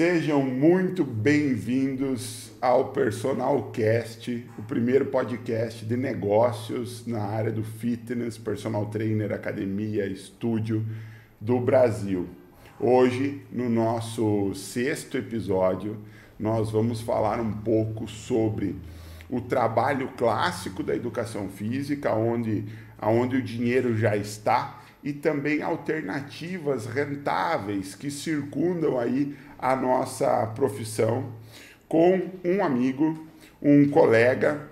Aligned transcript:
Sejam 0.00 0.42
muito 0.42 1.04
bem-vindos 1.04 2.52
ao 2.58 2.88
Personal 2.90 3.70
Cast, 3.70 4.48
o 4.56 4.62
primeiro 4.62 5.04
podcast 5.04 5.84
de 5.84 5.94
negócios 5.94 7.06
na 7.06 7.20
área 7.22 7.52
do 7.52 7.62
fitness, 7.62 8.38
personal 8.38 8.86
trainer, 8.86 9.30
academia, 9.30 10.06
estúdio 10.06 10.86
do 11.38 11.60
Brasil. 11.60 12.26
Hoje, 12.78 13.42
no 13.52 13.68
nosso 13.68 14.54
sexto 14.54 15.18
episódio, 15.18 15.98
nós 16.38 16.70
vamos 16.70 17.02
falar 17.02 17.38
um 17.38 17.52
pouco 17.52 18.08
sobre 18.08 18.76
o 19.28 19.38
trabalho 19.38 20.08
clássico 20.16 20.82
da 20.82 20.96
educação 20.96 21.50
física, 21.50 22.14
onde, 22.14 22.64
onde 23.02 23.36
o 23.36 23.42
dinheiro 23.42 23.94
já 23.94 24.16
está, 24.16 24.80
e 25.02 25.12
também 25.12 25.62
alternativas 25.62 26.86
rentáveis 26.86 27.94
que 27.94 28.10
circundam 28.10 28.98
aí 28.98 29.34
a 29.60 29.76
nossa 29.76 30.46
profissão 30.54 31.26
com 31.86 32.30
um 32.42 32.64
amigo, 32.64 33.26
um 33.60 33.90
colega 33.90 34.68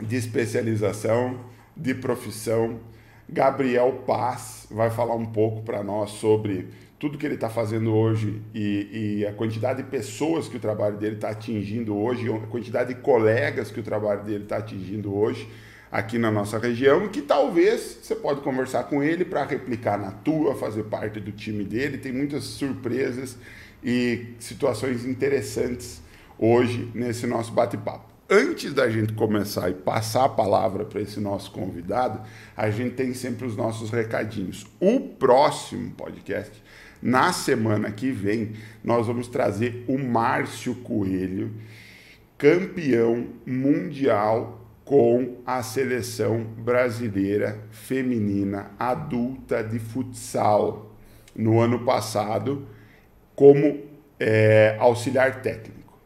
de 0.00 0.16
especialização, 0.16 1.38
de 1.76 1.94
profissão, 1.94 2.80
Gabriel 3.28 4.02
Paz, 4.06 4.66
vai 4.68 4.90
falar 4.90 5.14
um 5.14 5.26
pouco 5.26 5.62
para 5.62 5.84
nós 5.84 6.10
sobre 6.10 6.68
tudo 6.98 7.16
que 7.16 7.24
ele 7.24 7.36
está 7.36 7.48
fazendo 7.48 7.94
hoje 7.94 8.42
e, 8.52 9.20
e, 9.20 9.26
a 9.26 9.32
quantidade 9.32 9.82
de 9.82 9.88
pessoas 9.88 10.48
que 10.48 10.56
o 10.56 10.60
trabalho 10.60 10.96
dele 10.96 11.14
está 11.14 11.30
atingindo 11.30 11.96
hoje, 11.96 12.30
a 12.30 12.46
quantidade 12.46 12.92
de 12.92 13.00
colegas 13.00 13.70
que 13.70 13.80
o 13.80 13.82
trabalho 13.82 14.24
dele 14.24 14.42
está 14.42 14.56
atingindo 14.56 15.14
hoje 15.14 15.48
aqui 15.90 16.18
na 16.18 16.30
nossa 16.30 16.58
região 16.58 17.08
que 17.08 17.20
talvez 17.20 17.98
você 18.02 18.14
pode 18.14 18.40
conversar 18.42 18.84
com 18.84 19.02
ele 19.02 19.24
para 19.24 19.44
replicar 19.44 19.98
na 19.98 20.10
tua, 20.10 20.54
fazer 20.54 20.84
parte 20.84 21.20
do 21.20 21.32
time 21.32 21.64
dele. 21.64 21.98
Tem 21.98 22.12
muitas 22.12 22.44
surpresas 22.44 23.36
e 23.82 24.34
situações 24.38 25.04
interessantes 25.04 26.02
hoje 26.38 26.90
nesse 26.94 27.26
nosso 27.26 27.52
bate-papo. 27.52 28.10
Antes 28.32 28.72
da 28.72 28.88
gente 28.88 29.12
começar 29.12 29.68
e 29.70 29.74
passar 29.74 30.26
a 30.26 30.28
palavra 30.28 30.84
para 30.84 31.00
esse 31.00 31.18
nosso 31.18 31.50
convidado, 31.50 32.20
a 32.56 32.70
gente 32.70 32.94
tem 32.94 33.12
sempre 33.12 33.44
os 33.44 33.56
nossos 33.56 33.90
recadinhos. 33.90 34.64
O 34.78 35.00
próximo 35.00 35.90
podcast, 35.90 36.62
na 37.02 37.32
semana 37.32 37.90
que 37.90 38.12
vem, 38.12 38.52
nós 38.84 39.08
vamos 39.08 39.26
trazer 39.26 39.84
o 39.88 39.98
Márcio 39.98 40.76
Coelho, 40.76 41.50
campeão 42.38 43.26
mundial 43.44 44.64
com 44.84 45.38
a 45.44 45.62
seleção 45.62 46.44
brasileira 46.44 47.60
feminina 47.70 48.70
adulta 48.78 49.62
de 49.62 49.78
futsal 49.78 50.96
no 51.34 51.58
ano 51.58 51.84
passado 51.84 52.66
como 53.40 53.78
é, 54.18 54.76
auxiliar 54.78 55.40
técnico. 55.40 55.98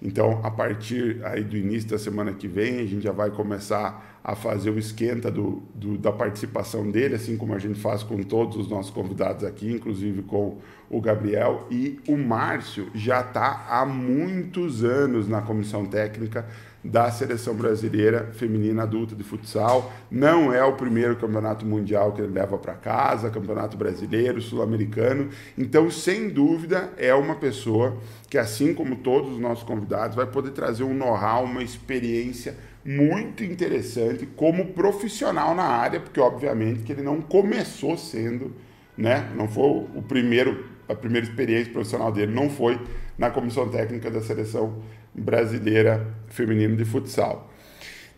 Então, 0.00 0.40
a 0.44 0.50
partir 0.52 1.20
aí 1.24 1.42
do 1.42 1.56
início 1.56 1.88
da 1.88 1.98
semana 1.98 2.32
que 2.32 2.46
vem, 2.46 2.78
a 2.78 2.86
gente 2.86 3.02
já 3.02 3.10
vai 3.10 3.28
começar 3.28 4.20
a 4.22 4.36
fazer 4.36 4.70
o 4.70 4.78
esquenta 4.78 5.28
do, 5.28 5.64
do, 5.74 5.98
da 5.98 6.12
participação 6.12 6.88
dele, 6.88 7.16
assim 7.16 7.36
como 7.36 7.54
a 7.54 7.58
gente 7.58 7.80
faz 7.80 8.04
com 8.04 8.22
todos 8.22 8.56
os 8.56 8.68
nossos 8.68 8.92
convidados 8.92 9.42
aqui, 9.42 9.68
inclusive 9.72 10.22
com 10.22 10.58
o 10.88 11.00
Gabriel. 11.00 11.66
E 11.72 11.98
o 12.06 12.16
Márcio 12.16 12.88
já 12.94 13.20
está 13.20 13.66
há 13.68 13.84
muitos 13.84 14.84
anos 14.84 15.26
na 15.26 15.42
comissão 15.42 15.86
técnica 15.86 16.46
da 16.86 17.10
seleção 17.10 17.54
brasileira 17.54 18.30
feminina 18.32 18.84
adulta 18.84 19.14
de 19.14 19.22
futsal. 19.22 19.92
Não 20.10 20.52
é 20.52 20.64
o 20.64 20.74
primeiro 20.74 21.16
campeonato 21.16 21.66
mundial 21.66 22.12
que 22.12 22.20
ele 22.20 22.32
leva 22.32 22.56
para 22.56 22.74
casa, 22.74 23.30
campeonato 23.30 23.76
brasileiro, 23.76 24.40
sul-americano. 24.40 25.28
Então, 25.58 25.90
sem 25.90 26.28
dúvida, 26.28 26.92
é 26.96 27.14
uma 27.14 27.34
pessoa 27.34 27.96
que, 28.30 28.38
assim 28.38 28.72
como 28.72 28.96
todos 28.96 29.32
os 29.32 29.38
nossos 29.38 29.64
convidados, 29.64 30.16
vai 30.16 30.26
poder 30.26 30.52
trazer 30.52 30.84
um 30.84 30.94
know-how, 30.94 31.44
uma 31.44 31.62
experiência 31.62 32.56
muito 32.84 33.42
interessante 33.42 34.24
como 34.24 34.66
profissional 34.66 35.54
na 35.54 35.64
área, 35.64 35.98
porque 35.98 36.20
obviamente 36.20 36.84
que 36.84 36.92
ele 36.92 37.02
não 37.02 37.20
começou 37.20 37.96
sendo, 37.96 38.54
né, 38.96 39.28
não 39.34 39.48
foi 39.48 39.86
o 39.94 40.02
primeiro 40.02 40.76
a 40.88 40.94
primeira 40.94 41.26
experiência 41.26 41.72
profissional 41.72 42.12
dele 42.12 42.32
não 42.32 42.48
foi 42.48 42.80
na 43.18 43.30
comissão 43.30 43.68
técnica 43.68 44.10
da 44.10 44.20
seleção 44.20 44.80
brasileira 45.16 46.06
feminina 46.28 46.76
de 46.76 46.84
futsal. 46.84 47.50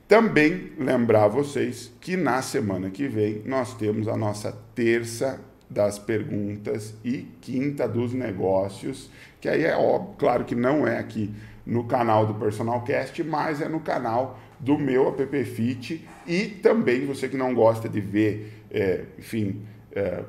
Também 0.06 0.72
lembrar 0.78 1.28
vocês 1.28 1.92
que 2.00 2.16
na 2.16 2.40
semana 2.40 2.90
que 2.90 3.06
vem 3.06 3.42
nós 3.44 3.74
temos 3.74 4.08
a 4.08 4.16
nossa 4.16 4.52
terça 4.74 5.38
das 5.68 5.98
perguntas 5.98 6.94
e 7.04 7.26
quinta 7.40 7.86
dos 7.86 8.14
negócios, 8.14 9.10
que 9.40 9.48
aí 9.48 9.64
é 9.64 9.76
óbvio, 9.76 10.14
claro 10.16 10.44
que 10.44 10.54
não 10.54 10.86
é 10.86 10.98
aqui 10.98 11.30
no 11.66 11.84
canal 11.84 12.26
do 12.26 12.34
Personal 12.34 12.82
Cast, 12.82 13.22
mas 13.22 13.60
é 13.60 13.68
no 13.68 13.80
canal 13.80 14.40
do 14.58 14.78
meu 14.78 15.08
app 15.08 15.44
Fit 15.44 16.08
e 16.26 16.46
também 16.46 17.04
você 17.04 17.28
que 17.28 17.36
não 17.36 17.54
gosta 17.54 17.86
de 17.88 18.00
ver, 18.00 18.64
é, 18.70 19.04
enfim, 19.18 19.60
é, 19.92 20.24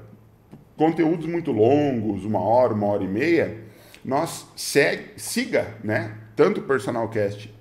conteúdos 0.75 1.25
muito 1.25 1.51
longos, 1.51 2.25
uma 2.25 2.41
hora, 2.41 2.73
uma 2.73 2.87
hora 2.87 3.03
e 3.03 3.07
meia, 3.07 3.57
nós 4.03 4.45
segue, 4.55 5.13
siga, 5.17 5.75
né? 5.83 6.15
Tanto 6.39 6.61
o 6.61 6.63
personalcast 6.63 7.53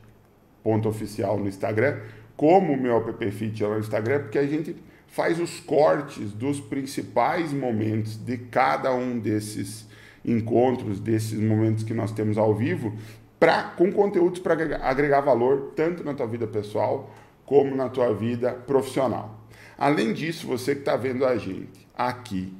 ponto 0.62 0.88
oficial 0.88 1.36
no 1.36 1.48
Instagram, 1.48 1.98
como 2.36 2.74
o 2.74 2.80
meu 2.80 2.96
app 2.96 3.28
Fit 3.32 3.60
lá 3.64 3.70
no 3.70 3.80
Instagram, 3.80 4.20
porque 4.20 4.38
a 4.38 4.46
gente 4.46 4.76
faz 5.08 5.40
os 5.40 5.58
cortes 5.58 6.30
dos 6.30 6.60
principais 6.60 7.52
momentos 7.52 8.16
de 8.16 8.38
cada 8.38 8.94
um 8.94 9.18
desses 9.18 9.88
encontros, 10.24 11.00
desses 11.00 11.40
momentos 11.40 11.82
que 11.82 11.92
nós 11.92 12.12
temos 12.12 12.38
ao 12.38 12.54
vivo, 12.54 12.96
pra, 13.40 13.64
com 13.64 13.90
conteúdos 13.90 14.38
para 14.38 14.52
agregar, 14.52 14.80
agregar 14.84 15.22
valor 15.22 15.72
tanto 15.74 16.04
na 16.04 16.14
tua 16.14 16.28
vida 16.28 16.46
pessoal 16.46 17.12
como 17.44 17.74
na 17.74 17.88
tua 17.88 18.14
vida 18.14 18.52
profissional. 18.52 19.44
Além 19.76 20.12
disso, 20.12 20.46
você 20.46 20.76
que 20.76 20.82
está 20.82 20.94
vendo 20.94 21.26
a 21.26 21.36
gente 21.36 21.84
aqui 21.96 22.56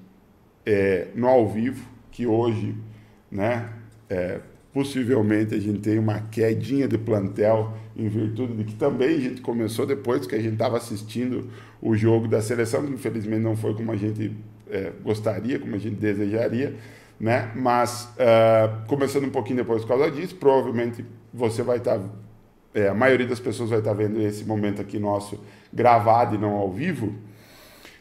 é, 0.67 1.11
no 1.15 1.29
ao 1.29 1.49
vivo, 1.49 1.89
que 2.11 2.27
hoje, 2.27 2.77
né, 3.31 3.69
é, 4.11 4.41
possivelmente 4.73 5.55
a 5.55 5.59
gente 5.59 5.81
tem 5.81 5.99
uma 5.99 6.21
quedinha 6.21 6.87
de 6.87 6.99
plantel 6.99 7.75
em 7.97 8.09
virtude 8.09 8.55
de 8.55 8.65
que 8.65 8.75
também 8.75 9.17
a 9.17 9.21
gente 9.21 9.41
começou 9.41 9.87
depois 9.87 10.27
que 10.27 10.35
a 10.35 10.41
gente 10.41 10.53
estava 10.53 10.77
assistindo 10.77 11.49
o 11.81 11.97
jogo 11.97 12.29
da 12.29 12.41
seleção, 12.41 12.85
que 12.85 12.93
infelizmente 12.93 13.41
não 13.41 13.57
foi 13.57 13.75
como 13.75 13.91
a 13.91 13.97
gente 13.97 14.33
é, 14.71 14.93
gostaria, 15.03 15.59
como 15.59 15.75
a 15.75 15.79
gente 15.79 15.97
desejaria, 15.97 16.77
né? 17.19 17.51
Mas 17.57 18.13
uh, 18.15 18.87
começando 18.87 19.25
um 19.25 19.31
pouquinho 19.31 19.57
depois 19.57 19.83
por 19.83 19.89
causa 19.89 20.11
disso, 20.11 20.37
provavelmente 20.37 21.05
você 21.33 21.63
vai 21.63 21.79
estar, 21.79 21.99
tá, 21.99 22.05
é, 22.75 22.89
a 22.89 22.95
maioria 22.95 23.27
das 23.27 23.41
pessoas 23.41 23.71
vai 23.71 23.81
estar 23.81 23.91
tá 23.91 23.97
vendo 23.97 24.21
esse 24.21 24.45
momento 24.45 24.81
aqui 24.81 24.99
nosso 24.99 25.43
gravado 25.73 26.37
e 26.37 26.39
não 26.39 26.53
ao 26.53 26.71
vivo. 26.71 27.15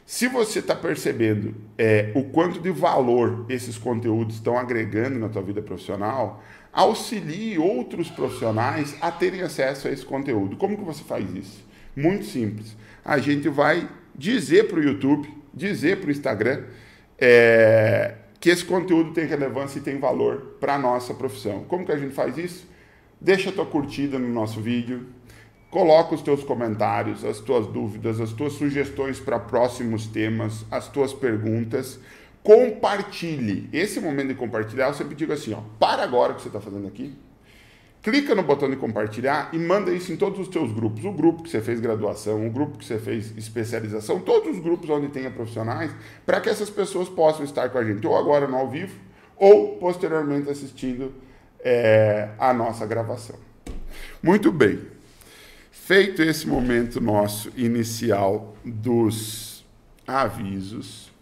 Se 0.07 0.29
você 0.29 0.59
está 0.59 0.73
percebendo 0.73 1.53
é, 1.77 2.13
o 2.15 2.23
quanto 2.23 2.61
de 2.61 2.71
valor 2.71 3.45
esses 3.49 3.77
conteúdos 3.77 4.37
estão 4.37 4.57
agregando 4.57 5.19
na 5.19 5.27
tua 5.27 5.41
vida 5.41 5.61
profissional, 5.61 6.41
auxilie 6.71 7.59
outros 7.59 8.09
profissionais 8.09 8.95
a 9.01 9.11
terem 9.11 9.41
acesso 9.41 9.85
a 9.85 9.91
esse 9.91 10.05
conteúdo. 10.05 10.55
Como 10.55 10.77
que 10.77 10.83
você 10.85 11.03
faz 11.03 11.29
isso? 11.35 11.61
Muito 11.93 12.23
simples. 12.23 12.73
A 13.03 13.17
gente 13.17 13.49
vai 13.49 13.89
dizer 14.15 14.69
para 14.69 14.79
o 14.79 14.81
YouTube, 14.81 15.27
dizer 15.53 15.99
para 15.99 16.07
o 16.07 16.11
Instagram 16.11 16.63
é, 17.19 18.15
que 18.39 18.49
esse 18.49 18.63
conteúdo 18.63 19.11
tem 19.11 19.25
relevância 19.25 19.79
e 19.79 19.81
tem 19.81 19.99
valor 19.99 20.55
para 20.57 20.75
a 20.75 20.79
nossa 20.79 21.13
profissão. 21.13 21.65
Como 21.65 21.85
que 21.85 21.91
a 21.91 21.97
gente 21.97 22.13
faz 22.13 22.37
isso? 22.37 22.65
Deixa 23.19 23.49
a 23.49 23.53
tua 23.53 23.65
curtida 23.65 24.17
no 24.17 24.29
nosso 24.29 24.61
vídeo, 24.61 25.05
coloca 25.69 26.15
os 26.15 26.21
teus 26.21 26.43
comentários, 26.43 27.23
as 27.25 27.39
tuas 27.39 27.67
dúvidas, 27.67 28.21
as 28.21 28.31
tuas 28.31 28.53
sugestões 28.53 29.19
para 29.19 29.39
próximos 29.39 30.07
temas, 30.07 30.65
as 30.71 30.87
tuas 30.87 31.13
perguntas 31.13 31.99
compartilhe. 32.47 33.69
Esse 33.73 33.99
momento 33.99 34.29
de 34.29 34.35
compartilhar, 34.35 34.87
eu 34.87 34.93
sempre 34.93 35.15
digo 35.15 35.33
assim, 35.33 35.53
ó, 35.53 35.59
para 35.77 36.03
agora 36.03 36.31
o 36.31 36.35
que 36.35 36.41
você 36.41 36.47
está 36.47 36.61
fazendo 36.61 36.87
aqui, 36.87 37.13
clica 38.01 38.33
no 38.33 38.41
botão 38.41 38.69
de 38.69 38.77
compartilhar 38.77 39.49
e 39.51 39.59
manda 39.59 39.91
isso 39.91 40.13
em 40.13 40.15
todos 40.15 40.39
os 40.39 40.47
teus 40.47 40.71
grupos. 40.71 41.03
O 41.03 41.11
grupo 41.11 41.43
que 41.43 41.49
você 41.49 41.59
fez 41.59 41.81
graduação, 41.81 42.47
o 42.47 42.49
grupo 42.49 42.77
que 42.77 42.85
você 42.85 42.97
fez 42.97 43.35
especialização, 43.37 44.21
todos 44.21 44.55
os 44.55 44.63
grupos 44.63 44.89
onde 44.89 45.09
tenha 45.09 45.29
profissionais, 45.29 45.91
para 46.25 46.39
que 46.39 46.47
essas 46.47 46.69
pessoas 46.69 47.09
possam 47.09 47.43
estar 47.43 47.69
com 47.69 47.77
a 47.79 47.83
gente, 47.83 48.07
ou 48.07 48.15
agora 48.15 48.47
no 48.47 48.55
ao 48.55 48.69
vivo, 48.69 48.97
ou 49.35 49.75
posteriormente 49.75 50.49
assistindo 50.49 51.13
é, 51.59 52.29
a 52.39 52.53
nossa 52.53 52.85
gravação. 52.85 53.35
Muito 54.23 54.53
bem. 54.53 54.96
Feito 55.87 56.21
esse 56.21 56.45
momento 56.45 56.99
nosso 56.99 57.49
inicial 57.55 58.57
dos 58.65 59.65
avisos, 60.05 61.13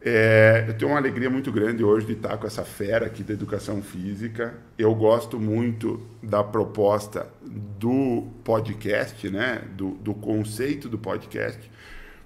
é, 0.00 0.66
eu 0.68 0.78
tenho 0.78 0.92
uma 0.92 0.98
alegria 0.98 1.28
muito 1.28 1.50
grande 1.50 1.82
hoje 1.82 2.06
de 2.06 2.12
estar 2.12 2.38
com 2.38 2.46
essa 2.46 2.62
fera 2.62 3.06
aqui 3.06 3.24
da 3.24 3.32
educação 3.32 3.82
física. 3.82 4.54
Eu 4.78 4.94
gosto 4.94 5.40
muito 5.40 6.00
da 6.22 6.44
proposta 6.44 7.28
do 7.42 8.28
podcast, 8.44 9.28
né? 9.28 9.64
do, 9.72 9.96
do 9.96 10.14
conceito 10.14 10.88
do 10.88 10.96
podcast, 10.96 11.68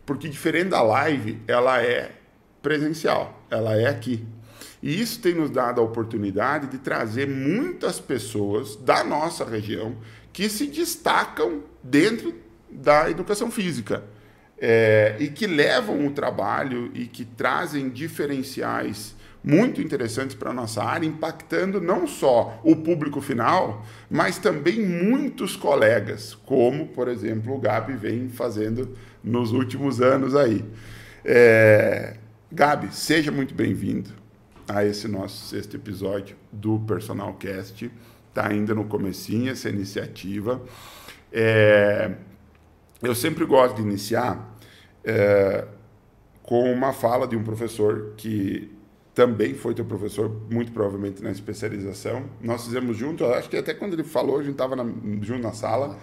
porque 0.04 0.28
diferente 0.28 0.68
da 0.68 0.82
live, 0.82 1.40
ela 1.48 1.82
é 1.82 2.16
presencial, 2.60 3.42
ela 3.50 3.74
é 3.74 3.86
aqui. 3.86 4.26
E 4.82 5.00
isso 5.00 5.18
tem 5.22 5.32
nos 5.32 5.48
dado 5.48 5.80
a 5.80 5.84
oportunidade 5.84 6.66
de 6.66 6.76
trazer 6.76 7.26
muitas 7.26 7.98
pessoas 7.98 8.76
da 8.76 9.02
nossa 9.02 9.42
região 9.42 9.96
que 10.34 10.48
se 10.48 10.66
destacam 10.66 11.62
dentro 11.82 12.34
da 12.68 13.08
educação 13.08 13.50
física 13.52 14.02
é, 14.58 15.16
e 15.20 15.28
que 15.28 15.46
levam 15.46 16.06
o 16.06 16.10
trabalho 16.10 16.90
e 16.92 17.06
que 17.06 17.24
trazem 17.24 17.88
diferenciais 17.88 19.14
muito 19.44 19.80
interessantes 19.80 20.34
para 20.34 20.50
a 20.50 20.54
nossa 20.54 20.82
área, 20.82 21.06
impactando 21.06 21.80
não 21.80 22.06
só 22.06 22.60
o 22.64 22.74
público 22.74 23.20
final, 23.20 23.86
mas 24.10 24.36
também 24.38 24.80
muitos 24.84 25.54
colegas, 25.54 26.34
como, 26.34 26.88
por 26.88 27.08
exemplo, 27.08 27.54
o 27.54 27.58
Gabi 27.58 27.94
vem 27.94 28.28
fazendo 28.28 28.96
nos 29.22 29.52
últimos 29.52 30.00
anos 30.00 30.34
aí. 30.34 30.64
É... 31.24 32.16
Gabi, 32.50 32.88
seja 32.92 33.30
muito 33.30 33.54
bem-vindo 33.54 34.10
a 34.66 34.84
esse 34.84 35.06
nosso 35.06 35.46
sexto 35.46 35.76
episódio 35.76 36.36
do 36.50 36.80
Personal 36.80 37.34
Cast. 37.34 37.90
Está 38.34 38.48
ainda 38.48 38.74
no 38.74 38.86
comecinho 38.86 39.52
essa 39.52 39.68
iniciativa. 39.68 40.60
É... 41.32 42.10
Eu 43.00 43.14
sempre 43.14 43.44
gosto 43.44 43.76
de 43.76 43.82
iniciar 43.82 44.58
é... 45.04 45.64
com 46.42 46.72
uma 46.72 46.92
fala 46.92 47.28
de 47.28 47.36
um 47.36 47.44
professor 47.44 48.14
que 48.16 48.74
também 49.14 49.54
foi 49.54 49.72
teu 49.72 49.84
professor, 49.84 50.28
muito 50.50 50.72
provavelmente 50.72 51.22
na 51.22 51.30
especialização. 51.30 52.24
Nós 52.40 52.64
fizemos 52.64 52.96
junto, 52.96 53.24
acho 53.26 53.48
que 53.48 53.56
até 53.56 53.72
quando 53.72 53.92
ele 53.92 54.02
falou, 54.02 54.40
a 54.40 54.42
gente 54.42 54.54
estava 54.54 54.74
junto 55.20 55.40
na 55.40 55.52
sala. 55.52 55.96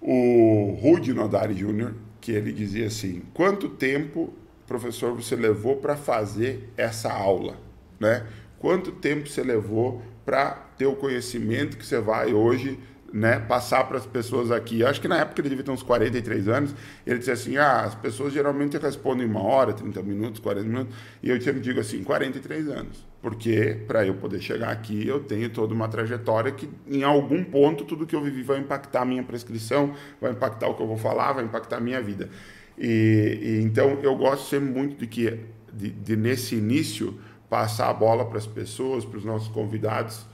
O 0.00 0.76
Rudy 0.82 1.14
Nodari 1.14 1.54
Jr., 1.54 1.92
que 2.20 2.32
ele 2.32 2.52
dizia 2.52 2.88
assim: 2.88 3.22
quanto 3.32 3.68
tempo, 3.68 4.34
professor, 4.66 5.14
você 5.14 5.36
levou 5.36 5.76
para 5.76 5.94
fazer 5.94 6.68
essa 6.76 7.12
aula? 7.12 7.56
Né? 8.00 8.26
Quanto 8.58 8.90
tempo 8.90 9.28
você 9.28 9.44
levou 9.44 10.02
para 10.24 10.50
ter 10.76 10.86
o 10.86 10.96
conhecimento 10.96 11.76
que 11.76 11.86
você 11.86 12.00
vai 12.00 12.32
hoje 12.32 12.78
né, 13.12 13.38
passar 13.38 13.84
para 13.84 13.98
as 13.98 14.06
pessoas 14.06 14.50
aqui. 14.50 14.84
Acho 14.84 15.00
que 15.00 15.06
na 15.06 15.18
época 15.18 15.40
ele 15.40 15.50
devia 15.50 15.64
ter 15.64 15.70
uns 15.70 15.82
43 15.82 16.48
anos. 16.48 16.74
Ele 17.06 17.18
disse 17.18 17.30
assim: 17.30 17.56
ah, 17.58 17.82
as 17.82 17.94
pessoas 17.94 18.32
geralmente 18.32 18.76
respondem 18.78 19.26
uma 19.26 19.42
hora, 19.42 19.72
30 19.72 20.02
minutos, 20.02 20.40
40 20.40 20.66
minutos. 20.66 20.96
E 21.22 21.28
eu 21.28 21.40
sempre 21.40 21.60
digo 21.60 21.78
assim: 21.78 22.02
43 22.02 22.68
anos. 22.68 23.06
Porque 23.20 23.78
para 23.86 24.04
eu 24.04 24.14
poder 24.14 24.40
chegar 24.40 24.70
aqui, 24.70 25.06
eu 25.06 25.20
tenho 25.20 25.48
toda 25.50 25.72
uma 25.72 25.86
trajetória 25.88 26.50
que, 26.50 26.68
em 26.88 27.04
algum 27.04 27.44
ponto, 27.44 27.84
tudo 27.84 28.06
que 28.06 28.16
eu 28.16 28.22
vivi 28.22 28.42
vai 28.42 28.58
impactar 28.58 29.02
a 29.02 29.04
minha 29.04 29.22
prescrição, 29.22 29.94
vai 30.20 30.32
impactar 30.32 30.68
o 30.68 30.74
que 30.74 30.82
eu 30.82 30.86
vou 30.86 30.96
falar, 30.96 31.32
vai 31.34 31.44
impactar 31.44 31.76
a 31.76 31.80
minha 31.80 32.00
vida. 32.00 32.30
E, 32.76 33.38
e 33.40 33.62
então 33.62 33.98
eu 34.02 34.16
gosto 34.16 34.48
sempre 34.48 34.70
muito 34.70 34.96
de 34.96 35.06
que, 35.06 35.38
de, 35.72 35.90
de 35.90 36.16
nesse 36.16 36.56
início, 36.56 37.16
passar 37.52 37.90
a 37.90 37.92
bola 37.92 38.24
para 38.24 38.38
as 38.38 38.46
pessoas, 38.46 39.04
para 39.04 39.18
os 39.18 39.26
nossos 39.26 39.48
convidados, 39.48 40.24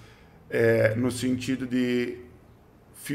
é, 0.48 0.94
no 0.94 1.10
sentido 1.10 1.66
de 1.66 2.16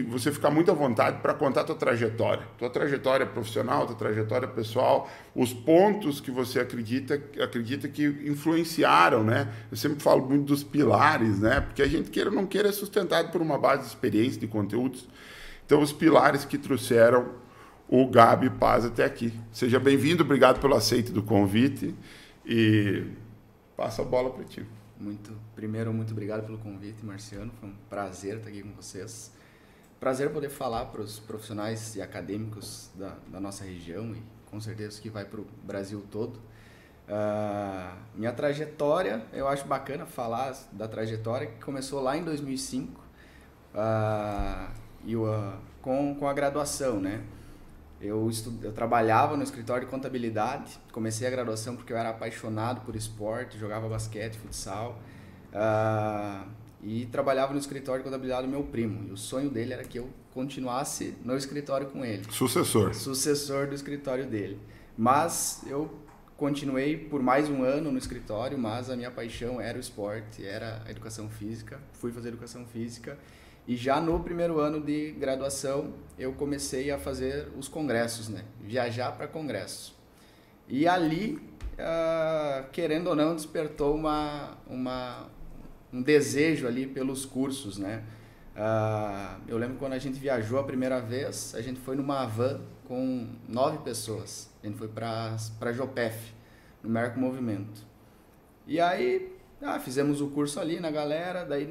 você 0.10 0.30
ficar 0.30 0.50
muito 0.50 0.70
à 0.70 0.74
vontade 0.74 1.22
para 1.22 1.34
contar 1.34 1.62
a 1.62 1.64
tua 1.64 1.76
trajetória, 1.76 2.44
tua 2.58 2.70
trajetória 2.70 3.26
profissional, 3.26 3.86
tua 3.86 3.96
trajetória 3.96 4.46
pessoal, 4.46 5.10
os 5.34 5.54
pontos 5.54 6.20
que 6.20 6.32
você 6.32 6.60
acredita, 6.60 7.14
acredita 7.42 7.88
que 7.88 8.04
influenciaram, 8.26 9.24
né? 9.24 9.48
Eu 9.72 9.78
sempre 9.78 10.04
falo 10.04 10.28
muito 10.28 10.48
dos 10.48 10.66
pilares, 10.66 11.40
né? 11.40 11.62
Porque 11.62 11.82
a 11.82 11.88
gente 11.88 12.10
queira 12.10 12.30
ou 12.30 12.36
não 12.36 12.46
queira 12.46 12.68
é 12.68 12.72
sustentado 12.74 13.32
por 13.32 13.42
uma 13.42 13.58
base 13.58 13.84
de 13.84 13.88
experiência, 13.88 14.38
de 14.38 14.48
conteúdos. 14.48 15.08
Então, 15.66 15.82
os 15.82 15.94
pilares 15.94 16.44
que 16.44 16.58
trouxeram 16.58 17.30
o 17.88 18.06
Gabi 18.10 18.50
Paz 18.50 18.84
até 18.84 19.06
aqui. 19.06 19.34
Seja 19.54 19.80
bem-vindo, 19.80 20.24
obrigado 20.24 20.60
pelo 20.60 20.76
aceite 20.76 21.10
do 21.10 21.24
convite 21.24 21.96
e 22.46 23.04
passa 23.76 24.02
a 24.02 24.06
bola 24.06 24.30
para 24.32 24.44
ti. 24.44 24.66
Muito, 24.98 25.36
primeiro, 25.56 25.94
muito 25.94 26.12
obrigado 26.12 26.46
pelo 26.46 26.58
convite, 26.58 27.06
Marciano. 27.06 27.52
Foi 27.60 27.70
um 27.70 27.76
prazer 27.90 28.38
estar 28.38 28.50
aqui 28.50 28.62
com 28.62 28.72
vocês. 28.72 29.32
Prazer 30.00 30.30
poder 30.32 30.50
falar 30.50 30.86
para 30.86 31.02
os 31.02 31.20
profissionais 31.20 31.96
e 31.96 32.02
acadêmicos 32.02 32.90
da, 32.96 33.16
da, 33.28 33.40
nossa 33.40 33.64
região 33.64 34.14
e 34.14 34.22
com 34.50 34.60
certeza 34.60 35.02
que 35.02 35.10
vai 35.10 35.26
para 35.26 35.42
o 35.42 35.46
Brasil 35.64 36.04
todo. 36.12 36.38
Uh, 37.08 37.98
minha 38.16 38.32
trajetória, 38.32 39.26
eu 39.34 39.48
acho 39.48 39.66
bacana 39.68 40.06
falar 40.06 40.54
da 40.72 40.88
trajetória 40.88 41.48
que 41.48 41.64
começou 41.64 42.02
lá 42.02 42.18
em 42.18 42.24
2005 42.24 43.00
uh, 43.74 44.72
e 45.06 45.16
uh, 45.16 45.54
com, 45.82 46.16
com 46.16 46.28
a 46.28 46.34
graduação, 46.34 47.00
né? 47.00 47.24
Eu, 48.04 48.30
estu... 48.30 48.54
eu 48.62 48.74
trabalhava 48.74 49.38
no 49.38 49.44
escritório 49.44 49.86
de 49.86 49.92
contabilidade, 49.92 50.78
comecei 50.92 51.26
a 51.26 51.32
graduação 51.32 51.76
porque 51.78 51.94
eu 51.94 51.98
era 51.98 52.10
apaixonado 52.10 52.82
por 52.82 52.96
esporte, 52.98 53.58
jogava 53.58 53.88
basquete, 53.88 54.38
futsal. 54.38 55.00
Uh, 55.54 56.46
e 56.82 57.06
trabalhava 57.06 57.54
no 57.54 57.60
escritório 57.60 58.04
de 58.04 58.10
contabilidade 58.10 58.46
do 58.46 58.52
meu 58.52 58.64
primo. 58.64 59.08
E 59.08 59.12
o 59.12 59.18
sonho 59.18 59.50
dele 59.50 59.72
era 59.72 59.84
que 59.86 59.98
eu 59.98 60.10
continuasse 60.34 61.16
no 61.24 61.38
escritório 61.38 61.88
com 61.88 62.04
ele. 62.04 62.26
Sucessor. 62.30 62.94
Sucessor 62.94 63.68
do 63.68 63.74
escritório 63.74 64.26
dele. 64.26 64.60
Mas 64.98 65.62
eu 65.66 65.90
continuei 66.36 66.98
por 66.98 67.24
mais 67.24 67.50
um 67.50 67.64
ano 67.64 67.90
no 67.90 67.98
escritório, 67.98 68.58
mas 68.58 68.90
a 68.90 68.98
minha 68.98 69.10
paixão 69.10 69.62
era 69.62 69.78
o 69.78 69.82
esporte, 69.82 70.46
era 70.46 70.82
a 70.86 70.92
educação 70.92 71.30
física. 71.30 71.80
Fui 71.94 72.12
fazer 72.12 72.30
educação 72.30 72.66
física. 72.66 73.18
E 73.68 73.76
já 73.76 74.02
no 74.02 74.20
primeiro 74.20 74.60
ano 74.60 74.82
de 74.82 75.12
graduação, 75.12 75.94
eu 76.18 76.34
comecei 76.34 76.92
a 76.92 76.98
fazer 76.98 77.48
os 77.58 77.68
congressos, 77.68 78.28
né? 78.28 78.44
Viajar 78.62 79.14
para 79.14 79.28
congresso. 79.28 79.96
E 80.68 80.88
ali, 80.88 81.36
uh, 81.74 82.70
querendo 82.72 83.08
ou 83.08 83.16
não, 83.16 83.36
despertou 83.36 83.96
uma, 83.96 84.58
uma, 84.68 85.30
um 85.92 86.02
desejo 86.02 86.68
ali 86.68 86.86
pelos 86.86 87.26
cursos, 87.26 87.78
né? 87.78 88.04
Uh, 88.56 89.42
eu 89.48 89.58
lembro 89.58 89.78
quando 89.78 89.94
a 89.94 90.00
gente 90.00 90.20
viajou 90.20 90.60
a 90.60 90.64
primeira 90.64 91.00
vez, 91.00 91.56
a 91.56 91.62
gente 91.62 91.80
foi 91.80 91.96
numa 91.96 92.26
van 92.26 92.62
com 92.88 93.28
nove 93.48 93.80
pessoas. 93.80 94.52
A 94.62 94.68
gente 94.68 94.78
foi 94.78 94.88
para 94.88 95.72
Jopef, 95.72 96.34
no 96.84 96.90
Merco 96.90 97.20
Movimento. 97.20 97.82
E 98.68 98.80
aí, 98.80 99.36
ah, 99.62 99.80
fizemos 99.80 100.22
o 100.22 100.28
curso 100.28 100.60
ali 100.60 100.80
na 100.80 100.92
galera, 100.92 101.46
daí 101.46 101.70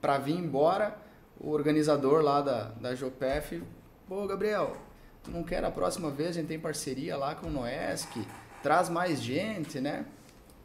para 0.00 0.18
vir 0.18 0.36
embora, 0.36 0.96
o 1.42 1.50
organizador 1.50 2.22
lá 2.22 2.40
da, 2.40 2.64
da 2.80 2.94
Jopef, 2.94 3.62
pô, 4.06 4.26
Gabriel, 4.26 4.76
tu 5.24 5.30
não 5.30 5.42
quer 5.42 5.64
a 5.64 5.70
próxima 5.70 6.10
vez, 6.10 6.30
a 6.30 6.32
gente 6.32 6.46
tem 6.46 6.58
parceria 6.58 7.16
lá 7.16 7.34
com 7.34 7.48
o 7.48 7.50
Noesc, 7.50 8.24
traz 8.62 8.88
mais 8.88 9.20
gente, 9.20 9.80
né? 9.80 10.06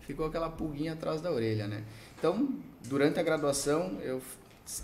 Ficou 0.01 0.27
aquela 0.27 0.49
pulguinha 0.49 0.93
atrás 0.93 1.19
da 1.19 1.31
orelha, 1.31 1.67
né? 1.67 1.83
Então, 2.17 2.49
durante 2.87 3.19
a 3.19 3.23
graduação, 3.23 3.99
eu 4.01 4.21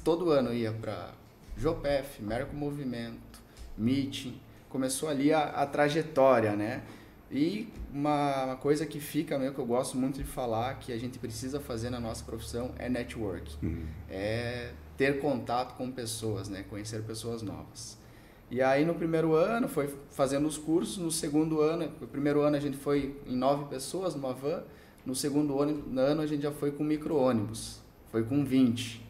todo 0.04 0.32
ano 0.32 0.54
ia 0.54 0.72
para 0.72 1.14
Jopef, 1.56 2.22
Merco 2.22 2.56
Movimento, 2.56 3.42
Meeting. 3.78 4.40
Começou 4.70 5.08
ali 5.08 5.32
a, 5.32 5.44
a 5.44 5.66
trajetória, 5.66 6.56
né? 6.56 6.84
E 7.32 7.72
uma, 7.92 8.46
uma, 8.46 8.56
coisa 8.56 8.86
que 8.86 9.00
fica 9.00 9.38
mesmo, 9.40 9.56
que 9.56 9.62
eu 9.62 9.66
gosto 9.66 9.98
muito 9.98 10.18
de 10.18 10.24
falar, 10.24 10.76
que 10.76 10.92
a 10.92 10.98
gente 10.98 11.18
precisa 11.18 11.60
fazer 11.60 11.90
na 11.90 12.00
nossa 12.00 12.24
profissão 12.24 12.72
é 12.78 12.90
network. 12.90 13.56
Uhum. 13.64 13.86
É 14.10 14.72
ter 15.04 15.20
contato 15.20 15.76
com 15.76 15.92
pessoas, 15.92 16.48
né? 16.48 16.64
Conhecer 16.70 17.02
pessoas 17.04 17.42
novas. 17.42 17.98
E 18.50 18.62
aí 18.62 18.86
no 18.86 18.94
primeiro 18.94 19.34
ano 19.36 19.68
foi 19.68 19.94
fazendo 20.12 20.48
os 20.48 20.58
cursos, 20.58 20.98
no 20.98 21.12
segundo 21.12 21.60
ano, 21.60 21.92
no 22.00 22.08
primeiro 22.08 22.40
ano 22.40 22.56
a 22.56 22.60
gente 22.60 22.78
foi 22.78 23.14
em 23.28 23.36
nove 23.36 23.66
pessoas 23.66 24.16
numa 24.16 24.34
van, 24.34 24.64
no 25.06 25.14
segundo 25.14 25.60
ano 25.60 26.22
a 26.22 26.26
gente 26.26 26.44
já 26.44 26.54
foi 26.54 26.72
com 26.72 26.86
micro-ônibus, 26.86 27.82
foi 28.12 28.24
com 28.24 28.46
20. 28.46 29.04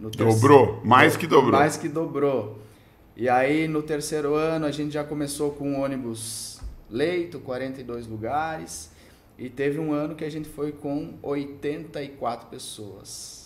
No 0.00 0.10
dobrou, 0.10 0.80
mais 0.84 1.16
que 1.16 1.28
dobrou. 1.28 1.52
Mais 1.52 1.76
que 1.76 1.88
dobrou. 1.88 2.58
E 3.16 3.28
aí 3.28 3.68
no 3.68 3.80
terceiro 3.80 4.34
ano 4.34 4.66
a 4.66 4.72
gente 4.72 4.92
já 4.92 5.04
começou 5.04 5.52
com 5.52 5.70
um 5.70 5.80
ônibus 5.82 6.60
leito, 6.90 7.38
42 7.38 8.08
lugares. 8.08 8.90
E 9.38 9.48
teve 9.48 9.78
um 9.78 9.92
ano 9.92 10.16
que 10.16 10.24
a 10.24 10.30
gente 10.30 10.48
foi 10.48 10.72
com 10.72 11.14
84 11.22 12.48
pessoas 12.48 13.37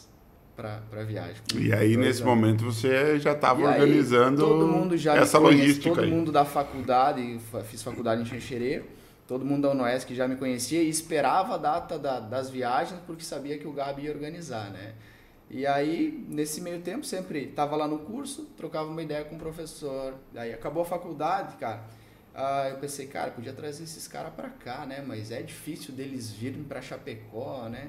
para 0.91 1.01
a 1.01 1.05
viagem. 1.05 1.43
E 1.57 1.73
aí, 1.73 1.97
nesse 1.97 2.23
anos. 2.23 2.35
momento, 2.35 2.65
você 2.65 3.19
já 3.19 3.33
estava 3.33 3.63
organizando 3.63 4.43
todo 4.43 4.67
mundo 4.67 4.97
já 4.97 5.17
essa 5.17 5.39
conhece, 5.39 5.59
logística. 5.59 5.89
Todo 5.91 6.05
aí. 6.05 6.11
mundo 6.11 6.31
da 6.31 6.45
faculdade, 6.45 7.41
fiz 7.65 7.83
faculdade 7.83 8.23
em 8.23 8.25
Xanxerê, 8.25 8.83
todo 9.27 9.45
mundo 9.45 9.63
da 9.63 9.71
UNOESC 9.71 10.15
já 10.15 10.29
me 10.29 10.37
conhecia 10.37 10.83
e 10.83 10.89
esperava 10.89 11.55
a 11.55 11.59
data 11.59 11.99
da, 11.99 12.21
das 12.21 12.49
viagens 12.51 13.01
porque 13.07 13.25
sabia 13.25 13.59
que 13.59 13.67
o 13.67 13.73
Gabi 13.73 14.03
ia 14.03 14.13
organizar, 14.13 14.71
né? 14.71 14.93
E 15.51 15.67
aí, 15.67 16.25
nesse 16.29 16.63
meio 16.63 16.81
tempo, 16.81 17.05
sempre 17.05 17.41
estava 17.41 17.77
lá 17.77 17.87
no 17.87 17.99
curso, 17.99 18.47
trocava 18.57 18.89
uma 18.89 19.03
ideia 19.03 19.23
com 19.25 19.37
o 19.37 19.39
professor. 19.39 20.15
Aí 20.35 20.51
acabou 20.51 20.83
a 20.83 20.87
faculdade, 20.87 21.57
cara. 21.57 21.83
Ah, 22.35 22.69
eu 22.71 22.79
pensei, 22.79 23.07
cara, 23.07 23.31
podia 23.31 23.53
trazer 23.53 23.85
esses 23.85 24.09
caras 24.09 24.33
para 24.33 24.49
cá, 24.49 24.87
né? 24.87 25.05
Mas 25.07 25.31
é 25.31 25.43
difícil 25.43 25.93
deles 25.93 26.31
virem 26.31 26.63
para 26.63 26.81
Chapecó, 26.81 27.69
né? 27.69 27.89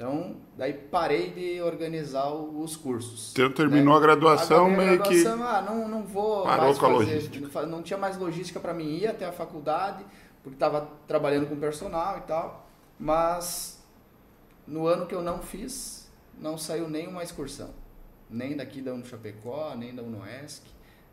Então, 0.00 0.34
daí 0.56 0.72
parei 0.72 1.30
de 1.30 1.60
organizar 1.60 2.32
os 2.32 2.74
cursos. 2.74 3.32
Então, 3.32 3.52
terminou 3.52 3.92
né? 3.92 3.98
a 3.98 4.00
graduação 4.00 4.64
a 4.64 4.68
meio 4.70 4.96
graduação, 4.96 5.36
que... 5.36 5.44
Ah, 5.44 5.60
não, 5.60 5.86
não 5.86 6.02
vou 6.04 6.42
Parou 6.42 6.64
mais 6.64 6.78
com 6.78 6.86
fazer, 6.86 6.94
a 6.94 7.14
logística. 7.14 7.66
Não 7.66 7.82
tinha 7.82 7.98
mais 7.98 8.16
logística 8.16 8.58
para 8.58 8.72
mim 8.72 8.96
ir 8.96 9.06
até 9.06 9.26
a 9.26 9.32
faculdade 9.32 10.02
porque 10.42 10.56
estava 10.56 10.88
trabalhando 11.06 11.46
com 11.46 11.56
personal 11.56 12.16
e 12.16 12.22
tal, 12.22 12.66
mas 12.98 13.86
no 14.66 14.86
ano 14.86 15.04
que 15.04 15.14
eu 15.14 15.20
não 15.20 15.42
fiz, 15.42 16.10
não 16.38 16.56
saiu 16.56 16.88
nenhuma 16.88 17.22
excursão. 17.22 17.68
Nem 18.30 18.56
daqui 18.56 18.80
da 18.80 18.98
Chapecó, 19.02 19.74
nem 19.76 19.94
da 19.94 20.02
Unoesc. 20.02 20.62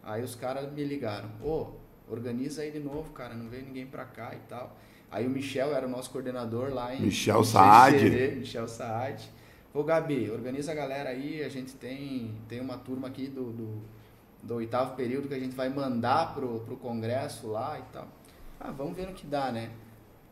Aí 0.02 0.24
os 0.24 0.34
caras 0.34 0.72
me 0.72 0.86
ligaram, 0.86 1.30
ô, 1.44 1.50
oh, 1.50 2.14
organiza 2.14 2.62
aí 2.62 2.72
de 2.72 2.80
novo, 2.80 3.12
cara, 3.12 3.36
não 3.36 3.50
veio 3.50 3.66
ninguém 3.66 3.86
pra 3.86 4.06
cá 4.06 4.34
e 4.34 4.40
tal. 4.48 4.78
Aí 5.10 5.26
o 5.26 5.30
Michel 5.30 5.74
era 5.74 5.88
o 5.88 5.90
nosso 5.90 6.10
coordenador 6.10 6.74
lá 6.74 6.94
em... 6.94 7.02
Michel 7.02 7.44
Saad. 7.44 8.10
Michel 8.38 8.68
Saad. 8.68 9.30
Ô 9.74 9.84
Gabi, 9.84 10.30
organiza 10.30 10.72
a 10.72 10.76
galera 10.76 11.10
aí, 11.10 11.44
a 11.44 11.50
gente 11.50 11.74
tem, 11.74 12.34
tem 12.50 12.60
uma 12.60 12.78
turma 12.78 13.08
aqui 13.08 13.28
do, 13.28 13.52
do, 13.52 13.82
do 14.44 14.56
oitavo 14.56 14.96
período 14.96 15.28
que 15.28 15.34
a 15.34 15.40
gente 15.40 15.56
vai 15.56 15.70
mandar 15.70 16.34
pro, 16.34 16.60
pro 16.62 16.76
congresso 16.78 17.48
lá 17.48 17.80
e 17.80 17.84
tal. 17.94 18.08
Ah, 18.60 18.72
vamos 18.72 18.96
ver 18.96 19.08
no 19.08 19.14
que 19.14 19.26
dá, 19.26 19.52
né? 19.52 19.70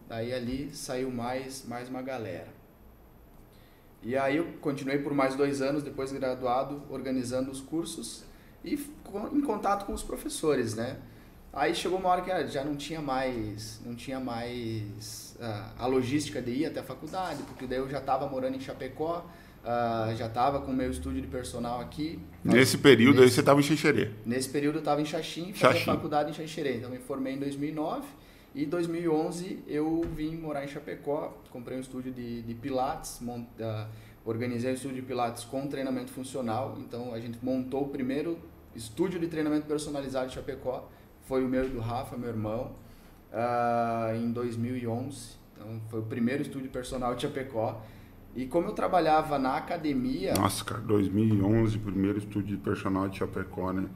Daí 0.08 0.34
ali 0.34 0.70
saiu 0.74 1.12
mais, 1.12 1.66
mais 1.68 1.90
uma 1.90 2.02
galera. 2.02 2.48
E 4.02 4.16
aí 4.16 4.38
eu 4.38 4.46
continuei 4.62 5.00
por 5.00 5.14
mais 5.14 5.36
dois 5.36 5.62
anos, 5.62 5.84
depois 5.84 6.12
de 6.12 6.20
graduado, 6.20 6.84
organizando 6.90 7.50
os 7.50 7.60
cursos 7.60 8.24
e 8.64 8.74
em 9.34 9.42
contato 9.42 9.86
com 9.86 9.94
os 9.94 10.04
professores, 10.04 10.76
né? 10.76 10.98
Aí 11.56 11.74
chegou 11.74 11.98
uma 11.98 12.10
hora 12.10 12.22
que 12.22 12.48
já 12.48 12.66
não 12.66 12.76
tinha 12.76 13.02
mais, 13.02 13.80
não 13.86 13.96
tinha 13.96 14.20
mais 14.20 15.38
uh, 15.40 15.72
a 15.80 15.88
logística 15.88 16.42
de 16.42 16.52
ir 16.52 16.66
até 16.66 16.82
a 16.82 16.84
faculdade, 16.84 17.42
porque 17.44 17.66
daí 17.66 17.80
eu 17.80 17.90
já 17.90 18.00
estava 18.00 18.28
morando 18.28 18.58
em 18.58 18.60
Chapecó, 18.60 19.26
uh, 19.64 20.14
já 20.18 20.28
estava 20.28 20.60
com 20.60 20.72
o 20.72 20.76
meu 20.76 20.92
estúdio 20.92 21.22
de 21.22 21.30
personal 21.30 21.80
aqui. 21.80 22.20
Nesse 22.44 22.78
período 22.78 23.22
nesse, 23.22 23.24
aí 23.24 23.30
você 23.32 23.40
estava 23.40 23.60
em 23.62 23.64
Xixerê? 23.64 24.12
Nesse 24.26 24.50
período 24.50 24.76
eu 24.76 24.80
estava 24.80 25.02
em 25.02 25.06
Xaxim, 25.06 25.54
fazia 25.54 25.86
faculdade 25.86 26.30
em 26.30 26.34
Xixerê. 26.34 26.76
Então 26.76 26.90
me 26.90 27.00
formei 27.00 27.36
em 27.36 27.40
2009 27.40 28.06
e 28.54 28.66
2011 28.66 29.64
eu 29.66 30.02
vim 30.14 30.36
morar 30.36 30.66
em 30.66 30.68
Chapecó, 30.68 31.42
comprei 31.52 31.78
um 31.78 31.82
estúdio 31.82 32.12
de, 32.12 32.42
de 32.42 32.54
Pilates, 32.54 33.20
monta, 33.22 33.90
organizei 34.26 34.72
um 34.72 34.74
estúdio 34.74 34.98
de 34.98 35.04
Pilates 35.04 35.46
com 35.46 35.66
treinamento 35.68 36.12
funcional. 36.12 36.78
Então 36.82 37.14
a 37.14 37.20
gente 37.22 37.38
montou 37.42 37.84
o 37.84 37.88
primeiro 37.88 38.38
estúdio 38.76 39.22
de 39.22 39.28
treinamento 39.28 39.66
personalizado 39.66 40.28
de 40.28 40.34
Chapecó, 40.34 40.90
foi 41.26 41.44
o 41.44 41.48
meu 41.48 41.66
e 41.66 41.70
do 41.70 41.80
Rafa, 41.80 42.18
meu 42.18 42.30
irmão, 42.30 42.72
uh, 43.32 44.16
em 44.16 44.32
2011. 44.32 45.36
Então 45.54 45.82
foi 45.90 46.00
o 46.00 46.04
primeiro 46.04 46.42
estúdio 46.42 46.70
personal 46.70 47.16
de 47.16 47.24
Chapecó. 47.24 47.82
E 48.36 48.46
como 48.46 48.68
eu 48.68 48.74
trabalhava 48.74 49.40
na 49.40 49.56
academia. 49.58 50.34
Nossa, 50.34 50.64
cara, 50.64 50.82
2011, 50.82 51.78
primeiro 51.80 52.18
estúdio 52.18 52.58
personal 52.58 53.08
de 53.08 53.20
Chapecó, 53.20 53.72
né? 53.72 53.88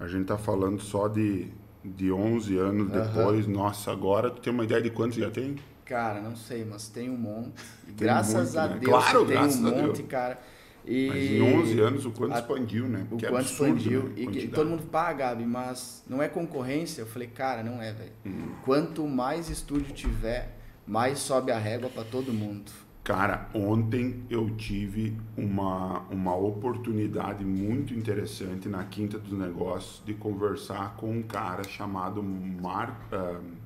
A 0.00 0.08
gente 0.08 0.26
tá 0.26 0.36
falando 0.36 0.80
só 0.80 1.06
de 1.06 1.52
de 1.84 2.10
11 2.10 2.56
anos 2.56 2.90
depois, 2.90 3.46
nossa, 3.46 3.92
agora 3.92 4.30
tu 4.30 4.40
tem 4.40 4.52
uma 4.52 4.64
ideia 4.64 4.80
de 4.80 4.88
quantos 4.88 5.18
já 5.18 5.30
tem? 5.30 5.56
Cara, 5.84 6.20
não 6.20 6.34
sei, 6.34 6.64
mas 6.64 6.88
tem 6.88 7.10
um 7.10 7.16
monte. 7.16 7.52
Tem 7.84 7.94
graças 8.06 8.56
a 8.56 8.68
né? 8.68 8.78
Deus 8.78 8.90
claro, 8.90 9.26
tem 9.26 9.36
graças 9.36 9.60
um 9.60 9.86
monte, 9.86 10.02
cara. 10.04 10.40
E 10.86 11.08
mas 11.08 11.30
em 11.30 11.42
11 11.42 11.80
anos 11.80 12.04
o 12.06 12.10
quanto 12.10 12.34
a, 12.34 12.38
expandiu, 12.38 12.86
né? 12.86 13.06
o 13.10 13.18
quanto 13.18 13.36
absurdo, 13.36 13.76
expandiu. 13.76 14.02
Né? 14.04 14.14
E, 14.16 14.48
todo 14.48 14.68
mundo 14.68 14.82
paga, 14.84 15.28
Gabi, 15.28 15.46
mas 15.46 16.04
não 16.08 16.22
é 16.22 16.28
concorrência? 16.28 17.00
Eu 17.00 17.06
falei, 17.06 17.28
cara, 17.28 17.62
não 17.62 17.80
é, 17.80 17.92
velho. 17.92 18.12
Hum. 18.26 18.52
Quanto 18.64 19.06
mais 19.06 19.48
estúdio 19.48 19.94
tiver, 19.94 20.56
mais 20.86 21.18
sobe 21.18 21.50
a 21.52 21.58
régua 21.58 21.88
para 21.88 22.04
todo 22.04 22.32
mundo. 22.32 22.70
Cara, 23.02 23.50
ontem 23.54 24.24
eu 24.30 24.48
tive 24.56 25.14
uma, 25.36 26.00
uma 26.10 26.34
oportunidade 26.34 27.44
muito 27.44 27.92
interessante 27.92 28.68
na 28.68 28.82
Quinta 28.84 29.18
dos 29.18 29.38
Negócios 29.38 30.02
de 30.04 30.14
conversar 30.14 30.96
com 30.96 31.10
um 31.10 31.22
cara 31.22 31.64
chamado 31.64 32.22
Mar... 32.22 33.08
Uh, 33.12 33.64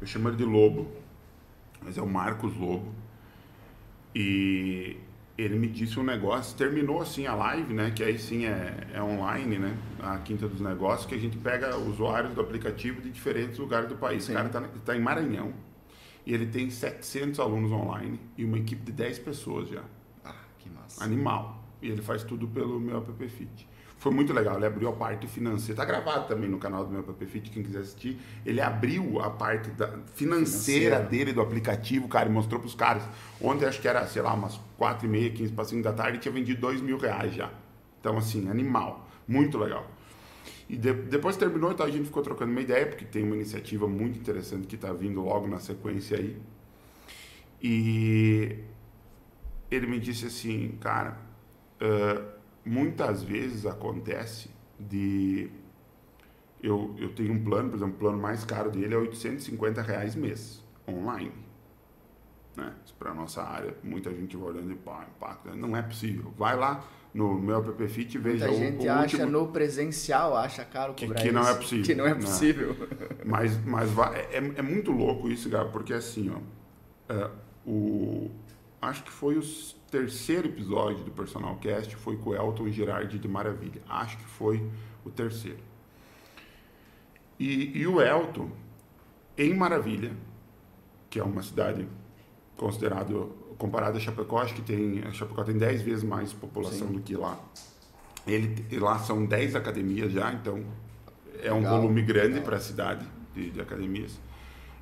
eu 0.00 0.06
chamo 0.06 0.28
ele 0.28 0.36
de 0.36 0.44
Lobo, 0.44 0.86
mas 1.82 1.98
é 1.98 2.02
o 2.02 2.06
Marcos 2.06 2.56
Lobo. 2.56 2.92
E 4.14 4.96
ele 5.38 5.56
me 5.56 5.68
disse 5.68 6.00
um 6.00 6.02
negócio, 6.02 6.56
terminou 6.58 7.00
assim 7.00 7.26
a 7.26 7.34
live, 7.34 7.72
né? 7.72 7.92
Que 7.92 8.02
aí 8.02 8.18
sim 8.18 8.44
é, 8.44 8.88
é 8.92 9.00
online, 9.00 9.56
né? 9.56 9.78
A 10.00 10.18
Quinta 10.18 10.48
dos 10.48 10.60
Negócios, 10.60 11.06
que 11.06 11.14
a 11.14 11.18
gente 11.18 11.38
pega 11.38 11.76
usuários 11.76 12.34
do 12.34 12.40
aplicativo 12.40 13.00
de 13.00 13.08
diferentes 13.08 13.56
lugares 13.56 13.88
do 13.88 13.94
país. 13.94 14.24
Sim. 14.24 14.32
O 14.32 14.34
cara 14.34 14.48
está 14.48 14.60
tá 14.60 14.96
em 14.96 15.00
Maranhão 15.00 15.54
e 16.26 16.34
ele 16.34 16.46
tem 16.46 16.68
700 16.68 17.38
alunos 17.38 17.70
online 17.70 18.18
e 18.36 18.44
uma 18.44 18.58
equipe 18.58 18.82
de 18.82 18.90
10 18.90 19.20
pessoas 19.20 19.68
já. 19.68 19.84
Ah, 20.24 20.34
que 20.58 20.68
massa. 20.68 21.04
Animal. 21.04 21.64
E 21.80 21.88
ele 21.88 22.02
faz 22.02 22.24
tudo 22.24 22.48
pelo 22.48 22.80
meu 22.80 22.98
app 22.98 23.28
Fit. 23.28 23.68
Foi 23.98 24.12
muito 24.12 24.32
legal, 24.32 24.56
ele 24.56 24.66
abriu 24.66 24.88
a 24.88 24.92
parte 24.92 25.26
financeira. 25.26 25.74
Tá 25.74 25.84
gravado 25.84 26.28
também 26.28 26.48
no 26.48 26.58
canal 26.58 26.84
do 26.84 26.92
meu 26.92 27.02
Fit, 27.26 27.50
quem 27.50 27.64
quiser 27.64 27.80
assistir. 27.80 28.16
Ele 28.46 28.60
abriu 28.60 29.20
a 29.20 29.28
parte 29.28 29.70
da 29.70 29.88
financeira, 30.14 30.96
financeira. 30.96 31.00
dele, 31.00 31.32
do 31.32 31.40
aplicativo, 31.40 32.06
cara, 32.06 32.28
e 32.28 32.32
mostrou 32.32 32.60
pros 32.60 32.76
caras. 32.76 33.02
Ontem 33.40 33.66
acho 33.66 33.80
que 33.80 33.88
era, 33.88 34.06
sei 34.06 34.22
lá, 34.22 34.32
umas 34.34 34.60
4 34.76 35.04
e 35.04 35.10
meia, 35.10 35.30
15 35.30 35.52
para 35.52 35.64
5 35.64 35.82
da 35.82 35.92
tarde, 35.92 36.18
tinha 36.18 36.32
vendido 36.32 36.60
2 36.60 36.80
mil 36.80 36.96
reais 36.96 37.34
já. 37.34 37.50
Então, 38.00 38.16
assim, 38.16 38.48
animal. 38.48 39.08
Muito 39.26 39.58
legal. 39.58 39.84
E 40.68 40.76
de, 40.76 40.92
depois 40.92 41.36
terminou, 41.36 41.72
então 41.72 41.84
a 41.84 41.90
gente 41.90 42.04
ficou 42.04 42.22
trocando 42.22 42.52
uma 42.52 42.60
ideia, 42.60 42.86
porque 42.86 43.04
tem 43.04 43.24
uma 43.24 43.34
iniciativa 43.34 43.88
muito 43.88 44.16
interessante 44.16 44.68
que 44.68 44.76
está 44.76 44.92
vindo 44.92 45.20
logo 45.20 45.48
na 45.48 45.58
sequência 45.58 46.16
aí. 46.18 46.36
E 47.60 48.58
ele 49.68 49.88
me 49.88 49.98
disse 49.98 50.26
assim, 50.26 50.78
cara, 50.80 51.18
uh, 51.82 52.37
muitas 52.68 53.22
vezes 53.22 53.66
acontece 53.66 54.50
de 54.78 55.50
eu, 56.62 56.94
eu 56.98 57.12
tenho 57.14 57.32
um 57.32 57.42
plano, 57.42 57.70
por 57.70 57.76
exemplo, 57.76 57.94
o 57.94 57.98
plano 57.98 58.18
mais 58.18 58.44
caro 58.44 58.70
dele 58.70 58.94
é 58.94 58.96
850 58.96 59.80
reais 59.82 60.14
mês, 60.14 60.62
online. 60.88 61.32
Né? 62.56 62.74
Para 62.98 63.14
nossa 63.14 63.42
área, 63.42 63.74
muita 63.82 64.10
gente 64.10 64.36
vai 64.36 64.48
olhando 64.48 64.72
e 64.72 64.74
pá, 64.74 65.06
impacto. 65.16 65.56
Não 65.56 65.76
é 65.76 65.82
possível. 65.82 66.32
Vai 66.36 66.56
lá, 66.56 66.84
no 67.14 67.38
meu 67.38 67.58
app 67.58 67.88
Fit 67.88 68.18
veja 68.18 68.46
Muita 68.46 68.64
gente 68.64 68.86
o 68.86 68.92
acha 68.92 69.16
último... 69.16 69.32
no 69.32 69.48
presencial, 69.48 70.36
acha 70.36 70.64
caro 70.64 70.94
que, 70.94 71.06
que 71.14 71.32
não 71.32 71.48
é 71.48 71.54
possível. 71.54 71.84
Que 71.84 71.94
não 71.94 72.06
é 72.06 72.14
possível. 72.14 72.76
Não. 72.78 73.08
Mas, 73.24 73.62
mas 73.66 73.90
é, 74.14 74.36
é 74.36 74.62
muito 74.62 74.90
louco 74.90 75.28
isso, 75.28 75.50
Gabo, 75.50 75.70
porque 75.70 75.92
assim, 75.92 76.30
ó, 76.30 77.12
é, 77.12 77.30
o, 77.66 78.30
acho 78.80 79.04
que 79.04 79.10
foi 79.10 79.36
o 79.36 79.42
terceiro 79.90 80.48
episódio 80.48 81.04
do 81.04 81.10
Personal 81.10 81.56
Cast, 81.56 81.94
foi 81.96 82.16
com 82.16 82.30
o 82.30 82.34
Elton 82.34 82.68
Girardi 82.68 83.18
de 83.18 83.28
Maravilha. 83.28 83.80
Acho 83.88 84.16
que 84.18 84.24
foi 84.24 84.68
o 85.04 85.10
terceiro. 85.10 85.60
E, 87.38 87.78
e 87.78 87.86
o 87.86 88.00
Elton, 88.00 88.50
em 89.36 89.54
Maravilha, 89.54 90.12
que 91.08 91.18
é 91.18 91.24
uma 91.24 91.42
cidade 91.42 91.86
considerada 92.56 93.14
comparado 93.58 93.98
a 93.98 94.00
Chapecó, 94.00 94.38
acho 94.38 94.54
que 94.54 94.62
tem, 94.62 95.02
a 95.04 95.12
Chapecó 95.12 95.42
tem 95.42 95.58
10 95.58 95.82
vezes 95.82 96.04
mais 96.04 96.32
população 96.32 96.86
Sim. 96.86 96.94
do 96.94 97.00
que 97.00 97.16
lá. 97.16 97.38
Ele, 98.26 98.78
lá 98.78 98.98
são 98.98 99.24
10 99.24 99.56
academias 99.56 100.12
já, 100.12 100.32
então 100.32 100.64
é 101.42 101.52
um 101.52 101.56
legal, 101.56 101.80
volume 101.80 102.02
grande 102.02 102.40
para 102.40 102.56
a 102.56 102.60
cidade 102.60 103.04
de, 103.34 103.50
de, 103.50 103.60
academias. 103.60 104.18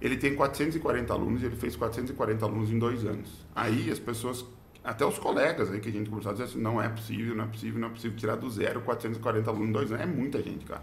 Ele 0.00 0.16
tem 0.16 0.34
440 0.34 1.12
alunos 1.12 1.42
e 1.42 1.46
ele 1.46 1.56
fez 1.56 1.74
440 1.74 2.44
alunos 2.44 2.70
em 2.70 2.78
dois 2.78 3.04
anos. 3.04 3.46
Aí 3.54 3.90
as 3.90 3.98
pessoas, 3.98 4.44
até 4.86 5.04
os 5.04 5.18
colegas 5.18 5.72
aí 5.72 5.80
que 5.80 5.88
a 5.88 5.92
gente 5.92 6.08
conversou, 6.08 6.32
dizem 6.32 6.46
assim, 6.46 6.60
não 6.60 6.80
é 6.80 6.88
possível, 6.88 7.34
não 7.34 7.44
é 7.44 7.48
possível, 7.48 7.80
não 7.80 7.88
é 7.88 7.90
possível 7.90 8.16
tirar 8.16 8.36
do 8.36 8.48
zero 8.48 8.80
440 8.82 9.50
alunos 9.50 9.68
em 9.68 9.72
dois 9.72 9.90
anos. 9.90 10.02
É 10.04 10.06
muita 10.06 10.40
gente, 10.40 10.64
cara. 10.64 10.82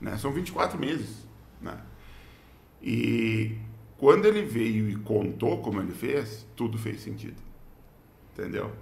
Né? 0.00 0.16
São 0.18 0.32
24 0.32 0.76
meses. 0.76 1.24
Né? 1.60 1.78
E 2.82 3.56
quando 3.96 4.26
ele 4.26 4.42
veio 4.42 4.90
e 4.90 4.96
contou 4.96 5.62
como 5.62 5.80
ele 5.80 5.92
fez, 5.92 6.46
tudo 6.56 6.76
fez 6.76 7.00
sentido. 7.00 7.40
Entendeu? 8.32 8.72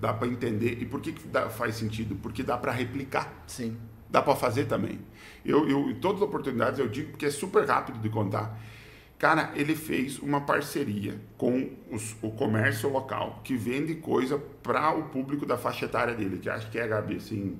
Dá 0.00 0.12
para 0.12 0.26
entender. 0.26 0.82
E 0.82 0.84
por 0.84 1.00
que, 1.00 1.12
que 1.12 1.28
dá, 1.28 1.48
faz 1.48 1.76
sentido? 1.76 2.16
Porque 2.16 2.42
dá 2.42 2.58
para 2.58 2.72
replicar. 2.72 3.32
Sim. 3.46 3.76
Dá 4.10 4.20
para 4.20 4.34
fazer 4.34 4.64
também. 4.64 4.98
Eu, 5.44 5.68
eu, 5.68 5.90
em 5.90 5.94
todas 5.94 6.20
as 6.20 6.28
oportunidades 6.28 6.80
eu 6.80 6.88
digo 6.88 7.12
porque 7.12 7.26
é 7.26 7.30
super 7.30 7.64
rápido 7.64 8.00
de 8.00 8.08
contar. 8.08 8.60
Cara, 9.22 9.52
ele 9.54 9.76
fez 9.76 10.18
uma 10.18 10.40
parceria 10.40 11.14
com 11.38 11.70
os, 11.92 12.16
o 12.20 12.32
comércio 12.32 12.90
local 12.90 13.40
que 13.44 13.54
vende 13.54 13.94
coisa 13.94 14.36
para 14.36 14.92
o 14.96 15.04
público 15.04 15.46
da 15.46 15.56
faixa 15.56 15.84
etária 15.84 16.12
dele, 16.12 16.40
que 16.40 16.50
acho 16.50 16.68
que 16.72 16.76
é, 16.76 16.88
Gabi, 16.88 17.18
assim, 17.18 17.56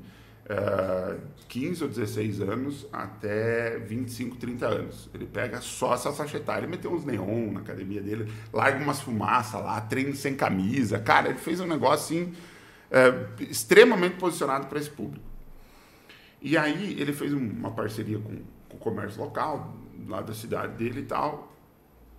uh, 0.47 1.21
15 1.49 1.85
ou 1.85 1.89
16 1.89 2.41
anos 2.41 2.85
até 2.93 3.79
25, 3.79 4.39
30 4.39 4.67
anos. 4.67 5.09
Ele 5.15 5.25
pega 5.25 5.61
só 5.61 5.95
essa 5.95 6.13
faixa 6.13 6.39
etária, 6.39 6.67
meteu 6.67 6.93
uns 6.93 7.05
neon 7.05 7.53
na 7.53 7.61
academia 7.61 8.03
dele, 8.03 8.29
larga 8.53 8.83
umas 8.83 9.01
fumaças 9.01 9.63
lá, 9.63 9.81
treino 9.83 10.17
sem 10.17 10.35
camisa. 10.35 10.99
Cara, 10.99 11.29
ele 11.29 11.39
fez 11.39 11.61
um 11.61 11.67
negócio 11.69 12.17
assim, 12.19 12.33
uh, 12.91 13.41
extremamente 13.41 14.17
posicionado 14.17 14.67
para 14.67 14.81
esse 14.81 14.91
público. 14.91 15.25
E 16.41 16.59
aí 16.59 17.01
ele 17.01 17.13
fez 17.13 17.33
uma 17.33 17.71
parceria 17.71 18.19
com, 18.19 18.39
com 18.69 18.77
o 18.77 18.81
comércio 18.81 19.23
local, 19.23 19.77
lá 20.09 20.21
da 20.21 20.35
cidade 20.35 20.73
dele 20.73 21.03
e 21.03 21.05
tal, 21.05 21.52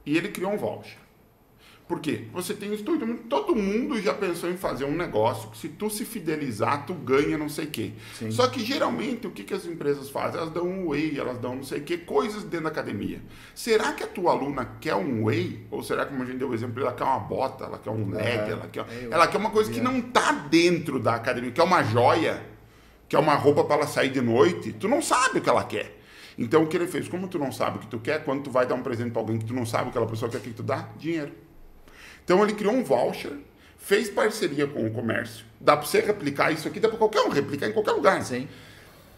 e 0.06 0.18
ele 0.18 0.30
criou 0.30 0.54
um 0.54 0.58
voucher. 0.58 1.04
Por 1.88 2.00
quê? 2.00 2.24
Você 2.34 2.54
tem 2.54 2.74
estúdio, 2.74 3.20
todo 3.30 3.54
mundo 3.54 4.02
já 4.02 4.14
pensou 4.14 4.50
em 4.50 4.56
fazer 4.56 4.86
um 4.86 4.96
negócio 4.96 5.50
que 5.50 5.58
se 5.58 5.68
tu 5.68 5.90
se 5.90 6.06
fidelizar, 6.06 6.86
tu 6.86 6.94
ganha 6.94 7.38
não 7.38 7.50
sei 7.50 7.66
o 7.66 7.70
quê. 7.70 7.92
Sim. 8.18 8.32
Só 8.32 8.48
que 8.48 8.64
geralmente 8.64 9.28
o 9.28 9.32
que, 9.32 9.44
que 9.44 9.54
as 9.54 9.66
empresas 9.66 10.10
fazem? 10.10 10.40
Elas 10.40 10.54
dão 10.54 10.66
um 10.66 10.88
whey, 10.88 11.20
elas 11.20 11.38
dão 11.40 11.58
não 11.58 11.64
sei 11.64 11.80
o 11.80 11.84
quê, 11.84 11.98
coisas 11.98 12.44
dentro 12.44 12.64
da 12.64 12.70
academia. 12.70 13.22
Será 13.54 13.92
que 13.92 14.02
a 14.02 14.08
tua 14.08 14.32
aluna 14.32 14.78
quer 14.80 14.96
um 14.96 15.26
whey? 15.26 15.68
Ou 15.70 15.84
será 15.84 16.06
que, 16.06 16.12
como 16.12 16.24
a 16.24 16.26
gente 16.26 16.38
deu 16.38 16.50
o 16.50 16.54
exemplo, 16.54 16.82
ela 16.82 16.94
quer 16.94 17.04
uma 17.04 17.20
bota, 17.20 17.66
ela 17.66 17.78
quer 17.78 17.92
um 17.92 18.10
leg, 18.10 18.40
é, 18.40 18.52
ela, 18.52 18.68
quer, 18.68 18.86
ela 19.12 19.28
quer 19.28 19.38
uma 19.38 19.52
coisa 19.52 19.70
que 19.70 19.82
não 19.82 20.00
está 20.00 20.32
dentro 20.32 21.00
da 21.00 21.16
academia, 21.16 21.52
quer 21.52 21.64
uma 21.64 21.84
joia, 21.84 22.42
quer 23.10 23.20
uma 23.20 23.36
roupa 23.36 23.66
para 23.66 23.76
ela 23.76 23.88
sair 23.88 24.10
de 24.10 24.22
noite? 24.22 24.72
Tu 24.72 24.88
não 24.88 25.02
sabe 25.02 25.40
o 25.40 25.42
que 25.42 25.50
ela 25.50 25.66
quer. 25.66 26.03
Então 26.38 26.64
o 26.64 26.68
que 26.68 26.76
ele 26.76 26.88
fez? 26.88 27.08
Como 27.08 27.28
tu 27.28 27.38
não 27.38 27.52
sabe 27.52 27.78
o 27.78 27.80
que 27.82 27.88
tu 27.88 28.00
quer, 28.00 28.24
quando 28.24 28.44
tu 28.44 28.52
vai 28.52 28.66
dar 28.66 28.76
um 28.76 28.84
presente 28.84 29.12
para 29.12 29.22
alguém 29.22 29.38
que 29.38 29.46
tu 29.46 29.54
não 29.54 29.66
sabe 29.66 29.84
o 29.84 29.86
que 29.86 29.90
aquela 29.92 30.08
pessoa 30.08 30.30
quer, 30.30 30.40
que 30.40 30.52
tu 30.52 30.64
dá? 30.64 30.90
Dinheiro. 30.98 31.32
Então 32.24 32.42
ele 32.44 32.54
criou 32.54 32.74
um 32.74 32.84
voucher, 32.84 33.34
fez 33.78 34.10
parceria 34.10 34.66
com 34.66 34.86
o 34.86 34.92
comércio. 34.92 35.46
Dá 35.60 35.78
para 35.78 35.86
você 35.86 36.00
replicar 36.00 36.52
isso 36.52 36.68
aqui, 36.68 36.80
dá 36.80 36.90
para 36.90 36.98
qualquer 36.98 37.22
um 37.22 37.30
replicar 37.30 37.68
em 37.68 37.74
qualquer 37.74 37.92
lugar. 37.92 38.22
Sim. 38.24 38.48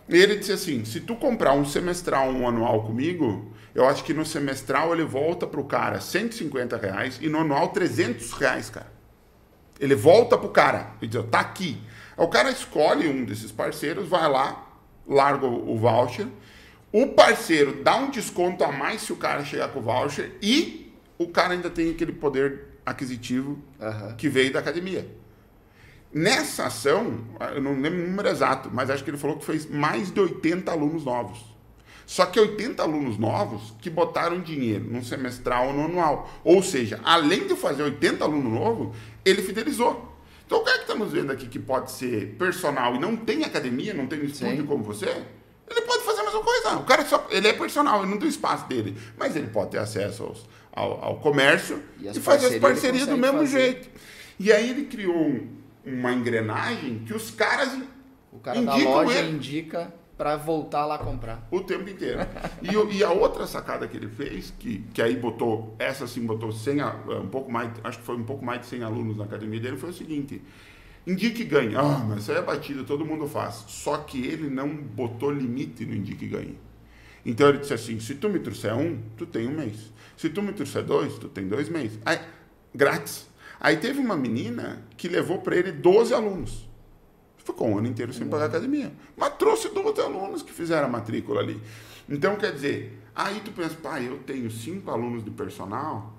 E 0.08 0.16
ele 0.16 0.36
disse 0.36 0.52
assim: 0.52 0.86
se 0.86 1.00
tu 1.00 1.16
comprar 1.16 1.54
um 1.54 1.66
semestral, 1.66 2.30
um 2.30 2.48
anual 2.48 2.84
comigo, 2.84 3.52
eu 3.74 3.88
acho 3.88 4.04
que 4.04 4.14
no 4.14 4.26
semestral 4.26 4.94
ele 4.94 5.04
volta 5.04 5.48
para 5.48 5.60
o 5.60 5.66
cara 5.66 6.00
150 6.00 6.78
reais 6.78 7.20
e 7.22 7.30
no 7.30 7.40
anual 7.40 7.70
300 7.70 8.32
reais, 8.34 8.70
cara. 8.70 8.94
Ele 9.80 9.96
volta 9.96 10.38
para 10.38 10.48
o 10.48 10.52
cara 10.52 10.92
e 11.02 11.08
diz: 11.08 11.24
tá 11.30 11.40
aqui. 11.40 11.82
o 12.18 12.28
cara 12.28 12.50
escolhe 12.50 13.08
um 13.08 13.26
desses 13.26 13.52
parceiros, 13.52 14.08
vai 14.08 14.30
lá, 14.30 14.68
larga 15.08 15.46
o 15.46 15.78
voucher. 15.78 16.28
O 16.92 17.08
parceiro 17.08 17.84
dá 17.84 17.96
um 17.98 18.10
desconto 18.10 18.64
a 18.64 18.72
mais 18.72 19.02
se 19.02 19.12
o 19.12 19.18
cara 19.18 19.44
chegar 19.44 19.70
com 19.70 19.80
o 19.80 19.82
voucher 19.82 20.32
e 20.42 20.94
o 21.18 21.28
cara 21.28 21.54
ainda 21.54 21.70
tem 21.70 21.92
aquele 21.92 22.14
poder 22.14 22.76
aquisitivo 22.86 23.60
uhum. 23.80 24.16
que 24.16 24.30
veio 24.30 24.54
da 24.54 24.60
academia. 24.60 25.08
Nessa 26.14 26.68
ação, 26.68 27.26
eu 27.54 27.62
não 27.62 27.80
lembro 27.80 28.02
o 28.02 28.08
número 28.08 28.30
exato, 28.30 28.70
mas 28.72 28.90
acho 28.90 29.04
que 29.04 29.10
ele 29.10 29.18
falou 29.18 29.38
que 29.38 29.46
fez 29.46 29.70
mais 29.70 30.12
de 30.12 30.20
80 30.20 30.72
alunos 30.72 31.04
novos. 31.04 31.56
Só 32.06 32.26
que 32.26 32.40
80 32.40 32.82
alunos 32.84 33.18
novos 33.18 33.74
que 33.82 33.90
botaram 33.90 34.40
dinheiro 34.40 34.86
no 34.86 35.04
semestral 35.04 35.68
ou 35.68 35.74
no 35.74 35.86
anual. 35.86 36.30
Ou 36.44 36.62
seja, 36.62 37.00
além 37.04 37.48
de 37.48 37.56
fazer 37.56 37.84
80 37.84 38.24
alunos 38.24 38.54
novos, 38.54 38.96
ele 39.26 39.42
fidelizou. 39.42 40.16
Então, 40.46 40.60
o 40.60 40.64
cara 40.64 40.78
que 40.78 40.84
está 40.84 40.96
nos 40.96 41.12
vendo 41.12 41.32
aqui 41.32 41.48
que 41.48 41.58
pode 41.58 41.92
ser 41.92 42.36
personal 42.38 42.96
e 42.96 43.00
não 43.00 43.18
tem 43.18 43.44
academia, 43.44 43.94
não 43.94 44.06
tem 44.06 44.24
estúdio 44.24 44.58
Sim. 44.58 44.66
como 44.66 44.84
você, 44.84 45.24
ele 45.70 45.82
pode 45.82 46.04
fazer 46.04 46.22
a 46.22 46.24
mesma 46.26 46.42
coisa. 46.42 46.76
O 46.78 46.84
cara 46.84 47.06
só, 47.06 47.28
ele 47.30 47.48
é 47.48 47.54
personal, 47.54 48.04
ele 48.04 48.12
não 48.12 48.18
tem 48.18 48.30
espaço 48.30 48.68
dele. 48.68 48.98
Mas 49.18 49.36
ele 49.36 49.48
pode 49.48 49.72
ter 49.72 49.80
acesso 49.80 50.24
aos, 50.24 50.46
ao, 50.72 51.04
ao 51.04 51.20
comércio 51.20 51.82
e, 52.00 52.08
e 52.08 52.14
fazer 52.20 52.48
as 52.48 52.56
parcerias 52.58 53.08
do 53.08 53.18
mesmo 53.18 53.40
fazer. 53.40 53.60
jeito. 53.60 53.90
E 54.40 54.52
aí 54.52 54.70
ele 54.70 54.86
criou 54.86 55.16
um, 55.16 55.48
uma 55.86 56.14
engrenagem 56.14 57.00
que 57.00 57.14
os 57.14 57.32
caras. 57.32 57.78
O 58.32 58.40
cara 58.40 58.62
da 58.62 58.76
loja 58.76 59.20
ele. 59.20 59.32
indica 59.32 59.94
para 60.18 60.38
voltar 60.38 60.86
lá 60.86 60.98
comprar. 60.98 61.48
O 61.52 61.62
tempo 61.62 61.90
inteiro. 61.90 62.20
e, 62.62 62.98
e, 62.98 63.04
a 63.04 63.12
outra 63.12 63.46
sacada 63.46 63.88
que 63.88 63.98
ele 63.98 64.08
fez, 64.08 64.54
que, 64.58 64.80
que 64.94 65.02
aí 65.02 65.16
botou, 65.16 65.76
essa 65.78 66.08
sim 66.08 66.26
botou 66.26 66.52
100, 66.52 66.84
um 67.22 67.28
pouco 67.28 67.52
mais, 67.52 67.72
acho 67.84 68.00
que 68.00 68.06
foi 68.06 68.16
um 68.16 68.24
pouco 68.24 68.44
mais 68.44 68.62
de 68.62 68.68
100 68.68 68.84
alunos 68.84 69.18
na 69.18 69.26
academia 69.26 69.60
dele, 69.60 69.78
foi 69.78 69.90
o 69.90 69.94
seguinte. 69.94 70.42
Indique 71.08 71.44
ganhe. 71.44 71.76
Ah, 71.76 72.04
mas 72.08 72.24
isso 72.24 72.32
aí 72.32 72.38
é 72.38 72.42
batida, 72.42 72.84
todo 72.84 73.06
mundo 73.06 73.28
faz. 73.28 73.66
Só 73.68 73.98
que 73.98 74.26
ele 74.26 74.50
não 74.50 74.76
botou 74.76 75.32
limite 75.32 75.86
no 75.86 75.94
indique 75.94 76.28
ganhe. 76.28 76.58
Então 77.26 77.50
ele 77.50 77.60
disse 77.60 77.74
assim: 77.74 78.00
se 78.00 78.16
tu 78.16 78.30
me 78.30 78.40
trouxer 78.40 78.74
um, 78.74 79.00
tu 79.18 79.26
tem 79.26 79.48
um 79.48 79.56
mês. 79.56 79.94
Se 80.18 80.30
tu 80.30 80.42
me 80.42 80.54
trouxer 80.54 80.84
dois, 80.84 81.18
tu 81.18 81.28
tem 81.28 81.48
dois 81.48 81.70
meses. 81.70 82.00
Aí, 82.06 82.20
grátis. 82.74 83.28
Aí 83.60 83.78
teve 83.78 84.00
uma 84.00 84.16
menina 84.16 84.84
que 84.98 85.08
levou 85.08 85.40
para 85.40 85.56
ele 85.56 85.72
12 85.72 86.14
alunos. 86.14 86.68
Ficou 87.38 87.70
um 87.70 87.78
ano 87.78 87.88
inteiro 87.88 88.12
sem 88.12 88.28
pagar 88.28 88.46
academia. 88.46 88.92
Mas 89.16 89.36
trouxe 89.36 89.70
12 89.70 90.02
alunos 90.02 90.42
que 90.42 90.52
fizeram 90.52 90.88
a 90.88 90.90
matrícula 90.90 91.42
ali. 91.42 91.62
Então, 92.10 92.36
quer 92.36 92.52
dizer, 92.52 93.00
aí 93.16 93.40
tu 93.44 93.52
pensa, 93.52 93.76
pai, 93.76 94.08
eu 94.08 94.18
tenho 94.20 94.50
cinco 94.50 94.92
alunos 94.92 95.24
de 95.24 95.32
personal. 95.32 96.15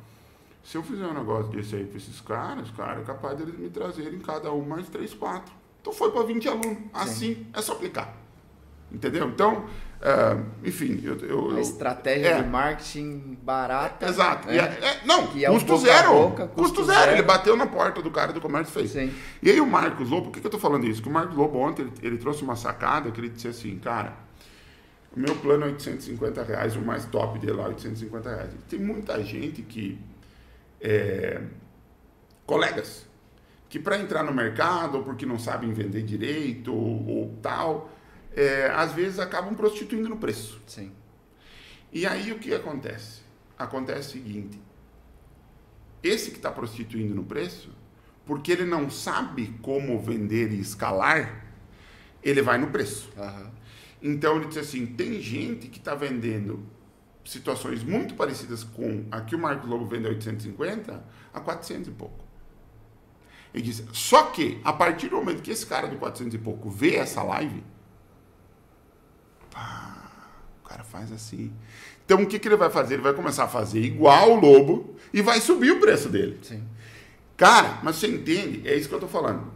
Se 0.67 0.77
eu 0.77 0.83
fizer 0.83 1.07
um 1.07 1.15
negócio 1.15 1.51
desse 1.53 1.77
aí 1.77 1.85
para 1.85 1.97
esses 1.97 2.21
caras, 2.21 2.71
cara, 2.73 3.01
é 3.01 3.05
capaz 3.05 3.39
deles 3.39 3.57
me 3.57 3.71
trazerem 3.71 4.19
cada 4.19 4.53
um 4.53 4.63
mais 4.63 4.89
três, 4.89 5.15
quatro. 5.15 5.55
Então 5.81 5.93
foi 5.93 6.11
para 6.11 6.25
20 6.25 6.49
alunos. 6.49 6.79
Assim, 6.93 7.35
Sim. 7.37 7.47
é 7.55 7.63
só 7.63 7.73
aplicar. 7.73 8.17
Entendeu? 8.91 9.29
Então, 9.29 9.65
Uh, 9.97 10.45
enfim, 10.63 11.01
eu, 11.03 11.17
eu, 11.21 11.57
a 11.57 11.61
estratégia 11.61 12.29
é, 12.29 12.43
de 12.43 12.49
marketing 12.49 13.39
barata. 13.43 14.07
exato. 14.07 14.47
Né? 14.47 14.59
É, 14.59 14.61
é, 14.61 15.01
não, 15.07 15.23
é 15.35 15.47
custo, 15.49 15.79
zero, 15.79 16.13
boca, 16.13 16.47
custo, 16.49 16.63
custo 16.63 16.85
zero. 16.85 17.01
zero. 17.01 17.13
Ele 17.13 17.23
bateu 17.23 17.57
na 17.57 17.67
porta 17.67 18.03
do 18.03 18.11
cara 18.11 18.31
do 18.31 18.41
comércio 18.41 18.71
e 18.73 18.75
fez. 18.75 18.91
Sim. 18.91 19.15
E 19.43 19.51
aí 19.51 19.59
o 19.59 19.67
Marcos 19.67 20.11
Lobo, 20.11 20.27
por 20.27 20.33
que, 20.33 20.41
que 20.41 20.47
eu 20.47 20.49
estou 20.49 20.61
falando 20.61 20.87
isso? 20.87 21.01
Que 21.01 21.09
o 21.09 21.11
Marcos 21.11 21.35
Lobo 21.35 21.59
ontem 21.59 21.83
ele, 21.83 21.93
ele, 22.03 22.19
trouxe 22.19 22.43
uma 22.43 22.55
sacada 22.55 23.11
que 23.11 23.19
ele 23.19 23.31
disse 23.31 23.49
assim, 23.49 23.79
cara, 23.79 24.13
o 25.17 25.19
meu 25.19 25.35
plano 25.37 25.65
é 25.65 25.69
850 25.69 26.43
reais, 26.43 26.77
o 26.77 26.83
mais 26.83 27.07
top 27.07 27.39
dele 27.39 27.55
lá 27.55 27.65
é 27.65 27.69
850 27.69 28.29
reais. 28.29 28.51
Tem 28.69 28.79
muita 28.79 29.23
gente 29.25 29.63
que. 29.63 29.99
É, 30.81 31.43
colegas, 32.45 33.07
que 33.69 33.79
para 33.79 33.99
entrar 33.99 34.23
no 34.23 34.33
mercado, 34.33 34.99
ou 34.99 35.05
porque 35.05 35.27
não 35.27 35.39
sabem 35.39 35.73
vender 35.73 36.03
direito, 36.03 36.73
ou, 36.73 37.07
ou 37.07 37.37
tal 37.43 37.91
é, 38.37 38.67
às 38.67 38.93
vezes 38.93 39.19
acabam 39.19 39.55
prostituindo 39.55 40.09
no 40.11 40.19
preço. 40.19 40.61
Sim. 40.67 40.93
E 41.91 42.07
aí 42.07 42.31
o 42.31 42.39
que 42.39 42.53
acontece? 42.53 43.23
Acontece 43.59 44.09
o 44.09 44.13
seguinte: 44.13 44.61
esse 46.03 46.31
que 46.31 46.37
está 46.37 46.51
prostituindo 46.51 47.15
no 47.15 47.25
preço, 47.25 47.71
porque 48.27 48.53
ele 48.53 48.67
não 48.67 48.91
sabe 48.91 49.59
como 49.63 49.99
vender 49.99 50.53
e 50.53 50.61
escalar, 50.61 51.47
ele 52.23 52.43
vai 52.43 52.59
no 52.59 52.67
preço. 52.67 53.11
Uhum. 53.17 53.51
Então 54.03 54.37
ele 54.37 54.47
diz 54.47 54.59
assim: 54.59 54.85
tem 54.85 55.21
gente 55.23 55.69
que 55.69 55.79
está 55.79 55.95
vendendo 55.95 56.63
situações 57.27 57.83
muito 57.83 58.15
parecidas 58.15 58.65
com 58.65 59.05
a 59.11 59.21
que 59.21 59.35
o 59.35 59.39
Marcos 59.39 59.69
Lobo 59.69 59.85
vende 59.85 60.07
a 60.07 60.11
850 60.11 61.05
a 61.35 61.41
400 61.41 61.89
e 61.89 61.91
pouco. 61.91 62.25
Ele 63.53 63.63
diz: 63.63 63.85
só 63.93 64.25
que 64.25 64.61
a 64.65 64.73
partir 64.73 65.09
do 65.09 65.17
momento 65.17 65.43
que 65.43 65.51
esse 65.51 65.67
cara 65.67 65.89
do 65.89 65.97
400 65.97 66.35
e 66.35 66.39
pouco 66.39 66.71
vê 66.71 66.97
essa 66.97 67.23
live 67.23 67.63
Pá, 69.57 70.11
o 70.63 70.69
cara 70.69 70.85
faz 70.85 71.11
assim. 71.11 71.51
Então 72.05 72.23
o 72.23 72.27
que, 72.27 72.39
que 72.39 72.47
ele 72.47 72.57
vai 72.57 72.69
fazer? 72.69 72.95
Ele 72.95 73.03
vai 73.03 73.15
começar 73.15 73.45
a 73.45 73.49
fazer 73.49 73.81
igual 73.81 74.33
o 74.33 74.41
lobo 74.41 74.95
e 75.13 75.23
vai 75.23 75.41
subir 75.41 75.73
o 75.73 75.81
preço 75.81 76.11
dele. 76.11 76.39
Sim. 76.43 76.63
Cara, 77.37 77.81
mas 77.83 77.97
você 77.97 78.09
entende? 78.09 78.69
É 78.69 78.75
isso 78.75 78.89
que 78.89 78.95
eu 78.95 79.01
tô 79.01 79.09
falando. 79.09 79.51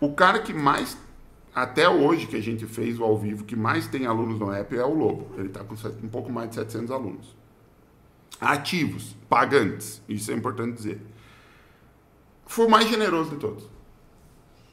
O 0.00 0.14
cara 0.14 0.40
que 0.40 0.54
mais, 0.54 0.96
até 1.62 1.88
hoje 1.88 2.26
que 2.26 2.36
a 2.36 2.42
gente 2.42 2.66
fez 2.66 2.98
o 2.98 3.04
ao 3.04 3.16
vivo, 3.16 3.44
que 3.44 3.56
mais 3.56 3.86
tem 3.86 4.06
alunos 4.06 4.38
no 4.38 4.52
app 4.52 4.76
é 4.76 4.84
o 4.84 4.94
Lobo. 4.94 5.34
Ele 5.36 5.48
está 5.48 5.64
com 5.64 5.74
um 5.74 6.08
pouco 6.08 6.30
mais 6.30 6.50
de 6.50 6.56
700 6.56 6.90
alunos. 6.90 7.36
Ativos, 8.40 9.16
pagantes, 9.28 10.02
isso 10.08 10.30
é 10.30 10.34
importante 10.34 10.76
dizer. 10.76 11.00
Foi 12.46 12.66
o 12.66 12.70
mais 12.70 12.88
generoso 12.88 13.30
de 13.30 13.36
todos 13.36 13.78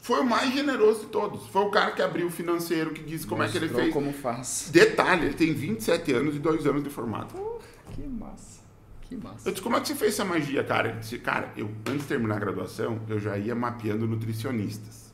foi 0.06 0.20
o 0.20 0.24
mais 0.24 0.54
generoso 0.54 1.00
de 1.00 1.06
todos. 1.08 1.48
Foi 1.48 1.64
o 1.64 1.72
cara 1.72 1.90
que 1.90 2.00
abriu 2.00 2.28
o 2.28 2.30
financeiro, 2.30 2.92
que 2.92 3.02
disse 3.02 3.26
como 3.26 3.42
Mostrou 3.42 3.64
é 3.64 3.68
que 3.68 3.74
ele 3.74 3.82
fez. 3.86 3.92
como 3.94 4.14
faz. 4.14 4.70
Detalhe, 4.72 5.26
ele 5.26 5.34
tem 5.34 5.52
27 5.52 6.14
anos 6.14 6.36
e 6.36 6.40
2 6.40 6.68
anos 6.68 6.84
de 6.84 6.92
formato. 6.92 7.36
Uh, 7.36 7.60
que 7.92 8.08
massa. 8.08 8.62
Que 9.02 9.16
massa. 9.18 9.50
Eu 9.50 9.52
disse, 9.52 9.64
como 9.64 9.76
é 9.76 9.82
que 9.82 9.88
você 9.88 9.96
fez 9.96 10.14
essa 10.14 10.24
magia, 10.24 10.64
cara? 10.64 10.90
Ele 10.90 11.00
disse, 11.00 11.18
cara, 11.18 11.52
eu, 11.58 11.72
antes 11.88 12.04
de 12.04 12.08
terminar 12.08 12.36
a 12.36 12.40
graduação, 12.40 13.02
eu 13.10 13.20
já 13.20 13.36
ia 13.36 13.56
mapeando 13.56 14.06
nutricionistas 14.06 15.12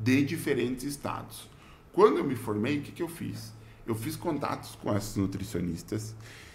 de 0.00 0.24
diferentes 0.24 0.84
estados. 0.84 1.48
Quando 1.92 2.18
eu 2.18 2.24
me 2.24 2.34
formei, 2.34 2.78
o 2.78 2.82
que, 2.82 2.92
que 2.92 3.02
eu 3.02 3.08
fiz? 3.08 3.52
Eu 3.86 3.94
fiz 3.94 4.16
contatos 4.16 4.76
com 4.76 4.94
essas 4.94 5.16
nutricionistas 5.16 6.14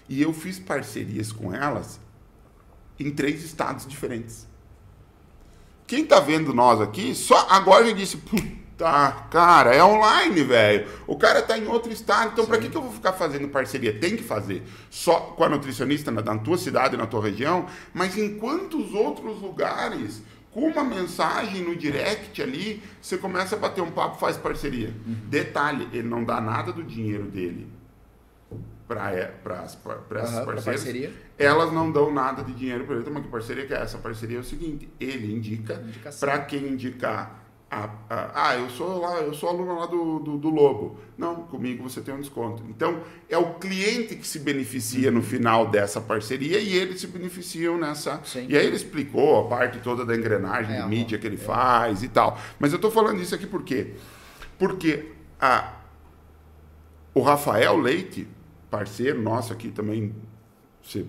e 0.10 0.22
eu 0.22 0.34
fiz 0.34 0.58
parcerias 0.60 1.32
com 1.32 1.54
elas 1.54 2.00
em 3.00 3.12
três 3.12 3.44
estados 3.44 3.86
diferentes. 3.86 4.48
Quem 5.86 6.06
tá 6.06 6.20
vendo 6.20 6.54
nós 6.54 6.82
aqui, 6.82 7.14
só 7.14 7.48
agora 7.50 7.86
já 7.86 7.92
disse, 7.92 8.18
puta, 8.18 9.12
cara, 9.30 9.76
é 9.76 9.84
online, 9.84 10.44
velho. 10.44 10.88
O 11.06 11.16
cara 11.16 11.42
tá 11.42 11.58
em 11.58 11.68
outro 11.68 11.92
estado, 11.92 12.32
então 12.34 12.46
para 12.46 12.58
que, 12.58 12.70
que 12.70 12.78
eu 12.78 12.82
vou 12.82 12.92
ficar 12.92 13.14
fazendo 13.14 13.48
parceria? 13.50 14.00
Tem 14.00 14.16
que 14.16 14.24
fazer. 14.24 14.64
Só 14.90 15.20
com 15.20 15.44
a 15.44 15.50
nutricionista 15.50 16.10
na, 16.10 16.22
na 16.22 16.38
tua 16.40 16.58
cidade, 16.58 16.98
na 16.98 17.06
tua 17.06 17.22
região, 17.22 17.68
mas 17.94 18.18
em 18.18 18.40
quantos 18.40 18.94
outros 18.94 19.40
lugares 19.40 20.24
com 20.56 20.70
uma 20.70 20.86
mensagem 20.86 21.62
no 21.62 21.76
direct 21.76 22.42
ali, 22.42 22.82
você 23.02 23.18
começa 23.18 23.58
a 23.58 23.60
bater 23.60 23.82
um 23.82 23.92
papo, 23.92 24.18
faz 24.18 24.38
parceria. 24.38 24.88
Uhum. 25.06 25.18
Detalhe, 25.28 25.90
ele 25.92 26.08
não 26.08 26.24
dá 26.24 26.40
nada 26.40 26.72
do 26.72 26.82
dinheiro 26.82 27.26
dele 27.26 27.68
para 28.88 29.14
é, 29.14 29.34
essas 30.16 30.40
uhum, 30.40 30.46
parcerias, 30.46 31.12
elas 31.38 31.74
não 31.74 31.92
dão 31.92 32.14
nada 32.14 32.42
de 32.42 32.54
dinheiro 32.54 32.86
para 32.86 32.96
ele. 32.96 33.06
Então, 33.06 33.22
que 33.22 33.28
parceria 33.28 33.66
que 33.66 33.74
é 33.74 33.82
essa? 33.82 33.98
A 33.98 34.00
parceria 34.00 34.38
é 34.38 34.40
o 34.40 34.46
seguinte: 34.46 34.88
ele 34.98 35.34
indica, 35.36 35.84
para 36.22 36.40
quem 36.40 36.70
indicar 36.70 37.45
a, 37.76 37.90
a, 38.10 38.50
ah, 38.50 38.56
eu 38.56 38.70
sou 38.70 39.02
lá, 39.02 39.18
eu 39.20 39.34
sou 39.34 39.50
aluno 39.50 39.78
lá 39.78 39.86
do, 39.86 40.20
do, 40.20 40.38
do, 40.38 40.50
Lobo. 40.50 40.98
Não, 41.18 41.44
comigo 41.44 41.84
você 41.84 42.00
tem 42.00 42.14
um 42.14 42.22
desconto. 42.22 42.64
Então, 42.70 43.02
é 43.30 43.38
o 43.38 43.56
cliente 43.56 44.16
que 44.16 44.26
se 44.26 44.40
beneficia 44.40 45.12
no 45.12 45.22
final 45.22 45.68
dessa 45.68 46.00
parceria 46.00 46.58
e 46.58 46.74
eles 46.74 47.02
se 47.02 47.08
beneficiam 47.08 47.78
nessa. 47.78 48.22
Sim. 48.24 48.46
E 48.48 48.58
aí 48.58 48.66
ele 48.66 48.78
explicou 48.78 49.42
a 49.42 49.50
parte 49.50 49.80
toda 49.80 50.06
da 50.06 50.16
engrenagem 50.16 50.78
é, 50.78 50.82
de 50.82 50.88
mídia 50.88 51.18
que 51.18 51.28
ele 51.28 51.36
é. 51.36 51.40
faz 51.40 52.02
e 52.02 52.08
tal. 52.08 52.40
Mas 52.58 52.72
eu 52.72 52.78
estou 52.78 52.90
falando 52.90 53.22
isso 53.22 53.36
aqui 53.36 53.46
por 53.46 53.64
quê? 53.64 53.96
Porque 54.58 55.12
a, 55.38 55.74
o 57.14 57.20
Rafael 57.20 57.76
Leite, 57.76 58.26
parceiro 58.72 59.22
nosso 59.22 59.52
aqui 59.52 59.70
também, 59.70 60.16
você 60.82 61.06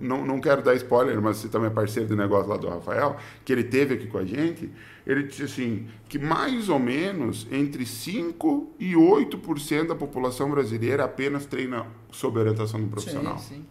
não, 0.00 0.24
não 0.24 0.40
quero 0.40 0.62
dar 0.62 0.74
spoiler, 0.74 1.20
mas 1.20 1.38
você 1.38 1.48
também 1.48 1.68
é 1.68 1.72
parceiro 1.72 2.08
do 2.08 2.16
negócio 2.16 2.48
lá 2.48 2.56
do 2.56 2.68
Rafael, 2.68 3.16
que 3.44 3.52
ele 3.52 3.64
teve 3.64 3.94
aqui 3.94 4.06
com 4.06 4.18
a 4.18 4.24
gente, 4.24 4.70
ele 5.06 5.24
disse 5.24 5.44
assim, 5.44 5.88
que 6.08 6.18
mais 6.18 6.68
ou 6.68 6.78
menos 6.78 7.46
entre 7.50 7.84
5% 7.84 8.66
e 8.78 8.92
8% 8.92 9.86
da 9.88 9.94
população 9.94 10.50
brasileira 10.50 11.04
apenas 11.04 11.46
treina 11.46 11.86
sob 12.10 12.38
orientação 12.38 12.80
do 12.80 12.88
profissional. 12.88 13.38
Sim, 13.38 13.56
sim. 13.56 13.66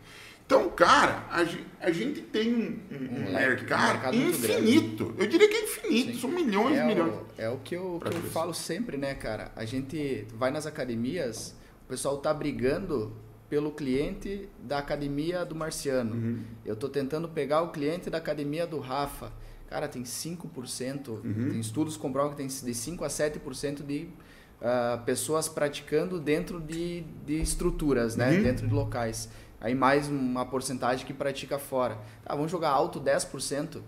Então, 0.51 0.69
cara, 0.69 1.25
a 1.31 1.45
gente, 1.45 1.65
a 1.79 1.91
gente 1.91 2.21
tem 2.23 2.53
um, 2.53 2.79
um, 2.91 3.29
um 3.29 3.31
mercado, 3.31 3.93
mercado 3.93 4.17
infinito. 4.17 5.15
Eu 5.17 5.25
diria 5.25 5.47
que 5.47 5.55
é 5.55 5.63
infinito, 5.63 6.13
Sim. 6.13 6.19
são 6.19 6.29
milhões 6.29 6.77
é 6.77 6.83
e 6.83 6.87
milhões. 6.87 7.13
O, 7.13 7.25
é 7.37 7.49
o 7.49 7.57
que 7.59 7.73
eu, 7.73 8.01
que 8.03 8.17
eu 8.17 8.21
falo 8.23 8.53
sempre, 8.53 8.97
né, 8.97 9.13
cara? 9.13 9.49
A 9.55 9.63
gente 9.63 10.27
vai 10.35 10.51
nas 10.51 10.65
academias, 10.65 11.55
o 11.85 11.87
pessoal 11.87 12.17
tá 12.17 12.33
brigando 12.33 13.15
pelo 13.51 13.69
cliente 13.73 14.47
da 14.63 14.77
academia 14.77 15.43
do 15.43 15.53
Marciano. 15.53 16.15
Uhum. 16.15 16.39
Eu 16.65 16.73
estou 16.73 16.89
tentando 16.89 17.27
pegar 17.27 17.61
o 17.63 17.67
cliente 17.67 18.09
da 18.09 18.17
academia 18.17 18.65
do 18.65 18.79
Rafa. 18.79 19.29
Cara, 19.69 19.89
tem 19.89 20.03
5%, 20.03 21.09
uhum. 21.09 21.49
tem 21.51 21.59
estudos 21.59 21.97
comprovam 21.97 22.31
que 22.31 22.37
tem 22.37 22.47
de 22.47 22.73
5 22.73 23.03
a 23.03 23.09
7% 23.09 23.85
de 23.85 24.07
uh, 24.61 25.03
pessoas 25.03 25.49
praticando 25.49 26.17
dentro 26.17 26.61
de, 26.61 27.01
de 27.25 27.41
estruturas, 27.41 28.15
né? 28.15 28.31
Uhum. 28.31 28.43
dentro 28.43 28.65
de 28.65 28.73
locais. 28.73 29.27
Aí 29.59 29.75
mais 29.75 30.07
uma 30.07 30.45
porcentagem 30.45 31.05
que 31.05 31.13
pratica 31.13 31.59
fora. 31.59 31.97
Tá, 32.23 32.33
vamos 32.33 32.49
jogar 32.49 32.69
alto 32.69 33.01
10%. 33.01 33.81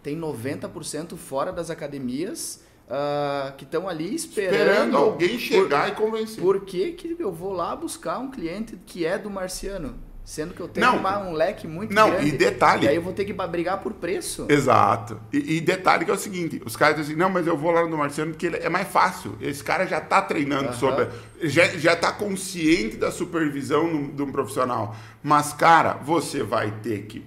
Tem 0.00 0.16
90% 0.16 1.16
fora 1.16 1.52
das 1.52 1.70
academias 1.70 2.62
uh, 2.88 3.54
que 3.56 3.64
estão 3.64 3.88
ali 3.88 4.14
esperando, 4.14 4.54
esperando 4.54 4.96
alguém 4.96 5.38
chegar 5.38 5.84
por, 5.84 5.92
e 5.92 6.06
convencer. 6.06 6.42
Por 6.42 6.60
que, 6.62 6.92
que 6.92 7.16
eu 7.18 7.32
vou 7.32 7.52
lá 7.52 7.76
buscar 7.76 8.18
um 8.18 8.30
cliente 8.30 8.78
que 8.86 9.04
é 9.04 9.18
do 9.18 9.30
Marciano? 9.30 10.08
Sendo 10.24 10.52
que 10.52 10.60
eu 10.60 10.68
tenho 10.68 10.86
não, 10.86 10.98
uma, 10.98 11.18
um 11.20 11.32
leque 11.32 11.66
muito 11.66 11.94
não, 11.94 12.10
grande. 12.10 12.26
Não, 12.26 12.34
e 12.34 12.36
detalhe. 12.36 12.84
E 12.84 12.88
aí 12.88 12.96
eu 12.96 13.00
vou 13.00 13.14
ter 13.14 13.24
que 13.24 13.32
brigar 13.32 13.80
por 13.80 13.94
preço. 13.94 14.44
Exato. 14.50 15.18
E, 15.32 15.56
e, 15.56 15.60
detalhe 15.62 16.04
que 16.04 16.10
é 16.10 16.14
o 16.14 16.18
seguinte: 16.18 16.60
os 16.66 16.76
caras 16.76 16.96
dizem 16.96 17.14
assim, 17.14 17.18
não, 17.18 17.30
mas 17.30 17.46
eu 17.46 17.56
vou 17.56 17.70
lá 17.70 17.86
no 17.86 17.96
Marciano 17.96 18.32
porque 18.32 18.48
é 18.48 18.68
mais 18.68 18.86
fácil. 18.88 19.38
Esse 19.40 19.64
cara 19.64 19.86
já 19.86 19.96
está 19.96 20.20
treinando 20.20 20.74
sobre. 20.74 21.08
Já, 21.40 21.68
já 21.68 21.96
tá 21.96 22.12
consciente 22.12 22.98
da 22.98 23.10
supervisão 23.10 24.08
de 24.08 24.22
um 24.22 24.30
profissional. 24.30 24.94
Mas, 25.22 25.54
cara, 25.54 25.94
você 25.94 26.42
vai 26.42 26.72
ter 26.82 27.06
que 27.06 27.24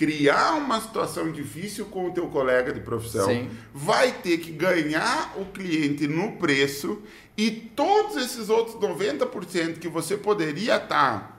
criar 0.00 0.54
uma 0.54 0.80
situação 0.80 1.30
difícil 1.30 1.84
com 1.84 2.06
o 2.06 2.10
teu 2.10 2.26
colega 2.28 2.72
de 2.72 2.80
profissão, 2.80 3.26
Sim. 3.26 3.50
vai 3.74 4.10
ter 4.10 4.38
que 4.38 4.50
ganhar 4.50 5.34
o 5.36 5.44
cliente 5.44 6.08
no 6.08 6.38
preço 6.38 7.02
e 7.36 7.50
todos 7.50 8.16
esses 8.16 8.48
outros 8.48 8.76
90% 8.76 9.78
que 9.78 9.88
você 9.88 10.16
poderia 10.16 10.76
estar 10.76 10.88
tá 10.88 11.36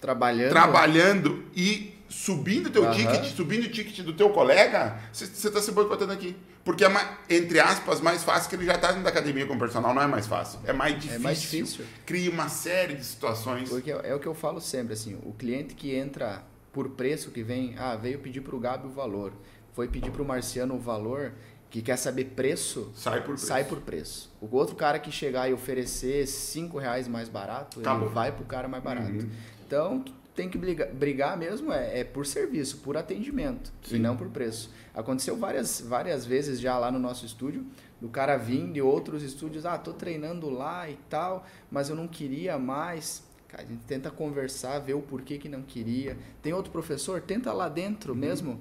trabalhando, 0.00 0.50
trabalhando 0.50 1.44
e 1.52 1.94
subindo 2.08 2.68
o 2.68 2.70
teu 2.70 2.84
uhum. 2.84 2.92
ticket, 2.92 3.24
subindo 3.34 3.64
o 3.64 3.70
ticket 3.70 4.04
do 4.04 4.12
teu 4.12 4.30
colega, 4.30 5.00
você 5.12 5.24
está 5.24 5.60
se 5.60 5.72
boicotando 5.72 6.12
aqui. 6.12 6.36
Porque 6.64 6.84
é, 6.84 6.88
mais, 6.88 7.08
entre 7.28 7.58
aspas, 7.58 8.00
mais 8.00 8.22
fácil 8.22 8.48
que 8.48 8.54
ele 8.54 8.66
já 8.66 8.76
está 8.76 8.88
dentro 8.88 9.02
da 9.02 9.10
academia 9.10 9.46
com 9.46 9.54
o 9.54 9.58
personal, 9.58 9.92
não 9.92 10.02
é 10.02 10.06
mais 10.06 10.28
fácil. 10.28 10.60
É 10.64 10.72
mais 10.72 10.94
difícil. 10.94 11.16
É 11.16 11.18
mais 11.18 11.40
difícil. 11.40 11.84
Cria 12.04 12.30
uma 12.30 12.48
série 12.48 12.94
de 12.94 13.04
situações. 13.04 13.68
Porque 13.68 13.90
é, 13.90 14.00
é 14.04 14.14
o 14.14 14.20
que 14.20 14.26
eu 14.26 14.34
falo 14.34 14.60
sempre, 14.60 14.92
assim, 14.92 15.18
o 15.24 15.32
cliente 15.32 15.74
que 15.74 15.92
entra 15.92 16.44
por 16.76 16.90
preço 16.90 17.30
que 17.30 17.42
vem, 17.42 17.74
ah, 17.78 17.96
veio 17.96 18.18
pedir 18.18 18.42
para 18.42 18.54
o 18.54 18.60
Gabi 18.60 18.86
o 18.86 18.90
valor, 18.90 19.32
foi 19.72 19.88
pedir 19.88 20.10
para 20.10 20.20
o 20.20 20.26
Marciano 20.26 20.74
o 20.74 20.78
valor, 20.78 21.32
que 21.70 21.80
quer 21.80 21.96
saber 21.96 22.26
preço, 22.36 22.92
sai 22.94 23.20
por 23.20 23.28
preço. 23.28 23.46
Sai 23.46 23.64
por 23.64 23.80
preço. 23.80 24.30
O 24.42 24.54
outro 24.54 24.76
cara 24.76 24.98
que 24.98 25.10
chegar 25.10 25.48
e 25.48 25.54
oferecer 25.54 26.26
cinco 26.26 26.76
reais 26.76 27.08
mais 27.08 27.30
barato, 27.30 27.80
Acabou. 27.80 28.08
ele 28.08 28.14
vai 28.14 28.30
para 28.30 28.42
o 28.42 28.44
cara 28.44 28.68
mais 28.68 28.84
barato. 28.84 29.10
Uhum. 29.10 29.30
Então, 29.66 30.04
tem 30.34 30.50
que 30.50 30.58
brigar, 30.58 30.88
brigar 30.92 31.34
mesmo 31.38 31.72
é, 31.72 32.00
é, 32.00 32.04
por 32.04 32.26
serviço, 32.26 32.76
por 32.84 32.94
atendimento, 32.94 33.72
Sim. 33.82 33.96
e 33.96 33.98
não 33.98 34.14
por 34.14 34.28
preço. 34.28 34.70
Aconteceu 34.94 35.34
várias, 35.34 35.80
várias 35.80 36.26
vezes 36.26 36.60
já 36.60 36.78
lá 36.78 36.90
no 36.90 36.98
nosso 36.98 37.24
estúdio, 37.24 37.64
do 37.98 38.10
cara 38.10 38.36
vir 38.36 38.70
de 38.70 38.82
outros 38.82 39.22
estúdios, 39.22 39.64
ah, 39.64 39.78
tô 39.78 39.94
treinando 39.94 40.50
lá 40.50 40.90
e 40.90 40.98
tal, 41.08 41.46
mas 41.70 41.88
eu 41.88 41.96
não 41.96 42.06
queria 42.06 42.58
mais. 42.58 43.24
A 43.56 43.64
gente 43.64 43.84
tenta 43.86 44.10
conversar, 44.10 44.78
ver 44.80 44.94
o 44.94 45.00
porquê 45.00 45.38
que 45.38 45.48
não 45.48 45.62
queria. 45.62 46.16
Tem 46.42 46.52
outro 46.52 46.70
professor? 46.70 47.20
Tenta 47.22 47.52
lá 47.52 47.68
dentro 47.68 48.12
uhum. 48.12 48.18
mesmo. 48.18 48.60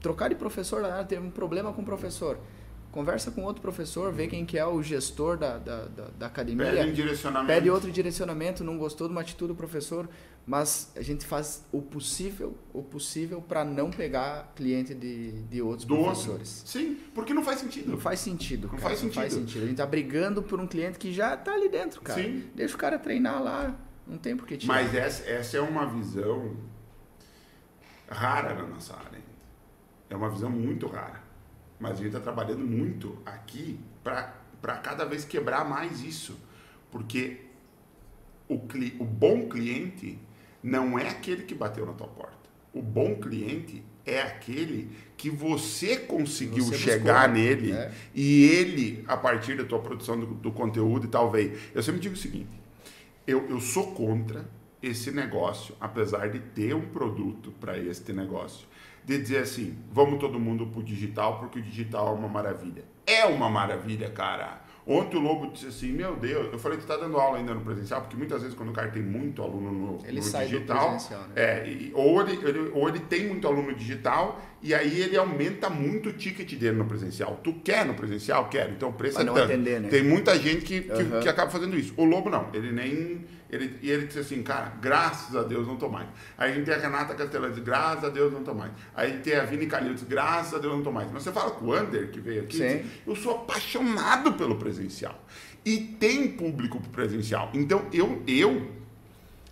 Trocar 0.00 0.28
de 0.28 0.34
professor, 0.34 0.82
tem 1.06 1.18
um 1.18 1.30
problema 1.30 1.72
com 1.72 1.82
o 1.82 1.84
professor. 1.84 2.38
Conversa 2.90 3.30
com 3.30 3.42
outro 3.42 3.60
professor, 3.60 4.10
vê 4.12 4.26
quem 4.26 4.46
que 4.46 4.56
é 4.56 4.64
o 4.64 4.82
gestor 4.82 5.36
da, 5.36 5.58
da, 5.58 5.84
da, 5.84 6.08
da 6.18 6.26
academia. 6.26 6.70
Pede 6.72 6.90
um 6.90 6.92
direcionamento. 6.92 7.46
Pede 7.46 7.70
outro 7.70 7.90
direcionamento, 7.90 8.64
não 8.64 8.78
gostou 8.78 9.06
de 9.08 9.12
uma 9.12 9.20
atitude 9.20 9.52
do 9.52 9.54
professor, 9.54 10.08
mas 10.46 10.90
a 10.96 11.02
gente 11.02 11.26
faz 11.26 11.62
o 11.70 11.82
possível 11.82 12.56
o 12.72 12.82
possível 12.82 13.42
para 13.42 13.62
não 13.62 13.90
pegar 13.90 14.52
cliente 14.56 14.94
de, 14.94 15.32
de 15.42 15.60
outros 15.60 15.84
do 15.84 15.96
professores. 15.96 16.60
Outro. 16.60 16.72
Sim, 16.72 16.96
porque 17.14 17.34
não 17.34 17.44
faz 17.44 17.60
sentido. 17.60 17.90
Não 17.90 17.98
faz 17.98 18.20
sentido, 18.20 18.62
não 18.62 18.70
cara, 18.70 18.82
faz 18.82 18.98
sentido. 19.00 19.16
Não 19.16 19.22
faz 19.22 19.32
sentido. 19.34 19.62
A 19.64 19.66
gente 19.66 19.76
tá 19.76 19.86
brigando 19.86 20.42
por 20.42 20.58
um 20.58 20.66
cliente 20.66 20.98
que 20.98 21.12
já 21.12 21.36
tá 21.36 21.52
ali 21.52 21.68
dentro, 21.68 22.00
cara. 22.00 22.22
Sim. 22.22 22.44
Deixa 22.54 22.74
o 22.74 22.78
cara 22.78 22.98
treinar 22.98 23.42
lá, 23.42 23.76
não 24.08 24.18
tem 24.18 24.36
por 24.36 24.46
que 24.46 24.56
tirar. 24.56 24.74
Mas 24.74 24.94
essa, 24.94 25.28
essa 25.28 25.56
é 25.58 25.60
uma 25.60 25.86
visão 25.86 26.56
rara 28.08 28.54
na 28.54 28.66
nossa 28.66 28.94
área. 28.94 29.20
É 30.08 30.16
uma 30.16 30.30
visão 30.30 30.50
muito 30.50 30.86
rara. 30.86 31.22
Mas 31.78 31.92
a 31.92 31.96
gente 31.96 32.06
está 32.06 32.20
trabalhando 32.20 32.64
muito 32.64 33.18
aqui 33.26 33.78
para 34.02 34.76
cada 34.78 35.04
vez 35.04 35.24
quebrar 35.24 35.68
mais 35.68 36.02
isso. 36.02 36.38
Porque 36.90 37.42
o, 38.48 38.58
cli, 38.60 38.96
o 38.98 39.04
bom 39.04 39.48
cliente 39.48 40.18
não 40.62 40.98
é 40.98 41.08
aquele 41.08 41.42
que 41.42 41.54
bateu 41.54 41.84
na 41.84 41.92
tua 41.92 42.08
porta. 42.08 42.36
O 42.72 42.80
bom 42.80 43.16
cliente 43.16 43.84
é 44.06 44.22
aquele 44.22 44.90
que 45.16 45.28
você 45.28 45.96
conseguiu 45.96 46.64
você 46.64 46.78
chegar 46.78 47.28
buscou, 47.28 47.44
nele 47.44 47.72
né? 47.72 47.92
e 48.14 48.44
ele, 48.44 49.04
a 49.06 49.16
partir 49.16 49.56
da 49.56 49.64
tua 49.64 49.80
produção 49.80 50.18
do, 50.18 50.26
do 50.26 50.50
conteúdo 50.50 51.06
e 51.06 51.08
tal, 51.08 51.30
veio. 51.30 51.58
Eu 51.74 51.82
sempre 51.82 52.00
digo 52.00 52.14
o 52.14 52.18
seguinte: 52.18 52.57
eu, 53.28 53.46
eu 53.50 53.60
sou 53.60 53.92
contra 53.92 54.48
esse 54.82 55.10
negócio, 55.10 55.74
apesar 55.78 56.30
de 56.30 56.40
ter 56.40 56.74
um 56.74 56.88
produto 56.88 57.52
para 57.60 57.76
este 57.76 58.10
negócio, 58.12 58.66
de 59.04 59.18
dizer 59.18 59.38
assim, 59.38 59.76
vamos 59.92 60.18
todo 60.18 60.40
mundo 60.40 60.66
para 60.66 60.80
o 60.80 60.82
digital 60.82 61.38
porque 61.38 61.58
o 61.58 61.62
digital 61.62 62.08
é 62.08 62.12
uma 62.12 62.28
maravilha. 62.28 62.84
É 63.06 63.26
uma 63.26 63.50
maravilha, 63.50 64.10
cara. 64.10 64.62
Ontem 64.86 65.18
o 65.18 65.20
Lobo 65.20 65.50
disse 65.52 65.66
assim, 65.66 65.92
meu 65.92 66.16
Deus, 66.16 66.50
eu 66.50 66.58
falei, 66.58 66.78
tu 66.78 66.86
tá 66.86 66.96
dando 66.96 67.18
aula 67.18 67.36
ainda 67.36 67.52
no 67.52 67.60
presencial, 67.60 68.00
porque 68.00 68.16
muitas 68.16 68.40
vezes 68.40 68.56
quando 68.56 68.70
o 68.70 68.72
cara 68.72 68.90
tem 68.90 69.02
muito 69.02 69.42
aluno 69.42 69.70
no, 69.70 69.98
ele 70.06 70.16
no 70.16 70.22
sai 70.22 70.46
digital, 70.46 70.96
do 70.96 71.14
né? 71.14 71.26
é, 71.36 71.68
e, 71.68 71.92
ou, 71.94 72.22
ele, 72.22 72.48
ele, 72.48 72.70
ou 72.72 72.88
ele 72.88 73.00
tem 73.00 73.28
muito 73.28 73.46
aluno 73.46 73.74
digital 73.74 74.40
e 74.62 74.74
aí 74.74 75.00
ele 75.00 75.16
aumenta 75.16 75.70
muito 75.70 76.08
o 76.08 76.12
ticket 76.12 76.52
dele 76.54 76.76
no 76.76 76.84
presencial. 76.84 77.40
Tu 77.42 77.52
quer 77.64 77.84
no 77.86 77.94
presencial? 77.94 78.48
Quero. 78.48 78.72
Então 78.72 78.88
o 78.88 78.92
preço 78.92 79.14
Pra 79.14 79.22
é 79.22 79.26
não 79.26 79.34
tanto. 79.34 79.52
atender, 79.52 79.80
né? 79.80 79.88
Tem 79.88 80.02
muita 80.02 80.38
gente 80.38 80.64
que, 80.64 80.80
que, 80.82 81.02
uhum. 81.02 81.20
que 81.20 81.28
acaba 81.28 81.50
fazendo 81.50 81.78
isso. 81.78 81.94
O 81.96 82.04
Lobo 82.04 82.28
não, 82.28 82.48
ele 82.52 82.72
nem 82.72 83.24
ele, 83.50 83.78
e 83.80 83.90
ele 83.90 84.06
disse 84.06 84.18
assim, 84.18 84.42
cara, 84.42 84.74
graças 84.80 85.34
a 85.34 85.42
Deus 85.42 85.66
não 85.66 85.76
tô 85.76 85.88
mais. 85.88 86.06
Aí 86.36 86.52
a 86.52 86.54
gente 86.54 86.66
tem 86.66 86.74
a 86.74 86.78
Renata 86.78 87.14
Castelã, 87.14 87.50
diz, 87.50 87.60
graças 87.60 88.04
a 88.04 88.08
Deus 88.10 88.32
não 88.32 88.42
tô 88.42 88.52
mais. 88.52 88.72
Aí 88.94 89.18
tem 89.18 89.36
a 89.36 89.44
Vini 89.44 89.66
Calil, 89.66 89.94
diz, 89.94 90.02
graças 90.02 90.54
a 90.54 90.58
Deus 90.58 90.74
não 90.74 90.82
tô 90.82 90.92
mais. 90.92 91.10
Mas 91.10 91.22
você 91.22 91.32
fala 91.32 91.52
com 91.52 91.66
o 91.66 91.72
Ander, 91.72 92.10
que 92.10 92.20
veio 92.20 92.42
aqui, 92.42 92.58
diz, 92.58 92.84
eu 93.06 93.16
sou 93.16 93.36
apaixonado 93.36 94.34
pelo 94.34 94.56
presencial. 94.56 95.24
E 95.64 95.78
tem 95.78 96.28
público 96.28 96.80
presencial. 96.92 97.50
Então, 97.54 97.86
eu, 97.92 98.22
eu 98.26 98.70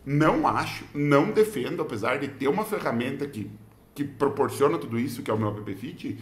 não 0.04 0.46
acho, 0.46 0.84
não 0.94 1.30
defendo, 1.30 1.80
apesar 1.80 2.18
de 2.18 2.28
ter 2.28 2.48
uma 2.48 2.64
ferramenta 2.64 3.26
que, 3.26 3.50
que 3.96 4.04
proporciona 4.04 4.76
tudo 4.76 4.98
isso, 4.98 5.22
que 5.22 5.30
é 5.30 5.34
o 5.34 5.38
meu 5.38 5.48
app 5.48 5.74
Fit, 5.74 6.18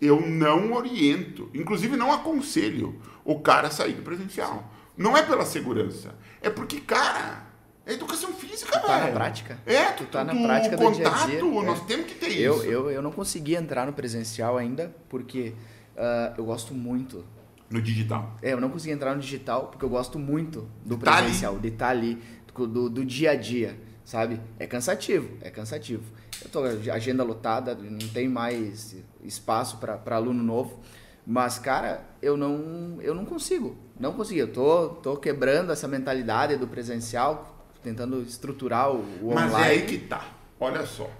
eu 0.00 0.26
não 0.26 0.72
oriento, 0.72 1.50
inclusive 1.52 1.94
não 1.94 2.10
aconselho 2.10 2.98
o 3.22 3.38
cara 3.40 3.68
a 3.68 3.70
sair 3.70 3.92
do 3.92 4.02
presencial. 4.02 4.72
Não 4.96 5.14
é 5.14 5.22
pela 5.22 5.44
segurança. 5.44 6.14
É 6.40 6.48
porque, 6.48 6.80
cara, 6.80 7.44
é 7.84 7.92
educação 7.92 8.32
física, 8.32 8.80
tu 8.80 8.86
tá 8.86 9.00
na 9.00 9.12
prática. 9.12 9.58
É, 9.66 9.84
tu 9.92 10.04
tá 10.06 10.24
na 10.24 10.34
prática 10.34 10.76
do 10.76 10.82
contato, 10.82 11.26
dia 11.26 11.38
a 11.38 11.40
dia. 11.40 11.62
nós 11.62 11.82
é. 11.82 11.84
temos 11.84 12.06
que 12.06 12.14
ter 12.14 12.32
eu, 12.40 12.56
isso. 12.56 12.64
Eu, 12.64 12.90
eu 12.90 13.02
não 13.02 13.12
consegui 13.12 13.54
entrar 13.54 13.86
no 13.86 13.92
presencial 13.92 14.56
ainda, 14.56 14.94
porque 15.10 15.52
uh, 15.96 16.34
eu 16.38 16.46
gosto 16.46 16.72
muito. 16.72 17.24
No 17.68 17.82
digital. 17.82 18.36
É, 18.40 18.54
eu 18.54 18.60
não 18.60 18.70
consegui 18.70 18.94
entrar 18.94 19.14
no 19.14 19.20
digital, 19.20 19.66
porque 19.66 19.84
eu 19.84 19.90
gosto 19.90 20.18
muito 20.18 20.66
do 20.82 20.96
de 20.96 21.04
presencial, 21.04 21.54
tá 21.54 21.60
de 21.60 21.68
estar 21.68 21.88
ali, 21.90 22.18
do, 22.54 22.88
do 22.88 23.04
dia 23.04 23.32
a 23.32 23.34
dia, 23.34 23.78
sabe? 24.02 24.40
É 24.58 24.66
cansativo, 24.66 25.28
é 25.42 25.50
cansativo. 25.50 26.04
Eu 26.42 26.50
tô 26.50 26.62
agenda 26.92 27.24
lotada, 27.24 27.74
não 27.74 28.08
tem 28.08 28.28
mais 28.28 28.96
espaço 29.22 29.78
para 29.78 30.16
aluno 30.16 30.42
novo. 30.42 30.80
Mas, 31.26 31.58
cara, 31.58 32.04
eu 32.22 32.36
não, 32.36 32.98
eu 33.02 33.14
não 33.14 33.24
consigo. 33.24 33.76
Não 34.00 34.14
consigo. 34.14 34.40
Eu 34.40 34.52
tô, 34.52 34.88
tô 34.88 35.16
quebrando 35.16 35.70
essa 35.70 35.86
mentalidade 35.86 36.56
do 36.56 36.66
presencial, 36.66 37.66
tentando 37.82 38.22
estruturar 38.22 38.90
o, 38.90 39.00
o 39.20 39.34
Mas 39.34 39.52
online. 39.52 39.66
é 39.66 39.70
aí 39.72 39.86
que 39.86 39.98
tá. 39.98 40.26
Olha 40.58 40.86
só. 40.86 41.10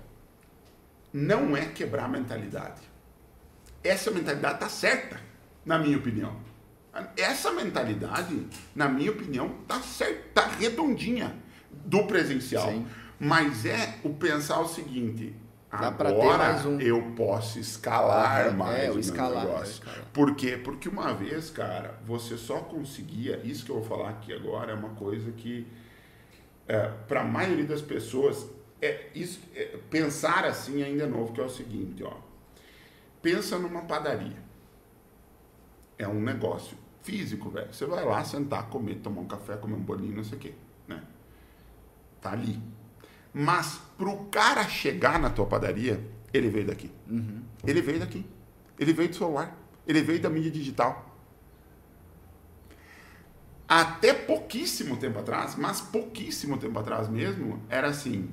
Não 1.13 1.57
é 1.57 1.67
quebrar 1.67 2.05
a 2.05 2.09
mentalidade. 2.09 2.81
Essa 3.83 4.11
mentalidade 4.11 4.61
tá 4.61 4.69
certa, 4.69 5.21
na 5.65 5.79
minha 5.79 5.99
opinião. 5.99 6.37
Essa 7.17 7.53
mentalidade, 7.53 8.47
na 8.75 8.89
minha 8.89 9.11
opinião, 9.11 9.57
tá 9.67 9.81
certa, 9.81 10.43
tá 10.43 10.47
redondinha 10.49 11.35
do 11.71 12.05
presencial. 12.05 12.71
Sim. 12.71 12.87
Mas 13.19 13.67
é 13.67 13.99
o 14.05 14.11
pensar 14.11 14.61
o 14.61 14.69
seguinte, 14.69 15.35
Dá 15.71 15.89
agora 15.89 16.67
um. 16.67 16.81
eu 16.81 17.13
posso 17.17 17.59
escalar 17.59 18.47
Aham, 18.47 18.57
mais 18.57 18.85
é, 18.85 18.91
o 18.91 18.99
escalar, 18.99 19.45
é, 19.45 19.47
o 19.47 19.51
negócio. 19.53 19.73
escalar. 19.73 20.05
Por 20.13 20.35
quê? 20.35 20.57
Porque 20.57 20.89
uma 20.89 21.13
vez, 21.13 21.51
cara, 21.51 21.99
você 22.07 22.37
só 22.39 22.61
conseguia, 22.61 23.41
isso 23.45 23.65
que 23.65 23.71
eu 23.71 23.81
vou 23.81 23.85
falar 23.85 24.11
aqui 24.11 24.33
agora 24.33 24.73
é 24.73 24.75
uma 24.75 24.91
coisa 24.91 25.31
que 25.33 25.67
para 27.07 27.23
a 27.23 27.25
maioria 27.25 27.65
das 27.65 27.81
pessoas 27.81 28.47
é 28.81 29.09
isso 29.15 29.41
é, 29.55 29.79
pensar 29.91 30.45
assim 30.45 30.83
ainda 30.83 31.05
é 31.05 31.07
novo, 31.07 31.33
que 31.33 31.41
é 31.41 31.45
o 31.45 31.49
seguinte, 31.49 32.03
ó. 32.05 32.13
Pensa 33.21 33.59
numa 33.59 33.83
padaria. 33.83 34.37
É 35.99 36.07
um 36.07 36.21
negócio 36.21 36.77
físico, 37.03 37.51
velho. 37.51 37.73
Você 37.73 37.85
vai 37.87 38.05
lá 38.05 38.23
sentar, 38.25 38.69
comer, 38.69 38.97
tomar 38.97 39.23
um 39.23 39.27
café, 39.27 39.57
comer 39.57 39.75
um 39.75 39.83
bolinho, 39.83 40.17
não 40.17 40.25
sei 40.25 40.39
o 40.39 40.41
quê, 40.41 40.55
né? 40.87 41.03
Tá 42.21 42.33
ali. 42.33 42.61
Mas 43.41 43.81
pro 43.97 44.25
cara 44.33 44.65
chegar 44.65 45.17
na 45.21 45.31
tua 45.31 45.47
padaria, 45.47 46.05
ele 46.35 46.49
veio 46.49 46.67
daqui. 46.67 46.91
Ele 47.65 47.81
veio 47.81 48.01
daqui. 48.01 48.27
Ele 48.77 48.93
veio 48.93 49.11
do 49.11 49.15
celular. 49.15 49.57
Ele 49.87 50.03
veio 50.03 50.21
da 50.21 50.29
mídia 50.29 50.51
digital. 50.51 51.17
Até 53.69 54.13
pouquíssimo 54.13 54.97
tempo 54.97 55.21
atrás, 55.21 55.55
mas 55.55 55.81
pouquíssimo 55.81 56.59
tempo 56.59 56.81
atrás 56.81 57.09
mesmo, 57.09 57.63
era 57.69 57.87
assim: 57.87 58.29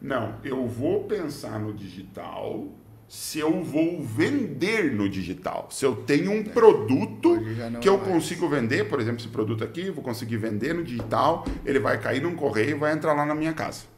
não, 0.00 0.34
eu 0.42 0.66
vou 0.66 1.04
pensar 1.04 1.60
no 1.60 1.72
digital 1.72 2.66
se 3.06 3.38
eu 3.38 3.62
vou 3.62 4.02
vender 4.02 4.92
no 4.92 5.08
digital. 5.08 5.68
Se 5.70 5.86
eu 5.86 5.94
tenho 5.94 6.32
um 6.32 6.42
produto 6.42 7.44
já 7.54 7.70
não 7.70 7.78
que 7.78 7.88
eu 7.88 7.94
é 7.94 7.98
consigo 7.98 8.48
vender, 8.48 8.88
por 8.88 8.98
exemplo, 8.98 9.20
esse 9.20 9.28
produto 9.28 9.62
aqui, 9.62 9.88
vou 9.88 10.02
conseguir 10.02 10.38
vender 10.38 10.74
no 10.74 10.82
digital, 10.82 11.46
ele 11.64 11.78
vai 11.78 12.00
cair 12.00 12.20
num 12.20 12.34
correio 12.34 12.70
e 12.70 12.74
vai 12.74 12.92
entrar 12.92 13.12
lá 13.12 13.24
na 13.24 13.36
minha 13.36 13.52
casa. 13.52 13.92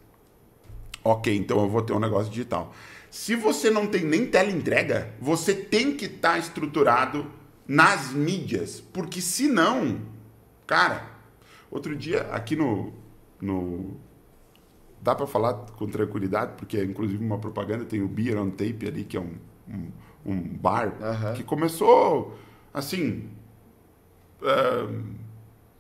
Ok, 1.05 1.37
então 1.37 1.61
eu 1.61 1.69
vou 1.69 1.83
ter 1.83 1.93
um 1.93 2.01
negócio 2.01 2.31
digital. 2.31 2.75
Se 3.11 3.37
você 3.37 3.71
não 3.71 3.87
tem 3.87 4.05
nem 4.05 4.27
teleentrega, 4.27 5.15
você 5.21 5.55
tem 5.55 5.95
que 5.95 6.07
estar 6.07 6.39
estruturado 6.39 7.31
nas 7.69 8.13
mídias, 8.13 8.81
porque 8.81 9.21
senão, 9.21 10.01
cara, 10.67 11.11
outro 11.71 11.95
dia 11.95 12.23
aqui 12.33 12.57
no, 12.57 12.93
no 13.41 13.97
dá 15.01 15.15
para 15.15 15.27
falar 15.27 15.55
com 15.77 15.87
tranquilidade, 15.87 16.55
porque 16.57 16.79
é 16.79 16.85
inclusive 16.85 17.23
uma 17.23 17.39
propaganda, 17.39 17.85
tem 17.85 18.03
o 18.03 18.09
Beer 18.09 18.39
on 18.41 18.51
Tape 18.51 18.87
ali, 18.87 19.05
que 19.05 19.17
é 19.17 19.21
um, 19.21 19.35
um, 19.69 19.93
um 20.25 20.41
bar 20.41 20.95
Aham. 21.01 21.35
que 21.35 21.45
começou 21.45 22.37
assim 22.73 23.29
ah, 24.43 24.89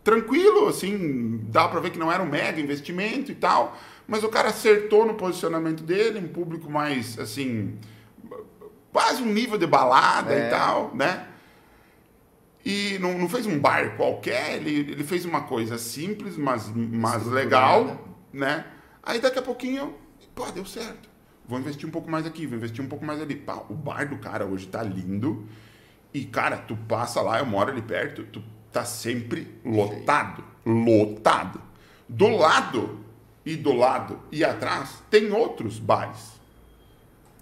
tranquilo, 0.03 0.69
assim, 0.69 1.41
dá 1.49 1.67
para 1.67 1.81
ver 1.81 1.91
que 1.91 1.99
não 1.99 2.13
era 2.13 2.23
um 2.23 2.29
mega 2.29 2.61
investimento 2.61 3.33
e 3.33 3.35
tal, 3.35 3.77
mas 4.07 4.23
o 4.23 4.29
cara 4.29 4.49
acertou 4.49 5.07
no 5.07 5.14
posicionamento 5.14 5.83
dele, 5.83 6.19
um 6.19 6.29
público 6.29 6.71
mais 6.71 7.19
assim, 7.19 7.79
quase 8.93 9.23
um 9.23 9.33
nível 9.33 9.59
de 9.59 9.67
balada 9.67 10.33
É. 10.35 10.47
e 10.47 10.51
tal, 10.51 10.95
né? 10.95 11.29
E 12.64 12.99
não, 12.99 13.19
não 13.19 13.29
fez 13.29 13.45
um 13.47 13.59
bar 13.59 13.95
qualquer, 13.97 14.57
ele, 14.57 14.93
ele 14.93 15.05
fez 15.05 15.25
uma 15.25 15.43
coisa 15.43 15.77
simples, 15.77 16.37
mas, 16.37 16.71
mas 16.75 17.27
legal, 17.27 18.09
né? 18.33 18.64
Aí 19.03 19.21
daqui 19.21 19.38
a 19.38 19.43
pouquinho, 19.43 19.95
pô, 20.35 20.51
deu 20.51 20.64
certo. 20.64 21.11
Vou 21.47 21.59
investir 21.59 21.87
um 21.87 21.93
pouco 21.93 22.11
mais 22.11 22.25
aqui, 22.25 22.47
vou 22.47 22.57
investir 22.57 22.83
um 22.83 22.88
pouco 22.88 23.05
mais 23.05 23.21
ali. 23.21 23.37
Pá, 23.37 23.62
o 23.69 23.75
bar 23.75 24.09
do 24.09 24.17
cara 24.17 24.47
hoje 24.47 24.67
tá 24.67 24.83
lindo. 24.83 25.47
E, 26.12 26.25
cara, 26.25 26.57
tu 26.57 26.75
passa 26.88 27.21
lá, 27.21 27.38
eu 27.38 27.45
moro 27.45 27.71
ali 27.71 27.83
perto, 27.83 28.25
tu 28.25 28.43
tá 28.73 28.83
sempre 28.85 29.61
lotado. 29.62 30.43
Lotado. 30.64 31.61
Do 32.09 32.29
lado 32.29 33.04
e 33.45 33.57
do 33.57 33.73
lado 33.75 34.19
e 34.33 34.45
atrás 34.45 35.03
tem 35.11 35.31
outros 35.33 35.79
bares. 35.79 36.35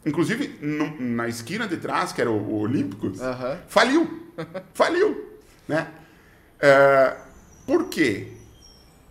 Inclusive, 0.05 0.59
no- 0.61 1.01
na 1.01 1.29
esquina 1.29 1.67
de 1.69 1.77
trás, 1.77 2.13
que 2.13 2.21
era 2.21 2.31
o, 2.31 2.37
o 2.37 2.61
Olímpicos, 2.61 3.21
Aham. 3.21 3.59
faliu. 3.69 4.21
Faliu. 4.75 5.31
Né? 5.69 5.87
É, 6.59 7.17
por 7.67 7.89
quê? 7.89 8.33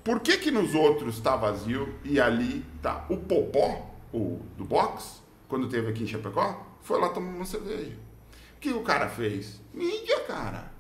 Por 0.03 0.19
que, 0.19 0.37
que 0.37 0.49
nos 0.51 0.73
outros 0.73 1.19
tá 1.19 1.35
vazio 1.35 1.93
e 2.03 2.19
ali 2.19 2.65
tá 2.81 3.05
o 3.09 3.17
Popó, 3.17 3.89
o 4.11 4.39
do 4.57 4.65
box, 4.65 5.21
quando 5.47 5.69
teve 5.69 5.89
aqui 5.91 6.03
em 6.03 6.07
Chapecó, 6.07 6.65
foi 6.81 6.99
lá 6.99 7.09
tomar 7.09 7.29
uma 7.35 7.45
cerveja. 7.45 7.95
O 8.57 8.59
que 8.59 8.71
o 8.73 8.81
cara 8.81 9.07
fez? 9.07 9.61
Mídia, 9.73 10.21
cara. 10.21 10.71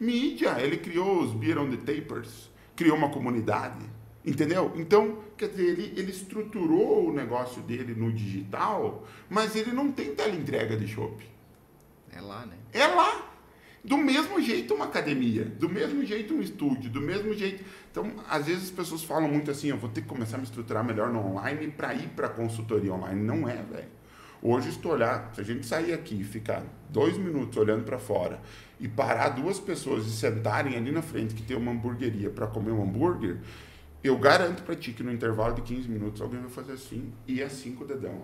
Mídia. 0.00 0.56
Ele 0.58 0.78
criou 0.78 1.20
os 1.22 1.32
Beer 1.32 1.58
on 1.58 1.70
the 1.70 1.76
Tapers, 1.76 2.50
criou 2.74 2.96
uma 2.96 3.10
comunidade, 3.10 3.84
entendeu? 4.26 4.72
Então, 4.74 5.20
quer 5.36 5.48
dizer, 5.48 5.62
ele, 5.62 5.92
ele 5.96 6.10
estruturou 6.10 7.08
o 7.08 7.12
negócio 7.12 7.62
dele 7.62 7.94
no 7.94 8.12
digital, 8.12 9.06
mas 9.30 9.54
ele 9.54 9.72
não 9.72 9.92
tem 9.92 10.14
teleentrega 10.14 10.76
de 10.76 10.88
chopp. 10.88 11.24
É 12.12 12.20
lá, 12.20 12.44
né? 12.44 12.56
É 12.72 12.86
lá. 12.86 13.32
Do 13.84 13.96
mesmo 13.96 14.40
jeito 14.40 14.74
uma 14.74 14.86
academia, 14.86 15.44
do 15.44 15.68
mesmo 15.68 16.04
jeito 16.04 16.34
um 16.34 16.40
estúdio, 16.40 16.90
do 16.90 17.00
mesmo 17.00 17.32
jeito. 17.32 17.64
Então, 17.92 18.10
às 18.28 18.46
vezes 18.46 18.64
as 18.64 18.70
pessoas 18.70 19.04
falam 19.04 19.28
muito 19.28 19.48
assim, 19.48 19.68
eu 19.68 19.76
vou 19.76 19.88
ter 19.88 20.00
que 20.00 20.08
começar 20.08 20.36
a 20.36 20.38
me 20.40 20.44
estruturar 20.44 20.82
melhor 20.82 21.12
no 21.12 21.20
online 21.24 21.68
para 21.70 21.94
ir 21.94 22.08
para 22.08 22.28
consultoria 22.28 22.92
online. 22.92 23.22
Não 23.22 23.48
é, 23.48 23.54
velho. 23.62 23.96
Hoje, 24.42 24.72
se 24.72 24.78
tu 24.78 24.88
olhar, 24.88 25.30
se 25.34 25.40
a 25.40 25.44
gente 25.44 25.64
sair 25.64 25.92
aqui 25.92 26.20
e 26.20 26.24
ficar 26.24 26.64
dois 26.90 27.16
minutos 27.16 27.56
olhando 27.56 27.84
para 27.84 27.98
fora 27.98 28.40
e 28.78 28.88
parar 28.88 29.30
duas 29.30 29.58
pessoas 29.58 30.04
e 30.06 30.10
sentarem 30.10 30.76
ali 30.76 30.90
na 30.90 31.00
frente 31.00 31.34
que 31.34 31.42
tem 31.42 31.56
uma 31.56 31.70
hamburgueria 31.70 32.28
para 32.28 32.46
comer 32.46 32.72
um 32.72 32.82
hambúrguer, 32.82 33.38
eu 34.06 34.18
garanto 34.18 34.62
para 34.62 34.74
ti 34.74 34.92
que 34.92 35.02
no 35.02 35.12
intervalo 35.12 35.54
de 35.54 35.62
15 35.62 35.88
minutos 35.88 36.20
alguém 36.20 36.40
vai 36.40 36.50
fazer 36.50 36.72
assim 36.72 37.12
e 37.26 37.42
assim 37.42 37.74
com 37.74 37.84
o 37.84 37.86
dedão. 37.86 38.20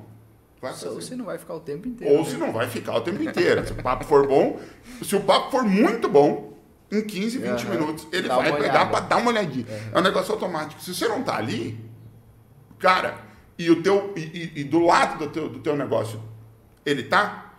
Vai 0.61 0.73
fazer. 0.73 0.91
você 0.95 1.17
não 1.17 1.25
vai 1.25 1.39
ficar 1.39 1.55
o 1.55 1.61
tempo 1.61 1.89
inteiro. 1.89 2.15
Ou 2.15 2.23
né? 2.25 2.31
se 2.31 2.37
não 2.37 2.53
vai 2.53 2.69
ficar 2.69 2.95
o 2.97 3.01
tempo 3.01 3.23
inteiro. 3.23 3.67
Se 3.67 3.73
o 3.73 3.77
papo 3.83 4.05
for 4.05 4.27
bom, 4.29 4.61
se 5.03 5.17
o 5.17 5.21
papo 5.21 5.51
for 5.51 5.65
muito 5.65 6.09
bom, 6.09 6.57
em 6.91 7.03
15, 7.03 7.39
20 7.39 7.49
Aham. 7.51 7.71
minutos, 7.71 8.07
ele 8.13 8.29
Dá 8.29 8.37
vai 8.37 8.57
pegar 8.61 8.87
para 8.87 9.01
dar 9.01 9.17
uma 9.17 9.31
olhadinha. 9.31 9.67
É 9.93 9.99
um 9.99 10.03
negócio 10.03 10.33
automático. 10.35 10.81
Se 10.81 10.95
você 10.95 11.09
não 11.09 11.23
tá 11.25 11.37
ali, 11.37 11.81
cara, 12.79 13.19
e 13.59 13.71
o 13.71 13.83
teu 13.83 14.13
e, 14.17 14.21
e- 14.21 14.61
e 14.61 14.65
do 14.65 14.81
lado 14.81 15.19
do 15.19 15.31
teu, 15.33 15.49
do 15.49 15.59
teu 15.61 15.77
negócio 15.77 16.23
ele 16.85 17.05
tá, 17.05 17.55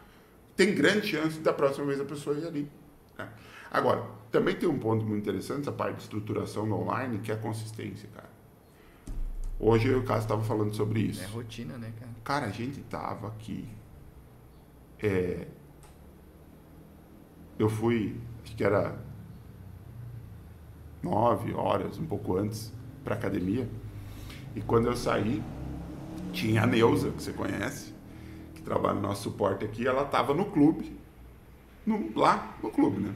tem 0.55 0.73
grande 0.75 1.07
chance 1.07 1.39
da 1.39 1.51
próxima 1.53 1.85
vez 1.87 1.99
a 1.99 2.05
pessoa 2.05 2.37
ir 2.37 2.45
ali. 2.45 2.69
né? 3.17 3.27
Agora, 3.71 4.03
também 4.33 4.55
tem 4.55 4.67
um 4.67 4.79
ponto 4.79 5.05
muito 5.05 5.21
interessante, 5.21 5.61
essa 5.61 5.71
parte 5.71 5.97
de 5.97 6.01
estruturação 6.01 6.65
no 6.65 6.81
online, 6.81 7.19
que 7.19 7.31
é 7.31 7.35
a 7.35 7.37
consistência, 7.37 8.09
cara. 8.15 8.29
Hoje 9.59 9.87
eu 9.87 9.99
e 9.99 10.01
o 10.01 10.03
Cássio 10.03 10.23
estava 10.23 10.41
falando 10.43 10.73
sobre 10.73 11.01
isso. 11.01 11.21
É 11.21 11.27
rotina, 11.27 11.77
né, 11.77 11.93
cara? 11.99 12.11
Cara, 12.23 12.45
a 12.47 12.49
gente 12.49 12.81
tava 12.81 13.27
aqui. 13.27 13.69
é, 15.01 15.47
eu 17.59 17.69
fui, 17.69 18.17
acho 18.43 18.55
que 18.55 18.63
era 18.63 18.97
nove 21.03 21.53
horas, 21.53 21.99
um 21.99 22.05
pouco 22.05 22.35
antes, 22.35 22.73
pra 23.03 23.13
academia. 23.15 23.69
E 24.55 24.61
quando 24.61 24.87
eu 24.87 24.95
saí, 24.95 25.43
tinha 26.31 26.63
a 26.63 26.65
Neuza, 26.65 27.11
que 27.11 27.21
você 27.21 27.33
conhece, 27.33 27.93
que 28.55 28.61
trabalha 28.63 28.95
no 28.95 29.01
nosso 29.01 29.23
suporte 29.23 29.63
aqui, 29.63 29.85
ela 29.85 30.05
tava 30.05 30.33
no 30.33 30.45
clube. 30.45 30.97
no- 31.85 32.17
lá 32.17 32.57
no 32.63 32.71
clube, 32.71 32.99
né? 33.01 33.13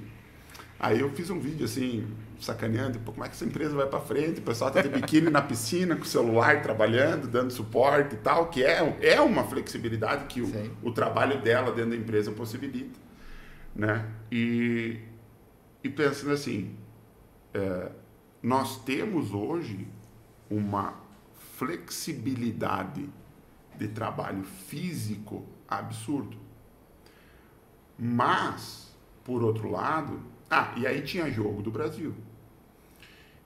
Aí 0.79 0.99
eu 0.99 1.09
fiz 1.09 1.29
um 1.29 1.39
vídeo 1.39 1.65
assim, 1.65 2.07
sacaneando, 2.39 2.99
como 2.99 3.23
é 3.23 3.27
que 3.27 3.33
essa 3.33 3.45
empresa 3.45 3.75
vai 3.75 3.87
para 3.87 3.99
frente? 3.99 4.39
O 4.39 4.43
pessoal 4.43 4.69
tá 4.69 4.81
de 4.81 4.89
biquíni 4.89 5.29
na 5.29 5.41
piscina, 5.41 5.95
com 5.95 6.03
o 6.03 6.05
celular 6.05 6.61
trabalhando, 6.61 7.27
dando 7.27 7.51
suporte 7.51 8.13
e 8.13 8.17
tal, 8.19 8.47
que 8.49 8.63
é, 8.63 8.97
é 9.01 9.19
uma 9.19 9.43
flexibilidade 9.43 10.25
que 10.25 10.41
o, 10.41 10.51
o 10.83 10.91
trabalho 10.91 11.41
dela 11.41 11.71
dentro 11.71 11.91
da 11.91 11.95
empresa 11.95 12.31
possibilita, 12.31 12.99
né? 13.75 14.05
E, 14.31 14.99
e 15.83 15.89
pensando 15.89 16.33
assim, 16.33 16.75
é, 17.55 17.91
nós 18.41 18.77
temos 18.83 19.33
hoje 19.33 19.87
uma 20.47 20.93
flexibilidade 21.57 23.09
de 23.75 23.87
trabalho 23.87 24.43
físico 24.43 25.43
absurdo. 25.67 26.37
Mas, 27.97 28.95
por 29.23 29.43
outro 29.43 29.71
lado, 29.71 30.21
ah, 30.49 30.73
e 30.77 30.87
aí 30.87 31.01
tinha 31.01 31.29
jogo 31.31 31.61
do 31.61 31.71
Brasil. 31.71 32.13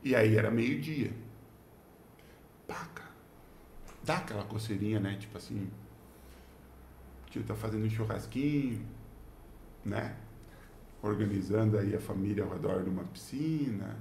E 0.04 0.16
aí 0.16 0.36
era 0.36 0.49
meio-dia. 0.52 1.12
Pá, 2.68 2.88
cara. 2.93 3.12
Dá 4.04 4.18
aquela 4.18 4.43
coceirinha, 4.43 4.99
né? 4.99 5.18
Tipo 5.20 5.38
assim. 5.38 5.70
Tio 7.30 7.43
tá 7.43 7.56
fazendo 7.56 7.86
um 7.86 7.89
churrasquinho, 7.89 8.86
né? 9.86 10.16
organizando 11.02 11.78
aí 11.78 11.95
a 11.95 11.99
família 11.99 12.43
ao 12.43 12.49
redor 12.52 12.84
de 12.84 12.89
uma 12.89 13.04
piscina, 13.04 13.97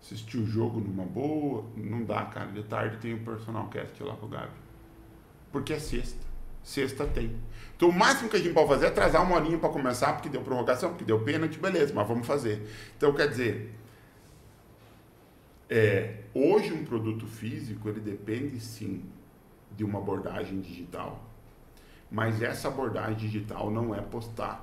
assistir 0.00 0.38
o 0.38 0.46
jogo 0.46 0.80
numa 0.80 1.04
boa. 1.04 1.64
Não 1.76 2.04
dá, 2.04 2.24
cara. 2.26 2.50
De 2.52 2.62
tarde 2.64 2.98
tem 2.98 3.14
o 3.14 3.24
personal 3.24 3.68
cast 3.68 4.02
lá 4.02 4.14
com 4.16 4.26
o 4.26 4.28
Gabi. 4.28 4.52
Porque 5.50 5.72
é 5.72 5.78
sexta. 5.78 6.24
Sexta 6.62 7.06
tem. 7.06 7.36
Então 7.80 7.88
o 7.88 7.92
máximo 7.94 8.28
que 8.28 8.36
a 8.36 8.38
gente 8.38 8.52
pode 8.52 8.68
fazer 8.68 8.84
é 8.84 8.88
atrasar 8.88 9.22
uma 9.22 9.36
horinha 9.36 9.56
para 9.56 9.70
começar, 9.70 10.12
porque 10.12 10.28
deu 10.28 10.42
prorrogação, 10.42 10.90
porque 10.90 11.02
deu 11.02 11.18
pênalti, 11.24 11.58
beleza, 11.58 11.94
mas 11.94 12.06
vamos 12.06 12.26
fazer. 12.26 12.68
Então 12.94 13.10
quer 13.14 13.26
dizer, 13.26 13.74
é, 15.66 16.24
hoje 16.34 16.74
um 16.74 16.84
produto 16.84 17.26
físico 17.26 17.88
ele 17.88 18.00
depende 18.00 18.60
sim 18.60 19.02
de 19.74 19.82
uma 19.82 19.98
abordagem 19.98 20.60
digital. 20.60 21.24
Mas 22.10 22.42
essa 22.42 22.68
abordagem 22.68 23.16
digital 23.16 23.70
não 23.70 23.94
é 23.94 24.02
postar 24.02 24.62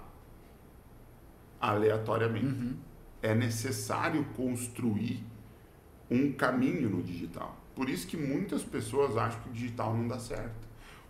aleatoriamente. 1.60 2.46
Uhum. 2.46 2.78
É 3.20 3.34
necessário 3.34 4.24
construir 4.36 5.26
um 6.08 6.32
caminho 6.34 6.88
no 6.88 7.02
digital. 7.02 7.58
Por 7.74 7.90
isso 7.90 8.06
que 8.06 8.16
muitas 8.16 8.64
pessoas 8.64 9.18
acham 9.18 9.42
que 9.42 9.50
o 9.50 9.54
digital 9.54 9.98
não 9.98 10.08
dá 10.08 10.20
certo. 10.20 10.67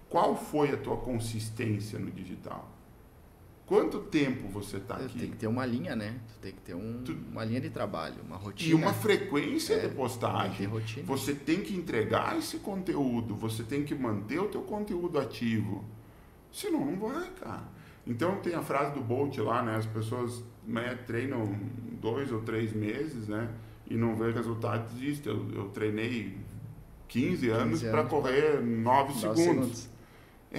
Qual 0.10 0.36
foi 0.36 0.72
a 0.72 0.78
tua 0.78 0.98
consistência 0.98 2.00
no 2.00 2.10
digital? 2.12 2.72
Quanto 3.66 4.00
tempo 4.00 4.48
você 4.48 4.78
está 4.78 4.96
aqui? 4.96 5.20
Tem 5.20 5.30
que 5.30 5.36
ter 5.36 5.48
uma 5.48 5.66
linha, 5.66 5.94
né? 5.94 6.16
Tu 6.30 6.40
tem 6.40 6.52
que 6.54 6.62
ter 6.62 6.74
um, 6.74 7.02
tu... 7.04 7.14
uma 7.30 7.44
linha 7.44 7.60
de 7.60 7.70
trabalho, 7.70 8.16
uma 8.26 8.38
rotina. 8.38 8.72
E 8.72 8.74
uma 8.74 8.94
frequência 8.94 9.74
é, 9.74 9.88
de 9.88 9.94
postagem. 9.94 10.68
Rotina. 10.68 11.06
Você 11.06 11.36
tem 11.36 11.62
que 11.62 11.76
entregar 11.76 12.38
esse 12.38 12.60
conteúdo, 12.60 13.36
você 13.36 13.64
tem 13.64 13.84
que 13.84 13.94
manter 13.94 14.40
o 14.40 14.48
teu 14.48 14.62
conteúdo 14.62 15.20
ativo. 15.20 15.84
Senão 16.50 16.86
não 16.86 16.96
vai, 16.96 17.30
cara. 17.32 17.64
Então 18.06 18.38
tem 18.38 18.56
a 18.56 18.62
frase 18.62 18.94
do 18.94 19.02
Bolt 19.02 19.38
lá, 19.40 19.62
né? 19.62 19.76
As 19.76 19.86
pessoas 19.86 20.42
né, 20.66 20.98
treinam 21.06 21.54
dois 22.00 22.32
ou 22.32 22.42
três 22.42 22.72
meses, 22.72 23.28
né? 23.28 23.50
E 23.90 23.96
não 23.96 24.16
vê 24.16 24.32
resultado, 24.32 24.94
desiste. 24.94 25.28
Eu, 25.28 25.46
eu 25.54 25.70
treinei 25.70 26.38
15 27.10 27.50
anos, 27.50 27.84
para 27.84 28.06
correr 28.06 28.62
9 28.62 29.14
segundos. 29.14 29.44
segundos. 29.44 29.97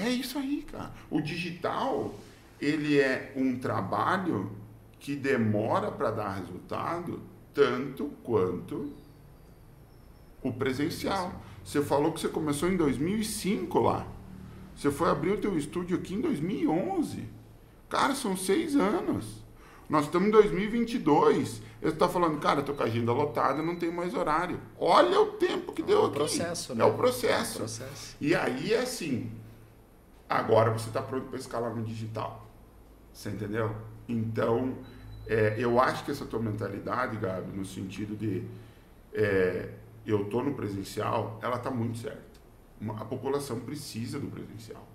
É 0.03 0.11
isso 0.11 0.39
aí, 0.39 0.65
cara. 0.71 0.93
O 1.11 1.21
digital, 1.21 2.15
ele 2.61 2.99
é 2.99 3.33
um 3.37 3.59
trabalho 3.59 4.53
que 4.99 5.15
demora 5.15 5.91
para 5.91 6.11
dar 6.11 6.35
resultado 6.35 7.21
tanto 7.55 8.13
quanto 8.23 8.93
o 10.43 10.53
presencial. 10.53 11.33
Você 11.65 11.83
falou 11.83 12.13
que 12.13 12.21
você 12.21 12.29
começou 12.29 12.69
em 12.69 12.77
2005 12.77 13.79
lá. 13.81 14.07
Você 14.77 14.91
foi 14.91 15.11
abrir 15.11 15.33
o 15.33 15.39
teu 15.39 15.59
estúdio 15.59 15.97
aqui 15.99 16.15
em 16.15 16.21
2011. 16.21 17.25
Cara, 17.89 18.15
são 18.15 18.37
seis 18.37 18.77
anos. 18.77 19.43
Nós 19.89 20.05
estamos 20.05 20.29
em 20.29 20.31
2022. 20.31 21.63
Eu 21.81 21.91
estou 21.91 22.09
falando, 22.09 22.39
cara, 22.39 22.61
estou 22.61 22.75
com 22.75 22.83
a 22.83 22.87
agenda 22.87 23.13
lotada, 23.13 23.63
não 23.63 23.77
tenho 23.77 23.93
mais 23.93 24.15
horário. 24.15 24.61
Olha 24.79 25.21
o 25.21 25.27
tempo 25.33 25.73
que 25.73 25.83
é 25.83 25.85
deu 25.85 26.07
aqui. 26.07 26.07
É 26.07 26.09
o 26.09 26.13
processo, 26.13 26.75
né? 26.75 26.85
É 26.85 26.87
o 26.87 26.95
processo. 26.95 27.53
É 27.53 27.55
o 27.55 27.59
processo. 27.59 28.17
E 28.21 28.35
aí 28.35 28.75
é 28.75 28.81
assim, 28.81 29.31
agora 30.29 30.71
você 30.71 30.89
está 30.89 31.03
pronto 31.03 31.27
para 31.27 31.39
escalar 31.39 31.75
no 31.75 31.83
digital. 31.83 32.47
Você 33.13 33.31
entendeu? 33.31 33.75
Então, 34.09 34.75
é, 35.27 35.57
eu 35.59 35.81
acho 35.81 36.05
que 36.05 36.11
essa 36.11 36.25
tua 36.25 36.41
mentalidade, 36.41 37.17
Gabi, 37.17 37.57
no 37.57 37.65
sentido 37.65 38.17
de 38.17 38.45
é, 39.13 39.71
eu 40.07 40.23
estou 40.23 40.43
no 40.43 40.55
presencial, 40.55 41.39
ela 41.43 41.57
está 41.57 41.71
muito 41.71 41.99
certa. 41.99 42.23
A 42.97 43.05
população 43.05 43.61
precisa 43.61 44.19
do 44.19 44.29
presencial. 44.29 44.87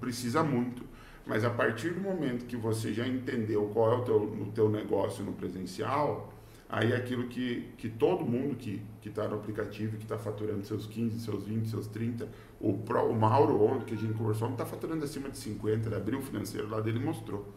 Precisa 0.00 0.42
muito. 0.42 0.84
Mas 1.26 1.44
a 1.44 1.50
partir 1.50 1.90
do 1.90 2.00
momento 2.00 2.46
que 2.46 2.56
você 2.56 2.92
já 2.92 3.06
entendeu 3.06 3.70
qual 3.72 3.92
é 3.92 3.96
o 3.96 4.04
teu, 4.04 4.16
o 4.16 4.52
teu 4.54 4.68
negócio 4.70 5.24
no 5.24 5.32
presencial, 5.32 6.32
aí 6.68 6.92
é 6.92 6.96
aquilo 6.96 7.28
que, 7.28 7.68
que 7.78 7.88
todo 7.88 8.24
mundo 8.24 8.56
que 8.56 8.82
está 9.04 9.28
no 9.28 9.36
aplicativo, 9.36 9.96
que 9.96 10.02
está 10.02 10.18
faturando 10.18 10.64
seus 10.64 10.86
15, 10.86 11.20
seus 11.20 11.44
20, 11.44 11.68
seus 11.68 11.86
30, 11.86 12.28
o, 12.60 12.74
Pro, 12.78 13.10
o 13.10 13.14
Mauro 13.14 13.62
ontem, 13.62 13.84
que 13.84 13.94
a 13.94 13.96
gente 13.96 14.14
conversou, 14.14 14.50
está 14.50 14.66
faturando 14.66 15.04
acima 15.04 15.28
de 15.28 15.38
50, 15.38 15.88
ele 15.88 15.94
abriu 15.94 16.18
o 16.18 16.22
financeiro 16.22 16.68
lá 16.68 16.80
dele 16.80 16.98
mostrou. 16.98 17.54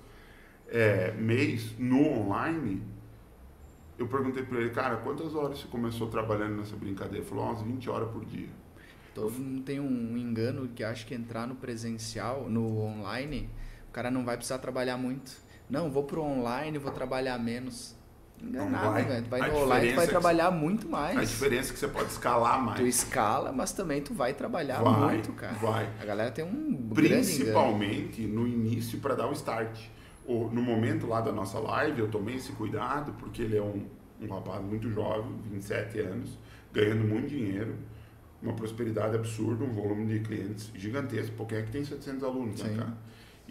É, 0.67 1.11
mês 1.13 1.75
no 1.79 1.99
online, 2.05 2.83
eu 3.97 4.07
perguntei 4.07 4.43
para 4.43 4.59
ele, 4.59 4.69
cara, 4.69 4.97
quantas 4.97 5.33
horas 5.33 5.59
você 5.59 5.67
começou 5.67 6.07
trabalhando 6.07 6.57
nessa 6.57 6.75
brincadeira? 6.75 7.17
Ele 7.17 7.25
falou, 7.25 7.45
umas 7.45 7.61
20 7.61 7.89
horas 7.89 8.09
por 8.11 8.23
dia. 8.25 8.49
Todo 9.13 9.31
mundo 9.31 9.63
tem 9.63 9.79
um 9.79 10.15
engano 10.15 10.67
que 10.69 10.83
acha 10.83 11.05
que 11.05 11.15
entrar 11.15 11.47
no 11.47 11.55
presencial, 11.55 12.47
no 12.49 12.79
online, 12.79 13.49
o 13.89 13.91
cara 13.91 14.11
não 14.11 14.23
vai 14.23 14.37
precisar 14.37 14.59
trabalhar 14.59 14.97
muito. 14.97 15.31
Não, 15.69 15.91
vou 15.91 16.03
pro 16.03 16.21
online, 16.21 16.77
vou 16.77 16.91
trabalhar 16.91 17.37
menos. 17.39 17.98
Enganado, 18.41 18.93
vai. 18.93 19.03
velho. 19.03 19.25
Vai 19.29 19.51
no 19.51 19.57
online, 19.57 19.89
tu 19.89 19.95
vai 19.95 20.05
é 20.05 20.07
trabalhar 20.07 20.51
muito 20.51 20.87
mais. 20.89 21.17
A 21.17 21.23
diferença 21.23 21.71
é 21.71 21.73
que 21.73 21.79
você 21.79 21.87
pode 21.87 22.09
escalar 22.09 22.61
mais. 22.61 22.79
Tu 22.79 22.87
escala, 22.87 23.51
mas 23.51 23.71
também 23.71 24.01
tu 24.01 24.13
vai 24.13 24.33
trabalhar 24.33 24.81
vai, 24.81 25.13
muito, 25.15 25.33
cara. 25.33 25.53
Vai. 25.53 25.89
A 26.01 26.05
galera 26.05 26.31
tem 26.31 26.45
um 26.45 26.89
Principalmente 26.93 28.21
no 28.21 28.47
início 28.47 28.99
para 28.99 29.15
dar 29.15 29.27
o 29.27 29.33
start. 29.33 29.77
no 30.27 30.61
momento 30.61 31.07
lá 31.07 31.21
da 31.21 31.31
nossa 31.31 31.59
live, 31.59 31.99
eu 31.99 32.07
tomei 32.07 32.35
esse 32.35 32.51
cuidado, 32.53 33.13
porque 33.19 33.41
ele 33.41 33.57
é 33.57 33.61
um, 33.61 33.85
um 34.21 34.27
rapaz 34.33 34.61
muito 34.63 34.89
jovem, 34.89 35.31
27 35.51 35.99
anos, 35.99 36.37
ganhando 36.71 37.03
muito 37.05 37.27
dinheiro 37.27 37.75
uma 38.41 38.53
prosperidade 38.53 39.15
absurda, 39.15 39.63
um 39.63 39.73
volume 39.73 40.05
de 40.05 40.19
clientes 40.21 40.71
gigantesco, 40.73 41.35
porque 41.35 41.55
é 41.55 41.61
que 41.61 41.71
tem 41.71 41.83
700 41.83 42.23
alunos, 42.23 42.61
né, 42.61 42.73
cara? 42.77 42.97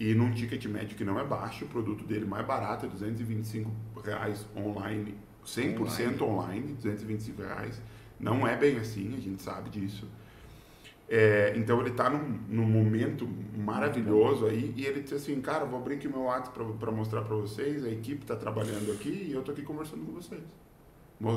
E 0.01 0.15
num 0.15 0.31
ticket 0.31 0.65
médio 0.67 0.97
que 0.97 1.05
não 1.05 1.19
é 1.19 1.25
baixo, 1.25 1.65
o 1.65 1.69
produto 1.69 2.05
dele 2.05 2.25
mais 2.25 2.47
barato 2.47 2.87
é 2.87 2.89
225 2.89 4.01
reais 4.01 4.47
online, 4.57 5.17
100% 5.45 6.23
online, 6.23 6.23
online 6.23 6.73
225 6.75 7.43
reais. 7.43 7.83
Não 8.21 8.47
é 8.47 8.57
bem 8.57 8.79
assim, 8.79 9.13
a 9.17 9.21
gente 9.21 9.43
sabe 9.43 9.71
disso. 9.71 10.07
É, 11.09 11.53
então 11.57 11.81
ele 11.81 11.91
está 11.91 12.09
num, 12.09 12.39
num, 12.49 12.67
momento 12.67 13.27
maravilhoso 13.57 14.47
aí 14.47 14.73
e 14.77 14.85
ele 14.85 15.01
disse 15.01 15.15
assim, 15.15 15.41
cara, 15.41 15.65
vou 15.65 15.81
abrir 15.81 15.95
aqui 15.95 16.07
meu 16.07 16.25
WhatsApp 16.25 16.57
para 16.79 16.93
mostrar 16.93 17.23
para 17.23 17.35
vocês, 17.35 17.83
a 17.83 17.89
equipe 17.89 18.23
está 18.23 18.37
trabalhando 18.37 18.93
aqui 18.93 19.09
e 19.09 19.33
eu 19.33 19.41
estou 19.41 19.53
aqui 19.53 19.63
conversando 19.63 20.05
com 20.05 20.13
vocês. 20.13 20.43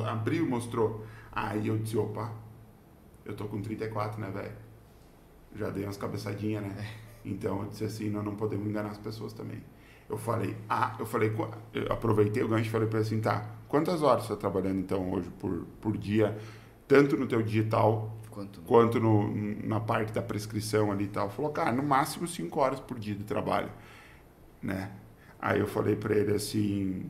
Abriu, 0.07 0.47
mostrou. 0.47 1.03
Aí 1.31 1.67
eu 1.67 1.77
disse, 1.79 1.97
opa, 1.97 2.31
eu 3.25 3.33
tô 3.33 3.45
com 3.45 3.59
34, 3.59 4.21
né, 4.21 4.29
velho? 4.29 4.55
Já 5.55 5.69
dei 5.69 5.83
umas 5.83 5.97
cabeçadinhas, 5.97 6.63
né? 6.63 6.75
É. 7.07 7.10
Então 7.23 7.63
eu 7.63 7.69
disse 7.69 7.83
assim, 7.83 8.09
nós 8.09 8.23
não 8.23 8.35
podemos 8.35 8.67
enganar 8.67 8.89
as 8.89 8.97
pessoas 8.97 9.33
também. 9.33 9.63
Eu 10.09 10.17
falei, 10.17 10.57
ah, 10.69 10.95
eu 10.99 11.05
falei, 11.05 11.33
eu 11.73 11.91
aproveitei 11.91 12.43
o 12.43 12.47
gancho 12.47 12.67
e 12.67 12.69
falei 12.69 12.87
para 12.87 12.99
ele 12.99 13.07
assim, 13.07 13.21
tá, 13.21 13.45
quantas 13.67 14.01
horas 14.01 14.25
você 14.25 14.33
está 14.33 14.41
trabalhando 14.49 14.79
então 14.79 15.09
hoje 15.11 15.29
por, 15.39 15.65
por 15.79 15.97
dia, 15.97 16.37
tanto 16.87 17.15
no 17.15 17.25
teu 17.25 17.41
digital 17.41 18.17
quanto, 18.29 18.61
quanto 18.61 18.99
no, 18.99 19.33
na 19.65 19.79
parte 19.79 20.11
da 20.11 20.21
prescrição 20.21 20.91
ali 20.91 21.05
e 21.05 21.07
tal? 21.07 21.29
Falou, 21.29 21.51
cara, 21.51 21.71
no 21.71 21.83
máximo 21.83 22.27
5 22.27 22.59
horas 22.59 22.79
por 22.79 22.99
dia 22.99 23.15
de 23.15 23.23
trabalho, 23.23 23.69
né? 24.61 24.91
Aí 25.39 25.59
eu 25.59 25.67
falei 25.67 25.95
para 25.95 26.13
ele 26.13 26.33
assim, 26.33 27.09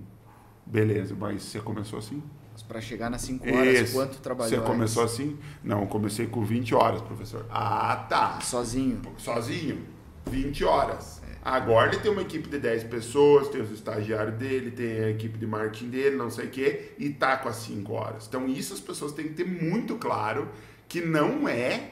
beleza, 0.65 1.15
mas 1.17 1.41
você 1.41 1.59
começou 1.59 1.97
assim? 1.97 2.21
Para 2.67 2.79
chegar 2.79 3.09
nas 3.09 3.21
5 3.23 3.49
horas, 3.49 3.91
quanto 3.91 4.21
trabalhou? 4.21 4.61
Você 4.61 4.65
começou 4.65 5.03
assim? 5.03 5.37
Não, 5.63 5.87
comecei 5.87 6.27
com 6.27 6.45
20 6.45 6.75
horas, 6.75 7.01
professor. 7.01 7.45
Ah, 7.49 8.05
tá. 8.07 8.39
Sozinho? 8.39 9.01
Sozinho. 9.17 9.83
20 10.29 10.63
horas. 10.63 11.21
Agora 11.43 11.91
ele 11.91 12.01
tem 12.01 12.11
uma 12.11 12.21
equipe 12.21 12.47
de 12.47 12.59
10 12.59 12.83
pessoas, 12.83 13.49
tem 13.49 13.61
os 13.61 13.71
estagiários 13.71 14.35
dele, 14.35 14.69
tem 14.69 15.03
a 15.03 15.09
equipe 15.09 15.39
de 15.39 15.47
marketing 15.47 15.89
dele, 15.89 16.15
não 16.15 16.29
sei 16.29 16.45
o 16.45 16.49
quê, 16.49 16.91
e 16.99 17.09
tá 17.09 17.37
com 17.37 17.49
as 17.49 17.55
5 17.57 17.91
horas. 17.91 18.27
Então 18.27 18.47
isso 18.47 18.73
as 18.73 18.79
pessoas 18.79 19.11
têm 19.11 19.29
que 19.29 19.33
ter 19.33 19.47
muito 19.47 19.95
claro 19.95 20.49
que 20.87 21.01
não 21.01 21.47
é 21.47 21.91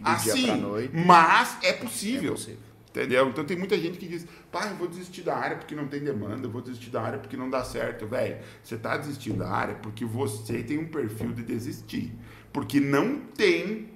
Do 0.00 0.08
assim, 0.10 0.48
mas 0.92 1.58
é 1.62 1.72
possível. 1.72 2.32
É 2.32 2.34
possível. 2.34 2.66
Entendeu? 2.90 3.28
Então 3.28 3.44
tem 3.44 3.58
muita 3.58 3.76
gente 3.76 3.98
que 3.98 4.08
diz, 4.08 4.26
pai, 4.50 4.70
eu 4.70 4.76
vou 4.76 4.88
desistir 4.88 5.20
da 5.20 5.36
área 5.36 5.58
porque 5.58 5.74
não 5.74 5.86
tem 5.86 6.00
demanda, 6.00 6.46
eu 6.46 6.50
vou 6.50 6.62
desistir 6.62 6.88
da 6.88 7.02
área 7.02 7.18
porque 7.18 7.36
não 7.36 7.50
dá 7.50 7.62
certo. 7.62 8.06
Velho, 8.06 8.38
você 8.62 8.74
está 8.74 8.96
desistindo 8.96 9.40
da 9.40 9.50
área 9.50 9.74
porque 9.74 10.02
você 10.04 10.62
tem 10.62 10.78
um 10.78 10.86
perfil 10.86 11.32
de 11.34 11.42
desistir. 11.42 12.14
Porque 12.54 12.80
não 12.80 13.18
tem 13.18 13.90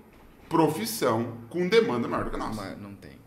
profissão 0.51 1.39
com 1.49 1.67
demanda 1.67 2.07
maior 2.07 2.25
do 2.25 2.31
que 2.31 2.37
a 2.37 2.39
nossa. 2.39 2.77
Não 2.77 2.95
tem. 2.95 3.20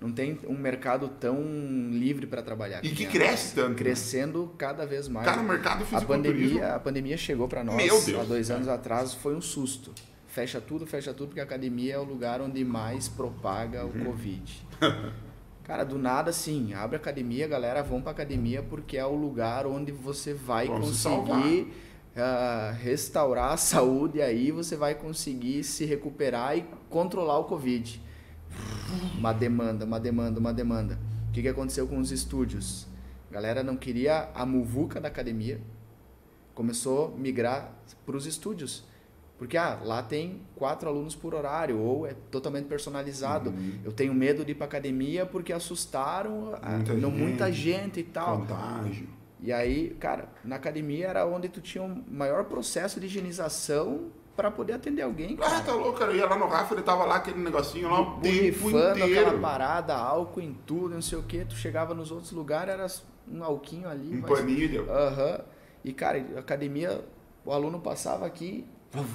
Não 0.00 0.10
tem 0.10 0.38
um 0.48 0.56
mercado 0.56 1.08
tão 1.08 1.42
livre 1.90 2.26
para 2.26 2.42
trabalhar. 2.42 2.82
E 2.82 2.88
que 2.90 3.04
cresce 3.06 3.54
tanto. 3.54 3.70
Né? 3.70 3.74
Crescendo 3.76 4.54
cada 4.56 4.86
vez 4.86 5.08
mais. 5.08 5.26
Cara, 5.26 5.42
o 5.42 5.44
mercado 5.44 5.84
a 5.92 6.00
pandemia, 6.00 6.74
a 6.74 6.80
pandemia 6.80 7.16
chegou 7.18 7.46
para 7.46 7.62
nós 7.62 8.08
há 8.14 8.24
dois 8.24 8.50
anos 8.50 8.66
atrás, 8.66 9.12
foi 9.12 9.34
um 9.34 9.40
susto 9.40 9.92
fecha 10.30 10.60
tudo, 10.60 10.86
fecha 10.86 11.12
tudo, 11.12 11.28
porque 11.28 11.40
a 11.40 11.44
academia 11.44 11.94
é 11.94 11.98
o 11.98 12.04
lugar 12.04 12.40
onde 12.40 12.64
mais 12.64 13.08
propaga 13.08 13.84
o 13.84 13.88
uhum. 13.88 14.04
Covid. 14.04 14.66
Cara, 15.64 15.84
do 15.84 15.98
nada, 15.98 16.30
assim, 16.30 16.72
abre 16.72 16.96
a 16.96 16.98
academia, 16.98 17.46
galera, 17.46 17.82
vão 17.82 18.00
pra 18.00 18.10
academia 18.10 18.62
porque 18.62 18.96
é 18.96 19.04
o 19.04 19.14
lugar 19.14 19.66
onde 19.66 19.92
você 19.92 20.32
vai 20.32 20.66
Vamos 20.66 20.88
conseguir 20.88 21.72
uh, 22.16 22.74
restaurar 22.80 23.52
a 23.52 23.56
saúde 23.56 24.18
e 24.18 24.22
aí 24.22 24.50
você 24.50 24.74
vai 24.74 24.94
conseguir 24.94 25.62
se 25.62 25.84
recuperar 25.84 26.56
e 26.56 26.64
controlar 26.88 27.38
o 27.38 27.44
Covid. 27.44 28.00
Uma 29.16 29.32
demanda, 29.32 29.84
uma 29.84 30.00
demanda, 30.00 30.40
uma 30.40 30.52
demanda. 30.52 30.98
O 31.28 31.32
que, 31.32 31.42
que 31.42 31.48
aconteceu 31.48 31.86
com 31.86 31.98
os 31.98 32.10
estúdios? 32.10 32.86
A 33.30 33.34
galera 33.34 33.62
não 33.62 33.76
queria 33.76 34.28
a 34.34 34.44
muvuca 34.44 35.00
da 35.00 35.08
academia, 35.08 35.60
começou 36.54 37.14
a 37.14 37.18
migrar 37.18 37.72
para 38.04 38.16
os 38.16 38.26
estúdios. 38.26 38.84
Porque 39.38 39.56
ah, 39.56 39.80
lá 39.82 40.02
tem 40.02 40.42
quatro 40.54 40.86
alunos 40.88 41.14
por 41.14 41.34
horário, 41.34 41.78
ou 41.78 42.06
é 42.06 42.14
totalmente 42.30 42.66
personalizado. 42.66 43.48
Uhum. 43.48 43.78
Eu 43.82 43.90
tenho 43.92 44.12
medo 44.12 44.44
de 44.44 44.52
ir 44.52 44.54
para 44.54 44.66
academia 44.66 45.24
porque 45.24 45.50
assustaram 45.50 46.52
muita, 46.52 46.60
a, 46.66 46.78
gente, 46.78 47.06
muita 47.06 47.52
gente 47.52 48.00
e 48.00 48.02
tal. 48.02 48.40
Contágio. 48.40 49.08
E 49.42 49.50
aí, 49.50 49.96
cara, 49.98 50.28
na 50.44 50.56
academia 50.56 51.06
era 51.06 51.26
onde 51.26 51.48
tu 51.48 51.62
tinha 51.62 51.82
um 51.82 52.04
maior 52.10 52.44
processo 52.44 53.00
de 53.00 53.06
higienização 53.06 54.10
para 54.36 54.50
poder 54.50 54.74
atender 54.74 55.02
alguém. 55.02 55.36
Cara. 55.36 55.58
Ah, 55.58 55.60
tá 55.60 55.74
louco, 55.74 55.98
cara. 55.98 56.12
Eu 56.12 56.16
ia 56.16 56.26
lá 56.26 56.36
no 56.36 56.46
Rafa, 56.46 56.74
ele 56.74 56.82
tava 56.82 57.04
lá 57.04 57.16
aquele 57.16 57.40
negocinho 57.40 57.90
lá 57.90 58.00
o 58.00 58.20
tempo 58.20 58.70
inteiro. 58.70 59.04
aquela 59.04 59.38
parada, 59.38 59.94
álcool 59.94 60.40
em 60.40 60.54
tudo, 60.66 60.94
não 60.94 61.02
sei 61.02 61.18
o 61.18 61.22
que. 61.22 61.44
Tu 61.44 61.54
chegava 61.54 61.94
nos 61.94 62.10
outros 62.10 62.32
lugares, 62.32 62.72
era 62.72 62.86
um 63.30 63.44
alquinho 63.44 63.88
ali. 63.88 64.16
Um 64.16 64.20
mas... 64.20 64.30
paninho. 64.30 64.90
Aham. 64.90 65.32
Uhum. 65.38 65.44
E, 65.82 65.92
cara, 65.92 66.24
academia, 66.36 67.02
o 67.44 67.52
aluno 67.52 67.80
passava 67.80 68.26
aqui, 68.26 68.66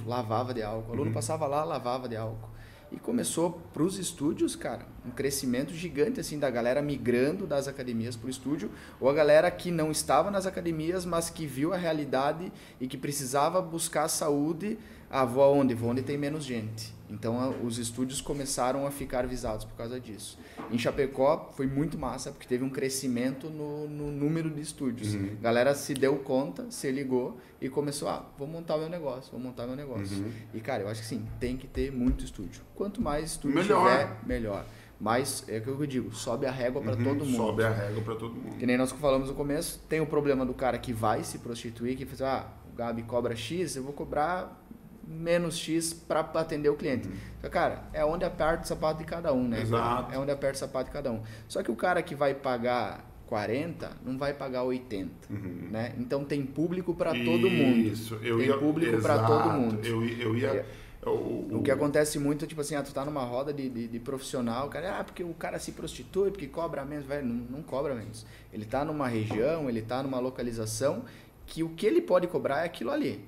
lavava 0.05 0.53
de 0.53 0.63
álcool. 0.63 0.89
O 0.89 0.93
aluno 0.93 1.07
uhum. 1.07 1.13
passava 1.13 1.45
lá, 1.45 1.63
lavava 1.63 2.09
de 2.09 2.15
álcool. 2.15 2.55
E 2.91 2.97
começou 2.97 3.61
para 3.73 3.83
os 3.83 3.97
estúdios, 3.97 4.55
cara, 4.55 4.85
um 5.05 5.09
crescimento 5.09 5.73
gigante 5.73 6.19
assim 6.19 6.37
da 6.39 6.49
galera 6.49 6.81
migrando 6.81 7.47
das 7.47 7.67
academias 7.67 8.15
para 8.15 8.27
o 8.27 8.29
estúdio, 8.29 8.71
ou 8.99 9.09
a 9.09 9.13
galera 9.13 9.49
que 9.49 9.71
não 9.71 9.91
estava 9.91 10.29
nas 10.29 10.45
academias, 10.45 11.03
mas 11.03 11.29
que 11.29 11.45
viu 11.45 11.73
a 11.73 11.77
realidade 11.77 12.51
e 12.79 12.87
que 12.87 12.97
precisava 12.97 13.61
buscar 13.61 14.07
saúde 14.07 14.77
ah, 15.15 15.23
vou 15.23 15.41
aonde? 15.41 15.73
Vou 15.73 15.89
onde 15.89 16.01
tem 16.01 16.17
menos 16.17 16.43
gente. 16.43 16.93
Então 17.09 17.55
os 17.63 17.77
estúdios 17.77 18.19
começaram 18.19 18.85
a 18.85 18.91
ficar 18.91 19.25
visados 19.25 19.63
por 19.63 19.73
causa 19.77 19.97
disso. 19.97 20.37
Em 20.69 20.77
Chapecó 20.77 21.51
foi 21.55 21.67
muito 21.67 21.97
massa, 21.97 22.31
porque 22.31 22.45
teve 22.45 22.65
um 22.65 22.69
crescimento 22.69 23.49
no, 23.49 23.87
no 23.87 24.11
número 24.11 24.49
de 24.49 24.59
estúdios. 24.59 25.13
Uhum. 25.13 25.37
A 25.39 25.43
galera 25.43 25.73
se 25.73 25.93
deu 25.93 26.17
conta, 26.17 26.69
se 26.69 26.91
ligou 26.91 27.37
e 27.61 27.69
começou, 27.69 28.09
ah, 28.09 28.25
vou 28.37 28.45
montar 28.45 28.77
meu 28.77 28.89
negócio, 28.89 29.31
vou 29.31 29.39
montar 29.39 29.65
meu 29.65 29.77
negócio. 29.77 30.17
Uhum. 30.17 30.31
E 30.53 30.59
cara, 30.59 30.83
eu 30.83 30.89
acho 30.89 30.99
que 30.99 31.07
sim, 31.07 31.25
tem 31.39 31.55
que 31.55 31.67
ter 31.67 31.93
muito 31.93 32.25
estúdio. 32.25 32.61
Quanto 32.75 33.01
mais 33.01 33.31
estúdio 33.31 33.55
melhor. 33.55 33.89
tiver, 33.89 34.19
melhor. 34.25 34.65
Mas 34.99 35.45
é 35.47 35.59
o 35.59 35.61
que 35.61 35.67
eu 35.69 35.85
digo, 35.85 36.13
sobe 36.13 36.45
a 36.45 36.51
régua 36.51 36.81
para 36.81 36.97
uhum, 36.97 37.03
todo 37.03 37.25
mundo. 37.25 37.37
Sobe 37.37 37.63
a 37.63 37.69
régua 37.69 38.01
para 38.03 38.15
todo 38.15 38.35
mundo. 38.35 38.57
Que 38.57 38.65
nem 38.65 38.77
nós 38.77 38.91
falamos 38.91 39.29
no 39.29 39.35
começo, 39.35 39.79
tem 39.87 40.01
o 40.01 40.05
problema 40.05 40.45
do 40.45 40.53
cara 40.53 40.77
que 40.77 40.91
vai 40.91 41.23
se 41.23 41.37
prostituir, 41.39 41.95
que 41.95 42.05
faz, 42.05 42.21
ah, 42.21 42.47
o 42.73 42.75
Gabi 42.75 43.03
cobra 43.03 43.33
X, 43.33 43.77
eu 43.77 43.83
vou 43.83 43.93
cobrar 43.93 44.65
menos 45.07 45.57
X 45.57 45.93
para 45.93 46.21
atender 46.21 46.69
o 46.69 46.75
cliente. 46.75 47.07
Uhum. 47.07 47.49
Cara, 47.49 47.83
é 47.93 48.03
onde 48.03 48.25
aperta 48.25 48.63
o 48.63 48.67
sapato 48.67 48.99
de 48.99 49.05
cada 49.05 49.33
um, 49.33 49.47
né? 49.47 49.61
Exato. 49.61 50.13
É 50.13 50.17
onde 50.17 50.31
aperta 50.31 50.55
o 50.55 50.59
sapato 50.59 50.85
de 50.85 50.91
cada 50.91 51.11
um. 51.11 51.21
Só 51.47 51.61
que 51.61 51.71
o 51.71 51.75
cara 51.75 52.01
que 52.01 52.15
vai 52.15 52.33
pagar 52.33 53.05
40 53.27 53.91
não 54.03 54.17
vai 54.17 54.33
pagar 54.33 54.63
80, 54.63 55.11
uhum. 55.29 55.67
né? 55.71 55.93
Então 55.97 56.23
tem 56.23 56.45
público 56.45 56.93
para 56.93 57.11
todo 57.11 57.49
mundo. 57.49 57.87
Isso, 57.87 58.15
eu 58.21 58.37
tem 58.37 58.47
ia, 58.47 58.57
público 58.57 59.01
para 59.01 59.23
todo 59.25 59.49
mundo. 59.49 59.85
Eu, 59.85 60.07
eu 60.07 60.37
ia 60.37 60.47
é. 60.47 60.65
o, 61.05 61.57
o, 61.57 61.61
que 61.63 61.71
acontece 61.71 62.19
muito, 62.19 62.45
tipo 62.45 62.61
assim, 62.61 62.75
ah, 62.75 62.83
tu 62.83 62.93
tá 62.93 63.03
numa 63.03 63.23
roda 63.23 63.53
de, 63.53 63.69
de, 63.69 63.87
de, 63.87 63.99
profissional, 63.99 64.69
cara, 64.69 64.99
ah, 64.99 65.03
porque 65.03 65.23
o 65.23 65.33
cara 65.33 65.59
se 65.59 65.71
prostitui, 65.71 66.31
porque 66.31 66.47
cobra 66.47 66.85
menos, 66.85 67.05
velho, 67.05 67.25
não, 67.25 67.57
não 67.57 67.63
cobra 67.63 67.93
menos. 67.95 68.25
Ele 68.53 68.65
tá 68.65 68.85
numa 68.85 69.07
região, 69.07 69.69
ele 69.69 69.81
tá 69.81 70.01
numa 70.03 70.19
localização 70.19 71.03
que 71.45 71.63
o 71.63 71.69
que 71.69 71.85
ele 71.85 72.01
pode 72.01 72.27
cobrar 72.27 72.61
é 72.61 72.65
aquilo 72.65 72.91
ali. 72.91 73.23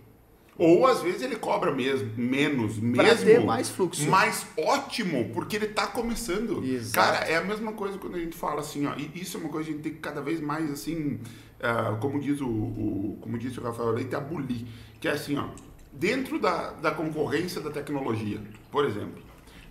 Ou 0.58 0.88
às 0.88 1.02
vezes 1.02 1.22
ele 1.22 1.36
cobra 1.36 1.72
mesmo, 1.72 2.12
menos, 2.18 2.80
mesmo. 2.80 2.96
Pra 2.96 3.16
ter 3.16 3.44
mais 3.46 3.70
fluxo. 3.70 4.10
Mais 4.10 4.48
ótimo, 4.58 5.30
porque 5.32 5.56
ele 5.56 5.68
está 5.68 5.86
começando. 5.86 6.64
Exato. 6.64 6.94
Cara, 6.94 7.26
é 7.26 7.36
a 7.36 7.44
mesma 7.44 7.74
coisa 7.74 7.98
quando 8.00 8.16
a 8.16 8.20
gente 8.20 8.36
fala 8.36 8.62
assim, 8.62 8.88
ó. 8.88 8.96
E 8.96 9.12
isso 9.14 9.38
é 9.38 9.40
uma 9.40 9.50
coisa 9.50 9.66
que 9.66 9.74
a 9.74 9.76
gente 9.76 9.84
tem 9.84 9.94
que 9.94 10.00
cada 10.00 10.20
vez 10.20 10.42
mais 10.42 10.72
assim, 10.72 11.20
uh, 11.60 11.98
como 12.00 12.20
diz 12.20 12.42
o, 12.42 12.48
o, 12.48 13.18
como 13.22 13.38
disse 13.38 13.60
o 13.60 13.64
Rafael 13.64 13.92
Leite, 13.92 14.16
abolir. 14.16 14.66
Que 15.00 15.08
é 15.08 15.12
assim, 15.12 15.38
ó. 15.38 15.50
Dentro 15.94 16.40
da, 16.40 16.72
da 16.72 16.92
concorrência 16.92 17.62
da 17.62 17.70
tecnologia, 17.70 18.42
por 18.72 18.84
exemplo. 18.84 19.22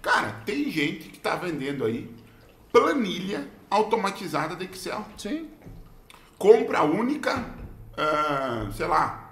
Cara, 0.01 0.31
tem 0.45 0.71
gente 0.71 1.09
que 1.09 1.17
está 1.17 1.35
vendendo 1.35 1.85
aí 1.85 2.09
planilha 2.73 3.49
automatizada 3.69 4.55
de 4.55 4.67
Excel. 4.67 5.05
Sim. 5.19 5.49
Compra 6.39 6.83
única, 6.83 7.39
uh, 7.39 8.73
sei 8.73 8.87
lá, 8.87 9.26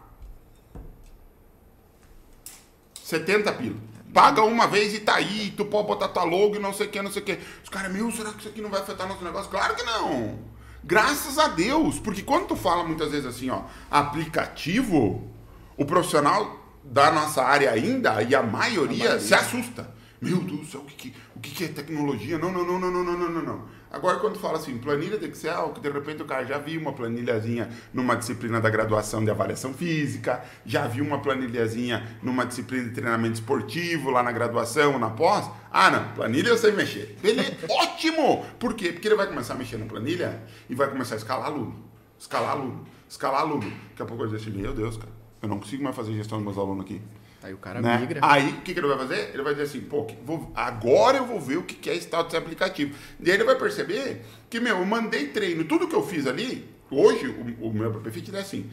70 3.05 3.53
pila. 3.53 3.77
Paga 4.15 4.43
uma 4.43 4.67
vez 4.67 4.95
e 4.95 5.01
tá 5.01 5.17
aí, 5.17 5.53
tu 5.55 5.65
pode 5.67 5.89
botar 5.89 6.09
tua 6.09 6.25
logo 6.25 6.57
e 6.57 6.59
não 6.59 6.73
sei 6.73 6.87
o 6.87 6.91
que, 6.91 7.03
não 7.03 7.13
sei 7.13 7.21
o 7.21 7.25
que. 7.25 7.39
Os 7.63 7.69
caras, 7.69 7.93
meu, 7.93 8.11
será 8.11 8.31
que 8.33 8.39
isso 8.39 8.49
aqui 8.49 8.63
não 8.63 8.71
vai 8.71 8.81
afetar 8.81 9.07
nosso 9.07 9.23
negócio? 9.23 9.51
Claro 9.51 9.75
que 9.75 9.83
não. 9.83 10.39
Graças 10.83 11.39
a 11.39 11.49
Deus. 11.49 11.99
Porque 11.99 12.23
quando 12.23 12.47
tu 12.47 12.57
fala 12.57 12.83
muitas 12.83 13.11
vezes 13.11 13.27
assim, 13.27 13.51
ó, 13.51 13.63
aplicativo, 13.91 15.31
o 15.77 15.85
profissional 15.85 16.65
da 16.83 17.11
nossa 17.11 17.43
área 17.43 17.71
ainda, 17.73 18.23
e 18.23 18.35
a 18.35 18.43
maioria, 18.43 19.05
a 19.05 19.09
maioria. 19.09 19.21
se 19.21 19.35
assusta. 19.35 19.93
Meu 20.21 20.39
Deus 20.39 20.61
do 20.61 20.67
céu, 20.67 20.81
o 20.81 20.85
que, 20.85 20.95
que, 20.95 21.17
o 21.37 21.41
que, 21.41 21.51
que 21.51 21.65
é 21.65 21.69
tecnologia? 21.69 22.39
Não, 22.39 22.51
não, 22.51 22.65
não, 22.65 22.79
não, 22.79 22.91
não, 22.91 23.05
não, 23.05 23.31
não, 23.31 23.43
não. 23.43 23.63
Agora, 23.95 24.19
quando 24.19 24.41
fala 24.41 24.59
assim, 24.59 24.77
planilha 24.77 25.17
de 25.17 25.27
Excel, 25.27 25.71
que 25.71 25.81
de 25.81 25.89
repente 25.89 26.21
o 26.21 26.25
cara 26.25 26.45
já 26.45 26.59
viu 26.59 26.81
uma 26.81 26.93
planilhazinha 26.93 27.71
numa 27.93 28.17
disciplina 28.17 28.61
da 28.61 28.69
graduação 28.69 29.25
de 29.25 29.31
avaliação 29.31 29.73
física, 29.73 30.43
já 30.67 30.89
viu 30.89 31.05
uma 31.05 31.21
planilhazinha 31.21 32.05
numa 32.21 32.45
disciplina 32.45 32.89
de 32.89 32.91
treinamento 32.91 33.35
esportivo 33.35 34.11
lá 34.11 34.21
na 34.21 34.33
graduação, 34.33 34.99
na 34.99 35.11
pós. 35.11 35.49
Ah, 35.71 35.93
não, 35.93 36.09
planilha 36.13 36.49
eu 36.49 36.59
sei 36.59 36.73
mexer. 36.73 37.17
Beleza, 37.23 37.57
ótimo! 37.71 38.45
Por 38.59 38.75
quê? 38.75 38.91
Porque 38.91 39.07
ele 39.07 39.15
vai 39.15 39.29
começar 39.29 39.55
a 39.55 39.57
mexer 39.57 39.77
na 39.77 39.87
planilha 39.87 40.43
e 40.69 40.75
vai 40.75 40.91
começar 40.91 41.15
a 41.15 41.19
escalar 41.19 41.47
aluno. 41.47 41.85
Escalar 42.19 42.51
aluno, 42.51 42.85
escalar 43.09 43.43
aluno. 43.43 43.73
Daqui 43.91 44.03
a 44.03 44.07
pouco 44.07 44.25
ele 44.25 44.33
diz 44.33 44.43
assim, 44.43 44.51
meu 44.51 44.75
Deus, 44.75 44.97
cara, 44.97 45.13
eu 45.41 45.49
não 45.49 45.61
consigo 45.61 45.85
mais 45.85 45.95
fazer 45.95 46.15
gestão 46.15 46.39
dos 46.39 46.45
meus 46.45 46.59
alunos 46.59 46.85
aqui. 46.85 47.01
Aí 47.45 47.53
o 47.53 47.59
cara 47.59 47.83
né? 47.83 47.99
migra. 47.99 48.21
Aí 48.23 48.49
o 48.49 48.63
que, 48.63 48.73
que 48.73 48.81
ele 48.81 48.87
vai 48.87 48.97
fazer? 48.97 49.29
Ele 49.35 49.43
vai 49.43 49.53
dizer 49.53 49.65
assim, 49.65 49.83
pô, 49.83 50.07
vou, 50.25 50.51
agora 50.55 51.19
eu 51.19 51.27
vou 51.27 51.39
ver 51.39 51.59
o 51.59 51.63
que 51.63 51.91
é 51.91 51.95
esse 51.95 52.09
tal 52.09 52.25
desse 52.25 52.39
aplicativo. 52.39 52.97
E 53.21 53.31
aí 53.31 53.37
ele 53.37 53.45
vai 53.45 53.55
perceber 53.55 54.25
que, 54.49 54.59
meu, 54.59 54.79
eu 54.79 54.87
mandei 54.87 55.29
treino, 55.29 55.63
tudo 55.65 55.87
que 55.87 55.95
eu 55.95 56.03
fiz 56.03 56.27
ali, 56.27 56.67
hoje 56.91 57.27
o, 57.27 57.67
o 57.69 57.75
meu 57.75 57.93
perfil 58.01 58.35
é 58.35 58.41
assim, 58.41 58.71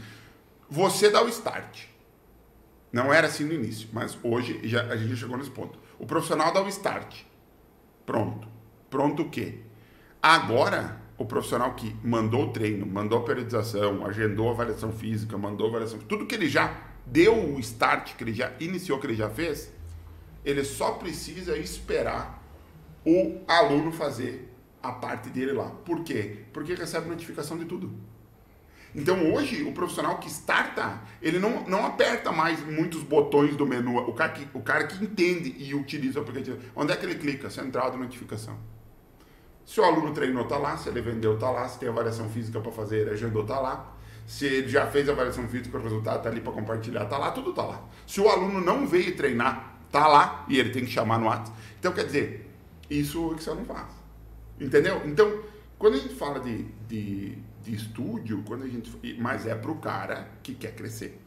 você 0.70 1.10
dá 1.10 1.22
o 1.22 1.28
start. 1.28 1.82
Não 2.94 3.14
era 3.14 3.28
assim 3.28 3.44
no 3.44 3.52
início, 3.52 3.90
mas 3.92 4.18
hoje 4.24 4.62
já, 4.64 4.84
a 4.84 4.96
gente 4.96 5.18
chegou 5.18 5.38
nesse 5.38 5.52
ponto. 5.52 5.78
O 6.00 6.06
profissional 6.06 6.54
dá 6.54 6.64
o 6.64 6.70
start. 6.70 7.24
Pronto. 8.06 8.48
Pronto 8.90 9.24
o 9.24 9.30
quê? 9.30 9.60
Agora, 10.24 11.02
o 11.18 11.26
profissional 11.26 11.74
que 11.74 11.94
mandou 12.02 12.46
o 12.46 12.54
treino, 12.54 12.86
mandou 12.86 13.20
a 13.20 13.24
periodização, 13.26 14.06
agendou 14.06 14.48
a 14.48 14.52
avaliação 14.54 14.94
física, 14.94 15.38
mandou 15.38 15.68
a 15.68 15.70
avaliação, 15.72 16.00
tudo 16.00 16.26
que 16.26 16.36
ele 16.36 16.48
já 16.48 16.91
deu 17.06 17.56
o 17.56 17.60
start 17.60 18.16
que 18.16 18.24
ele 18.24 18.34
já 18.34 18.52
iniciou, 18.60 19.00
que 19.00 19.08
ele 19.08 19.16
já 19.16 19.30
fez, 19.30 19.72
ele 20.44 20.64
só 20.64 20.94
precisa 20.94 21.58
esperar 21.58 22.42
o 23.06 23.42
aluno 23.48 23.92
fazer 23.92 24.50
a 24.82 24.92
parte 24.92 25.30
dele 25.30 25.54
lá. 25.54 25.70
Por 25.70 26.04
quê? 26.04 26.46
Porque 26.54 26.74
recebe 26.74 27.08
notificação 27.08 27.58
de 27.58 27.66
tudo. 27.66 27.92
Então 28.94 29.34
hoje 29.34 29.64
o 29.64 29.72
profissional 29.72 30.18
que 30.18 30.28
starta, 30.30 31.02
ele 31.22 31.40
não, 31.40 31.64
não 31.68 31.86
aperta 31.86 32.32
mais 32.32 32.60
muitos 32.66 33.04
botões 33.04 33.56
do 33.56 33.66
menu. 33.66 33.98
O 33.98 34.14
cara, 34.14 34.32
que, 34.34 34.48
o 34.54 34.62
cara 34.62 34.86
que 34.86 35.04
entende 35.04 35.56
e 35.58 35.74
utiliza 35.74 36.20
o 36.20 36.22
aplicativo. 36.22 36.60
Onde 36.76 36.92
é 36.92 36.96
que 36.96 37.06
ele 37.06 37.16
clica? 37.16 37.50
Central 37.50 37.92
de 37.92 37.98
notificação. 37.98 38.58
Se 39.66 39.80
o 39.80 39.84
aluno 39.84 40.14
treinou, 40.14 40.46
tá 40.46 40.58
lá. 40.58 40.76
Se 40.78 40.90
ele 40.90 41.02
vendeu, 41.02 41.38
tá 41.40 41.50
lá. 41.50 41.68
Se 41.68 41.80
tem 41.80 41.88
avaliação 41.88 42.30
física 42.30 42.60
para 42.60 42.72
fazer, 42.72 43.02
ele 43.02 43.12
agendou, 43.12 43.46
tá 43.46 43.60
lá. 43.60 43.96
Se 44.26 44.46
ele 44.46 44.70
já 44.70 44.88
fez 44.88 45.10
a 45.10 45.12
avaliação 45.12 45.48
física, 45.48 45.78
o 45.78 45.82
resultado 45.82 46.18
está 46.18 46.30
ali 46.30 46.42
para 46.42 46.54
compartilhar, 46.54 47.04
está 47.04 47.18
lá, 47.18 47.32
tudo 47.32 47.50
está 47.50 47.64
lá. 47.64 47.84
Se 48.08 48.22
o 48.22 48.30
aluno 48.30 48.62
não 48.62 48.88
veio 48.88 49.16
treinar, 49.16 49.78
está 49.86 50.08
lá 50.08 50.46
e 50.48 50.58
ele 50.58 50.70
tem 50.70 50.86
que 50.86 50.92
chamar 50.92 51.20
no 51.20 51.26
WhatsApp. 51.26 51.58
Então, 51.80 51.92
quer 51.92 52.06
dizer, 52.06 52.50
isso 52.90 53.22
o 53.22 53.36
Excel 53.36 53.56
não 53.56 53.66
faz. 53.66 53.88
Entendeu? 54.60 55.02
Então, 55.06 55.44
quando 55.78 55.96
a 55.96 55.98
gente 55.98 56.16
fala 56.16 56.40
de, 56.40 56.64
de, 56.88 57.38
de 57.64 57.76
estúdio, 57.76 58.44
quando 58.46 58.64
a 58.64 58.68
gente, 58.68 58.92
mas 59.20 59.48
é 59.48 59.56
para 59.56 59.72
o 59.72 59.76
cara 59.76 60.30
que 60.44 60.54
quer 60.54 60.76
crescer. 60.76 61.20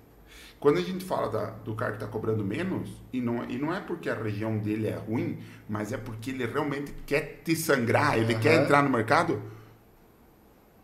Quando 0.61 0.78
a 0.78 0.82
gente 0.82 1.05
fala 1.05 1.28
da, 1.28 1.51
do 1.51 1.74
cara 1.74 1.92
que 1.92 1.97
está 1.99 2.07
cobrando 2.07 2.42
menos, 2.42 2.88
e 3.12 3.20
não, 3.20 3.45
e 3.51 3.59
não 3.59 3.74
é 3.74 3.80
porque 3.80 4.09
a 4.09 4.14
região 4.14 4.57
dele 4.57 4.86
é 4.86 4.97
ruim, 4.97 5.38
mas 5.68 5.92
é 5.92 5.97
porque 5.97 6.30
ele 6.30 6.47
realmente 6.47 6.95
quer 7.05 7.42
te 7.45 7.55
sangrar, 7.55 8.16
ele 8.16 8.34
uhum. 8.34 8.40
quer 8.40 8.62
entrar 8.62 8.82
no 8.82 8.88
mercado, 8.88 9.42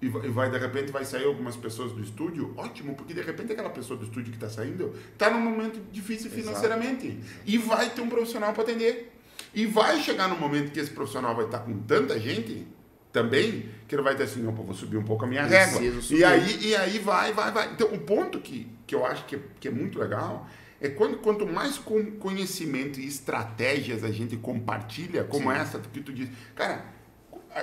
e 0.03 0.09
vai, 0.09 0.51
de 0.51 0.57
repente 0.57 0.91
vai 0.91 1.05
sair 1.05 1.25
algumas 1.25 1.57
pessoas 1.57 1.93
do 1.93 2.03
estúdio, 2.03 2.55
ótimo, 2.57 2.95
porque 2.95 3.13
de 3.13 3.21
repente 3.21 3.53
aquela 3.53 3.69
pessoa 3.69 3.99
do 3.99 4.07
estúdio 4.07 4.31
que 4.31 4.37
está 4.39 4.49
saindo 4.49 4.95
está 5.13 5.29
num 5.31 5.41
momento 5.41 5.79
difícil 5.93 6.31
financeiramente. 6.31 7.09
Exato. 7.09 7.27
E 7.45 7.59
vai 7.59 7.91
ter 7.91 8.01
um 8.01 8.09
profissional 8.09 8.55
para 8.55 8.63
atender. 8.63 9.13
E 9.53 9.67
vai 9.67 10.01
chegar 10.01 10.29
no 10.29 10.39
momento 10.39 10.73
que 10.73 10.81
esse 10.81 10.91
profissional 10.91 11.35
vai 11.35 11.45
estar 11.45 11.59
tá 11.59 11.65
com 11.65 11.79
tanta 11.81 12.19
gente 12.19 12.67
também, 13.13 13.69
que 13.87 13.95
ele 13.95 14.03
vai 14.03 14.17
ter 14.17 14.23
assim, 14.23 14.47
opa, 14.47 14.63
vou 14.63 14.73
subir 14.73 14.97
um 14.97 15.05
pouco 15.05 15.25
a 15.25 15.29
minha 15.29 15.45
régua. 15.45 15.83
E 16.11 16.25
aí, 16.25 16.69
e 16.69 16.77
aí 16.77 16.99
vai, 16.99 17.33
vai, 17.35 17.53
vai. 17.53 17.73
Então, 17.73 17.89
o 17.93 17.99
ponto 17.99 18.41
que, 18.41 18.69
que 18.87 18.95
eu 18.95 19.05
acho 19.05 19.27
que 19.27 19.37
é, 19.37 19.41
que 19.59 19.69
é 19.69 19.71
muito 19.71 19.99
legal 19.99 20.49
é 20.81 20.89
quando, 20.89 21.19
quanto 21.19 21.47
mais 21.47 21.79
conhecimento 22.19 22.99
e 23.01 23.07
estratégias 23.07 24.03
a 24.03 24.11
gente 24.11 24.37
compartilha, 24.37 25.25
como 25.25 25.51
Sim. 25.51 25.59
essa 25.59 25.79
que 25.79 26.01
tu 26.01 26.11
diz. 26.11 26.31
Cara, 26.55 26.87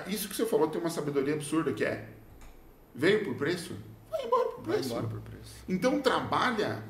isso 0.05 0.29
que 0.29 0.35
você 0.35 0.45
falou 0.45 0.67
tem 0.67 0.79
uma 0.79 0.89
sabedoria 0.89 1.33
absurda, 1.33 1.73
que 1.73 1.83
é 1.83 2.09
Veio 2.97 3.23
por 3.23 3.35
preço? 3.35 3.75
Vai 4.09 4.25
embora 4.25 4.49
por 4.49 4.63
Vai 4.63 4.73
preço. 4.77 4.89
embora 4.89 5.07
por 5.07 5.19
preço. 5.21 5.53
Então 5.69 6.01
trabalha 6.01 6.83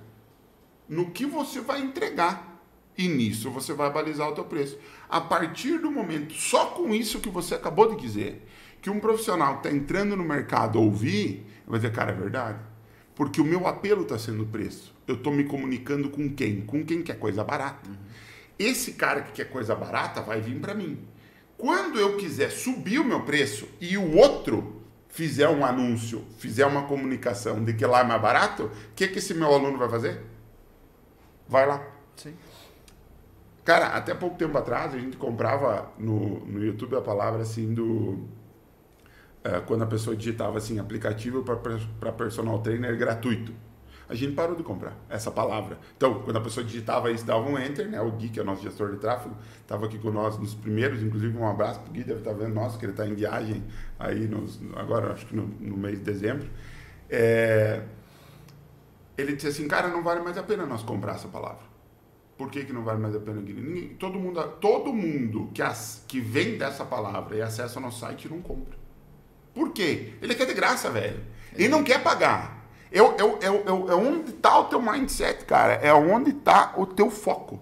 no 0.88 1.12
que 1.12 1.26
você 1.26 1.60
vai 1.60 1.82
entregar. 1.82 2.64
E 2.98 3.10
nisso 3.10 3.52
você 3.52 3.74
vai 3.74 3.92
balizar 3.92 4.30
o 4.30 4.32
teu 4.34 4.46
preço. 4.46 4.80
A 5.10 5.20
partir 5.20 5.78
do 5.80 5.92
momento, 5.92 6.34
só 6.34 6.68
com 6.68 6.96
isso 6.96 7.20
que 7.20 7.30
você 7.30 7.56
acabou 7.56 7.94
de 7.94 8.02
dizer, 8.02 8.48
que 8.82 8.90
um 8.90 9.02
profissional 9.02 9.60
que 9.60 9.68
está 9.68 9.78
entrando 9.78 10.16
no 10.16 10.24
mercado 10.24 10.82
ouvir, 10.82 11.46
vai 11.68 11.78
dizer, 11.78 11.92
cara, 11.92 12.12
é 12.12 12.16
verdade. 12.16 12.60
Porque 13.14 13.42
o 13.42 13.46
meu 13.46 13.68
apelo 13.68 14.04
está 14.04 14.18
sendo 14.18 14.46
preço. 14.46 14.96
Eu 15.06 15.16
estou 15.16 15.34
me 15.34 15.44
comunicando 15.44 16.10
com 16.10 16.34
quem? 16.34 16.62
Com 16.62 16.86
quem 16.86 17.04
quer 17.04 17.20
coisa 17.20 17.44
barata. 17.44 17.90
Esse 18.58 18.94
cara 18.94 19.22
que 19.22 19.34
quer 19.34 19.50
coisa 19.50 19.76
barata 19.76 20.22
vai 20.22 20.40
vir 20.40 20.60
para 20.60 20.74
mim. 20.74 20.98
Quando 21.58 22.00
eu 22.00 22.16
quiser 22.16 22.50
subir 22.50 23.00
o 23.00 23.04
meu 23.06 23.22
preço 23.24 23.68
e 23.82 23.98
o 23.98 24.16
outro 24.16 24.82
fizer 25.18 25.50
um 25.50 25.66
anúncio, 25.66 26.24
fizer 26.38 26.66
uma 26.68 26.84
comunicação 26.84 27.64
de 27.66 27.74
que 27.74 27.86
lá 27.86 28.02
é 28.02 28.04
mais 28.04 28.22
barato, 28.22 28.66
o 28.66 28.72
que, 28.96 29.08
que 29.08 29.18
esse 29.18 29.34
meu 29.34 29.52
aluno 29.54 29.76
vai 29.78 29.90
fazer? 29.90 30.22
Vai 31.48 31.66
lá. 31.66 31.82
Sim. 32.16 32.38
Cara, 33.64 33.88
até 33.88 34.14
pouco 34.16 34.38
tempo 34.38 34.58
atrás 34.58 34.94
a 34.94 35.00
gente 35.00 35.18
comprava 35.18 35.92
no, 35.98 36.40
no 36.46 36.64
YouTube 36.64 36.96
a 36.96 37.02
palavra 37.02 37.42
assim 37.42 37.74
do. 37.74 38.28
eh, 39.44 39.62
quando 39.66 39.84
a 39.84 39.88
pessoa 39.88 40.16
digitava 40.16 40.58
assim, 40.58 40.80
aplicativo 40.80 41.44
para 41.44 42.12
personal 42.12 42.60
trainer 42.62 42.98
gratuito. 42.98 43.54
A 44.10 44.16
gente 44.16 44.34
parou 44.34 44.56
de 44.56 44.64
comprar 44.64 44.96
essa 45.10 45.30
palavra. 45.30 45.78
Então, 45.96 46.22
quando 46.22 46.38
a 46.38 46.42
pessoa 46.42 46.66
digitava 46.66 47.12
isso, 47.12 47.26
dava 47.26 47.42
um 47.42 47.60
enter, 47.60 47.90
né? 47.90 48.00
O 48.02 48.12
Gui, 48.12 48.30
que 48.30 48.40
é 48.40 48.42
o 48.42 48.46
nosso 48.46 48.64
gestor 48.64 48.92
de 48.92 48.98
tráfego, 48.98 49.36
estava 49.62 49.86
aqui 49.86 49.98
com 49.98 50.12
nós 50.12 50.38
nos 50.38 50.54
primeiros, 50.54 51.04
inclusive 51.04 51.38
um 51.38 51.48
abraço 51.48 51.82
pro 51.82 51.92
Gui, 51.92 52.04
deve 52.04 52.20
estar 52.20 52.34
vendo 52.34 52.54
nosso, 52.54 52.78
que 52.80 52.86
ele 52.86 52.94
está 52.94 53.06
em 53.06 53.14
viagem 53.14 53.64
aí 54.00 54.28
nos, 54.28 54.60
agora, 54.76 55.14
acho 55.14 55.26
que 55.26 55.36
no, 55.36 55.46
no 55.46 55.76
mês 55.76 56.00
de 56.00 56.06
dezembro. 56.06 56.48
É, 57.10 57.84
ele 59.18 59.34
disse 59.34 59.48
assim, 59.48 59.68
cara, 59.68 59.88
não 59.90 60.04
vale 60.04 60.22
mais 60.22 60.38
a 60.38 60.44
pena 60.44 60.66
nós 60.66 60.84
comprar 60.84 61.16
essa 61.16 61.28
palavra. 61.28 61.68
Por 62.38 62.52
que, 62.52 62.64
que 62.64 62.72
não 62.72 62.84
vale 62.84 63.02
mais 63.02 63.16
a 63.16 63.20
pena, 63.20 63.42
Guilherme? 63.42 63.96
Todo 64.00 64.20
mundo, 64.20 64.42
todo 64.62 64.94
mundo 64.94 65.50
que, 65.54 65.62
as, 65.62 66.06
que 66.08 66.22
vem 66.22 66.58
dessa 66.58 66.86
palavra 66.86 67.36
e 67.36 67.42
acessa 67.42 67.80
o 67.80 67.82
nosso 67.82 68.00
site 68.00 68.30
não 68.30 68.42
compra. 68.42 68.78
Por 69.56 69.72
quê? 69.74 70.14
Ele 70.22 70.36
quer 70.36 70.46
de 70.46 70.54
graça, 70.54 70.92
velho. 70.92 71.20
Ele 71.56 71.68
não 71.68 71.84
quer 71.84 72.04
pagar. 72.04 72.57
É, 72.92 73.02
o- 73.02 73.16
é, 73.42 73.50
o- 73.52 73.92
é, 73.92 73.96
onde 73.96 74.32
está 74.32 74.60
o 74.60 74.66
teu 74.66 74.82
mindset, 74.82 75.46
cara. 75.46 75.74
É 75.74 75.94
onde 75.94 76.32
está 76.32 76.74
o 76.78 76.86
teu 76.86 77.10
foco. 77.10 77.60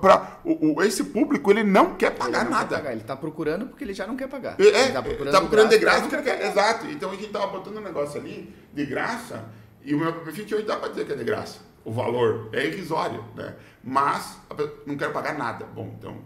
Pra, 0.00 0.38
o, 0.44 0.74
o- 0.78 0.82
esse 0.82 1.02
público, 1.04 1.50
ele 1.50 1.64
não 1.64 1.96
quer 1.96 2.10
pagar 2.12 2.42
Ele 2.42 2.50
não 2.50 2.58
quer 2.58 2.64
nada. 2.64 2.76
pagar, 2.76 2.92
Ele 2.92 3.00
tá 3.00 3.16
procurando 3.16 3.66
porque 3.66 3.82
ele 3.82 3.94
já 3.94 4.06
não 4.06 4.16
quer 4.16 4.28
pagar. 4.28 4.54
É, 4.60 4.62
ele 4.62 4.76
é, 4.76 4.88
tá 4.92 5.02
procurando, 5.02 5.68
de 5.68 5.78
graça, 5.78 6.02
porque 6.02 6.22
quer. 6.22 6.46
Exato. 6.46 6.86
Então 6.86 7.10
a 7.10 7.14
gente 7.16 7.28
tava 7.28 7.48
botando 7.48 7.78
um 7.78 7.80
negócio 7.82 8.20
ali 8.20 8.54
de 8.72 8.86
graça 8.86 9.44
e 9.84 9.92
o 9.94 9.98
meu 9.98 10.12
perfil 10.20 10.44
hoje 10.44 10.62
dá 10.66 10.76
para 10.76 10.90
dizer 10.90 11.04
que 11.06 11.12
é 11.12 11.16
de 11.16 11.24
graça. 11.24 11.58
O 11.84 11.90
valor 11.92 12.48
é 12.52 12.64
irrisório, 12.66 13.24
né? 13.34 13.54
Mas 13.82 14.38
não 14.86 14.96
quer 14.96 15.12
pagar 15.12 15.36
nada. 15.36 15.64
Bom, 15.66 15.94
então 15.98 16.16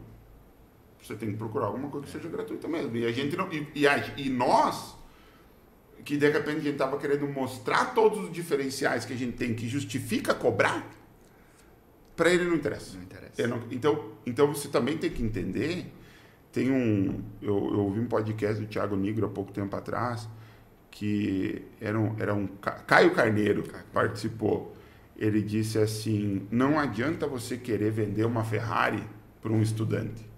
você 1.02 1.14
tem 1.14 1.30
que 1.30 1.36
procurar 1.38 1.66
alguma 1.66 1.88
coisa 1.88 2.06
que 2.06 2.12
seja 2.12 2.28
gratuita 2.28 2.68
mesmo. 2.68 2.94
E 2.96 3.06
a 3.06 3.12
gente 3.12 3.34
não. 3.36 3.50
E, 3.50 3.66
e, 3.74 3.88
a- 3.88 4.04
e 4.18 4.28
nós, 4.28 4.96
que 6.04 6.16
de 6.16 6.28
repente 6.28 6.58
a 6.58 6.62
gente 6.62 6.76
tava 6.76 6.98
querendo 6.98 7.26
mostrar 7.26 7.94
todos 7.94 8.18
os 8.24 8.32
diferenciais 8.32 9.04
que 9.04 9.12
a 9.12 9.16
gente 9.16 9.36
tem 9.36 9.54
que 9.54 9.68
justifica 9.68 10.34
cobrar, 10.34 10.88
para 12.16 12.30
ele 12.32 12.44
não 12.44 12.54
interessa. 12.56 12.96
Não 12.96 13.02
interessa. 13.02 13.46
Não- 13.46 13.62
então, 13.70 14.12
então 14.26 14.46
você 14.52 14.68
também 14.68 14.96
tem 14.98 15.10
que 15.10 15.22
entender. 15.22 15.86
Tem 16.52 16.70
um. 16.70 17.22
Eu, 17.40 17.54
eu 17.72 17.80
ouvi 17.80 18.00
um 18.00 18.06
podcast 18.06 18.60
do 18.60 18.66
Thiago 18.66 18.96
Nigro 18.96 19.26
há 19.26 19.28
pouco 19.28 19.52
tempo 19.52 19.74
atrás, 19.76 20.28
que 20.90 21.62
era 21.80 21.98
um. 21.98 22.16
Era 22.18 22.34
um 22.34 22.46
Ca- 22.46 22.82
Caio 22.86 23.12
Carneiro 23.14 23.62
participou. 23.92 24.74
Ele 25.16 25.40
disse 25.42 25.78
assim: 25.78 26.46
não 26.50 26.78
adianta 26.78 27.26
você 27.26 27.56
querer 27.56 27.90
vender 27.92 28.24
uma 28.24 28.42
Ferrari 28.44 29.02
para 29.40 29.52
um 29.52 29.62
estudante. 29.62 30.28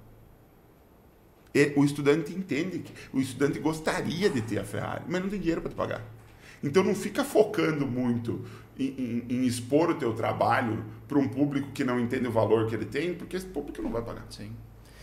O 1.76 1.84
estudante 1.84 2.32
entende 2.32 2.78
que 2.80 2.92
o 3.12 3.20
estudante 3.20 3.58
gostaria 3.58 4.30
de 4.30 4.40
ter 4.40 4.58
a 4.58 4.64
Ferrari, 4.64 5.04
mas 5.08 5.22
não 5.22 5.28
tem 5.28 5.38
dinheiro 5.38 5.60
para 5.60 5.70
te 5.70 5.74
pagar. 5.76 6.02
Então 6.64 6.82
não 6.82 6.94
fica 6.94 7.24
focando 7.24 7.86
muito 7.86 8.44
em, 8.78 8.86
em- 8.86 9.24
em 9.28 9.44
expor 9.46 9.90
o 9.90 9.94
teu 9.94 10.14
trabalho 10.14 10.84
para 11.08 11.18
um 11.18 11.28
público 11.28 11.70
que 11.72 11.84
não 11.84 11.98
entende 12.00 12.26
o 12.28 12.30
valor 12.32 12.68
que 12.68 12.74
ele 12.74 12.86
tem, 12.86 13.14
porque 13.14 13.36
esse 13.36 13.46
público 13.46 13.82
não 13.82 13.90
vai 13.90 14.00
pagar. 14.02 14.24
Sim. 14.30 14.52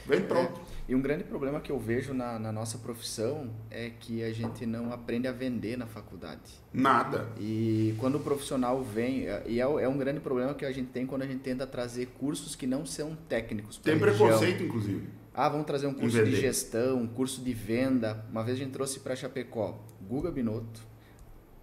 Vem 0.07 0.21
pronto. 0.21 0.59
É, 0.59 0.91
E 0.91 0.95
um 0.95 1.01
grande 1.01 1.23
problema 1.23 1.59
que 1.59 1.71
eu 1.71 1.77
vejo 1.77 2.15
na, 2.15 2.39
na 2.39 2.51
nossa 2.51 2.79
profissão 2.79 3.51
é 3.69 3.91
que 3.99 4.23
a 4.23 4.33
gente 4.33 4.65
não 4.65 4.91
aprende 4.91 5.27
a 5.27 5.31
vender 5.31 5.77
na 5.77 5.85
faculdade. 5.85 6.41
Nada. 6.73 7.27
E 7.39 7.93
quando 7.99 8.15
o 8.15 8.19
profissional 8.19 8.81
vem, 8.83 9.27
é- 9.27 9.43
e 9.45 9.59
é, 9.59 9.63
é 9.63 9.87
um 9.87 9.97
grande 9.99 10.19
problema 10.19 10.55
que 10.55 10.65
a 10.65 10.71
gente 10.71 10.87
tem 10.87 11.05
quando 11.05 11.21
a 11.21 11.27
gente 11.27 11.41
tenta 11.41 11.67
trazer 11.67 12.07
cursos 12.19 12.55
que 12.55 12.65
não 12.65 12.87
são 12.87 13.15
técnicos. 13.27 13.77
Tem 13.77 13.97
região. 13.97 14.17
preconceito, 14.17 14.63
inclusive. 14.63 15.07
Ah, 15.41 15.47
vamos 15.47 15.65
trazer 15.65 15.87
um 15.87 15.93
curso 15.93 16.21
de 16.25 16.35
gestão, 16.35 16.97
um 16.97 17.07
curso 17.07 17.41
de 17.41 17.53
venda. 17.53 18.25
Uma 18.29 18.43
vez 18.43 18.57
a 18.57 18.59
gente 18.61 18.71
trouxe 18.73 18.99
para 18.99 19.15
Chapecó 19.15 19.79
Guga 20.01 20.29
Binotto, 20.29 20.81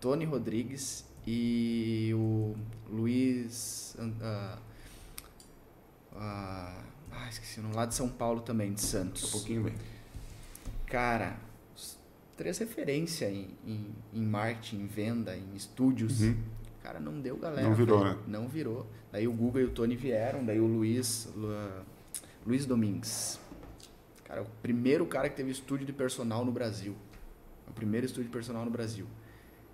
Tony 0.00 0.24
Rodrigues 0.24 1.04
e 1.26 2.10
o 2.14 2.54
Luiz. 2.90 3.94
ah, 4.22 4.58
ah, 6.14 6.82
ah, 7.12 7.28
esqueci 7.28 7.60
o 7.60 7.64
nome, 7.64 7.74
lá 7.74 7.84
de 7.84 7.94
São 7.94 8.08
Paulo 8.08 8.40
também, 8.40 8.72
de 8.72 8.80
Santos. 8.80 9.30
pouquinho 9.30 9.64
vem. 9.64 9.74
Cara, 10.86 11.36
três 12.34 12.56
referências 12.56 13.30
em, 13.30 13.50
em, 13.66 13.94
em 14.14 14.22
marketing, 14.24 14.82
em 14.82 14.86
venda, 14.86 15.36
em 15.36 15.54
estúdios. 15.54 16.22
Uhum. 16.22 16.36
Cara, 16.82 16.98
não 16.98 17.20
deu 17.20 17.36
galera. 17.36 17.68
Não 17.68 17.74
virou, 17.74 17.98
velho. 18.04 18.14
né? 18.16 18.22
Não 18.26 18.48
virou. 18.48 18.86
Daí 19.12 19.28
o 19.28 19.32
Guga 19.32 19.60
e 19.60 19.64
o 19.64 19.70
Tony 19.70 19.96
vieram, 19.96 20.44
daí 20.44 20.60
o 20.60 20.66
Luiz, 20.66 21.28
Lu- 21.36 21.84
Luiz 22.46 22.64
Domingues. 22.64 23.38
Cara, 24.26 24.42
o 24.42 24.46
primeiro 24.62 25.06
cara 25.06 25.28
que 25.28 25.36
teve 25.36 25.50
estúdio 25.50 25.86
de 25.86 25.92
personal 25.92 26.44
no 26.44 26.50
Brasil. 26.50 26.94
O 27.68 27.72
primeiro 27.72 28.06
estúdio 28.06 28.24
de 28.24 28.32
personal 28.32 28.64
no 28.64 28.70
Brasil. 28.70 29.06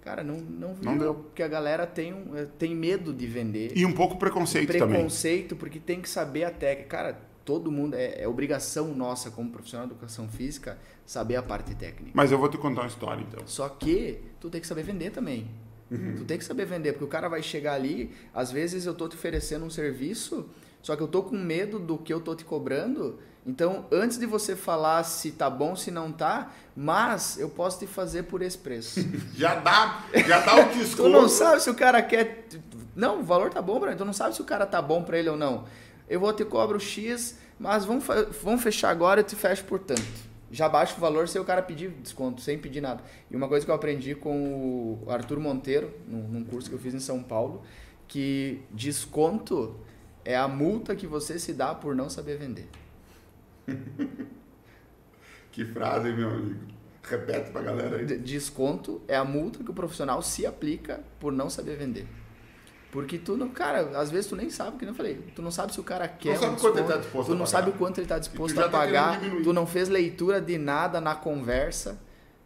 Cara, 0.02 0.22
não, 0.24 0.36
não 0.36 0.74
virou. 0.74 0.92
Não 0.92 0.98
deu. 0.98 1.14
Porque 1.14 1.42
a 1.42 1.48
galera 1.48 1.86
tem, 1.86 2.12
eh, 2.34 2.46
tem 2.58 2.74
medo 2.74 3.12
de 3.12 3.26
vender. 3.26 3.72
E 3.74 3.86
um 3.86 3.92
pouco 3.92 4.18
preconceito 4.18 4.72
também. 4.72 4.96
preconceito, 4.96 5.54
porque 5.56 5.78
tem 5.78 6.00
que 6.00 6.08
saber 6.08 6.44
a 6.44 6.50
técnica. 6.50 6.88
Cara, 6.88 7.20
todo 7.44 7.70
mundo, 7.70 7.94
é, 7.94 8.22
é 8.22 8.28
obrigação 8.28 8.94
nossa 8.94 9.30
como 9.30 9.50
profissional 9.50 9.86
de 9.86 9.92
educação 9.92 10.28
física 10.28 10.76
saber 11.06 11.36
a 11.36 11.42
parte 11.42 11.74
técnica. 11.74 12.12
Mas 12.14 12.32
eu 12.32 12.38
vou 12.38 12.48
te 12.48 12.58
contar 12.58 12.82
uma 12.82 12.88
história, 12.88 13.22
então. 13.22 13.46
Só 13.46 13.68
que 13.68 14.20
tu 14.40 14.50
tem 14.50 14.60
que 14.60 14.66
saber 14.66 14.82
vender 14.82 15.10
também. 15.10 15.48
Uhum. 15.90 16.14
Tu 16.16 16.24
tem 16.24 16.38
que 16.38 16.44
saber 16.44 16.64
vender, 16.64 16.92
porque 16.92 17.04
o 17.04 17.08
cara 17.08 17.28
vai 17.28 17.42
chegar 17.42 17.74
ali, 17.74 18.10
às 18.32 18.50
vezes 18.50 18.86
eu 18.86 18.94
tô 18.94 19.08
te 19.08 19.14
oferecendo 19.14 19.64
um 19.64 19.70
serviço, 19.70 20.48
só 20.80 20.96
que 20.96 21.02
eu 21.02 21.08
tô 21.08 21.22
com 21.22 21.36
medo 21.36 21.78
do 21.78 21.98
que 21.98 22.12
eu 22.12 22.20
tô 22.20 22.34
te 22.34 22.44
cobrando. 22.44 23.18
Então, 23.44 23.86
antes 23.90 24.18
de 24.18 24.26
você 24.26 24.54
falar 24.54 25.02
se 25.02 25.32
tá 25.32 25.50
bom, 25.50 25.74
se 25.74 25.90
não 25.90 26.12
tá, 26.12 26.52
mas 26.76 27.38
eu 27.38 27.48
posso 27.48 27.78
te 27.80 27.86
fazer 27.88 28.22
por 28.24 28.40
esse 28.40 28.56
preço. 28.56 29.00
Já 29.34 29.56
dá, 29.56 30.04
já 30.26 30.40
dá 30.40 30.64
o 30.64 30.68
tu 30.70 30.78
desconto. 30.78 31.08
não 31.08 31.28
sabe 31.28 31.60
se 31.60 31.68
o 31.68 31.74
cara 31.74 32.00
quer. 32.00 32.46
Não, 32.94 33.20
o 33.20 33.24
valor 33.24 33.50
tá 33.50 33.60
bom 33.60 33.80
pra 33.80 33.88
ele. 33.90 33.98
Tu 33.98 34.04
não 34.04 34.12
sabe 34.12 34.34
se 34.34 34.40
o 34.40 34.44
cara 34.44 34.64
tá 34.64 34.80
bom 34.80 35.02
pra 35.02 35.18
ele 35.18 35.28
ou 35.28 35.36
não. 35.36 35.64
Eu 36.08 36.20
vou 36.20 36.32
te 36.32 36.44
cobro 36.44 36.78
X, 36.78 37.36
mas 37.58 37.84
vamos, 37.84 38.04
vamos 38.42 38.62
fechar 38.62 38.90
agora 38.90 39.20
e 39.22 39.24
te 39.24 39.34
fecho 39.34 39.64
por 39.64 39.80
tanto. 39.80 40.02
Já 40.50 40.68
baixa 40.68 40.94
o 40.96 41.00
valor 41.00 41.26
sem 41.28 41.40
o 41.40 41.44
cara 41.44 41.62
pedir 41.62 41.88
desconto, 41.90 42.40
sem 42.42 42.58
pedir 42.58 42.80
nada. 42.80 43.02
E 43.30 43.34
uma 43.34 43.48
coisa 43.48 43.64
que 43.64 43.70
eu 43.72 43.74
aprendi 43.74 44.14
com 44.14 44.98
o 45.02 45.10
Arthur 45.10 45.40
Monteiro, 45.40 45.90
num, 46.06 46.28
num 46.28 46.44
curso 46.44 46.68
que 46.68 46.76
eu 46.76 46.78
fiz 46.78 46.92
em 46.94 47.00
São 47.00 47.22
Paulo, 47.22 47.62
que 48.06 48.60
desconto 48.70 49.74
é 50.24 50.36
a 50.36 50.46
multa 50.46 50.94
que 50.94 51.06
você 51.06 51.38
se 51.38 51.52
dá 51.54 51.74
por 51.74 51.96
não 51.96 52.08
saber 52.10 52.36
vender. 52.36 52.68
Que 55.52 55.66
frase, 55.66 56.10
meu 56.12 56.30
amigo. 56.30 56.60
Repete 57.02 57.50
pra 57.50 57.60
galera 57.60 57.98
aí. 57.98 58.06
Desconto 58.06 59.02
é 59.06 59.14
a 59.14 59.24
multa 59.24 59.62
que 59.62 59.70
o 59.70 59.74
profissional 59.74 60.22
se 60.22 60.46
aplica 60.46 61.00
por 61.20 61.30
não 61.30 61.50
saber 61.50 61.76
vender. 61.76 62.06
Porque 62.90 63.18
tu 63.18 63.36
não, 63.36 63.48
cara, 63.48 63.98
às 63.98 64.10
vezes 64.10 64.28
tu 64.28 64.36
nem 64.36 64.50
sabe, 64.50 64.76
que 64.76 64.84
nem 64.84 64.92
eu 64.92 64.96
falei, 64.96 65.14
tu 65.34 65.40
não 65.40 65.50
sabe 65.50 65.72
se 65.72 65.80
o 65.80 65.82
cara 65.82 66.06
quer 66.06 66.36
sabe 66.36 66.52
um 66.52 66.56
quanto 66.56 66.78
ele 66.78 66.86
tá 66.86 66.96
desconto, 66.96 67.02
disposto 67.02 67.32
tu 67.32 67.38
não 67.38 67.46
sabe 67.46 67.70
o 67.70 67.72
quanto 67.72 67.98
ele 67.98 68.04
está 68.04 68.18
disposto 68.18 68.60
a 68.60 68.64
tá 68.64 68.68
pagar, 68.68 69.18
tu 69.42 69.52
não 69.52 69.66
fez 69.66 69.88
leitura 69.88 70.42
de 70.42 70.58
nada 70.58 71.00
na 71.00 71.14
conversa, 71.14 71.98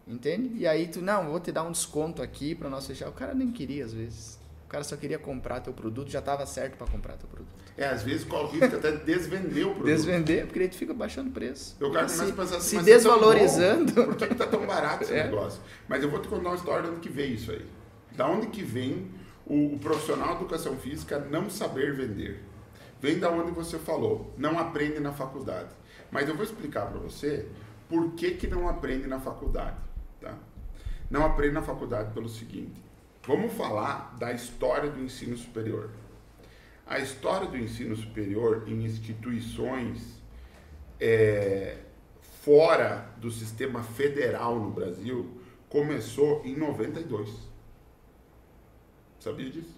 entende? 0.07 0.57
E 0.57 0.67
aí 0.67 0.87
tu, 0.87 1.03
não, 1.03 1.31
vou 1.31 1.41
te 1.41 1.51
dar 1.51 1.65
um 1.65 1.73
desconto 1.73 2.23
aqui 2.23 2.55
para 2.55 2.71
nós 2.71 2.87
fechar. 2.87 3.09
O 3.09 3.13
cara 3.13 3.35
nem 3.35 3.51
queria 3.51 3.85
às 3.85 3.93
vezes. 3.93 4.39
O 4.67 4.69
cara 4.69 4.83
só 4.83 4.97
queria 4.97 5.19
comprar 5.19 5.61
teu 5.61 5.73
produto, 5.73 6.11
já 6.11 6.19
estava 6.19 6.45
certo 6.45 6.77
para 6.77 6.89
comprar 6.89 7.17
teu 7.17 7.29
produto. 7.29 7.55
É, 7.77 7.87
às 7.87 8.03
vezes 8.03 8.25
corre 8.25 8.45
o 8.45 8.61
risco 8.61 8.77
até 8.77 8.91
de 8.91 9.05
desvender 9.05 9.65
o 9.65 9.71
produto. 9.71 9.87
Desvender, 9.87 10.47
porque 10.47 10.59
aí 10.59 10.69
tu 10.69 10.77
fica 10.77 10.93
baixando 10.93 11.31
o 11.31 11.33
preço. 11.33 11.77
O 11.77 11.93
cara 11.93 12.07
começa 12.07 12.25
se, 12.27 12.31
a 12.33 12.35
pensar 12.35 12.57
assim, 12.57 12.83
se 12.83 12.91
é 12.91 12.95
desvalorizando. 12.95 13.93
bom, 13.93 14.05
Por 14.07 14.17
que, 14.17 14.27
que 14.27 14.35
tá 14.35 14.47
tão 14.47 14.67
barato 14.67 15.05
esse 15.05 15.13
É. 15.15 15.25
negócio? 15.25 15.61
Mas 15.87 16.03
eu 16.03 16.11
vou 16.11 16.21
te 16.21 16.27
contar 16.27 16.49
uma 16.49 16.57
história 16.57 16.83
de 16.83 16.89
onde 16.91 17.01
que 17.01 17.09
veio 17.09 17.35
isso 17.35 17.53
aí. 17.53 17.65
Da 18.17 18.27
onde 18.29 18.49
que 18.49 18.63
vem 18.63 19.09
o, 19.47 19.75
o 19.75 19.79
profissional 19.79 20.31
de 20.31 20.41
educação 20.41 20.77
física 20.77 21.19
não 21.21 21.49
saber 21.49 21.95
vender? 21.95 22.43
Vem 23.01 23.21
da 23.21 23.31
onde 23.31 23.53
você 23.53 23.79
falou, 23.79 24.35
não 24.37 24.59
aprende 24.59 24.99
na 24.99 25.13
faculdade. 25.13 25.69
Mas 26.11 26.29
eu 26.29 26.35
vou 26.35 26.45
explicar 26.45 26.87
para 26.87 26.99
você 26.99 27.47
por 27.89 28.13
que, 28.15 28.33
que 28.33 28.49
não 28.49 28.69
aprende 28.69 29.07
na 29.07 29.21
faculdade. 29.21 29.77
Tá? 30.21 30.35
não 31.09 31.25
aprende 31.25 31.55
na 31.55 31.63
faculdade 31.63 32.13
pelo 32.13 32.29
seguinte. 32.29 32.83
Vamos 33.27 33.53
falar 33.55 34.15
da 34.19 34.33
história 34.33 34.89
do 34.89 35.03
ensino 35.03 35.37
superior. 35.37 35.91
A 36.87 37.01
história 37.01 37.49
do 37.49 37.59
ensino 37.59 37.97
superior 37.97 38.65
em 38.69 38.85
instituições 38.85 40.23
é, 41.01 41.79
fora 42.43 43.11
do 43.17 43.29
sistema 43.29 43.83
federal 43.83 44.61
no 44.61 44.71
Brasil 44.71 45.41
começou 45.69 46.43
em 46.45 46.55
92. 46.57 47.29
Sabia 49.19 49.51
disso? 49.51 49.75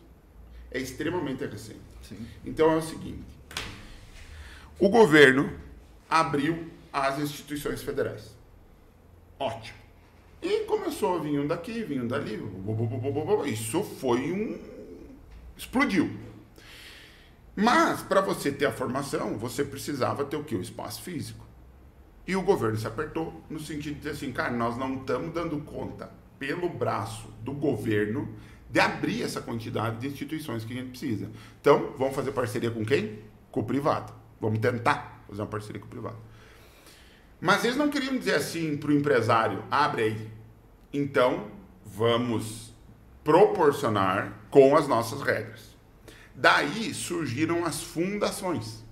É 0.70 0.78
extremamente 0.78 1.46
recente. 1.46 1.80
Sim. 2.02 2.26
Então 2.44 2.70
é 2.70 2.76
o 2.76 2.82
seguinte: 2.82 3.24
o 4.78 4.90
governo 4.90 5.50
abriu 6.10 6.70
as 6.92 7.18
instituições 7.18 7.82
federais. 7.82 8.36
Ótimo. 9.38 9.87
E 10.40 10.60
começou 10.64 11.16
a 11.16 11.18
vir 11.18 11.40
um 11.40 11.46
daqui, 11.46 11.82
vir 11.82 12.00
um 12.00 12.06
dali. 12.06 12.40
Isso 13.46 13.82
foi 13.82 14.32
um. 14.32 14.58
explodiu. 15.56 16.10
Mas, 17.56 18.02
para 18.02 18.20
você 18.20 18.52
ter 18.52 18.66
a 18.66 18.72
formação, 18.72 19.36
você 19.36 19.64
precisava 19.64 20.24
ter 20.24 20.36
o 20.36 20.44
quê? 20.44 20.54
O 20.54 20.60
espaço 20.60 21.02
físico. 21.02 21.44
E 22.24 22.36
o 22.36 22.42
governo 22.42 22.76
se 22.76 22.86
apertou 22.86 23.42
no 23.50 23.58
sentido 23.58 23.94
de 23.94 24.00
dizer 24.00 24.10
assim, 24.10 24.30
cara, 24.30 24.52
nós 24.52 24.76
não 24.76 24.94
estamos 24.96 25.34
dando 25.34 25.58
conta 25.62 26.10
pelo 26.38 26.68
braço 26.68 27.26
do 27.42 27.52
governo 27.52 28.32
de 28.70 28.78
abrir 28.78 29.22
essa 29.22 29.40
quantidade 29.40 29.98
de 29.98 30.06
instituições 30.06 30.64
que 30.64 30.72
a 30.72 30.76
gente 30.76 30.90
precisa. 30.90 31.30
Então, 31.60 31.94
vamos 31.98 32.14
fazer 32.14 32.30
parceria 32.32 32.70
com 32.70 32.84
quem? 32.84 33.18
Com 33.50 33.60
o 33.60 33.64
privado. 33.64 34.12
Vamos 34.40 34.60
tentar 34.60 35.24
fazer 35.26 35.40
uma 35.40 35.48
parceria 35.48 35.80
com 35.80 35.86
o 35.86 35.90
privado. 35.90 36.18
Mas 37.40 37.64
eles 37.64 37.76
não 37.76 37.88
queriam 37.88 38.16
dizer 38.16 38.34
assim 38.34 38.76
para 38.76 38.90
o 38.90 38.92
empresário, 38.92 39.62
abre 39.70 40.02
aí. 40.02 40.30
Então, 40.92 41.50
vamos 41.84 42.74
proporcionar 43.22 44.32
com 44.50 44.76
as 44.76 44.88
nossas 44.88 45.22
regras. 45.22 45.76
Daí 46.34 46.92
surgiram 46.94 47.64
as 47.64 47.82
fundações. 47.82 48.84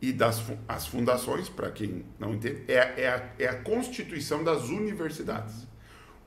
E 0.00 0.12
das 0.12 0.42
as 0.66 0.86
fundações, 0.86 1.48
para 1.48 1.70
quem 1.70 2.04
não 2.18 2.34
entende, 2.34 2.64
é, 2.66 3.02
é, 3.02 3.08
a, 3.08 3.32
é 3.38 3.48
a 3.48 3.62
constituição 3.62 4.42
das 4.42 4.64
universidades. 4.64 5.68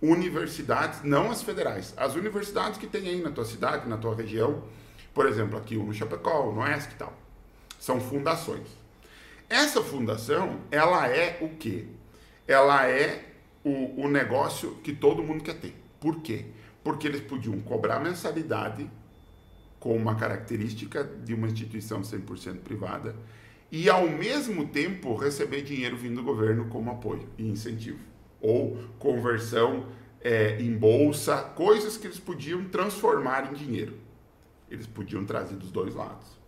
Universidades, 0.01 1.01
não 1.03 1.31
as 1.31 1.41
federais, 1.41 1.93
as 1.97 2.15
universidades 2.15 2.77
que 2.77 2.87
tem 2.87 3.07
aí 3.07 3.21
na 3.21 3.31
tua 3.31 3.45
cidade, 3.45 3.89
na 3.89 3.97
tua 3.97 4.15
região, 4.15 4.63
por 5.13 5.25
exemplo, 5.25 5.57
aqui 5.57 5.75
no 5.77 5.93
Chapecó, 5.93 6.51
no 6.51 6.65
ESC 6.65 6.91
e 6.91 6.95
tal. 6.95 7.13
São 7.79 7.99
fundações. 7.99 8.67
Essa 9.49 9.81
fundação, 9.81 10.59
ela 10.71 11.07
é 11.07 11.37
o 11.41 11.49
quê? 11.49 11.85
Ela 12.47 12.89
é 12.89 13.23
o, 13.63 14.03
o 14.03 14.07
negócio 14.07 14.71
que 14.83 14.91
todo 14.93 15.23
mundo 15.23 15.43
quer 15.43 15.55
ter. 15.55 15.75
Por 15.99 16.21
quê? 16.21 16.45
Porque 16.83 17.07
eles 17.07 17.21
podiam 17.21 17.59
cobrar 17.61 17.99
mensalidade 17.99 18.89
com 19.79 19.95
uma 19.95 20.15
característica 20.15 21.03
de 21.03 21.35
uma 21.35 21.47
instituição 21.47 22.01
100% 22.01 22.61
privada 22.61 23.15
e, 23.71 23.87
ao 23.87 24.09
mesmo 24.09 24.67
tempo, 24.67 25.15
receber 25.15 25.61
dinheiro 25.61 25.95
vindo 25.95 26.15
do 26.15 26.23
governo 26.23 26.65
como 26.65 26.89
apoio 26.89 27.29
e 27.37 27.47
incentivo. 27.47 27.99
Ou 28.41 28.79
conversão 28.97 29.87
é, 30.21 30.59
em 30.59 30.75
bolsa, 30.75 31.37
coisas 31.37 31.97
que 31.97 32.07
eles 32.07 32.19
podiam 32.19 32.65
transformar 32.65 33.51
em 33.51 33.53
dinheiro. 33.53 33.95
Eles 34.71 34.87
podiam 34.87 35.23
trazer 35.23 35.55
dos 35.55 35.71
dois 35.71 35.93
lados. 35.93 36.39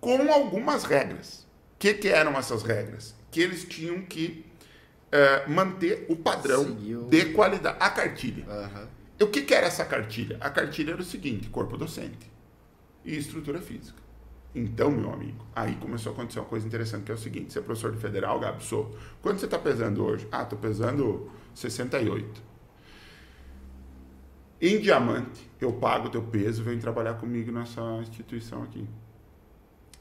Com 0.00 0.32
algumas 0.32 0.84
regras 0.84 1.46
que, 1.82 1.94
que 1.94 2.08
eram 2.08 2.38
essas 2.38 2.62
regras? 2.62 3.12
Que 3.28 3.40
eles 3.40 3.64
tinham 3.64 4.02
que 4.02 4.46
uh, 5.08 5.50
manter 5.50 6.06
o 6.08 6.14
padrão 6.14 6.64
Seguiu. 6.64 7.08
de 7.08 7.24
qualidade. 7.32 7.76
A 7.80 7.90
cartilha. 7.90 8.44
Uhum. 8.46 8.86
O 9.26 9.26
que, 9.26 9.42
que 9.42 9.52
era 9.52 9.66
essa 9.66 9.84
cartilha? 9.84 10.38
A 10.40 10.48
cartilha 10.48 10.92
era 10.92 11.02
o 11.02 11.04
seguinte: 11.04 11.48
corpo 11.48 11.76
docente 11.76 12.30
e 13.04 13.16
estrutura 13.16 13.60
física. 13.60 14.00
Então, 14.54 14.92
meu 14.92 15.12
amigo, 15.12 15.44
aí 15.56 15.74
começou 15.74 16.12
a 16.12 16.14
acontecer 16.14 16.38
uma 16.38 16.44
coisa 16.44 16.64
interessante, 16.64 17.02
que 17.02 17.10
é 17.10 17.16
o 17.16 17.18
seguinte: 17.18 17.52
você 17.52 17.58
é 17.58 17.62
professor 17.62 17.90
de 17.90 17.98
federal, 17.98 18.38
Gabi, 18.38 18.62
sou. 18.62 18.96
Quanto 19.20 19.40
você 19.40 19.46
está 19.46 19.58
pesando 19.58 20.04
hoje? 20.04 20.28
Ah, 20.30 20.44
estou 20.44 20.60
pesando 20.60 21.32
68. 21.52 22.40
Em 24.60 24.78
diamante, 24.78 25.50
eu 25.60 25.72
pago 25.72 26.06
o 26.06 26.10
teu 26.10 26.22
peso, 26.22 26.62
vem 26.62 26.78
trabalhar 26.78 27.14
comigo 27.14 27.50
nessa 27.50 27.80
instituição 28.02 28.62
aqui. 28.62 28.88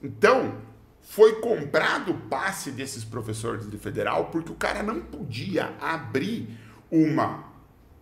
Então, 0.04 0.62
foi 1.02 1.41
comprado 1.41 2.12
o 2.12 2.18
passe 2.22 2.72
desses 2.72 3.04
professores 3.04 3.70
de 3.70 3.78
federal 3.78 4.26
porque 4.26 4.52
o 4.52 4.56
cara 4.56 4.84
não 4.84 5.02
podia 5.02 5.74
abrir 5.82 6.58
uma 6.89 7.52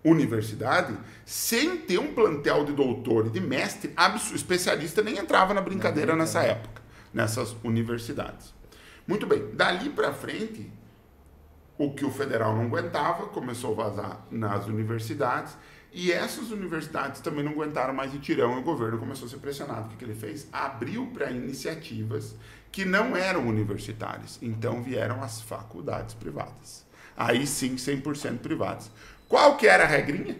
universidade 0.03 0.97
sem 1.25 1.77
ter 1.77 1.99
um 1.99 2.13
plantel 2.13 2.65
de 2.65 2.73
doutor 2.73 3.27
e 3.27 3.29
de 3.29 3.39
mestre 3.39 3.93
especialista 4.33 5.01
nem 5.01 5.17
entrava 5.17 5.53
na 5.53 5.61
brincadeira 5.61 6.15
nessa 6.15 6.41
época 6.43 6.81
nessas 7.13 7.55
universidades 7.63 8.53
muito 9.07 9.25
bem 9.25 9.51
dali 9.53 9.89
para 9.89 10.13
frente 10.13 10.71
o 11.77 11.93
que 11.93 12.05
o 12.05 12.11
federal 12.11 12.55
não 12.55 12.65
aguentava 12.65 13.27
começou 13.27 13.71
a 13.71 13.89
vazar 13.89 14.27
nas 14.29 14.67
universidades 14.67 15.55
e 15.91 16.11
essas 16.11 16.51
universidades 16.51 17.19
também 17.19 17.43
não 17.43 17.53
aguentaram 17.53 17.93
mais 17.93 18.11
de 18.11 18.19
tirão 18.19 18.57
e 18.57 18.59
o 18.59 18.63
governo 18.63 18.99
começou 18.99 19.25
a 19.25 19.29
ser 19.29 19.37
pressionado. 19.37 19.87
O 19.87 19.89
que, 19.89 19.97
que 19.97 20.05
ele 20.05 20.13
fez? 20.13 20.47
Abriu 20.51 21.07
para 21.07 21.31
iniciativas 21.31 22.35
que 22.71 22.85
não 22.85 23.15
eram 23.15 23.47
universitárias. 23.47 24.39
Então 24.41 24.81
vieram 24.81 25.23
as 25.23 25.41
faculdades 25.41 26.13
privadas. 26.15 26.85
Aí 27.15 27.45
sim, 27.45 27.75
100% 27.75 28.39
privadas. 28.39 28.91
Qual 29.27 29.57
que 29.57 29.67
era 29.67 29.83
a 29.83 29.87
regrinha? 29.87 30.37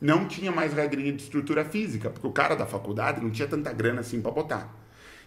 Não 0.00 0.26
tinha 0.28 0.52
mais 0.52 0.72
regrinha 0.72 1.12
de 1.12 1.22
estrutura 1.22 1.64
física, 1.64 2.10
porque 2.10 2.26
o 2.26 2.32
cara 2.32 2.54
da 2.54 2.66
faculdade 2.66 3.20
não 3.20 3.30
tinha 3.30 3.48
tanta 3.48 3.72
grana 3.72 4.00
assim 4.00 4.20
para 4.20 4.30
botar. 4.30 4.74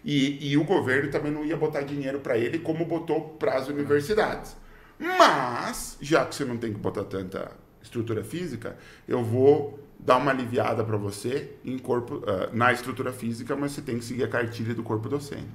E, 0.04 0.50
e 0.50 0.56
o 0.56 0.64
governo 0.64 1.10
também 1.10 1.30
não 1.30 1.44
ia 1.44 1.56
botar 1.56 1.82
dinheiro 1.82 2.20
para 2.20 2.36
ele 2.36 2.58
como 2.58 2.84
botou 2.84 3.30
para 3.38 3.54
as 3.54 3.68
universidades. 3.68 4.56
Mas, 4.98 5.96
já 6.00 6.24
que 6.24 6.34
você 6.34 6.44
não 6.44 6.56
tem 6.56 6.72
que 6.72 6.78
botar 6.78 7.04
tanta 7.04 7.52
estrutura 7.82 8.24
física, 8.24 8.76
eu 9.06 9.22
vou 9.22 9.81
dar 10.04 10.16
uma 10.16 10.32
aliviada 10.32 10.82
para 10.82 10.96
você 10.96 11.52
em 11.64 11.78
corpo, 11.78 12.16
uh, 12.16 12.54
na 12.54 12.72
estrutura 12.72 13.12
física, 13.12 13.54
mas 13.54 13.72
você 13.72 13.82
tem 13.82 13.98
que 13.98 14.04
seguir 14.04 14.24
a 14.24 14.28
cartilha 14.28 14.74
do 14.74 14.82
corpo 14.82 15.08
docente. 15.08 15.46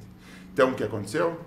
Então, 0.54 0.72
o 0.72 0.76
que 0.76 0.84
aconteceu? 0.84 1.40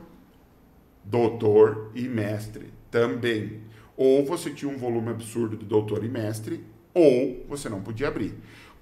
Doutor 1.02 1.90
e 1.94 2.06
mestre 2.06 2.72
também. 2.90 3.62
Ou 3.96 4.24
você 4.24 4.50
tinha 4.50 4.70
um 4.70 4.76
volume 4.76 5.10
absurdo 5.10 5.56
de 5.56 5.64
doutor 5.64 6.04
e 6.04 6.08
mestre, 6.08 6.64
ou 6.92 7.44
você 7.48 7.68
não 7.68 7.80
podia 7.80 8.08
abrir. 8.08 8.34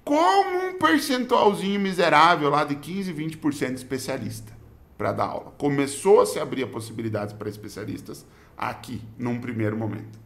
Como 0.03 0.69
um 0.69 0.77
percentualzinho 0.77 1.79
miserável 1.79 2.49
lá 2.49 2.63
de 2.63 2.75
15, 2.75 3.13
20% 3.13 3.69
de 3.69 3.75
especialista 3.75 4.51
para 4.97 5.13
dar 5.13 5.25
aula. 5.25 5.51
Começou 5.57 6.21
a 6.21 6.25
se 6.25 6.39
abrir 6.39 6.63
a 6.63 6.67
possibilidades 6.67 7.33
para 7.33 7.49
especialistas 7.49 8.25
aqui, 8.57 9.01
num 9.17 9.39
primeiro 9.39 9.77
momento. 9.77 10.19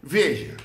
Veja, 0.00 0.56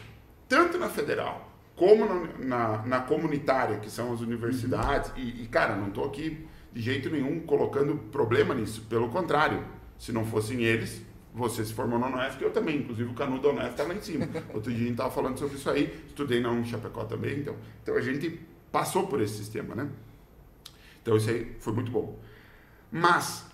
tanto 0.47 0.77
na 0.77 0.89
federal 0.89 1.47
como 1.77 2.05
na, 2.05 2.27
na, 2.39 2.85
na 2.85 2.99
comunitária, 3.01 3.77
que 3.77 3.89
são 3.89 4.11
as 4.11 4.19
universidades, 4.19 5.11
uhum. 5.11 5.17
e, 5.17 5.43
e, 5.43 5.47
cara, 5.47 5.75
não 5.75 5.89
estou 5.89 6.05
aqui 6.05 6.45
de 6.73 6.81
jeito 6.81 7.09
nenhum 7.09 7.39
colocando 7.41 7.95
problema 8.11 8.53
nisso, 8.53 8.81
pelo 8.89 9.09
contrário, 9.09 9.63
se 9.97 10.11
não 10.11 10.25
fossem 10.25 10.63
eles, 10.63 11.01
você 11.33 11.63
se 11.63 11.73
formou 11.73 11.99
na 11.99 12.07
Unesp, 12.07 12.41
eu 12.41 12.51
também, 12.51 12.77
inclusive 12.77 13.09
o 13.11 13.13
Canudo 13.13 13.43
da 13.43 13.49
Unesp 13.49 13.71
está 13.71 13.83
lá 13.83 13.93
em 13.93 14.01
cima. 14.01 14.27
Outro 14.53 14.71
dia 14.71 14.81
a 14.81 14.87
gente 14.87 14.91
estava 14.91 15.11
falando 15.11 15.37
sobre 15.37 15.55
isso 15.55 15.69
aí, 15.69 16.03
estudei 16.07 16.41
na 16.41 16.63
Chapecó 16.63 17.05
também, 17.05 17.39
então, 17.39 17.55
então 17.83 17.95
a 17.95 18.01
gente 18.01 18.41
passou 18.71 19.05
por 19.05 19.21
esse 19.21 19.35
sistema, 19.35 19.75
né? 19.75 19.87
Então 21.01 21.15
isso 21.15 21.29
aí 21.29 21.55
foi 21.59 21.73
muito 21.73 21.91
bom. 21.91 22.17
Mas 22.91 23.45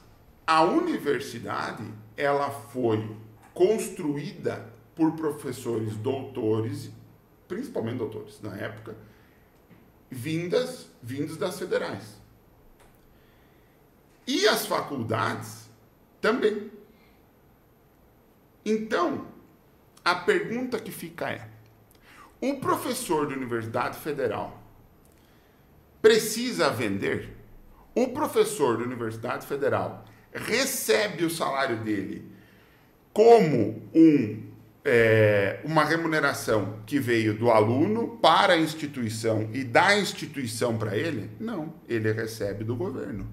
a 0.47 0.63
universidade, 0.63 1.84
ela 2.15 2.49
foi 2.49 3.05
construída 3.53 4.71
por 4.95 5.11
professores 5.11 5.97
doutores, 5.97 6.89
principalmente 7.54 7.99
doutores 7.99 8.41
na 8.41 8.56
época, 8.58 8.95
vindas, 10.10 10.89
vindos 11.01 11.38
das 11.38 11.60
federais. 11.60 12.20
E 14.26 14.47
as 14.47 14.66
faculdades 14.66 15.70
também. 16.20 16.72
Então, 18.66 19.28
a 20.04 20.16
pergunta 20.16 20.80
que 20.80 20.91
fica 20.91 21.30
é: 21.30 21.47
o 22.41 22.60
professor 22.60 23.28
da 23.28 23.36
Universidade 23.36 23.99
Federal 23.99 24.60
precisa 26.01 26.72
vender? 26.72 27.38
O 27.93 28.08
professor 28.08 28.78
da 28.78 28.84
Universidade 28.84 29.45
Federal 29.45 30.06
recebe 30.34 31.24
o 31.24 31.30
salário 31.30 31.84
dele 31.84 32.32
como 33.14 33.88
um 33.93 34.53
é, 34.86 35.59
uma 35.63 35.84
remuneração 35.84 36.79
que 36.86 36.99
veio 36.99 37.34
do 37.34 37.49
aluno 37.49 38.17
para 38.21 38.53
a 38.53 38.57
instituição 38.57 39.49
e 39.53 39.63
da 39.63 39.97
instituição 39.97 40.77
para 40.77 40.97
ele? 40.97 41.29
Não, 41.39 41.73
ele 41.88 42.11
recebe 42.11 42.63
do 42.63 42.75
governo. 42.75 43.27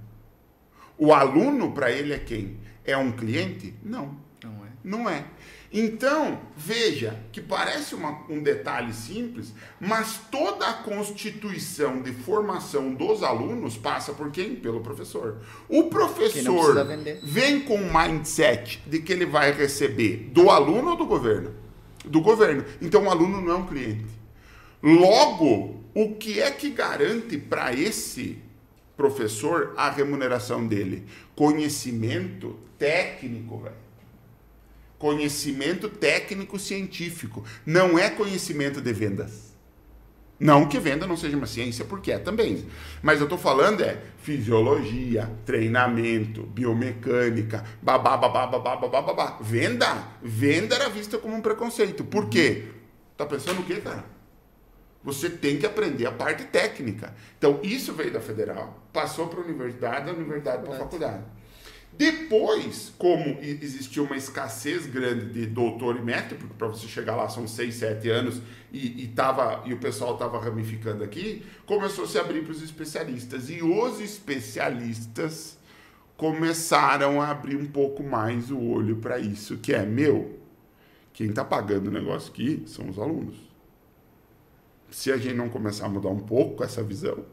O 0.96 1.12
aluno 1.12 1.72
para 1.72 1.90
ele 1.90 2.12
é 2.12 2.18
quem? 2.18 2.58
É 2.84 2.96
um 2.96 3.12
cliente? 3.12 3.74
Não. 3.82 4.16
Não 4.42 4.64
é. 4.64 4.68
Não 4.82 5.10
é. 5.10 5.24
Então, 5.72 6.40
veja 6.56 7.16
que 7.30 7.40
parece 7.40 7.94
uma, 7.94 8.24
um 8.28 8.42
detalhe 8.42 8.92
simples, 8.92 9.54
mas 9.78 10.20
toda 10.28 10.66
a 10.66 10.72
constituição 10.72 12.02
de 12.02 12.12
formação 12.12 12.92
dos 12.92 13.22
alunos 13.22 13.76
passa 13.76 14.12
por 14.12 14.32
quem? 14.32 14.56
Pelo 14.56 14.80
professor. 14.80 15.38
O 15.68 15.84
professor 15.84 16.74
vem 17.22 17.60
com 17.60 17.76
o 17.76 17.92
mindset 17.94 18.82
de 18.84 18.98
que 19.00 19.12
ele 19.12 19.26
vai 19.26 19.52
receber 19.52 20.30
do 20.32 20.50
aluno 20.50 20.90
ou 20.90 20.96
do 20.96 21.06
governo? 21.06 21.54
Do 22.04 22.20
governo. 22.20 22.64
Então, 22.82 23.04
o 23.04 23.10
aluno 23.10 23.40
não 23.40 23.52
é 23.52 23.56
um 23.56 23.66
cliente. 23.66 24.06
Logo, 24.82 25.84
o 25.94 26.16
que 26.16 26.40
é 26.40 26.50
que 26.50 26.70
garante 26.70 27.38
para 27.38 27.72
esse 27.72 28.38
professor 28.96 29.72
a 29.76 29.88
remuneração 29.88 30.66
dele? 30.66 31.06
Conhecimento 31.36 32.58
técnico, 32.76 33.58
velho 33.58 33.89
conhecimento 35.00 35.88
técnico 35.88 36.58
científico, 36.58 37.42
não 37.64 37.98
é 37.98 38.10
conhecimento 38.10 38.82
de 38.82 38.92
vendas. 38.92 39.50
Não 40.38 40.68
que 40.68 40.78
venda 40.78 41.06
não 41.06 41.16
seja 41.16 41.36
uma 41.36 41.46
ciência, 41.46 41.86
porque 41.86 42.12
é 42.12 42.18
também. 42.18 42.66
Mas 43.02 43.18
eu 43.18 43.24
estou 43.24 43.38
falando 43.38 43.80
é 43.80 43.98
fisiologia, 44.18 45.30
treinamento, 45.44 46.42
biomecânica, 46.42 47.64
babá, 47.82 48.16
babá, 48.16 48.46
babá, 48.46 48.76
babá, 48.76 49.02
babá. 49.02 49.38
Venda, 49.40 49.86
venda 50.22 50.74
era 50.74 50.90
vista 50.90 51.16
como 51.16 51.34
um 51.34 51.40
preconceito. 51.40 52.04
Por 52.04 52.28
quê? 52.28 52.66
Tá 53.16 53.24
pensando 53.24 53.60
o 53.60 53.64
quê, 53.64 53.76
cara? 53.76 54.04
Você 55.02 55.30
tem 55.30 55.56
que 55.56 55.64
aprender 55.64 56.06
a 56.06 56.12
parte 56.12 56.44
técnica. 56.44 57.14
Então, 57.38 57.58
isso 57.62 57.94
veio 57.94 58.12
da 58.12 58.20
federal, 58.20 58.86
passou 58.92 59.28
para 59.28 59.40
a 59.40 59.44
universidade, 59.44 60.06
da 60.06 60.12
universidade 60.12 60.62
para 60.62 60.74
a 60.74 60.78
faculdade. 60.78 61.24
Depois, 61.92 62.92
como 62.96 63.38
existiu 63.40 64.04
uma 64.04 64.16
escassez 64.16 64.86
grande 64.86 65.26
de 65.26 65.46
doutor 65.46 65.96
e 65.96 66.02
mestre, 66.02 66.38
porque 66.38 66.54
para 66.54 66.68
você 66.68 66.86
chegar 66.86 67.14
lá 67.14 67.28
são 67.28 67.46
6, 67.46 67.74
7 67.74 68.08
anos 68.08 68.40
e, 68.72 69.04
e, 69.04 69.08
tava, 69.08 69.62
e 69.66 69.74
o 69.74 69.78
pessoal 69.78 70.14
estava 70.14 70.40
ramificando 70.40 71.04
aqui, 71.04 71.44
começou 71.66 72.04
a 72.04 72.08
se 72.08 72.18
abrir 72.18 72.42
para 72.42 72.52
os 72.52 72.62
especialistas. 72.62 73.50
E 73.50 73.62
os 73.62 74.00
especialistas 74.00 75.58
começaram 76.16 77.20
a 77.20 77.30
abrir 77.30 77.56
um 77.56 77.66
pouco 77.66 78.02
mais 78.02 78.50
o 78.50 78.60
olho 78.60 78.96
para 78.96 79.18
isso, 79.18 79.58
que 79.58 79.74
é, 79.74 79.84
meu, 79.84 80.38
quem 81.12 81.28
está 81.28 81.44
pagando 81.44 81.88
o 81.88 81.90
negócio 81.90 82.30
aqui 82.30 82.62
são 82.66 82.88
os 82.88 82.98
alunos. 82.98 83.36
Se 84.90 85.12
a 85.12 85.16
gente 85.16 85.34
não 85.34 85.48
começar 85.48 85.86
a 85.86 85.88
mudar 85.88 86.08
um 86.08 86.20
pouco 86.20 86.64
essa 86.64 86.82
visão, 86.82 87.24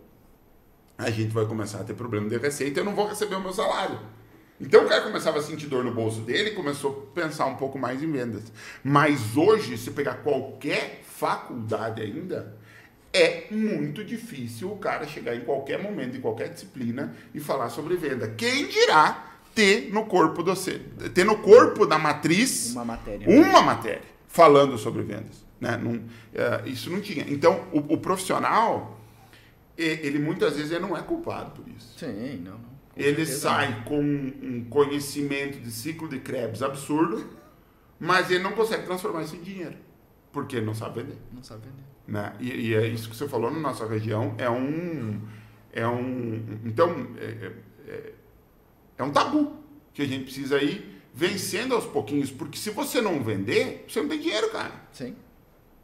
a 0.97 1.09
gente 1.09 1.31
vai 1.31 1.45
começar 1.45 1.81
a 1.81 1.83
ter 1.83 1.93
problema 1.93 2.27
de 2.27 2.37
receita 2.37 2.79
e 2.79 2.81
eu 2.81 2.85
não 2.85 2.95
vou 2.95 3.07
receber 3.07 3.35
o 3.35 3.41
meu 3.41 3.53
salário. 3.53 3.99
Então 4.59 4.85
o 4.85 4.87
cara 4.87 5.01
começava 5.01 5.37
a 5.37 5.41
sentir 5.41 5.67
dor 5.67 5.83
no 5.83 5.93
bolso 5.93 6.21
dele 6.21 6.49
e 6.49 6.53
começou 6.55 7.09
a 7.11 7.19
pensar 7.19 7.45
um 7.45 7.55
pouco 7.55 7.77
mais 7.77 8.01
em 8.01 8.11
vendas. 8.11 8.43
Mas 8.83 9.37
hoje, 9.37 9.77
se 9.77 9.91
pegar 9.91 10.15
qualquer 10.15 11.03
faculdade 11.05 12.01
ainda, 12.01 12.57
é 13.13 13.45
muito 13.51 14.03
difícil 14.03 14.71
o 14.71 14.77
cara 14.77 15.05
chegar 15.07 15.35
em 15.35 15.41
qualquer 15.41 15.81
momento, 15.81 16.17
em 16.17 16.21
qualquer 16.21 16.49
disciplina 16.49 17.15
e 17.33 17.39
falar 17.39 17.69
sobre 17.69 17.95
venda. 17.95 18.29
Quem 18.29 18.67
dirá 18.67 19.35
ter 19.53 19.91
no 19.91 20.05
corpo 20.05 20.41
do 20.41 20.53
ter 21.13 21.23
no 21.23 21.37
corpo 21.37 21.85
da 21.85 21.97
matriz 21.97 22.71
uma 22.71 22.85
matéria, 22.85 23.27
uma 23.27 23.61
matéria 23.61 24.01
falando 24.27 24.77
sobre 24.77 25.03
vendas, 25.03 25.45
né? 25.59 25.77
Não, 25.77 25.93
uh, 25.93 26.67
isso 26.67 26.89
não 26.89 27.01
tinha. 27.01 27.25
Então 27.27 27.65
o, 27.71 27.93
o 27.93 27.97
profissional 27.97 28.99
ele 29.77 30.17
muitas 30.17 30.55
vezes 30.55 30.71
ele 30.71 30.81
não 30.81 30.97
é 30.97 31.01
culpado 31.01 31.51
por 31.51 31.67
isso. 31.69 31.97
Sim, 31.99 32.41
não. 32.43 32.53
não 32.53 32.76
ele 32.97 33.25
sai 33.25 33.83
com 33.85 33.99
um 33.99 34.65
conhecimento 34.69 35.59
de 35.59 35.71
ciclo 35.71 36.07
de 36.07 36.19
Krebs 36.19 36.61
absurdo, 36.61 37.25
mas 37.99 38.29
ele 38.29 38.43
não 38.43 38.51
consegue 38.51 38.85
transformar 38.85 39.23
isso 39.23 39.35
em 39.35 39.41
dinheiro, 39.41 39.75
porque 40.31 40.57
ele 40.57 40.65
não 40.65 40.73
sabe 40.73 41.01
vender. 41.01 41.17
Não 41.31 41.43
sabe 41.43 41.61
vender. 41.67 41.83
Né? 42.07 42.33
E, 42.39 42.69
e 42.69 42.75
é 42.75 42.87
isso 42.87 43.09
que 43.09 43.15
você 43.15 43.27
falou 43.27 43.51
na 43.51 43.59
nossa 43.59 43.85
região, 43.87 44.35
é 44.37 44.49
um... 44.49 45.21
É 45.71 45.87
um 45.87 46.59
então, 46.65 46.89
é, 47.19 47.25
é, 47.25 47.53
é, 47.87 48.13
é 48.97 49.03
um 49.03 49.11
tabu 49.11 49.53
que 49.93 50.01
a 50.01 50.05
gente 50.07 50.23
precisa 50.23 50.61
ir 50.61 51.01
vencendo 51.13 51.75
aos 51.75 51.85
pouquinhos, 51.85 52.31
porque 52.31 52.57
se 52.57 52.69
você 52.69 53.01
não 53.01 53.23
vender, 53.23 53.85
você 53.87 54.01
não 54.01 54.07
tem 54.07 54.19
dinheiro, 54.19 54.49
cara. 54.51 54.71
Sim. 54.91 55.15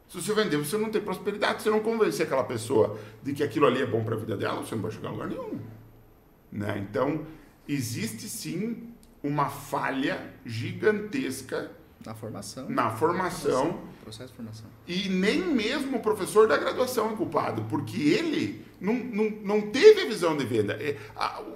Se 0.08 0.20
você 0.20 0.32
vender, 0.32 0.56
você 0.56 0.76
não 0.78 0.90
tem 0.90 1.02
prosperidade. 1.02 1.58
Se 1.58 1.64
você 1.64 1.70
não 1.70 1.80
convencer 1.80 2.26
aquela 2.26 2.44
pessoa 2.44 2.98
de 3.22 3.32
que 3.32 3.42
aquilo 3.42 3.66
ali 3.66 3.82
é 3.82 3.86
bom 3.86 4.04
para 4.04 4.14
a 4.14 4.18
vida 4.18 4.36
dela, 4.36 4.60
você 4.60 4.76
não 4.76 4.82
vai 4.82 4.92
chegar 4.92 5.08
a 5.08 5.12
lugar 5.12 5.28
nenhum. 5.28 5.58
Né? 6.54 6.86
Então, 6.88 7.26
existe 7.68 8.28
sim 8.28 8.94
uma 9.22 9.50
falha 9.50 10.32
gigantesca 10.46 11.70
na 12.06 12.14
formação. 12.14 12.68
Na 12.68 12.90
formação. 12.90 13.80
Processo 14.02 14.30
de 14.30 14.36
formação. 14.36 14.66
E 14.86 15.08
nem 15.08 15.40
mesmo 15.42 15.96
o 15.96 16.00
professor 16.00 16.46
da 16.46 16.58
graduação 16.58 17.12
é 17.12 17.16
culpado, 17.16 17.64
porque 17.64 17.96
ele 17.96 18.62
não, 18.78 18.92
não, 18.92 19.30
não 19.42 19.60
teve 19.70 20.02
a 20.02 20.06
visão 20.06 20.36
de 20.36 20.44
venda. 20.44 20.74
É, 20.74 20.98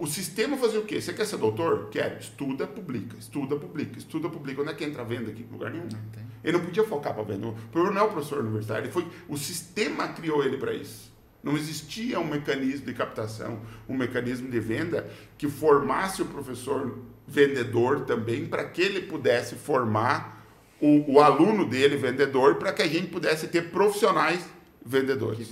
o 0.01 0.07
sistema 0.07 0.57
fazia 0.57 0.80
o 0.80 0.84
quê? 0.86 1.01
Você 1.01 1.12
quer 1.12 1.26
ser 1.26 1.36
doutor? 1.36 1.90
Quer. 1.90 2.18
Estuda, 2.18 2.66
publica. 2.66 3.16
Estuda, 3.18 3.57
publica. 3.57 3.99
Estuda, 3.99 4.30
publica. 4.30 4.62
Onde 4.62 4.70
é 4.70 4.74
que 4.74 4.84
entra 4.84 5.03
a 5.03 5.05
venda 5.05 5.30
aqui? 5.30 5.42
Em 5.42 5.53
lugar 5.53 5.70
nenhum. 5.70 5.84
Não 5.84 6.28
ele 6.42 6.57
não 6.57 6.64
podia 6.64 6.84
focar 6.84 7.12
para 7.12 7.24
venda. 7.24 7.49
O 7.49 7.53
problema 7.70 7.96
não 7.96 8.03
é 8.03 8.05
o 8.07 8.12
professor 8.12 8.38
universitário. 8.38 8.84
Ele 8.84 8.92
foi, 8.92 9.07
o 9.28 9.36
sistema 9.36 10.09
criou 10.09 10.42
ele 10.42 10.57
para 10.57 10.72
isso. 10.72 11.07
Não 11.43 11.57
existia 11.57 12.18
um 12.18 12.26
mecanismo 12.26 12.86
de 12.86 12.95
captação, 12.95 13.61
um 13.89 13.97
mecanismo 13.97 14.51
de 14.51 14.59
venda 14.59 15.09
que 15.36 15.49
formasse 15.49 16.20
o 16.20 16.26
professor 16.26 16.99
vendedor 17.26 18.05
também 18.05 18.47
para 18.47 18.64
que 18.64 18.82
ele 18.82 19.03
pudesse 19.03 19.55
formar 19.55 20.45
o, 20.80 21.14
o 21.14 21.20
aluno 21.20 21.68
dele 21.68 21.97
vendedor 21.97 22.57
para 22.57 22.72
que 22.72 22.82
a 22.82 22.86
gente 22.86 23.09
pudesse 23.09 23.49
ter 23.49 23.70
profissionais 23.70 24.45
vendedores. 24.84 25.49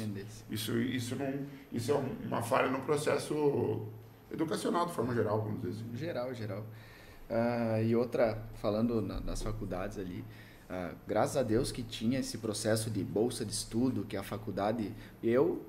Isso, 0.51 0.79
isso, 0.79 1.17
não, 1.17 1.47
isso 1.73 1.93
é 1.93 2.27
uma 2.27 2.43
falha 2.43 2.71
no 2.71 2.81
processo 2.81 3.87
educacional 4.33 4.87
de 4.87 4.93
forma 4.93 5.15
geral, 5.15 5.43
vamos 5.43 5.61
dizer 5.61 5.71
assim. 5.71 5.97
Geral, 5.97 6.35
geral. 6.35 6.67
Uh, 7.29 7.83
e 7.85 7.97
outra, 7.97 8.43
falando 8.55 9.03
na, 9.03 9.21
nas 9.21 9.43
faculdades 9.43 9.99
ali, 9.99 10.25
uh, 10.71 10.95
graças 11.07 11.37
a 11.37 11.43
Deus 11.43 11.73
que 11.73 11.83
tinha 11.83 12.21
esse 12.21 12.39
processo 12.39 12.89
de 12.89 13.03
bolsa 13.03 13.45
de 13.45 13.53
estudo, 13.53 14.05
que 14.05 14.17
a 14.17 14.23
faculdade, 14.23 14.93
eu 15.23 15.61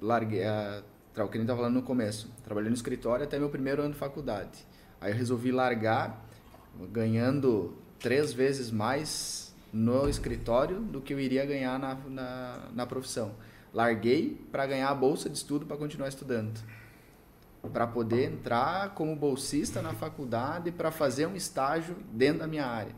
larguei, 0.00 0.44
a, 0.44 0.82
o 1.12 1.14
que 1.14 1.20
a 1.20 1.24
gente 1.24 1.40
estava 1.42 1.58
falando 1.60 1.74
no 1.74 1.82
começo, 1.82 2.30
trabalhei 2.42 2.68
no 2.68 2.74
escritório 2.74 3.24
até 3.24 3.38
meu 3.38 3.48
primeiro 3.48 3.82
ano 3.82 3.92
de 3.92 3.98
faculdade. 3.98 4.66
Aí 5.00 5.12
eu 5.12 5.16
resolvi 5.16 5.52
largar, 5.52 6.24
ganhando 6.90 7.76
três 7.98 8.32
vezes 8.32 8.70
mais 8.70 9.54
no 9.72 10.08
escritório 10.08 10.80
do 10.80 11.00
que 11.00 11.12
eu 11.12 11.18
iria 11.18 11.44
ganhar 11.44 11.78
na, 11.78 11.94
na, 11.94 12.68
na 12.74 12.86
profissão. 12.86 13.32
Larguei 13.72 14.40
para 14.52 14.66
ganhar 14.66 14.88
a 14.88 14.94
bolsa 14.94 15.28
de 15.28 15.36
estudo 15.36 15.66
para 15.66 15.76
continuar 15.76 16.08
estudando. 16.08 16.60
Para 17.72 17.86
poder 17.86 18.30
entrar 18.30 18.94
como 18.94 19.16
bolsista 19.16 19.82
na 19.82 19.92
faculdade 19.92 20.70
para 20.70 20.90
fazer 20.90 21.26
um 21.26 21.34
estágio 21.34 21.96
dentro 22.12 22.40
da 22.40 22.46
minha 22.46 22.66
área. 22.66 22.94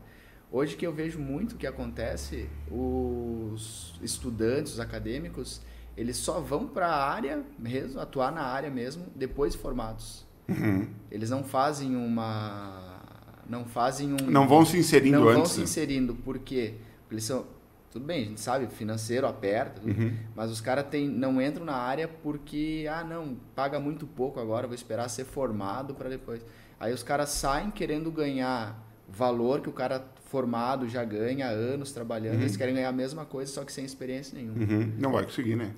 Hoje 0.51 0.77
que 0.77 0.87
eu 0.87 0.93
vejo 0.93 1.19
muito 1.19 1.57
que 1.57 1.67
acontece, 1.67 2.49
os 2.71 3.95
estudantes, 4.03 4.75
os 4.75 4.81
acadêmicos, 4.81 5.61
eles 5.97 6.17
só 6.17 6.41
vão 6.41 6.67
para 6.67 6.89
a 6.89 7.11
área 7.11 7.43
mesmo, 7.59 8.01
atuar 8.01 8.31
na 8.31 8.43
área 8.43 8.71
mesmo, 8.71 9.07
depois 9.15 9.53
de 9.55 9.59
formados. 9.59 10.27
Uhum. 10.49 10.87
Eles 11.11 11.31
não 11.31 11.43
fazem 11.43 11.97
uma. 11.97 13.01
Não 13.49 13.65
fazem 13.65 14.13
um. 14.13 14.17
Não 14.31 14.47
vão 14.47 14.65
se 14.65 14.79
inserindo 14.79 15.19
não 15.19 15.29
antes. 15.29 15.35
Não 15.37 15.45
vão 15.45 15.55
se 15.55 15.61
inserindo, 15.63 16.15
por 16.15 16.39
quê? 16.39 16.75
Porque 17.03 17.15
eles 17.15 17.25
são. 17.25 17.45
Tudo 17.91 18.05
bem, 18.05 18.25
a 18.25 18.27
gente 18.27 18.41
sabe, 18.43 18.67
financeiro 18.67 19.27
aperta, 19.27 19.81
uhum. 19.83 20.13
mas 20.35 20.51
os 20.51 20.61
caras 20.61 20.85
não 21.13 21.41
entram 21.41 21.65
na 21.65 21.77
área 21.77 22.07
porque, 22.07 22.87
ah, 22.91 23.03
não, 23.03 23.39
paga 23.55 23.81
muito 23.81 24.07
pouco 24.07 24.39
agora, 24.39 24.67
vou 24.67 24.75
esperar 24.75 25.09
ser 25.09 25.25
formado 25.25 25.95
para 25.95 26.11
depois. 26.11 26.45
Aí 26.79 26.93
os 26.93 27.03
caras 27.03 27.31
saem 27.31 27.71
querendo 27.71 28.11
ganhar 28.11 28.87
valor 29.09 29.63
que 29.63 29.71
o 29.71 29.73
cara 29.73 30.05
formado 30.27 30.87
já 30.87 31.05
ganha 31.05 31.47
anos 31.47 31.91
trabalhando, 31.91 32.35
uhum. 32.35 32.43
eles 32.43 32.57
querem 32.57 32.75
ganhar 32.75 32.91
a 32.91 32.93
mesma 32.93 33.25
coisa, 33.25 33.51
só 33.51 33.65
que 33.65 33.73
sem 33.73 33.87
experiência 33.87 34.37
nenhuma. 34.37 34.59
Uhum. 34.59 34.93
Não 34.99 35.13
vai 35.13 35.25
conseguir, 35.25 35.57
né? 35.57 35.73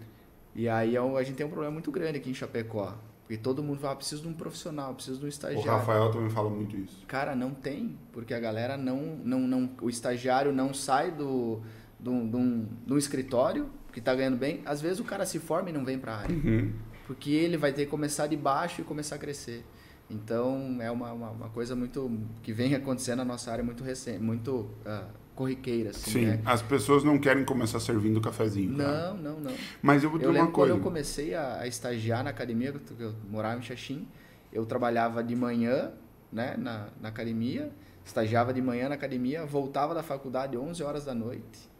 E 0.58 0.68
aí 0.68 0.96
é 0.96 0.98
a 0.98 1.22
gente 1.22 1.36
tem 1.36 1.46
um 1.46 1.50
problema 1.50 1.72
muito 1.72 1.92
grande 1.92 2.18
aqui 2.18 2.30
em 2.30 2.34
Chapecó. 2.34 2.98
Porque 3.22 3.36
todo 3.36 3.62
mundo 3.62 3.78
fala, 3.78 3.94
preciso 3.94 4.22
de 4.22 4.28
um 4.28 4.32
profissional, 4.32 4.92
preciso 4.92 5.20
de 5.20 5.26
um 5.26 5.28
estagiário. 5.28 5.70
O 5.70 5.72
Rafael 5.72 6.10
também 6.10 6.30
fala 6.30 6.50
muito 6.50 6.76
isso. 6.76 7.06
Cara, 7.06 7.36
não 7.36 7.52
tem, 7.52 7.96
porque 8.10 8.34
a 8.34 8.40
galera 8.40 8.76
não, 8.76 9.20
não, 9.22 9.40
não 9.40 9.70
o 9.80 9.88
estagiário 9.88 10.50
não 10.50 10.74
sai 10.74 11.12
do, 11.12 11.60
do, 12.00 12.26
do, 12.26 12.66
do 12.84 12.98
escritório, 12.98 13.70
que 13.92 14.00
está 14.00 14.12
ganhando 14.12 14.36
bem. 14.36 14.60
Às 14.64 14.80
vezes 14.80 14.98
o 14.98 15.04
cara 15.04 15.24
se 15.24 15.38
forma 15.38 15.70
e 15.70 15.72
não 15.72 15.84
vem 15.84 15.96
para 15.96 16.14
a 16.14 16.18
área. 16.22 16.34
Uhum. 16.34 16.72
Porque 17.06 17.30
ele 17.30 17.56
vai 17.56 17.72
ter 17.72 17.84
que 17.84 17.90
começar 17.90 18.26
de 18.26 18.36
baixo 18.36 18.80
e 18.80 18.84
começar 18.84 19.14
a 19.14 19.18
crescer. 19.18 19.64
Então, 20.10 20.78
é 20.80 20.90
uma, 20.90 21.12
uma, 21.12 21.30
uma, 21.30 21.48
coisa 21.50 21.76
muito 21.76 22.10
que 22.42 22.52
vem 22.52 22.74
acontecendo 22.74 23.18
na 23.18 23.24
nossa 23.24 23.52
área 23.52 23.62
muito 23.62 23.84
recente, 23.84 24.18
muito 24.18 24.70
uh, 24.84 25.06
corriqueira. 25.38 25.90
Assim, 25.90 26.10
Sim, 26.10 26.26
né? 26.26 26.42
as 26.44 26.60
pessoas 26.60 27.04
não 27.04 27.18
querem 27.18 27.44
começar 27.44 27.78
servindo 27.78 28.20
cafezinho. 28.20 28.72
Não, 28.72 29.16
não, 29.16 29.38
não. 29.38 29.54
Mas 29.80 30.02
eu 30.02 30.10
vou 30.10 30.18
dizer 30.18 30.30
eu 30.30 30.34
uma 30.34 30.50
coisa. 30.50 30.72
quando 30.72 30.80
eu 30.80 30.84
comecei 30.84 31.34
a, 31.34 31.60
a 31.60 31.66
estagiar 31.68 32.24
na 32.24 32.30
academia, 32.30 32.74
eu 32.98 33.14
morava 33.30 33.58
em 33.58 33.62
Xaxim, 33.62 34.08
eu 34.52 34.66
trabalhava 34.66 35.22
de 35.22 35.36
manhã 35.36 35.92
né, 36.32 36.56
na, 36.58 36.88
na 37.00 37.08
academia, 37.08 37.72
Estagiava 38.08 38.54
de 38.54 38.62
manhã 38.62 38.88
na 38.88 38.94
academia, 38.94 39.44
voltava 39.44 39.92
da 39.94 40.02
faculdade 40.02 40.56
11 40.56 40.82
horas 40.82 41.04
da 41.04 41.14
noite, 41.14 41.70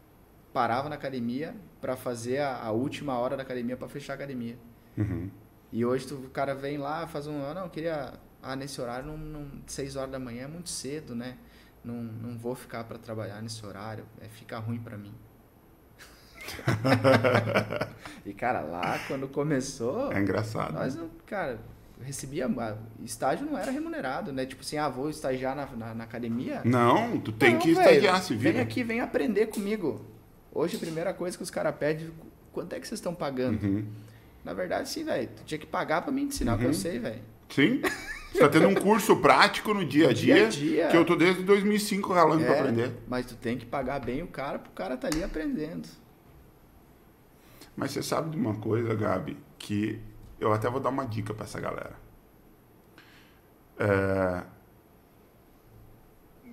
parava 0.53 0.87
na 0.91 0.95
academia 0.95 1.57
para 1.81 1.97
fazer 1.97 2.41
a, 2.41 2.65
a, 2.65 2.71
última 2.71 3.19
hora 3.19 3.35
da 3.35 3.43
academia 3.43 3.79
para 3.79 3.89
fechar 3.89 4.13
a 4.13 4.17
academia. 4.17 4.59
Uhum. 4.99 5.31
E 5.73 5.87
hoje 5.87 6.07
tu, 6.07 6.17
o 6.17 6.29
cara 6.29 6.55
vem 6.55 6.77
lá, 6.77 7.07
faz 7.07 7.27
um. 7.27 7.43
Ah, 7.43 7.55
não, 7.55 7.63
eu 7.63 7.71
queria. 7.71 8.13
Ah, 8.43 8.55
nesse 8.55 8.79
horário, 8.79 9.07
não, 9.07 9.17
não, 9.17 9.49
6 9.67 9.97
horas 9.97 10.11
da 10.11 10.19
manhã 10.19 10.45
é 10.45 10.47
muito 10.47 10.69
cedo, 10.69 11.15
né? 11.15 11.39
Não, 11.89 12.03
não 12.03 12.39
vou 12.39 12.55
ficar 12.55 12.85
para 12.85 12.99
trabalhar 12.99 13.41
nesse 13.41 13.65
horário, 13.65 14.05
é, 14.21 14.29
fica 14.29 14.59
ruim 14.59 14.79
para 14.79 14.99
mim. 14.99 15.15
e, 18.27 18.35
cara, 18.35 18.61
lá 18.61 18.99
quando 19.07 19.27
começou. 19.27 20.13
É 20.13 20.21
engraçado. 20.21 20.75
Nós, 20.75 20.99
cara, 21.25 21.59
recebia. 22.03 22.47
Estágio 23.03 23.47
não 23.47 23.57
era 23.57 23.71
remunerado, 23.71 24.33
né? 24.35 24.45
Tipo 24.45 24.61
assim, 24.61 24.77
ah, 24.77 24.89
vou 24.91 25.09
estagiar 25.09 25.57
na, 25.57 25.65
na, 25.65 25.95
na 25.95 26.05
academia. 26.05 26.61
Não, 26.63 27.19
tu 27.21 27.33
tem 27.33 27.55
não, 27.55 27.59
que 27.59 27.73
véio, 27.73 27.89
estagiar, 27.89 28.23
se 28.23 28.37
vira. 28.37 28.53
Vem 28.53 28.61
aqui, 28.61 28.85
vem 28.85 29.01
aprender 29.01 29.47
comigo. 29.47 30.05
Hoje, 30.53 30.77
a 30.77 30.79
primeira 30.81 31.15
coisa 31.15 31.37
que 31.37 31.43
os 31.43 31.51
caras 31.51 31.75
pedem, 31.75 32.11
quanto 32.53 32.75
é 32.75 32.81
que 32.81 32.87
vocês 32.87 32.99
estão 32.99 33.15
pagando? 33.15 33.65
Uhum. 33.65 33.87
Na 34.45 34.53
verdade, 34.53 34.91
sim, 34.91 35.05
velho. 35.05 35.29
Tu 35.37 35.45
tinha 35.45 35.59
que 35.59 35.67
pagar 35.67 36.03
para 36.03 36.13
me 36.13 36.23
ensinar 36.23 36.53
uhum. 36.53 36.57
o 36.57 36.61
que 36.61 36.65
eu 36.67 36.71
uhum. 36.71 36.75
sei, 36.75 36.99
velho. 36.99 37.23
Sim. 37.49 37.81
Você 38.33 38.41
tá 38.41 38.49
tendo 38.49 38.69
um 38.69 38.75
curso 38.75 39.17
prático 39.17 39.73
no 39.73 39.85
dia 39.85 40.11
a 40.11 40.13
dia, 40.13 40.35
dia, 40.35 40.47
a 40.47 40.49
dia. 40.49 40.89
que 40.89 40.97
eu 40.97 41.05
tô 41.05 41.17
desde 41.17 41.43
2005 41.43 42.13
ralando 42.13 42.45
é, 42.45 42.47
para 42.47 42.61
aprender. 42.61 42.93
Mas 43.09 43.27
tu 43.27 43.35
tem 43.35 43.57
que 43.57 43.67
pagar 43.67 44.01
bem 44.01 44.23
o 44.23 44.27
cara 44.27 44.59
pro 44.59 44.71
cara 44.73 44.97
tá 44.97 45.09
ali 45.09 45.23
aprendendo. 45.23 45.89
Mas 47.77 47.93
você 47.93 48.03
sabe 48.03 48.31
de 48.31 48.37
uma 48.37 48.55
coisa, 48.57 48.95
Gabi, 48.95 49.37
que 49.59 50.01
eu 50.41 50.53
até 50.53 50.69
vou 50.69 50.81
dar 50.81 50.91
uma 50.91 51.07
dica 51.07 51.33
para 51.33 51.45
essa 51.45 51.61
galera. 51.61 51.97
É... 53.79 54.43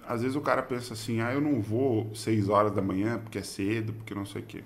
Às 0.07 0.21
vezes 0.21 0.35
o 0.35 0.41
cara 0.41 0.61
pensa 0.61 0.93
assim, 0.93 1.19
ah, 1.21 1.33
eu 1.33 1.41
não 1.41 1.59
vou 1.59 2.13
6 2.13 2.47
horas 2.49 2.71
da 2.71 2.81
manhã 2.81 3.17
porque 3.17 3.39
é 3.39 3.43
cedo, 3.43 3.91
porque 3.93 4.13
não 4.13 4.25
sei 4.25 4.41
o 4.41 4.45
quê. 4.45 4.63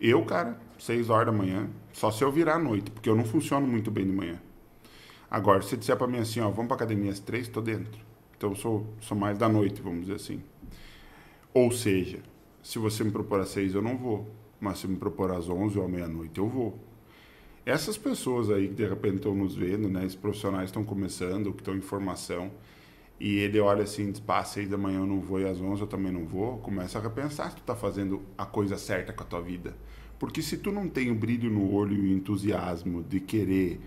Eu, 0.00 0.24
cara, 0.24 0.58
6 0.78 1.08
horas 1.08 1.26
da 1.26 1.32
manhã, 1.32 1.68
só 1.92 2.10
se 2.10 2.22
eu 2.22 2.30
virar 2.30 2.56
à 2.56 2.58
noite, 2.58 2.90
porque 2.90 3.08
eu 3.08 3.14
não 3.14 3.24
funciono 3.24 3.66
muito 3.66 3.90
bem 3.90 4.04
de 4.04 4.12
manhã. 4.12 4.40
Agora, 5.36 5.60
se 5.60 5.76
disser 5.76 5.94
para 5.98 6.06
mim 6.06 6.16
assim, 6.16 6.40
ó, 6.40 6.48
vamos 6.48 6.66
para 6.68 6.76
academia 6.76 7.10
às 7.10 7.20
3, 7.20 7.48
tô 7.48 7.60
dentro. 7.60 8.00
Então 8.38 8.52
eu 8.52 8.56
sou, 8.56 8.86
sou 9.02 9.14
mais 9.14 9.36
da 9.36 9.46
noite, 9.46 9.82
vamos 9.82 10.00
dizer 10.00 10.14
assim. 10.14 10.42
Ou 11.52 11.70
seja, 11.70 12.20
se 12.62 12.78
você 12.78 13.04
me 13.04 13.10
propor 13.10 13.40
às 13.40 13.50
6, 13.50 13.74
eu 13.74 13.82
não 13.82 13.98
vou. 13.98 14.26
Mas 14.58 14.78
se 14.78 14.88
me 14.88 14.96
propor 14.96 15.30
às 15.30 15.46
11 15.46 15.78
ou 15.78 15.84
à 15.84 15.88
meia-noite, 15.88 16.38
eu 16.38 16.48
vou. 16.48 16.78
Essas 17.66 17.98
pessoas 17.98 18.50
aí 18.50 18.68
que 18.68 18.76
de 18.76 18.88
repente 18.88 19.16
estão 19.16 19.34
nos 19.34 19.54
vendo, 19.54 19.90
né? 19.90 20.06
Esses 20.06 20.16
profissionais 20.16 20.70
estão 20.70 20.82
começando, 20.82 21.52
que 21.52 21.60
estão 21.60 21.76
em 21.76 21.82
formação, 21.82 22.50
e 23.20 23.36
ele 23.36 23.60
olha 23.60 23.82
assim, 23.82 24.10
diz, 24.10 24.22
às 24.26 24.48
6 24.48 24.70
da 24.70 24.78
manhã 24.78 25.00
eu 25.00 25.06
não 25.06 25.20
vou 25.20 25.38
e 25.38 25.46
às 25.46 25.60
11 25.60 25.82
eu 25.82 25.86
também 25.86 26.12
não 26.12 26.24
vou, 26.24 26.56
começa 26.60 26.98
a 26.98 27.02
repensar 27.02 27.50
se 27.50 27.56
tu 27.56 27.60
está 27.60 27.76
fazendo 27.76 28.22
a 28.38 28.46
coisa 28.46 28.78
certa 28.78 29.12
com 29.12 29.22
a 29.22 29.26
tua 29.26 29.42
vida. 29.42 29.76
Porque 30.18 30.40
se 30.40 30.56
tu 30.56 30.72
não 30.72 30.88
tem 30.88 31.10
o 31.10 31.14
brilho 31.14 31.50
no 31.50 31.74
olho 31.74 31.94
e 31.94 32.14
o 32.14 32.16
entusiasmo 32.16 33.02
de 33.02 33.20
querer 33.20 33.82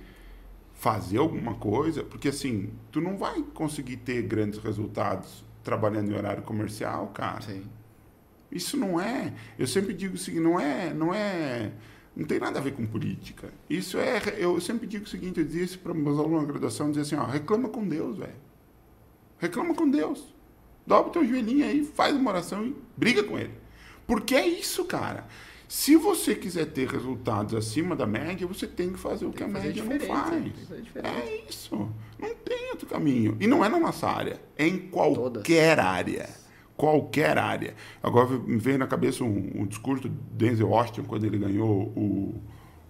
fazer 0.79 1.17
alguma 1.17 1.55
coisa, 1.55 2.03
porque 2.03 2.29
assim, 2.29 2.69
tu 2.89 3.01
não 3.01 3.17
vai 3.17 3.43
conseguir 3.53 3.97
ter 3.97 4.21
grandes 4.21 4.59
resultados 4.59 5.43
trabalhando 5.61 6.09
em 6.09 6.15
horário 6.15 6.41
comercial, 6.41 7.07
cara. 7.07 7.41
Sim. 7.41 7.65
Isso 8.49 8.77
não 8.77 8.99
é. 8.99 9.33
Eu 9.57 9.67
sempre 9.67 9.93
digo 9.93 10.15
o 10.15 10.17
seguinte, 10.17 10.41
não 10.41 10.57
é, 10.57 10.93
não 10.93 11.13
é, 11.13 11.73
não 12.15 12.25
tem 12.25 12.39
nada 12.39 12.59
a 12.59 12.61
ver 12.61 12.71
com 12.71 12.85
política. 12.85 13.53
Isso 13.69 13.97
é, 13.97 14.21
eu 14.37 14.59
sempre 14.61 14.87
digo 14.87 15.03
o 15.03 15.07
seguinte, 15.07 15.41
eu 15.41 15.45
disse 15.45 15.77
para 15.77 15.93
meus 15.93 16.17
alunos 16.17 16.43
na 16.43 16.47
graduação, 16.47 16.89
dizer 16.89 17.01
assim, 17.01 17.15
ó, 17.15 17.25
reclama 17.25 17.67
com 17.67 17.85
Deus, 17.85 18.17
velho. 18.17 18.39
Reclama 19.37 19.75
com 19.75 19.89
Deus. 19.89 20.33
Dobra 20.87 21.09
o 21.09 21.11
teu 21.11 21.27
joelhinho 21.27 21.65
aí, 21.65 21.83
faz 21.83 22.15
uma 22.15 22.31
oração 22.31 22.65
e 22.65 22.73
briga 22.95 23.21
com 23.21 23.37
ele. 23.37 23.53
Porque 24.07 24.33
é 24.33 24.47
isso, 24.47 24.85
cara. 24.85 25.27
Se 25.69 25.95
você 25.95 26.33
quiser 26.33 26.65
ter 26.65 26.87
resultados 26.87 27.53
acima 27.53 27.95
da 27.95 28.07
média, 28.07 28.47
você 28.47 28.65
tem 28.65 28.91
que 28.91 28.97
fazer 28.97 29.27
o 29.27 29.29
que, 29.29 29.37
que 29.37 29.43
a 29.43 29.47
média 29.47 29.83
não 29.83 29.99
faz. 29.99 30.51
É 30.95 31.45
isso. 31.47 31.75
Não 32.17 32.35
tem 32.43 32.71
outro 32.71 32.87
caminho. 32.87 33.37
E 33.39 33.45
não 33.45 33.63
é 33.63 33.69
na 33.69 33.79
nossa 33.79 34.07
área, 34.07 34.41
é 34.57 34.65
em 34.65 34.79
qualquer 34.79 35.75
Todas. 35.75 35.85
área. 35.85 36.29
Qualquer 36.75 37.37
área. 37.37 37.75
Agora 38.01 38.29
me 38.29 38.57
veio 38.57 38.79
na 38.79 38.87
cabeça 38.87 39.23
um, 39.23 39.51
um, 39.57 39.67
discurso 39.67 40.09
do 40.09 40.15
Denzel 40.31 40.69
Washington 40.69 41.03
quando 41.03 41.25
ele 41.25 41.37
ganhou 41.37 41.93
o, 41.95 42.41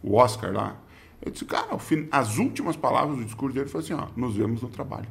o 0.01 0.15
Oscar 0.15 0.53
lá. 0.53 0.81
Eu 1.21 1.33
disse, 1.33 1.43
cara, 1.43 1.77
as 2.11 2.37
últimas 2.37 2.77
palavras 2.77 3.17
do 3.17 3.25
discurso 3.25 3.55
dele 3.55 3.67
foram 3.67 3.83
assim, 3.83 3.93
ó, 3.93 4.07
nos 4.15 4.37
vemos 4.37 4.61
no 4.61 4.69
trabalho. 4.69 5.09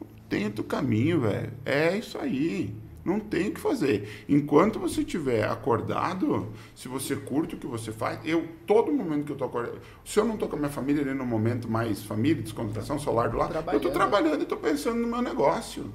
Não 0.00 0.08
tem 0.28 0.46
outro 0.46 0.64
caminho, 0.64 1.20
velho. 1.20 1.52
É 1.64 1.96
isso 1.96 2.18
aí. 2.18 2.74
Não 3.04 3.18
tem 3.18 3.48
o 3.48 3.54
que 3.54 3.60
fazer. 3.60 4.24
Enquanto 4.28 4.78
você 4.78 5.00
estiver 5.00 5.48
acordado, 5.48 6.52
se 6.74 6.88
você 6.88 7.16
curte 7.16 7.54
o 7.54 7.58
que 7.58 7.66
você 7.66 7.92
faz, 7.92 8.20
eu, 8.24 8.46
todo 8.66 8.92
momento 8.92 9.24
que 9.24 9.32
eu 9.32 9.36
tô 9.36 9.44
acordado, 9.44 9.80
se 10.04 10.18
eu 10.18 10.24
não 10.24 10.36
tô 10.36 10.48
com 10.48 10.56
a 10.56 10.58
minha 10.58 10.70
família 10.70 11.02
ali 11.02 11.14
no 11.14 11.24
momento 11.24 11.68
mais 11.68 12.02
família, 12.02 12.42
descontração, 12.42 12.98
solar 12.98 13.30
do 13.30 13.38
lado, 13.38 13.54
eu 13.72 13.76
estou 13.76 13.90
trabalhando 13.90 14.40
e 14.40 14.42
estou 14.42 14.58
pensando 14.58 14.96
no 14.98 15.08
meu 15.08 15.22
negócio. 15.22 15.92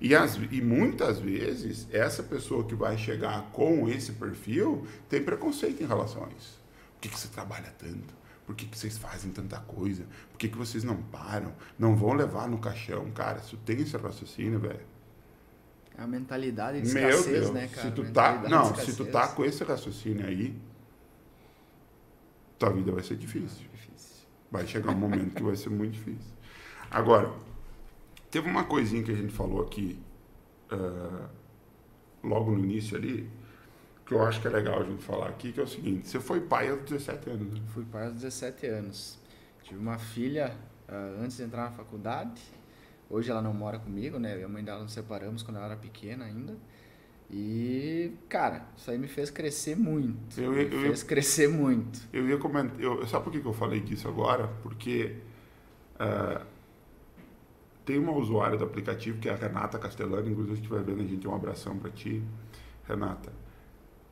E, 0.00 0.14
as, 0.14 0.36
e 0.36 0.60
muitas 0.60 1.18
vezes, 1.18 1.88
essa 1.90 2.22
pessoa 2.22 2.64
que 2.64 2.74
vai 2.74 2.98
chegar 2.98 3.50
com 3.52 3.88
esse 3.88 4.12
perfil 4.12 4.86
tem 5.08 5.22
preconceito 5.22 5.82
em 5.82 5.86
relação 5.86 6.24
a 6.24 6.28
isso. 6.38 6.60
Por 6.94 7.00
que, 7.00 7.08
que 7.08 7.18
você 7.18 7.28
trabalha 7.28 7.74
tanto? 7.78 8.14
Por 8.46 8.54
que, 8.54 8.66
que 8.66 8.78
vocês 8.78 8.96
fazem 8.96 9.32
tanta 9.32 9.58
coisa? 9.58 10.04
Por 10.30 10.38
que, 10.38 10.48
que 10.48 10.56
vocês 10.56 10.84
não 10.84 10.96
param? 10.96 11.52
Não 11.78 11.96
vão 11.96 12.12
levar 12.12 12.48
no 12.48 12.58
caixão? 12.58 13.10
Cara, 13.10 13.40
se 13.40 13.50
tu 13.50 13.56
tem 13.56 13.80
esse 13.80 13.96
raciocínio, 13.96 14.60
velho, 14.60 14.80
é 15.98 16.02
a 16.02 16.06
mentalidade 16.06 16.80
de 16.80 16.88
escassez, 16.88 17.26
Meu 17.26 17.40
Deus, 17.40 17.50
né, 17.52 17.68
cara? 17.68 17.88
Se 17.88 17.94
tu 17.94 18.12
tá, 18.12 18.42
não, 18.48 18.74
se 18.74 18.96
tu 18.96 19.06
tá 19.06 19.28
com 19.28 19.44
esse 19.44 19.64
raciocínio 19.64 20.26
aí, 20.26 20.54
tua 22.58 22.70
vida 22.70 22.92
vai 22.92 23.02
ser 23.02 23.16
difícil. 23.16 23.66
difícil. 23.72 24.26
Vai 24.50 24.66
chegar 24.66 24.92
um 24.92 24.96
momento 24.96 25.34
que 25.34 25.42
vai 25.42 25.56
ser 25.56 25.70
muito 25.70 25.92
difícil. 25.92 26.34
Agora, 26.90 27.32
teve 28.30 28.48
uma 28.48 28.64
coisinha 28.64 29.02
que 29.02 29.10
a 29.10 29.14
gente 29.14 29.32
falou 29.32 29.62
aqui 29.62 29.98
uh, 30.70 31.28
logo 32.22 32.50
no 32.50 32.58
início 32.58 32.96
ali, 32.96 33.28
que 34.04 34.12
eu 34.12 34.22
acho 34.22 34.40
que 34.40 34.46
é 34.46 34.50
legal 34.50 34.80
a 34.80 34.84
gente 34.84 35.02
falar 35.02 35.28
aqui, 35.28 35.52
que 35.52 35.60
é 35.60 35.62
o 35.62 35.66
seguinte, 35.66 36.06
você 36.08 36.20
foi 36.20 36.40
pai 36.40 36.68
aos 36.70 36.82
17 36.82 37.30
anos, 37.30 37.54
né? 37.54 37.60
Fui 37.68 37.84
pai 37.84 38.06
aos 38.06 38.14
17 38.14 38.66
anos. 38.66 39.18
Tive 39.62 39.80
uma 39.80 39.98
filha 39.98 40.54
uh, 40.88 41.22
antes 41.22 41.38
de 41.38 41.42
entrar 41.42 41.64
na 41.64 41.72
faculdade, 41.72 42.40
Hoje 43.08 43.30
ela 43.30 43.40
não 43.40 43.54
mora 43.54 43.78
comigo, 43.78 44.18
né? 44.18 44.34
Eu 44.34 44.40
e 44.40 44.44
a 44.44 44.48
mãe 44.48 44.64
dela 44.64 44.82
nos 44.82 44.92
separamos 44.92 45.42
quando 45.42 45.56
ela 45.56 45.66
era 45.66 45.76
pequena 45.76 46.24
ainda. 46.24 46.56
E, 47.30 48.12
cara, 48.28 48.66
isso 48.76 48.90
aí 48.90 48.98
me 48.98 49.08
fez 49.08 49.30
crescer 49.30 49.76
muito. 49.76 50.40
Eu, 50.40 50.54
eu, 50.54 50.70
me 50.70 50.84
fez 50.84 51.02
eu, 51.02 51.06
crescer 51.06 51.48
muito. 51.48 52.00
Eu 52.12 52.28
ia 52.28 52.38
comentar. 52.38 52.80
Eu, 52.80 53.06
sabe 53.06 53.24
por 53.24 53.32
que 53.32 53.44
eu 53.44 53.52
falei 53.52 53.80
disso 53.80 54.08
agora? 54.08 54.48
Porque 54.62 55.16
uh, 55.94 56.44
tem 57.84 57.98
uma 57.98 58.12
usuária 58.12 58.56
do 58.56 58.64
aplicativo 58.64 59.18
que 59.18 59.28
é 59.28 59.32
a 59.32 59.36
Renata 59.36 59.78
Castellano. 59.78 60.28
Inclusive, 60.28 60.56
se 60.56 60.62
estiver 60.62 60.82
vendo, 60.82 61.02
a 61.02 61.06
gente 61.06 61.26
um 61.26 61.34
abração 61.34 61.76
para 61.78 61.90
ti, 61.90 62.22
Renata. 62.86 63.32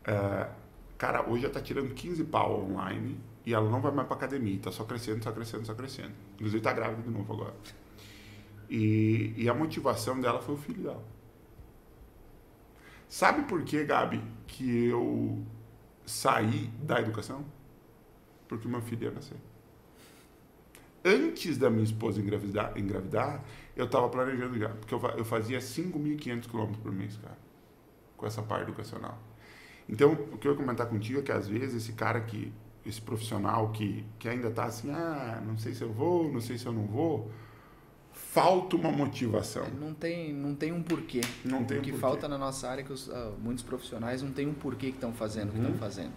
Uh, 0.07 0.53
cara, 0.99 1.29
hoje 1.29 1.45
ela 1.45 1.55
tá 1.55 1.61
tirando 1.61 1.95
15 1.95 2.25
pau 2.25 2.65
online 2.65 3.17
e 3.47 3.55
ela 3.55 3.69
não 3.71 3.81
vai 3.81 3.93
mais 3.93 4.09
pra 4.09 4.17
academia. 4.17 4.59
Tá 4.61 4.73
só 4.73 4.85
crescendo, 4.85 5.23
só 5.23 5.31
crescendo, 5.31 5.67
só 5.67 5.75
crescendo. 5.75 6.13
Inclusive, 6.35 6.63
tá 6.63 6.73
grávida 6.73 7.03
de 7.03 7.11
novo 7.11 7.33
agora. 7.33 7.55
E, 8.75 9.33
e 9.37 9.49
a 9.49 9.55
motivação 9.55 10.21
dela 10.21 10.41
foi 10.41 10.57
o 10.57 10.59
filho 10.59 10.83
dela. 10.83 11.05
Sabe 13.09 13.45
por 13.45 13.63
que, 13.63 13.85
Gabi, 13.85 14.21
que 14.49 14.87
eu 14.87 15.45
saí 16.05 16.67
da 16.83 17.01
educação? 17.01 17.45
Porque 18.49 18.67
meu 18.67 18.83
filho 18.83 19.05
ia 19.05 19.11
nascer. 19.13 19.37
Antes 21.05 21.57
da 21.57 21.71
minha 21.71 21.85
esposa 21.85 22.21
engravidar, 22.21 22.77
engravidar 22.77 23.45
eu 23.77 23.85
estava 23.85 24.09
planejando 24.09 24.59
já. 24.59 24.71
Porque 24.71 24.93
eu, 24.93 25.01
eu 25.19 25.25
fazia 25.25 25.61
5.500 25.61 26.49
quilômetros 26.51 26.83
por 26.83 26.91
mês, 26.91 27.17
cara. 27.19 27.39
Com 28.17 28.27
essa 28.27 28.43
parte 28.43 28.65
educacional. 28.65 29.17
Então, 29.89 30.15
o 30.15 30.37
que 30.37 30.49
eu 30.49 30.53
ia 30.53 30.59
comentar 30.59 30.89
contigo 30.89 31.21
é 31.21 31.23
que 31.23 31.31
às 31.31 31.47
vezes 31.47 31.85
esse 31.85 31.93
cara 31.93 32.21
que, 32.23 32.53
esse 32.85 33.01
profissional 33.01 33.71
que, 33.71 34.05
que 34.19 34.29
ainda 34.29 34.49
está 34.49 34.65
assim, 34.65 34.91
ah, 34.91 35.41
não 35.47 35.57
sei 35.57 35.75
se 35.75 35.83
eu 35.83 35.93
vou, 35.93 36.33
não 36.33 36.41
sei 36.41 36.59
se 36.59 36.67
eu 36.67 36.73
não 36.73 36.87
vou, 36.87 37.31
falta 38.35 38.75
uma 38.75 38.91
motivação. 38.91 39.65
Não 39.81 39.95
tem, 39.95 40.33
não 40.33 40.57
tem 40.57 40.73
um 40.73 40.83
porquê. 40.83 41.21
Não 41.45 41.65
tem 41.65 41.79
o 41.79 41.83
que 41.83 41.93
um 41.93 41.99
falta 41.99 42.27
na 42.27 42.37
nossa 42.37 42.69
área 42.69 42.83
é 42.83 42.85
que 42.85 42.93
os, 42.93 43.07
uh, 43.07 43.33
muitos 43.41 43.63
profissionais 43.63 44.23
não 44.23 44.33
tem 44.33 44.45
um 44.49 44.53
porquê 44.53 44.89
que 44.89 44.97
estão 44.97 45.13
fazendo 45.13 45.51
o 45.51 45.53
que 45.53 45.59
estão 45.59 45.73
uhum. 45.73 45.79
fazendo. 45.79 46.13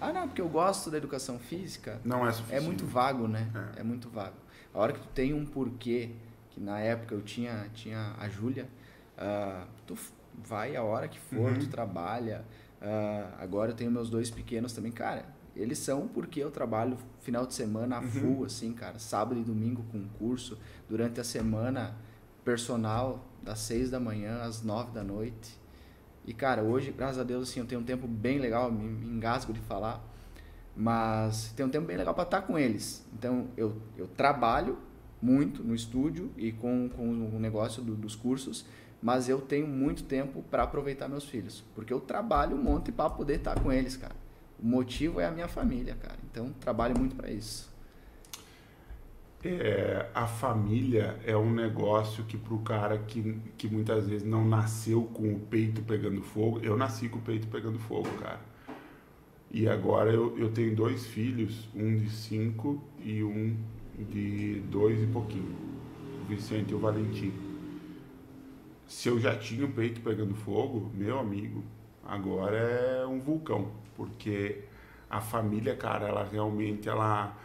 Ah, 0.00 0.12
não, 0.12 0.28
porque 0.28 0.40
eu 0.40 0.48
gosto 0.48 0.88
da 0.88 0.98
educação 0.98 1.40
física. 1.40 2.00
Não 2.04 2.24
é 2.24 2.30
suficiente. 2.30 2.62
É 2.62 2.64
muito 2.64 2.86
vago, 2.86 3.26
né? 3.26 3.50
É. 3.76 3.80
é 3.80 3.82
muito 3.82 4.08
vago. 4.08 4.36
A 4.72 4.78
hora 4.78 4.92
que 4.92 5.00
tu 5.00 5.08
tem 5.08 5.34
um 5.34 5.44
porquê, 5.44 6.10
que 6.50 6.60
na 6.60 6.78
época 6.78 7.12
eu 7.12 7.20
tinha, 7.22 7.66
tinha 7.74 8.14
a 8.20 8.28
Júlia, 8.28 8.68
uh, 9.18 9.66
tu 9.84 9.98
vai 10.44 10.76
a 10.76 10.84
hora 10.84 11.08
que 11.08 11.18
for, 11.18 11.50
uhum. 11.50 11.58
tu 11.58 11.66
trabalha. 11.66 12.44
Uh, 12.80 13.34
agora 13.40 13.72
eu 13.72 13.74
tenho 13.74 13.90
meus 13.90 14.08
dois 14.08 14.30
pequenos 14.30 14.72
também. 14.72 14.92
Cara, 14.92 15.26
eles 15.54 15.78
são 15.78 16.08
porque 16.08 16.40
eu 16.40 16.50
trabalho 16.50 16.96
final 17.20 17.46
de 17.46 17.54
semana 17.54 17.96
a 17.96 18.00
uhum. 18.00 18.08
full, 18.08 18.44
assim, 18.44 18.72
cara. 18.72 18.98
Sábado 18.98 19.40
e 19.40 19.44
domingo 19.44 19.84
com 19.92 20.06
curso. 20.18 20.58
Durante 20.88 21.20
a 21.20 21.24
semana, 21.24 21.94
personal 22.44 23.26
das 23.42 23.58
6 23.60 23.90
da 23.90 24.00
manhã 24.00 24.42
às 24.42 24.62
9 24.62 24.92
da 24.92 25.02
noite. 25.02 25.58
E, 26.24 26.32
cara, 26.32 26.62
hoje, 26.62 26.92
graças 26.92 27.18
a 27.18 27.24
Deus, 27.24 27.48
assim, 27.48 27.60
eu 27.60 27.66
tenho 27.66 27.80
um 27.80 27.84
tempo 27.84 28.06
bem 28.06 28.38
legal, 28.38 28.70
me, 28.70 28.88
me 28.88 29.16
engasgo 29.16 29.52
de 29.52 29.60
falar, 29.60 30.02
mas 30.76 31.52
tem 31.56 31.66
um 31.66 31.68
tempo 31.68 31.86
bem 31.86 31.96
legal 31.96 32.14
para 32.14 32.24
estar 32.24 32.42
com 32.42 32.56
eles. 32.56 33.04
Então, 33.12 33.48
eu, 33.56 33.76
eu 33.96 34.06
trabalho 34.06 34.78
muito 35.20 35.62
no 35.62 35.74
estúdio 35.74 36.30
e 36.36 36.52
com, 36.52 36.88
com 36.88 37.08
o 37.08 37.38
negócio 37.38 37.82
do, 37.82 37.94
dos 37.94 38.14
cursos, 38.14 38.64
mas 39.02 39.28
eu 39.28 39.40
tenho 39.40 39.66
muito 39.66 40.04
tempo 40.04 40.42
para 40.48 40.62
aproveitar 40.62 41.08
meus 41.08 41.24
filhos, 41.24 41.64
porque 41.74 41.92
eu 41.92 42.00
trabalho 42.00 42.56
um 42.56 42.62
monte 42.62 42.92
para 42.92 43.10
poder 43.10 43.38
estar 43.38 43.60
com 43.60 43.72
eles, 43.72 43.96
cara. 43.96 44.14
O 44.62 44.66
motivo 44.66 45.20
é 45.20 45.26
a 45.26 45.30
minha 45.32 45.48
família, 45.48 45.96
cara. 45.96 46.18
Então, 46.30 46.52
trabalho 46.60 46.96
muito 46.96 47.16
para 47.16 47.30
isso. 47.30 47.72
É, 49.44 50.06
a 50.14 50.24
família 50.24 51.18
é 51.26 51.36
um 51.36 51.52
negócio 51.52 52.22
que 52.22 52.38
para 52.38 52.54
o 52.54 52.60
cara 52.60 52.96
que, 52.96 53.40
que 53.58 53.66
muitas 53.66 54.06
vezes 54.06 54.24
não 54.24 54.44
nasceu 54.44 55.02
com 55.02 55.34
o 55.34 55.40
peito 55.40 55.82
pegando 55.82 56.22
fogo, 56.22 56.60
eu 56.62 56.76
nasci 56.76 57.08
com 57.08 57.18
o 57.18 57.22
peito 57.22 57.48
pegando 57.48 57.76
fogo, 57.80 58.08
cara. 58.20 58.38
E 59.50 59.68
agora 59.68 60.12
eu, 60.12 60.38
eu 60.38 60.52
tenho 60.52 60.76
dois 60.76 61.06
filhos, 61.06 61.68
um 61.74 61.96
de 61.98 62.08
cinco 62.08 62.80
e 63.04 63.24
um 63.24 63.56
de 63.98 64.60
dois 64.70 65.02
e 65.02 65.06
pouquinho, 65.06 65.56
o 66.22 66.28
Vicente 66.28 66.70
e 66.70 66.74
o 66.74 66.78
Valentim. 66.78 67.32
Se 68.86 69.08
eu 69.08 69.18
já 69.18 69.36
tinha 69.36 69.66
o 69.66 69.72
peito 69.72 70.00
pegando 70.02 70.36
fogo, 70.36 70.88
meu 70.94 71.18
amigo, 71.18 71.64
agora 72.04 72.56
é 72.56 73.06
um 73.06 73.18
vulcão, 73.18 73.72
porque 73.96 74.64
a 75.08 75.20
família, 75.20 75.76
cara, 75.76 76.08
ela 76.08 76.24
realmente 76.24 76.88
ela 76.88 77.36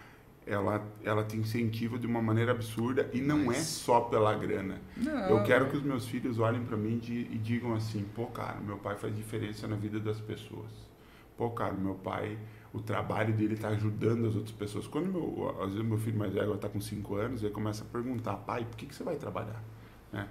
ela, 0.48 0.82
ela 1.04 1.24
te 1.26 1.36
incentiva 1.36 2.00
de 2.00 2.08
uma 2.08 2.22
maneira 2.22 2.52
absurda 2.54 3.10
e 3.14 3.20
não 3.20 3.45
Mas... 3.45 3.58
é 3.58 3.62
só 3.62 4.02
pela 4.02 4.34
grana. 4.34 4.82
Não, 4.95 5.30
eu 5.30 5.43
quero 5.43 5.66
é. 5.66 5.70
que 5.70 5.76
os 5.76 5.84
meus 5.84 6.08
filhos 6.08 6.39
olhem 6.39 6.64
para 6.64 6.78
mim 6.78 7.02
e 7.04 7.38
digam 7.38 7.76
assim: 7.76 8.06
pô, 8.16 8.28
cara, 8.28 8.60
meu 8.62 8.78
pai 8.78 8.95
faz 8.95 9.16
diferença 9.16 9.68
na 9.68 9.76
vida 9.76 10.00
das 10.00 10.20
pessoas. 10.22 10.72
Pô, 11.38 11.52
cara, 11.52 11.74
meu 11.74 11.95
pai, 11.95 12.38
o 12.74 12.80
trabalho 12.80 13.34
dele 13.34 13.54
está 13.54 13.68
ajudando 13.70 14.28
as 14.28 14.36
outras 14.36 14.56
pessoas. 14.56 14.88
Quando 14.88 15.12
meu, 15.12 15.56
às 15.62 15.72
vezes 15.74 15.86
meu 15.86 15.98
filho 15.98 16.18
mais 16.18 16.34
velho 16.34 16.54
está 16.54 16.70
com 16.70 16.80
5 16.80 17.16
anos, 17.16 17.43
ele 17.43 17.54
começa 17.54 17.84
a 17.84 17.88
perguntar: 17.88 18.38
pai, 18.38 18.66
por 18.66 18.78
que, 18.78 18.86
que 18.86 18.95
você 18.95 19.04
vai 19.04 19.18
trabalhar? 19.18 19.62
Né? 20.12 20.28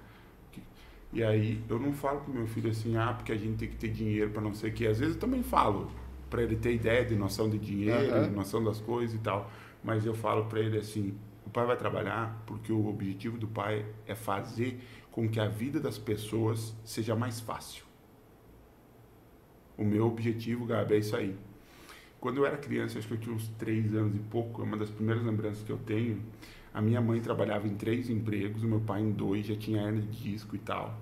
E 1.12 1.22
aí 1.22 1.62
eu 1.68 1.78
não 1.78 1.92
falo 1.92 2.20
pro 2.20 2.32
meu 2.32 2.46
filho 2.46 2.70
assim: 2.70 2.96
ah, 2.96 3.12
porque 3.12 3.32
a 3.32 3.36
gente 3.36 3.58
tem 3.58 3.68
que 3.68 3.76
ter 3.76 3.88
dinheiro 3.88 4.30
para 4.30 4.40
não 4.40 4.54
sei 4.54 4.70
o 4.70 4.72
que. 4.72 4.86
Às 4.86 4.98
vezes 4.98 5.14
eu 5.14 5.20
também 5.20 5.42
falo, 5.42 5.90
para 6.28 6.42
ele 6.42 6.56
ter 6.56 6.74
ideia 6.74 7.04
de 7.04 7.14
noção 7.14 7.48
de 7.48 7.58
dinheiro, 7.58 8.14
uhum. 8.14 8.30
noção 8.32 8.62
das 8.62 8.80
coisas 8.80 9.14
e 9.14 9.18
tal 9.18 9.50
mas 9.86 10.04
eu 10.04 10.14
falo 10.14 10.46
para 10.46 10.58
ele 10.58 10.76
assim: 10.76 11.16
o 11.46 11.50
pai 11.50 11.64
vai 11.64 11.76
trabalhar 11.76 12.42
porque 12.44 12.72
o 12.72 12.88
objetivo 12.88 13.38
do 13.38 13.46
pai 13.46 13.86
é 14.04 14.16
fazer 14.16 14.80
com 15.12 15.28
que 15.28 15.38
a 15.38 15.46
vida 15.46 15.78
das 15.78 15.96
pessoas 15.96 16.74
seja 16.84 17.14
mais 17.14 17.38
fácil. 17.40 17.84
O 19.78 19.84
meu 19.84 20.06
objetivo, 20.06 20.66
Gabi, 20.66 20.94
é 20.94 20.98
isso 20.98 21.14
aí. 21.14 21.36
Quando 22.18 22.38
eu 22.38 22.46
era 22.46 22.56
criança, 22.56 22.98
acho 22.98 23.06
que 23.06 23.14
eu 23.14 23.18
tinha 23.18 23.34
uns 23.34 23.46
três 23.50 23.94
anos 23.94 24.16
e 24.16 24.18
pouco, 24.18 24.60
é 24.60 24.64
uma 24.64 24.76
das 24.76 24.90
primeiras 24.90 25.22
lembranças 25.22 25.62
que 25.62 25.70
eu 25.70 25.78
tenho. 25.78 26.20
A 26.74 26.82
minha 26.82 27.00
mãe 27.00 27.20
trabalhava 27.20 27.68
em 27.68 27.74
três 27.76 28.10
empregos, 28.10 28.64
o 28.64 28.66
meu 28.66 28.80
pai 28.80 29.02
em 29.02 29.12
dois, 29.12 29.46
já 29.46 29.54
tinha 29.54 29.82
hernia 29.82 30.02
de 30.02 30.32
disco 30.32 30.56
e 30.56 30.58
tal. 30.58 30.98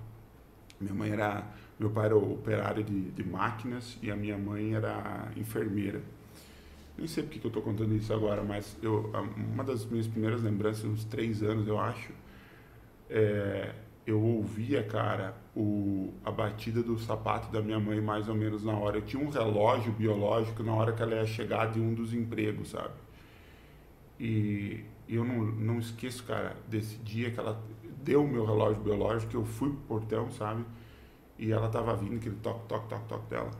Minha 0.79 0.93
mãe 0.93 1.09
era, 1.09 1.43
meu 1.79 1.89
pai 1.89 2.05
era 2.05 2.15
operário 2.15 2.83
de, 2.83 3.11
de 3.11 3.23
máquinas 3.23 3.97
e 4.01 4.09
a 4.09 4.15
minha 4.15 4.37
mãe 4.37 4.73
era 4.73 5.31
enfermeira 5.35 6.01
nem 6.97 7.07
sei 7.07 7.23
porque 7.23 7.39
que 7.39 7.45
eu 7.45 7.49
estou 7.49 7.61
contando 7.61 7.93
isso 7.93 8.13
agora, 8.13 8.41
mas 8.41 8.77
eu, 8.81 9.11
uma 9.53 9.63
das 9.63 9.85
minhas 9.85 10.07
primeiras 10.07 10.41
lembranças, 10.41 10.85
uns 10.85 11.03
três 11.03 11.43
anos, 11.43 11.67
eu 11.67 11.77
acho, 11.77 12.11
é, 13.09 13.73
eu 14.07 14.21
ouvia, 14.21 14.81
cara, 14.83 15.35
o, 15.55 16.13
a 16.23 16.31
batida 16.31 16.81
do 16.81 16.97
sapato 16.97 17.51
da 17.51 17.61
minha 17.61 17.79
mãe 17.79 17.99
mais 17.99 18.29
ou 18.29 18.35
menos 18.35 18.63
na 18.63 18.73
hora. 18.73 18.97
Eu 18.97 19.01
tinha 19.01 19.21
um 19.21 19.29
relógio 19.29 19.91
biológico 19.91 20.63
na 20.63 20.73
hora 20.73 20.93
que 20.93 21.01
ela 21.01 21.15
ia 21.15 21.25
chegar 21.25 21.71
de 21.71 21.79
um 21.79 21.93
dos 21.93 22.13
empregos, 22.13 22.69
sabe? 22.69 22.93
E, 24.19 24.85
eu 25.07 25.23
não, 25.25 25.45
não 25.45 25.79
esqueço, 25.79 26.23
cara, 26.23 26.55
desse 26.67 26.97
dia 26.97 27.29
que 27.29 27.39
ela 27.39 27.61
deu 28.03 28.23
o 28.23 28.27
meu 28.27 28.45
relógio 28.45 28.81
biológico, 28.81 29.31
que 29.31 29.37
eu 29.37 29.45
fui 29.45 29.69
pro 29.69 29.99
portão, 29.99 30.31
sabe? 30.31 30.63
E 31.37 31.51
ela 31.51 31.69
tava 31.69 31.95
vindo, 31.95 32.15
aquele 32.15 32.35
toque, 32.37 32.67
toque, 32.67 32.87
toque, 32.87 33.07
toque 33.07 33.29
dela. 33.29 33.51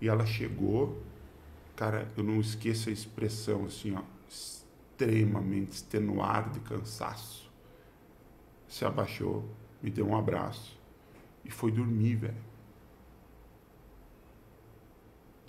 E 0.00 0.08
ela 0.08 0.24
chegou, 0.26 1.02
cara, 1.76 2.10
eu 2.16 2.24
não 2.24 2.40
esqueço 2.40 2.88
a 2.88 2.92
expressão 2.92 3.66
assim, 3.66 3.94
ó, 3.94 4.02
extremamente 4.28 5.72
extenuada 5.72 6.50
de 6.50 6.60
cansaço. 6.60 7.50
Se 8.66 8.84
abaixou, 8.84 9.44
me 9.82 9.90
deu 9.90 10.06
um 10.08 10.16
abraço 10.16 10.80
e 11.44 11.50
foi 11.50 11.70
dormir, 11.70 12.16
velho. 12.16 12.52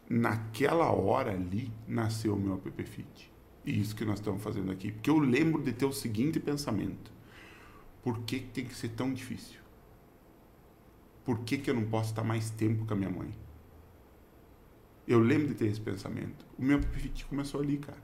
Naquela 0.10 0.92
hora 0.92 1.32
ali 1.32 1.72
nasceu 1.88 2.36
o 2.36 2.40
meu 2.40 2.56
app 2.56 2.84
Fit. 2.84 3.32
E 3.66 3.80
isso 3.80 3.96
que 3.96 4.04
nós 4.04 4.20
estamos 4.20 4.44
fazendo 4.44 4.72
aqui. 4.72 4.92
Porque 4.92 5.10
eu 5.10 5.18
lembro 5.18 5.62
de 5.64 5.72
ter 5.72 5.86
o 5.86 5.94
seguinte 5.94 6.40
pensamento: 6.40 7.12
por 8.04 8.20
que, 8.20 8.40
tem 8.40 8.66
que 8.66 8.76
ser 8.76 8.90
tão 8.90 9.14
difícil? 9.14 9.63
Por 11.24 11.40
que, 11.40 11.58
que 11.58 11.70
eu 11.70 11.74
não 11.74 11.84
posso 11.84 12.10
estar 12.10 12.24
mais 12.24 12.50
tempo 12.50 12.86
com 12.86 12.94
a 12.94 12.98
minha 12.98 13.10
mãe? 13.10 13.32
Eu 15.08 15.20
lembro 15.20 15.48
de 15.48 15.56
ter 15.56 15.68
esse 15.68 15.82
pensamento. 15.82 16.46
O 16.58 16.64
meu 16.64 16.78
apetite 16.78 17.26
começou 17.26 17.62
ali, 17.62 17.78
cara. 17.78 18.02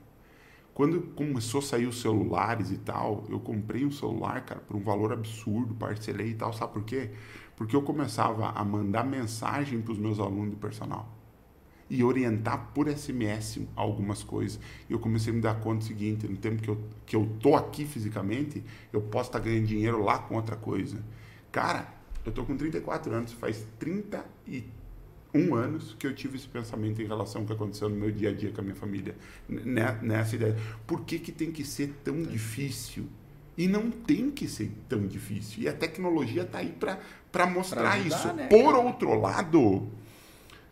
Quando 0.72 1.02
começou 1.14 1.58
a 1.58 1.62
sair 1.62 1.86
os 1.86 2.00
celulares 2.00 2.70
e 2.70 2.78
tal, 2.78 3.24
eu 3.28 3.40
comprei 3.40 3.84
um 3.84 3.90
celular, 3.90 4.44
cara, 4.44 4.60
por 4.60 4.76
um 4.76 4.82
valor 4.82 5.12
absurdo, 5.12 5.74
parcelei 5.74 6.28
e 6.30 6.34
tal. 6.34 6.52
Sabe 6.52 6.72
por 6.72 6.84
quê? 6.84 7.10
Porque 7.56 7.74
eu 7.74 7.82
começava 7.82 8.50
a 8.50 8.64
mandar 8.64 9.04
mensagem 9.04 9.80
para 9.80 9.92
os 9.92 9.98
meus 9.98 10.18
alunos 10.18 10.50
de 10.50 10.56
personal 10.56 11.20
e 11.90 12.04
orientar 12.04 12.70
por 12.72 12.88
SMS 12.88 13.60
algumas 13.74 14.22
coisas. 14.22 14.60
E 14.88 14.92
eu 14.92 14.98
comecei 15.00 15.32
a 15.32 15.36
me 15.36 15.42
dar 15.42 15.60
conta 15.60 15.78
do 15.78 15.84
seguinte: 15.84 16.26
no 16.28 16.36
tempo 16.36 16.62
que 16.62 16.70
eu, 16.70 16.80
que 17.04 17.16
eu 17.16 17.26
tô 17.40 17.56
aqui 17.56 17.84
fisicamente, 17.84 18.64
eu 18.92 19.02
posso 19.02 19.28
estar 19.28 19.40
tá 19.40 19.44
ganhando 19.44 19.66
dinheiro 19.66 20.02
lá 20.02 20.18
com 20.18 20.36
outra 20.36 20.56
coisa. 20.56 21.04
Cara, 21.50 21.92
eu 22.24 22.32
tô 22.32 22.44
com 22.44 22.56
34 22.56 23.12
anos, 23.12 23.32
faz 23.32 23.66
33 23.78 24.80
um 25.34 25.54
ano 25.54 25.78
que 25.98 26.06
eu 26.06 26.14
tive 26.14 26.36
esse 26.36 26.48
pensamento 26.48 27.00
em 27.00 27.06
relação 27.06 27.42
ao 27.42 27.46
que 27.46 27.52
aconteceu 27.52 27.88
no 27.88 27.96
meu 27.96 28.10
dia 28.10 28.30
a 28.30 28.32
dia 28.32 28.50
com 28.50 28.60
a 28.60 28.64
minha 28.64 28.74
família. 28.74 29.14
Né, 29.48 29.98
nessa 30.02 30.34
ideia. 30.34 30.56
Por 30.86 31.04
que, 31.04 31.18
que 31.18 31.32
tem 31.32 31.52
que 31.52 31.64
ser 31.64 31.94
tão 32.04 32.22
difícil? 32.22 33.06
E 33.56 33.68
não 33.68 33.90
tem 33.90 34.30
que 34.30 34.48
ser 34.48 34.72
tão 34.88 35.06
difícil. 35.06 35.62
E 35.62 35.68
a 35.68 35.72
tecnologia 35.72 36.42
está 36.42 36.58
aí 36.58 36.74
para 37.30 37.46
mostrar 37.46 37.82
pra 37.82 37.92
ajudar, 37.92 38.16
isso. 38.16 38.32
Né, 38.32 38.48
Por 38.48 38.74
outro 38.74 39.14
lado, 39.20 39.88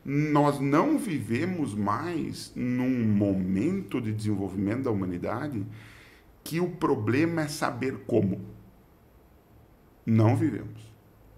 nós 0.05 0.59
não 0.59 0.99
vivemos 0.99 1.75
mais 1.75 2.53
num 2.57 3.05
momento 3.07 4.01
de 4.01 4.13
desenvolvimento 4.13 4.85
da 4.85 4.91
humanidade 4.91 5.65
que 6.43 6.61
o 6.61 6.71
problema 6.71 7.43
é 7.43 7.49
saber 7.49 7.99
como. 8.07 8.41
Não 10.07 10.35
vivemos. 10.35 10.88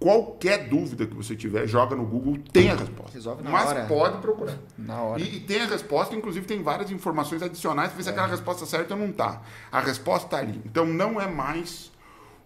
Qualquer 0.01 0.67
dúvida 0.67 1.07
que 1.07 1.15
você 1.15 1.37
tiver, 1.37 1.67
joga 1.67 1.95
no 1.95 2.07
Google, 2.07 2.39
tem 2.51 2.71
a 2.71 2.75
resposta. 2.75 3.13
Resolve 3.13 3.43
na 3.43 3.51
Mas 3.51 3.69
hora. 3.69 3.85
pode 3.85 4.19
procurar. 4.23 4.59
Na 4.79 5.03
hora. 5.03 5.21
E, 5.21 5.37
e, 5.37 5.41
tem 5.41 5.61
a 5.61 5.67
resposta, 5.67 6.17
inclusive 6.17 6.47
tem 6.47 6.63
várias 6.63 6.91
informações 6.91 7.43
adicionais 7.43 7.89
para 7.89 7.99
ver 7.99 8.05
se 8.05 8.09
é. 8.09 8.13
aquela 8.13 8.27
resposta 8.27 8.65
certa 8.65 8.95
ou 8.95 9.01
não 9.01 9.11
está. 9.11 9.43
A 9.71 9.79
resposta 9.79 10.27
está 10.27 10.39
ali. 10.39 10.59
Então 10.65 10.87
não 10.87 11.21
é 11.21 11.27
mais 11.27 11.93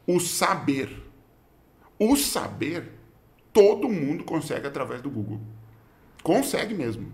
o 0.05 0.19
saber. 0.19 1.01
O 1.97 2.17
saber, 2.17 2.91
todo 3.53 3.89
mundo 3.89 4.25
consegue 4.25 4.67
através 4.67 5.01
do 5.01 5.09
Google. 5.09 5.41
Consegue 6.25 6.75
mesmo. 6.75 7.13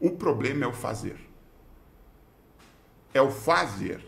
O 0.00 0.10
problema 0.10 0.64
é 0.64 0.68
o 0.68 0.72
fazer. 0.72 1.16
É 3.14 3.22
o 3.22 3.30
fazer. 3.30 4.04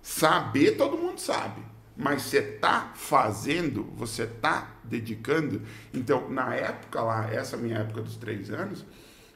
Saber, 0.00 0.78
todo 0.78 0.96
mundo 0.96 1.18
sabe 1.18 1.71
mas 1.96 2.22
você 2.22 2.38
está 2.38 2.92
fazendo, 2.94 3.84
você 3.94 4.24
está 4.24 4.76
dedicando. 4.84 5.62
Então, 5.92 6.28
na 6.30 6.54
época 6.54 7.02
lá, 7.02 7.32
essa 7.32 7.56
minha 7.56 7.78
época 7.78 8.02
dos 8.02 8.16
três 8.16 8.50
anos, 8.50 8.84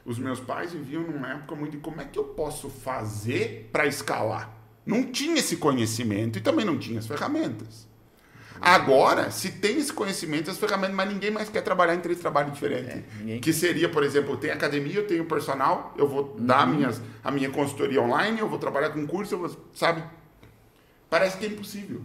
os 0.05 0.17
meus 0.17 0.39
pais 0.39 0.71
viviam 0.71 1.03
numa 1.03 1.29
época 1.29 1.55
muito 1.55 1.73
de 1.73 1.77
como 1.77 2.01
é 2.01 2.05
que 2.05 2.17
eu 2.17 2.23
posso 2.23 2.69
fazer 2.69 3.69
para 3.71 3.85
escalar. 3.85 4.55
Não 4.85 5.03
tinha 5.03 5.39
esse 5.39 5.57
conhecimento 5.57 6.37
e 6.37 6.41
também 6.41 6.65
não 6.65 6.77
tinha 6.77 6.99
as 6.99 7.05
ferramentas. 7.05 7.87
Agora, 8.59 9.29
se 9.29 9.51
tem 9.51 9.77
esse 9.77 9.93
conhecimento, 9.93 10.49
as 10.49 10.57
ferramentas, 10.57 10.95
mas 10.95 11.09
ninguém 11.09 11.29
mais 11.29 11.49
quer 11.49 11.61
trabalhar 11.61 11.93
em 11.93 11.99
três 11.99 12.19
trabalhos 12.19 12.53
diferentes. 12.53 13.03
É, 13.27 13.37
que 13.39 13.53
seria, 13.53 13.87
por 13.87 14.03
exemplo, 14.03 14.33
eu 14.33 14.37
tenho 14.37 14.53
academia, 14.53 14.95
eu 14.95 15.05
tenho 15.05 15.25
personal, 15.25 15.93
eu 15.97 16.07
vou 16.07 16.33
uhum. 16.37 16.45
dar 16.45 16.65
minhas, 16.65 17.01
a 17.23 17.29
minha 17.29 17.49
consultoria 17.49 18.01
online, 18.01 18.39
eu 18.39 18.47
vou 18.47 18.57
trabalhar 18.57 18.89
com 18.89 19.05
curso, 19.05 19.35
eu 19.35 19.39
vou, 19.39 19.69
sabe? 19.73 20.03
Parece 21.09 21.37
que 21.37 21.45
é 21.45 21.49
impossível. 21.49 22.01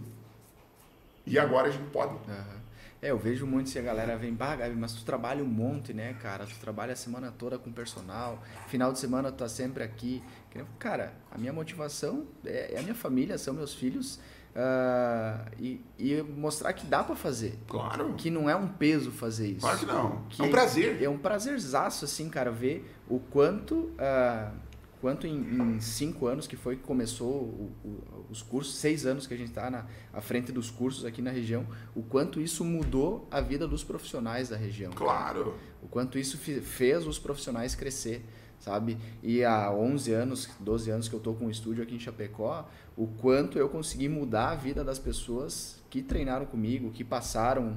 E 1.25 1.39
agora 1.39 1.67
a 1.67 1.71
gente 1.71 1.89
pode. 1.89 2.13
Uhum. 2.13 2.63
É, 3.01 3.11
eu 3.11 3.17
vejo 3.17 3.45
muito 3.45 3.69
se 3.69 3.77
a 3.77 3.81
galera 3.81 4.15
vem, 4.15 4.33
bah, 4.33 4.55
Gabi, 4.55 4.75
mas 4.75 4.93
tu 4.93 5.03
trabalha 5.03 5.43
um 5.43 5.47
monte, 5.47 5.93
né, 5.93 6.15
cara? 6.21 6.45
Tu 6.45 6.55
trabalha 6.59 6.93
a 6.93 6.95
semana 6.95 7.33
toda 7.37 7.59
com 7.59 7.69
personal, 7.69 8.41
final 8.67 8.93
de 8.93 8.99
semana 8.99 9.29
tu 9.29 9.39
tá 9.39 9.49
sempre 9.49 9.83
aqui. 9.83 10.23
Cara, 10.79 11.13
a 11.29 11.37
minha 11.37 11.51
motivação 11.51 12.25
é, 12.45 12.75
é 12.75 12.79
a 12.79 12.81
minha 12.81 12.95
família, 12.95 13.37
são 13.37 13.53
meus 13.53 13.73
filhos, 13.73 14.19
Uh, 14.53 15.49
e, 15.59 15.83
e, 15.97 16.21
mostrar 16.21 16.71
que 16.73 16.85
dá 16.85 17.03
para 17.03 17.15
fazer. 17.15 17.57
Claro. 17.67 18.13
Que 18.13 18.29
não 18.29 18.47
é 18.47 18.55
um 18.55 18.67
peso 18.67 19.11
fazer 19.11 19.47
isso. 19.47 19.61
Claro 19.61 19.79
que 19.79 19.85
não. 19.87 20.25
Que 20.29 20.41
é 20.43 20.45
um 20.45 20.51
prazer. 20.51 21.01
É 21.01 21.09
um 21.09 21.17
prazerzaço, 21.17 22.05
assim, 22.05 22.29
cara, 22.29 22.51
ver 22.51 22.87
o 23.09 23.19
quanto, 23.19 23.75
uh, 23.75 24.55
quanto 25.03 25.27
em, 25.27 25.35
em, 25.35 25.81
cinco 25.81 26.27
anos 26.27 26.47
que 26.47 26.55
foi 26.55 26.77
que 26.77 26.83
começou 26.83 27.29
o, 27.29 27.75
o, 27.83 28.25
os 28.29 28.41
cursos, 28.41 28.75
seis 28.75 29.05
anos 29.05 29.27
que 29.27 29.33
a 29.33 29.37
gente 29.37 29.49
está 29.49 29.69
na 29.69 29.85
à 30.13 30.21
frente 30.21 30.49
dos 30.49 30.71
cursos 30.71 31.03
aqui 31.03 31.21
na 31.21 31.29
região, 31.29 31.67
o 31.93 32.01
quanto 32.01 32.39
isso 32.39 32.63
mudou 32.63 33.27
a 33.29 33.41
vida 33.41 33.67
dos 33.67 33.83
profissionais 33.83 34.47
da 34.47 34.55
região. 34.55 34.93
Claro. 34.93 35.57
O 35.81 35.89
quanto 35.89 36.17
isso 36.17 36.37
fez 36.37 37.05
os 37.05 37.19
profissionais 37.19 37.75
crescer 37.75 38.23
sabe? 38.61 38.97
E 39.21 39.43
há 39.43 39.69
11 39.73 40.13
anos, 40.13 40.49
12 40.57 40.89
anos 40.89 41.09
que 41.09 41.13
eu 41.13 41.19
tô 41.19 41.33
com 41.33 41.47
um 41.47 41.49
estúdio 41.49 41.83
aqui 41.83 41.95
em 41.95 41.99
Chapecó, 41.99 42.65
o 42.95 43.07
quanto 43.07 43.59
eu 43.59 43.67
consegui 43.67 44.07
mudar 44.07 44.51
a 44.51 44.55
vida 44.55 44.85
das 44.85 44.97
pessoas 44.97 45.83
que 45.89 46.01
treinaram 46.01 46.45
comigo, 46.45 46.89
que 46.91 47.03
passaram 47.03 47.75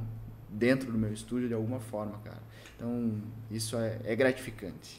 dentro 0.48 0.92
do 0.92 0.96
meu 0.96 1.12
estúdio 1.12 1.48
de 1.48 1.54
alguma 1.54 1.80
forma, 1.80 2.18
cara. 2.18 2.40
Então, 2.76 3.20
isso 3.50 3.76
é, 3.76 3.98
é 4.04 4.14
gratificante. 4.14 4.96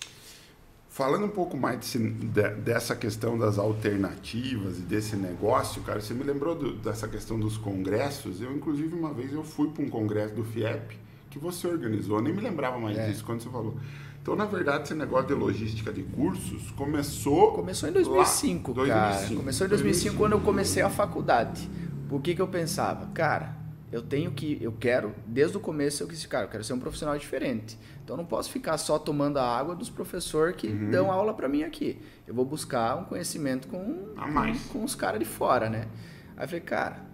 Falando 0.98 1.26
um 1.26 1.30
pouco 1.30 1.56
mais 1.56 1.78
desse, 1.78 2.00
de, 2.00 2.50
dessa 2.56 2.96
questão 2.96 3.38
das 3.38 3.60
alternativas 3.60 4.80
e 4.80 4.82
desse 4.82 5.16
negócio, 5.16 5.84
cara, 5.84 6.02
você 6.02 6.12
me 6.12 6.24
lembrou 6.24 6.56
do, 6.56 6.74
dessa 6.74 7.08
questão 7.08 7.40
dos 7.40 7.56
congressos? 7.56 8.42
Eu, 8.42 8.52
inclusive, 8.52 8.96
uma 8.96 9.14
vez 9.14 9.32
eu 9.32 9.44
fui 9.44 9.70
para 9.70 9.84
um 9.84 9.90
congresso 9.92 10.34
do 10.34 10.44
FIEP 10.44 10.98
que 11.30 11.38
você 11.38 11.68
organizou, 11.68 12.18
eu 12.18 12.24
nem 12.24 12.34
me 12.34 12.42
lembrava 12.42 12.80
mais 12.80 12.98
é. 12.98 13.08
disso 13.08 13.24
quando 13.24 13.44
você 13.44 13.50
falou. 13.50 13.78
Então, 14.20 14.36
na 14.36 14.46
verdade, 14.46 14.86
esse 14.86 14.96
negócio 14.96 15.28
de 15.28 15.36
logística 15.36 15.94
de 15.94 16.02
cursos 16.02 16.72
começou. 16.72 17.52
Começou 17.52 17.88
em 17.90 17.92
2005, 17.92 18.72
lá, 18.72 18.88
cara. 18.88 19.10
2005, 19.10 19.40
começou 19.40 19.68
em 19.68 19.70
2005, 19.70 20.16
2005 20.16 20.18
quando 20.18 20.32
eu 20.32 20.40
comecei 20.40 20.82
a 20.82 20.90
faculdade. 20.90 21.70
Por 22.10 22.24
que, 22.24 22.34
que 22.34 22.42
eu 22.42 22.48
pensava? 22.48 23.06
Cara, 23.14 23.56
eu 23.92 24.02
tenho 24.02 24.32
que. 24.32 24.58
Eu 24.62 24.74
quero, 24.74 25.16
desde 25.26 25.56
o 25.56 25.60
começo, 25.60 26.04
eu 26.04 26.08
quis, 26.08 26.26
cara, 26.26 26.46
eu 26.46 26.50
quero 26.50 26.64
ser 26.64 26.74
um 26.74 26.80
profissional 26.80 27.18
diferente. 27.18 27.78
Então, 28.04 28.16
eu 28.16 28.18
não 28.18 28.26
posso 28.26 28.52
ficar 28.52 28.78
só 28.78 29.00
tomando 29.00 29.38
a 29.38 29.44
água 29.44 29.76
dos 29.76 29.90
professores 29.90 30.56
que 30.56 30.68
uhum. 30.68 30.92
dão 30.92 31.12
aula 31.12 31.34
para 31.34 31.48
mim 31.48 31.64
aqui. 31.64 32.02
Eu 32.26 32.34
vou 32.34 32.46
buscar 32.46 32.96
um 32.96 33.06
conhecimento 33.06 33.68
com, 33.68 34.14
com, 34.16 34.70
com 34.74 34.84
os 34.84 34.96
caras 34.96 35.20
de 35.20 35.26
fora, 35.26 35.70
né? 35.70 35.88
Aí 36.36 36.44
eu 36.44 36.48
falei, 36.48 36.62
cara, 36.62 37.06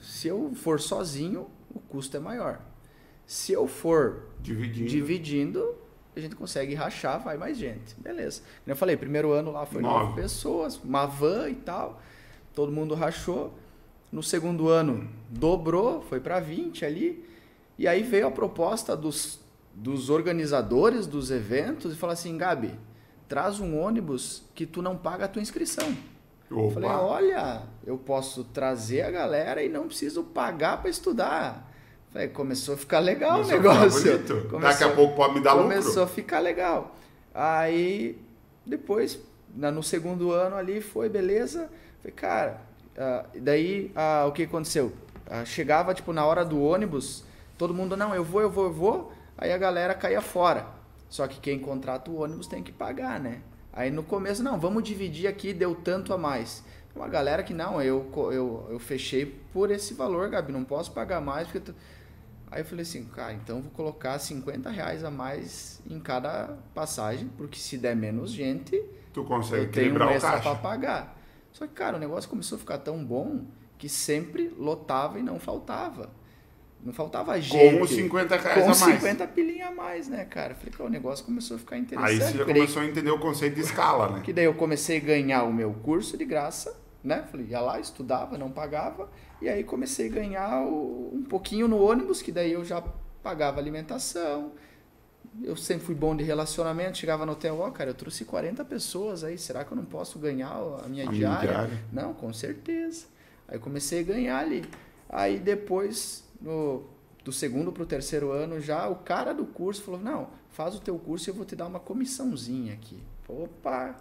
se 0.00 0.28
eu 0.28 0.52
for 0.54 0.80
sozinho, 0.80 1.48
o 1.70 1.78
custo 1.78 2.16
é 2.16 2.20
maior. 2.20 2.60
Se 3.26 3.52
eu 3.52 3.66
for 3.66 4.30
dividindo, 4.40 4.88
dividindo 4.88 5.74
a 6.16 6.20
gente 6.20 6.34
consegue 6.34 6.74
rachar, 6.74 7.22
vai 7.22 7.36
mais 7.36 7.56
gente. 7.56 7.94
Beleza. 7.98 8.42
Como 8.64 8.72
eu 8.72 8.76
falei, 8.76 8.96
primeiro 8.96 9.32
ano 9.32 9.50
lá 9.50 9.64
foi 9.64 9.80
nove, 9.80 10.04
nove 10.06 10.20
pessoas, 10.20 10.76
uma 10.82 11.06
van 11.06 11.48
e 11.48 11.54
tal. 11.54 12.00
Todo 12.54 12.72
mundo 12.72 12.94
rachou. 12.94 13.57
No 14.10 14.22
segundo 14.22 14.68
ano 14.68 15.08
dobrou, 15.28 16.02
foi 16.02 16.20
para 16.20 16.40
20 16.40 16.84
ali. 16.84 17.24
E 17.78 17.86
aí 17.86 18.02
veio 18.02 18.26
a 18.26 18.30
proposta 18.30 18.96
dos, 18.96 19.38
dos 19.74 20.10
organizadores 20.10 21.06
dos 21.06 21.30
eventos 21.30 21.92
e 21.92 21.96
falou 21.96 22.12
assim, 22.12 22.36
Gabi, 22.36 22.72
traz 23.28 23.60
um 23.60 23.78
ônibus 23.78 24.42
que 24.54 24.66
tu 24.66 24.82
não 24.82 24.96
paga 24.96 25.26
a 25.26 25.28
tua 25.28 25.42
inscrição. 25.42 25.94
Opa. 26.50 26.62
Eu 26.62 26.70
falei, 26.70 26.90
olha, 26.90 27.62
eu 27.86 27.98
posso 27.98 28.42
trazer 28.44 29.02
a 29.02 29.10
galera 29.10 29.62
e 29.62 29.68
não 29.68 29.86
preciso 29.86 30.24
pagar 30.24 30.80
para 30.80 30.90
estudar. 30.90 31.70
Falei, 32.10 32.28
começou 32.28 32.74
a 32.74 32.78
ficar 32.78 33.00
legal 33.00 33.42
começou 33.42 33.54
o 33.54 33.56
negócio. 33.56 34.18
Começou, 34.48 34.60
Daqui 34.60 34.84
a 34.84 34.94
pouco 34.94 35.14
pode 35.14 35.34
me 35.34 35.40
dar 35.40 35.50
começou 35.50 35.68
lucro. 35.68 35.82
Começou 35.82 36.02
a 36.02 36.06
ficar 36.06 36.40
legal. 36.40 36.96
Aí, 37.34 38.18
depois, 38.64 39.20
no 39.54 39.82
segundo 39.82 40.32
ano 40.32 40.56
ali, 40.56 40.80
foi 40.80 41.10
beleza. 41.10 41.70
Falei, 42.00 42.14
cara, 42.14 42.62
uh, 42.98 43.40
daí 43.40 43.92
uh, 43.94 44.28
o 44.28 44.32
que 44.32 44.42
aconteceu? 44.42 44.92
Uh, 45.26 45.46
chegava, 45.46 45.94
tipo, 45.94 46.12
na 46.12 46.26
hora 46.26 46.44
do 46.44 46.60
ônibus, 46.62 47.24
todo 47.56 47.72
mundo, 47.72 47.96
não, 47.96 48.14
eu 48.14 48.24
vou, 48.24 48.42
eu 48.42 48.50
vou, 48.50 48.64
eu 48.64 48.72
vou. 48.72 49.12
Aí 49.36 49.52
a 49.52 49.58
galera 49.58 49.94
caía 49.94 50.20
fora. 50.20 50.66
Só 51.08 51.26
que 51.26 51.40
quem 51.40 51.58
contrata 51.58 52.10
o 52.10 52.22
ônibus 52.22 52.46
tem 52.46 52.62
que 52.62 52.72
pagar, 52.72 53.18
né? 53.18 53.40
Aí 53.72 53.90
no 53.90 54.02
começo, 54.02 54.42
não, 54.42 54.58
vamos 54.58 54.82
dividir 54.82 55.26
aqui, 55.26 55.54
deu 55.54 55.74
tanto 55.74 56.12
a 56.12 56.18
mais. 56.18 56.64
Uma 56.94 57.08
galera 57.08 57.42
que, 57.42 57.54
não, 57.54 57.80
eu, 57.80 58.10
eu, 58.32 58.66
eu 58.70 58.78
fechei 58.78 59.24
por 59.52 59.70
esse 59.70 59.94
valor, 59.94 60.28
Gabi, 60.28 60.52
não 60.52 60.64
posso 60.64 60.90
pagar 60.92 61.20
mais, 61.20 61.46
porque... 61.46 61.60
Tu... 61.60 61.74
Aí 62.50 62.62
eu 62.62 62.64
falei 62.64 62.82
assim, 62.82 63.04
cara, 63.04 63.34
então 63.34 63.60
vou 63.60 63.70
colocar 63.70 64.18
50 64.18 64.70
reais 64.70 65.04
a 65.04 65.10
mais 65.10 65.82
em 65.88 66.00
cada 66.00 66.56
passagem, 66.74 67.28
porque 67.36 67.58
se 67.58 67.76
der 67.76 67.94
menos 67.94 68.30
gente, 68.30 68.82
tu 69.12 69.22
consegue 69.22 69.66
eu 69.66 69.70
tenho 69.70 70.02
um 70.02 70.10
extra 70.10 70.40
para 70.40 70.54
pagar. 70.54 71.17
Só 71.52 71.66
que, 71.66 71.72
cara, 71.72 71.96
o 71.96 72.00
negócio 72.00 72.28
começou 72.28 72.56
a 72.56 72.58
ficar 72.58 72.78
tão 72.78 73.04
bom 73.04 73.44
que 73.76 73.88
sempre 73.88 74.52
lotava 74.56 75.18
e 75.18 75.22
não 75.22 75.38
faltava. 75.38 76.10
Não 76.84 76.92
faltava 76.92 77.40
gente. 77.40 77.78
Com 77.78 77.86
50 77.86 78.36
reais 78.36 78.54
com 78.54 78.70
a 78.70 78.86
mais. 78.86 79.00
50 79.00 79.26
pilinha 79.28 79.68
a 79.68 79.74
mais, 79.74 80.08
né, 80.08 80.24
cara? 80.24 80.54
Falei, 80.54 80.72
que 80.72 80.82
o 80.82 80.88
negócio 80.88 81.24
começou 81.24 81.56
a 81.56 81.58
ficar 81.58 81.76
interessante. 81.76 82.22
Aí 82.22 82.32
você 82.32 82.38
já 82.38 82.44
começou 82.44 82.82
a 82.82 82.86
entender 82.86 83.10
o 83.10 83.18
conceito 83.18 83.54
de 83.54 83.62
escala, 83.62 84.10
né? 84.10 84.20
Que 84.22 84.32
daí 84.32 84.44
eu 84.44 84.54
comecei 84.54 84.98
a 84.98 85.00
ganhar 85.00 85.42
o 85.42 85.52
meu 85.52 85.72
curso 85.72 86.16
de 86.16 86.24
graça, 86.24 86.80
né? 87.02 87.24
Falei, 87.30 87.46
ia 87.46 87.60
lá, 87.60 87.80
estudava, 87.80 88.38
não 88.38 88.50
pagava 88.50 89.10
e 89.40 89.48
aí 89.48 89.64
comecei 89.64 90.08
a 90.08 90.12
ganhar 90.12 90.62
o, 90.62 91.10
um 91.14 91.22
pouquinho 91.22 91.66
no 91.66 91.80
ônibus, 91.80 92.22
que 92.22 92.30
daí 92.30 92.52
eu 92.52 92.64
já 92.64 92.82
pagava 93.22 93.60
alimentação. 93.60 94.52
Eu 95.42 95.56
sempre 95.56 95.86
fui 95.86 95.94
bom 95.94 96.16
de 96.16 96.24
relacionamento, 96.24 96.98
chegava 96.98 97.24
no 97.24 97.32
hotel, 97.32 97.58
ó, 97.60 97.68
oh, 97.68 97.72
cara, 97.72 97.90
eu 97.90 97.94
trouxe 97.94 98.24
40 98.24 98.64
pessoas 98.64 99.22
aí, 99.22 99.38
será 99.38 99.64
que 99.64 99.72
eu 99.72 99.76
não 99.76 99.84
posso 99.84 100.18
ganhar 100.18 100.50
a 100.50 100.88
minha, 100.88 101.08
a 101.08 101.12
diária? 101.12 101.12
minha 101.12 101.38
diária? 101.40 101.84
Não, 101.92 102.12
com 102.12 102.32
certeza. 102.32 103.06
Aí 103.46 103.58
comecei 103.58 104.00
a 104.00 104.02
ganhar 104.02 104.38
ali. 104.38 104.64
Aí 105.08 105.38
depois, 105.38 106.24
no, 106.40 106.84
do 107.24 107.32
segundo 107.32 107.72
para 107.72 107.82
o 107.82 107.86
terceiro 107.86 108.30
ano, 108.30 108.60
já 108.60 108.88
o 108.88 108.96
cara 108.96 109.32
do 109.32 109.46
curso 109.46 109.82
falou: 109.82 110.00
Não, 110.00 110.28
faz 110.50 110.74
o 110.74 110.80
teu 110.80 110.98
curso 110.98 111.28
e 111.28 111.30
eu 111.30 111.34
vou 111.34 111.44
te 111.44 111.56
dar 111.56 111.66
uma 111.66 111.80
comissãozinha 111.80 112.74
aqui. 112.74 113.02
Opa! 113.28 113.96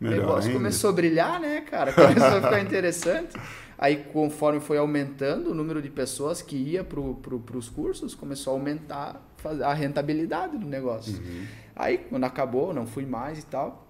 o 0.00 0.10
negócio 0.10 0.48
ainda. 0.48 0.58
começou 0.58 0.90
a 0.90 0.92
brilhar, 0.92 1.40
né, 1.40 1.60
cara? 1.62 1.92
Começou 1.94 2.38
a 2.38 2.42
ficar 2.42 2.60
interessante. 2.60 3.36
Aí, 3.78 4.04
conforme 4.12 4.60
foi 4.60 4.78
aumentando 4.78 5.50
o 5.50 5.54
número 5.54 5.80
de 5.80 5.88
pessoas 5.88 6.42
que 6.42 6.56
ia 6.56 6.84
para 6.84 7.00
pro, 7.00 7.42
os 7.54 7.68
cursos, 7.68 8.14
começou 8.14 8.52
a 8.52 8.56
aumentar 8.56 9.33
a 9.48 9.72
rentabilidade 9.72 10.58
do 10.58 10.66
negócio. 10.66 11.14
Uhum. 11.14 11.46
Aí, 11.76 11.98
quando 11.98 12.24
acabou, 12.24 12.72
não 12.72 12.86
fui 12.86 13.04
mais 13.04 13.38
e 13.38 13.46
tal, 13.46 13.86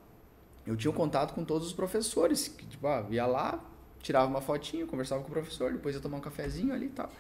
eu 0.66 0.76
tinha 0.76 0.90
um 0.90 0.94
contato 0.94 1.35
com 1.35 1.44
todos 1.44 1.66
os 1.66 1.72
professores, 1.72 2.48
que 2.48 2.66
tipo, 2.66 2.86
ah, 2.86 3.05
ia 3.10 3.26
lá, 3.26 3.62
tirava 4.01 4.26
uma 4.26 4.40
fotinha, 4.40 4.86
conversava 4.86 5.22
com 5.22 5.28
o 5.28 5.31
professor, 5.31 5.72
depois 5.72 5.94
ia 5.94 6.01
tomar 6.01 6.18
um 6.18 6.20
cafezinho 6.20 6.72
ali 6.72 6.86
e 6.86 6.90
tal. 6.90 7.10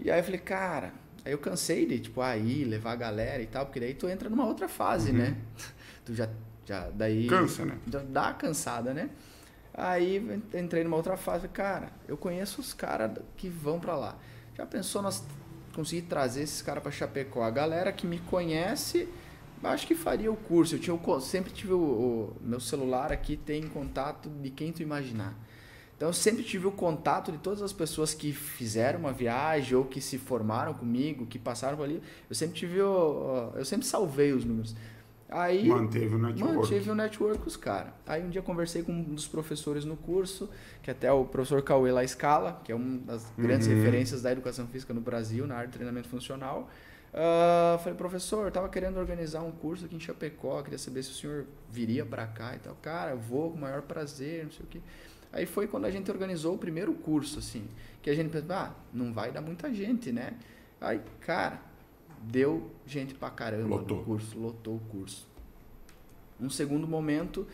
E 0.00 0.10
aí 0.10 0.18
eu 0.18 0.24
falei, 0.24 0.40
cara, 0.40 0.92
aí 1.24 1.32
eu 1.32 1.38
cansei 1.38 1.86
de, 1.86 2.00
tipo, 2.00 2.20
aí, 2.20 2.64
levar 2.64 2.92
a 2.92 2.96
galera 2.96 3.42
e 3.42 3.46
tal, 3.46 3.66
porque 3.66 3.80
daí 3.80 3.94
tu 3.94 4.08
entra 4.08 4.28
numa 4.28 4.46
outra 4.46 4.68
fase, 4.68 5.10
uhum. 5.10 5.18
né? 5.18 5.36
Tu 6.04 6.14
já, 6.14 6.28
já, 6.66 6.90
daí... 6.90 7.26
Cansa, 7.28 7.64
né? 7.64 7.78
Já 7.90 8.00
dá 8.00 8.34
cansada, 8.34 8.92
né? 8.92 9.08
Aí 9.72 10.42
entrei 10.54 10.84
numa 10.84 10.96
outra 10.96 11.16
fase, 11.16 11.48
cara, 11.48 11.90
eu 12.06 12.16
conheço 12.16 12.60
os 12.60 12.72
caras 12.72 13.10
que 13.36 13.48
vão 13.48 13.80
para 13.80 13.96
lá. 13.96 14.16
Já 14.56 14.64
pensou 14.64 15.02
nós 15.02 15.24
conseguir 15.74 16.02
trazer 16.02 16.42
esses 16.42 16.62
caras 16.62 16.82
para 16.82 16.92
Chapecó? 16.92 17.42
A 17.42 17.50
galera 17.50 17.92
que 17.92 18.06
me 18.06 18.18
conhece, 18.18 19.08
acho 19.62 19.86
que 19.86 19.94
faria 19.94 20.30
o 20.30 20.36
curso. 20.36 20.76
Eu 20.76 20.78
tinha 20.78 21.20
sempre 21.20 21.52
tive 21.52 21.72
o, 21.72 21.78
o, 21.78 22.36
meu 22.40 22.60
celular 22.60 23.12
aqui 23.12 23.36
tem 23.36 23.66
contato 23.68 24.28
de 24.28 24.50
quem 24.50 24.72
tu 24.72 24.82
imaginar. 24.82 25.34
Então 25.96 26.08
eu 26.08 26.12
sempre 26.12 26.42
tive 26.42 26.66
o 26.66 26.72
contato 26.72 27.30
de 27.30 27.38
todas 27.38 27.62
as 27.62 27.72
pessoas 27.72 28.12
que 28.12 28.32
fizeram 28.32 28.98
uma 28.98 29.12
viagem 29.12 29.76
ou 29.76 29.84
que 29.84 30.00
se 30.00 30.18
formaram 30.18 30.74
comigo, 30.74 31.26
que 31.26 31.38
passaram 31.38 31.76
por 31.76 31.84
ali. 31.84 32.02
Eu 32.28 32.34
sempre 32.34 32.56
tive 32.56 32.80
o, 32.80 33.52
eu 33.54 33.64
sempre 33.64 33.86
salvei 33.86 34.32
os 34.32 34.44
números. 34.44 34.74
Aí, 35.34 35.66
manteve 35.66 36.14
o 36.14 36.18
network. 36.18 36.54
Manteve 36.54 36.90
o 36.90 36.94
network 36.94 37.38
com 37.40 37.48
os 37.48 37.56
caras. 37.56 37.92
Aí 38.06 38.22
um 38.22 38.30
dia 38.30 38.40
conversei 38.40 38.84
com 38.84 38.92
um 38.92 39.02
dos 39.02 39.26
professores 39.26 39.84
no 39.84 39.96
curso, 39.96 40.48
que 40.80 40.92
até 40.92 41.08
é 41.08 41.12
o 41.12 41.24
professor 41.24 41.60
Cauê 41.60 41.90
La 41.90 42.06
Scala, 42.06 42.60
que 42.62 42.70
é 42.70 42.74
uma 42.74 42.98
das 42.98 43.32
grandes 43.36 43.66
uhum. 43.66 43.74
referências 43.74 44.22
da 44.22 44.30
educação 44.30 44.68
física 44.68 44.94
no 44.94 45.00
Brasil, 45.00 45.44
na 45.44 45.56
área 45.56 45.66
de 45.66 45.72
treinamento 45.72 46.08
funcional. 46.08 46.70
Uh, 47.12 47.78
falei, 47.80 47.94
professor, 47.98 48.44
eu 48.44 48.50
tava 48.52 48.68
querendo 48.68 48.96
organizar 48.96 49.42
um 49.42 49.50
curso 49.50 49.86
aqui 49.86 49.96
em 49.96 50.00
Chapecó, 50.00 50.62
queria 50.62 50.78
saber 50.78 51.02
se 51.02 51.10
o 51.10 51.14
senhor 51.14 51.46
viria 51.68 52.06
para 52.06 52.28
cá 52.28 52.54
e 52.54 52.60
tal. 52.60 52.76
Cara, 52.80 53.16
vou 53.16 53.50
com 53.50 53.58
o 53.58 53.60
maior 53.60 53.82
prazer, 53.82 54.44
não 54.44 54.52
sei 54.52 54.64
o 54.64 54.68
quê. 54.68 54.80
Aí 55.32 55.46
foi 55.46 55.66
quando 55.66 55.86
a 55.86 55.90
gente 55.90 56.08
organizou 56.12 56.54
o 56.54 56.58
primeiro 56.58 56.92
curso, 56.92 57.40
assim, 57.40 57.66
que 58.00 58.08
a 58.08 58.14
gente 58.14 58.30
pensou, 58.30 58.54
ah, 58.54 58.72
não 58.92 59.12
vai 59.12 59.32
dar 59.32 59.40
muita 59.40 59.74
gente, 59.74 60.12
né? 60.12 60.34
Aí, 60.80 61.00
cara, 61.20 61.60
deu 62.30 62.70
gente 62.86 63.14
pra 63.14 63.30
caramba 63.30 63.76
lotou. 63.76 63.98
no 63.98 64.04
curso, 64.04 64.38
lotou 64.38 64.76
o 64.76 64.80
curso. 64.90 65.26
Um 66.40 66.50
segundo 66.50 66.86
momento, 66.86 67.46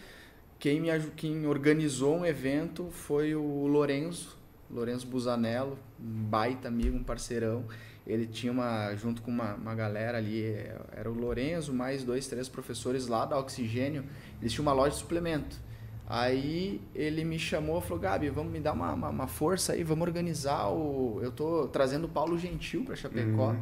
quem, 0.59 0.80
me, 0.80 0.88
quem 1.16 1.47
organizou 1.47 2.18
um 2.18 2.24
evento 2.24 2.88
foi 2.90 3.34
o 3.34 3.66
Lorenzo, 3.66 4.36
Lorenzo 4.70 5.06
Busanello, 5.06 5.78
um 5.98 6.24
baita 6.24 6.68
amigo, 6.68 6.97
um 6.97 7.02
parceirão. 7.02 7.64
Ele 8.06 8.26
tinha 8.26 8.51
uma, 8.51 8.94
junto 8.97 9.22
com 9.22 9.30
uma, 9.30 9.55
uma 9.55 9.74
galera 9.74 10.18
ali, 10.18 10.42
era 10.92 11.10
o 11.10 11.14
Lorenzo, 11.14 11.72
mais 11.72 12.02
dois, 12.02 12.26
três 12.26 12.48
professores 12.48 13.06
lá 13.06 13.24
da 13.24 13.38
Oxigênio, 13.38 14.05
eles 14.40 14.52
tinham 14.52 14.64
uma 14.64 14.72
loja 14.72 14.94
de 14.94 15.01
suplemento. 15.01 15.56
Aí 16.09 16.80
ele 16.92 17.24
me 17.24 17.38
chamou 17.38 17.78
e 17.78 17.82
falou, 17.82 18.01
Gabi, 18.01 18.30
vamos 18.30 18.51
me 18.52 18.59
dar 18.59 18.72
uma, 18.72 18.92
uma, 18.92 19.09
uma, 19.10 19.26
força 19.28 19.74
aí, 19.74 19.84
vamos 19.84 20.09
organizar 20.09 20.68
o. 20.68 21.20
Eu 21.22 21.30
tô 21.30 21.68
trazendo 21.68 22.06
o 22.06 22.09
Paulo 22.09 22.36
Gentil 22.36 22.84
para 22.84 22.97
Chapecó. 22.97 23.51
Uhum. 23.51 23.60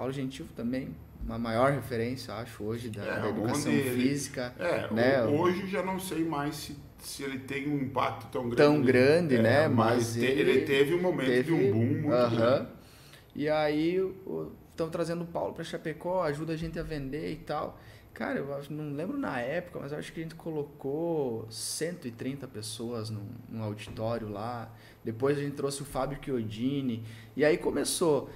Paulo 0.00 0.14
Gentil 0.14 0.46
também, 0.56 0.96
uma 1.22 1.38
maior 1.38 1.72
referência, 1.72 2.32
acho, 2.32 2.64
hoje 2.64 2.88
da, 2.88 3.04
é, 3.04 3.20
da 3.20 3.28
educação 3.28 3.70
ele, 3.70 4.02
física. 4.02 4.54
É, 4.58 4.90
né? 4.90 5.22
hoje 5.26 5.66
já 5.66 5.82
não 5.82 6.00
sei 6.00 6.24
mais 6.24 6.56
se, 6.56 6.76
se 7.00 7.22
ele 7.22 7.40
tem 7.40 7.68
um 7.68 7.76
impacto 7.82 8.26
tão 8.32 8.48
grande. 8.48 8.56
Tão 8.56 8.80
grande, 8.80 9.36
é, 9.36 9.42
né? 9.42 9.68
Mas, 9.68 10.16
ele, 10.16 10.40
ele, 10.40 10.60
teve 10.62 10.94
um 10.94 11.02
momento 11.02 11.26
teve, 11.26 11.42
de 11.42 11.52
um 11.52 11.70
boom 11.70 11.84
muito 11.84 12.06
uh 12.06 12.12
-huh. 12.12 12.30
grande. 12.30 12.68
E 13.36 13.46
aí 13.46 13.98
estão 14.70 14.88
trazendo 14.88 15.22
o 15.22 15.26
Paulo 15.26 15.52
para 15.52 15.64
Chapecó, 15.64 16.22
ajuda 16.22 16.54
a 16.54 16.56
gente 16.56 16.78
a 16.78 16.82
vender 16.82 17.30
e 17.32 17.36
tal. 17.36 17.78
Cara, 18.14 18.38
eu 18.38 18.46
não 18.70 18.94
lembro 18.94 19.18
na 19.18 19.38
época, 19.38 19.80
mas 19.80 19.92
eu 19.92 19.98
acho 19.98 20.14
que 20.14 20.20
a 20.20 20.22
gente 20.22 20.34
colocou 20.34 21.46
130 21.50 22.48
pessoas 22.48 23.10
num, 23.10 23.28
num 23.50 23.62
auditório 23.62 24.30
lá. 24.30 24.74
Depois 25.04 25.36
a 25.36 25.42
gente 25.42 25.56
trouxe 25.56 25.82
o 25.82 25.84
Fábio 25.84 26.18
Chiodini. 26.22 27.04
E 27.36 27.44
aí 27.44 27.58
começou. 27.58 28.30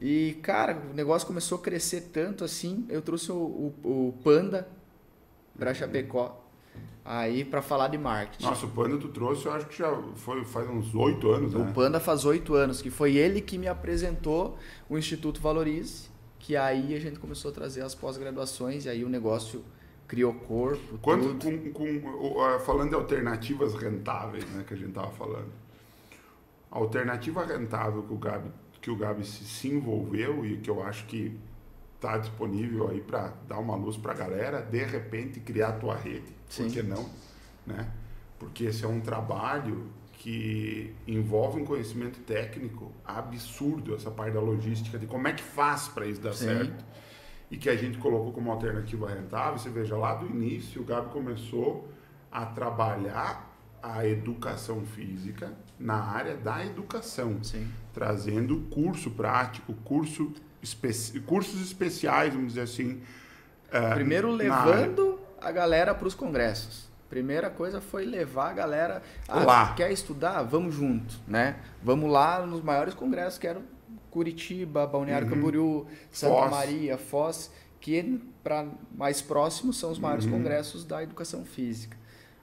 E, 0.00 0.38
cara, 0.42 0.80
o 0.90 0.94
negócio 0.94 1.26
começou 1.26 1.58
a 1.58 1.60
crescer 1.60 2.10
tanto 2.12 2.44
assim. 2.44 2.86
Eu 2.88 3.02
trouxe 3.02 3.32
o, 3.32 3.34
o, 3.34 4.08
o 4.08 4.14
Panda 4.22 4.68
para 5.58 5.74
Chapecó. 5.74 6.44
Aí, 7.04 7.42
para 7.42 7.62
falar 7.62 7.88
de 7.88 7.96
marketing. 7.96 8.44
Nossa, 8.44 8.66
o 8.66 8.68
Panda 8.68 8.98
tu 8.98 9.08
trouxe, 9.08 9.46
eu 9.46 9.52
acho 9.52 9.66
que 9.66 9.78
já 9.78 9.90
foi 10.14 10.44
faz 10.44 10.68
uns 10.68 10.94
oito 10.94 11.30
anos, 11.30 11.54
né? 11.54 11.60
O 11.68 11.72
Panda 11.72 11.98
faz 11.98 12.26
oito 12.26 12.54
anos, 12.54 12.82
que 12.82 12.90
foi 12.90 13.16
ele 13.16 13.40
que 13.40 13.56
me 13.56 13.66
apresentou 13.66 14.58
o 14.90 14.98
Instituto 14.98 15.40
Valorize, 15.40 16.10
que 16.38 16.54
aí 16.54 16.94
a 16.94 17.00
gente 17.00 17.18
começou 17.18 17.50
a 17.50 17.54
trazer 17.54 17.80
as 17.80 17.94
pós-graduações 17.94 18.84
e 18.84 18.90
aí 18.90 19.04
o 19.04 19.08
negócio 19.08 19.64
criou 20.06 20.34
corpo. 20.34 20.98
Quanto, 20.98 21.34
com, 21.42 21.72
com, 21.72 22.58
falando 22.60 22.90
de 22.90 22.94
alternativas 22.94 23.74
rentáveis, 23.74 24.44
né, 24.50 24.62
que 24.66 24.74
a 24.74 24.76
gente 24.76 24.92
tava 24.92 25.10
falando. 25.10 25.50
A 26.70 26.78
alternativa 26.78 27.44
rentável 27.44 28.02
que 28.02 28.12
o 28.12 28.18
Gabi, 28.18 28.50
que 28.80 28.90
o 28.90 28.96
Gabi 28.96 29.24
se, 29.24 29.44
se 29.44 29.68
envolveu 29.68 30.44
e 30.44 30.58
que 30.58 30.70
eu 30.70 30.82
acho 30.82 31.06
que 31.06 31.38
está 31.96 32.16
disponível 32.16 32.88
aí 32.88 33.00
para 33.00 33.34
dar 33.48 33.58
uma 33.58 33.74
luz 33.74 33.96
para 33.96 34.12
a 34.12 34.14
galera, 34.14 34.60
de 34.62 34.84
repente 34.84 35.40
criar 35.40 35.68
a 35.68 35.72
tua 35.72 35.96
rede. 35.96 36.32
Sim. 36.48 36.64
Por 36.64 36.72
que 36.72 36.82
não? 36.82 37.10
Né? 37.66 37.90
Porque 38.38 38.64
esse 38.64 38.84
é 38.84 38.88
um 38.88 39.00
trabalho 39.00 39.90
que 40.12 40.94
envolve 41.06 41.60
um 41.60 41.64
conhecimento 41.64 42.20
técnico 42.20 42.92
absurdo, 43.04 43.94
essa 43.94 44.10
parte 44.10 44.34
da 44.34 44.40
logística, 44.40 44.98
de 44.98 45.06
como 45.06 45.28
é 45.28 45.32
que 45.32 45.42
faz 45.42 45.88
para 45.88 46.06
isso 46.06 46.20
dar 46.20 46.32
Sim. 46.32 46.46
certo. 46.46 46.84
E 47.50 47.56
que 47.56 47.68
a 47.68 47.76
gente 47.76 47.98
colocou 47.98 48.32
como 48.32 48.50
alternativa 48.50 49.08
rentável. 49.08 49.58
Você 49.58 49.70
veja, 49.70 49.96
lá 49.96 50.14
do 50.14 50.26
início, 50.26 50.82
o 50.82 50.84
Gabi 50.84 51.10
começou 51.10 51.88
a 52.30 52.44
trabalhar 52.44 53.48
a 53.82 54.06
educação 54.06 54.84
física 54.84 55.52
na 55.78 55.94
área 55.94 56.36
da 56.36 56.64
educação, 56.66 57.42
Sim. 57.42 57.68
Trazendo 57.98 58.60
curso 58.70 59.10
prático, 59.10 59.74
curso 59.84 60.32
cursos 61.26 61.60
especiais, 61.60 62.32
vamos 62.32 62.48
dizer 62.48 62.60
assim. 62.60 63.00
Uh, 63.72 63.94
Primeiro 63.94 64.30
levando 64.30 65.18
a 65.40 65.50
galera 65.50 65.92
para 65.94 66.06
os 66.06 66.14
congressos. 66.14 66.88
Primeira 67.10 67.50
coisa 67.50 67.80
foi 67.80 68.04
levar 68.04 68.50
a 68.50 68.52
galera 68.52 69.02
a, 69.26 69.40
lá. 69.40 69.74
quer 69.74 69.90
estudar, 69.90 70.42
vamos 70.42 70.76
junto, 70.76 71.16
né? 71.26 71.56
Vamos 71.82 72.10
lá 72.10 72.46
nos 72.46 72.62
maiores 72.62 72.94
congressos, 72.94 73.38
que 73.38 73.48
eram 73.48 73.62
Curitiba, 74.10 74.86
Balneário 74.86 75.26
uhum. 75.26 75.34
Camboriú, 75.34 75.86
Santa 76.10 76.34
Foz. 76.34 76.50
Maria, 76.50 76.98
Foz, 76.98 77.50
que 77.80 78.20
para 78.44 78.66
mais 78.96 79.20
próximos 79.20 79.76
são 79.76 79.90
os 79.90 79.98
maiores 79.98 80.24
uhum. 80.24 80.32
congressos 80.32 80.84
da 80.84 81.02
educação 81.02 81.44
física. 81.44 81.96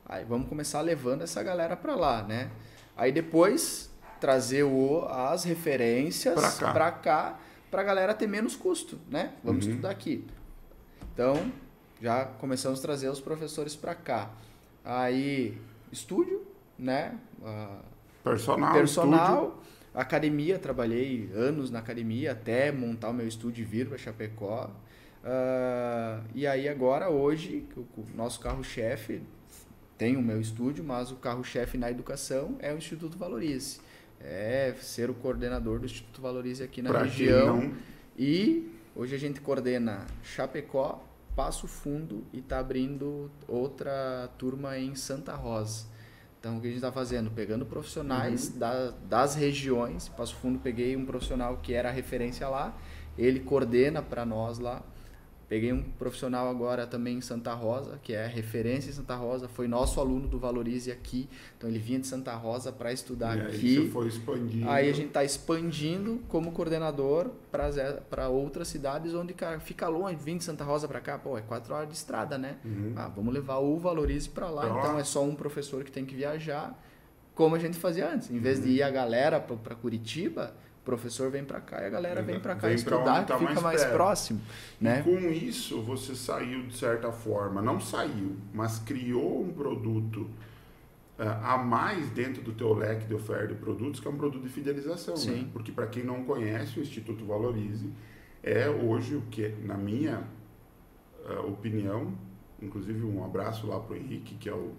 Aí 0.06 0.26
vamos 0.26 0.50
começar 0.50 0.82
levando 0.82 1.22
essa 1.22 1.42
galera 1.42 1.78
para 1.78 1.96
lá, 1.96 2.24
né? 2.24 2.50
Aí 2.98 3.12
depois 3.12 3.90
trazer 4.20 4.64
o, 4.64 5.06
as 5.06 5.44
referências 5.44 6.58
para 6.58 6.92
cá, 6.92 7.40
para 7.70 7.82
a 7.82 7.86
galera 7.86 8.14
ter 8.14 8.28
menos 8.28 8.56
custo, 8.56 9.00
né? 9.10 9.34
Vamos 9.44 9.66
uhum. 9.66 9.72
estudar 9.72 9.90
aqui. 9.92 10.26
Então, 11.14 11.52
já 12.02 12.26
começamos 12.26 12.80
a 12.80 12.82
trazer 12.82 13.10
os 13.10 13.20
professores 13.20 13.76
para 13.76 13.96
cá. 13.96 14.32
Aí, 14.84 15.58
estúdio, 15.92 16.46
né? 16.78 17.18
Uh, 17.42 17.84
personal. 18.24 18.74
Personal. 18.74 19.44
Estúdio. 19.44 19.66
Academia, 19.94 20.60
trabalhei 20.60 21.32
anos 21.34 21.72
na 21.72 21.80
academia 21.80 22.34
até 22.34 22.70
montar 22.70 23.10
o 23.10 23.14
meu 23.14 23.28
estúdio 23.28 23.62
e 23.62 23.66
vir 23.66 23.88
para 23.88 23.98
Chapecó. 23.98 24.70
Uh, 25.24 26.24
e 26.36 26.46
aí 26.46 26.68
agora, 26.68 27.10
hoje, 27.10 27.66
o 27.76 28.04
nosso 28.14 28.40
carro-chefe 28.42 29.22
tem 29.98 30.18
o 30.18 30.22
meu 30.22 30.42
estúdio, 30.42 30.84
mas 30.84 31.12
o 31.12 31.16
carro-chefe 31.16 31.78
na 31.78 31.90
educação 31.90 32.58
é 32.60 32.74
o 32.74 32.78
Instituto 32.78 33.18
Valorize 33.18 33.80
é 34.26 34.76
ser 34.82 35.10
o 35.10 35.14
coordenador 35.14 35.80
do 35.80 35.86
Instituto 35.86 36.22
Valorize 36.22 36.64
aqui 36.64 36.82
na 36.82 36.90
pra 36.90 37.04
região. 37.04 37.62
Não... 37.62 37.74
E 38.18 38.72
hoje 38.96 39.14
a 39.14 39.20
gente 39.20 39.40
coordena 39.40 40.06
Chapecó, 40.24 41.04
Passo 41.36 41.68
Fundo 41.68 42.24
e 42.34 42.40
está 42.40 42.60
abrindo 42.60 43.30
outra 43.48 44.30
turma 44.38 44.78
em 44.78 44.96
Santa 44.96 45.36
Rosa. 45.36 45.86
Então, 46.40 46.58
o 46.58 46.62
que 46.62 46.68
a 46.68 46.70
gente 46.70 46.78
está 46.78 46.92
fazendo? 46.92 47.32
Pegando 47.32 47.66
profissionais 47.66 48.50
uhum. 48.50 48.60
da, 48.60 48.92
das 49.10 49.36
regiões. 49.36 50.08
Passo 50.10 50.36
Fundo, 50.36 50.60
peguei 50.60 50.96
um 50.96 51.06
profissional 51.06 51.58
que 51.58 51.74
era 51.74 51.90
referência 51.90 52.48
lá, 52.48 52.76
ele 53.18 53.40
coordena 53.40 54.02
para 54.02 54.26
nós 54.26 54.60
lá 54.60 54.84
Peguei 55.48 55.72
um 55.72 55.84
profissional 55.84 56.50
agora 56.50 56.88
também 56.88 57.18
em 57.18 57.22
Santa 57.22 57.54
Rosa, 57.54 58.00
que 58.02 58.14
é 58.14 58.26
referência 58.26 58.90
em 58.90 58.94
Santa 58.94 59.16
Rosa, 59.16 59.48
foi 59.48 59.68
nosso 59.68 60.00
aluno 60.00 60.28
do 60.28 60.40
Valorize 60.40 60.92
aqui. 60.92 61.30
Então 61.56 61.70
ele 61.70 61.78
vinha 61.78 62.00
de 62.00 62.08
Santa 62.08 62.34
Rosa 62.34 62.72
para 62.72 62.92
estudar 62.92 63.38
e 63.38 63.42
aqui. 63.42 63.78
Aí 63.78 63.92
foi 63.92 64.08
expandindo. 64.08 64.70
Aí 64.70 64.90
a 64.90 64.94
gente 64.94 65.10
está 65.10 65.24
expandindo 65.24 66.20
como 66.30 66.52
coordenador 66.52 67.30
para 67.52 68.28
outras 68.28 68.68
cidades 68.68 69.14
onde 69.14 69.36
cara, 69.36 69.60
fica 69.60 69.88
longe, 69.88 70.16
vindo 70.16 70.40
de 70.40 70.46
Santa 70.46 70.64
Rosa 70.64 70.88
para 70.88 71.00
cá, 71.00 71.20
pô, 71.20 71.38
é 71.38 71.42
quatro 71.42 71.76
horas 71.76 71.90
de 71.90 71.96
estrada, 71.96 72.40
né? 72.40 72.58
Uhum. 72.66 72.94
Ah, 72.96 73.08
vamos 73.08 73.32
levar 73.32 73.60
o 73.60 73.78
Valorize 73.78 74.28
para 74.28 74.50
lá. 74.50 74.62
Pra 74.62 74.80
então 74.80 74.94
lá. 74.94 75.00
é 75.00 75.04
só 75.04 75.24
um 75.24 75.36
professor 75.36 75.84
que 75.84 75.92
tem 75.92 76.06
que 76.06 76.16
viajar, 76.16 76.76
como 77.36 77.56
a 77.56 77.60
gente 77.60 77.78
fazia 77.78 78.10
antes. 78.10 78.32
Em 78.32 78.40
vez 78.40 78.58
uhum. 78.58 78.66
de 78.66 78.72
ir 78.72 78.84
a 78.84 78.90
galera 78.90 79.40
para 79.40 79.76
Curitiba, 79.76 80.56
professor 80.86 81.32
vem 81.32 81.44
para 81.44 81.60
cá 81.60 81.82
e 81.82 81.88
a 81.88 81.90
galera 81.90 82.22
vem 82.22 82.40
para 82.40 82.56
cá 82.56 82.68
vem 82.68 82.76
estudar, 82.76 83.26
tá 83.26 83.38
que 83.38 83.48
fica 83.48 83.60
mais, 83.60 83.82
mais 83.82 83.86
próximo. 83.86 84.40
Né? 84.80 85.00
E 85.00 85.04
com 85.04 85.18
isso, 85.30 85.82
você 85.82 86.16
saiu 86.16 86.68
de 86.68 86.78
certa 86.78 87.12
forma, 87.12 87.62
não 87.62 87.82
saiu, 87.82 88.38
mas 88.54 88.80
criou 88.80 89.42
um 89.42 89.52
produto 89.52 90.30
uh, 91.20 91.24
a 91.44 91.58
mais 91.58 92.10
dentro 92.12 92.44
do 92.44 92.54
teu 92.54 92.74
leque 92.74 93.08
de 93.08 93.16
oferta 93.16 93.48
de 93.48 93.56
produtos, 93.56 94.00
que 94.00 94.08
é 94.08 94.12
um 94.12 94.16
produto 94.16 94.44
de 94.44 94.50
fidelização. 94.50 95.16
Né? 95.16 95.48
Porque 95.52 95.72
para 95.72 95.88
quem 95.88 96.04
não 96.04 96.24
conhece, 96.24 96.80
o 96.80 96.84
Instituto 96.84 97.26
Valorize 97.26 97.92
é 98.44 98.70
hoje 98.70 99.16
o 99.16 99.22
que, 99.24 99.50
na 99.64 99.76
minha 99.76 100.24
uh, 101.28 101.52
opinião, 101.52 102.14
inclusive 102.62 103.04
um 103.04 103.26
abraço 103.26 103.66
lá 103.66 103.80
para 103.80 103.96
o 103.96 103.98
Henrique, 103.98 104.36
que 104.36 104.48
é 104.48 104.54
o... 104.54 104.72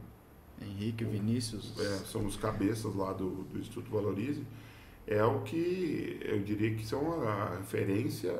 Henrique, 0.58 1.04
o, 1.04 1.10
Vinícius. 1.10 1.78
É, 1.78 1.98
são 2.06 2.24
os 2.24 2.34
cabeças 2.34 2.94
lá 2.94 3.12
do, 3.12 3.44
do 3.44 3.58
Instituto 3.58 3.90
Valorize 3.90 4.42
é 5.06 5.24
o 5.24 5.40
que 5.40 6.18
eu 6.22 6.40
diria 6.40 6.74
que 6.74 6.84
são 6.84 7.22
a 7.22 7.56
referência 7.56 8.34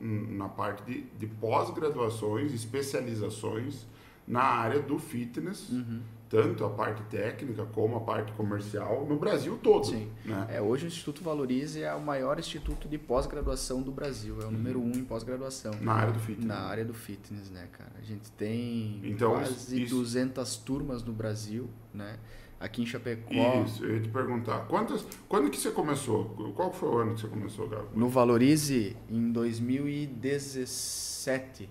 na 0.00 0.48
parte 0.48 0.82
de, 0.84 1.02
de 1.18 1.26
pós-graduações, 1.26 2.52
especializações 2.52 3.86
na 4.26 4.42
área 4.42 4.80
do 4.80 4.98
fitness, 4.98 5.70
uhum. 5.70 6.00
tanto 6.28 6.64
a 6.64 6.70
parte 6.70 7.02
técnica 7.04 7.64
como 7.66 7.96
a 7.96 8.00
parte 8.00 8.32
comercial, 8.32 9.06
no 9.06 9.16
Brasil 9.16 9.58
todo. 9.62 9.86
Sim. 9.86 10.10
Né? 10.24 10.46
É, 10.50 10.60
hoje 10.60 10.86
o 10.86 10.88
Instituto 10.88 11.22
Valorize 11.22 11.80
é 11.80 11.94
o 11.94 12.00
maior 12.00 12.38
instituto 12.38 12.88
de 12.88 12.98
pós-graduação 12.98 13.82
do 13.82 13.92
Brasil, 13.92 14.40
é 14.40 14.44
o 14.44 14.46
uhum. 14.46 14.52
número 14.52 14.80
um 14.80 14.90
em 14.90 15.04
pós-graduação. 15.04 15.72
Na 15.80 15.92
área 15.92 16.12
do 16.12 16.18
fitness. 16.18 16.46
Na 16.46 16.58
área 16.58 16.84
do 16.84 16.94
fitness, 16.94 17.50
né, 17.50 17.68
cara? 17.72 17.92
A 17.98 18.02
gente 18.02 18.30
tem 18.32 19.00
então, 19.04 19.32
quase 19.32 19.82
isso... 19.82 19.94
200 19.94 20.56
turmas 20.56 21.02
no 21.02 21.12
Brasil, 21.12 21.70
né? 21.94 22.18
Aqui 22.58 22.82
em 22.82 22.86
Chapecó. 22.86 23.62
Isso, 23.64 23.84
eu 23.84 23.94
ia 23.94 24.00
te 24.00 24.08
perguntar. 24.08 24.66
Quantas, 24.66 25.06
quando 25.28 25.48
que 25.50 25.58
você 25.58 25.70
começou? 25.70 26.24
Qual 26.54 26.72
foi 26.72 26.88
o 26.88 26.98
ano 26.98 27.14
que 27.14 27.20
você 27.20 27.28
começou, 27.28 27.68
Gabi? 27.68 27.86
No 27.94 28.08
Valorize, 28.08 28.96
em 29.08 29.30
2017. 29.30 31.68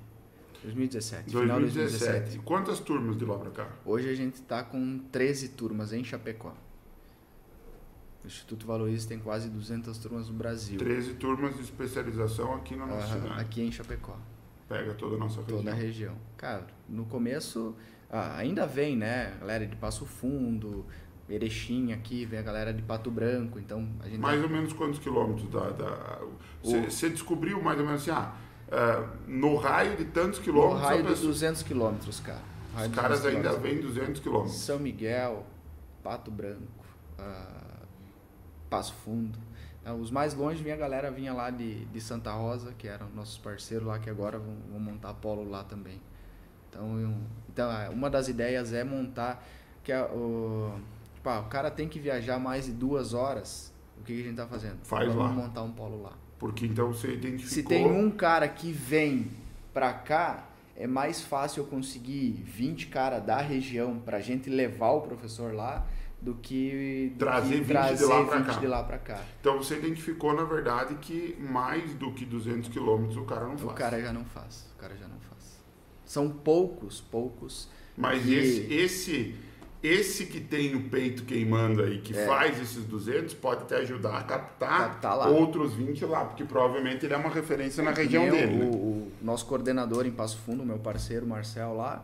2017, 0.63 1.31
2017. 1.31 1.31
final 1.31 1.59
de 1.59 1.65
2017. 1.65 2.39
Quantas 2.39 2.79
turmas 2.79 3.17
de 3.17 3.25
lá 3.25 3.37
para 3.37 3.51
cá? 3.51 3.69
Hoje 3.85 4.09
a 4.09 4.15
gente 4.15 4.35
está 4.35 4.63
com 4.63 4.99
13 5.11 5.49
turmas 5.49 5.91
em 5.93 6.03
Chapecó. 6.03 6.55
O 8.23 8.27
Instituto 8.27 8.65
Valorize 8.65 9.07
tem 9.07 9.19
quase 9.19 9.49
200 9.49 9.95
turmas 9.99 10.27
no 10.29 10.33
Brasil. 10.33 10.79
13 10.79 11.13
turmas 11.13 11.55
de 11.55 11.61
especialização 11.61 12.55
aqui 12.55 12.75
na 12.75 12.87
nossa 12.87 13.15
uhum, 13.15 13.21
cidade. 13.21 13.41
Aqui 13.41 13.61
em 13.61 13.71
Chapecó. 13.71 14.17
Pega 14.67 14.95
toda 14.95 15.15
a 15.15 15.19
nossa 15.19 15.41
região. 15.41 15.57
Toda 15.57 15.71
a 15.71 15.75
região. 15.75 16.15
Cara, 16.35 16.65
no 16.89 17.05
começo 17.05 17.75
ah, 18.09 18.37
ainda 18.37 18.65
vem, 18.65 18.95
né? 18.95 19.35
Galera 19.39 19.65
de 19.65 19.75
Passo 19.75 20.05
Fundo, 20.05 20.85
Erechim 21.27 21.91
aqui, 21.91 22.23
vem 22.25 22.39
a 22.39 22.43
galera 22.43 22.73
de 22.73 22.81
Pato 22.83 23.09
Branco, 23.09 23.57
então 23.57 23.87
a 23.99 24.07
gente... 24.07 24.19
Mais 24.19 24.41
ou 24.43 24.49
menos 24.49 24.73
quantos 24.73 24.99
quilômetros 24.99 25.49
da... 25.49 26.19
Você 26.63 27.07
o... 27.07 27.09
descobriu 27.09 27.61
mais 27.61 27.79
ou 27.79 27.85
menos 27.85 28.01
assim, 28.01 28.11
ah, 28.11 28.35
uh, 28.67 29.09
no 29.27 29.55
raio 29.55 29.97
de 29.97 30.05
tantos 30.05 30.39
quilômetros... 30.39 30.81
No 30.81 30.87
raio 30.87 31.03
de 31.03 31.21
200 31.21 31.63
quilômetros, 31.63 32.19
cara. 32.19 32.43
Os 32.75 32.93
caras 32.93 33.25
ainda 33.25 33.53
vêm 33.57 33.81
200 33.81 34.19
quilômetros. 34.21 34.57
São 34.57 34.77
Miguel, 34.77 35.45
Pato 36.03 36.29
Branco, 36.29 36.85
uh, 37.17 37.87
Passo 38.69 38.93
Fundo. 38.93 39.39
Então, 39.81 39.99
os 39.99 40.11
mais 40.11 40.33
longe 40.33 40.61
vinha 40.61 40.75
a 40.75 40.77
galera 40.77 41.09
vinha 41.09 41.33
lá 41.33 41.49
de, 41.49 41.85
de 41.85 42.01
Santa 42.01 42.31
Rosa, 42.33 42.73
que 42.77 42.87
eram 42.87 43.07
nossos 43.15 43.37
parceiros 43.37 43.87
lá, 43.87 43.97
que 43.97 44.09
agora 44.09 44.37
vão, 44.37 44.55
vão 44.69 44.79
montar 44.79 45.13
polo 45.15 45.47
lá 45.49 45.63
também. 45.63 46.01
Então, 46.69 46.99
eu, 46.99 47.13
então 47.55 47.71
é, 47.71 47.87
uma 47.87 48.09
das 48.09 48.27
ideias 48.27 48.73
é 48.73 48.83
montar 48.83 49.41
que 49.81 49.93
a, 49.93 50.05
o, 50.07 50.73
tipo, 51.15 51.29
ah, 51.29 51.39
o 51.39 51.45
cara 51.45 51.71
tem 51.71 51.87
que 51.87 51.97
viajar 51.99 52.37
mais 52.37 52.65
de 52.65 52.73
duas 52.73 53.13
horas. 53.13 53.73
O 53.97 54.03
que, 54.03 54.13
que 54.13 54.19
a 54.19 54.23
gente 54.23 54.31
está 54.33 54.45
fazendo? 54.45 54.77
Faz 54.83 55.07
Vamos 55.07 55.23
lá. 55.23 55.43
montar 55.43 55.61
um 55.63 55.71
polo 55.71 56.01
lá. 56.01 56.11
Porque 56.37 56.65
então 56.65 56.89
você 56.91 57.13
identificou... 57.13 57.49
Se 57.49 57.63
tem 57.63 57.85
um 57.89 58.11
cara 58.11 58.45
que 58.49 58.73
vem 58.73 59.31
para 59.73 59.93
cá, 59.93 60.43
é 60.75 60.85
mais 60.85 61.21
fácil 61.21 61.63
eu 61.63 61.67
conseguir 61.67 62.43
20 62.45 62.87
cara 62.87 63.19
da 63.19 63.37
região 63.37 63.99
para 63.99 64.17
a 64.17 64.21
gente 64.21 64.49
levar 64.49 64.89
o 64.91 65.01
professor 65.01 65.53
lá 65.53 65.85
do 66.21 66.35
que 66.35 67.13
do 67.15 67.19
trazer 67.19 67.53
que 67.55 67.61
20 67.61 67.67
trazer 67.69 67.97
de 67.97 68.03
lá 68.05 68.25
para 68.25 68.37
20 68.39 68.45
cá. 68.47 68.59
de 68.59 68.67
lá 68.67 68.83
para 68.83 68.97
cá. 68.97 69.21
Então 69.39 69.57
você 69.57 69.77
identificou, 69.77 70.33
na 70.35 70.43
verdade, 70.43 70.95
que 70.95 71.37
mais 71.39 71.93
do 71.93 72.11
que 72.11 72.25
200 72.25 72.67
quilômetros 72.69 73.15
o 73.15 73.23
cara 73.23 73.45
não 73.45 73.55
O 73.55 73.59
faz. 73.59 73.77
cara 73.77 74.01
já 74.01 74.11
não 74.11 74.25
faz. 74.25 74.67
O 74.75 74.77
cara 74.81 74.95
já 74.97 75.07
não 75.07 75.19
faz. 75.19 75.34
São 76.15 76.29
poucos, 76.29 77.01
poucos. 77.01 77.67
Mas 77.97 78.25
E- 78.25 78.35
esse, 78.35 78.73
esse, 78.73 79.35
esse 79.83 80.25
que 80.27 80.39
tem 80.39 80.73
o 80.73 80.83
peito 80.89 81.25
queimando 81.25 81.83
aí, 81.83 81.99
que 81.99 82.17
É. 82.17 82.25
faz 82.25 82.57
esses 82.61 82.85
200, 82.85 83.33
pode 83.33 83.65
te 83.65 83.73
ajudar 83.73 84.19
a 84.19 84.23
captar, 84.23 85.27
outros 85.29 85.73
20 85.73 86.05
lá, 86.05 86.23
porque 86.23 86.45
provavelmente 86.45 87.05
ele 87.05 87.13
é 87.13 87.17
uma 87.17 87.29
referência 87.29 87.83
na 87.83 87.91
região 87.91 88.23
Que 88.23 88.31
dele. 88.31 88.53
O, 88.53 88.59
né? 88.59 88.65
o 88.71 89.11
nosso 89.21 89.45
coordenador 89.45 90.05
em 90.05 90.11
Passo 90.11 90.37
Fundo, 90.37 90.63
meu 90.65 90.79
parceiro 90.79 91.27
Marcel 91.27 91.73
lá, 91.75 92.01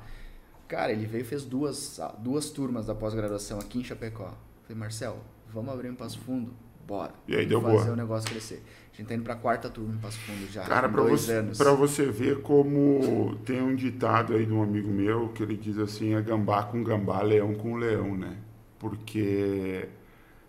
cara, 0.68 0.92
ele 0.92 1.06
veio 1.06 1.22
e 1.22 1.26
fez 1.26 1.46
duas, 1.46 1.98
duas 2.20 2.50
turmas 2.50 2.86
da 2.88 2.94
pós-graduação 2.94 3.60
aqui 3.60 3.80
em 3.80 3.84
Chapecó. 3.86 4.34
Falei, 4.64 4.78
Marcel, 4.78 5.20
vamos 5.54 5.74
abrir 5.74 5.88
em 5.88 5.96
Passo 5.96 6.20
Fundo? 6.20 6.52
Bora. 6.86 7.14
E 7.30 7.34
aí 7.34 7.46
Vamos 7.46 7.50
deu 7.50 7.62
fazer 7.62 7.84
boa. 7.86 7.94
o 7.94 7.96
negócio 7.96 8.30
crescer. 8.30 8.62
A 8.94 8.98
gente 8.98 9.08
tá 9.08 9.16
indo 9.16 9.24
pra 9.24 9.36
quarta 9.36 9.70
turma 9.70 9.94
em 9.94 9.98
Passo 9.98 10.20
Fundo 10.20 10.52
já. 10.52 10.64
Cara, 10.64 10.88
em 10.88 10.92
para 10.92 11.02
dois 11.04 11.22
você, 11.22 11.34
anos. 11.34 11.58
pra 11.58 11.72
você 11.74 12.06
ver 12.12 12.42
como 12.42 13.38
tem 13.46 13.62
um 13.62 13.76
ditado 13.76 14.34
aí 14.34 14.46
de 14.46 14.52
um 14.52 14.62
amigo 14.62 14.90
meu 14.90 15.30
que 15.30 15.42
ele 15.42 15.56
diz 15.56 15.78
assim: 15.78 16.14
é 16.14 16.22
gambá 16.22 16.64
com 16.64 16.84
gambá, 16.84 17.22
leão 17.22 17.54
com 17.54 17.76
leão, 17.76 18.16
né? 18.18 18.38
Porque 18.78 19.88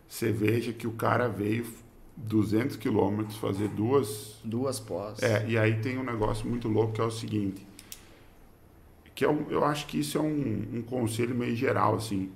você 0.09 0.33
veja 0.33 0.73
que 0.73 0.87
o 0.87 0.93
cara 0.93 1.29
veio 1.29 1.67
200 2.17 2.77
quilômetros 2.77 3.37
fazer 3.37 3.69
duas 3.69 4.41
Duas 4.45 4.81
pós. 4.81 5.23
É, 5.23 5.47
e 5.49 5.57
aí 5.57 5.81
tem 5.81 5.99
um 5.99 6.05
negócio 6.05 6.47
muito 6.47 6.69
louco 6.69 6.95
que 6.95 7.01
é 7.01 7.05
o 7.05 7.11
seguinte, 7.11 7.67
que 9.15 9.25
é 9.25 9.31
um, 9.31 9.47
eu 9.51 9.65
acho 9.65 9.87
que 9.87 10.01
isso 10.01 10.19
é 10.19 10.21
um, 10.21 10.69
um 10.75 10.83
conselho 10.83 11.35
meio 11.35 11.55
geral, 11.55 11.95
assim, 11.95 12.31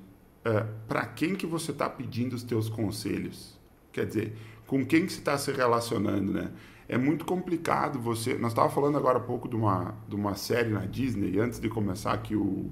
é, 0.45 0.65
para 0.87 1.05
quem 1.07 1.35
que 1.35 1.47
você 1.47 1.73
está 1.73 1.89
pedindo 1.89 2.35
os 2.35 2.43
teus 2.43 2.69
conselhos? 2.69 3.59
Quer 3.93 4.07
dizer, 4.07 4.37
com 4.67 4.85
quem 4.85 5.07
que 5.07 5.13
você 5.13 5.19
está 5.19 5.39
se 5.39 5.53
relacionando, 5.53 6.33
né? 6.33 6.51
É 6.89 6.97
muito 6.97 7.25
complicado 7.25 7.99
você... 7.99 8.35
Nós 8.35 8.53
estávamos 8.53 8.75
falando 8.75 8.97
agora 8.97 9.19
há 9.19 9.21
pouco 9.21 9.49
de 9.49 9.57
uma, 9.57 9.95
de 10.09 10.15
uma 10.15 10.35
série 10.35 10.71
na 10.71 10.87
Disney, 10.87 11.39
antes 11.41 11.59
de 11.59 11.69
começar 11.69 12.13
aqui 12.13 12.37
o, 12.37 12.71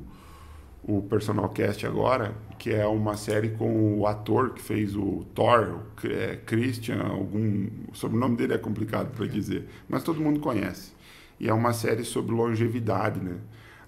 o 0.85 1.03
Personal 1.03 1.49
Cast 1.49 1.85
agora, 1.87 2.35
que 2.59 2.71
é 2.71 2.87
uma 2.87 3.17
série 3.17 3.51
com 3.51 3.99
o 3.99 4.07
ator 4.07 4.51
que 4.51 4.63
fez 4.63 4.95
o 4.95 5.25
Thor, 5.35 5.81
o 6.03 6.07
é, 6.07 6.37
Christian, 6.37 7.03
algum, 7.03 7.69
o 7.91 7.95
sobrenome 7.95 8.37
dele 8.37 8.55
é 8.55 8.59
complicado 8.59 9.11
para 9.11 9.27
dizer, 9.27 9.67
mas 9.89 10.05
todo 10.05 10.21
mundo 10.21 10.39
conhece. 10.41 10.93
E 11.41 11.49
é 11.49 11.53
uma 11.53 11.73
série 11.73 12.05
sobre 12.05 12.33
longevidade, 12.35 13.19
né? 13.21 13.39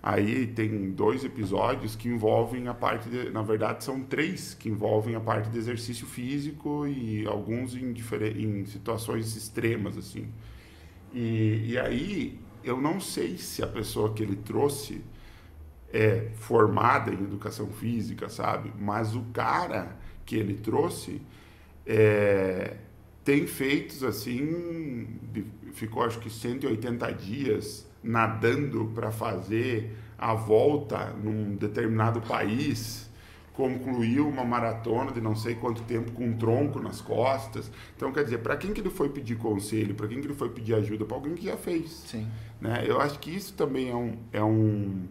Aí 0.07 0.47
tem 0.47 0.93
dois 0.93 1.25
episódios 1.25 1.97
que 1.97 2.09
envolvem 2.09 2.69
a 2.69 2.75
parte, 2.75 3.09
de, 3.09 3.29
na 3.31 3.43
verdade 3.43 3.83
são 3.83 4.01
três 4.05 4.55
que 4.55 4.69
envolvem 4.69 5.17
a 5.17 5.21
parte 5.21 5.51
de 5.51 5.59
exercício 5.59 6.07
físico 6.07 6.87
e 6.87 7.27
alguns 7.27 7.75
em, 7.75 7.93
em 7.93 8.67
situações 8.67 9.35
extremas 9.35 9.99
assim. 9.99 10.29
E, 11.13 11.73
e 11.73 11.77
aí 11.77 12.39
eu 12.63 12.81
não 12.81 13.01
sei 13.01 13.37
se 13.37 13.65
a 13.65 13.67
pessoa 13.67 14.15
que 14.15 14.23
ele 14.23 14.37
trouxe 14.37 15.03
é 15.93 16.31
formada 16.37 17.11
em 17.13 17.25
educação 17.25 17.67
física, 17.73 18.29
sabe? 18.29 18.73
Mas 18.79 19.17
o 19.17 19.23
cara 19.33 19.97
que 20.25 20.37
ele 20.37 20.55
trouxe 20.55 21.21
é, 21.85 22.77
tem 23.25 23.45
feitos 23.49 24.05
assim, 24.05 25.19
ficou 25.73 26.05
acho 26.05 26.21
que 26.21 26.31
180 26.31 27.11
dias 27.15 27.86
nadando 28.07 28.91
para 28.95 29.11
fazer 29.11 29.97
a 30.17 30.33
volta 30.35 31.11
num 31.23 31.57
determinado 31.57 32.21
país, 32.23 33.11
concluiu 33.53 34.29
uma 34.29 34.45
maratona 34.45 35.11
de 35.11 35.21
não 35.21 35.35
sei 35.35 35.55
quanto 35.55 35.83
tempo 35.83 36.13
com 36.13 36.27
um 36.27 36.37
tronco 36.37 36.79
nas 36.79 37.01
costas. 37.01 37.71
Então, 37.97 38.13
quer 38.13 38.25
dizer, 38.25 38.39
para 38.39 38.57
quem 38.57 38.73
que 38.73 38.81
ele 38.81 38.91
foi 38.91 39.09
pedir 39.09 39.37
conselho, 39.37 39.95
para 39.95 40.07
quem 40.07 40.21
que 40.21 40.27
ele 40.27 40.35
foi 40.35 40.51
pedir 40.51 40.75
ajuda? 40.75 41.05
Para 41.05 41.17
alguém 41.17 41.35
que 41.35 41.45
já 41.45 41.57
fez 41.57 41.91
Sim. 41.91 42.27
né? 42.61 42.85
Eu 42.87 43.01
acho 43.01 43.19
que 43.19 43.35
isso 43.35 43.55
também 43.55 43.91
é 43.91 43.97
um, 43.97 44.17
é 44.33 44.45
um 44.45 45.07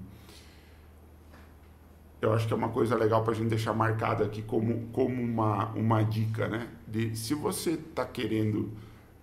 eu 2.22 2.34
acho 2.34 2.48
que 2.48 2.54
é 2.54 2.56
uma 2.56 2.70
coisa 2.70 2.96
legal 2.96 3.24
para 3.24 3.34
a 3.34 3.36
gente 3.36 3.50
deixar 3.50 3.74
marcado 3.74 4.24
aqui 4.24 4.42
como, 4.42 4.88
como 4.92 5.22
uma, 5.22 5.70
uma 5.74 6.02
dica, 6.04 6.48
né? 6.48 6.68
De 6.88 7.16
se 7.16 7.34
você 7.34 7.72
está 7.72 8.06
querendo 8.06 8.72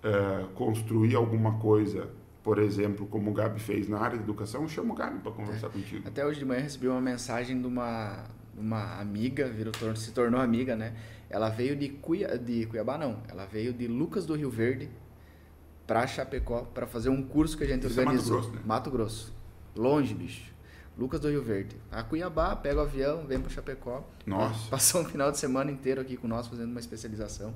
eh, 0.05 0.45
construir 0.55 1.15
alguma 1.15 1.59
coisa, 1.59 2.11
por 2.43 2.59
exemplo, 2.59 3.07
como 3.07 3.31
o 3.31 3.35
Gabi 3.35 3.61
fez 3.61 3.89
na 3.89 3.99
área 4.01 4.19
de 4.19 4.25
educação, 4.25 4.67
chama 4.69 4.93
o 4.93 4.97
Gabi 4.97 5.21
para 5.21 5.33
conversar 5.33 5.69
contigo. 5.69 6.07
Até 6.07 6.27
hoje 6.27 6.41
de 6.41 6.45
manhã 6.45 6.61
recebi 6.61 6.89
uma 6.89 7.01
mensagem 7.01 7.61
de 7.61 7.67
uma, 7.67 8.25
uma 8.57 9.01
amiga, 9.01 9.49
virou, 9.49 9.73
se 9.95 10.11
tornou 10.11 10.41
amiga, 10.41 10.75
né? 10.75 10.95
Ela 11.31 11.49
veio 11.49 11.77
de, 11.77 11.89
Cuiabá, 11.89 12.37
de 12.37 12.67
Cuiabá, 12.67 12.99
não. 12.99 13.23
Ela 13.29 13.47
veio 13.47 13.73
de 13.73 13.87
Lucas 13.87 14.27
do 14.27 14.35
Rio 14.35 14.51
Verde 14.51 14.91
pra 15.87 16.07
Chapecó 16.07 16.63
para 16.63 16.87
fazer 16.87 17.09
um 17.11 17.23
curso 17.23 17.57
que 17.57 17.65
a 17.65 17.67
gente 17.67 17.87
Isso 17.87 18.01
é 18.01 18.05
Mato 18.05 18.11
organizou. 18.11 18.41
Grosso, 18.41 18.55
né? 18.55 18.63
Mato 18.65 18.91
Grosso. 18.91 19.35
Longe, 19.77 20.15
bicho. 20.15 20.53
Lucas 20.99 21.21
do 21.21 21.29
Rio 21.29 21.43
Verde. 21.43 21.77
A 21.91 22.03
Cuiabá, 22.03 22.55
pega 22.57 22.79
o 22.79 22.81
avião, 22.83 23.25
vem 23.27 23.41
para 23.41 23.49
Chapecó. 23.51 24.07
Nossa. 24.27 24.69
Passou 24.69 25.01
um 25.01 25.05
final 25.05 25.31
de 25.31 25.39
semana 25.39 25.71
inteiro 25.71 26.01
aqui 26.01 26.17
com 26.17 26.29
nós 26.29 26.47
fazendo 26.49 26.71
uma 26.71 26.81
especialização. 26.81 27.55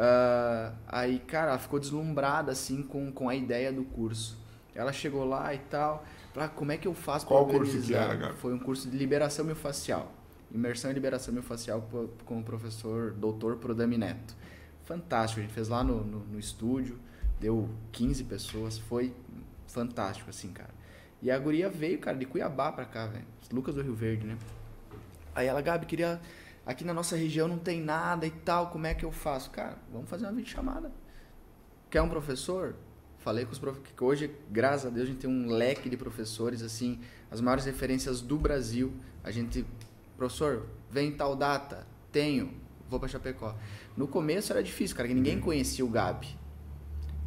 Ah, 0.00 0.72
aí, 0.86 1.18
cara, 1.18 1.50
ela 1.50 1.58
ficou 1.58 1.80
deslumbrada 1.80 2.52
assim 2.52 2.84
com, 2.84 3.10
com 3.10 3.28
a 3.28 3.34
ideia 3.34 3.72
do 3.72 3.82
curso. 3.84 4.38
Ela 4.72 4.92
chegou 4.92 5.24
lá 5.24 5.52
e 5.52 5.58
tal. 5.58 6.04
falou, 6.32 6.48
"Ah, 6.48 6.52
como 6.54 6.70
é 6.70 6.76
que 6.76 6.86
eu 6.86 6.94
faço 6.94 7.26
pra 7.26 7.36
Qual 7.36 7.46
curso 7.46 7.72
que 7.72 7.76
organizar?" 7.78 8.04
era, 8.04 8.14
Gabi? 8.14 8.34
Foi 8.38 8.54
um 8.54 8.58
curso 8.60 8.88
de 8.88 8.96
liberação 8.96 9.44
miofascial. 9.44 10.12
Imersão 10.52 10.90
em 10.90 10.94
liberação 10.94 11.34
miofascial 11.34 11.86
com 12.24 12.38
o 12.38 12.42
professor 12.44 13.12
Dr. 13.12 13.54
Prodami 13.54 13.98
Neto. 13.98 14.36
Fantástico, 14.84 15.40
a 15.40 15.42
gente 15.42 15.52
fez 15.52 15.68
lá 15.68 15.82
no, 15.82 16.04
no, 16.04 16.20
no 16.20 16.38
estúdio, 16.38 16.98
deu 17.40 17.68
15 17.92 18.24
pessoas, 18.24 18.78
foi 18.78 19.12
fantástico, 19.66 20.30
assim, 20.30 20.50
cara. 20.52 20.70
E 21.20 21.30
a 21.30 21.38
guria 21.38 21.68
veio, 21.68 21.98
cara, 21.98 22.16
de 22.16 22.24
Cuiabá 22.24 22.70
pra 22.70 22.84
cá, 22.84 23.06
velho. 23.06 23.24
Lucas 23.52 23.74
do 23.74 23.82
Rio 23.82 23.94
Verde, 23.94 24.26
né? 24.26 24.38
Aí 25.34 25.46
ela, 25.46 25.60
Gabi, 25.60 25.86
queria. 25.86 26.20
Aqui 26.68 26.84
na 26.84 26.92
nossa 26.92 27.16
região 27.16 27.48
não 27.48 27.56
tem 27.56 27.80
nada 27.80 28.26
e 28.26 28.30
tal, 28.30 28.66
como 28.66 28.86
é 28.86 28.92
que 28.92 29.02
eu 29.02 29.10
faço? 29.10 29.48
Cara, 29.50 29.78
vamos 29.90 30.06
fazer 30.06 30.26
uma 30.26 30.32
videochamada. 30.32 30.92
Quer 31.88 32.02
um 32.02 32.10
professor? 32.10 32.74
Falei 33.16 33.46
com 33.46 33.52
os 33.52 33.58
professores, 33.58 33.90
que 33.96 34.04
hoje, 34.04 34.30
graças 34.50 34.84
a 34.84 34.90
Deus, 34.90 35.08
a 35.08 35.10
gente 35.10 35.20
tem 35.20 35.30
um 35.30 35.48
leque 35.50 35.88
de 35.88 35.96
professores, 35.96 36.60
assim, 36.62 37.00
as 37.30 37.40
maiores 37.40 37.64
referências 37.64 38.20
do 38.20 38.36
Brasil. 38.36 38.92
A 39.24 39.30
gente, 39.30 39.64
professor, 40.14 40.66
vem 40.90 41.10
tal 41.10 41.34
data? 41.34 41.86
Tenho, 42.12 42.52
vou 42.86 43.00
pra 43.00 43.08
Chapecó. 43.08 43.56
No 43.96 44.06
começo 44.06 44.52
era 44.52 44.62
difícil, 44.62 44.94
cara, 44.94 45.08
que 45.08 45.14
Uhum. 45.14 45.20
ninguém 45.22 45.40
conhecia 45.40 45.82
o 45.82 45.88
Gabi. 45.88 46.36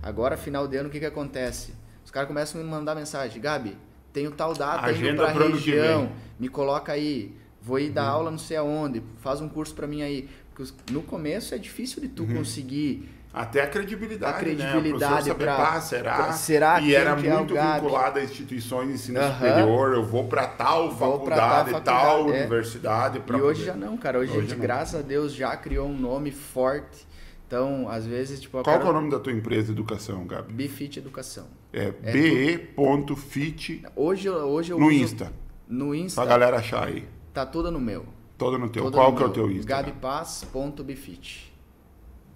Agora, 0.03 0.37
final 0.37 0.67
de 0.67 0.77
ano, 0.77 0.87
o 0.87 0.91
que 0.91 0.99
que 0.99 1.05
acontece? 1.05 1.73
Os 2.05 2.11
caras 2.11 2.27
começam 2.27 2.61
a 2.61 2.63
me 2.63 2.69
mandar 2.69 2.93
mensagem, 2.93 3.41
Gabi, 3.41 3.75
tenho 4.13 4.29
tal 4.31 4.53
data, 4.53 4.91
indo 4.91 4.97
Agenda 4.99 5.23
pra 5.23 5.31
ano 5.31 5.57
que 5.57 5.71
região, 5.71 6.11
me 6.39 6.47
coloca 6.47 6.91
aí, 6.91 7.35
vou 7.61 7.79
ir 7.79 7.89
dar 7.91 8.05
aula 8.07 8.31
não 8.31 8.37
sei 8.37 8.57
aonde, 8.57 9.01
faz 9.19 9.39
um 9.41 9.47
curso 9.49 9.73
pra 9.75 9.87
mim 9.87 10.01
aí. 10.01 10.27
Porque 10.53 10.73
no 10.91 11.01
começo 11.01 11.55
é 11.55 11.57
difícil 11.57 12.01
de 12.01 12.09
tu 12.09 12.25
conseguir 12.27 13.09
Até 13.33 13.61
a 13.63 13.67
credibilidade, 13.67 14.35
A 14.35 14.39
credibilidade 14.39 15.13
né? 15.13 15.19
A 15.19 15.21
saber, 15.23 15.43
pra- 15.45 15.55
pá, 15.55 15.79
será? 15.81 16.15
pra- 16.15 16.33
será 16.33 16.81
e 16.81 16.93
era 16.93 17.11
é 17.11 17.15
muito 17.15 17.53
Gabi? 17.53 17.81
vinculado 17.81 18.19
a 18.19 18.23
instituições 18.23 18.89
de 18.89 18.93
ensino 18.95 19.19
Aham. 19.21 19.33
superior. 19.33 19.93
Eu 19.93 20.05
vou 20.05 20.25
para 20.27 20.45
tal 20.47 20.89
tal 20.89 20.97
faculdade, 20.97 21.81
tal, 21.85 22.19
é. 22.29 22.39
universidade. 22.41 23.17
E 23.25 23.31
hoje 23.33 23.61
poder- 23.61 23.65
já 23.65 23.73
não, 23.73 23.95
cara. 23.95 24.19
Hoje, 24.19 24.31
Hoje 24.37 24.49
gente, 24.49 24.59
graças 24.59 24.99
a 24.99 25.01
Deus, 25.01 25.33
já 25.33 25.55
criou 25.55 25.87
um 25.87 25.97
nome 25.97 26.29
forte. 26.31 27.07
Então, 27.47 27.87
às 27.89 28.05
vezes, 28.05 28.39
tipo, 28.41 28.51
Qual 28.61 28.63
que 28.63 28.69
quero 28.71 28.85
é 28.85 28.89
o 28.89 28.93
nome 28.93 29.09
da 29.09 29.19
tua 29.19 29.31
empresa 29.31 29.67
de 29.67 29.71
educação, 29.71 30.25
Gabi? 30.27 30.51
Bifit 30.53 30.99
Educação. 30.99 31.47
É, 31.71 31.93
É 32.03 32.11
be.fit 32.11 33.83
Hoje, 33.95 34.27
eu- 34.27 34.35
hoje 34.35 34.71
eu 34.71 34.79
no 34.79 34.87
uso- 34.87 34.95
Insta. 34.95 35.31
No 35.67 35.95
Insta, 35.95 36.21
Pra 36.21 36.29
galera 36.29 36.57
achar 36.57 36.85
aí. 36.87 37.05
Tá 37.33 37.45
tudo 37.45 37.71
no 37.71 37.79
meu. 37.79 38.05
Todo 38.37 38.57
no 38.57 38.69
teu. 38.69 38.83
Todo 38.83 38.93
Qual 38.93 39.11
no 39.11 39.17
que 39.17 39.23
é 39.23 39.25
o 39.25 39.29
meu. 39.29 39.33
teu 39.35 39.51
Insta? 39.51 39.67
Gabi? 39.67 39.91
Gabipaz.bifit. 39.91 41.53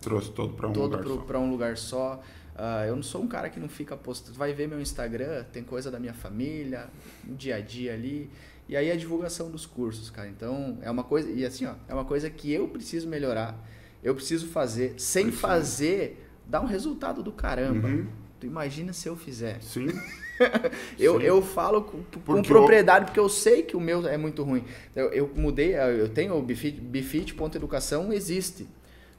Trouxe 0.02 0.32
todo 0.32 0.54
para 0.54 0.68
um 0.68 0.74
todo 0.74 0.98
lugar 0.98 1.08
só. 1.08 1.22
pra 1.24 1.40
um 1.40 1.50
lugar 1.50 1.78
só. 1.78 2.22
Uh, 2.56 2.86
eu 2.88 2.96
não 2.96 3.04
sou 3.04 3.22
um 3.22 3.28
cara 3.28 3.50
que 3.50 3.60
não 3.60 3.68
fica 3.68 3.98
postando. 3.98 4.38
Vai 4.38 4.54
ver 4.54 4.68
meu 4.68 4.80
Instagram, 4.80 5.44
tem 5.52 5.64
coisa 5.64 5.92
da 5.92 6.00
minha 6.00 6.14
família, 6.14 6.90
dia 7.24 7.56
a 7.56 7.60
dia 7.60 7.94
ali. 7.94 8.30
E 8.68 8.76
aí 8.76 8.92
a 8.92 8.96
divulgação 8.96 9.50
dos 9.52 9.66
cursos, 9.66 10.10
cara. 10.10 10.30
Então, 10.30 10.78
é 10.82 10.90
uma 10.90 11.04
coisa. 11.04 11.30
E 11.30 11.46
assim, 11.46 11.66
ó, 11.66 11.76
é 11.88 11.94
uma 11.94 12.06
coisa 12.06 12.30
que 12.30 12.52
eu 12.52 12.68
preciso 12.68 13.08
melhorar. 13.08 13.58
Eu 14.04 14.16
preciso 14.16 14.48
fazer. 14.48 14.94
Sem 14.98 15.32
fazer, 15.32 16.30
dar 16.46 16.62
um 16.62 16.66
resultado 16.66 17.22
do 17.22 17.32
caramba. 17.32 17.88
Uhum. 17.88 18.08
Tu 18.40 18.46
imagina 18.46 18.94
se 18.94 19.10
eu 19.10 19.16
fizer. 19.16 19.62
Sim. 19.62 19.88
eu, 21.00 21.20
Sim. 21.20 21.26
eu 21.26 21.42
falo 21.42 21.84
com, 21.84 22.04
com 22.04 22.42
propriedade, 22.42 23.02
eu... 23.02 23.06
porque 23.06 23.20
eu 23.20 23.30
sei 23.30 23.64
que 23.64 23.76
o 23.76 23.80
meu 23.80 24.08
é 24.08 24.18
muito 24.18 24.44
ruim. 24.44 24.64
Eu, 24.96 25.08
eu 25.10 25.32
mudei, 25.36 25.76
eu 25.76 26.10
tenho 26.10 26.36
o 26.36 26.42
Bifit, 26.42 26.80
Bifit.educação, 26.80 28.12
existe. 28.12 28.68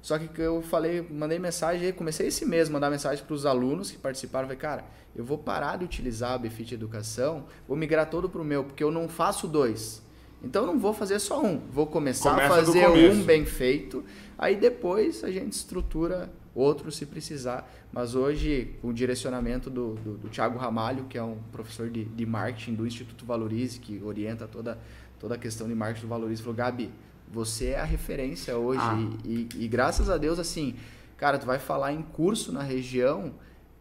Só 0.07 0.19
que 0.19 0.41
eu 0.41 0.63
falei, 0.63 1.05
mandei 1.11 1.39
mensagem, 1.39 1.93
comecei 1.93 2.29
esse 2.29 2.47
mês, 2.47 2.69
mandar 2.69 2.91
mensagem 2.91 3.25
para 3.25 3.35
os 3.35 3.45
alunos 3.45 3.91
que 3.91 3.99
participaram, 3.99 4.47
falei, 4.47 4.61
cara, 4.61 4.85
eu 5.17 5.25
vou 5.25 5.37
parar 5.37 5.79
de 5.79 5.85
utilizar 5.85 6.33
a 6.33 6.39
Befit 6.39 6.75
Educação, 6.75 7.47
vou 7.67 7.77
migrar 7.77 8.09
todo 8.09 8.29
para 8.29 8.41
o 8.41 8.45
meu, 8.45 8.63
porque 8.63 8.85
eu 8.85 8.93
não 8.93 9.09
faço 9.09 9.49
dois. 9.49 10.01
Então 10.43 10.63
eu 10.63 10.67
não 10.67 10.79
vou 10.79 10.93
fazer 10.93 11.19
só 11.19 11.43
um, 11.43 11.59
vou 11.73 11.87
começar 11.87 12.31
Começa 12.31 12.55
a 12.55 12.57
fazer 12.57 12.87
um 12.87 13.23
bem 13.25 13.45
feito, 13.45 14.05
aí 14.39 14.55
depois 14.55 15.25
a 15.25 15.31
gente 15.31 15.55
estrutura 15.55 16.31
outro 16.57 16.91
se 16.91 17.05
precisar. 17.07 17.71
Mas 17.93 18.15
hoje, 18.15 18.75
o 18.83 18.93
direcionamento 18.93 19.69
do, 19.69 19.95
do, 19.95 20.17
do 20.17 20.29
Thiago 20.29 20.59
Ramalho, 20.59 21.05
que 21.05 21.19
é 21.19 21.23
um 21.23 21.39
professor 21.53 21.91
de, 21.91 22.05
de 22.05 22.27
marketing 22.27 22.75
do 22.75 22.87
Instituto 22.87 23.25
Valorize, 23.25 23.79
que 23.79 24.03
orienta 24.03 24.49
toda, 24.49 24.79
toda 25.21 25.35
a 25.35 25.39
questão 25.39 25.69
de 25.69 25.75
marketing 25.75 26.07
do 26.07 26.09
Valorize, 26.09 26.43
falou, 26.43 26.57
Gabi, 26.57 26.91
você 27.29 27.71
é 27.71 27.81
a 27.81 27.85
referência 27.85 28.57
hoje. 28.57 28.81
Ah. 28.83 28.97
E, 29.25 29.49
e, 29.55 29.65
e, 29.65 29.69
graças 29.69 30.09
a 30.09 30.17
Deus, 30.17 30.39
assim, 30.39 30.75
cara, 31.17 31.39
tu 31.39 31.47
vai 31.47 31.59
falar 31.59 31.93
em 31.93 32.03
curso 32.03 32.53
na 32.53 32.63
região, 32.63 33.35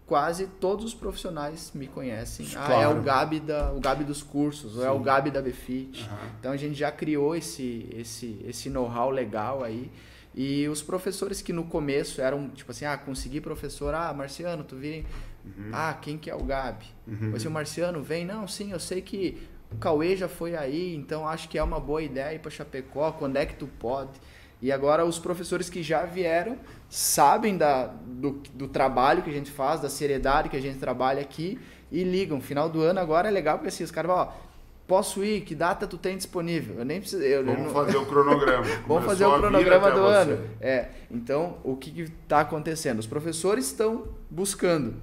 quase 0.06 0.48
todos 0.48 0.86
os 0.86 0.94
profissionais 0.94 1.72
me 1.74 1.88
conhecem. 1.88 2.46
Claro. 2.46 2.74
Ah, 2.74 2.82
é 2.82 2.88
o 2.88 3.02
Gabi, 3.02 3.40
da, 3.40 3.72
o 3.72 3.80
Gabi 3.80 4.04
dos 4.04 4.22
cursos, 4.22 4.78
ou 4.78 4.86
é 4.86 4.92
o 4.92 5.00
Gabi 5.00 5.32
da 5.32 5.42
Befit. 5.42 6.02
Uhum. 6.04 6.18
Então 6.40 6.52
a 6.52 6.58
gente 6.58 6.76
já 6.76 6.92
criou 6.92 7.36
esse, 7.36 7.88
esse, 7.96 8.44
esse 8.48 8.70
know-how 8.70 9.10
legal 9.10 9.64
aí. 9.64 9.92
E 10.36 10.68
os 10.68 10.82
professores 10.82 11.42
que 11.42 11.54
no 11.54 11.64
começo 11.64 12.20
eram, 12.20 12.50
tipo 12.50 12.70
assim, 12.70 12.84
ah, 12.84 12.98
consegui 12.98 13.40
professor, 13.40 13.94
ah, 13.94 14.14
Marciano, 14.14 14.66
tu 14.66 14.76
vem. 14.76 15.06
Uhum. 15.46 15.70
Ah, 15.72 15.98
quem 16.00 16.18
que 16.18 16.30
é 16.30 16.36
o 16.36 16.44
Gabi? 16.44 16.86
Uhum. 17.08 17.32
Você, 17.32 17.48
o 17.48 17.52
Marciano, 17.52 18.04
vem? 18.04 18.26
Não, 18.26 18.46
sim, 18.46 18.72
eu 18.72 18.80
sei 18.80 19.02
que 19.02 19.42
o 19.72 19.78
Cauê 19.78 20.18
já 20.18 20.28
foi 20.28 20.56
aí, 20.56 20.94
então 20.94 21.28
acho 21.28 21.48
que 21.48 21.58
é 21.58 21.64
uma 21.64 21.80
boa 21.80 22.04
ideia 22.04 22.36
ir 22.36 22.40
para 22.40 22.52
Chapecó, 22.52 23.14
quando 23.14 23.38
é 23.38 23.46
que 23.46 23.56
tu 23.56 23.68
pode? 23.80 24.12
E 24.62 24.72
agora 24.72 25.06
os 25.06 25.20
professores 25.20 25.70
que 25.70 25.84
já 25.84 26.06
vieram 26.06 26.58
sabem 26.90 27.58
da, 27.58 27.88
do, 27.88 28.42
do 28.54 28.68
trabalho 28.68 29.22
que 29.22 29.30
a 29.30 29.34
gente 29.34 29.52
faz, 29.52 29.80
da 29.80 29.90
seriedade 29.90 30.50
que 30.50 30.58
a 30.58 30.62
gente 30.62 30.80
trabalha 30.80 31.22
aqui 31.22 31.60
e 31.92 32.04
ligam. 32.04 32.42
Final 32.42 32.70
do 32.70 32.82
ano 32.82 33.00
agora 33.00 33.28
é 33.28 33.32
legal 33.32 33.58
porque 33.58 33.70
assim, 33.70 33.84
os 33.84 33.92
caras 33.92 34.12
ó, 34.12 34.34
posso 34.88 35.24
ir, 35.24 35.42
que 35.42 35.56
data 35.56 35.88
tu 35.88 35.98
tem 35.98 36.16
disponível? 36.16 36.80
Eu 36.80 36.86
nem 36.86 37.00
preciso. 37.00 37.22
Eu, 37.22 37.44
Vamos 37.44 37.60
eu 37.60 37.66
não... 37.66 37.74
fazer 37.74 37.98
o 37.98 38.06
cronograma. 38.06 38.66
Vamos 38.88 39.06
fazer 39.06 39.26
o 39.26 39.38
cronograma 39.38 39.92
do 39.92 40.02
ano. 40.02 40.44
É. 40.62 40.90
Então, 41.10 41.58
o 41.64 41.76
que 41.76 42.02
está 42.02 42.42
acontecendo? 42.42 43.00
Os 43.00 43.08
professores 43.08 43.66
estão 43.66 44.08
buscando 44.30 44.96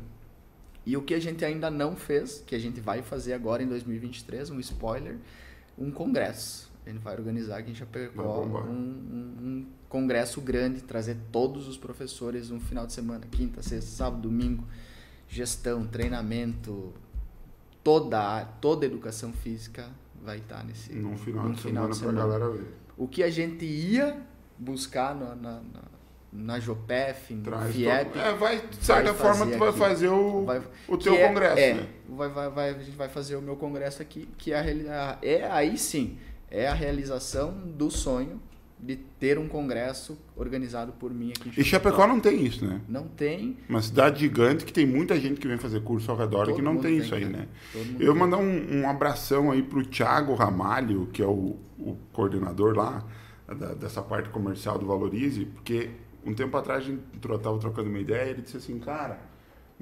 e 0.85 0.97
o 0.97 1.03
que 1.03 1.15
a 1.15 1.21
gente 1.21 1.45
ainda 1.45 1.71
não 1.71 1.95
fez, 1.95 2.43
que 2.47 2.55
a 2.55 2.59
gente 2.59 2.81
vai 2.81 3.03
fazer 3.03 3.33
agora 3.33 3.63
em 3.63 3.69
2023, 3.69 4.51
um 4.51 4.61
spoiler, 4.61 5.17
um 5.79 5.91
congresso. 5.91 6.71
A 6.85 6.91
gente 6.91 7.01
vai 7.01 7.15
organizar 7.15 7.59
aqui 7.59 7.71
em 7.71 7.75
Chapecó 7.75 8.43
um, 8.43 8.57
um, 8.57 9.37
um, 9.41 9.67
congresso 9.89 10.41
grande, 10.41 10.81
trazer 10.81 11.17
todos 11.31 11.69
os 11.69 11.77
professores 11.77 12.51
um 12.51 12.59
final 12.59 12.87
de 12.87 12.93
semana, 12.93 13.25
quinta, 13.31 13.63
sexta, 13.63 13.89
sábado, 13.89 14.23
domingo, 14.23 14.65
gestão, 15.29 15.87
treinamento, 15.87 16.93
toda 17.83 18.45
toda 18.61 18.87
educação 18.87 19.33
física 19.33 19.89
vai 20.23 20.39
estar 20.39 20.65
nesse 20.65 20.93
num 20.93 21.17
final, 21.17 21.45
num 21.45 21.53
de, 21.53 21.63
final 21.63 21.85
semana 21.85 21.91
de 21.93 21.97
semana 21.97 22.21
para 22.21 22.29
galera 22.29 22.51
ver. 22.51 22.75
O 22.97 23.09
que 23.09 23.23
a 23.23 23.31
gente 23.31 23.65
ia 23.65 24.21
buscar 24.59 25.15
na, 25.15 25.35
na, 25.35 25.61
na 25.61 25.93
na 26.33 26.59
Jopef, 26.59 27.35
no 27.35 27.43
Traz 27.43 27.75
FIEP. 27.75 28.19
É, 28.19 28.33
vai, 28.33 28.59
de 28.67 28.77
certa 28.83 29.13
forma, 29.13 29.47
tu 29.47 29.59
vai 29.59 29.69
aqui. 29.69 29.79
fazer 29.79 30.09
o, 30.09 30.45
vai, 30.47 30.63
o 30.89 30.97
teu 30.97 31.15
é, 31.15 31.29
congresso, 31.29 31.59
é, 31.59 31.75
né? 31.75 31.89
Vai, 32.09 32.29
vai, 32.31 32.49
vai, 32.49 32.71
a 32.71 32.79
gente 32.79 32.97
vai 32.97 33.09
fazer 33.11 33.37
o 33.37 33.43
meu 33.43 33.55
congresso 33.55 34.01
aqui, 34.01 34.27
que 34.39 34.51
é, 34.51 34.59
a, 34.59 35.19
é 35.21 35.45
aí 35.51 35.77
sim, 35.77 36.17
é 36.51 36.67
a 36.67 36.73
realização 36.73 37.53
do 37.53 37.91
sonho 37.91 38.41
de 38.83 38.97
ter 38.97 39.39
um 39.39 39.47
congresso 39.47 40.19
organizado 40.37 40.93
por 40.93 41.15
mim 41.15 41.31
aqui 41.31 41.49
em 41.49 41.53
Chapecó. 41.53 41.61
E 41.61 41.65
Chapecó 41.65 42.07
não 42.07 42.19
tem 42.19 42.45
isso, 42.45 42.67
né? 42.67 42.81
Não 42.89 43.07
tem. 43.07 43.57
Uma 43.69 43.81
cidade 43.81 44.21
gigante 44.21 44.65
que 44.65 44.73
tem 44.73 44.85
muita 44.85 45.19
gente 45.21 45.41
que 45.41 45.47
vem 45.47 45.57
fazer 45.57 45.83
curso 45.83 46.11
ao 46.11 46.17
redor 46.17 46.47
Todo 46.47 46.51
e 46.51 46.55
que 46.57 46.63
não 46.63 46.75
tem, 46.75 46.97
tem, 46.97 46.99
isso 46.99 47.15
aí, 47.15 47.25
né? 47.25 47.47
Eu 48.01 48.07
vou 48.07 48.17
mandar 48.17 48.39
um, 48.39 48.81
um 48.81 48.89
abração 48.89 49.53
aí 49.53 49.63
pro 49.63 49.87
Thiago 49.87 50.35
Ramalho, 50.35 51.07
que 51.13 51.23
é 51.23 51.27
o, 51.27 51.57
o 51.79 51.97
coordenador 52.13 52.77
lá 52.77 53.07
da, 53.47 53.75
dessa 53.75 54.03
parte 54.03 54.31
comercial 54.31 54.79
do 54.79 54.87
Valorize, 54.87 55.45
porque 55.45 55.91
um 56.27 56.35
tempo 56.35 56.57
atrás 56.57 56.83
a 56.83 56.87
gente 56.89 57.03
estava 57.15 57.59
trocando 57.59 57.89
uma 57.89 58.01
ideia 58.01 58.27
e 58.27 58.31
ele 58.31 58.43
disse 58.43 58.57
assim, 58.57 58.81
cara, 58.81 59.21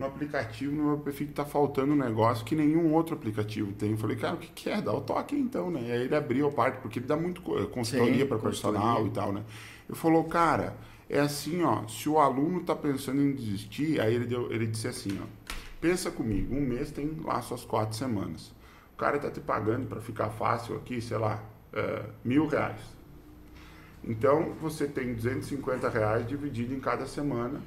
no 0.00 0.06
aplicativo, 0.06 0.74
no 0.74 0.84
meu 0.84 0.98
perfil 0.98 1.28
tá 1.34 1.44
faltando 1.44 1.92
um 1.92 1.96
negócio 1.96 2.44
que 2.44 2.56
nenhum 2.56 2.92
outro 2.94 3.14
aplicativo 3.14 3.70
tem. 3.72 3.90
Eu 3.90 3.98
falei, 3.98 4.16
cara, 4.16 4.34
o 4.34 4.38
que, 4.38 4.48
que 4.48 4.70
é? 4.70 4.80
Dá 4.80 4.92
o 4.92 5.02
toque 5.02 5.36
então, 5.36 5.70
né? 5.70 5.82
E 5.82 5.92
aí 5.92 6.02
ele 6.04 6.16
abriu 6.16 6.48
a 6.48 6.50
parte, 6.50 6.78
porque 6.80 6.98
ele 6.98 7.06
dá 7.06 7.16
muito 7.16 7.42
consultoria 7.68 8.26
para 8.26 8.38
personal 8.38 9.06
e 9.06 9.10
tal, 9.10 9.30
né? 9.32 9.44
Ele 9.88 9.96
falou, 9.96 10.24
cara, 10.24 10.74
é 11.08 11.20
assim, 11.20 11.62
ó, 11.62 11.86
se 11.86 12.08
o 12.08 12.18
aluno 12.18 12.62
tá 12.62 12.74
pensando 12.74 13.20
em 13.20 13.32
desistir, 13.32 14.00
aí 14.00 14.14
ele, 14.14 14.24
deu, 14.24 14.50
ele 14.50 14.66
disse 14.66 14.88
assim, 14.88 15.20
ó, 15.22 15.54
pensa 15.80 16.10
comigo, 16.10 16.54
um 16.54 16.62
mês 16.62 16.90
tem 16.90 17.16
lá 17.22 17.42
suas 17.42 17.64
quatro 17.64 17.94
semanas. 17.94 18.54
O 18.94 18.96
cara 18.96 19.18
tá 19.18 19.30
te 19.30 19.40
pagando 19.40 19.86
para 19.86 20.00
ficar 20.00 20.30
fácil 20.30 20.76
aqui, 20.76 21.00
sei 21.00 21.18
lá, 21.18 21.44
é, 21.72 22.04
mil 22.24 22.46
reais 22.46 23.00
então, 24.02 24.54
você 24.60 24.86
tem 24.86 25.14
250 25.14 25.88
reais 25.88 26.26
dividido 26.26 26.74
em 26.74 26.80
cada 26.80 27.06
semana, 27.06 27.60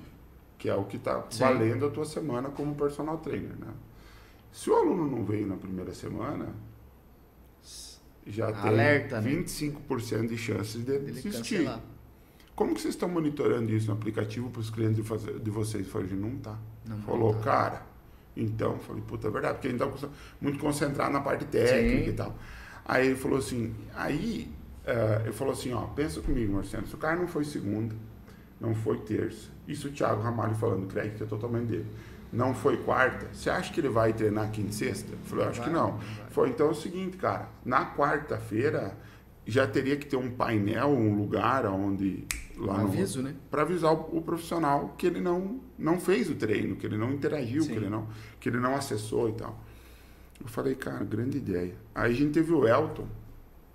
que 0.63 0.69
é 0.69 0.75
o 0.75 0.85
que 0.85 0.95
está 0.95 1.21
valendo 1.39 1.87
a 1.87 1.89
tua 1.89 2.05
semana 2.05 2.47
como 2.47 2.73
personal 2.73 3.17
trainer, 3.17 3.51
né? 3.59 3.67
Se 4.49 4.69
o 4.69 4.75
aluno 4.77 5.11
não 5.11 5.25
veio 5.25 5.45
na 5.45 5.57
primeira 5.57 5.93
semana, 5.93 6.55
já 8.25 8.47
Alerta, 8.65 9.21
tem 9.21 9.43
25% 9.43 10.21
né? 10.21 10.27
de 10.27 10.37
chances 10.37 10.85
de 10.85 10.99
desistir. 10.99 11.69
Como 12.55 12.73
que 12.73 12.79
vocês 12.79 12.93
estão 12.93 13.09
monitorando 13.09 13.73
isso 13.73 13.87
no 13.87 13.93
aplicativo 13.93 14.49
para 14.49 14.61
os 14.61 14.69
clientes 14.69 14.95
de, 14.95 15.03
fazer, 15.03 15.37
de 15.37 15.51
vocês? 15.51 15.85
Falei, 15.85 16.13
não 16.13 16.37
tá. 16.37 16.57
Não 16.85 16.97
Falou, 16.99 17.33
tá. 17.33 17.41
cara. 17.41 17.85
Então, 18.33 18.79
falei, 18.79 19.03
puta, 19.05 19.27
é 19.27 19.31
verdade, 19.31 19.55
porque 19.55 19.67
a 19.67 19.71
gente 19.71 19.83
está 19.83 20.09
muito 20.39 20.59
concentrado 20.59 21.11
na 21.11 21.19
parte 21.19 21.43
técnica 21.43 22.05
Sim. 22.05 22.09
e 22.09 22.13
tal. 22.13 22.33
Aí 22.85 23.07
ele 23.07 23.15
falou 23.17 23.39
assim, 23.39 23.75
aí 23.93 24.49
Uh, 24.83 25.23
ele 25.23 25.31
falou 25.31 25.53
assim, 25.53 25.71
ó, 25.71 25.83
pensa 25.87 26.19
comigo, 26.19 26.55
Marcelo, 26.55 26.85
se 26.85 26.93
o 26.93 26.97
cara 26.97 27.15
não 27.15 27.25
foi 27.25 27.45
segunda, 27.45 27.95
não 28.63 28.73
foi 28.73 28.97
terça, 28.99 29.49
isso 29.67 29.89
o 29.89 29.91
Thiago 29.91 30.21
Ramalho 30.21 30.55
falando, 30.55 30.87
crédito 30.87 31.23
é 31.23 31.27
totalmente 31.27 31.67
dele, 31.67 31.85
não 32.31 32.55
foi 32.55 32.77
quarta, 32.77 33.27
você 33.31 33.49
acha 33.49 33.71
que 33.71 33.79
ele 33.79 33.89
vai 33.89 34.13
treinar 34.13 34.49
quinta 34.49 34.69
e 34.69 34.73
sexta? 34.73 35.11
Eu 35.11 35.19
falei, 35.25 35.45
acho 35.45 35.61
que 35.61 35.69
não. 35.69 35.99
Foi 36.31 36.49
então 36.49 36.67
é 36.67 36.71
o 36.71 36.73
seguinte, 36.73 37.17
cara, 37.17 37.47
na 37.63 37.93
quarta-feira 37.93 38.97
já 39.45 39.67
teria 39.67 39.97
que 39.97 40.07
ter 40.07 40.15
um 40.15 40.31
painel, 40.31 40.89
um 40.89 41.15
lugar 41.15 41.65
onde 41.65 42.25
lá 42.57 42.75
um 42.75 42.87
aviso, 42.87 43.21
no, 43.21 43.29
né? 43.29 43.35
Para 43.51 43.63
avisar 43.63 43.93
o, 43.93 44.17
o, 44.17 44.21
profissional 44.21 44.95
que 44.97 45.05
ele 45.05 45.19
não 45.19 45.59
não 45.77 45.99
fez 45.99 46.29
o 46.29 46.35
treino, 46.35 46.75
que 46.75 46.85
ele 46.85 46.97
não 46.97 47.11
interagiu, 47.11 47.63
Sim. 47.63 47.71
que 47.71 47.75
ele 47.75 47.89
não 47.89 48.07
que 48.39 48.49
ele 48.49 48.59
não 48.59 48.75
acessou 48.75 49.29
e 49.29 49.33
tal. 49.33 49.59
Eu 50.39 50.47
falei, 50.47 50.75
cara, 50.75 51.03
grande 51.03 51.37
ideia. 51.37 51.75
Aí 51.93 52.11
a 52.11 52.15
gente 52.15 52.31
teve 52.31 52.51
o 52.51 52.67
Elton, 52.67 53.07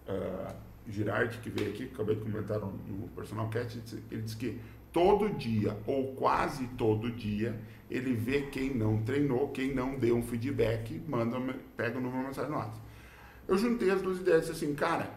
uh, 0.08 0.54
Girardi, 0.88 1.38
que 1.38 1.50
veio 1.50 1.70
aqui, 1.70 1.90
acabei 1.92 2.16
de 2.16 2.22
comentar 2.22 2.58
no, 2.58 2.72
no 2.88 3.08
Personal 3.08 3.48
Cat, 3.48 3.78
ele 4.10 4.22
disse 4.22 4.36
que 4.36 4.58
todo 4.92 5.28
dia, 5.30 5.76
ou 5.86 6.14
quase 6.14 6.66
todo 6.68 7.10
dia, 7.10 7.58
ele 7.90 8.12
vê 8.12 8.42
quem 8.42 8.74
não 8.74 9.02
treinou, 9.02 9.48
quem 9.48 9.74
não 9.74 9.98
deu 9.98 10.16
um 10.16 10.22
feedback, 10.22 11.00
manda, 11.08 11.38
pega 11.76 11.98
o 11.98 12.00
número 12.00 12.26
mensagem 12.26 12.50
no 12.50 12.56
WhatsApp. 12.56 12.80
Eu 13.46 13.56
juntei 13.56 13.90
as 13.90 14.02
duas 14.02 14.18
ideias 14.18 14.48
e 14.48 14.52
disse 14.52 14.64
assim, 14.64 14.74
cara, 14.74 15.10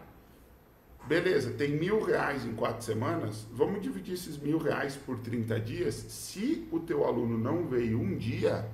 beleza, 1.06 1.50
tem 1.52 1.76
mil 1.76 2.02
reais 2.02 2.46
em 2.46 2.54
quatro 2.54 2.82
semanas, 2.84 3.46
vamos 3.52 3.82
dividir 3.82 4.14
esses 4.14 4.38
mil 4.38 4.58
reais 4.58 4.96
por 4.96 5.18
30 5.18 5.60
dias. 5.60 5.94
Se 5.94 6.66
o 6.70 6.80
teu 6.80 7.04
aluno 7.04 7.36
não 7.36 7.66
veio 7.66 8.00
um 8.00 8.16
dia, 8.16 8.66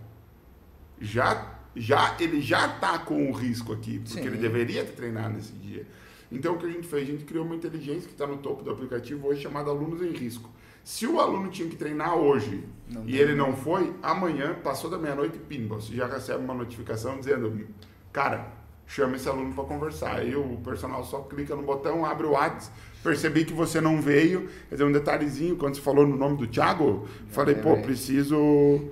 já, 1.01 1.59
já 1.75 2.17
ele 2.21 2.41
já 2.41 2.67
está 2.67 2.99
com 2.99 3.31
o 3.31 3.33
risco 3.33 3.73
aqui, 3.73 3.99
porque 3.99 4.21
Sim. 4.21 4.27
ele 4.27 4.37
deveria 4.37 4.85
ter 4.85 4.93
treinado 4.93 5.35
nesse 5.35 5.53
dia. 5.53 5.87
Então, 6.31 6.55
o 6.55 6.59
que 6.59 6.67
a 6.67 6.71
gente 6.71 6.87
fez? 6.87 7.09
A 7.09 7.13
gente 7.13 7.25
criou 7.25 7.45
uma 7.45 7.57
inteligência 7.57 8.07
que 8.07 8.13
está 8.13 8.27
no 8.27 8.37
topo 8.39 8.63
do 8.63 8.71
aplicativo 8.71 9.27
hoje, 9.27 9.43
chamada 9.43 9.71
Alunos 9.71 10.03
em 10.03 10.11
Risco. 10.11 10.51
Se 10.89 11.07
o 11.07 11.21
aluno 11.21 11.51
tinha 11.51 11.69
que 11.69 11.77
treinar 11.77 12.15
hoje 12.15 12.65
não 12.89 13.07
e 13.07 13.19
ele 13.19 13.35
não 13.35 13.55
foi, 13.55 13.95
amanhã, 14.03 14.55
passou 14.55 14.89
da 14.89 14.97
meia-noite, 14.97 15.37
pimba, 15.37 15.75
você 15.75 15.95
já 15.95 16.07
recebe 16.07 16.43
uma 16.43 16.55
notificação 16.55 17.19
dizendo, 17.19 17.69
cara, 18.11 18.47
chama 18.87 19.17
esse 19.17 19.29
aluno 19.29 19.53
para 19.53 19.65
conversar. 19.65 20.17
Aí 20.17 20.35
o 20.35 20.57
personal 20.65 21.05
só 21.05 21.21
clica 21.21 21.55
no 21.55 21.63
botão, 21.63 22.07
abre 22.07 22.27
o 22.27 22.31
WhatsApp, 22.31 22.75
percebi 23.05 23.45
que 23.45 23.53
você 23.53 23.83
não 23.83 24.01
veio. 24.01 24.49
Quer 24.71 24.77
dizer, 24.77 24.85
um 24.85 24.91
detalhezinho, 24.91 25.57
quando 25.57 25.75
você 25.75 25.83
falou 25.83 26.07
no 26.07 26.17
nome 26.17 26.39
do 26.39 26.47
Thiago, 26.47 27.07
falei, 27.29 27.57
pô, 27.57 27.77
preciso 27.83 28.35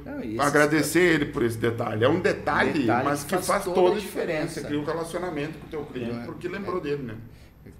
não, 0.04 0.44
agradecer 0.44 1.00
ele 1.00 1.24
por 1.24 1.42
esse 1.42 1.56
detalhe. 1.56 2.04
É 2.04 2.08
um 2.10 2.20
detalhe, 2.20 2.80
detalhe 2.80 3.04
mas 3.06 3.24
que 3.24 3.36
faz, 3.36 3.46
faz 3.46 3.64
toda 3.64 3.96
a 3.96 3.98
diferença. 3.98 4.60
diferença. 4.60 4.60
Cria 4.66 4.78
um 4.78 4.84
relacionamento 4.84 5.58
com 5.58 5.66
o 5.66 5.70
teu 5.70 5.84
cliente, 5.86 6.18
é, 6.18 6.24
porque 6.26 6.46
lembrou 6.46 6.76
é, 6.76 6.80
dele, 6.82 7.04
né? 7.04 7.16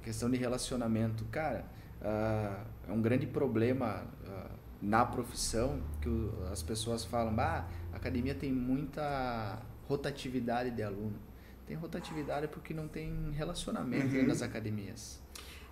Questão 0.02 0.30
de 0.30 0.38
relacionamento. 0.38 1.22
Cara, 1.30 1.66
uh, 2.00 2.75
é 2.88 2.92
um 2.92 3.02
grande 3.02 3.26
problema 3.26 4.04
uh, 4.24 4.50
na 4.80 5.04
profissão 5.04 5.80
que 6.00 6.08
o, 6.08 6.32
as 6.50 6.62
pessoas 6.62 7.04
falam, 7.04 7.34
ah, 7.38 7.66
a 7.92 7.96
academia 7.96 8.34
tem 8.34 8.52
muita 8.52 9.60
rotatividade 9.88 10.70
de 10.70 10.82
aluno. 10.82 11.18
Tem 11.66 11.76
rotatividade 11.76 12.46
porque 12.48 12.72
não 12.72 12.86
tem 12.86 13.32
relacionamento 13.32 14.14
uhum. 14.14 14.26
nas 14.26 14.40
academias. 14.40 15.20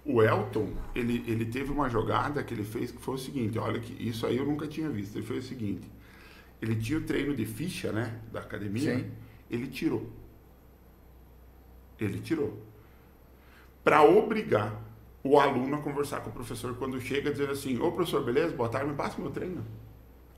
O 0.05 0.23
Elton, 0.23 0.75
ele, 0.95 1.25
ele 1.27 1.47
teve 1.47 1.71
uma 1.71 1.89
jogada 1.89 2.43
que 2.43 2.53
ele 2.53 2.65
fez 2.65 2.91
que 2.91 3.01
foi 3.01 3.15
o 3.15 3.19
seguinte, 3.19 3.59
olha 3.59 3.81
que 3.81 4.07
isso 4.07 4.27
aí 4.27 4.37
eu 4.37 4.45
nunca 4.45 4.67
tinha 4.67 4.91
visto. 4.91 5.17
Ele 5.17 5.25
fez 5.25 5.45
o 5.45 5.49
seguinte, 5.49 5.89
ele 6.61 6.77
tinha 6.77 6.99
o 6.99 7.03
treino 7.03 7.35
de 7.35 7.47
ficha, 7.47 7.93
né, 7.93 8.21
da 8.33 8.41
academia, 8.41 8.99
Sim. 8.99 9.11
ele 9.51 9.69
tirou. 9.69 10.11
Ele 11.99 12.19
tirou. 12.19 12.61
Para 13.83 14.03
obrigar 14.03 14.83
o 15.25 15.41
aluno 15.41 15.77
a 15.77 15.79
conversar 15.81 16.21
com 16.21 16.31
o 16.31 16.33
professor 16.33 16.77
quando 16.77 17.01
chega 17.01 17.33
dizendo 17.33 17.53
assim, 17.53 17.81
ô 17.81 17.91
professor, 17.91 18.23
beleza? 18.23 18.55
Boa 18.55 18.69
tarde, 18.69 18.91
me 18.91 18.95
passa 18.95 19.21
meu 19.21 19.31
treino. 19.31 19.65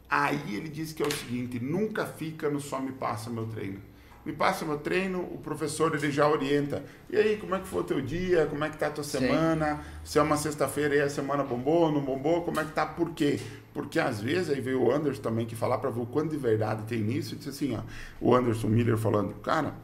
Aí 0.09 0.55
ele 0.55 0.69
disse 0.69 0.95
que 0.95 1.03
é 1.03 1.07
o 1.07 1.13
seguinte, 1.13 1.61
nunca 1.61 2.07
fica 2.07 2.49
no 2.49 2.61
só 2.61 2.81
me 2.81 2.93
passa 2.93 3.29
meu 3.29 3.47
treino 3.47 3.81
me 4.27 4.33
passa 4.33 4.65
meu 4.65 4.77
treino, 4.77 5.21
o 5.21 5.39
professor 5.39 5.95
ele 5.95 6.11
já 6.11 6.29
orienta. 6.29 6.83
E 7.09 7.17
aí, 7.17 7.37
como 7.37 7.55
é 7.55 7.61
que 7.61 7.69
foi 7.69 7.81
o 7.81 7.85
teu 7.85 8.01
dia? 8.01 8.45
Como 8.47 8.65
é 8.65 8.69
que 8.69 8.77
tá 8.77 8.89
a 8.89 8.91
tua 8.91 9.05
Sim. 9.05 9.21
semana? 9.21 9.81
Se 10.03 10.19
é 10.19 10.23
uma 10.23 10.37
sexta-feira 10.37 10.97
e 10.97 11.01
a 11.01 11.09
semana 11.09 11.45
bombou, 11.45 11.93
não 11.93 12.01
bombou? 12.01 12.43
Como 12.43 12.59
é 12.59 12.65
que 12.65 12.73
tá? 12.73 12.85
Por 12.85 13.11
quê? 13.11 13.39
Porque 13.73 14.01
às 14.01 14.21
vezes 14.21 14.51
aí 14.51 14.61
veio 14.61 14.83
o 14.83 14.91
Anderson 14.91 15.23
também 15.23 15.47
que 15.47 15.55
falar 15.55 15.79
para 15.79 15.91
ver 15.91 16.01
o 16.01 16.07
quanto 16.07 16.31
de 16.31 16.37
verdade 16.37 16.83
tem 16.89 17.03
nisso 17.03 17.35
e 17.35 17.37
disse 17.37 17.51
assim, 17.51 17.77
ó, 17.77 17.83
o 18.21 18.35
Anderson 18.35 18.67
Miller 18.67 18.97
falando, 18.97 19.33
cara, 19.35 19.75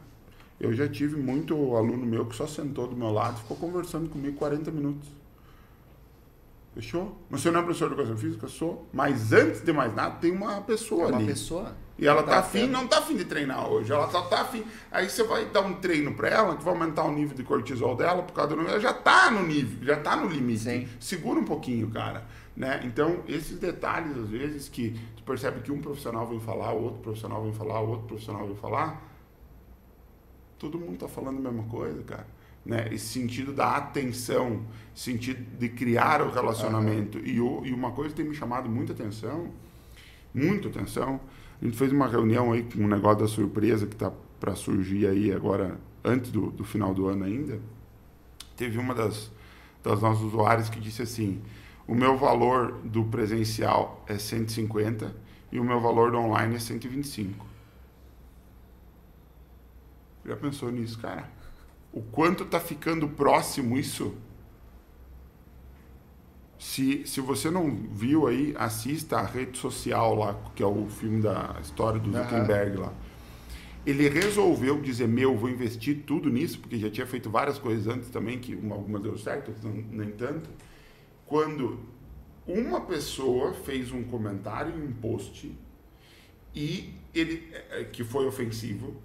eu 0.63 0.71
já 0.71 0.87
tive 0.87 1.17
muito 1.17 1.75
aluno 1.75 2.05
meu 2.05 2.25
que 2.25 2.33
só 2.33 2.47
sentou 2.47 2.87
do 2.87 2.95
meu 2.95 3.11
lado 3.11 3.35
e 3.35 3.41
ficou 3.41 3.57
conversando 3.57 4.09
comigo 4.09 4.37
40 4.37 4.71
minutos. 4.71 5.09
Fechou? 6.73 7.17
Você 7.29 7.51
não 7.51 7.59
é 7.59 7.63
professor 7.63 7.89
de 7.89 7.95
educação 7.95 8.17
física? 8.17 8.47
Sou. 8.47 8.87
Mas 8.93 9.33
antes 9.33 9.59
de 9.61 9.73
mais 9.73 9.93
nada, 9.93 10.15
tem 10.15 10.31
uma 10.31 10.61
pessoa 10.61 11.03
é 11.03 11.07
uma 11.07 11.15
ali. 11.17 11.25
Uma 11.25 11.33
pessoa. 11.33 11.75
E 11.99 12.07
ela 12.07 12.23
tá, 12.23 12.31
tá 12.31 12.39
afim, 12.39 12.65
não 12.67 12.87
tá 12.87 12.99
afim 12.99 13.17
de 13.17 13.25
treinar 13.25 13.69
hoje. 13.69 13.91
Ela 13.91 14.07
tá, 14.07 14.21
tá 14.21 14.41
afim. 14.41 14.63
Aí 14.89 15.09
você 15.09 15.23
vai 15.23 15.45
dar 15.45 15.61
um 15.61 15.73
treino 15.73 16.13
para 16.15 16.29
ela 16.29 16.55
que 16.55 16.63
vai 16.63 16.73
aumentar 16.73 17.03
o 17.03 17.11
nível 17.11 17.35
de 17.35 17.43
cortisol 17.43 17.97
dela 17.97 18.23
por 18.23 18.33
causa 18.33 18.55
do 18.55 18.61
ela 18.61 18.79
já 18.79 18.93
tá 18.93 19.29
no 19.29 19.45
nível, 19.45 19.85
já 19.85 19.97
tá 19.97 20.15
no 20.15 20.29
limite. 20.29 20.61
Sim. 20.61 20.87
Segura 20.97 21.41
um 21.41 21.45
pouquinho, 21.45 21.91
cara. 21.91 22.25
Né? 22.55 22.81
Então, 22.85 23.19
esses 23.27 23.59
detalhes, 23.59 24.17
às 24.17 24.29
vezes, 24.29 24.69
que 24.69 24.97
tu 25.17 25.23
percebe 25.23 25.59
que 25.59 25.73
um 25.73 25.81
profissional 25.81 26.25
vem 26.25 26.39
falar, 26.39 26.71
outro 26.71 27.01
profissional 27.01 27.43
vem 27.43 27.53
falar, 27.53 27.81
outro 27.81 28.07
profissional 28.07 28.47
vem 28.47 28.55
falar, 28.55 29.12
todo 30.69 30.79
mundo 30.79 30.97
tá 30.97 31.07
falando 31.07 31.37
a 31.37 31.51
mesma 31.51 31.63
coisa, 31.69 32.01
cara 32.03 32.27
né? 32.65 32.87
Esse 32.91 33.07
sentido 33.07 33.53
da 33.53 33.75
atenção, 33.75 34.61
sentido 34.93 35.43
de 35.57 35.69
criar 35.69 36.21
o 36.21 36.31
relacionamento. 36.31 37.17
Uhum. 37.17 37.63
E, 37.65 37.69
e 37.69 37.73
uma 37.73 37.91
coisa 37.91 38.11
que 38.11 38.15
tem 38.15 38.25
me 38.25 38.35
chamado 38.35 38.69
muita 38.69 38.93
atenção, 38.93 39.49
muita 40.33 40.69
atenção, 40.69 41.19
a 41.61 41.65
gente 41.65 41.77
fez 41.77 41.91
uma 41.91 42.07
reunião 42.07 42.51
aí 42.51 42.63
com 42.63 42.79
um 42.79 42.87
negócio 42.87 43.19
da 43.19 43.27
surpresa 43.27 43.85
que 43.85 43.93
está 43.93 44.11
para 44.39 44.55
surgir 44.55 45.07
aí 45.07 45.31
agora, 45.31 45.77
antes 46.03 46.31
do, 46.31 46.51
do 46.51 46.63
final 46.63 46.93
do 46.93 47.07
ano 47.07 47.25
ainda. 47.25 47.59
Teve 48.55 48.77
uma 48.77 48.93
das, 48.93 49.31
das 49.83 50.01
nossas 50.01 50.23
usuárias 50.23 50.69
que 50.69 50.79
disse 50.79 51.01
assim, 51.01 51.41
o 51.87 51.95
meu 51.95 52.17
valor 52.17 52.79
do 52.83 53.03
presencial 53.05 54.03
é 54.07 54.17
150 54.17 55.13
e 55.51 55.59
o 55.59 55.63
meu 55.63 55.79
valor 55.79 56.11
do 56.11 56.17
online 56.17 56.55
é 56.55 56.59
125. 56.59 57.52
Já 60.25 60.35
pensou 60.35 60.71
nisso, 60.71 60.99
cara? 60.99 61.29
o 61.93 62.01
quanto 62.01 62.43
está 62.43 62.59
ficando 62.59 63.07
próximo 63.07 63.77
isso. 63.77 64.15
Se, 66.57 67.05
se 67.05 67.21
você 67.21 67.51
não 67.51 67.69
viu 67.91 68.25
aí, 68.25 68.55
assista 68.57 69.17
a 69.17 69.23
rede 69.23 69.57
social 69.57 70.15
lá, 70.15 70.33
que 70.55 70.63
é 70.63 70.65
o 70.65 70.87
filme 70.87 71.21
da 71.21 71.57
história 71.61 71.99
do 71.99 72.11
Zuckerberg 72.11 72.77
uhum. 72.77 72.83
lá. 72.83 72.93
Ele 73.85 74.07
resolveu 74.07 74.81
dizer, 74.81 75.07
meu, 75.07 75.37
vou 75.37 75.49
investir 75.49 76.03
tudo 76.07 76.29
nisso, 76.29 76.57
porque 76.57 76.77
já 76.77 76.89
tinha 76.89 77.05
feito 77.05 77.29
várias 77.29 77.59
coisas 77.59 77.85
antes 77.93 78.09
também, 78.09 78.39
que 78.39 78.55
uma, 78.55 78.75
alguma 78.75 78.97
deu 78.97 79.17
certo, 79.17 79.53
não, 79.61 79.73
nem 79.73 80.09
tanto. 80.11 80.49
Quando 81.25 81.79
uma 82.47 82.79
pessoa 82.81 83.53
fez 83.53 83.91
um 83.91 84.03
comentário 84.03 84.73
em 84.73 84.87
um 84.87 84.93
post 84.93 85.51
e 86.55 86.93
ele 87.13 87.49
é, 87.71 87.83
que 87.83 88.05
foi 88.05 88.25
ofensivo 88.25 88.95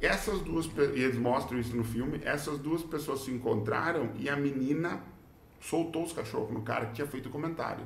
essas 0.00 0.40
duas, 0.40 0.66
e 0.66 1.00
eles 1.00 1.18
mostram 1.18 1.58
isso 1.58 1.76
no 1.76 1.84
filme, 1.84 2.20
essas 2.24 2.58
duas 2.58 2.82
pessoas 2.82 3.24
se 3.24 3.30
encontraram 3.30 4.10
e 4.16 4.28
a 4.28 4.36
menina 4.36 5.02
soltou 5.60 6.04
os 6.04 6.12
cachorros 6.12 6.52
no 6.52 6.62
cara 6.62 6.86
que 6.86 6.94
tinha 6.94 7.06
feito 7.06 7.26
o 7.26 7.32
comentário. 7.32 7.84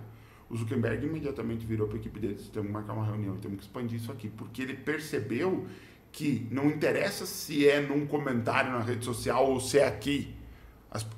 O 0.51 0.57
Zuckerberg 0.57 1.07
imediatamente 1.07 1.65
virou 1.65 1.89
para 1.89 1.97
a 1.97 2.01
equipe 2.01 2.21
deles, 2.21 2.49
temos 2.49 2.67
que 2.67 2.73
marcar 2.73 2.93
uma 2.93 3.07
reunião, 3.07 3.39
temos 3.39 3.59
que 3.59 3.65
expandir 3.65 3.99
isso 3.99 4.13
aqui, 4.13 4.29
porque 4.29 4.61
ele 4.61 4.75
percebeu 4.75 5.67
que 6.13 6.47
não 6.51 6.67
interessa 6.67 7.25
se 7.25 7.67
é 7.67 7.81
num 7.81 8.07
comentário 8.07 8.71
na 8.71 8.81
rede 8.81 9.03
social 9.03 9.51
ou 9.51 9.59
se 9.59 9.79
é 9.79 9.89
aqui, 9.89 10.35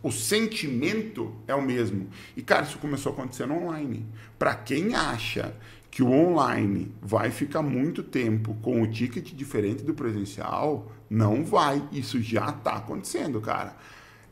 o 0.03 0.13
sentimento 0.13 1.35
é 1.49 1.55
o 1.55 1.61
mesmo. 1.61 2.09
E, 2.37 2.43
cara, 2.43 2.63
isso 2.63 2.79
começou 2.79 3.11
a 3.11 3.13
acontecer 3.15 3.45
no 3.45 3.65
online. 3.65 4.07
Para 4.39 4.55
quem 4.55 4.95
acha 4.95 5.53
que 5.95 6.03
o 6.03 6.11
online 6.11 6.93
vai 7.01 7.31
ficar 7.31 7.63
muito 7.63 8.03
tempo 8.03 8.53
com 8.61 8.83
o 8.83 8.87
ticket 8.91 9.33
diferente 9.33 9.85
do 9.85 9.95
presencial, 9.95 10.91
não 11.09 11.45
vai. 11.45 11.89
Isso 11.93 12.21
já 12.21 12.49
está 12.49 12.73
acontecendo, 12.79 13.41
cara. 13.41 13.77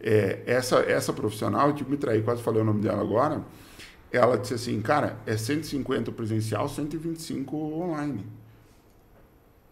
É, 0.01 0.43
essa, 0.44 0.80
essa 0.80 1.12
profissional, 1.12 1.68
eu 1.68 1.74
tipo, 1.76 1.89
me 1.89 1.97
traí, 1.97 2.20
quase 2.20 2.43
falei 2.43 2.62
o 2.62 2.64
nome 2.64 2.80
dela 2.82 3.01
agora, 3.01 3.44
ela 4.10 4.36
disse 4.36 4.55
assim, 4.55 4.82
cara, 4.82 5.20
é 5.24 5.36
150 5.36 6.10
presencial, 6.10 6.68
125 6.68 7.56
online. 7.56 8.26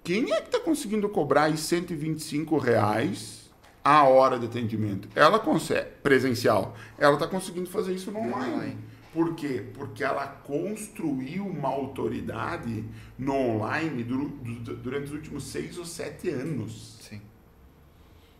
Quem 0.04 0.30
é 0.30 0.40
que 0.40 0.46
está 0.46 0.60
conseguindo 0.60 1.08
cobrar 1.08 1.46
aí 1.46 1.56
125 1.56 2.56
reais 2.56 3.50
a 3.82 4.04
hora 4.04 4.38
de 4.38 4.46
atendimento? 4.46 5.08
Ela 5.12 5.40
consegue, 5.40 5.88
presencial. 6.04 6.76
Ela 6.96 7.14
está 7.14 7.26
conseguindo 7.26 7.68
fazer 7.68 7.92
isso 7.94 8.12
no 8.12 8.20
online. 8.20 8.78
Por 9.12 9.34
quê? 9.34 9.64
Porque 9.74 10.04
ela 10.04 10.26
construiu 10.26 11.44
uma 11.44 11.68
autoridade 11.68 12.84
no 13.18 13.34
online 13.34 14.04
durante 14.04 15.06
os 15.06 15.12
últimos 15.12 15.44
seis 15.44 15.76
ou 15.78 15.84
sete 15.84 16.28
anos. 16.28 16.98
Sim. 17.00 17.20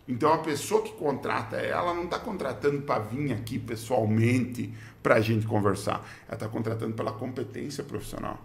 Então 0.07 0.31
a 0.31 0.37
pessoa 0.37 0.81
que 0.81 0.93
contrata 0.93 1.57
ela 1.57 1.93
não 1.93 2.05
está 2.05 2.17
contratando 2.17 2.81
para 2.83 2.99
vir 2.99 3.33
aqui 3.33 3.59
pessoalmente 3.59 4.73
para 5.03 5.15
a 5.15 5.21
gente 5.21 5.45
conversar. 5.45 6.07
Ela 6.25 6.35
está 6.35 6.47
contratando 6.47 6.93
pela 6.93 7.11
competência 7.11 7.83
profissional, 7.83 8.39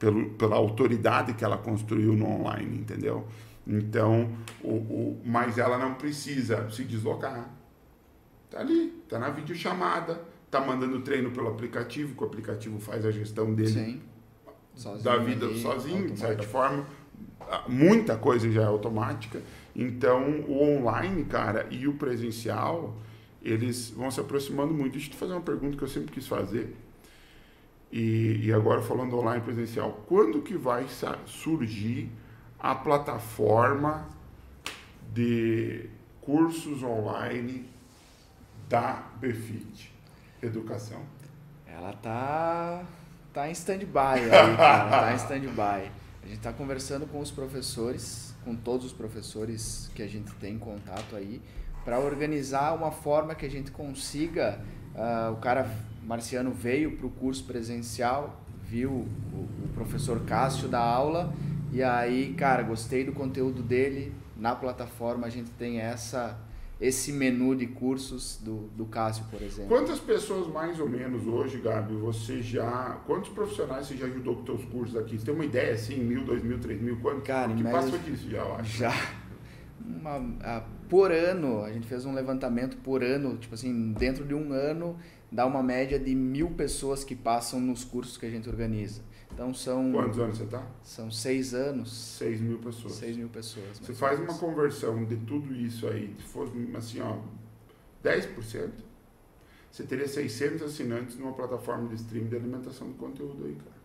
pelo, 0.00 0.30
pela 0.30 0.56
autoridade 0.56 1.34
que 1.34 1.44
ela 1.44 1.58
construiu 1.58 2.12
no 2.14 2.26
online, 2.26 2.78
entendeu? 2.78 3.26
Então, 3.64 4.32
o, 4.62 4.74
o, 4.74 5.22
mas 5.24 5.58
ela 5.58 5.78
não 5.78 5.94
precisa 5.94 6.68
se 6.70 6.84
deslocar. 6.84 7.48
Tá 8.50 8.58
ali, 8.58 9.04
tá 9.08 9.16
na 9.16 9.30
videochamada 9.30 10.29
tá 10.50 10.60
mandando 10.60 11.00
treino 11.00 11.30
pelo 11.30 11.48
aplicativo, 11.48 12.14
que 12.14 12.22
o 12.22 12.26
aplicativo 12.26 12.80
faz 12.80 13.06
a 13.06 13.10
gestão 13.10 13.54
dele 13.54 13.68
Sim. 13.68 14.00
Sozinho, 14.74 15.04
da 15.04 15.16
vida 15.16 15.46
ali, 15.46 15.60
sozinho, 15.60 16.10
de 16.10 16.18
certa 16.18 16.42
forma. 16.42 16.86
Muita 17.68 18.16
coisa 18.16 18.50
já 18.50 18.62
é 18.62 18.66
automática. 18.66 19.42
Então, 19.74 20.40
o 20.48 20.62
online, 20.62 21.24
cara, 21.24 21.66
e 21.70 21.86
o 21.86 21.94
presencial, 21.94 22.96
eles 23.42 23.90
vão 23.90 24.10
se 24.10 24.20
aproximando 24.20 24.72
muito. 24.72 24.92
Deixa 24.92 25.08
eu 25.08 25.12
te 25.12 25.16
fazer 25.16 25.32
uma 25.32 25.40
pergunta 25.40 25.76
que 25.76 25.82
eu 25.82 25.88
sempre 25.88 26.12
quis 26.12 26.26
fazer. 26.26 26.74
E, 27.92 28.40
e 28.44 28.52
agora 28.52 28.80
falando 28.80 29.18
online 29.18 29.42
presencial, 29.42 30.04
quando 30.06 30.40
que 30.42 30.56
vai 30.56 30.86
surgir 31.26 32.08
a 32.58 32.74
plataforma 32.74 34.08
de 35.12 35.90
cursos 36.20 36.82
online 36.82 37.68
da 38.68 39.10
Befit? 39.20 39.89
Educação? 40.42 41.00
Ela 41.66 41.92
tá 41.92 42.84
tá 43.32 43.48
em 43.48 43.52
stand-by 43.52 43.98
aí, 43.98 44.56
cara, 44.56 44.90
tá 44.90 45.12
em 45.12 45.16
stand-by. 45.16 45.90
A 46.22 46.26
gente 46.26 46.40
tá 46.40 46.52
conversando 46.52 47.06
com 47.06 47.20
os 47.20 47.30
professores, 47.30 48.34
com 48.44 48.54
todos 48.54 48.86
os 48.86 48.92
professores 48.92 49.90
que 49.94 50.02
a 50.02 50.08
gente 50.08 50.32
tem 50.34 50.58
contato 50.58 51.16
aí, 51.16 51.40
para 51.84 51.98
organizar 51.98 52.74
uma 52.74 52.90
forma 52.90 53.34
que 53.34 53.46
a 53.46 53.50
gente 53.50 53.70
consiga. 53.70 54.60
Uh, 54.94 55.32
o 55.32 55.36
cara 55.36 55.70
Marciano 56.02 56.50
veio 56.50 56.96
para 56.96 57.06
o 57.06 57.10
curso 57.10 57.44
presencial, 57.44 58.40
viu 58.64 58.90
o, 58.90 59.48
o 59.64 59.68
professor 59.74 60.20
Cássio 60.24 60.68
da 60.68 60.80
aula 60.80 61.32
E 61.72 61.82
aí, 61.82 62.34
cara, 62.34 62.62
gostei 62.62 63.04
do 63.04 63.12
conteúdo 63.12 63.62
dele. 63.62 64.12
Na 64.36 64.54
plataforma 64.54 65.26
a 65.26 65.30
gente 65.30 65.50
tem 65.50 65.80
essa 65.80 66.36
esse 66.80 67.12
menu 67.12 67.54
de 67.54 67.66
cursos 67.66 68.40
do, 68.42 68.68
do 68.74 68.86
Cássio, 68.86 69.24
por 69.30 69.42
exemplo. 69.42 69.68
Quantas 69.68 69.98
pessoas 69.98 70.46
mais 70.48 70.80
ou 70.80 70.88
menos 70.88 71.26
hoje, 71.26 71.58
Gabi, 71.58 71.94
você 71.94 72.42
já. 72.42 72.98
Quantos 73.06 73.30
profissionais 73.30 73.86
você 73.86 73.96
já 73.96 74.06
ajudou 74.06 74.36
com 74.36 74.46
seus 74.46 74.64
cursos 74.64 74.96
aqui? 74.96 75.18
Você 75.18 75.26
tem 75.26 75.34
uma 75.34 75.44
ideia 75.44 75.74
assim, 75.74 75.96
mil, 75.96 76.24
dois 76.24 76.42
mil, 76.42 76.58
três 76.58 76.80
mil? 76.80 76.98
Quanto? 77.00 77.22
Cara, 77.22 77.52
que 77.54 77.62
passa 77.62 77.98
disso 77.98 78.30
já, 78.30 78.38
eu 78.38 78.54
acho. 78.54 78.78
Já. 78.78 78.92
Uma, 79.84 80.36
a, 80.42 80.62
por 80.88 81.12
ano, 81.12 81.62
a 81.62 81.72
gente 81.72 81.86
fez 81.86 82.06
um 82.06 82.14
levantamento 82.14 82.76
por 82.78 83.02
ano, 83.02 83.36
tipo 83.36 83.54
assim, 83.54 83.92
dentro 83.92 84.24
de 84.24 84.34
um 84.34 84.52
ano 84.52 84.96
dá 85.30 85.46
uma 85.46 85.62
média 85.62 85.98
de 85.98 86.14
mil 86.14 86.50
pessoas 86.50 87.04
que 87.04 87.14
passam 87.14 87.60
nos 87.60 87.84
cursos 87.84 88.16
que 88.16 88.26
a 88.26 88.30
gente 88.30 88.48
organiza. 88.48 89.02
Então 89.32 89.54
são. 89.54 89.92
Quantos 89.92 90.18
anos 90.18 90.38
você 90.38 90.44
está? 90.44 90.66
São 90.82 91.10
seis 91.10 91.54
anos. 91.54 91.92
Seis 91.92 92.40
mil 92.40 92.58
pessoas. 92.58 92.94
Seis 92.94 93.16
mil 93.16 93.28
pessoas. 93.28 93.78
Você 93.78 93.94
faz 93.94 94.20
uma 94.20 94.36
conversão 94.36 95.04
de 95.04 95.16
tudo 95.16 95.54
isso 95.54 95.86
aí, 95.86 96.14
se 96.18 96.24
fosse 96.24 96.52
assim, 96.76 97.00
ó, 97.00 97.18
10%, 98.04 98.70
você 99.70 99.84
teria 99.84 100.08
600 100.08 100.62
assinantes 100.62 101.16
numa 101.16 101.32
plataforma 101.32 101.88
de 101.88 101.94
streaming 101.94 102.28
de 102.28 102.36
alimentação 102.36 102.88
de 102.88 102.94
conteúdo 102.94 103.44
aí, 103.46 103.54
cara. 103.54 103.80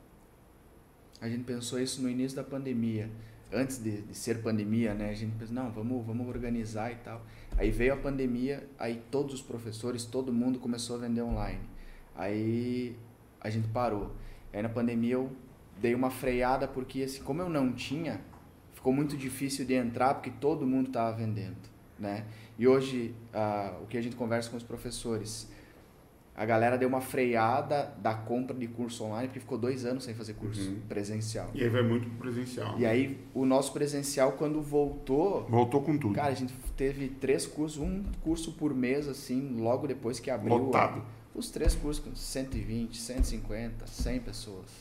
A 1.22 1.30
gente 1.30 1.44
pensou 1.44 1.80
isso 1.80 2.02
no 2.02 2.10
início 2.10 2.36
da 2.36 2.44
pandemia. 2.44 3.10
Antes 3.54 3.82
de, 3.82 4.02
de 4.02 4.16
ser 4.16 4.42
pandemia, 4.42 4.94
né? 4.94 5.12
A 5.12 5.14
gente 5.14 5.36
pensou, 5.38 5.56
não, 5.56 5.72
vamos, 5.72 6.06
vamos 6.06 6.28
organizar 6.28 6.92
e 6.92 6.96
tal. 6.96 7.22
Aí 7.58 7.70
veio 7.72 7.94
a 7.94 7.98
pandemia, 7.98 8.68
aí 8.78 9.02
todos 9.12 9.36
os 9.36 9.42
professores, 9.42 10.04
todo 10.04 10.34
mundo 10.34 10.60
começou 10.60 10.96
a 10.98 11.00
vender 11.00 11.22
online. 11.22 11.62
Aí 12.16 12.96
a 13.40 13.50
gente 13.50 13.68
parou. 13.68 14.12
Aí 14.56 14.62
na 14.62 14.70
pandemia 14.70 15.16
eu 15.16 15.30
dei 15.82 15.94
uma 15.94 16.10
freada 16.10 16.66
porque 16.66 17.04
assim, 17.04 17.22
como 17.22 17.42
eu 17.42 17.50
não 17.50 17.74
tinha, 17.74 18.22
ficou 18.74 18.94
muito 18.94 19.18
difícil 19.18 19.66
de 19.66 19.74
entrar 19.74 20.14
porque 20.14 20.30
todo 20.30 20.66
mundo 20.66 20.88
estava 20.88 21.16
vendendo, 21.16 21.58
né? 22.00 22.26
E 22.58 22.66
hoje 22.66 23.14
uh, 23.34 23.84
o 23.84 23.88
que 23.88 23.98
a 23.98 24.02
gente 24.02 24.16
conversa 24.16 24.50
com 24.50 24.56
os 24.56 24.64
professores, 24.64 25.52
a 26.34 26.46
galera 26.46 26.78
deu 26.78 26.88
uma 26.88 27.02
freada 27.02 27.94
da 28.02 28.14
compra 28.14 28.56
de 28.56 28.66
curso 28.66 29.04
online 29.04 29.28
porque 29.28 29.42
ficou 29.42 29.58
dois 29.58 29.86
anos 29.86 30.06
sem 30.06 30.16
fazer 30.16 30.36
curso 30.36 30.70
uhum. 30.70 30.80
presencial. 30.88 31.50
E 31.54 31.62
aí 31.62 31.70
vai 31.70 31.84
muito 31.84 32.10
presencial. 32.12 32.80
E 32.80 32.86
aí 32.86 33.20
o 33.34 33.46
nosso 33.46 33.74
presencial 33.74 34.32
quando 34.34 34.62
voltou, 34.62 35.46
voltou 35.50 35.82
com 35.82 35.98
tudo. 35.98 36.16
Cara, 36.16 36.30
a 36.30 36.34
gente 36.34 36.54
teve 36.78 37.10
três 37.10 37.46
cursos, 37.46 37.78
um 37.78 38.06
curso 38.22 38.54
por 38.54 38.74
mês 38.74 39.10
assim, 39.10 39.58
logo 39.60 39.86
depois 39.86 40.18
que 40.18 40.32
abriu. 40.32 40.56
Lotado. 40.56 41.04
Os 41.36 41.52
três 41.52 41.76
cursos 41.76 42.04
com 42.04 42.16
120, 42.16 42.98
150, 42.98 43.86
100 43.86 44.20
pessoas. 44.22 44.72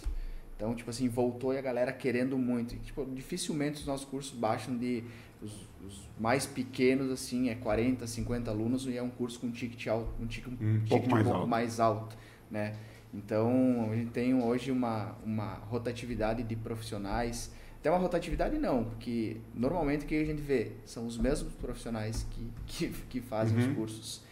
Então, 0.57 0.75
tipo 0.75 0.89
assim, 0.89 1.09
voltou 1.09 1.53
e 1.53 1.59
a 1.59 1.61
galera 1.61 1.93
querendo 1.93 2.39
muito. 2.39 2.77
tipo, 2.77 3.05
dificilmente 3.07 3.81
os 3.81 3.87
nossos 3.87 4.07
cursos 4.07 4.33
baixam 4.33 4.77
de 4.77 5.03
os, 5.43 5.53
os, 5.85 6.09
mais 6.19 6.47
pequenos 6.47 7.11
assim, 7.11 7.51
é 7.51 7.55
40, 7.55 8.07
50 8.07 8.51
alunos 8.51 8.87
e 8.87 8.97
é 8.97 9.03
um 9.03 9.11
curso 9.11 9.41
com 9.41 9.51
ticket 9.51 9.89
alto, 9.89 10.11
um 10.21 10.27
ticket 10.27 10.53
um, 10.53 10.77
um 10.77 10.85
pouco, 10.89 11.11
mais, 11.11 11.21
um 11.21 11.25
pouco 11.25 11.39
alto. 11.39 11.49
mais 11.51 11.81
alto, 11.81 12.17
né? 12.51 12.77
Então, 13.13 13.91
a 13.91 13.97
gente 13.97 14.11
tem 14.11 14.35
hoje 14.35 14.71
uma 14.71 15.17
uma 15.25 15.55
rotatividade 15.55 16.43
de 16.43 16.57
profissionais. 16.57 17.53
Tem 17.83 17.93
uma 17.93 17.99
rotatividade 17.99 18.57
não, 18.57 18.85
porque 18.85 19.37
normalmente 19.55 20.05
o 20.05 20.09
que 20.09 20.15
a 20.15 20.25
gente 20.25 20.41
vê 20.41 20.73
são 20.87 21.07
os 21.07 21.19
mesmos 21.19 21.53
profissionais 21.53 22.27
que, 22.31 22.51
que, 22.67 22.89
que 23.11 23.21
fazem 23.21 23.59
uhum. 23.59 23.69
os 23.69 23.77
cursos. 23.77 24.23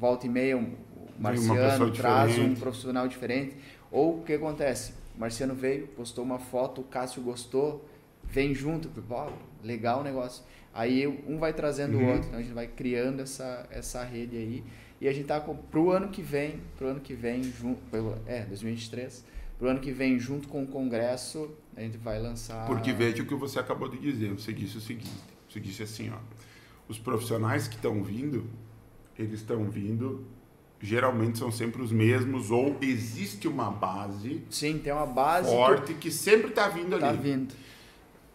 Volta 0.00 0.24
e 0.24 0.30
meia, 0.30 0.56
Marciano 1.18 1.90
traz 1.90 2.30
diferente. 2.30 2.52
um 2.52 2.60
profissional 2.60 3.08
diferente. 3.08 3.56
Ou 3.90 4.20
o 4.20 4.22
que 4.22 4.32
acontece? 4.32 4.92
O 5.16 5.20
Marciano 5.20 5.54
veio, 5.54 5.86
postou 5.88 6.24
uma 6.24 6.38
foto, 6.38 6.80
o 6.80 6.84
Cássio 6.84 7.22
gostou, 7.22 7.88
vem 8.24 8.54
junto, 8.54 8.90
oh, 9.10 9.66
legal 9.66 10.00
o 10.00 10.04
negócio. 10.04 10.42
Aí 10.72 11.06
um 11.06 11.38
vai 11.38 11.52
trazendo 11.52 11.96
uhum. 11.96 12.04
o 12.04 12.08
outro, 12.08 12.26
então 12.26 12.38
a 12.40 12.42
gente 12.42 12.54
vai 12.54 12.66
criando 12.66 13.20
essa, 13.20 13.66
essa 13.70 14.02
rede 14.02 14.36
aí. 14.36 14.64
E 15.00 15.06
a 15.06 15.12
gente 15.12 15.26
tá 15.26 15.40
com, 15.40 15.54
pro 15.54 15.90
ano 15.90 16.08
que 16.08 16.22
vem, 16.22 16.60
pro 16.76 16.88
ano 16.88 17.00
que 17.00 17.14
vem, 17.14 17.42
junto, 17.44 17.80
é, 18.26 18.44
2023, 18.46 19.24
pro 19.58 19.68
ano 19.68 19.80
que 19.80 19.92
vem, 19.92 20.18
junto 20.18 20.48
com 20.48 20.62
o 20.62 20.66
congresso, 20.66 21.50
a 21.76 21.80
gente 21.80 21.96
vai 21.96 22.18
lançar. 22.18 22.66
Porque 22.66 22.92
veja 22.92 23.22
o 23.22 23.26
que 23.26 23.34
você 23.34 23.58
acabou 23.58 23.88
de 23.88 23.98
dizer, 23.98 24.32
você 24.32 24.52
disse 24.52 24.78
o 24.78 24.80
seguinte, 24.80 25.12
você 25.48 25.60
disse 25.60 25.82
assim, 25.82 26.10
ó, 26.10 26.18
os 26.88 26.98
profissionais 26.98 27.68
que 27.68 27.76
estão 27.76 28.02
vindo, 28.02 28.46
eles 29.16 29.40
estão 29.40 29.68
vindo 29.70 30.24
geralmente 30.84 31.38
são 31.38 31.50
sempre 31.50 31.80
os 31.80 31.90
mesmos 31.90 32.50
ou 32.50 32.76
existe 32.82 33.48
uma 33.48 33.70
base 33.70 34.42
sim 34.50 34.78
tem 34.78 34.92
uma 34.92 35.06
base 35.06 35.48
forte 35.48 35.94
que, 35.94 36.00
que 36.00 36.10
sempre 36.10 36.48
está 36.48 36.68
vindo 36.68 36.98
tá 36.98 37.08
ali. 37.08 37.18
vindo. 37.18 37.54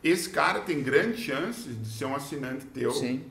Esse 0.04 0.30
cara 0.30 0.62
tem 0.62 0.82
grandes 0.82 1.20
chances 1.20 1.80
de 1.80 1.88
ser 1.88 2.06
um 2.06 2.16
assinante 2.16 2.66
teu 2.66 2.92
sim. 2.92 3.24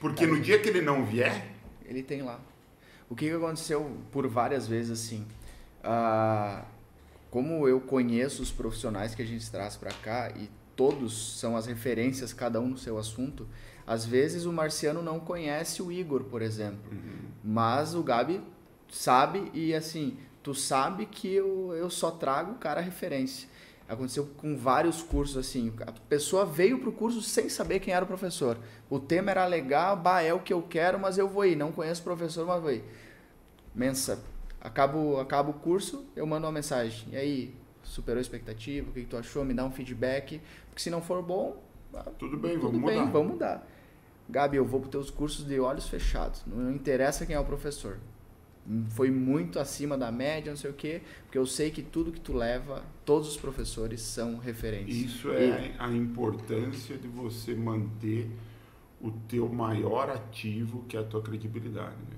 porque 0.00 0.24
é. 0.24 0.26
no 0.26 0.40
dia 0.40 0.58
que 0.58 0.68
ele 0.68 0.80
não 0.80 1.04
vier 1.04 1.52
ele 1.84 2.02
tem 2.02 2.22
lá. 2.22 2.40
O 3.08 3.14
que, 3.14 3.30
aconteceu 3.30 3.98
por 4.10 4.26
várias 4.26 4.66
vezes 4.66 4.90
assim? 4.90 5.26
Ah, 5.84 6.64
como 7.30 7.68
eu 7.68 7.80
conheço 7.80 8.42
os 8.42 8.50
profissionais 8.50 9.14
que 9.14 9.20
a 9.20 9.26
gente 9.26 9.50
traz 9.50 9.76
para 9.76 9.92
cá 9.92 10.32
e 10.34 10.48
todos 10.74 11.38
são 11.38 11.54
as 11.54 11.66
referências 11.66 12.32
cada 12.32 12.60
um 12.60 12.68
no 12.68 12.78
seu 12.78 12.96
assunto 12.96 13.46
às 13.86 14.04
vezes 14.04 14.44
o 14.44 14.52
Marciano 14.52 15.02
não 15.02 15.20
conhece 15.20 15.82
o 15.82 15.90
Igor, 15.90 16.24
por 16.24 16.42
exemplo, 16.42 16.90
uhum. 16.90 17.28
mas 17.42 17.94
o 17.94 18.02
Gabi 18.02 18.40
sabe 18.90 19.50
e 19.52 19.74
assim, 19.74 20.16
tu 20.42 20.54
sabe 20.54 21.06
que 21.06 21.32
eu, 21.32 21.72
eu 21.74 21.90
só 21.90 22.10
trago 22.10 22.52
o 22.52 22.58
cara 22.58 22.80
referência. 22.80 23.48
Aconteceu 23.88 24.26
com 24.36 24.56
vários 24.56 25.02
cursos 25.02 25.36
assim, 25.36 25.72
a 25.80 25.92
pessoa 25.92 26.46
veio 26.46 26.78
pro 26.78 26.92
curso 26.92 27.20
sem 27.20 27.48
saber 27.48 27.80
quem 27.80 27.92
era 27.92 28.04
o 28.04 28.08
professor. 28.08 28.56
O 28.88 28.98
tema 28.98 29.30
era 29.30 29.44
legal, 29.44 29.96
bah, 29.96 30.22
é 30.22 30.32
o 30.32 30.40
que 30.40 30.52
eu 30.52 30.62
quero, 30.62 30.98
mas 30.98 31.18
eu 31.18 31.28
vou 31.28 31.44
ir, 31.44 31.56
não 31.56 31.72
conheço 31.72 32.00
o 32.00 32.04
professor, 32.04 32.46
mas 32.46 32.62
vou 32.62 32.72
ir. 32.72 32.84
Mensa, 33.74 34.22
acabo, 34.60 35.18
acabo 35.18 35.50
o 35.50 35.54
curso, 35.54 36.06
eu 36.14 36.26
mando 36.26 36.46
uma 36.46 36.52
mensagem. 36.52 37.08
E 37.10 37.16
aí, 37.16 37.54
superou 37.82 38.18
a 38.18 38.22
expectativa? 38.22 38.88
O 38.88 38.92
que, 38.92 39.00
que 39.00 39.06
tu 39.06 39.16
achou? 39.16 39.44
Me 39.44 39.52
dá 39.52 39.64
um 39.64 39.70
feedback. 39.70 40.40
Porque 40.68 40.82
se 40.82 40.90
não 40.90 41.02
for 41.02 41.22
bom, 41.22 41.62
tudo 42.18 42.36
bem, 42.36 42.58
tudo 42.58 42.72
vamos 42.72 42.86
bem, 42.86 42.98
mudar. 43.00 43.12
Vamos 43.12 43.32
mudar. 43.32 43.68
Gabi, 44.32 44.56
eu 44.56 44.64
vou 44.64 44.80
para 44.80 44.86
os 44.86 44.90
teus 44.90 45.10
cursos 45.10 45.44
de 45.44 45.60
olhos 45.60 45.86
fechados. 45.86 46.42
Não 46.46 46.72
interessa 46.72 47.26
quem 47.26 47.36
é 47.36 47.38
o 47.38 47.44
professor. 47.44 47.98
Foi 48.90 49.10
muito 49.10 49.58
acima 49.58 49.98
da 49.98 50.10
média, 50.10 50.50
não 50.50 50.56
sei 50.56 50.70
o 50.70 50.74
quê, 50.74 51.02
porque 51.24 51.36
eu 51.36 51.44
sei 51.44 51.70
que 51.70 51.82
tudo 51.82 52.10
que 52.10 52.20
tu 52.20 52.32
leva, 52.32 52.82
todos 53.04 53.28
os 53.28 53.36
professores 53.36 54.00
são 54.00 54.38
referentes. 54.38 54.96
Isso 54.96 55.30
é 55.32 55.74
a 55.78 55.90
importância 55.90 56.96
de 56.96 57.08
você 57.08 57.54
manter 57.54 58.30
o 59.02 59.10
teu 59.10 59.48
maior 59.48 60.08
ativo, 60.08 60.84
que 60.88 60.96
é 60.96 61.00
a 61.00 61.04
tua 61.04 61.20
credibilidade. 61.20 61.96
Né? 61.96 62.16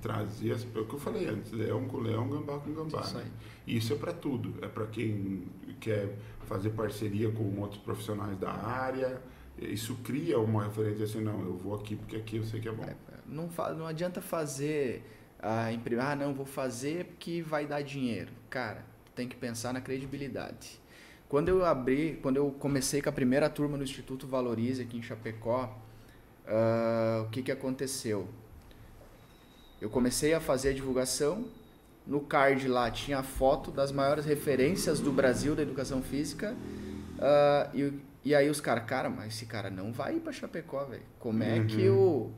Trazer 0.00 0.52
as, 0.52 0.66
é 0.74 0.78
o 0.78 0.86
que 0.86 0.94
eu 0.94 0.98
falei 0.98 1.26
antes, 1.26 1.50
leão 1.52 1.86
com 1.86 1.98
leão, 1.98 2.28
gambá 2.28 2.58
com 2.58 2.72
gambá. 2.72 3.00
Isso, 3.00 3.16
né? 3.16 3.24
Isso 3.66 3.92
é 3.92 3.96
para 3.96 4.12
tudo. 4.12 4.54
É 4.62 4.68
para 4.68 4.86
quem 4.86 5.44
quer 5.80 6.16
fazer 6.46 6.70
parceria 6.70 7.30
com 7.30 7.60
outros 7.60 7.80
profissionais 7.80 8.38
da 8.38 8.52
área, 8.52 9.20
isso 9.58 9.94
cria 10.04 10.38
uma 10.38 10.64
referência 10.64 11.04
assim, 11.04 11.20
não, 11.20 11.40
eu 11.40 11.56
vou 11.56 11.74
aqui 11.74 11.96
porque 11.96 12.16
aqui 12.16 12.36
eu 12.36 12.44
sei 12.44 12.60
que 12.60 12.68
é 12.68 12.72
bom. 12.72 12.84
É, 12.84 12.94
não, 13.26 13.48
não 13.76 13.86
adianta 13.86 14.20
fazer, 14.20 15.02
ah, 15.40 15.72
imprimir, 15.72 16.04
ah, 16.04 16.16
não, 16.16 16.34
vou 16.34 16.46
fazer 16.46 17.04
porque 17.06 17.42
vai 17.42 17.66
dar 17.66 17.82
dinheiro. 17.82 18.32
Cara, 18.50 18.84
tem 19.14 19.28
que 19.28 19.36
pensar 19.36 19.72
na 19.72 19.80
credibilidade. 19.80 20.80
Quando 21.28 21.48
eu 21.48 21.64
abri, 21.64 22.18
quando 22.22 22.36
eu 22.36 22.50
comecei 22.50 23.00
com 23.00 23.08
a 23.08 23.12
primeira 23.12 23.48
turma 23.48 23.76
no 23.76 23.84
Instituto 23.84 24.26
Valorize 24.26 24.82
aqui 24.82 24.98
em 24.98 25.02
Chapecó, 25.02 25.76
uh, 26.46 27.24
o 27.24 27.30
que, 27.30 27.42
que 27.42 27.52
aconteceu? 27.52 28.28
Eu 29.80 29.90
comecei 29.90 30.34
a 30.34 30.40
fazer 30.40 30.70
a 30.70 30.72
divulgação, 30.72 31.46
no 32.06 32.20
card 32.20 32.68
lá 32.68 32.90
tinha 32.90 33.18
a 33.18 33.22
foto 33.22 33.70
das 33.70 33.90
maiores 33.90 34.24
referências 34.24 35.00
do 35.00 35.10
Brasil 35.10 35.54
da 35.54 35.62
educação 35.62 36.02
física 36.02 36.54
uh, 37.18 37.76
e 37.76 37.92
e 38.24 38.34
aí 38.34 38.48
os 38.48 38.60
caras, 38.60 38.84
cara, 38.84 39.10
mas 39.10 39.34
esse 39.34 39.46
cara 39.46 39.68
não 39.68 39.92
vai 39.92 40.16
ir 40.16 40.20
pra 40.20 40.32
Chapecó, 40.32 40.84
velho. 40.84 41.02
Como 41.18 41.42
é 41.42 41.58
uhum. 41.58 41.66
que 41.66 41.88
o 41.88 42.30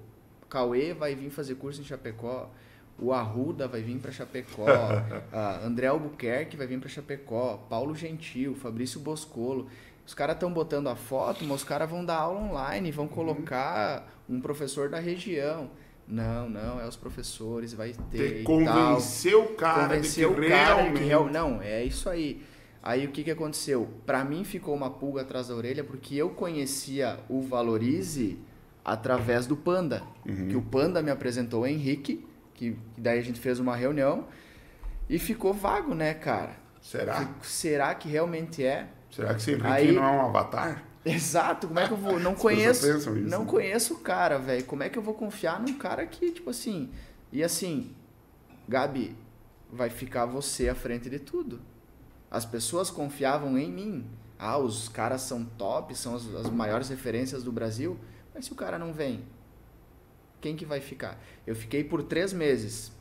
Cauê 0.48 0.92
vai 0.92 1.14
vir 1.14 1.30
fazer 1.30 1.54
curso 1.54 1.80
em 1.80 1.84
Chapecó? 1.84 2.50
O 2.98 3.12
Arruda 3.12 3.68
vai 3.68 3.82
vir 3.82 3.98
para 3.98 4.10
Chapecó, 4.10 4.66
a 5.32 5.60
André 5.64 5.86
Albuquerque 5.86 6.56
vai 6.56 6.66
vir 6.66 6.80
para 6.80 6.88
Chapecó, 6.88 7.58
Paulo 7.68 7.94
Gentil, 7.94 8.54
Fabrício 8.54 8.98
Boscolo. 8.98 9.68
Os 10.06 10.14
caras 10.14 10.36
estão 10.36 10.52
botando 10.52 10.88
a 10.88 10.96
foto, 10.96 11.44
mas 11.44 11.58
os 11.58 11.64
caras 11.64 11.90
vão 11.90 12.04
dar 12.04 12.16
aula 12.16 12.40
online, 12.40 12.90
vão 12.90 13.04
uhum. 13.04 13.10
colocar 13.10 14.08
uhum. 14.28 14.36
um 14.36 14.40
professor 14.40 14.88
da 14.88 14.98
região. 14.98 15.70
Não, 16.08 16.48
não, 16.48 16.80
é 16.80 16.86
os 16.86 16.96
professores, 16.96 17.74
vai 17.74 17.92
ter. 18.10 18.44
Convencer 18.44 19.36
o 19.36 19.54
cara 19.54 19.88
convencer 19.88 20.28
de 20.28 20.34
que 20.34 20.40
o 20.40 20.48
cara 20.48 20.74
realmente... 20.74 20.98
que 20.98 21.04
real... 21.04 21.28
Não, 21.28 21.60
é 21.60 21.84
isso 21.84 22.08
aí. 22.08 22.42
Aí 22.86 23.04
o 23.04 23.10
que, 23.10 23.24
que 23.24 23.32
aconteceu? 23.32 23.88
Para 24.06 24.24
mim 24.24 24.44
ficou 24.44 24.72
uma 24.72 24.88
pulga 24.88 25.22
atrás 25.22 25.48
da 25.48 25.56
orelha 25.56 25.82
porque 25.82 26.14
eu 26.14 26.30
conhecia 26.30 27.18
o 27.28 27.42
Valorize 27.42 28.38
através 28.84 29.44
do 29.44 29.56
Panda. 29.56 30.04
Uhum. 30.24 30.46
Que 30.46 30.56
o 30.56 30.62
Panda 30.62 31.02
me 31.02 31.10
apresentou 31.10 31.62
o 31.62 31.66
Henrique, 31.66 32.24
que, 32.54 32.70
que 32.70 32.78
daí 32.96 33.18
a 33.18 33.22
gente 33.22 33.40
fez 33.40 33.58
uma 33.58 33.74
reunião 33.74 34.28
e 35.10 35.18
ficou 35.18 35.52
vago, 35.52 35.96
né, 35.96 36.14
cara? 36.14 36.52
Será? 36.80 37.28
Será 37.42 37.92
que 37.92 38.08
realmente 38.08 38.64
é? 38.64 38.86
Será 39.10 39.34
que 39.34 39.42
sempre 39.42 39.66
Aí, 39.66 39.90
não 39.90 40.04
é 40.04 40.10
um 40.12 40.20
avatar? 40.20 40.84
Exato, 41.04 41.66
como 41.66 41.80
é 41.80 41.88
que 41.88 41.92
eu 41.92 41.96
vou? 41.96 42.20
Não 42.20 42.36
conheço. 42.36 42.88
Isso, 42.88 43.10
não 43.10 43.40
né? 43.40 43.46
conheço 43.46 43.94
o 43.94 43.98
cara, 43.98 44.38
velho. 44.38 44.62
Como 44.62 44.84
é 44.84 44.88
que 44.88 44.96
eu 44.96 45.02
vou 45.02 45.14
confiar 45.14 45.60
num 45.60 45.76
cara 45.76 46.06
que, 46.06 46.30
tipo 46.30 46.50
assim. 46.50 46.92
E 47.32 47.42
assim, 47.42 47.96
Gabi, 48.68 49.16
vai 49.72 49.90
ficar 49.90 50.24
você 50.24 50.68
à 50.68 50.74
frente 50.76 51.10
de 51.10 51.18
tudo. 51.18 51.60
As 52.30 52.44
pessoas 52.44 52.90
confiavam 52.90 53.56
em 53.58 53.70
mim. 53.70 54.06
Ah, 54.38 54.58
os 54.58 54.88
caras 54.88 55.22
são 55.22 55.44
top, 55.44 55.96
são 55.96 56.14
as, 56.14 56.26
as 56.34 56.50
maiores 56.50 56.88
referências 56.88 57.42
do 57.42 57.52
Brasil. 57.52 57.98
Mas 58.34 58.46
se 58.46 58.52
o 58.52 58.54
cara 58.54 58.78
não 58.78 58.92
vem, 58.92 59.22
quem 60.40 60.56
que 60.56 60.66
vai 60.66 60.80
ficar? 60.80 61.18
Eu 61.46 61.56
fiquei 61.56 61.82
por 61.82 62.02
três 62.02 62.32
meses, 62.32 62.92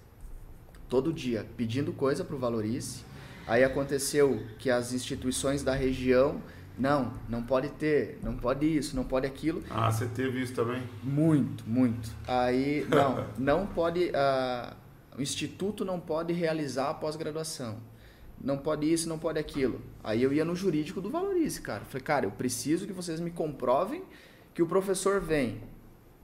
todo 0.87 1.11
dia, 1.11 1.45
pedindo 1.57 1.91
coisa 1.91 2.23
para 2.23 2.35
o 2.35 2.39
Valorize. 2.39 3.03
Aí 3.45 3.63
aconteceu 3.63 4.41
que 4.57 4.69
as 4.69 4.93
instituições 4.93 5.61
da 5.61 5.75
região, 5.75 6.41
não, 6.77 7.13
não 7.27 7.43
pode 7.43 7.69
ter, 7.69 8.19
não 8.23 8.35
pode 8.35 8.65
isso, 8.65 8.95
não 8.95 9.03
pode 9.03 9.27
aquilo. 9.27 9.63
Ah, 9.69 9.91
você 9.91 10.07
teve 10.07 10.41
isso 10.41 10.53
também? 10.53 10.81
Muito, 11.03 11.63
muito. 11.67 12.09
Aí, 12.27 12.87
não, 12.89 13.27
não 13.37 13.67
pode, 13.67 14.05
uh, 14.05 14.75
o 15.17 15.21
instituto 15.21 15.83
não 15.83 15.99
pode 15.99 16.33
realizar 16.33 16.89
a 16.89 16.93
pós-graduação 16.93 17.77
não 18.41 18.57
pode 18.57 18.91
isso, 18.91 19.09
não 19.09 19.17
pode 19.17 19.39
aquilo. 19.39 19.81
Aí 20.03 20.21
eu 20.21 20.31
ia 20.31 20.45
no 20.45 20.55
jurídico 20.55 21.01
do 21.01 21.09
Valorize, 21.09 21.61
cara. 21.61 21.85
Falei, 21.85 22.03
cara, 22.03 22.25
eu 22.25 22.31
preciso 22.31 22.85
que 22.85 22.93
vocês 22.93 23.19
me 23.19 23.31
comprovem 23.31 24.03
que 24.53 24.61
o 24.61 24.67
professor 24.67 25.19
vem. 25.21 25.61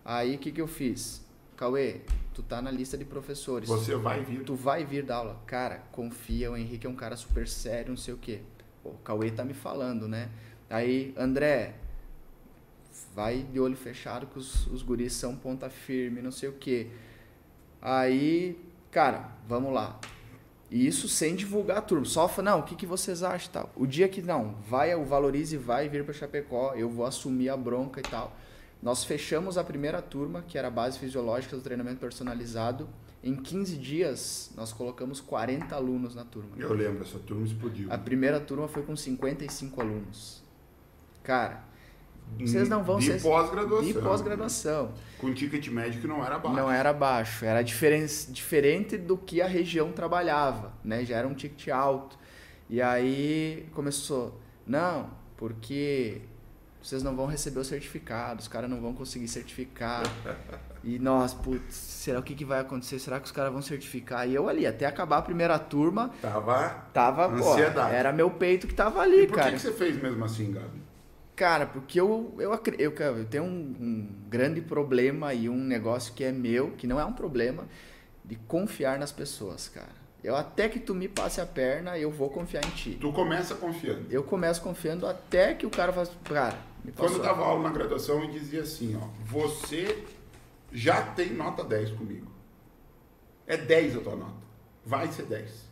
Aí 0.03 0.35
o 0.35 0.39
que, 0.39 0.51
que 0.51 0.61
eu 0.61 0.67
fiz? 0.67 1.25
Cauê, 1.55 2.01
tu 2.33 2.41
tá 2.41 2.61
na 2.61 2.71
lista 2.71 2.97
de 2.97 3.05
professores. 3.05 3.69
Você 3.69 3.95
vai 3.95 4.23
vir. 4.23 4.43
Tu 4.43 4.55
vai 4.55 4.83
vir 4.83 5.03
dar 5.03 5.17
aula. 5.17 5.41
Cara, 5.45 5.83
confia, 5.91 6.51
o 6.51 6.57
Henrique 6.57 6.87
é 6.87 6.89
um 6.89 6.95
cara 6.95 7.15
super 7.15 7.47
sério, 7.47 7.89
não 7.89 7.97
sei 7.97 8.13
o 8.13 8.17
quê. 8.17 8.41
o 8.83 8.91
Cauê 9.03 9.29
tá 9.29 9.45
me 9.45 9.53
falando, 9.53 10.07
né? 10.07 10.29
Aí, 10.69 11.13
André, 11.17 11.75
vai 13.13 13.43
de 13.43 13.59
olho 13.59 13.75
fechado 13.75 14.25
que 14.27 14.39
os, 14.39 14.67
os 14.67 14.81
guris 14.81 15.13
são 15.13 15.35
ponta 15.35 15.69
firme, 15.69 16.21
não 16.21 16.31
sei 16.31 16.49
o 16.49 16.53
quê. 16.53 16.87
Aí, 17.81 18.57
cara, 18.89 19.31
vamos 19.47 19.73
lá. 19.73 19.99
E 20.71 20.87
isso 20.87 21.09
sem 21.09 21.35
divulgar 21.35 21.79
a 21.79 21.81
turma. 21.81 22.05
Só 22.05 22.29
fala, 22.29 22.51
não, 22.51 22.59
o 22.61 22.63
que, 22.63 22.75
que 22.75 22.85
vocês 22.85 23.21
acham 23.21 23.51
tal. 23.51 23.69
O 23.75 23.85
dia 23.85 24.07
que 24.07 24.21
não, 24.21 24.55
vai, 24.69 24.95
o 24.95 25.03
Valorize 25.03 25.57
vai 25.57 25.89
vir 25.89 26.05
para 26.05 26.13
Chapecó, 26.13 26.73
eu 26.75 26.89
vou 26.89 27.05
assumir 27.05 27.49
a 27.49 27.57
bronca 27.57 27.99
e 27.99 28.03
tal. 28.03 28.33
Nós 28.81 29.03
fechamos 29.03 29.57
a 29.57 29.63
primeira 29.65 30.01
turma, 30.01 30.41
que 30.47 30.57
era 30.57 30.69
a 30.69 30.71
base 30.71 30.97
fisiológica 30.97 31.57
do 31.57 31.61
treinamento 31.61 31.99
personalizado. 31.99 32.87
Em 33.21 33.35
15 33.35 33.75
dias, 33.75 34.49
nós 34.55 34.71
colocamos 34.71 35.19
40 35.19 35.75
alunos 35.75 36.15
na 36.15 36.23
turma. 36.23 36.51
Eu 36.57 36.73
lembro, 36.73 37.03
essa 37.03 37.19
turma 37.19 37.45
explodiu. 37.45 37.91
A 37.91 37.97
primeira 37.97 38.39
turma 38.39 38.67
foi 38.69 38.81
com 38.81 38.95
55 38.95 39.81
alunos. 39.81 40.41
Cara, 41.21 41.63
vocês 42.39 42.69
não 42.69 42.83
vão 42.83 42.97
de 42.97 43.05
ser. 43.05 43.21
Pós-graduação. 43.21 43.85
De 43.85 43.93
pós-graduação. 43.93 44.91
Com 45.17 45.33
ticket 45.33 45.67
médio 45.67 46.01
que 46.01 46.07
não 46.07 46.25
era 46.25 46.39
baixo. 46.39 46.55
Não 46.55 46.71
era 46.71 46.93
baixo. 46.93 47.45
Era 47.45 47.61
diferen... 47.61 48.05
diferente 48.29 48.97
do 48.97 49.17
que 49.17 49.41
a 49.41 49.47
região 49.47 49.91
trabalhava. 49.91 50.73
Né? 50.83 51.05
Já 51.05 51.17
era 51.17 51.27
um 51.27 51.33
ticket 51.33 51.69
alto. 51.69 52.17
E 52.69 52.81
aí 52.81 53.67
começou. 53.73 54.39
Não, 54.65 55.09
porque 55.37 56.21
vocês 56.81 57.03
não 57.03 57.15
vão 57.15 57.27
receber 57.27 57.59
o 57.59 57.63
certificado, 57.63 58.39
os 58.39 58.47
caras 58.47 58.69
não 58.69 58.81
vão 58.81 58.93
conseguir 58.93 59.27
certificar. 59.27 60.03
e 60.83 60.97
nós, 60.97 61.33
putz, 61.33 61.75
será 61.75 62.19
o 62.19 62.23
que, 62.23 62.33
que 62.33 62.43
vai 62.43 62.59
acontecer? 62.59 62.97
Será 62.97 63.19
que 63.19 63.25
os 63.25 63.31
caras 63.31 63.51
vão 63.51 63.61
certificar? 63.61 64.27
E 64.27 64.33
eu 64.33 64.49
ali, 64.49 64.65
até 64.65 64.85
acabar 64.85 65.17
a 65.17 65.21
primeira 65.21 65.59
turma. 65.59 66.11
Tava. 66.21 66.69
Tava, 66.91 67.27
ansiedade. 67.27 67.89
pô. 67.89 67.95
Era 67.95 68.11
meu 68.11 68.31
peito 68.31 68.67
que 68.67 68.73
tava 68.73 69.01
ali, 69.01 69.23
e 69.23 69.27
por 69.27 69.35
cara. 69.35 69.51
Por 69.51 69.59
que, 69.59 69.67
que 69.67 69.71
você 69.71 69.77
fez 69.77 70.01
mesmo 70.01 70.25
assim, 70.25 70.51
Gabi? 70.51 70.81
Cara, 71.41 71.65
porque 71.65 71.99
eu, 71.99 72.35
eu, 72.37 72.51
eu, 72.77 72.93
eu 72.93 73.25
tenho 73.25 73.43
um, 73.43 73.75
um, 73.79 74.07
grande 74.29 74.61
problema 74.61 75.33
e 75.33 75.49
um 75.49 75.57
negócio 75.57 76.13
que 76.13 76.23
é 76.23 76.31
meu, 76.31 76.69
que 76.77 76.85
não 76.85 76.99
é 76.99 77.03
um 77.03 77.13
problema, 77.13 77.67
de 78.23 78.35
confiar 78.35 78.99
nas 78.99 79.11
pessoas, 79.11 79.67
cara. 79.67 79.95
Eu 80.23 80.35
até 80.35 80.69
que 80.69 80.79
tu 80.79 80.93
me 80.93 81.07
passe 81.07 81.41
a 81.41 81.45
perna, 81.47 81.97
eu 81.97 82.11
vou 82.11 82.29
confiar 82.29 82.63
em 82.63 82.69
ti. 82.69 82.95
Tu 83.01 83.11
começa 83.11 83.55
confiando. 83.55 84.05
Eu 84.11 84.23
começo 84.23 84.61
confiando 84.61 85.07
até 85.07 85.55
que 85.55 85.65
o 85.65 85.71
cara 85.71 85.91
faça. 85.91 86.11
Cara, 86.25 86.59
me 86.85 86.91
Quando 86.91 87.13
eu 87.13 87.23
dava 87.23 87.43
aula 87.43 87.63
na 87.63 87.73
graduação, 87.73 88.21
eu 88.21 88.29
dizia 88.29 88.61
assim, 88.61 88.95
ó, 88.95 89.07
você 89.25 90.05
já 90.71 91.01
tem 91.01 91.33
nota 91.33 91.63
10 91.63 91.93
comigo. 91.93 92.31
É 93.47 93.57
10 93.57 93.97
a 93.97 94.01
tua 94.01 94.15
nota. 94.15 94.43
Vai 94.85 95.07
ser 95.07 95.23
10. 95.23 95.71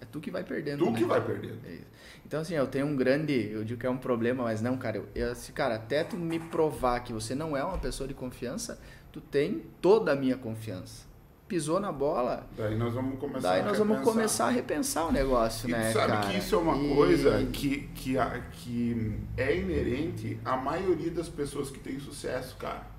É 0.00 0.04
tu 0.04 0.20
que 0.20 0.30
vai 0.30 0.44
perdendo. 0.44 0.84
Tu 0.84 0.90
né? 0.92 0.98
que 0.98 1.04
vai 1.04 1.20
perdendo. 1.26 1.58
É 1.66 1.80
então, 2.26 2.40
assim, 2.40 2.54
eu 2.54 2.66
tenho 2.66 2.86
um 2.86 2.96
grande. 2.96 3.50
Eu 3.52 3.62
digo 3.62 3.78
que 3.78 3.86
é 3.86 3.90
um 3.90 3.96
problema, 3.96 4.42
mas 4.42 4.60
não, 4.60 4.76
cara. 4.76 4.96
Eu, 4.96 5.08
eu, 5.14 5.30
assim, 5.30 5.52
cara, 5.52 5.76
até 5.76 6.02
tu 6.02 6.16
me 6.16 6.40
provar 6.40 6.98
que 6.98 7.12
você 7.12 7.36
não 7.36 7.56
é 7.56 7.62
uma 7.62 7.78
pessoa 7.78 8.08
de 8.08 8.14
confiança, 8.14 8.80
tu 9.12 9.20
tem 9.20 9.62
toda 9.80 10.10
a 10.10 10.16
minha 10.16 10.36
confiança. 10.36 11.06
Pisou 11.46 11.78
na 11.78 11.92
bola. 11.92 12.44
Daí 12.56 12.76
nós 12.76 12.92
vamos 12.92 13.20
começar 13.20 13.48
Daí 13.48 13.62
nós 13.62 13.78
vamos 13.78 14.00
começar 14.00 14.46
a 14.46 14.50
repensar 14.50 15.06
o 15.06 15.12
negócio, 15.12 15.68
e 15.68 15.72
né? 15.72 15.92
Sabe 15.92 16.14
cara? 16.14 16.26
que 16.26 16.38
isso 16.38 16.56
é 16.56 16.58
uma 16.58 16.76
e... 16.76 16.94
coisa 16.96 17.46
que, 17.52 17.88
que, 17.94 18.16
que 18.50 19.16
é 19.36 19.56
inerente 19.56 20.40
à 20.44 20.56
maioria 20.56 21.12
das 21.12 21.28
pessoas 21.28 21.70
que 21.70 21.78
têm 21.78 22.00
sucesso, 22.00 22.56
cara 22.56 22.96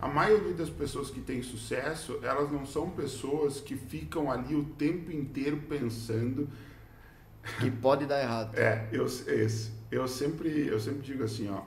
a 0.00 0.06
maioria 0.06 0.54
das 0.54 0.70
pessoas 0.70 1.10
que 1.10 1.20
têm 1.20 1.42
sucesso, 1.42 2.20
elas 2.22 2.52
não 2.52 2.64
são 2.64 2.88
pessoas 2.88 3.60
que 3.60 3.74
ficam 3.74 4.30
ali 4.30 4.54
o 4.54 4.62
tempo 4.62 5.10
inteiro 5.10 5.56
pensando 5.68 6.48
que 7.60 7.70
pode 7.70 8.06
dar 8.06 8.20
errado. 8.20 8.56
É, 8.56 8.88
eu, 8.92 9.04
esse, 9.04 9.72
eu 9.90 10.06
sempre, 10.06 10.66
eu 10.66 10.78
sempre 10.78 11.00
digo 11.02 11.24
assim, 11.24 11.48
ó, 11.48 11.62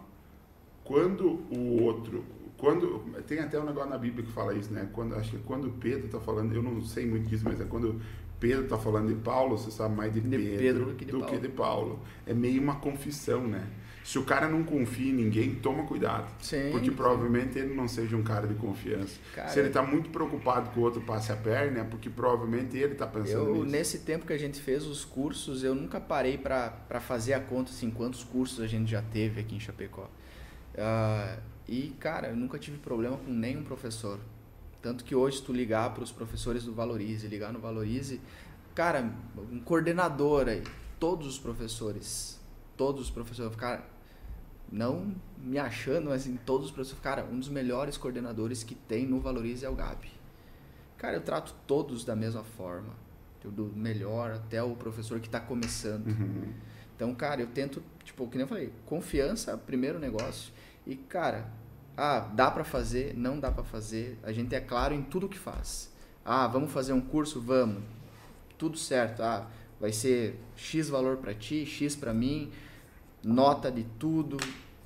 quando 0.83 1.39
o 1.49 1.81
outro, 1.83 2.23
quando 2.57 2.99
tem 3.27 3.39
até 3.39 3.59
um 3.59 3.65
negócio 3.65 3.89
na 3.89 3.97
Bíblia 3.97 4.25
que 4.25 4.31
fala 4.31 4.53
isso, 4.53 4.71
né? 4.71 4.89
Quando 4.93 5.15
acho 5.15 5.31
que 5.31 5.39
quando 5.39 5.69
Pedro 5.79 6.05
está 6.05 6.19
falando, 6.19 6.53
eu 6.53 6.61
não 6.61 6.81
sei 6.81 7.05
muito 7.05 7.27
disso, 7.27 7.43
mas 7.45 7.59
é 7.59 7.65
quando 7.65 8.01
Pedro 8.39 8.63
está 8.63 8.77
falando 8.77 9.07
de 9.07 9.15
Paulo, 9.15 9.57
você 9.57 9.69
sabe 9.71 9.95
mais 9.95 10.13
de, 10.13 10.21
de 10.21 10.29
Pedro, 10.29 10.57
Pedro, 10.57 10.85
do, 10.85 10.95
que 10.95 11.05
de, 11.05 11.11
do 11.11 11.25
que 11.25 11.37
de 11.37 11.49
Paulo. 11.49 11.99
É 12.25 12.33
meio 12.33 12.61
uma 12.61 12.75
confissão, 12.75 13.47
né? 13.47 13.67
Se 14.11 14.19
o 14.19 14.25
cara 14.25 14.49
não 14.49 14.61
confia 14.61 15.09
em 15.09 15.13
ninguém, 15.13 15.55
toma 15.55 15.85
cuidado. 15.85 16.29
Sim, 16.41 16.69
porque 16.69 16.89
sim. 16.89 16.95
provavelmente 16.97 17.57
ele 17.57 17.73
não 17.73 17.87
seja 17.87 18.17
um 18.17 18.21
cara 18.21 18.45
de 18.45 18.55
confiança. 18.55 19.17
Cara, 19.33 19.47
se 19.47 19.57
ele 19.57 19.69
está 19.69 19.81
muito 19.81 20.09
preocupado 20.09 20.69
que 20.69 20.77
o 20.77 20.81
outro 20.81 20.99
passe 20.99 21.31
a 21.31 21.35
perna, 21.37 21.79
é 21.79 21.83
porque 21.85 22.09
provavelmente 22.09 22.75
ele 22.75 22.91
está 22.91 23.07
pensando 23.07 23.47
eu, 23.47 23.55
nisso. 23.55 23.65
Nesse 23.67 23.99
tempo 23.99 24.25
que 24.25 24.33
a 24.33 24.37
gente 24.37 24.59
fez 24.59 24.85
os 24.85 25.05
cursos, 25.05 25.63
eu 25.63 25.73
nunca 25.73 25.97
parei 25.97 26.37
para 26.37 26.99
fazer 26.99 27.35
a 27.35 27.39
conta 27.39 27.71
assim, 27.71 27.89
quantos 27.89 28.21
cursos 28.21 28.59
a 28.59 28.67
gente 28.67 28.91
já 28.91 29.01
teve 29.01 29.39
aqui 29.39 29.55
em 29.55 29.61
Chapecó. 29.61 30.09
Uh, 30.75 31.39
e, 31.65 31.95
cara, 31.97 32.27
eu 32.27 32.35
nunca 32.35 32.59
tive 32.59 32.79
problema 32.79 33.15
com 33.15 33.31
nenhum 33.31 33.63
professor. 33.63 34.19
Tanto 34.81 35.05
que 35.05 35.15
hoje, 35.15 35.37
se 35.37 35.43
tu 35.43 35.53
ligar 35.53 35.93
para 35.93 36.03
os 36.03 36.11
professores 36.11 36.65
do 36.65 36.73
Valorize, 36.73 37.25
ligar 37.29 37.53
no 37.53 37.59
Valorize, 37.59 38.19
cara, 38.75 39.09
um 39.49 39.61
coordenador 39.61 40.49
aí, 40.49 40.63
todos 40.99 41.25
os 41.25 41.39
professores, 41.39 42.37
todos 42.75 43.03
os 43.03 43.09
professores, 43.09 43.55
cara, 43.55 44.00
não 44.71 45.13
me 45.37 45.57
achando, 45.57 46.09
mas 46.09 46.25
em 46.25 46.37
todos 46.37 46.67
os 46.67 46.71
professores, 46.71 47.03
cara, 47.03 47.25
um 47.25 47.37
dos 47.37 47.49
melhores 47.49 47.97
coordenadores 47.97 48.63
que 48.63 48.73
tem 48.73 49.05
no 49.05 49.19
Valorize 49.19 49.65
é 49.65 49.69
o 49.69 49.75
Gabi. 49.75 50.11
Cara, 50.97 51.17
eu 51.17 51.21
trato 51.21 51.53
todos 51.67 52.05
da 52.05 52.15
mesma 52.15 52.43
forma, 52.43 52.93
do 53.43 53.65
melhor 53.75 54.31
até 54.31 54.61
o 54.61 54.75
professor 54.75 55.19
que 55.19 55.27
está 55.27 55.39
começando. 55.39 56.07
Uhum. 56.07 56.53
Então, 56.95 57.13
cara, 57.15 57.41
eu 57.41 57.47
tento, 57.47 57.83
tipo, 58.03 58.27
que 58.27 58.37
nem 58.37 58.43
eu 58.43 58.47
falei, 58.47 58.71
confiança, 58.85 59.57
primeiro 59.57 59.97
negócio. 59.97 60.53
E, 60.85 60.95
cara, 60.95 61.47
ah, 61.97 62.19
dá 62.19 62.51
para 62.51 62.63
fazer, 62.63 63.15
não 63.17 63.39
dá 63.39 63.51
para 63.51 63.63
fazer. 63.63 64.19
A 64.21 64.31
gente 64.31 64.53
é 64.53 64.59
claro 64.59 64.93
em 64.93 65.01
tudo 65.01 65.27
que 65.27 65.37
faz. 65.37 65.91
Ah, 66.23 66.45
vamos 66.47 66.71
fazer 66.71 66.93
um 66.93 67.01
curso, 67.01 67.41
vamos. 67.41 67.83
Tudo 68.57 68.77
certo. 68.77 69.23
Ah, 69.23 69.47
vai 69.79 69.91
ser 69.91 70.39
X 70.55 70.87
valor 70.89 71.17
para 71.17 71.33
ti, 71.33 71.65
X 71.65 71.95
para 71.95 72.13
mim 72.13 72.51
nota 73.23 73.71
de 73.71 73.83
tudo, 73.97 74.37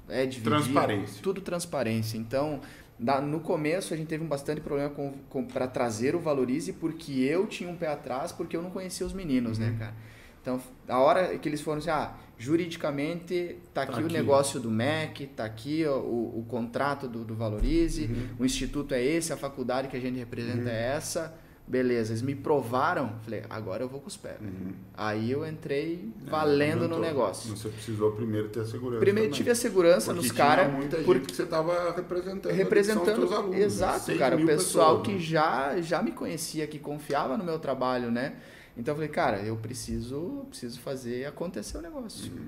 é 0.10 0.26
dividir. 0.26 0.50
Transparência. 0.50 1.24
Tudo 1.24 1.42
transparência. 1.42 2.18
Então, 2.18 2.62
da, 2.98 3.20
no 3.20 3.40
começo 3.40 3.94
a 3.94 3.98
gente 3.98 4.08
teve 4.08 4.24
um 4.24 4.28
bastante 4.28 4.62
problema 4.62 4.90
com, 4.90 5.14
com 5.30 5.44
para 5.44 5.68
trazer 5.68 6.16
o 6.16 6.20
Valorize, 6.20 6.74
porque 6.74 7.12
eu 7.14 7.48
tinha 7.48 7.70
um 7.70 7.76
pé 7.76 7.88
atrás, 7.88 8.32
porque 8.32 8.56
eu 8.56 8.62
não 8.62 8.70
conhecia 8.70 9.06
os 9.06 9.14
meninos, 9.14 9.58
né, 9.58 9.68
uhum. 9.68 9.74
né, 9.74 9.80
cara? 9.80 9.94
Então, 10.42 10.62
a 10.88 11.00
hora 11.00 11.38
que 11.40 11.50
eles 11.50 11.60
foram 11.60 11.80
assim, 11.80 11.90
ah, 11.90 12.14
juridicamente 12.38 13.58
tá 13.74 13.82
aqui, 13.82 13.94
tá 13.94 13.98
aqui. 13.98 14.08
o 14.08 14.12
negócio 14.12 14.60
do 14.60 14.70
MEC, 14.70 15.26
tá 15.28 15.44
aqui 15.44 15.84
o, 15.86 15.96
o, 15.96 16.40
o 16.40 16.46
contrato 16.48 17.08
do, 17.08 17.24
do 17.24 17.34
Valorize, 17.34 18.06
uhum. 18.06 18.28
o 18.40 18.46
instituto 18.46 18.94
é 18.94 19.04
esse, 19.04 19.34
a 19.34 19.38
faculdade 19.38 19.88
que 19.88 19.98
a 19.98 20.00
gente 20.00 20.20
representa 20.20 20.62
uhum. 20.62 20.68
é 20.68 20.96
essa 20.96 21.34
Beleza, 21.68 22.12
eles 22.12 22.22
me 22.22 22.36
provaram, 22.36 23.16
falei, 23.24 23.44
agora 23.50 23.84
eu 23.84 23.90
vou 23.90 24.00
com 24.00 24.08
os 24.08 24.16
pés. 24.16 24.40
Uhum. 24.40 24.74
Aí 24.94 25.32
eu 25.32 25.48
entrei 25.48 26.12
é, 26.24 26.30
valendo 26.30 26.86
é, 26.86 26.88
no 26.88 27.00
negócio. 27.00 27.58
Você 27.58 27.70
precisou 27.70 28.12
primeiro 28.12 28.50
ter 28.50 28.60
a 28.60 28.66
segurança. 28.66 29.00
Primeiro 29.00 29.30
também. 29.30 29.38
tive 29.38 29.50
a 29.50 29.56
segurança 29.56 30.14
porque 30.14 30.28
nos 30.28 30.32
caras. 30.32 30.72
muita 30.72 30.98
gente 30.98 31.06
porque 31.06 31.34
você 31.34 31.42
estava 31.42 31.92
representando. 31.96 32.54
Representando. 32.54 33.24
Os 33.24 33.32
alunos, 33.32 33.58
exato, 33.58 34.16
cara. 34.16 34.36
O 34.36 34.46
pessoal 34.46 35.00
pessoas, 35.00 35.08
que 35.08 35.14
né? 35.14 35.20
já, 35.20 35.82
já 35.82 36.04
me 36.04 36.12
conhecia, 36.12 36.68
que 36.68 36.78
confiava 36.78 37.36
no 37.36 37.44
meu 37.44 37.58
trabalho, 37.58 38.12
né? 38.12 38.36
Então 38.78 38.92
eu 38.92 38.96
falei, 38.96 39.10
cara, 39.10 39.38
eu 39.40 39.56
preciso, 39.58 40.46
preciso 40.50 40.80
fazer 40.82 41.26
acontecer 41.26 41.80
o 41.80 41.82
negócio. 41.82 42.32
Uhum. 42.32 42.48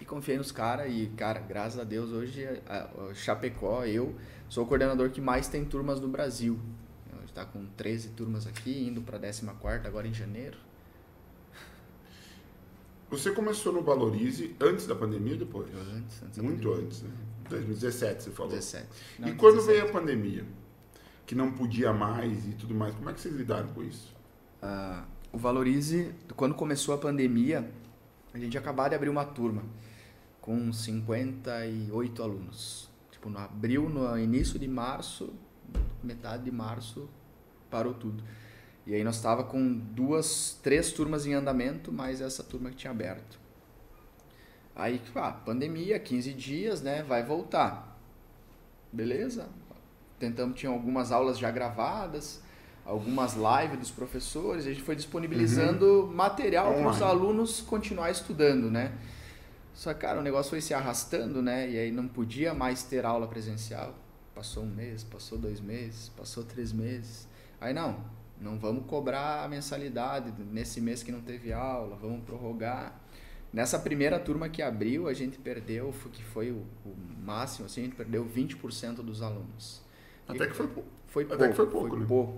e 0.00 0.04
confiei 0.04 0.36
nos 0.36 0.52
caras 0.52 0.92
e, 0.92 1.06
cara, 1.16 1.40
graças 1.40 1.80
a 1.80 1.84
Deus, 1.84 2.10
hoje, 2.10 2.46
a, 2.66 2.88
a 3.10 3.14
Chapecó, 3.14 3.86
eu 3.86 4.14
sou 4.50 4.64
o 4.64 4.66
coordenador 4.66 5.08
que 5.08 5.20
mais 5.20 5.48
tem 5.48 5.64
turmas 5.64 5.98
no 5.98 6.08
Brasil. 6.08 6.58
Está 7.34 7.44
com 7.44 7.66
13 7.66 8.10
turmas 8.10 8.46
aqui, 8.46 8.86
indo 8.86 9.02
para 9.02 9.16
a 9.16 9.20
14 9.20 9.44
agora 9.88 10.06
em 10.06 10.14
janeiro. 10.14 10.56
Você 13.10 13.32
começou 13.32 13.72
no 13.72 13.82
Valorize 13.82 14.54
antes 14.60 14.86
da 14.86 14.94
pandemia 14.94 15.32
ou 15.32 15.40
depois? 15.40 15.68
Antes, 15.96 16.22
antes 16.22 16.38
Muito 16.38 16.72
antes, 16.72 17.02
né? 17.02 17.10
2017 17.50 18.22
você 18.22 18.30
falou. 18.30 18.52
17. 18.52 18.86
Não, 19.18 19.28
e 19.28 19.34
quando 19.34 19.56
17. 19.56 19.66
veio 19.66 19.90
a 19.90 19.92
pandemia, 19.92 20.46
que 21.26 21.34
não 21.34 21.50
podia 21.50 21.92
mais 21.92 22.46
e 22.46 22.52
tudo 22.52 22.72
mais, 22.72 22.94
como 22.94 23.10
é 23.10 23.12
que 23.12 23.20
vocês 23.20 23.34
lidaram 23.34 23.66
com 23.70 23.82
isso? 23.82 24.14
Uh, 24.62 25.04
o 25.32 25.36
Valorize, 25.36 26.14
quando 26.36 26.54
começou 26.54 26.94
a 26.94 26.98
pandemia, 26.98 27.68
a 28.32 28.38
gente 28.38 28.56
acabou 28.56 28.88
de 28.88 28.94
abrir 28.94 29.08
uma 29.08 29.24
turma 29.24 29.64
com 30.40 30.72
58 30.72 32.22
alunos. 32.22 32.88
Tipo, 33.10 33.28
no 33.28 33.38
abril, 33.38 33.88
no 33.88 34.16
início 34.16 34.56
de 34.56 34.68
março, 34.68 35.32
metade 36.00 36.44
de 36.44 36.52
março, 36.52 37.08
parou 37.74 37.92
tudo. 37.92 38.22
E 38.86 38.94
aí 38.94 39.02
nós 39.02 39.16
estava 39.16 39.42
com 39.42 39.76
duas, 39.76 40.60
três 40.62 40.92
turmas 40.92 41.26
em 41.26 41.34
andamento, 41.34 41.90
mais 41.90 42.20
essa 42.20 42.44
turma 42.44 42.70
que 42.70 42.76
tinha 42.76 42.92
aberto. 42.92 43.36
Aí, 44.76 45.02
ah, 45.16 45.32
pandemia, 45.32 45.98
15 45.98 46.32
dias, 46.34 46.80
né? 46.82 47.02
Vai 47.02 47.24
voltar. 47.24 47.98
Beleza? 48.92 49.48
Tentamos, 50.20 50.56
tinha 50.56 50.70
algumas 50.70 51.10
aulas 51.10 51.36
já 51.36 51.50
gravadas, 51.50 52.40
algumas 52.84 53.34
lives 53.34 53.78
dos 53.80 53.90
professores, 53.90 54.66
a 54.66 54.70
gente 54.70 54.82
foi 54.82 54.94
disponibilizando 54.94 56.02
uhum. 56.02 56.14
material 56.14 56.74
para 56.74 56.90
os 56.90 57.02
alunos 57.02 57.60
continuar 57.60 58.10
estudando, 58.12 58.70
né? 58.70 58.92
Só 59.74 59.92
que, 59.92 60.00
cara, 60.00 60.20
o 60.20 60.22
negócio 60.22 60.50
foi 60.50 60.60
se 60.60 60.72
arrastando, 60.72 61.42
né? 61.42 61.68
E 61.68 61.76
aí 61.76 61.90
não 61.90 62.06
podia 62.06 62.54
mais 62.54 62.84
ter 62.84 63.04
aula 63.04 63.26
presencial. 63.26 63.94
Passou 64.32 64.62
um 64.62 64.70
mês, 64.70 65.02
passou 65.02 65.36
dois 65.36 65.60
meses, 65.60 66.08
passou 66.10 66.44
três 66.44 66.72
meses. 66.72 67.33
Aí 67.64 67.72
não, 67.72 67.96
não 68.38 68.58
vamos 68.58 68.84
cobrar 68.84 69.42
a 69.42 69.48
mensalidade 69.48 70.34
nesse 70.38 70.82
mês 70.82 71.02
que 71.02 71.10
não 71.10 71.22
teve 71.22 71.50
aula, 71.50 71.96
vamos 71.96 72.22
prorrogar. 72.22 73.00
Nessa 73.50 73.78
primeira 73.78 74.18
turma 74.18 74.50
que 74.50 74.60
abriu, 74.60 75.08
a 75.08 75.14
gente 75.14 75.38
perdeu, 75.38 75.90
que 76.12 76.22
foi 76.22 76.50
o, 76.50 76.66
o 76.84 76.94
máximo, 77.24 77.64
assim, 77.64 77.80
a 77.80 77.84
gente 77.84 77.96
perdeu 77.96 78.26
20% 78.26 78.96
dos 78.96 79.22
alunos. 79.22 79.82
Até 80.28 80.44
e 80.44 80.48
que 80.48 80.54
foi 80.54 80.68
pouco. 80.68 80.88
Foi 81.06 81.24
Até 81.24 81.36
pouco, 81.36 81.50
que 81.50 81.56
foi 81.56 81.66
pouco. 81.66 81.88
Foi 81.88 81.98
né? 82.00 82.06
pouco. 82.06 82.32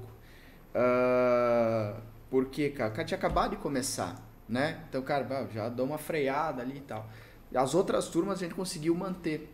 Uh, 0.76 2.02
porque, 2.30 2.70
cara, 2.70 2.90
cara 2.92 3.04
tinha 3.04 3.18
acabado 3.18 3.50
de 3.50 3.56
começar, 3.56 4.24
né? 4.48 4.84
Então, 4.88 5.02
cara, 5.02 5.48
já 5.52 5.68
deu 5.68 5.86
uma 5.86 5.98
freada 5.98 6.62
ali 6.62 6.76
e 6.76 6.82
tal. 6.82 7.10
As 7.52 7.74
outras 7.74 8.08
turmas 8.08 8.38
a 8.38 8.44
gente 8.44 8.54
conseguiu 8.54 8.94
manter. 8.94 9.52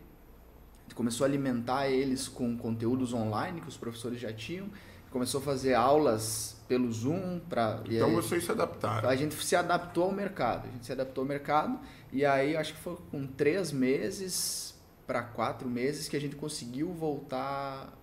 A 0.81 0.83
gente 0.83 0.95
começou 0.95 1.25
a 1.25 1.27
alimentar 1.27 1.87
eles 1.87 2.27
com 2.27 2.55
conteúdos 2.55 3.11
online 3.11 3.59
que 3.59 3.69
os 3.69 3.77
professores 3.77 4.19
já 4.19 4.31
tinham. 4.31 4.69
Começou 5.13 5.41
a 5.41 5.43
fazer 5.43 5.75
aulas 5.75 6.55
pelo 6.67 6.91
Zoom 6.91 7.39
para 7.47 7.81
Então 7.85 8.09
aí, 8.09 8.15
vocês 8.15 8.43
se 8.43 8.51
adaptaram. 8.51 9.07
A 9.07 9.15
gente 9.15 9.35
se 9.35 9.55
adaptou 9.55 10.05
ao 10.05 10.11
mercado. 10.11 10.67
A 10.67 10.71
gente 10.71 10.87
se 10.87 10.91
adaptou 10.91 11.21
ao 11.21 11.27
mercado 11.27 11.79
e 12.11 12.25
aí 12.25 12.57
acho 12.57 12.73
que 12.73 12.79
foi 12.79 12.97
com 13.11 13.27
três 13.27 13.71
meses 13.71 14.73
para 15.05 15.21
quatro 15.21 15.69
meses 15.69 16.09
que 16.09 16.17
a 16.17 16.19
gente 16.19 16.35
conseguiu 16.35 16.91
voltar 16.91 17.93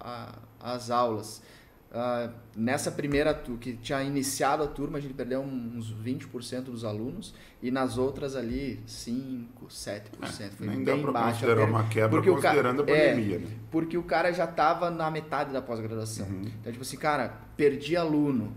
às 0.60 0.88
aulas. 0.88 1.42
Uh, 1.90 2.32
nessa 2.54 2.88
primeira 2.88 3.34
que 3.34 3.72
tinha 3.72 4.00
iniciado 4.00 4.62
a 4.62 4.66
turma, 4.68 4.98
a 4.98 5.00
gente 5.00 5.12
perdeu 5.12 5.40
uns 5.40 5.92
20% 5.92 6.62
dos 6.66 6.84
alunos 6.84 7.34
e 7.60 7.68
nas 7.68 7.98
outras 7.98 8.36
ali 8.36 8.80
5, 8.86 9.66
7%. 9.66 10.00
É, 10.40 10.50
foi 10.50 10.66
nem 10.68 10.84
bem 10.84 11.04
dá 11.04 11.10
baixo. 11.10 11.40
considerar 11.40 11.68
uma 11.68 11.88
quebra 11.88 12.10
porque 12.10 12.30
considerando 12.30 12.84
ca... 12.84 12.92
a 12.92 12.96
pandemia. 12.96 13.36
É, 13.36 13.38
né? 13.40 13.48
Porque 13.72 13.98
o 13.98 14.04
cara 14.04 14.32
já 14.32 14.44
estava 14.44 14.88
na 14.88 15.10
metade 15.10 15.52
da 15.52 15.60
pós-graduação. 15.60 16.28
Uhum. 16.28 16.42
Então, 16.60 16.70
tipo 16.70 16.82
assim, 16.82 16.96
cara, 16.96 17.34
perdi 17.56 17.96
aluno. 17.96 18.54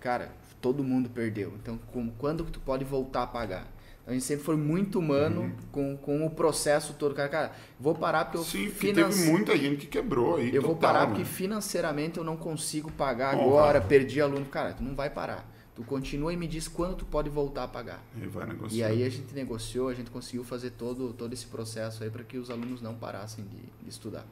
Cara, 0.00 0.32
todo 0.58 0.82
mundo 0.82 1.10
perdeu. 1.10 1.52
Então, 1.62 1.78
com, 1.92 2.10
quando 2.12 2.46
que 2.46 2.52
tu 2.52 2.60
pode 2.60 2.84
voltar 2.84 3.24
a 3.24 3.26
pagar? 3.26 3.66
A 4.06 4.12
gente 4.12 4.24
sempre 4.24 4.44
foi 4.44 4.56
muito 4.56 4.98
humano 4.98 5.42
uhum. 5.42 5.52
com, 5.70 5.96
com 5.96 6.26
o 6.26 6.30
processo 6.30 6.94
todo. 6.94 7.14
Cara, 7.14 7.28
cara, 7.28 7.52
vou 7.78 7.94
parar 7.94 8.24
porque 8.24 8.38
eu. 8.38 8.42
Sim, 8.42 8.68
financi... 8.68 9.18
teve 9.18 9.30
muita 9.30 9.56
gente 9.56 9.76
que 9.76 9.86
quebrou 9.86 10.36
aí. 10.36 10.48
Eu 10.48 10.62
total, 10.62 10.68
vou 10.68 10.76
parar 10.76 11.00
né? 11.00 11.06
porque 11.08 11.24
financeiramente 11.24 12.18
eu 12.18 12.24
não 12.24 12.36
consigo 12.36 12.90
pagar 12.90 13.36
Bom, 13.36 13.42
agora, 13.42 13.80
perdi 13.80 14.20
aluno. 14.20 14.44
Cara, 14.46 14.72
tu 14.72 14.82
não 14.82 14.94
vai 14.94 15.10
parar. 15.10 15.48
Tu 15.76 15.84
continua 15.84 16.32
e 16.32 16.36
me 16.36 16.48
diz 16.48 16.66
quando 16.66 16.96
tu 16.96 17.04
pode 17.04 17.30
voltar 17.30 17.64
a 17.64 17.68
pagar. 17.68 18.04
E, 18.20 18.26
vai 18.26 18.46
negociar. 18.46 18.76
e 18.76 18.82
aí 18.82 19.04
a 19.04 19.08
gente 19.08 19.32
negociou, 19.32 19.88
a 19.88 19.94
gente 19.94 20.10
conseguiu 20.10 20.44
fazer 20.44 20.70
todo, 20.70 21.12
todo 21.12 21.32
esse 21.32 21.46
processo 21.46 22.02
aí 22.02 22.10
para 22.10 22.24
que 22.24 22.36
os 22.36 22.50
alunos 22.50 22.82
não 22.82 22.94
parassem 22.94 23.44
de, 23.44 23.84
de, 23.84 23.88
estudar. 23.88 24.26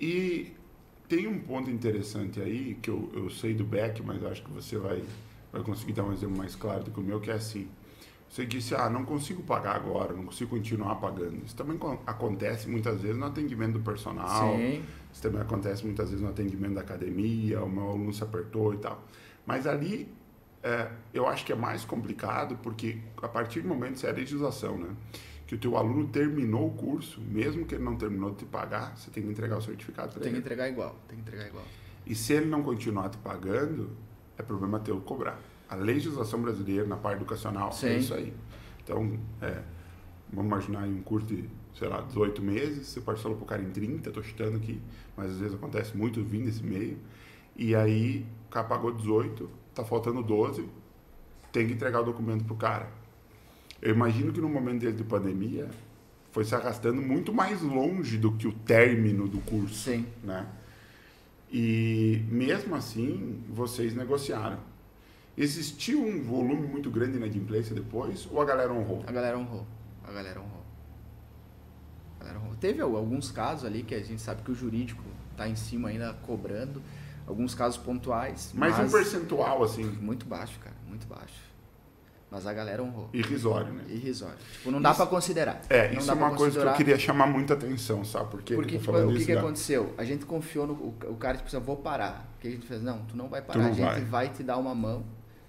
E 0.00 0.52
tem 1.08 1.26
um 1.26 1.40
ponto 1.40 1.70
interessante 1.70 2.40
aí, 2.40 2.78
que 2.80 2.88
eu, 2.88 3.10
eu 3.14 3.28
sei 3.30 3.52
do 3.52 3.64
Beck, 3.64 4.02
mas 4.02 4.24
acho 4.24 4.42
que 4.44 4.50
você 4.52 4.78
vai, 4.78 5.02
vai 5.52 5.62
conseguir 5.62 5.92
dar 5.92 6.04
um 6.04 6.12
exemplo 6.12 6.36
mais 6.36 6.54
claro 6.54 6.84
do 6.84 6.90
que 6.90 7.00
o 7.00 7.02
meu, 7.02 7.20
que 7.20 7.30
é 7.30 7.34
assim 7.34 7.68
você 8.34 8.44
disse, 8.44 8.74
ah, 8.74 8.90
não 8.90 9.04
consigo 9.04 9.44
pagar 9.44 9.76
agora, 9.76 10.12
não 10.12 10.24
consigo 10.24 10.50
continuar 10.50 10.96
pagando. 10.96 11.44
Isso 11.46 11.54
também 11.54 11.78
acontece 12.04 12.68
muitas 12.68 13.00
vezes 13.00 13.16
no 13.16 13.26
atendimento 13.26 13.74
do 13.74 13.80
personal. 13.80 14.56
Sim. 14.56 14.82
Isso 15.12 15.22
também 15.22 15.40
acontece 15.40 15.84
muitas 15.84 16.08
vezes 16.08 16.20
no 16.20 16.30
atendimento 16.30 16.74
da 16.74 16.80
academia, 16.80 17.62
o 17.62 17.70
meu 17.70 17.90
aluno 17.90 18.12
se 18.12 18.24
apertou 18.24 18.74
e 18.74 18.78
tal. 18.78 19.04
Mas 19.46 19.68
ali, 19.68 20.12
é, 20.64 20.90
eu 21.12 21.28
acho 21.28 21.46
que 21.46 21.52
é 21.52 21.54
mais 21.54 21.84
complicado 21.84 22.58
porque 22.60 22.98
a 23.22 23.28
partir 23.28 23.60
do 23.60 23.68
momento, 23.68 23.98
isso 23.98 24.06
é 24.08 24.10
a 24.10 24.12
legislação, 24.12 24.78
né? 24.78 24.88
Que 25.46 25.54
o 25.54 25.58
teu 25.58 25.76
aluno 25.76 26.08
terminou 26.08 26.66
o 26.66 26.72
curso, 26.72 27.20
mesmo 27.20 27.64
que 27.64 27.76
ele 27.76 27.84
não 27.84 27.94
terminou 27.94 28.32
de 28.32 28.38
te 28.38 28.46
pagar, 28.46 28.96
você 28.96 29.12
tem 29.12 29.22
que 29.22 29.28
entregar 29.28 29.58
o 29.58 29.62
certificado 29.62 30.08
para 30.08 30.18
ele. 30.18 30.24
Tem 30.24 30.32
que 30.32 30.40
entregar 30.40 30.68
igual, 30.68 30.96
tem 31.06 31.18
que 31.18 31.22
entregar 31.22 31.46
igual. 31.46 31.64
E 32.04 32.16
se 32.16 32.32
ele 32.32 32.46
não 32.46 32.64
continuar 32.64 33.10
te 33.10 33.18
pagando, 33.18 33.90
é 34.36 34.42
problema 34.42 34.80
teu 34.80 35.00
cobrar 35.00 35.38
a 35.74 35.76
legislação 35.76 36.40
brasileira 36.40 36.86
na 36.86 36.96
parte 36.96 37.18
educacional 37.18 37.68
é 37.68 37.72
Sim. 37.72 37.86
é 37.86 37.98
isso 37.98 38.14
aí. 38.14 38.32
Então, 38.82 39.18
é, 39.42 39.62
vamos 40.32 40.50
imaginar 40.50 40.86
um 40.86 41.02
curso 41.02 41.26
de, 41.26 41.48
sei 41.76 41.88
lá, 41.88 42.00
18 42.02 42.42
meses, 42.42 42.86
você 42.86 43.00
parcelou 43.00 43.36
para 43.36 43.44
o 43.44 43.46
cara 43.46 43.62
em 43.62 43.70
30, 43.70 44.08
estou 44.08 44.22
chutando 44.22 44.56
aqui, 44.56 44.80
mas 45.16 45.32
às 45.32 45.38
vezes 45.38 45.54
acontece 45.54 45.96
muito 45.96 46.22
vindo 46.22 46.48
esse 46.48 46.62
meio, 46.62 46.98
e 47.56 47.74
aí 47.74 48.24
o 48.48 48.50
cara 48.52 48.66
pagou 48.66 48.92
18, 48.92 49.50
está 49.70 49.84
faltando 49.84 50.22
12, 50.22 50.68
tem 51.52 51.66
que 51.66 51.72
entregar 51.72 52.00
o 52.00 52.04
documento 52.04 52.44
para 52.44 52.54
o 52.54 52.56
cara. 52.56 52.88
Eu 53.80 53.94
imagino 53.94 54.32
que 54.32 54.40
no 54.40 54.48
momento 54.48 54.80
dele 54.80 54.96
de 54.96 55.04
pandemia, 55.04 55.68
foi 56.32 56.44
se 56.44 56.54
arrastando 56.54 57.00
muito 57.00 57.32
mais 57.32 57.62
longe 57.62 58.18
do 58.18 58.32
que 58.32 58.48
o 58.48 58.52
término 58.52 59.28
do 59.28 59.38
curso. 59.38 59.74
Sim. 59.74 60.04
Né? 60.22 60.44
E 61.48 62.24
mesmo 62.28 62.74
assim, 62.74 63.40
vocês 63.48 63.94
negociaram. 63.94 64.58
Existiu 65.36 66.00
um 66.04 66.22
volume 66.22 66.66
muito 66.66 66.90
grande 66.90 67.12
de 67.12 67.18
inadimplência 67.18 67.74
depois 67.74 68.28
ou 68.30 68.40
a 68.40 68.44
galera 68.44 68.72
honrou? 68.72 69.02
A 69.06 69.10
galera 69.10 69.36
honrou. 69.36 69.66
A 70.06 70.12
galera 70.12 70.40
honrou. 70.40 70.62
A 72.20 72.24
galera 72.24 72.38
honrou. 72.38 72.54
Teve 72.56 72.80
alguns 72.80 73.32
casos 73.32 73.64
ali 73.64 73.82
que 73.82 73.94
a 73.94 74.02
gente 74.02 74.22
sabe 74.22 74.42
que 74.42 74.52
o 74.52 74.54
jurídico 74.54 75.02
está 75.32 75.48
em 75.48 75.56
cima 75.56 75.88
ainda 75.88 76.14
cobrando, 76.22 76.80
alguns 77.26 77.54
casos 77.54 77.76
pontuais. 77.78 78.52
Mas, 78.54 78.78
mas 78.78 78.88
um 78.88 78.96
percentual, 78.96 79.64
assim? 79.64 79.84
Muito 79.84 80.24
baixo, 80.24 80.58
cara, 80.60 80.76
muito 80.86 81.06
baixo. 81.08 81.42
Mas 82.30 82.46
a 82.46 82.52
galera 82.52 82.82
honrou. 82.82 83.10
Irrisório, 83.12 83.72
né? 83.72 83.84
Irrisório. 83.88 84.36
Tipo, 84.52 84.70
não 84.70 84.82
dá 84.82 84.94
para 84.94 85.06
considerar. 85.06 85.62
É, 85.68 85.92
não 85.92 86.00
isso 86.00 86.10
é 86.10 86.14
uma 86.14 86.34
coisa 86.34 86.60
que 86.60 86.66
eu 86.66 86.72
queria 86.72 86.98
chamar 86.98 87.26
muita 87.26 87.54
atenção, 87.54 88.04
sabe? 88.04 88.30
Por 88.30 88.42
que 88.42 88.54
Porque, 88.54 88.78
tipo, 88.78 88.90
o 88.90 89.14
que, 89.14 89.24
que 89.24 89.32
aconteceu? 89.32 89.94
A 89.96 90.04
gente 90.04 90.24
confiou 90.24 90.66
no... 90.66 90.72
O, 90.74 91.16
cara, 91.16 91.36
tipo, 91.36 91.46
assim, 91.48 91.64
vou 91.64 91.76
parar. 91.76 92.28
O 92.36 92.40
que 92.40 92.48
a 92.48 92.50
gente 92.50 92.66
fez? 92.66 92.82
Não, 92.82 93.04
tu 93.04 93.16
não 93.16 93.28
vai 93.28 93.40
parar. 93.40 93.60
Não 93.60 93.70
a 93.70 93.72
gente 93.72 93.84
vai. 93.84 94.04
vai 94.04 94.28
te 94.30 94.42
dar 94.42 94.56
uma 94.56 94.74
mão 94.74 95.04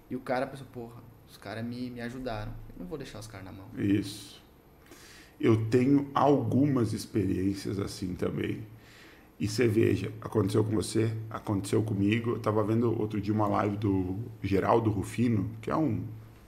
e 0.10 0.16
o 0.16 0.20
cara 0.20 0.46
pensou, 0.46 0.68
porra, 0.68 1.02
os 1.30 1.38
caras 1.38 1.66
me, 1.66 1.90
me 1.90 2.02
ajudaram. 2.02 2.52
Eu 2.70 2.82
não 2.82 2.86
vou 2.86 2.98
deixar 2.98 3.20
os 3.20 3.28
caras 3.28 3.46
na 3.46 3.52
mão. 3.52 3.66
Isso. 3.78 4.44
Eu 5.40 5.66
tenho 5.70 6.10
algumas 6.14 6.94
experiências 6.94 7.80
assim 7.80 8.14
também. 8.16 8.66
E 9.38 9.48
você 9.48 9.68
veja, 9.68 10.14
aconteceu 10.22 10.64
com 10.64 10.72
você, 10.72 11.12
aconteceu 11.30 11.84
comigo. 11.84 12.32
Eu 12.32 12.38
estava 12.38 12.64
vendo 12.64 12.98
outro 13.00 13.20
dia 13.20 13.34
uma 13.34 13.48
live 13.48 13.76
do 13.76 14.20
Geraldo 14.42 14.90
Rufino, 14.90 15.50
que 15.62 15.70
é 15.70 15.76
um, 15.76 16.04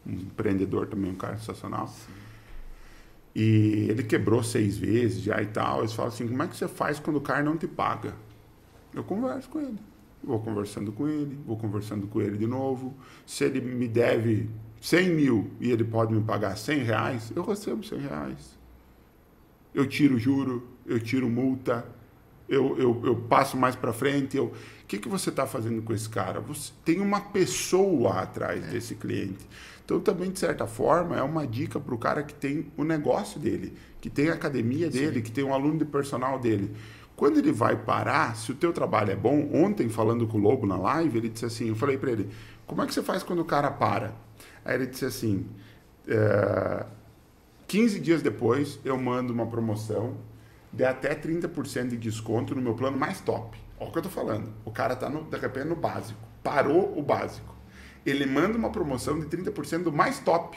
um 0.05 0.13
empreendedor 0.13 0.87
também, 0.87 1.11
um 1.11 1.15
cara 1.15 1.37
sensacional. 1.37 1.87
Sim. 1.87 2.13
E 3.35 3.87
ele 3.89 4.03
quebrou 4.03 4.41
seis 4.41 4.77
vezes 4.77 5.21
já 5.21 5.41
e 5.41 5.45
tal. 5.45 5.79
Eles 5.79 5.93
falam 5.93 6.11
assim: 6.11 6.27
como 6.27 6.41
é 6.41 6.47
que 6.47 6.55
você 6.55 6.67
faz 6.67 6.99
quando 6.99 7.17
o 7.17 7.21
cara 7.21 7.43
não 7.43 7.57
te 7.57 7.67
paga? 7.67 8.15
Eu 8.93 9.03
converso 9.03 9.49
com 9.49 9.59
ele. 9.59 9.77
Vou 10.27 10.41
conversando 10.41 10.91
com 10.91 11.07
ele, 11.07 11.39
vou 11.47 11.55
conversando 11.55 12.05
com 12.05 12.21
ele 12.21 12.37
de 12.37 12.45
novo. 12.45 12.93
Se 13.25 13.45
ele 13.45 13.61
me 13.61 13.87
deve 13.87 14.49
100 14.81 15.09
mil 15.09 15.51
e 15.57 15.71
ele 15.71 15.85
pode 15.85 16.13
me 16.13 16.21
pagar 16.21 16.57
100 16.57 16.83
reais, 16.83 17.31
eu 17.33 17.45
recebo 17.45 17.81
100 17.81 17.99
reais. 17.99 18.59
Eu 19.73 19.87
tiro 19.87 20.19
juro, 20.19 20.67
eu 20.85 20.99
tiro 20.99 21.29
multa. 21.29 21.85
eu, 22.49 22.77
eu, 22.77 23.01
eu 23.05 23.15
passo 23.15 23.55
mais 23.55 23.73
para 23.73 23.93
frente, 23.93 24.35
eu, 24.35 24.47
o 24.47 24.85
que, 24.85 24.97
que 24.97 25.07
você 25.07 25.29
está 25.29 25.47
fazendo 25.47 25.81
com 25.81 25.93
esse 25.93 26.09
cara? 26.09 26.41
Você 26.41 26.73
tem 26.83 26.99
uma 26.99 27.21
pessoa 27.21 28.21
atrás 28.21 28.61
é. 28.65 28.71
desse 28.71 28.95
cliente. 28.95 29.47
Então, 29.85 30.01
também, 30.01 30.29
de 30.29 30.39
certa 30.39 30.67
forma, 30.67 31.17
é 31.17 31.21
uma 31.21 31.47
dica 31.47 31.79
para 31.79 31.95
o 31.95 31.97
cara 31.97 32.21
que 32.21 32.33
tem 32.33 32.67
o 32.75 32.83
negócio 32.83 33.39
dele, 33.39 33.71
que 34.01 34.09
tem 34.09 34.27
a 34.27 34.33
academia 34.33 34.89
dele, 34.89 35.15
Sim. 35.15 35.21
que 35.21 35.31
tem 35.31 35.45
um 35.45 35.53
aluno 35.53 35.77
de 35.77 35.85
personal 35.85 36.37
dele. 36.37 36.73
Quando 37.17 37.39
ele 37.39 37.51
vai 37.51 37.75
parar, 37.75 38.35
se 38.35 38.51
o 38.51 38.55
teu 38.55 38.71
trabalho 38.71 39.11
é 39.11 39.15
bom, 39.15 39.49
ontem, 39.51 39.89
falando 39.89 40.27
com 40.27 40.37
o 40.37 40.41
Lobo 40.41 40.67
na 40.67 40.77
live, 40.77 41.17
ele 41.17 41.29
disse 41.29 41.45
assim, 41.45 41.67
eu 41.67 41.75
falei 41.75 41.97
para 41.97 42.11
ele, 42.11 42.29
como 42.67 42.83
é 42.83 42.85
que 42.85 42.93
você 42.93 43.01
faz 43.01 43.23
quando 43.23 43.39
o 43.39 43.45
cara 43.45 43.71
para? 43.71 44.13
Aí 44.63 44.75
ele 44.75 44.85
disse 44.85 45.03
assim, 45.03 45.47
é, 46.07 46.85
15 47.67 47.99
dias 47.99 48.21
depois, 48.21 48.79
eu 48.85 48.95
mando 48.99 49.33
uma 49.33 49.47
promoção 49.47 50.15
de 50.71 50.85
até 50.85 51.15
30% 51.15 51.87
de 51.87 51.97
desconto 51.97 52.53
no 52.53 52.61
meu 52.61 52.75
plano 52.75 52.99
mais 52.99 53.19
top. 53.19 53.57
Olha 53.79 53.89
o 53.89 53.91
que 53.91 53.97
eu 53.97 54.03
tô 54.03 54.09
falando. 54.09 54.53
O 54.63 54.69
cara 54.69 54.95
tá, 54.95 55.09
no, 55.09 55.23
de 55.23 55.37
repente, 55.37 55.65
no 55.65 55.75
básico. 55.75 56.19
Parou 56.43 56.95
o 56.95 57.01
básico. 57.01 57.55
Ele 58.05 58.27
manda 58.27 58.59
uma 58.59 58.69
promoção 58.69 59.19
de 59.19 59.25
30% 59.25 59.83
do 59.83 59.91
mais 59.91 60.19
top. 60.19 60.55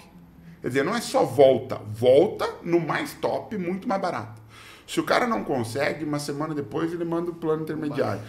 Quer 0.61 0.69
dizer, 0.69 0.85
não 0.85 0.95
é 0.95 1.01
só 1.01 1.25
volta. 1.25 1.77
Volta 1.77 2.47
no 2.63 2.81
mais 2.81 3.15
top, 3.15 3.57
muito 3.57 3.89
mais 3.89 4.01
barato. 4.03 4.40
Se 4.91 4.99
o 4.99 5.05
cara 5.05 5.25
não 5.25 5.45
consegue, 5.45 6.05
uma 6.05 6.19
semana 6.19 6.53
depois 6.53 6.93
ele 6.93 7.05
manda 7.05 7.31
o 7.31 7.35
plano 7.35 7.63
intermediário. 7.63 8.21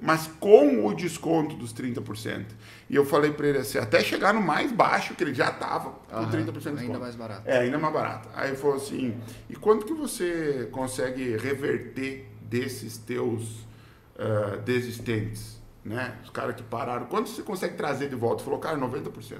Mas 0.00 0.30
com 0.38 0.86
o 0.86 0.94
desconto 0.94 1.56
dos 1.56 1.74
30%. 1.74 2.44
E 2.88 2.94
eu 2.94 3.04
falei 3.04 3.32
para 3.32 3.48
ele 3.48 3.58
assim, 3.58 3.76
até 3.76 3.98
chegar 4.04 4.32
no 4.32 4.40
mais 4.40 4.70
baixo, 4.70 5.16
que 5.16 5.24
ele 5.24 5.34
já 5.34 5.50
estava 5.50 5.90
com 5.90 6.16
uhum, 6.16 6.30
30% 6.30 6.30
de 6.30 6.52
desconto. 6.52 6.78
Ainda 6.78 6.98
mais 7.00 7.16
barato. 7.16 7.42
É, 7.44 7.58
ainda 7.58 7.76
mais 7.76 7.92
barato. 7.92 8.28
Aí 8.34 8.50
ele 8.50 8.56
falou 8.56 8.76
assim, 8.76 9.20
e 9.50 9.56
quanto 9.56 9.84
que 9.84 9.94
você 9.94 10.68
consegue 10.70 11.36
reverter 11.38 12.30
desses 12.40 12.96
teus 12.98 13.66
uh, 14.14 14.62
desistentes? 14.64 15.60
Né? 15.84 16.18
Os 16.22 16.30
caras 16.30 16.54
que 16.54 16.62
pararam. 16.62 17.06
Quanto 17.06 17.30
você 17.30 17.42
consegue 17.42 17.74
trazer 17.74 18.08
de 18.08 18.14
volta? 18.14 18.42
Ele 18.42 18.44
falou, 18.44 18.60
cara, 18.60 18.78
90%. 18.78 19.38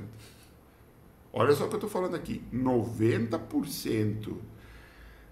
Olha 1.32 1.54
só 1.54 1.66
o 1.66 1.68
que 1.68 1.74
eu 1.74 1.76
estou 1.76 1.90
falando 1.90 2.16
aqui. 2.16 2.42
90% 2.52 4.36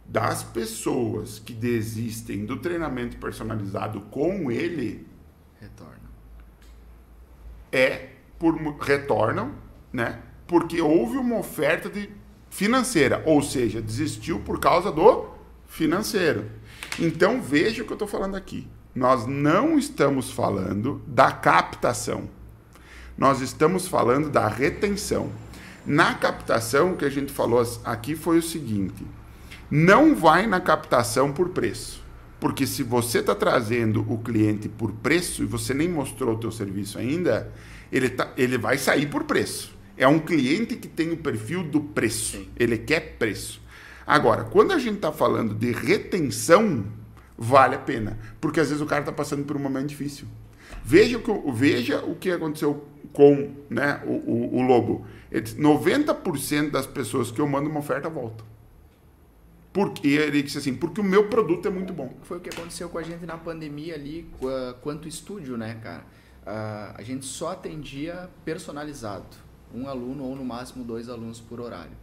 das 0.07 0.43
pessoas 0.43 1.39
que 1.39 1.53
desistem 1.53 2.45
do 2.45 2.59
treinamento 2.59 3.17
personalizado 3.17 4.01
com 4.03 4.51
ele 4.51 5.07
retornam. 5.61 6.11
é 7.73 8.11
por 8.39 8.55
retornam 8.81 9.65
né? 9.95 10.19
Porque 10.49 10.83
houve 10.83 11.17
uma 11.17 11.39
oferta 11.39 11.89
de 11.89 12.11
financeira 12.51 13.23
ou 13.25 13.41
seja 13.41 13.81
desistiu 13.81 14.41
por 14.41 14.59
causa 14.59 14.91
do 14.91 15.27
financeiro. 15.69 16.51
Então 16.99 17.41
veja 17.41 17.83
o 17.83 17.87
que 17.87 17.93
eu 17.93 17.95
estou 17.95 18.09
falando 18.09 18.35
aqui. 18.35 18.69
Nós 18.93 19.25
não 19.25 19.79
estamos 19.79 20.33
falando 20.33 21.01
da 21.07 21.31
captação. 21.31 22.29
Nós 23.17 23.41
estamos 23.41 23.87
falando 23.87 24.29
da 24.29 24.49
retenção. 24.49 25.31
Na 25.87 26.15
captação 26.15 26.93
o 26.93 26.97
que 26.97 27.05
a 27.05 27.11
gente 27.11 27.33
falou 27.33 27.63
aqui 27.85 28.17
foi 28.17 28.39
o 28.39 28.43
seguinte 28.43 29.07
não 29.77 30.15
vai 30.15 30.47
na 30.47 30.61
captação 30.61 31.33
por 31.33 31.49
preço. 31.49 32.01
Porque 32.39 32.65
se 32.65 32.85
você 32.85 33.19
está 33.19 33.35
trazendo 33.35 34.07
o 34.09 34.19
cliente 34.19 34.69
por 34.69 34.93
preço 34.93 35.43
e 35.43 35.47
você 35.47 35.75
nem 35.75 35.89
mostrou 35.89 36.37
o 36.37 36.39
teu 36.39 36.53
serviço 36.53 36.97
ainda, 36.97 37.53
ele, 37.91 38.09
tá, 38.09 38.33
ele 38.37 38.57
vai 38.57 38.79
sair 38.79 39.07
por 39.07 39.25
preço. 39.25 39.77
É 39.97 40.07
um 40.07 40.21
cliente 40.21 40.77
que 40.77 40.87
tem 40.87 41.11
o 41.11 41.17
perfil 41.17 41.65
do 41.65 41.81
preço. 41.81 42.37
Sim. 42.37 42.49
Ele 42.57 42.79
quer 42.79 43.17
preço. 43.19 43.61
Agora, 44.07 44.45
quando 44.45 44.71
a 44.71 44.79
gente 44.79 44.97
está 44.97 45.11
falando 45.11 45.53
de 45.53 45.73
retenção, 45.73 46.85
vale 47.37 47.75
a 47.75 47.81
pena. 47.81 48.17
Porque 48.41 48.61
às 48.61 48.69
vezes 48.69 48.81
o 48.81 48.87
cara 48.87 49.01
está 49.01 49.13
passando 49.13 49.43
por 49.43 49.57
um 49.57 49.61
momento 49.61 49.89
difícil. 49.89 50.29
Veja 50.85 51.19
o 51.19 51.21
que, 51.21 51.53
veja 51.53 51.99
o 52.05 52.15
que 52.15 52.31
aconteceu 52.31 52.87
com 53.13 53.51
né, 53.69 54.01
o, 54.07 54.13
o, 54.13 54.57
o 54.59 54.63
Lobo. 54.63 55.05
90% 55.33 56.71
das 56.71 56.87
pessoas 56.87 57.33
que 57.33 57.41
eu 57.41 57.49
mando 57.49 57.69
uma 57.69 57.81
oferta 57.81 58.09
voltam. 58.09 58.54
Porque 59.75 60.07
ele 60.07 60.41
disse 60.41 60.57
assim, 60.57 60.73
porque 60.73 61.01
o 61.01 61.05
meu 61.05 61.29
produto 61.29 61.67
é 61.67 61.71
muito 61.71 61.93
bom. 61.93 62.15
Foi 62.23 62.39
o 62.39 62.41
que 62.41 62.49
aconteceu 62.49 62.89
com 62.89 62.97
a 62.97 63.03
gente 63.03 63.27
na 63.27 63.37
pandemia 63.37 63.95
ali, 63.95 64.31
quanto 64.81 65.09
estúdio, 65.09 65.59
né, 65.59 65.79
cara? 65.83 66.05
a 66.47 67.03
gente 67.03 67.25
só 67.25 67.53
atendia 67.53 68.29
personalizado, 68.45 69.27
um 69.75 69.89
aluno 69.89 70.25
ou 70.25 70.37
no 70.37 70.45
máximo 70.45 70.85
dois 70.85 71.09
alunos 71.09 71.41
por 71.41 71.61
horário. 71.61 71.97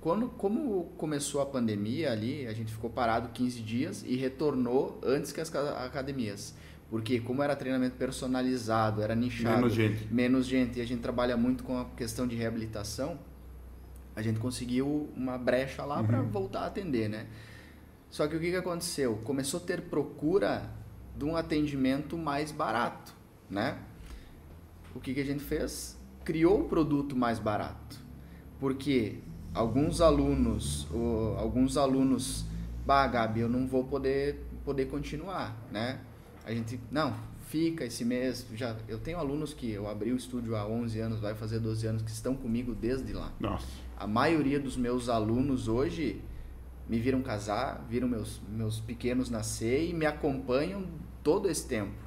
Quando, 0.00 0.28
como 0.28 0.92
começou 0.98 1.40
a 1.40 1.46
pandemia 1.46 2.12
ali, 2.12 2.46
a 2.46 2.52
gente 2.52 2.72
ficou 2.72 2.90
parado 2.90 3.30
15 3.30 3.62
dias 3.62 4.04
e 4.06 4.16
retornou 4.16 5.00
antes 5.02 5.32
que 5.32 5.40
as 5.40 5.54
academias. 5.54 6.54
Porque 6.90 7.20
como 7.20 7.42
era 7.42 7.56
treinamento 7.56 7.96
personalizado, 7.96 9.00
era 9.00 9.14
nichado, 9.14 9.56
menos 9.56 9.72
gente, 9.72 10.12
menos 10.12 10.46
gente 10.46 10.78
e 10.78 10.82
a 10.82 10.86
gente 10.86 11.00
trabalha 11.00 11.36
muito 11.36 11.64
com 11.64 11.78
a 11.78 11.86
questão 11.96 12.26
de 12.26 12.36
reabilitação, 12.36 13.18
a 14.16 14.22
gente 14.22 14.38
conseguiu 14.38 15.08
uma 15.16 15.36
brecha 15.36 15.84
lá 15.84 16.00
uhum. 16.00 16.06
para 16.06 16.22
voltar 16.22 16.60
a 16.60 16.66
atender, 16.66 17.08
né? 17.08 17.26
Só 18.10 18.28
que 18.28 18.36
o 18.36 18.40
que, 18.40 18.50
que 18.50 18.56
aconteceu? 18.56 19.16
Começou 19.24 19.58
a 19.58 19.62
ter 19.64 19.82
procura 19.82 20.70
de 21.16 21.24
um 21.24 21.36
atendimento 21.36 22.16
mais 22.16 22.52
barato, 22.52 23.12
né? 23.50 23.78
O 24.94 25.00
que, 25.00 25.12
que 25.12 25.20
a 25.20 25.24
gente 25.24 25.42
fez? 25.42 25.98
Criou 26.24 26.60
o 26.60 26.68
produto 26.68 27.16
mais 27.16 27.40
barato. 27.40 27.98
Porque 28.60 29.18
alguns 29.52 30.00
alunos, 30.00 30.86
ou, 30.92 31.36
alguns 31.36 31.76
alunos, 31.76 32.44
bah, 32.86 33.06
Gabi, 33.08 33.40
eu 33.40 33.48
não 33.48 33.66
vou 33.66 33.82
poder, 33.82 34.46
poder 34.64 34.86
continuar, 34.86 35.56
né? 35.72 36.00
A 36.46 36.54
gente, 36.54 36.78
não, 36.92 37.16
fica 37.48 37.84
esse 37.84 38.04
mês. 38.04 38.46
Já, 38.54 38.76
eu 38.86 39.00
tenho 39.00 39.18
alunos 39.18 39.52
que 39.52 39.72
eu 39.72 39.88
abri 39.88 40.12
o 40.12 40.16
estúdio 40.16 40.54
há 40.54 40.64
11 40.64 41.00
anos, 41.00 41.20
vai 41.20 41.34
fazer 41.34 41.58
12 41.58 41.84
anos, 41.88 42.02
que 42.02 42.10
estão 42.10 42.36
comigo 42.36 42.76
desde 42.76 43.12
lá. 43.12 43.32
Nossa 43.40 43.83
a 43.96 44.06
maioria 44.06 44.58
dos 44.58 44.76
meus 44.76 45.08
alunos 45.08 45.68
hoje 45.68 46.20
me 46.88 46.98
viram 46.98 47.22
casar, 47.22 47.84
viram 47.88 48.08
meus, 48.08 48.40
meus 48.48 48.80
pequenos 48.80 49.30
nascer 49.30 49.88
e 49.88 49.94
me 49.94 50.06
acompanham 50.06 50.84
todo 51.22 51.48
esse 51.48 51.66
tempo. 51.66 52.04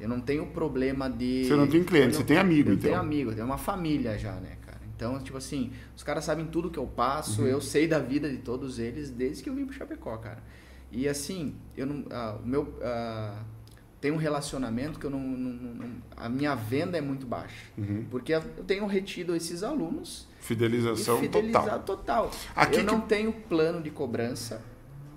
Eu 0.00 0.08
não 0.08 0.20
tenho 0.20 0.46
problema 0.46 1.08
de. 1.08 1.44
Você 1.44 1.56
não 1.56 1.66
tem 1.66 1.82
cliente, 1.82 2.08
não, 2.08 2.14
você 2.14 2.24
tem 2.24 2.36
amigo, 2.36 2.70
eu 2.70 2.74
então. 2.74 2.90
tenho 2.90 3.00
amigo, 3.00 3.30
eu 3.30 3.34
tenho 3.34 3.46
uma 3.46 3.58
família 3.58 4.18
já, 4.18 4.34
né, 4.34 4.56
cara? 4.64 4.80
Então, 4.94 5.18
tipo 5.20 5.36
assim, 5.36 5.72
os 5.96 6.02
caras 6.02 6.24
sabem 6.24 6.46
tudo 6.46 6.70
que 6.70 6.78
eu 6.78 6.86
passo, 6.86 7.42
uhum. 7.42 7.48
eu 7.48 7.60
sei 7.60 7.86
da 7.86 7.98
vida 7.98 8.28
de 8.28 8.38
todos 8.38 8.78
eles 8.78 9.10
desde 9.10 9.42
que 9.42 9.50
eu 9.50 9.54
vim 9.54 9.64
pro 9.64 9.74
Chapecó, 9.74 10.16
cara. 10.18 10.42
E 10.90 11.08
assim, 11.08 11.56
eu 11.76 11.86
não. 11.86 12.00
Uh, 12.00 12.42
o 12.42 12.46
meu. 12.46 12.62
Uh, 12.62 13.53
tem 14.04 14.12
um 14.12 14.18
relacionamento 14.18 14.98
que 14.98 15.06
eu 15.06 15.10
não, 15.10 15.18
não, 15.18 15.50
não, 15.50 15.90
A 16.14 16.28
minha 16.28 16.54
venda 16.54 16.98
é 16.98 17.00
muito 17.00 17.24
baixa. 17.24 17.70
Uhum. 17.78 18.04
Porque 18.10 18.34
eu 18.34 18.42
tenho 18.66 18.84
retido 18.86 19.34
esses 19.34 19.62
alunos 19.62 20.28
Fidelização 20.40 21.26
total. 21.26 21.80
total. 21.80 22.30
Aqui 22.54 22.80
eu 22.80 22.84
não 22.84 23.00
tenho 23.00 23.32
plano 23.32 23.82
de 23.82 23.90
cobrança. 23.90 24.60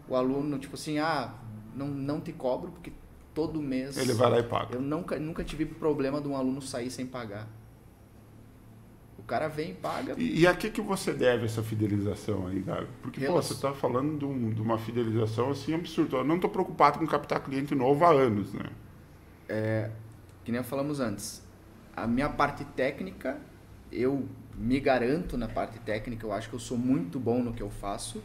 O 0.08 0.16
aluno, 0.16 0.58
tipo 0.58 0.76
assim, 0.76 1.00
ah, 1.00 1.34
não, 1.76 1.90
não 1.90 2.22
te 2.22 2.32
cobro 2.32 2.72
porque 2.72 2.94
todo 3.34 3.62
mês. 3.62 3.98
Ele 3.98 4.14
vai 4.14 4.32
lá 4.32 4.40
e 4.40 4.44
paga. 4.44 4.76
Eu 4.76 4.82
nunca, 4.82 5.20
nunca 5.20 5.44
tive 5.44 5.66
problema 5.66 6.22
de 6.22 6.30
um 6.30 6.38
aluno 6.38 6.62
sair 6.62 6.90
sem 6.90 7.06
pagar. 7.06 7.46
Cara 9.28 9.50
vem 9.50 9.74
paga. 9.74 10.16
E, 10.18 10.40
e 10.40 10.48
a 10.48 10.56
que, 10.56 10.70
que 10.70 10.80
você 10.80 11.12
deve 11.12 11.46
essa 11.46 11.62
fidelização 11.62 12.48
aí, 12.48 12.62
Gabi? 12.62 12.88
Porque 13.02 13.26
pô, 13.26 13.34
você 13.34 13.52
está 13.52 13.74
falando 13.74 14.18
de, 14.18 14.24
um, 14.24 14.52
de, 14.52 14.62
uma 14.62 14.78
fidelização 14.78 15.52
assim 15.52 15.74
absurda. 15.74 16.18
Eu 16.18 16.24
não 16.24 16.36
estou 16.36 16.50
preocupado 16.50 16.98
com 16.98 17.06
captar 17.06 17.44
cliente 17.44 17.76
novo 17.76 18.06
há 18.06 18.12
anos, 18.12 18.54
né? 18.54 18.70
É, 19.50 19.92
que 20.46 20.52
nem 20.52 20.64
falamos 20.64 21.02
antes. 21.02 21.46
A 21.94 22.08
minha 22.08 22.30
parte 22.30 22.64
técnica, 22.64 23.38
eu 23.92 24.26
me 24.56 24.80
garanto 24.80 25.38
na 25.38 25.50
parte 25.50 25.78
técnica, 25.80 26.26
eu 26.26 26.32
acho 26.32 26.48
que 26.48 26.56
eu 26.56 26.60
sou 26.60 26.78
muito 26.78 27.20
bom 27.20 27.44
no 27.44 27.52
que 27.52 27.62
eu 27.62 27.70
faço. 27.70 28.24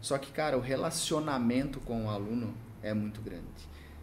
Só 0.00 0.16
que, 0.18 0.30
cara, 0.30 0.56
o 0.56 0.60
relacionamento 0.60 1.80
com 1.80 2.06
o 2.06 2.10
aluno 2.10 2.54
é 2.80 2.94
muito 2.94 3.20
grande. 3.20 3.42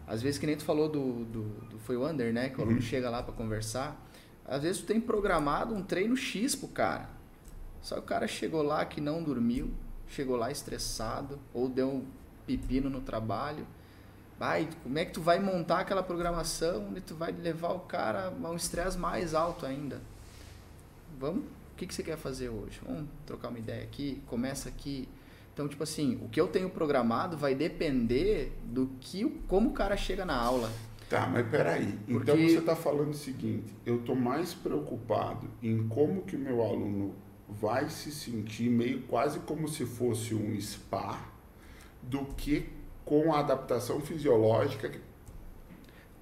Às 0.06 0.20
vezes, 0.20 0.38
que 0.38 0.46
nem 0.46 0.56
tu 0.56 0.64
falou 0.64 0.86
do, 0.86 1.24
do, 1.24 1.42
do 1.70 1.78
Foi 1.78 1.96
o 1.96 2.06
Under, 2.06 2.30
né? 2.30 2.50
Que 2.50 2.58
o 2.58 2.62
aluno 2.62 2.76
uhum. 2.76 2.82
chega 2.82 3.08
lá 3.08 3.22
para 3.22 3.32
conversar. 3.32 3.96
Às 4.46 4.62
vezes 4.62 4.80
tu 4.80 4.86
tem 4.86 5.00
programado 5.00 5.74
um 5.74 5.82
treino 5.82 6.16
X 6.16 6.54
pro 6.54 6.68
cara. 6.68 7.08
Só 7.80 7.96
que 7.96 8.00
o 8.00 8.04
cara 8.04 8.26
chegou 8.26 8.62
lá 8.62 8.84
que 8.84 9.00
não 9.00 9.22
dormiu, 9.22 9.70
chegou 10.08 10.36
lá 10.36 10.50
estressado, 10.50 11.38
ou 11.52 11.68
deu 11.68 11.88
um 11.88 12.06
pepino 12.46 12.88
no 12.88 13.00
trabalho. 13.00 13.66
Vai, 14.38 14.68
como 14.82 14.98
é 14.98 15.04
que 15.04 15.12
tu 15.12 15.20
vai 15.20 15.38
montar 15.38 15.80
aquela 15.80 16.02
programação 16.02 16.88
onde 16.88 17.00
tu 17.00 17.14
vai 17.14 17.32
levar 17.32 17.72
o 17.72 17.80
cara 17.80 18.32
a 18.42 18.50
um 18.50 18.56
estresse 18.56 18.98
mais 18.98 19.34
alto 19.34 19.64
ainda? 19.64 20.00
Vamos 21.18 21.44
o 21.72 21.76
que, 21.76 21.86
que 21.86 21.94
você 21.94 22.02
quer 22.02 22.16
fazer 22.16 22.48
hoje? 22.48 22.80
Vamos 22.86 23.08
trocar 23.26 23.48
uma 23.48 23.58
ideia 23.58 23.82
aqui, 23.82 24.22
começa 24.26 24.68
aqui. 24.68 25.08
Então, 25.52 25.66
tipo 25.68 25.82
assim, 25.82 26.18
o 26.22 26.28
que 26.28 26.40
eu 26.40 26.48
tenho 26.48 26.70
programado 26.70 27.36
vai 27.36 27.54
depender 27.54 28.52
do 28.64 28.90
que, 29.00 29.24
como 29.48 29.70
o 29.70 29.72
cara 29.72 29.96
chega 29.96 30.24
na 30.24 30.36
aula. 30.36 30.70
Tá, 31.12 31.26
mas 31.26 31.46
peraí. 31.48 31.98
Então, 32.08 32.14
Porque... 32.16 32.30
Então 32.32 32.48
você 32.48 32.58
está 32.58 32.76
falando 32.76 33.10
o 33.10 33.14
seguinte: 33.14 33.74
eu 33.84 33.96
estou 33.96 34.16
mais 34.16 34.54
preocupado 34.54 35.48
em 35.62 35.86
como 35.88 36.22
que 36.22 36.36
o 36.36 36.38
meu 36.38 36.62
aluno 36.62 37.14
vai 37.48 37.88
se 37.90 38.10
sentir 38.10 38.70
meio 38.70 39.02
quase 39.02 39.40
como 39.40 39.68
se 39.68 39.84
fosse 39.84 40.34
um 40.34 40.58
spa 40.58 41.20
do 42.02 42.24
que 42.36 42.68
com 43.04 43.34
a 43.34 43.40
adaptação 43.40 44.00
fisiológica 44.00 44.90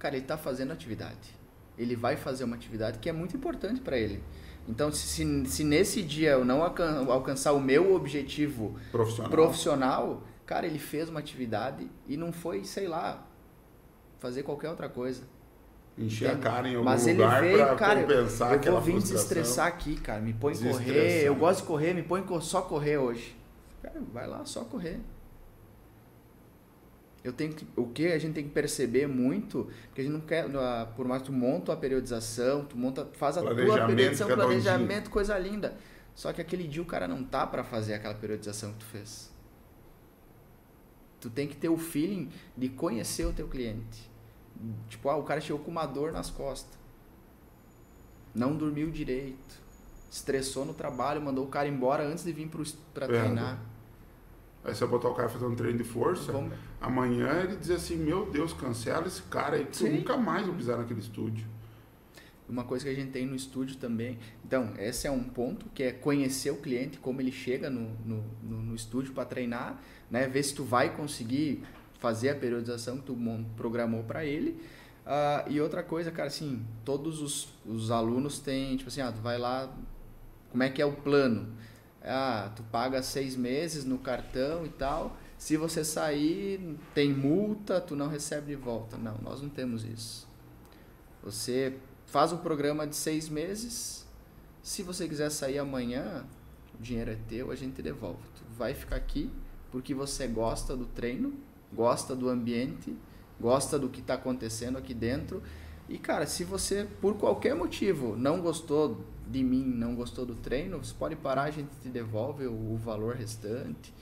cara, 0.01 0.15
ele 0.15 0.23
está 0.23 0.35
fazendo 0.35 0.73
atividade. 0.73 1.39
Ele 1.77 1.95
vai 1.95 2.17
fazer 2.17 2.43
uma 2.43 2.55
atividade 2.55 2.97
que 2.97 3.07
é 3.07 3.13
muito 3.13 3.37
importante 3.37 3.79
para 3.79 3.97
ele. 3.97 4.21
Então, 4.67 4.91
se, 4.91 5.45
se 5.45 5.63
nesse 5.63 6.01
dia 6.01 6.31
eu 6.31 6.43
não 6.43 6.63
alcançar 6.63 7.53
o 7.53 7.59
meu 7.59 7.93
objetivo 7.93 8.75
profissional. 8.91 9.31
profissional, 9.31 10.23
cara, 10.45 10.65
ele 10.65 10.79
fez 10.79 11.07
uma 11.07 11.19
atividade 11.19 11.89
e 12.07 12.17
não 12.17 12.31
foi, 12.31 12.63
sei 12.63 12.87
lá, 12.87 13.27
fazer 14.21 14.43
qualquer 14.43 14.69
outra 14.69 14.87
coisa. 14.87 15.23
Encher 15.97 16.29
a 16.31 16.37
cara 16.37 16.69
em 16.69 16.75
algum 16.75 16.85
Mas 16.85 17.05
lugar 17.05 17.43
ele 17.43 17.57
veio, 17.57 17.75
cara, 17.75 18.01
compensar 18.01 18.53
eu 18.65 18.71
vou 18.71 18.81
vir 18.81 18.91
frustração. 18.93 19.15
desestressar 19.17 19.67
aqui, 19.67 19.95
cara. 19.99 20.21
Me 20.21 20.33
põe 20.33 20.55
correr. 20.55 21.23
Eu 21.25 21.35
gosto 21.35 21.61
de 21.61 21.67
correr, 21.67 21.93
me 21.93 22.03
põe 22.03 22.23
só 22.39 22.61
correr 22.61 22.97
hoje. 22.97 23.35
Cara, 23.81 23.99
vai 24.13 24.27
lá, 24.27 24.45
só 24.45 24.63
correr. 24.63 25.01
Eu 27.23 27.33
tenho 27.33 27.53
que, 27.53 27.67
o 27.75 27.87
que 27.87 28.07
a 28.11 28.17
gente 28.17 28.33
tem 28.33 28.43
que 28.43 28.49
perceber 28.51 29.07
muito, 29.07 29.69
porque 29.87 30.01
a 30.01 30.03
gente 30.03 30.13
não 30.13 30.21
quer, 30.21 30.45
por 30.95 31.05
mais 31.05 31.21
que 31.21 31.27
tu 31.27 31.33
monta 31.33 31.73
a 31.73 31.77
periodização, 31.77 32.65
tu 32.65 32.77
monta, 32.77 33.07
faz 33.13 33.37
a 33.37 33.41
tua 33.41 33.53
periodização, 33.53 34.27
planejamento, 34.27 35.07
um 35.07 35.11
coisa 35.11 35.37
linda. 35.37 35.77
Só 36.15 36.31
que 36.31 36.41
aquele 36.41 36.67
dia 36.67 36.81
o 36.81 36.85
cara 36.85 37.07
não 37.07 37.23
tá 37.23 37.45
para 37.45 37.63
fazer 37.63 37.95
aquela 37.95 38.15
periodização 38.15 38.71
que 38.73 38.79
tu 38.79 38.85
fez. 38.85 39.31
Tu 41.19 41.29
tem 41.29 41.47
que 41.47 41.55
ter 41.55 41.69
o 41.69 41.77
feeling 41.77 42.29
de 42.57 42.69
conhecer 42.69 43.25
o 43.25 43.33
teu 43.33 43.47
cliente. 43.47 44.10
Tipo, 44.89 45.09
ah, 45.09 45.15
o 45.17 45.23
cara 45.23 45.41
chegou 45.41 45.61
com 45.61 45.71
uma 45.71 45.85
dor 45.85 46.11
nas 46.11 46.29
costas. 46.29 46.79
Não 48.33 48.55
dormiu 48.55 48.89
direito. 48.89 49.61
Estressou 50.11 50.65
no 50.65 50.73
trabalho, 50.73 51.21
mandou 51.21 51.45
o 51.45 51.47
cara 51.47 51.67
embora 51.67 52.05
antes 52.05 52.23
de 52.23 52.31
vir 52.31 52.49
para 52.93 53.07
treinar. 53.07 53.59
Aí 54.63 54.75
você 54.75 54.85
botar 54.85 55.09
o 55.09 55.15
cara 55.15 55.27
fazer 55.27 55.45
um 55.45 55.55
treino 55.55 55.77
de 55.79 55.83
força, 55.83 56.31
Vamos. 56.31 56.53
amanhã 56.79 57.41
ele 57.41 57.55
diz 57.55 57.71
assim, 57.71 57.97
meu 57.97 58.29
Deus, 58.29 58.53
cancela 58.53 59.07
esse 59.07 59.23
cara 59.23 59.55
aí, 59.55 59.65
que 59.65 59.83
eu 59.83 59.91
nunca 59.91 60.15
mais 60.17 60.45
vou 60.45 60.53
pisar 60.53 60.77
naquele 60.77 60.99
estúdio. 60.99 61.47
Uma 62.47 62.63
coisa 62.63 62.85
que 62.85 62.91
a 62.91 62.93
gente 62.93 63.11
tem 63.11 63.25
no 63.25 63.35
estúdio 63.35 63.77
também. 63.77 64.19
Então, 64.45 64.73
esse 64.77 65.07
é 65.07 65.11
um 65.11 65.23
ponto 65.23 65.65
que 65.73 65.83
é 65.83 65.91
conhecer 65.91 66.51
o 66.51 66.57
cliente, 66.57 66.99
como 66.99 67.21
ele 67.21 67.31
chega 67.31 67.69
no, 67.69 67.89
no, 68.05 68.23
no, 68.43 68.61
no 68.61 68.75
estúdio 68.75 69.13
para 69.13 69.23
treinar, 69.23 69.81
né? 70.11 70.27
Ver 70.27 70.43
se 70.43 70.53
tu 70.53 70.63
vai 70.63 70.93
conseguir 70.93 71.63
fazer 72.01 72.31
a 72.31 72.35
periodização 72.35 72.97
que 72.97 73.03
tu 73.03 73.17
programou 73.55 74.03
para 74.03 74.25
ele. 74.25 74.61
Uh, 75.05 75.49
e 75.49 75.61
outra 75.61 75.81
coisa, 75.81 76.11
cara, 76.11 76.27
assim, 76.27 76.65
todos 76.83 77.21
os, 77.21 77.47
os 77.65 77.89
alunos 77.89 78.39
têm, 78.39 78.75
tipo 78.75 78.89
assim, 78.89 78.99
ah, 78.99 79.11
tu 79.13 79.21
vai 79.21 79.37
lá, 79.37 79.73
como 80.51 80.61
é 80.61 80.69
que 80.69 80.81
é 80.81 80.85
o 80.85 80.91
plano? 80.91 81.47
ah, 82.03 82.51
tu 82.55 82.63
paga 82.63 83.01
seis 83.01 83.35
meses 83.35 83.85
no 83.85 83.97
cartão 83.97 84.65
e 84.65 84.69
tal. 84.69 85.17
Se 85.37 85.57
você 85.57 85.83
sair, 85.83 86.77
tem 86.93 87.13
multa, 87.13 87.81
tu 87.81 87.95
não 87.95 88.07
recebe 88.07 88.47
de 88.47 88.55
volta. 88.55 88.97
Não, 88.97 89.17
nós 89.21 89.41
não 89.41 89.49
temos 89.49 89.83
isso. 89.83 90.27
Você 91.23 91.77
faz 92.07 92.31
um 92.31 92.37
programa 92.37 92.85
de 92.85 92.95
seis 92.95 93.29
meses. 93.29 94.05
Se 94.61 94.83
você 94.83 95.07
quiser 95.07 95.29
sair 95.29 95.57
amanhã, 95.57 96.25
o 96.77 96.81
dinheiro 96.81 97.11
é 97.11 97.17
teu, 97.27 97.51
a 97.51 97.55
gente 97.55 97.81
devolve. 97.81 98.21
Tu 98.35 98.43
vai 98.57 98.73
ficar 98.73 98.95
aqui 98.95 99.31
porque 99.71 99.93
você 99.93 100.27
gosta 100.27 100.75
do 100.75 100.85
treino, 100.85 101.33
gosta 101.73 102.15
do 102.15 102.29
ambiente, 102.29 102.95
gosta 103.39 103.77
do 103.79 103.89
que 103.89 104.01
está 104.01 104.15
acontecendo 104.15 104.77
aqui 104.77 104.93
dentro. 104.93 105.41
E 105.89 105.97
cara, 105.97 106.25
se 106.25 106.43
você 106.43 106.87
por 107.01 107.15
qualquer 107.17 107.55
motivo 107.55 108.15
não 108.15 108.41
gostou 108.41 109.03
de 109.27 109.43
mim 109.43 109.63
não 109.63 109.95
gostou 109.95 110.25
do 110.25 110.35
treino, 110.35 110.77
você 110.77 110.93
pode 110.93 111.15
parar, 111.15 111.43
a 111.43 111.51
gente 111.51 111.69
te 111.81 111.89
devolve 111.89 112.45
o, 112.45 112.73
o 112.73 112.77
valor 112.77 113.15
restante. 113.15 113.93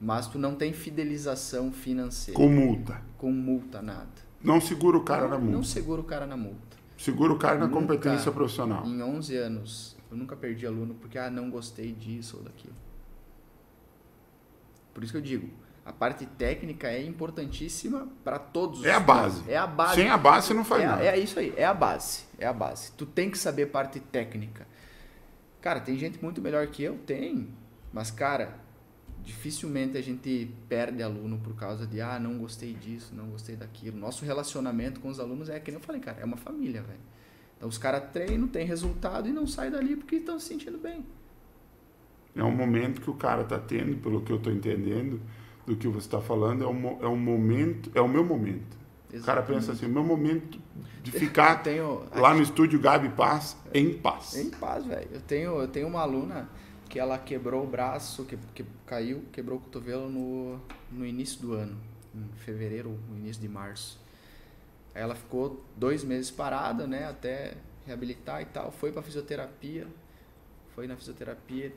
Mas 0.00 0.26
tu 0.26 0.38
não 0.38 0.54
tem 0.54 0.72
fidelização 0.72 1.72
financeira. 1.72 2.38
Com 2.38 2.48
multa. 2.48 3.00
Com 3.16 3.30
multa, 3.30 3.80
nada. 3.80 4.08
Não 4.42 4.60
segura 4.60 4.98
o 4.98 5.02
cara 5.02 5.22
não, 5.22 5.30
na 5.30 5.38
multa. 5.38 5.56
Não 5.56 5.62
segura 5.62 6.00
o 6.00 6.04
cara 6.04 6.26
na 6.26 6.36
multa. 6.36 6.76
Segura 6.98 7.32
o 7.32 7.38
cara 7.38 7.58
na 7.58 7.66
nunca, 7.66 7.80
competência 7.80 8.30
profissional. 8.30 8.84
Em 8.84 9.02
11 9.02 9.36
anos, 9.36 9.96
eu 10.10 10.16
nunca 10.16 10.36
perdi 10.36 10.66
aluno 10.66 10.94
porque, 10.94 11.18
ah, 11.18 11.30
não 11.30 11.48
gostei 11.48 11.92
disso 11.92 12.36
ou 12.36 12.42
daquilo. 12.42 12.74
Por 14.92 15.02
isso 15.02 15.12
que 15.12 15.18
eu 15.18 15.22
digo, 15.22 15.48
a 15.84 15.92
parte 15.92 16.24
técnica 16.24 16.88
é 16.88 17.04
importantíssima 17.04 18.08
para 18.24 18.38
todos 18.38 18.80
os 18.80 18.86
É 18.86 18.94
a 18.94 19.00
base. 19.00 19.42
É 19.46 19.56
a 19.56 19.66
base. 19.66 19.96
Sem 19.96 20.08
a 20.08 20.16
base 20.16 20.46
você 20.46 20.54
não 20.54 20.64
faz 20.64 20.82
é, 20.82 20.86
nada. 20.86 21.04
É 21.04 21.18
isso 21.18 21.38
aí, 21.38 21.52
é 21.56 21.64
a 21.64 21.74
base. 21.74 22.24
É 22.38 22.46
a 22.46 22.52
base. 22.52 22.92
Tu 22.92 23.04
tem 23.04 23.30
que 23.30 23.36
saber 23.36 23.66
parte 23.66 24.00
técnica. 24.00 24.66
Cara, 25.60 25.80
tem 25.80 25.96
gente 25.98 26.22
muito 26.22 26.40
melhor 26.40 26.66
que 26.68 26.82
eu? 26.82 26.96
Tem. 27.06 27.48
Mas, 27.92 28.10
cara, 28.10 28.54
dificilmente 29.22 29.98
a 29.98 30.02
gente 30.02 30.50
perde 30.68 31.02
aluno 31.02 31.38
por 31.38 31.54
causa 31.54 31.86
de, 31.86 32.00
ah, 32.00 32.18
não 32.18 32.38
gostei 32.38 32.72
disso, 32.72 33.14
não 33.14 33.26
gostei 33.26 33.54
daquilo. 33.54 33.98
Nosso 33.98 34.24
relacionamento 34.24 35.00
com 35.00 35.08
os 35.08 35.20
alunos 35.20 35.50
é 35.50 35.60
que 35.60 35.70
nem 35.70 35.78
eu 35.78 35.84
falei, 35.84 36.00
cara, 36.00 36.18
é 36.20 36.24
uma 36.24 36.38
família, 36.38 36.82
velho. 36.82 37.00
Então 37.58 37.68
os 37.68 37.76
caras 37.76 38.10
treinam, 38.10 38.48
tem 38.48 38.66
resultado 38.66 39.28
e 39.28 39.32
não 39.32 39.46
saem 39.46 39.70
dali 39.70 39.96
porque 39.96 40.16
estão 40.16 40.38
se 40.38 40.48
sentindo 40.48 40.78
bem. 40.78 41.04
É 42.34 42.42
um 42.42 42.50
momento 42.50 43.00
que 43.00 43.10
o 43.10 43.14
cara 43.14 43.44
tá 43.44 43.58
tendo, 43.58 43.96
pelo 43.98 44.22
que 44.22 44.32
eu 44.32 44.38
tô 44.38 44.50
entendendo 44.50 45.20
do 45.66 45.76
que 45.76 45.88
você 45.88 46.06
está 46.06 46.20
falando, 46.20 46.64
é 46.64 46.66
um, 46.66 47.02
é 47.02 47.08
um 47.08 47.16
momento, 47.16 47.90
é 47.94 48.00
o 48.00 48.08
meu 48.08 48.24
momento. 48.24 48.76
Exatamente. 49.12 49.22
O 49.22 49.24
cara 49.24 49.42
pensa 49.42 49.72
assim, 49.72 49.86
o 49.86 49.88
meu 49.88 50.02
momento 50.02 50.58
de 51.02 51.10
ficar 51.12 51.62
tenho, 51.62 52.02
lá 52.14 52.34
no 52.34 52.42
estúdio 52.42 52.80
Gabi 52.80 53.08
Paz, 53.10 53.56
em 53.72 53.94
paz. 53.94 54.34
Em 54.34 54.50
paz, 54.50 54.84
velho. 54.84 55.08
Eu 55.12 55.20
tenho, 55.20 55.60
eu 55.60 55.68
tenho 55.68 55.86
uma 55.86 56.00
aluna 56.00 56.48
que 56.88 56.98
ela 56.98 57.18
quebrou 57.18 57.64
o 57.64 57.66
braço, 57.66 58.24
que, 58.24 58.36
que 58.54 58.64
caiu, 58.86 59.24
quebrou 59.32 59.58
o 59.58 59.60
cotovelo 59.60 60.08
no, 60.08 60.60
no 60.90 61.06
início 61.06 61.40
do 61.40 61.52
ano, 61.52 61.76
em 62.14 62.28
fevereiro, 62.38 62.98
no 63.08 63.16
início 63.16 63.40
de 63.40 63.48
março. 63.48 64.00
Aí 64.94 65.02
ela 65.02 65.14
ficou 65.14 65.64
dois 65.76 66.04
meses 66.04 66.30
parada, 66.30 66.86
né, 66.86 67.08
até 67.08 67.54
reabilitar 67.86 68.42
e 68.42 68.46
tal. 68.46 68.70
Foi 68.70 68.92
para 68.92 69.02
fisioterapia, 69.02 69.86
foi 70.74 70.86
na 70.86 70.96
fisioterapia, 70.96 71.72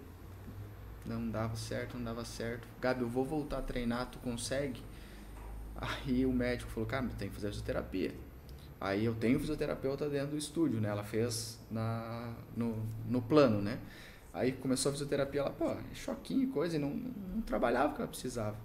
não 1.07 1.29
dava 1.29 1.55
certo, 1.55 1.95
não 1.95 2.03
dava 2.03 2.25
certo. 2.25 2.67
Gabi, 2.81 3.01
eu 3.01 3.09
vou 3.09 3.25
voltar 3.25 3.59
a 3.59 3.61
treinar, 3.61 4.09
tu 4.11 4.19
consegue? 4.19 4.81
Aí 5.75 6.25
o 6.25 6.33
médico 6.33 6.71
falou, 6.71 6.87
cara, 6.87 7.07
tem 7.17 7.29
que 7.29 7.35
fazer 7.35 7.49
fisioterapia. 7.49 8.13
Aí 8.79 9.05
eu 9.05 9.15
tenho 9.15 9.39
fisioterapeuta 9.39 10.09
dentro 10.09 10.31
do 10.31 10.37
estúdio, 10.37 10.79
né? 10.79 10.89
Ela 10.89 11.03
fez 11.03 11.59
na, 11.69 12.33
no, 12.55 12.77
no 13.07 13.21
plano, 13.21 13.61
né? 13.61 13.79
Aí 14.33 14.51
começou 14.51 14.89
a 14.89 14.93
fisioterapia, 14.93 15.41
ela, 15.41 15.49
pô, 15.49 15.71
é 15.71 15.95
choquinho 15.95 16.49
coisa, 16.49 16.75
e 16.75 16.79
não, 16.79 16.91
não 16.91 17.41
trabalhava 17.41 17.93
o 17.93 17.95
que 17.95 18.01
ela 18.01 18.09
precisava. 18.09 18.55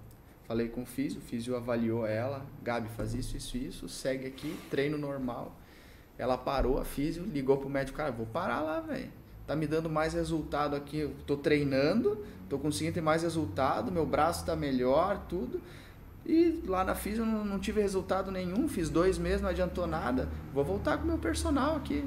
Falei 0.45 0.67
com 0.67 0.83
o 0.83 0.85
físio, 0.85 1.19
o 1.19 1.23
físio 1.23 1.55
avaliou 1.55 2.05
ela, 2.05 2.45
Gabi, 2.61 2.89
faz 2.89 3.13
isso, 3.13 3.35
isso, 3.37 3.57
isso, 3.57 3.89
segue 3.89 4.27
aqui, 4.27 4.55
treino 4.69 4.97
normal. 4.97 5.55
Ela 6.17 6.37
parou 6.37 6.79
a 6.79 6.85
físio, 6.85 7.23
ligou 7.23 7.57
pro 7.57 7.69
médico, 7.69 7.97
cara, 7.97 8.11
vou 8.11 8.27
parar 8.27 8.61
lá, 8.61 8.81
velho. 8.81 9.11
Tá 9.45 9.55
me 9.55 9.67
dando 9.67 9.89
mais 9.89 10.13
resultado 10.13 10.75
aqui, 10.75 10.99
eu 10.99 11.11
tô 11.27 11.35
treinando, 11.35 12.17
tô 12.47 12.57
conseguindo 12.57 12.93
ter 12.93 13.01
mais 13.01 13.23
resultado, 13.23 13.91
meu 13.91 14.05
braço 14.05 14.45
tá 14.45 14.55
melhor, 14.55 15.25
tudo. 15.27 15.59
E 16.25 16.63
lá 16.65 16.83
na 16.85 16.95
FIS 16.95 17.17
eu 17.17 17.25
não, 17.25 17.43
não, 17.43 17.59
tive 17.59 17.81
resultado 17.81 18.31
nenhum, 18.31 18.67
fiz 18.69 18.89
dois 18.89 19.17
meses, 19.17 19.41
não 19.41 19.49
adiantou 19.49 19.85
nada. 19.85 20.29
Vou 20.53 20.63
voltar 20.63 20.97
com 20.97 21.03
o 21.03 21.07
meu 21.07 21.17
personal 21.17 21.75
aqui. 21.75 22.05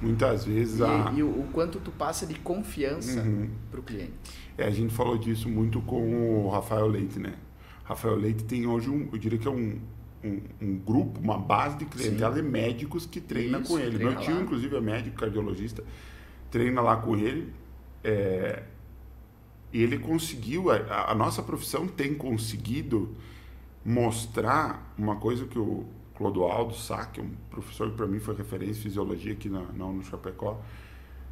Muitas 0.00 0.44
vezes 0.44 0.80
e, 0.80 0.82
a... 0.82 1.12
e 1.14 1.22
o, 1.22 1.28
o, 1.28 1.48
quanto 1.52 1.78
tu 1.78 1.92
passa 1.92 2.26
de 2.26 2.34
confiança 2.34 3.20
uhum. 3.20 3.50
para 3.70 3.78
o 3.78 3.82
cliente. 3.82 4.14
É, 4.58 4.64
a 4.64 4.70
gente 4.70 4.92
falou 4.92 5.16
disso 5.16 5.48
muito 5.48 5.80
com 5.82 6.44
o 6.44 6.48
Rafael 6.48 6.88
Leite, 6.88 7.20
né? 7.20 7.34
Rafael 7.84 8.16
Leite 8.16 8.44
tem 8.44 8.66
hoje 8.66 8.90
um, 8.90 9.08
eu 9.12 9.18
diria 9.18 9.38
que 9.38 9.46
é 9.46 9.50
um, 9.50 9.78
um, 10.24 10.40
um 10.60 10.78
grupo, 10.78 11.20
uma 11.20 11.38
base 11.38 11.78
de 11.78 11.84
clientela 11.86 12.34
Sim. 12.34 12.42
de 12.42 12.48
médicos 12.48 13.06
que 13.06 13.20
treina 13.20 13.58
Isso, 13.58 13.72
com 13.72 13.78
ele. 13.78 13.98
Meu 13.98 14.16
tio, 14.16 14.34
lá. 14.34 14.42
inclusive, 14.42 14.76
é 14.76 14.80
médico 14.80 15.16
cardiologista, 15.16 15.84
treina 16.50 16.80
lá 16.80 16.96
com 16.96 17.16
ele. 17.16 17.52
É, 18.02 18.62
e 19.72 19.82
ele 19.82 19.98
conseguiu, 19.98 20.70
a, 20.70 21.10
a, 21.10 21.14
nossa 21.14 21.42
profissão 21.42 21.86
tem 21.86 22.14
conseguido 22.14 23.14
mostrar 23.84 24.94
uma 24.98 25.16
coisa 25.16 25.46
que 25.46 25.58
o 25.58 25.86
Clodoaldo 26.14 26.74
Sá, 26.74 27.06
que 27.06 27.20
é 27.20 27.22
um 27.22 27.30
professor 27.50 27.90
que 27.90 27.96
para 27.96 28.06
mim 28.06 28.18
foi 28.18 28.34
referência 28.34 28.80
em 28.80 28.82
fisiologia 28.82 29.32
aqui 29.32 29.48
na, 29.48 29.62
na 29.72 29.86
no 29.86 30.02
Chapecó, 30.02 30.60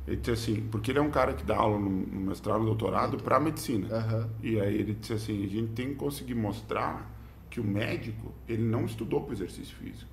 ele 0.06 0.16
disse 0.16 0.30
assim, 0.30 0.68
porque 0.70 0.90
ele 0.90 0.98
é 0.98 1.02
um 1.02 1.10
cara 1.10 1.34
que 1.34 1.44
dá 1.44 1.56
aula 1.56 1.78
no, 1.78 1.90
no 1.90 2.20
mestrado, 2.20 2.60
no 2.60 2.66
doutorado 2.66 3.18
para 3.18 3.38
medicina. 3.38 3.88
Uhum. 3.94 4.30
E 4.42 4.58
aí 4.58 4.74
ele 4.74 4.94
disse 4.94 5.12
assim, 5.12 5.44
a 5.44 5.48
gente 5.48 5.72
tem 5.72 5.88
que 5.88 5.96
conseguir 5.96 6.34
mostrar 6.34 7.17
que 7.50 7.60
o 7.60 7.64
médico, 7.64 8.32
ele 8.48 8.62
não 8.62 8.84
estudou 8.84 9.22
para 9.22 9.32
exercício 9.32 9.76
físico. 9.76 10.10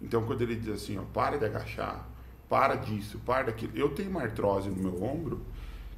Então 0.00 0.24
quando 0.24 0.42
ele 0.42 0.56
diz 0.56 0.68
assim, 0.68 0.98
ó, 0.98 1.02
para 1.02 1.38
de 1.38 1.44
agachar, 1.44 2.08
para 2.48 2.76
disso, 2.76 3.18
para 3.24 3.44
daquilo. 3.44 3.72
Eu 3.74 3.90
tenho 3.90 4.10
uma 4.10 4.22
artrose 4.22 4.68
no 4.68 4.76
meu 4.76 5.02
ombro, 5.02 5.40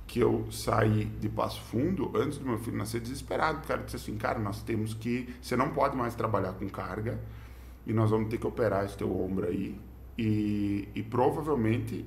que 0.07 0.21
eu 0.21 0.47
saí 0.53 1.05
de 1.05 1.29
Passo 1.29 1.61
Fundo 1.63 2.13
antes 2.15 2.39
do 2.39 2.45
meu 2.45 2.59
filho 2.59 2.77
nascer 2.77 3.01
desesperado. 3.01 3.59
O 3.59 3.67
cara 3.67 3.83
disse 3.83 3.97
assim, 3.97 4.17
cara, 4.17 4.39
nós 4.39 4.63
temos 4.63 4.95
que, 4.95 5.35
você 5.41 5.57
não 5.57 5.71
pode 5.71 5.97
mais 5.97 6.15
trabalhar 6.15 6.53
com 6.53 6.69
carga 6.69 7.21
e 7.87 7.93
nós 7.93 8.11
vamos 8.11 8.29
ter 8.29 8.39
que 8.39 8.47
operar 8.47 8.85
esse 8.85 8.97
teu 8.97 9.11
ombro 9.21 9.47
aí 9.47 9.79
e, 10.17 10.89
e 10.95 11.03
provavelmente 11.03 12.05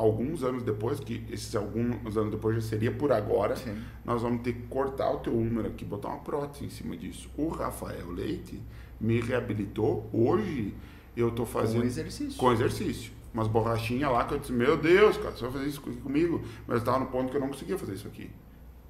alguns 0.00 0.42
anos 0.42 0.62
depois, 0.62 0.98
que 0.98 1.24
esses 1.30 1.54
alguns 1.54 2.16
anos 2.16 2.30
depois 2.30 2.56
já 2.56 2.62
seria 2.62 2.90
por 2.90 3.12
agora, 3.12 3.54
Sim. 3.56 3.76
nós 4.04 4.22
vamos 4.22 4.42
ter 4.42 4.54
que 4.54 4.62
cortar 4.62 5.10
o 5.12 5.18
teu 5.18 5.34
húmero 5.34 5.68
aqui, 5.68 5.84
botar 5.84 6.08
uma 6.08 6.18
prótese 6.18 6.64
em 6.64 6.70
cima 6.70 6.96
disso. 6.96 7.30
O 7.36 7.48
Rafael 7.48 8.10
Leite 8.10 8.60
me 8.98 9.20
reabilitou. 9.20 10.08
Hoje 10.12 10.74
eu 11.16 11.30
tô 11.30 11.44
fazendo. 11.44 11.82
Com 11.82 11.86
exercício. 11.86 12.38
Com 12.38 12.52
exercício. 12.52 13.12
Umas 13.32 13.46
borrachinhas 13.46 14.10
lá 14.10 14.24
que 14.24 14.34
eu 14.34 14.38
disse, 14.38 14.52
meu 14.52 14.76
Deus, 14.76 15.16
cara, 15.16 15.30
você 15.32 15.42
vai 15.42 15.52
fazer 15.52 15.66
isso 15.66 15.80
comigo. 15.80 16.42
Mas 16.66 16.76
eu 16.76 16.78
estava 16.78 16.98
no 16.98 17.06
ponto 17.06 17.30
que 17.30 17.36
eu 17.36 17.40
não 17.40 17.48
conseguia 17.48 17.78
fazer 17.78 17.94
isso 17.94 18.08
aqui. 18.08 18.30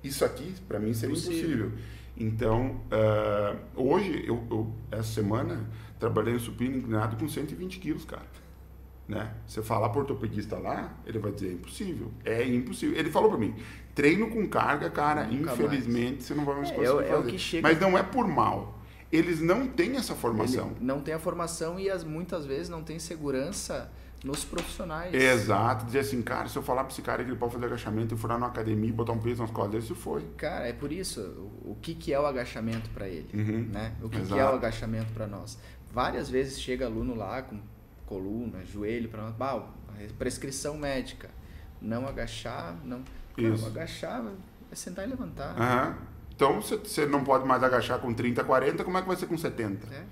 Isso 0.02 0.24
aqui, 0.24 0.54
para 0.66 0.78
mim, 0.78 0.94
seria 0.94 1.12
impossível. 1.12 1.66
impossível. 1.66 1.72
Então, 2.16 2.80
uh, 2.90 3.58
hoje, 3.74 4.24
eu, 4.26 4.42
eu, 4.50 4.74
essa 4.90 5.14
semana, 5.14 5.68
trabalhei 5.98 6.32
no 6.32 6.40
supino 6.40 6.76
inclinado 6.76 7.16
com 7.16 7.28
120 7.28 7.78
quilos, 7.78 8.04
cara. 8.04 8.24
Né? 9.10 9.28
Você 9.44 9.60
falar 9.60 9.88
para 9.88 10.02
ortopedista 10.02 10.56
lá, 10.56 10.96
ele 11.04 11.18
vai 11.18 11.32
dizer 11.32 11.48
é 11.48 11.52
impossível. 11.52 12.12
É 12.24 12.46
impossível. 12.46 12.96
Ele 12.96 13.10
falou 13.10 13.28
para 13.28 13.38
mim, 13.40 13.56
treino 13.92 14.30
com 14.30 14.46
carga, 14.46 14.88
cara, 14.88 15.24
Nunca 15.24 15.52
infelizmente 15.52 16.12
mais. 16.12 16.24
você 16.24 16.34
não 16.34 16.44
vai 16.44 16.54
mais 16.54 16.70
é, 16.70 16.74
conseguir 16.74 17.04
é, 17.04 17.08
fazer. 17.08 17.34
É 17.34 17.38
chega... 17.38 17.68
Mas 17.68 17.80
não 17.80 17.98
é 17.98 18.04
por 18.04 18.28
mal. 18.28 18.78
Eles 19.10 19.40
não 19.40 19.66
têm 19.66 19.96
essa 19.96 20.14
formação. 20.14 20.68
Ele 20.76 20.86
não 20.86 21.00
tem 21.00 21.12
a 21.12 21.18
formação 21.18 21.80
e 21.80 21.90
as, 21.90 22.04
muitas 22.04 22.46
vezes 22.46 22.68
não 22.68 22.84
tem 22.84 23.00
segurança 23.00 23.90
nos 24.24 24.44
profissionais. 24.44 25.12
Exato. 25.12 25.86
Dizer 25.86 25.98
assim, 25.98 26.22
cara, 26.22 26.48
se 26.48 26.56
eu 26.56 26.62
falar 26.62 26.84
para 26.84 26.92
esse 26.92 27.02
cara 27.02 27.24
que 27.24 27.30
ele 27.30 27.36
pode 27.36 27.52
fazer 27.52 27.66
agachamento 27.66 28.14
e 28.14 28.16
furar 28.18 28.38
numa 28.38 28.46
academia 28.46 28.90
e 28.90 28.92
botar 28.92 29.10
um 29.10 29.18
peso 29.18 29.42
nas 29.42 29.50
costas 29.50 29.72
dele, 29.72 29.82
isso 29.82 29.96
foi. 29.96 30.22
Cara, 30.36 30.68
é 30.68 30.72
por 30.72 30.92
isso. 30.92 31.20
O, 31.20 31.72
o 31.72 31.78
que, 31.82 31.96
que 31.96 32.12
é 32.12 32.20
o 32.20 32.26
agachamento 32.26 32.88
para 32.90 33.08
ele? 33.08 33.28
Uhum. 33.34 33.68
Né? 33.72 33.92
O 34.00 34.08
que, 34.08 34.20
que 34.20 34.38
é 34.38 34.44
o 34.44 34.54
agachamento 34.54 35.12
para 35.12 35.26
nós? 35.26 35.58
Várias 35.92 36.30
vezes 36.30 36.60
chega 36.60 36.86
aluno 36.86 37.16
lá 37.16 37.42
com 37.42 37.58
coluna, 38.10 38.64
joelho, 38.64 39.08
para. 39.08 39.30
Bah, 39.30 39.62
prescrição 40.18 40.76
médica. 40.76 41.30
Não 41.80 42.06
agachar, 42.06 42.76
não. 42.84 43.02
Isso. 43.38 43.64
agachar 43.64 44.22
é 44.70 44.74
sentar 44.74 45.06
e 45.06 45.10
levantar. 45.10 45.56
Uhum. 45.56 45.94
Então, 46.34 46.60
você 46.60 47.06
não 47.06 47.22
pode 47.22 47.46
mais 47.46 47.62
agachar 47.62 48.00
com 48.00 48.12
30, 48.12 48.42
40, 48.42 48.82
como 48.82 48.98
é 48.98 49.02
que 49.02 49.08
vai 49.08 49.16
ser 49.16 49.26
com 49.26 49.38
70? 49.38 49.86
É. 49.94 50.04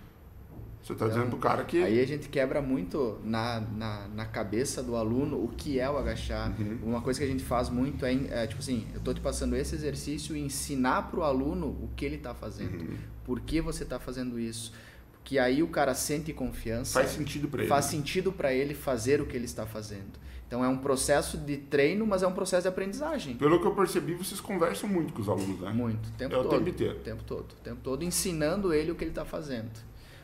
Você 0.81 0.93
está 0.93 1.07
então, 1.07 1.09
dizendo 1.09 1.31
pro 1.31 1.39
cara 1.39 1.65
que. 1.65 1.83
Aí 1.83 2.01
a 2.01 2.07
gente 2.07 2.29
quebra 2.29 2.63
muito 2.63 3.19
na, 3.25 3.61
na, 3.61 4.09
na 4.09 4.25
cabeça 4.25 4.83
do 4.83 4.95
aluno 4.95 5.43
o 5.43 5.49
que 5.49 5.81
é 5.81 5.91
o 5.91 5.99
agachar. 5.99 6.55
Uhum. 6.59 6.79
Uma 6.85 7.03
coisa 7.03 7.19
que 7.19 7.27
a 7.27 7.29
gente 7.29 7.43
faz 7.43 7.69
muito 7.69 8.07
é, 8.07 8.15
é, 8.31 8.47
tipo 8.47 8.61
assim, 8.61 8.87
eu 8.93 8.99
estou 8.99 9.13
te 9.13 9.21
passando 9.21 9.57
esse 9.57 9.75
exercício 9.75 10.37
e 10.37 10.41
ensinar 10.41 11.11
pro 11.11 11.25
aluno 11.25 11.67
o 11.67 11.91
que 11.97 12.05
ele 12.05 12.17
está 12.17 12.33
fazendo. 12.33 12.81
Uhum. 12.81 12.97
Por 13.25 13.41
que 13.41 13.61
você 13.61 13.83
está 13.83 13.99
fazendo 13.99 14.39
isso? 14.39 14.73
Que 15.29 15.39
aí 15.39 15.63
o 15.63 15.69
cara 15.69 15.93
sente 15.93 16.33
confiança. 16.33 16.95
Faz 16.99 17.11
sentido 17.11 17.49
para 17.49 17.61
ele. 17.61 17.69
Faz 17.69 17.85
sentido 17.85 18.33
para 18.33 18.51
ele 18.51 18.73
fazer 18.73 19.21
o 19.21 19.27
que 19.27 19.37
ele 19.37 19.45
está 19.45 19.67
fazendo. 19.67 20.19
Então 20.47 20.65
é 20.65 20.69
um 20.69 20.79
processo 20.79 21.37
de 21.37 21.59
treino, 21.59 22.07
mas 22.07 22.23
é 22.23 22.27
um 22.27 22.33
processo 22.33 22.63
de 22.63 22.69
aprendizagem. 22.69 23.37
Pelo 23.37 23.61
que 23.61 23.67
eu 23.67 23.75
percebi, 23.75 24.15
vocês 24.15 24.41
conversam 24.41 24.89
muito 24.89 25.13
com 25.13 25.21
os 25.21 25.29
alunos, 25.29 25.61
né? 25.61 25.71
Muito, 25.71 26.11
tempo 26.13 26.35
é 26.35 26.39
todo. 26.39 26.47
o 26.47 26.49
tempo 26.49 26.71
inteiro. 26.71 26.97
O 26.97 27.01
tempo 27.01 27.23
todo, 27.25 27.53
o 27.53 27.63
tempo 27.63 27.81
todo, 27.83 28.03
ensinando 28.03 28.73
ele 28.73 28.91
o 28.91 28.95
que 28.95 29.05
ele 29.05 29.11
está 29.11 29.27
fazendo. 29.27 29.69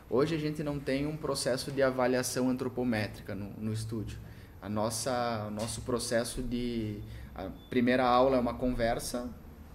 Hoje 0.09 0.33
a 0.33 0.39
gente 0.39 0.63
não 0.63 0.79
tem 0.79 1.05
um 1.05 1.15
processo 1.15 1.69
de 1.69 1.83
avaliação 1.83 2.49
antropométrica 2.49 3.35
no, 3.35 3.51
no 3.59 3.71
estúdio. 3.71 4.17
A 4.59 4.67
nossa, 4.67 5.51
nosso 5.51 5.81
processo 5.81 6.41
de 6.41 6.99
a 7.35 7.47
primeira 7.69 8.03
aula 8.03 8.37
é 8.37 8.39
uma 8.39 8.55
conversa, 8.55 9.29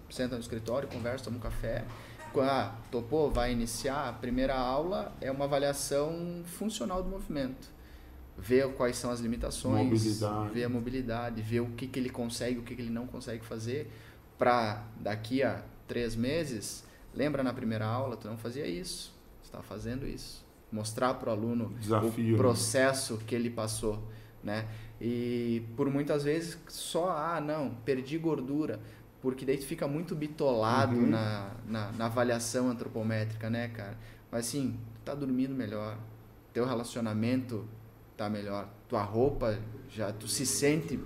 senta 0.09 0.35
no 0.35 0.41
escritório, 0.41 0.89
conversa, 0.89 1.23
toma 1.23 1.37
um 1.37 1.39
café. 1.39 1.85
Ah, 2.39 2.75
topou, 2.89 3.29
vai 3.29 3.51
iniciar. 3.51 4.09
A 4.09 4.13
primeira 4.13 4.55
aula 4.55 5.13
é 5.19 5.31
uma 5.31 5.45
avaliação 5.45 6.43
funcional 6.45 7.03
do 7.03 7.09
movimento. 7.09 7.69
Ver 8.37 8.73
quais 8.73 8.95
são 8.95 9.11
as 9.11 9.19
limitações, 9.19 9.83
mobilidade. 9.83 10.53
ver 10.53 10.63
a 10.63 10.69
mobilidade, 10.69 11.41
ver 11.41 11.59
o 11.59 11.67
que, 11.71 11.87
que 11.87 11.99
ele 11.99 12.09
consegue, 12.09 12.59
o 12.59 12.63
que, 12.63 12.75
que 12.75 12.81
ele 12.81 12.89
não 12.89 13.05
consegue 13.05 13.45
fazer, 13.45 13.91
para 14.37 14.83
daqui 14.95 15.43
a 15.43 15.63
três 15.87 16.15
meses, 16.15 16.83
lembra 17.13 17.43
na 17.43 17.53
primeira 17.53 17.85
aula, 17.85 18.15
tu 18.15 18.27
não 18.27 18.37
fazia 18.37 18.65
isso 18.65 19.13
está 19.51 19.61
fazendo 19.61 20.07
isso. 20.07 20.43
Mostrar 20.71 21.13
para 21.15 21.29
o 21.29 21.33
aluno 21.33 21.73
Desafio, 21.77 22.29
o 22.29 22.31
né? 22.31 22.37
processo 22.37 23.15
né? 23.15 23.19
que 23.27 23.35
ele 23.35 23.49
passou, 23.49 24.01
né? 24.41 24.67
E 24.99 25.63
por 25.75 25.89
muitas 25.89 26.23
vezes 26.23 26.57
só, 26.69 27.09
ah, 27.11 27.41
não, 27.41 27.71
perdi 27.83 28.17
gordura, 28.17 28.79
porque 29.21 29.45
daí 29.45 29.57
tu 29.57 29.65
fica 29.65 29.87
muito 29.87 30.15
bitolado 30.15 30.95
uhum. 30.95 31.07
na, 31.07 31.51
na, 31.67 31.91
na, 31.91 32.05
avaliação 32.05 32.69
antropométrica, 32.69 33.49
né, 33.49 33.67
cara? 33.67 33.97
Mas 34.31 34.47
assim, 34.47 34.77
tu 34.95 35.01
tá 35.05 35.13
dormindo 35.13 35.53
melhor, 35.53 35.97
teu 36.51 36.65
relacionamento 36.65 37.65
tá 38.17 38.29
melhor, 38.29 38.67
tua 38.89 39.03
roupa 39.03 39.59
já, 39.89 40.11
tu 40.11 40.27
se 40.27 40.45
sente 40.45 40.99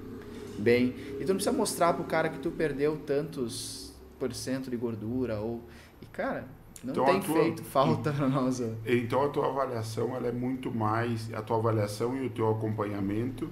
bem. 0.57 0.95
E 1.19 1.25
tu 1.25 1.27
não 1.27 1.35
precisa 1.35 1.51
mostrar 1.51 1.93
pro 1.93 2.05
cara 2.05 2.29
que 2.29 2.39
tu 2.39 2.51
perdeu 2.51 2.97
tantos 2.97 3.93
por 4.17 4.33
cento 4.33 4.69
de 4.69 4.77
gordura 4.77 5.39
ou... 5.39 5.61
E, 6.01 6.05
cara, 6.05 6.45
não 6.83 6.91
então, 6.91 7.05
tem 7.05 7.21
tua, 7.21 7.35
feito 7.35 7.63
falta 7.63 8.11
para 8.13 8.29
nós. 8.29 8.61
Então 8.85 9.23
a 9.25 9.29
tua 9.29 9.47
avaliação 9.47 10.15
ela 10.15 10.27
é 10.27 10.31
muito 10.31 10.73
mais, 10.73 11.33
a 11.33 11.41
tua 11.41 11.57
avaliação 11.57 12.15
e 12.15 12.27
o 12.27 12.29
teu 12.29 12.49
acompanhamento, 12.49 13.49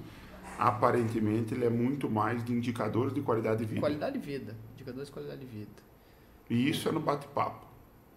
aparentemente 0.63 1.53
ele 1.53 1.65
é 1.65 1.69
muito 1.69 2.09
mais 2.09 2.41
de 2.43 2.53
indicadores 2.53 3.13
de 3.13 3.21
qualidade 3.21 3.59
de 3.59 3.65
vida. 3.65 3.81
Qualidade 3.81 4.17
de 4.17 4.25
vida, 4.25 4.55
indicadores 4.73 5.09
de 5.09 5.13
qualidade 5.13 5.41
de 5.41 5.45
vida. 5.45 5.71
E 6.49 6.69
isso 6.69 6.87
é 6.87 6.91
no 6.91 7.01
bate-papo. 7.01 7.67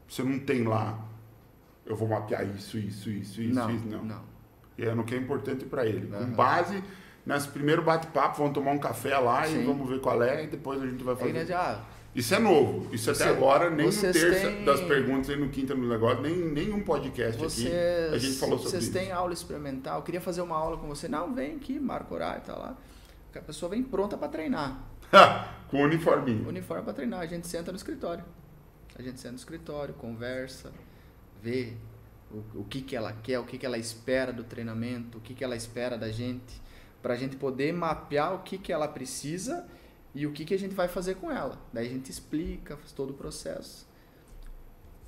Você 0.09 0.23
não 0.23 0.39
tem 0.39 0.63
lá, 0.63 0.97
eu 1.85 1.97
vou 1.97 2.07
mapear 2.07 2.47
isso, 2.55 2.79
isso, 2.79 3.11
isso, 3.11 3.43
isso, 3.43 3.53
não, 3.53 3.71
isso, 3.75 3.87
não. 3.87 4.05
não. 4.05 4.23
E 4.79 4.85
é 4.85 4.95
no 4.95 5.03
que 5.03 5.17
é 5.17 5.19
importante 5.19 5.65
para 5.65 5.85
ele. 5.87 6.07
Uhum. 6.07 6.27
Com 6.27 6.33
base 6.35 6.85
nesse 7.25 7.49
primeiro 7.49 7.83
bate-papo, 7.83 8.39
vamos 8.39 8.55
tomar 8.55 8.71
um 8.71 8.79
café 8.79 9.19
lá 9.19 9.45
Sim. 9.45 9.63
e 9.63 9.65
vamos 9.65 9.89
ver 9.89 10.01
qual 10.01 10.23
é, 10.23 10.45
e 10.45 10.47
depois 10.47 10.81
a 10.81 10.87
gente 10.87 11.03
vai 11.03 11.17
fazer. 11.17 11.37
Aí, 11.37 11.53
ah, 11.53 11.83
isso 12.17 12.35
é 12.35 12.39
novo. 12.39 12.95
Isso 12.95 13.15
Você, 13.15 13.23
até 13.23 13.33
agora, 13.33 13.69
nem 13.69 13.87
no 13.87 13.93
terça 13.93 14.49
têm... 14.49 14.65
das 14.65 14.81
perguntas, 14.81 15.29
nem 15.29 15.39
no 15.39 15.51
quinta 15.51 15.75
no 15.75 15.87
negócio, 15.87 16.23
nem 16.23 16.35
nenhum 16.35 16.81
podcast 16.81 17.39
vocês, 17.39 17.67
aqui. 17.67 18.15
A 18.15 18.19
gente 18.19 18.39
falou 18.39 18.57
sobre 18.59 18.71
vocês 18.71 18.85
isso. 18.85 18.93
Vocês 18.93 19.05
têm 19.05 19.13
aula 19.13 19.35
experimental? 19.35 19.99
Eu 19.99 20.03
queria 20.03 20.21
fazer 20.21 20.41
uma 20.41 20.57
aula 20.57 20.79
com 20.79 20.89
você. 20.89 21.09
Não, 21.09 21.35
vem 21.35 21.57
aqui, 21.57 21.79
marca 21.79 22.15
horário, 22.15 22.43
tá 22.43 22.57
lá. 22.57 22.77
A 23.35 23.41
pessoa 23.41 23.69
vem 23.69 23.83
pronta 23.83 24.17
para 24.17 24.29
treinar. 24.29 24.83
com 25.69 25.83
uniforminho. 25.83 26.49
Uniforme 26.49 26.85
para 26.85 26.95
treinar. 26.95 27.21
A 27.21 27.27
gente 27.27 27.47
senta 27.47 27.71
no 27.71 27.77
escritório. 27.77 28.25
A 28.99 29.03
gente 29.03 29.21
senta 29.21 29.33
no 29.33 29.39
escritório, 29.39 29.93
conversa, 29.93 30.73
vê 31.43 31.75
o, 32.31 32.61
o 32.61 32.65
que, 32.65 32.81
que 32.81 32.97
ela 32.97 33.13
quer, 33.13 33.39
o 33.39 33.45
que, 33.45 33.59
que 33.59 33.67
ela 33.67 33.77
espera 33.77 34.33
do 34.33 34.43
treinamento, 34.43 35.19
o 35.19 35.21
que, 35.21 35.35
que 35.35 35.45
ela 35.45 35.55
espera 35.55 35.99
da 35.99 36.11
gente, 36.11 36.63
para 37.03 37.13
a 37.13 37.17
gente 37.17 37.37
poder 37.37 37.75
mapear 37.75 38.35
o 38.35 38.39
que, 38.39 38.57
que 38.57 38.73
ela 38.73 38.89
precisa 38.89 39.67
e 40.17 40.27
o 40.27 40.33
que, 40.33 40.47
que 40.47 40.55
a 40.55 40.59
gente 40.59 40.75
vai 40.75 40.89
fazer 40.89 41.17
com 41.17 41.31
ela. 41.31 41.61
Daí 41.71 41.87
a 41.87 41.91
gente 41.91 42.11
explica, 42.11 42.75
faz 42.75 42.91
todo 42.91 43.11
o 43.11 43.15
processo. 43.15 43.87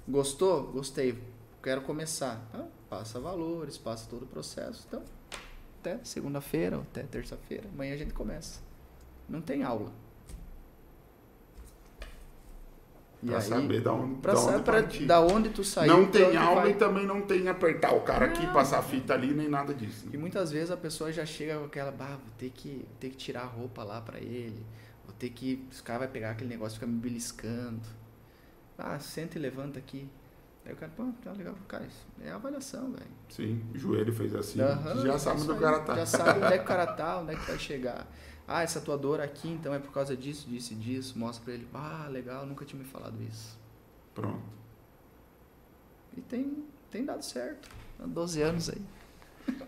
Gostou? 0.06 0.64
Gostei. 0.64 1.18
Quero 1.62 1.80
começar. 1.80 2.46
Então, 2.50 2.68
passa 2.90 3.18
valores, 3.18 3.78
passa 3.78 4.06
todo 4.08 4.24
o 4.24 4.26
processo. 4.26 4.84
Então, 4.86 5.02
até 5.80 5.98
segunda-feira, 6.04 6.76
até 6.76 7.04
terça-feira, 7.04 7.64
amanhã 7.72 7.94
a 7.94 7.96
gente 7.96 8.12
começa. 8.12 8.60
Não 9.26 9.40
tem 9.40 9.62
aula. 9.62 9.90
Pra 13.24 13.36
aí, 13.36 13.42
saber 13.42 13.80
da 13.80 13.92
onde, 13.94 14.20
pra 14.20 14.34
da 14.34 14.40
onde 14.40 14.62
pra, 14.62 14.80
da 14.82 15.20
onde 15.20 15.48
tu 15.48 15.64
saiu. 15.64 15.90
Não 15.90 16.06
tem 16.06 16.36
aula 16.36 16.60
vai... 16.62 16.70
e 16.72 16.74
também 16.74 17.06
não 17.06 17.22
tem 17.22 17.48
apertar 17.48 17.94
o 17.94 18.02
cara 18.02 18.26
não, 18.26 18.34
aqui, 18.34 18.46
passar 18.52 18.78
a 18.78 18.82
fita 18.82 19.14
ali, 19.14 19.32
nem 19.32 19.48
nada 19.48 19.72
disso. 19.72 20.06
E 20.12 20.18
muitas 20.18 20.52
vezes 20.52 20.70
a 20.70 20.76
pessoa 20.76 21.10
já 21.10 21.24
chega 21.24 21.58
com 21.58 21.64
aquela, 21.64 21.90
bah, 21.90 22.10
vou 22.10 22.32
ter 22.36 22.50
que, 22.50 22.86
ter 23.00 23.08
que 23.08 23.16
tirar 23.16 23.42
a 23.42 23.46
roupa 23.46 23.82
lá 23.82 24.02
para 24.02 24.18
ele 24.18 24.64
Vou 25.08 25.16
ter 25.18 25.30
que. 25.30 25.66
Os 25.72 25.80
caras 25.80 26.02
vão 26.02 26.12
pegar 26.12 26.32
aquele 26.32 26.50
negócio 26.50 26.76
e 26.76 26.78
ficar 26.78 26.86
me 26.86 26.98
beliscando. 26.98 27.80
Ah, 28.76 29.00
senta 29.00 29.38
e 29.38 29.40
levanta 29.40 29.78
aqui. 29.78 30.06
Aí 30.66 30.74
o 30.74 30.76
cara, 30.76 30.92
pô, 30.94 31.10
tá 31.24 31.32
legal. 31.32 31.54
Cara, 31.66 31.86
isso 31.86 32.06
é 32.20 32.30
avaliação, 32.30 32.92
velho. 32.92 33.10
Sim, 33.30 33.64
o 33.74 33.78
joelho 33.78 34.12
fez 34.12 34.34
assim. 34.34 34.60
Uhum, 34.60 35.06
já 35.06 35.18
sabe 35.18 35.40
onde 35.40 35.50
o 35.50 35.58
cara 35.58 35.80
tá. 35.80 35.96
Já 35.96 36.06
sabe 36.06 36.44
onde 36.44 36.52
é 36.52 36.58
que 36.58 36.64
o 36.64 36.66
cara 36.66 36.86
tá, 36.92 37.20
onde 37.20 37.32
é 37.32 37.36
que 37.36 37.46
vai 37.46 37.58
chegar. 37.58 38.06
Ah, 38.46 38.62
essa 38.62 38.82
tua 38.82 38.98
dor 38.98 39.18
aqui, 39.18 39.48
então 39.48 39.72
é 39.72 39.78
por 39.78 39.92
causa 39.92 40.14
disso, 40.14 40.46
disso 40.46 40.74
e 40.74 40.76
disso. 40.76 41.18
Mostra 41.18 41.42
pra 41.42 41.54
ele. 41.54 41.66
Ah, 41.72 42.06
legal, 42.10 42.44
nunca 42.44 42.66
tinha 42.66 42.78
me 42.78 42.86
falado 42.86 43.16
isso. 43.22 43.58
Pronto. 44.14 44.44
E 46.14 46.20
tem, 46.20 46.66
tem 46.90 47.02
dado 47.02 47.22
certo. 47.22 47.70
Há 47.98 48.06
12 48.06 48.42
anos 48.42 48.68
aí. 48.68 48.82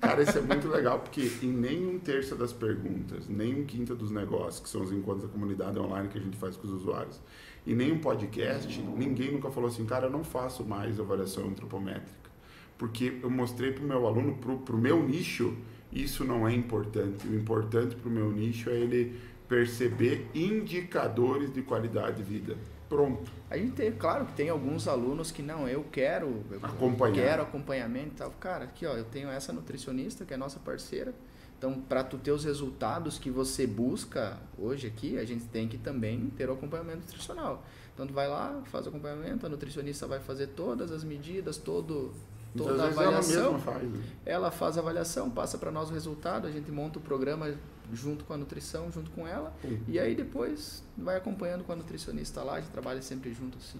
Cara, 0.01 0.23
isso 0.23 0.39
é 0.39 0.40
muito 0.40 0.66
legal, 0.69 1.01
porque 1.01 1.31
em 1.43 1.52
nem 1.52 1.86
um 1.86 1.98
terço 1.98 2.35
das 2.35 2.52
perguntas, 2.52 3.28
nem 3.28 3.61
um 3.61 3.65
quinto 3.65 3.94
dos 3.94 4.11
negócios, 4.11 4.61
que 4.61 4.69
são 4.69 4.82
os 4.82 4.90
encontros 4.90 5.24
da 5.24 5.28
comunidade 5.28 5.78
online 5.78 6.09
que 6.09 6.19
a 6.19 6.20
gente 6.20 6.36
faz 6.36 6.57
com 6.57 6.66
os 6.66 6.73
usuários, 6.73 7.20
e 7.66 7.74
nem 7.74 7.93
um 7.93 7.98
podcast, 7.98 8.81
ninguém 8.82 9.32
nunca 9.32 9.51
falou 9.51 9.69
assim, 9.69 9.85
cara, 9.85 10.07
eu 10.07 10.11
não 10.11 10.24
faço 10.24 10.65
mais 10.65 10.98
avaliação 10.98 11.48
antropométrica. 11.48 12.31
Porque 12.78 13.19
eu 13.23 13.31
mostrei 13.31 13.73
para 13.73 13.85
o 13.85 13.86
meu 13.86 14.07
aluno, 14.07 14.39
para 14.39 14.74
o 14.74 14.78
meu 14.78 15.07
nicho, 15.07 15.55
isso 15.93 16.24
não 16.24 16.48
é 16.48 16.55
importante. 16.55 17.28
O 17.28 17.35
importante 17.35 17.94
para 17.94 18.09
o 18.09 18.12
meu 18.12 18.32
nicho 18.32 18.70
é 18.70 18.74
ele 18.74 19.20
perceber 19.47 20.27
indicadores 20.35 21.52
de 21.52 21.61
qualidade 21.61 22.19
de 22.19 22.23
vida 22.23 22.57
pronto. 22.91 23.31
A 23.49 23.57
gente 23.57 23.73
tem, 23.73 23.91
claro 23.93 24.27
que 24.27 24.33
tem 24.35 24.51
alguns 24.51 24.87
alunos 24.87 25.31
que 25.31 25.41
não, 25.41 25.67
eu 25.67 25.83
quero, 25.91 26.45
eu 26.51 26.59
Acompanhar. 26.62 27.15
quero 27.15 27.43
acompanhamento 27.43 28.09
e 28.09 28.17
tal. 28.19 28.31
Cara, 28.33 28.65
aqui 28.65 28.85
ó, 28.85 28.93
eu 28.95 29.05
tenho 29.05 29.31
essa 29.31 29.53
nutricionista 29.53 30.27
que 30.27 30.35
é 30.35 30.37
nossa 30.37 30.59
parceira. 30.59 31.15
Então, 31.57 31.75
para 31.81 32.03
tu 32.03 32.19
ter 32.19 32.33
os 32.33 32.45
resultados 32.45 33.19
que 33.19 33.31
você 33.31 33.67
busca 33.67 34.39
hoje 34.59 34.87
aqui, 34.87 35.19
a 35.19 35.25
gente 35.25 35.45
tem 35.45 35.69
que 35.69 35.79
também 35.79 36.31
ter 36.37 36.49
o 36.49 36.53
acompanhamento 36.55 37.01
nutricional. 37.01 37.62
Então, 37.95 38.07
tu 38.07 38.12
vai 38.15 38.27
lá, 38.29 38.61
faz 38.65 38.87
o 38.87 38.89
acompanhamento, 38.89 39.45
a 39.47 39.49
nutricionista 39.49 40.07
vai 40.07 40.21
fazer 40.21 40.49
todas 40.49 40.91
as 40.91 41.05
medidas, 41.05 41.57
todo 41.59 42.12
toda 42.57 42.71
Muitas 42.71 42.99
a 42.99 43.03
avaliação. 43.03 43.45
ela 43.51 43.59
faz. 43.59 43.83
né? 43.83 44.03
Ela 44.27 44.51
faz 44.51 44.77
a 44.77 44.81
avaliação, 44.81 45.31
passa 45.31 45.57
para 45.59 45.71
nós 45.71 45.91
o 45.91 45.93
resultado, 45.93 46.47
a 46.49 46.51
gente 46.51 46.71
monta 46.73 46.99
o 46.99 47.03
programa 47.03 47.55
junto 47.93 48.25
com 48.25 48.33
a 48.33 48.37
nutrição, 48.37 48.91
junto 48.91 49.11
com 49.11 49.27
ela, 49.27 49.55
Uhum. 49.65 49.79
e 49.89 49.99
aí 49.99 50.15
depois 50.15 50.83
vai 50.97 51.17
acompanhando 51.17 51.65
com 51.65 51.73
a 51.73 51.77
nutricionista 51.77 52.43
lá, 52.43 52.55
a 52.55 52.61
gente 52.61 52.71
trabalha 52.71 53.03
sempre 53.03 53.33
junto 53.33 53.59
assim. 53.59 53.79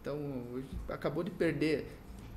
Então, 0.00 0.18
acabou 0.88 1.22
de 1.22 1.30
perder 1.30 1.86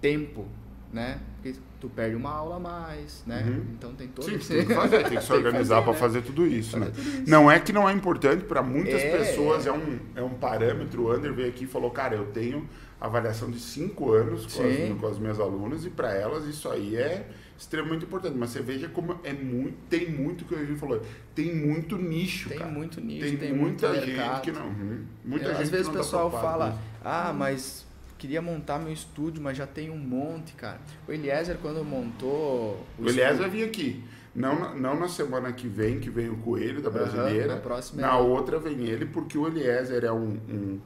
tempo, 0.02 0.46
né? 0.92 1.20
Porque 1.42 1.58
tu 1.80 1.88
perde 1.90 2.16
uma 2.16 2.32
aula 2.32 2.58
a 2.58 2.60
mais, 2.60 3.24
né? 3.26 3.44
Uhum. 3.48 3.66
Então 3.78 3.94
tem 3.96 4.08
todo 4.10 4.26
Sim, 4.26 4.36
esse- 4.36 4.56
tem 4.58 4.66
que 4.68 4.74
fazer, 4.74 5.04
tem 5.08 5.18
que 5.18 5.24
se 5.24 5.32
organizar 5.34 5.76
fazer, 5.76 5.84
para 5.86 5.94
né? 5.94 6.00
fazer 6.00 6.22
tudo 6.24 6.46
isso, 6.48 6.72
Fazer 6.72 6.86
né? 6.86 6.92
tudo 6.94 7.08
isso. 7.08 7.30
Não 7.30 7.50
é 7.50 7.60
que 7.60 7.72
não 7.72 7.88
é 7.90 7.94
importante 7.94 8.44
para 8.44 8.62
muitas 8.62 9.02
É. 9.02 9.18
pessoas, 9.18 9.66
é 9.68 9.72
um, 9.72 10.00
é 10.16 10.22
um 10.22 10.34
parâmetro. 10.34 11.04
O 11.04 11.12
Ander 11.12 11.34
veio 11.34 11.48
aqui 11.50 11.64
e 11.64 11.68
falou, 11.68 11.92
cara, 11.92 12.16
eu 12.16 12.26
tenho 12.32 12.68
avaliação 13.00 13.50
de 13.50 13.60
cinco 13.60 14.12
anos 14.12 14.46
com 14.54 14.64
as, 14.64 15.00
com 15.00 15.08
as 15.08 15.18
minhas 15.18 15.40
alunas 15.40 15.86
e 15.86 15.90
para 15.90 16.14
elas 16.14 16.46
isso 16.46 16.70
aí 16.70 16.96
é 16.96 17.28
extremamente 17.62 18.06
importante. 18.06 18.36
Mas 18.38 18.50
você 18.50 18.62
veja 18.62 18.90
como 18.90 19.20
é 19.24 19.32
muito, 19.34 19.78
tem 19.90 20.10
muito 20.12 20.46
que 20.46 20.56
a 20.56 20.66
gente 20.66 20.80
falou, 20.80 21.02
tem 21.36 21.56
muito 21.56 21.98
nicho, 21.98 22.50
Tem 22.50 22.58
cara. 22.58 22.72
muito 22.72 23.00
nicho, 23.00 23.22
tem, 23.28 23.38
tem, 23.38 23.54
muita 23.54 23.88
muito 23.90 24.06
gente 24.06 24.18
mercado. 24.18 24.42
que 24.42 24.52
não. 24.52 24.68
uhum. 24.68 25.06
Muita 25.24 25.46
É, 25.46 25.50
gente 25.54 25.62
Às 25.64 25.70
vezes 25.70 25.88
o 25.88 25.92
tá 25.92 25.98
pessoal 26.00 26.32
fala, 26.32 26.80
ah, 27.04 27.32
mas 27.32 27.86
queria 28.18 28.42
montar 28.42 28.80
meu 28.80 28.92
estúdio, 28.94 29.42
mas 29.42 29.58
já 29.58 29.66
tem 29.68 29.90
um 29.90 29.98
monte, 29.98 30.54
cara. 30.54 30.80
O 31.08 31.12
Eliezer, 31.12 31.58
quando 31.62 31.84
montou 31.86 32.84
O 32.98 33.04
vai 33.04 33.14
estúdio- 33.14 33.50
vir 33.50 33.64
aqui. 33.66 34.04
Não, 34.34 34.58
na- 34.60 34.74
não 34.76 35.00
na 35.00 35.08
semana 35.10 35.52
que 35.52 35.68
vem, 35.68 36.00
que 36.00 36.10
vem 36.10 36.30
o 36.30 36.38
Coelho 36.38 36.82
da 36.82 36.90
Brasileira. 36.90 37.56
na 37.56 37.60
próxima 37.62 38.02
na 38.02 38.14
é- 38.14 38.22
outra 38.22 38.58
vem 38.60 38.86
ele, 38.86 39.06
porque 39.06 39.38
o 39.38 39.46
Eliezer 39.48 40.04
é 40.06 40.12
um, 40.12 40.38
um- 40.50 40.80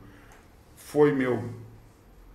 Foi 0.76 1.14
meu 1.14 1.44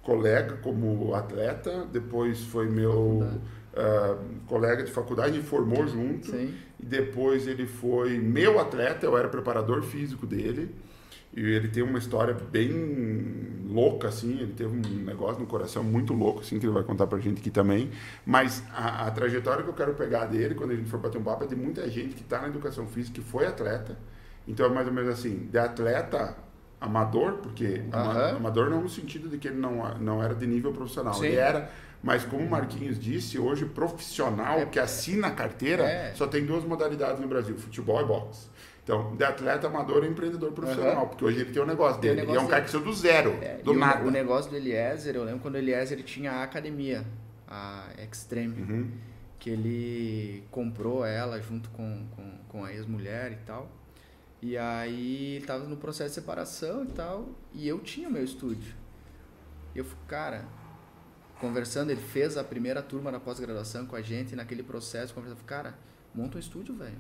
colega 0.03 0.57
como 0.63 1.15
atleta, 1.15 1.85
depois 1.93 2.41
foi 2.45 2.69
meu 2.69 3.41
ah, 3.77 4.17
colega 4.47 4.83
de 4.83 4.91
faculdade 4.91 5.39
e 5.39 5.43
formou 5.43 5.87
junto. 5.87 6.31
Sim. 6.31 6.55
E 6.79 6.87
depois 6.87 7.47
ele 7.47 7.67
foi 7.67 8.19
meu 8.19 8.59
atleta, 8.59 9.07
eu 9.07 9.17
era 9.17 9.29
preparador 9.29 9.83
físico 9.83 10.27
dele. 10.27 10.75
E 11.33 11.41
ele 11.43 11.69
tem 11.69 11.83
uma 11.83 11.99
história 11.99 12.35
bem 12.35 12.73
louca, 13.69 14.09
assim. 14.09 14.33
Ele 14.41 14.53
teve 14.53 14.77
um 14.77 15.05
negócio 15.05 15.41
no 15.41 15.47
coração 15.47 15.85
muito 15.85 16.13
louco, 16.13 16.41
assim, 16.41 16.59
que 16.59 16.67
ele 16.67 16.73
vai 16.73 16.83
contar 16.83 17.07
pra 17.07 17.21
gente 17.21 17.39
aqui 17.41 17.51
também. 17.51 17.91
Mas 18.27 18.65
a, 18.75 19.07
a 19.07 19.11
trajetória 19.13 19.63
que 19.63 19.71
eu 19.71 19.75
quero 19.75 19.95
pegar 19.95 20.27
dele, 20.27 20.57
quando 20.57 20.73
a 20.73 20.75
gente 20.75 20.91
for 20.91 20.99
bater 20.99 21.19
um 21.19 21.23
papo, 21.23 21.45
é 21.45 21.47
de 21.47 21.55
muita 21.55 21.89
gente 21.89 22.17
que 22.17 22.25
tá 22.25 22.41
na 22.41 22.49
educação 22.49 22.85
física, 22.89 23.21
que 23.21 23.25
foi 23.25 23.47
atleta. 23.47 23.97
Então 24.49 24.67
é 24.67 24.69
mais 24.69 24.89
ou 24.89 24.93
menos 24.93 25.11
assim, 25.11 25.49
de 25.49 25.57
atleta 25.57 26.37
amador, 26.81 27.35
porque 27.35 27.83
Aham. 27.93 28.37
amador 28.37 28.69
não 28.69 28.81
no 28.81 28.89
sentido 28.89 29.29
de 29.29 29.39
que 29.39 29.47
ele 29.47 29.59
não, 29.59 29.97
não 29.99 30.23
era 30.23 30.35
de 30.35 30.47
nível 30.47 30.73
profissional. 30.73 31.15
Sim. 31.15 31.27
Ele 31.27 31.37
era, 31.37 31.71
mas 32.03 32.25
como 32.25 32.45
o 32.45 32.51
Marquinhos 32.51 32.99
disse, 32.99 33.39
hoje 33.39 33.67
profissional 33.67 34.61
É. 34.61 34.67
que 34.67 34.79
assina 34.79 35.29
a 35.29 35.31
carteira, 35.31 35.85
É. 35.85 36.13
só 36.15 36.27
tem 36.27 36.45
duas 36.45 36.65
modalidades 36.65 37.21
no 37.21 37.29
Brasil, 37.29 37.57
futebol 37.59 38.01
e 38.01 38.05
boxe. 38.05 38.49
Então, 38.83 39.15
de 39.15 39.23
atleta 39.23 39.67
amador 39.69 40.05
e 40.05 40.09
empreendedor 40.09 40.51
profissional, 40.53 40.97
Aham. 41.03 41.07
porque 41.09 41.25
hoje 41.25 41.41
ele 41.41 41.53
tem 41.53 41.63
o 41.63 41.67
negócio 41.67 42.01
Tem 42.01 42.11
o 42.11 42.15
dele. 42.15 42.27
negócio 42.27 42.41
e 42.41 42.43
é 42.43 42.47
um 42.47 42.51
cara 42.51 42.65
que 42.65 42.71
saiu 42.71 42.83
do 42.83 42.93
zero, 42.93 43.31
É, 43.41 43.57
do 43.63 43.73
e 43.73 43.77
o- 43.77 43.79
nada. 43.79 44.05
O, 44.07 44.11
negócio 44.11 44.51
do 44.51 44.57
Eliezer, 44.57 45.15
eu 45.15 45.23
lembro 45.25 45.41
quando 45.41 45.55
o 45.55 45.59
Eliezer 45.59 46.03
tinha 46.03 46.33
a 46.33 46.43
academia, 46.43 47.05
a 47.47 47.85
Extreme, 48.11 48.61
Uhum. 48.63 48.91
que 49.39 49.51
ele 49.51 50.43
comprou 50.51 51.05
ela 51.05 51.41
junto 51.41 51.69
com, 51.71 52.05
com, 52.17 52.31
com 52.49 52.65
a 52.65 52.73
ex-mulher 52.73 53.33
e 53.33 53.37
tal. 53.47 53.71
E 54.43 54.57
aí 54.57 55.37
ele 55.37 55.45
tava 55.47 55.65
no 55.65 55.77
processo 55.77 56.09
de 56.11 56.15
separação 56.15 56.83
e 56.85 56.89
tal, 56.89 57.29
e 57.53 57.69
eu 57.69 57.79
tinha 57.81 58.09
o 58.09 58.13
meu 58.13 58.25
estúdio. 58.25 58.75
E 59.75 59.79
eu, 59.79 59.85
fui, 59.85 59.99
cara, 60.09 60.45
conversando, 61.41 61.91
ele 61.91 62.01
fez 62.01 62.37
a 62.37 62.45
primeira 62.45 62.83
turma 62.83 63.11
da 63.11 63.19
pós-graduação 63.19 63.87
com 63.87 63.97
a 63.97 64.03
gente, 64.03 64.37
naquele 64.37 64.63
processo, 64.63 65.15
conversando, 65.15 65.43
cara, 65.45 65.75
monta 66.15 66.37
um 66.37 66.41
estúdio, 66.41 66.75
velho. 66.75 66.99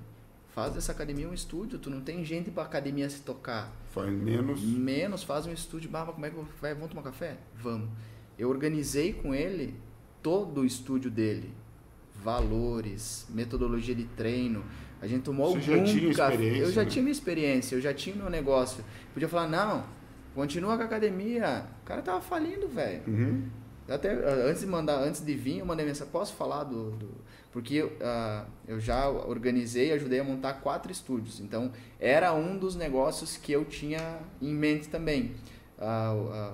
Faz 0.48 0.74
dessa 0.74 0.90
academia 0.90 1.28
um 1.28 1.34
estúdio, 1.34 1.78
tu 1.78 1.88
não 1.90 2.00
tem 2.00 2.24
gente 2.24 2.50
pra 2.50 2.64
academia 2.64 3.08
se 3.08 3.20
tocar. 3.20 3.72
Faz 3.92 4.10
menos. 4.10 4.60
Menos, 4.62 5.22
faz 5.22 5.46
um 5.46 5.52
estúdio. 5.52 5.88
Bah, 5.88 6.04
como 6.06 6.26
é 6.26 6.30
que 6.30 6.36
vai, 6.60 6.74
vamos 6.74 6.90
tomar 6.90 7.02
café? 7.02 7.36
Vamos. 7.62 7.88
Eu 8.36 8.48
organizei 8.50 9.12
com 9.12 9.32
ele 9.32 9.74
todo 10.22 10.62
o 10.62 10.64
estúdio 10.64 11.10
dele. 11.10 11.54
Valores, 12.16 13.26
metodologia 13.30 13.94
de 13.94 14.04
treino. 14.04 14.64
A 15.00 15.06
gente 15.06 15.22
tomou 15.22 15.52
Você 15.54 15.60
já 15.62 15.72
algum 15.74 15.84
tinha 15.84 16.14
café. 16.14 16.34
experiência, 16.34 16.64
Eu 16.64 16.72
já 16.72 16.82
né? 16.84 16.90
tinha 16.90 17.02
minha 17.02 17.12
experiência, 17.12 17.74
eu 17.76 17.80
já 17.80 17.94
tinha 17.94 18.16
meu 18.16 18.28
negócio. 18.28 18.84
Podia 19.14 19.28
falar, 19.28 19.48
não, 19.48 19.84
continua 20.34 20.76
com 20.76 20.82
a 20.82 20.86
academia. 20.86 21.64
O 21.82 21.84
cara 21.86 22.02
tava 22.02 22.20
falindo, 22.20 22.68
velho. 22.68 23.02
Uhum. 23.06 23.48
Até 23.90 24.12
ah, 24.12 24.48
antes 24.48 24.60
de 24.60 24.66
mandar, 24.66 24.96
antes 25.02 25.20
de 25.24 25.34
vir, 25.34 25.58
eu 25.58 25.66
mandei 25.66 25.84
mensagem, 25.84 26.12
posso 26.12 26.34
falar 26.34 26.64
do. 26.64 26.92
do- 26.92 27.30
porque 27.52 27.90
ah, 28.00 28.46
eu 28.68 28.78
já 28.78 29.08
organizei 29.08 29.88
e 29.88 29.92
ajudei 29.92 30.20
a 30.20 30.24
montar 30.24 30.54
quatro 30.54 30.92
estúdios. 30.92 31.40
Então, 31.40 31.72
era 31.98 32.32
um 32.32 32.56
dos 32.56 32.76
negócios 32.76 33.36
que 33.36 33.50
eu 33.52 33.64
tinha 33.64 34.18
em 34.40 34.54
mente 34.54 34.88
também. 34.88 35.34
A, 35.78 36.10
a 36.12 36.52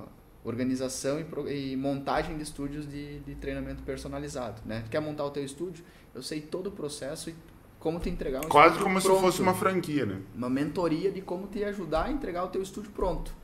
organização 0.48 1.18
e, 1.48 1.72
e 1.72 1.76
montagem 1.76 2.36
de 2.36 2.44
estúdios 2.44 2.88
de, 2.88 3.18
de 3.20 3.34
treinamento 3.34 3.82
personalizado. 3.82 4.62
Né? 4.64 4.84
Quer 4.90 5.00
montar 5.00 5.24
o 5.24 5.30
teu 5.30 5.44
estúdio? 5.44 5.84
Eu 6.14 6.22
sei 6.22 6.40
todo 6.40 6.68
o 6.68 6.70
processo 6.70 7.28
e 7.30 7.34
como 7.80 7.98
te 7.98 8.08
entregar 8.08 8.44
um 8.44 8.48
Quase 8.48 8.78
como 8.78 9.00
se 9.00 9.06
pronto 9.06 9.20
fosse 9.20 9.42
uma 9.42 9.54
franquia, 9.54 10.06
né? 10.06 10.20
uma 10.34 10.48
mentoria 10.48 11.10
de 11.10 11.20
como 11.20 11.46
te 11.48 11.62
ajudar 11.64 12.04
a 12.04 12.10
entregar 12.12 12.44
o 12.44 12.48
teu 12.48 12.62
estúdio 12.62 12.90
pronto. 12.92 13.34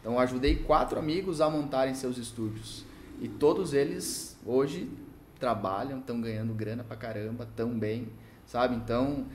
Então, 0.00 0.12
eu 0.12 0.18
ajudei 0.20 0.56
quatro 0.56 0.98
amigos 0.98 1.40
a 1.40 1.50
montarem 1.50 1.94
seus 1.94 2.16
estúdios. 2.18 2.84
E 3.20 3.28
todos 3.28 3.72
eles 3.74 4.36
hoje 4.44 4.90
trabalham, 5.38 5.98
estão 6.00 6.20
ganhando 6.20 6.52
grana 6.54 6.82
pra 6.82 6.96
caramba, 6.96 7.46
tão 7.54 7.78
bem, 7.78 8.08
sabe? 8.46 8.74
Então, 8.74 9.26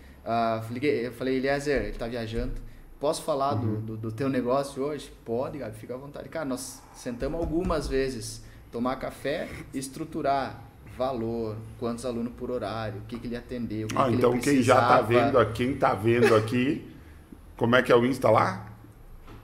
liguei- 0.72 1.08
eu 1.08 1.14
falei, 1.14 1.38
Eliezer, 1.38 1.84
ele 1.84 1.98
tá 1.98 2.08
viajando, 2.08 2.54
posso 3.00 3.24
falar 3.24 3.54
do, 3.56 3.78
do, 3.82 3.98
do 3.98 4.12
teu 4.12 4.28
negócio 4.30 4.84
hoje? 4.84 5.12
Pode, 5.24 5.58
Gabi, 5.60 5.78
fica 5.78 5.94
à 5.94 5.98
vontade. 5.98 6.28
Cara, 6.30 6.46
nós 6.46 6.82
sentamos 6.94 7.40
algumas 7.40 7.88
vezes, 7.88 8.44
tomar 8.72 8.96
café, 8.98 9.48
estruturar 9.74 10.62
valor, 10.98 11.58
quantos 11.80 12.06
alunos 12.06 12.34
por 12.38 12.50
horário, 12.50 13.02
o 13.02 13.06
que, 13.06 13.20
que 13.20 13.28
ele 13.28 13.36
atendeu, 13.36 13.88
o 13.88 13.90
que, 13.90 13.98
Ah, 13.98 14.04
que 14.06 14.10
ele 14.10 14.18
então 14.18 14.40
quem 14.40 14.62
já 14.62 14.76
tá 14.88 15.02
vendo, 15.02 15.38
aqui- 15.38 15.66
quem 15.66 15.78
tá 15.78 15.94
vendo 15.94 16.34
aqui, 16.36 16.90
como 17.58 17.76
é 17.76 17.84
que 17.84 17.92
é 17.92 17.96
o 17.96 18.06
Insta 18.06 18.30
lá? 18.30 18.72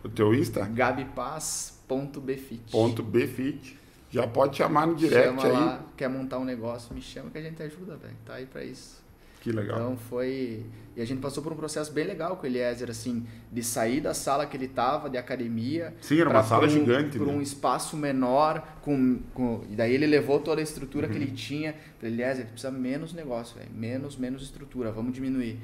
O 0.03 0.09
teu 0.09 0.33
Insta? 0.33 0.65
gabipaz.bfit. 0.65 2.71
Ponto 2.71 3.03
Bfit. 3.03 3.77
Já 4.11 4.27
pode 4.27 4.57
chamar 4.57 4.85
no 4.87 4.95
direct 4.95 5.27
chama 5.41 5.43
aí. 5.45 5.51
lá, 5.51 5.83
quer 5.97 6.09
montar 6.09 6.37
um 6.37 6.45
negócio, 6.45 6.93
me 6.93 7.01
chama 7.01 7.29
que 7.31 7.37
a 7.37 7.41
gente 7.41 7.63
ajuda, 7.63 7.95
velho. 7.95 8.13
Tá 8.25 8.35
aí 8.35 8.45
pra 8.45 8.63
isso. 8.63 9.01
Que 9.39 9.51
legal. 9.51 9.79
Então 9.79 9.97
foi. 9.97 10.63
E 10.95 11.01
a 11.01 11.05
gente 11.05 11.19
passou 11.19 11.41
por 11.41 11.51
um 11.51 11.55
processo 11.55 11.91
bem 11.91 12.05
legal 12.05 12.35
com 12.37 12.43
o 12.43 12.45
Eliezer, 12.45 12.91
assim, 12.91 13.25
de 13.51 13.63
sair 13.63 13.99
da 13.99 14.13
sala 14.13 14.45
que 14.45 14.55
ele 14.55 14.67
tava, 14.67 15.09
de 15.09 15.17
academia. 15.17 15.95
Sim, 16.01 16.19
era 16.19 16.29
uma 16.29 16.43
sala 16.43 16.65
um- 16.65 16.69
gigante, 16.69 17.17
Por 17.17 17.25
né? 17.25 17.33
um 17.33 17.41
espaço 17.41 17.97
menor, 17.97 18.61
com, 18.83 19.19
com. 19.33 19.63
E 19.71 19.75
daí 19.75 19.93
ele 19.95 20.05
levou 20.05 20.39
toda 20.39 20.61
a 20.61 20.63
estrutura 20.63 21.07
que 21.07 21.15
Uhum. 21.15 21.21
ele 21.23 21.31
tinha. 21.31 21.73
Falei, 21.99 22.13
Eliezer, 22.13 22.45
precisa 22.47 22.69
menos 22.69 23.13
negócio, 23.13 23.57
velho. 23.57 23.71
Menos, 23.73 24.15
menos 24.17 24.43
estrutura, 24.43 24.91
vamos 24.91 25.11
diminuir. 25.13 25.57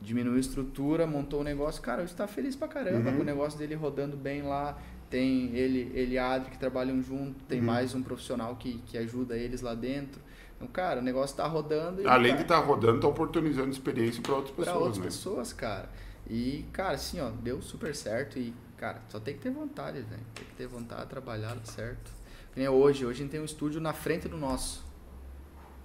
Diminuiu 0.00 0.36
a 0.36 0.40
estrutura, 0.40 1.06
montou 1.06 1.40
o 1.40 1.44
negócio. 1.44 1.82
Cara, 1.82 2.02
hoje 2.02 2.14
tá 2.14 2.26
feliz 2.26 2.54
pra 2.56 2.68
caramba 2.68 3.10
Uhum. 3.10 3.16
com 3.16 3.22
o 3.22 3.26
negócio 3.26 3.58
dele 3.58 3.74
rodando 3.74 4.16
bem 4.16 4.40
lá. 4.42 4.78
Tem 5.08 5.54
ele, 5.54 5.90
ele 5.94 6.14
e 6.14 6.18
a 6.18 6.32
Adri 6.32 6.50
que 6.50 6.58
trabalham 6.58 7.00
junto, 7.02 7.44
tem 7.44 7.60
Uhum. 7.60 7.66
mais 7.66 7.94
um 7.94 8.02
profissional 8.02 8.56
que, 8.56 8.78
que 8.86 8.98
ajuda 8.98 9.36
eles 9.36 9.60
lá 9.60 9.74
dentro. 9.74 10.20
Então, 10.56 10.66
cara, 10.68 11.00
o 11.00 11.02
negócio 11.02 11.36
tá 11.36 11.46
rodando 11.46 12.08
Além 12.08 12.32
cara, 12.32 12.36
de 12.36 12.42
estar 12.42 12.58
rodando, 12.58 13.00
tá 13.00 13.06
oportunizando 13.06 13.70
experiência 13.70 14.22
para 14.22 14.34
outras 14.34 14.56
pessoas, 14.56 14.76
outras 14.76 14.98
né? 14.98 15.04
pessoas, 15.04 15.52
cara. 15.52 15.88
E, 16.28 16.64
cara, 16.72 16.94
assim, 16.94 17.20
ó, 17.20 17.30
deu 17.30 17.60
super 17.62 17.94
certo 17.94 18.38
e, 18.38 18.52
cara, 18.76 19.00
só 19.08 19.20
tem 19.20 19.34
que 19.34 19.40
ter 19.42 19.50
vontade, 19.50 20.00
velho. 20.00 20.22
Tem 20.34 20.44
que 20.44 20.54
ter 20.54 20.66
vontade, 20.66 21.06
trabalhar, 21.08 21.56
certo. 21.64 22.10
Que 22.52 22.60
nem 22.60 22.68
hoje, 22.68 23.04
hoje 23.06 23.20
a 23.20 23.22
gente 23.22 23.30
tem 23.30 23.40
um 23.40 23.44
estúdio 23.44 23.80
na 23.80 23.92
frente 23.92 24.28
do 24.28 24.36
nosso. 24.36 24.84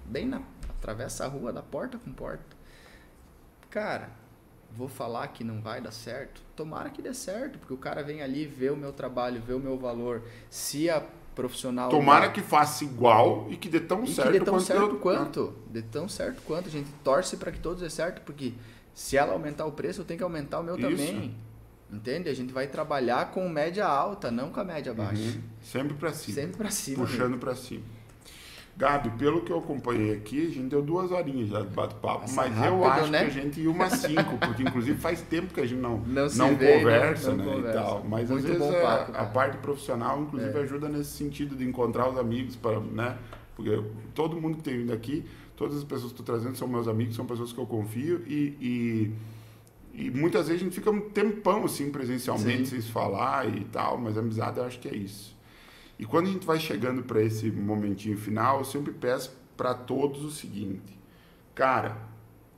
Bem 0.05 0.25
na. 0.25 0.41
Atravessa 0.69 1.25
a 1.25 1.27
rua 1.27 1.53
da 1.53 1.61
porta 1.61 1.97
com 1.99 2.11
porta. 2.11 2.55
Cara, 3.69 4.09
vou 4.75 4.87
falar 4.87 5.27
que 5.29 5.43
não 5.43 5.61
vai 5.61 5.81
dar 5.81 5.91
certo. 5.91 6.41
Tomara 6.55 6.89
que 6.89 7.01
dê 7.01 7.13
certo, 7.13 7.59
porque 7.59 7.73
o 7.73 7.77
cara 7.77 8.01
vem 8.03 8.21
ali, 8.21 8.45
vê 8.45 8.69
o 8.69 8.77
meu 8.77 8.91
trabalho, 8.91 9.41
vê 9.45 9.53
o 9.53 9.59
meu 9.59 9.77
valor. 9.77 10.23
Se 10.49 10.89
a 10.89 11.03
profissional. 11.35 11.89
Tomara 11.89 12.29
que 12.29 12.41
faça 12.41 12.83
igual 12.83 13.47
e 13.49 13.55
que 13.55 13.69
dê 13.69 13.79
tão 13.79 14.03
E 14.03 14.07
que 14.07 14.13
certo 14.13 14.31
dê 14.31 14.39
tão 14.39 14.53
quanto 14.55 14.63
certo 14.65 14.87
deu- 14.87 14.97
quanto. 14.99 15.53
Dê 15.69 15.81
tão 15.81 16.07
certo 16.09 16.41
quanto. 16.43 16.67
A 16.67 16.71
gente 16.71 16.89
torce 17.03 17.37
para 17.37 17.51
que 17.51 17.59
todos 17.59 17.81
dê 17.81 17.89
certo, 17.89 18.21
porque 18.21 18.53
se 18.93 19.15
ela 19.17 19.33
aumentar 19.33 19.65
o 19.65 19.71
preço, 19.71 20.01
eu 20.01 20.05
tenho 20.05 20.17
que 20.17 20.23
aumentar 20.23 20.59
o 20.59 20.63
meu 20.63 20.77
Isso. 20.77 20.89
também. 20.89 21.35
Entende? 21.91 22.29
A 22.29 22.33
gente 22.33 22.53
vai 22.53 22.67
trabalhar 22.67 23.31
com 23.31 23.47
média 23.49 23.85
alta, 23.85 24.31
não 24.31 24.49
com 24.49 24.59
a 24.61 24.63
média 24.63 24.93
baixa. 24.93 25.21
Uhum. 25.21 25.41
Sempre 25.61 25.93
para 25.95 26.13
cima. 26.13 26.35
Sempre 26.35 26.57
para 26.57 26.71
cima. 26.71 27.05
puxando 27.05 27.37
para 27.37 27.55
cima. 27.55 27.83
Gabi, 28.77 29.09
pelo 29.11 29.41
que 29.41 29.51
eu 29.51 29.59
acompanhei 29.59 30.13
aqui, 30.13 30.47
a 30.47 30.49
gente 30.49 30.69
deu 30.69 30.81
duas 30.81 31.11
horinhas 31.11 31.49
já 31.49 31.61
de 31.61 31.67
bate-papo, 31.67 32.25
mas 32.33 32.47
eu 32.65 32.81
rápido, 32.81 32.85
acho 33.03 33.11
né? 33.11 33.19
que 33.19 33.25
a 33.25 33.29
gente 33.41 33.61
ia 33.61 33.69
umas 33.69 33.93
cinco, 33.93 34.37
porque 34.39 34.63
inclusive 34.63 34.97
faz 34.97 35.21
tempo 35.21 35.53
que 35.53 35.59
a 35.59 35.65
gente 35.65 35.79
não, 35.79 35.99
Não 36.07 36.27
não 36.29 36.55
vê, 36.55 36.79
conversa, 36.79 37.33
né? 37.33 37.37
Não 37.43 37.45
né, 37.45 37.55
conversa. 37.57 37.79
e 37.79 37.81
tal. 37.83 38.03
Mas 38.07 38.29
Muito 38.29 38.45
às 38.51 38.59
vezes 38.59 38.75
a- 38.75 38.81
papo, 38.81 39.11
a, 39.17 39.25
parte 39.25 39.57
profissional, 39.57 40.21
inclusive, 40.21 40.57
É. 40.57 40.61
ajuda 40.63 40.89
nesse 40.89 41.11
sentido 41.11 41.55
de 41.55 41.63
encontrar 41.65 42.09
os 42.09 42.17
amigos 42.17 42.55
para, 42.55 42.79
né, 42.79 43.17
porque 43.55 43.83
todo 44.15 44.39
mundo 44.41 44.57
que 44.57 44.63
tem 44.63 44.77
vindo 44.77 44.93
aqui, 44.93 45.25
todas 45.55 45.77
as 45.77 45.83
pessoas 45.83 46.11
que 46.11 46.19
estou 46.19 46.25
trazendo 46.35 46.57
são 46.57 46.67
meus 46.67 46.87
amigos, 46.87 47.15
são 47.15 47.25
pessoas 47.25 47.53
que 47.53 47.59
eu 47.59 47.67
confio 47.67 48.23
e, 48.25 49.11
e, 49.93 50.05
e 50.05 50.09
muitas 50.11 50.47
vezes 50.47 50.61
a 50.61 50.65
gente 50.65 50.73
fica 50.73 50.89
um 50.89 51.01
tempão 51.01 51.65
assim 51.65 51.91
presencialmente 51.91 52.59
Sim. 52.59 52.65
sem 52.65 52.81
se 52.81 52.89
falar 52.91 53.47
e 53.47 53.65
tal, 53.65 53.97
mas 53.97 54.17
a 54.17 54.21
amizade 54.21 54.57
eu 54.57 54.65
acho 54.65 54.79
que 54.79 54.87
é 54.87 54.95
isso. 54.95 55.39
E 56.01 56.05
quando 56.05 56.27
a 56.27 56.31
gente 56.31 56.47
vai 56.47 56.59
chegando 56.59 57.03
para 57.03 57.21
esse 57.21 57.51
momentinho 57.51 58.17
final, 58.17 58.57
eu 58.57 58.65
sempre 58.65 58.91
peço 58.91 59.37
para 59.55 59.75
todos 59.75 60.25
o 60.25 60.31
seguinte, 60.31 60.97
cara, 61.53 61.95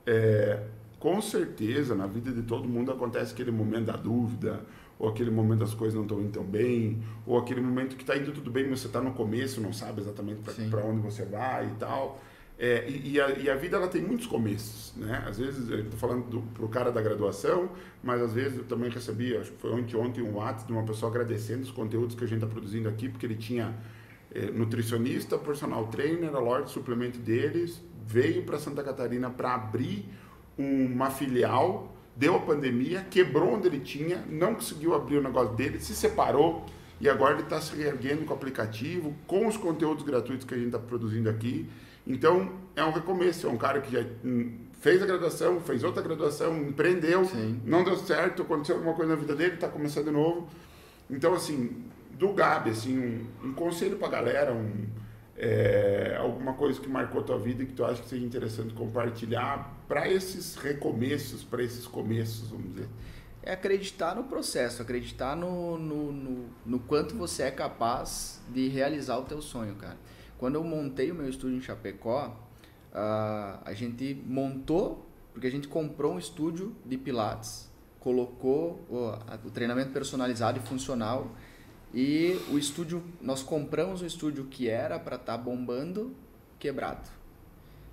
é, 0.06 0.62
com 0.98 1.20
certeza 1.20 1.94
na 1.94 2.06
vida 2.06 2.32
de 2.32 2.40
todo 2.40 2.66
mundo 2.66 2.90
acontece 2.90 3.34
aquele 3.34 3.50
momento 3.50 3.84
da 3.84 3.96
dúvida, 3.96 4.64
ou 4.98 5.10
aquele 5.10 5.30
momento 5.30 5.58
das 5.58 5.74
coisas 5.74 5.94
não 5.94 6.04
estão 6.04 6.22
indo 6.22 6.30
tão 6.30 6.42
bem, 6.42 7.02
ou 7.26 7.36
aquele 7.36 7.60
momento 7.60 7.96
que 7.96 8.02
está 8.02 8.16
indo 8.16 8.32
tudo 8.32 8.50
bem, 8.50 8.66
mas 8.66 8.80
você 8.80 8.86
está 8.86 9.02
no 9.02 9.12
começo, 9.12 9.60
não 9.60 9.74
sabe 9.74 10.00
exatamente 10.00 10.40
para 10.70 10.82
onde 10.82 11.02
você 11.02 11.26
vai 11.26 11.66
e 11.66 11.74
tal. 11.74 12.22
É, 12.58 12.88
e, 12.88 13.12
e, 13.12 13.20
a, 13.20 13.30
e, 13.30 13.50
a, 13.50 13.56
vida 13.56 13.76
ela 13.76 13.88
tem 13.88 14.00
muitos 14.00 14.26
começos, 14.26 14.94
né? 14.96 15.24
Às 15.26 15.38
vezes, 15.38 15.68
estou 15.68 15.98
falando 15.98 16.42
para 16.54 16.64
o 16.64 16.68
cara 16.68 16.92
da 16.92 17.02
graduação, 17.02 17.68
mas 18.02 18.22
às 18.22 18.32
vezes 18.32 18.58
eu 18.58 18.64
também 18.64 18.90
recebi, 18.90 19.36
acho 19.36 19.50
que 19.50 19.58
foi 19.58 19.72
ontem, 19.72 19.96
ontem 19.96 20.22
um 20.22 20.36
WhatsApp 20.36 20.66
de 20.68 20.72
uma 20.72 20.84
pessoa 20.84 21.10
agradecendo 21.10 21.62
os 21.62 21.72
conteúdos 21.72 22.14
que 22.14 22.22
a 22.22 22.26
gente 22.28 22.42
está 22.42 22.46
produzindo 22.46 22.88
aqui, 22.88 23.08
porque 23.08 23.26
ele 23.26 23.34
tinha 23.34 23.74
é, 24.32 24.50
nutricionista, 24.52 25.36
personal 25.36 25.88
trainer, 25.88 26.32
a 26.32 26.38
Lorde 26.38 26.70
suplemento 26.70 27.18
deles, 27.18 27.82
veio 28.06 28.44
para 28.44 28.58
Santa 28.58 28.84
Catarina 28.84 29.30
para 29.30 29.54
abrir 29.54 30.08
uma 30.56 31.10
filial 31.10 31.94
deu 32.16 32.36
a 32.36 32.40
pandemia, 32.40 33.04
quebrou 33.10 33.54
onde 33.54 33.66
ele 33.66 33.80
tinha, 33.80 34.24
não 34.28 34.54
conseguiu 34.54 34.94
abrir 34.94 35.18
o 35.18 35.22
negócio 35.22 35.54
dele, 35.54 35.80
se 35.80 35.94
separou 35.94 36.64
e 37.00 37.08
agora 37.08 37.34
ele 37.34 37.42
está 37.42 37.60
se 37.60 37.74
reerguendo 37.76 38.24
com 38.24 38.32
o 38.32 38.36
aplicativo, 38.36 39.14
com 39.26 39.46
os 39.46 39.56
conteúdos 39.56 40.04
gratuitos 40.04 40.46
que 40.46 40.54
a 40.54 40.56
gente 40.56 40.68
está 40.68 40.78
produzindo 40.78 41.28
aqui. 41.28 41.68
Então, 42.06 42.52
é 42.76 42.84
um 42.84 42.92
recomeço, 42.92 43.46
é 43.46 43.50
um 43.50 43.56
cara 43.56 43.80
que 43.80 43.92
já 43.92 44.04
hum, 44.24 44.58
fez 44.80 45.02
a 45.02 45.06
graduação, 45.06 45.60
fez 45.60 45.82
outra 45.82 46.02
graduação, 46.02 46.56
empreendeu, 46.56 47.24
Sim. 47.24 47.60
não 47.64 47.82
deu 47.82 47.96
certo, 47.96 48.42
aconteceu 48.42 48.76
alguma 48.76 48.94
coisa 48.94 49.14
na 49.14 49.20
vida 49.20 49.34
dele, 49.34 49.54
está 49.54 49.68
começando 49.68 50.06
de 50.06 50.10
novo. 50.10 50.48
Então, 51.08 51.32
assim, 51.34 51.84
do 52.12 52.32
Gabi, 52.32 52.70
assim, 52.70 52.98
um, 52.98 53.48
um 53.48 53.52
conselho 53.54 53.96
para 53.96 54.08
a 54.08 54.10
galera, 54.10 54.52
um 54.52 54.86
é, 55.36 56.16
alguma 56.18 56.54
coisa 56.54 56.80
que 56.80 56.88
marcou 56.88 57.20
a 57.20 57.24
tua 57.24 57.38
vida 57.38 57.62
e 57.62 57.66
que 57.66 57.72
tu 57.72 57.84
acha 57.84 58.00
que 58.02 58.08
seja 58.08 58.24
interessante 58.24 58.72
compartilhar 58.72 59.74
para 59.88 60.08
esses 60.08 60.54
recomeços, 60.56 61.42
para 61.42 61.62
esses 61.62 61.86
começos, 61.86 62.50
vamos 62.50 62.72
dizer? 62.72 62.88
É 63.42 63.52
acreditar 63.52 64.14
no 64.14 64.24
processo, 64.24 64.80
acreditar 64.80 65.36
no, 65.36 65.76
no, 65.76 66.12
no, 66.12 66.44
no, 66.64 66.78
quanto 66.78 67.14
você 67.14 67.42
é 67.42 67.50
capaz 67.50 68.40
de 68.48 68.68
realizar 68.68 69.18
o 69.18 69.24
teu 69.24 69.42
sonho, 69.42 69.74
cara. 69.74 69.98
Quando 70.38 70.56
eu 70.56 70.64
montei 70.64 71.10
o 71.10 71.14
meu 71.14 71.28
estúdio 71.28 71.56
em 71.56 71.60
Chapecó, 71.60 72.36
uh, 72.92 73.60
a 73.64 73.72
gente 73.72 74.14
montou, 74.26 75.06
porque 75.32 75.46
a 75.46 75.50
gente 75.50 75.68
comprou 75.68 76.14
um 76.14 76.18
estúdio 76.18 76.74
de 76.84 76.96
pilates, 76.96 77.70
colocou 78.00 78.84
o, 78.90 79.46
o 79.46 79.50
treinamento 79.50 79.90
personalizado 79.90 80.58
e 80.58 80.62
funcional 80.62 81.30
e 81.94 82.40
o 82.50 82.58
estúdio, 82.58 83.04
nós 83.22 83.40
compramos 83.40 84.02
o 84.02 84.06
estúdio 84.06 84.46
que 84.46 84.68
era 84.68 84.98
para 84.98 85.14
estar 85.14 85.38
tá 85.38 85.38
bombando, 85.38 86.12
quebrado. 86.58 87.08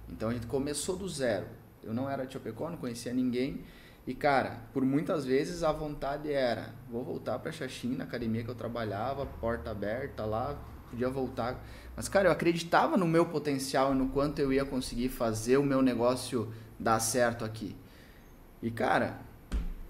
Então 0.10 0.30
a 0.30 0.34
gente 0.34 0.48
começou 0.48 0.98
do 0.98 1.08
zero. 1.08 1.46
Eu 1.84 1.94
não 1.94 2.10
era 2.10 2.26
de 2.26 2.34
Chapecó, 2.34 2.68
não 2.70 2.78
conhecia 2.78 3.14
ninguém. 3.14 3.62
E 4.08 4.16
cara, 4.16 4.58
por 4.74 4.84
muitas 4.84 5.24
vezes 5.24 5.62
a 5.62 5.72
vontade 5.72 6.32
era: 6.32 6.74
vou 6.90 7.04
voltar 7.04 7.38
para 7.38 7.52
Xaxim, 7.52 7.96
na 7.96 8.04
academia 8.04 8.44
que 8.44 8.50
eu 8.50 8.56
trabalhava, 8.56 9.26
porta 9.26 9.70
aberta 9.70 10.26
lá, 10.26 10.60
podia 10.90 11.10
voltar. 11.10 11.64
Mas 11.96 12.08
cara, 12.08 12.28
eu 12.28 12.32
acreditava 12.32 12.98
no 12.98 13.08
meu 13.08 13.26
potencial 13.26 13.94
e 13.94 13.96
no 13.96 14.10
quanto 14.10 14.40
eu 14.40 14.52
ia 14.52 14.66
conseguir 14.66 15.10
fazer 15.10 15.58
o 15.58 15.64
meu 15.64 15.82
negócio 15.82 16.52
dar 16.80 17.00
certo 17.00 17.46
aqui. 17.46 17.76
E 18.62 18.72
cara, 18.72 19.20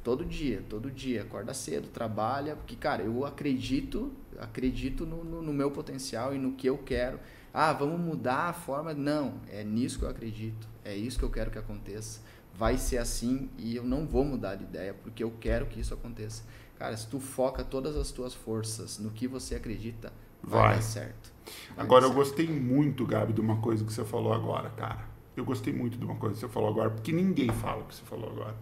Todo 0.03 0.25
dia, 0.25 0.63
todo 0.67 0.89
dia. 0.89 1.21
Acorda 1.21 1.53
cedo, 1.53 1.87
trabalha, 1.87 2.55
porque, 2.55 2.75
cara, 2.75 3.03
eu 3.03 3.23
acredito, 3.25 4.11
acredito 4.39 5.05
no, 5.05 5.23
no, 5.23 5.41
no, 5.43 5.53
meu 5.53 5.69
potencial 5.69 6.33
e 6.33 6.39
no 6.39 6.53
que 6.53 6.67
eu 6.67 6.77
quero. 6.79 7.19
Ah, 7.53 7.71
vamos 7.71 7.99
mudar 7.99 8.49
a 8.49 8.53
forma. 8.53 8.93
Não, 8.93 9.35
é 9.47 9.63
nisso 9.63 9.99
que 9.99 10.05
eu 10.05 10.09
acredito. 10.09 10.67
É 10.83 10.95
isso 10.95 11.19
que 11.19 11.25
eu 11.25 11.29
quero 11.29 11.51
que 11.51 11.59
aconteça. 11.59 12.19
Vai 12.55 12.77
ser 12.77 12.97
assim 12.97 13.49
e 13.57 13.75
eu 13.75 13.83
não 13.83 14.05
vou 14.07 14.25
mudar 14.25 14.55
de 14.55 14.63
ideia, 14.63 14.93
porque 14.93 15.23
eu 15.23 15.31
quero 15.39 15.67
que 15.67 15.79
isso 15.79 15.93
aconteça. 15.93 16.43
Cara, 16.79 16.97
se 16.97 17.07
tu 17.07 17.19
foca 17.19 17.63
todas 17.63 17.95
as 17.95 18.11
tuas 18.11 18.33
forças 18.33 18.97
no 18.97 19.11
que 19.11 19.27
você 19.27 19.53
acredita, 19.53 20.11
vai, 20.43 20.61
vai. 20.61 20.76
dar 20.76 20.81
certo. 20.81 21.31
Vai 21.76 21.85
agora, 21.85 22.01
dar 22.01 22.07
eu 22.07 22.13
certo. 22.13 22.27
gostei 22.30 22.47
muito, 22.47 23.05
Gabi, 23.05 23.34
de 23.34 23.41
uma 23.41 23.57
coisa 23.57 23.84
que 23.84 23.91
você 23.91 24.03
falou 24.03 24.34
agora, 24.34 24.69
cara. 24.72 25.09
Eu 25.35 25.45
gostei 25.45 25.73
muito 25.73 25.97
de 25.97 26.05
uma 26.05 26.15
coisa 26.15 26.35
que 26.35 26.41
você 26.41 26.47
falou 26.47 26.69
agora, 26.69 26.89
porque 26.89 27.11
ninguém 27.11 27.49
fala 27.49 27.81
o 27.81 27.85
que 27.85 27.95
você 27.95 28.03
falou 28.03 28.30
agora 28.30 28.55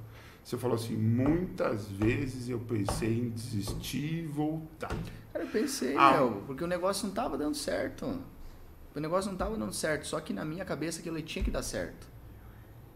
você 0.50 0.58
falou 0.58 0.76
assim, 0.76 0.96
muitas 0.96 1.86
vezes 1.90 2.50
eu 2.50 2.58
pensei 2.60 3.20
em 3.20 3.30
desistir 3.30 4.24
e 4.24 4.26
voltar. 4.26 4.92
Cara, 5.32 5.46
eu 5.46 5.52
pensei, 5.52 5.96
ah. 5.96 6.14
meu, 6.14 6.44
porque 6.48 6.64
o 6.64 6.68
negócio 6.68 7.04
não 7.04 7.12
estava 7.12 7.38
dando 7.38 7.56
certo. 7.56 8.20
O 8.96 9.00
negócio 9.00 9.28
não 9.28 9.36
estava 9.36 9.56
dando 9.56 9.74
certo, 9.74 10.08
só 10.08 10.20
que 10.20 10.34
na 10.34 10.44
minha 10.44 10.66
cabeça 10.66 11.02
aquilo 11.02 11.22
tinha 11.22 11.46
que 11.46 11.52
dar 11.52 11.62
certo. 11.62 12.08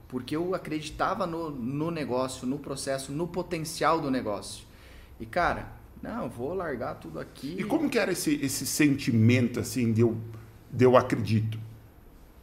Porque 0.07 0.35
eu 0.35 0.55
acreditava 0.55 1.27
no, 1.27 1.51
no 1.51 1.91
negócio, 1.91 2.47
no 2.47 2.57
processo, 2.57 3.11
no 3.11 3.27
potencial 3.27 4.01
do 4.01 4.09
negócio. 4.09 4.65
E, 5.19 5.25
cara, 5.27 5.73
não, 6.03 6.29
vou 6.29 6.53
largar 6.53 6.95
tudo 6.95 7.17
aqui. 7.17 7.55
E 7.57 7.63
como 7.63 7.89
que 7.89 7.97
era 7.97 8.11
esse, 8.11 8.35
esse 8.43 8.65
sentimento, 8.65 9.61
assim, 9.61 9.93
de 9.93 10.01
eu, 10.01 10.17
de 10.69 10.83
eu 10.83 10.97
acredito? 10.97 11.57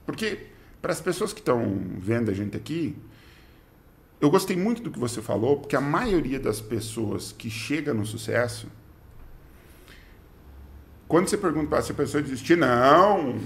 Porque, 0.06 0.46
para 0.80 0.92
as 0.92 1.00
pessoas 1.00 1.34
que 1.34 1.40
estão 1.40 1.62
vendo 1.98 2.30
a 2.30 2.34
gente 2.34 2.56
aqui, 2.56 2.96
eu 4.18 4.30
gostei 4.30 4.56
muito 4.56 4.80
do 4.80 4.90
que 4.90 4.98
você 4.98 5.20
falou, 5.20 5.58
porque 5.58 5.76
a 5.76 5.80
maioria 5.80 6.40
das 6.40 6.58
pessoas 6.58 7.32
que 7.32 7.50
chega 7.50 7.92
no 7.92 8.06
sucesso, 8.06 8.66
quando 11.06 11.28
você 11.28 11.36
pergunta 11.36 11.68
para 11.68 11.78
essa 11.80 11.92
pessoa 11.92 12.22
desistir, 12.22 12.56
não, 12.56 13.38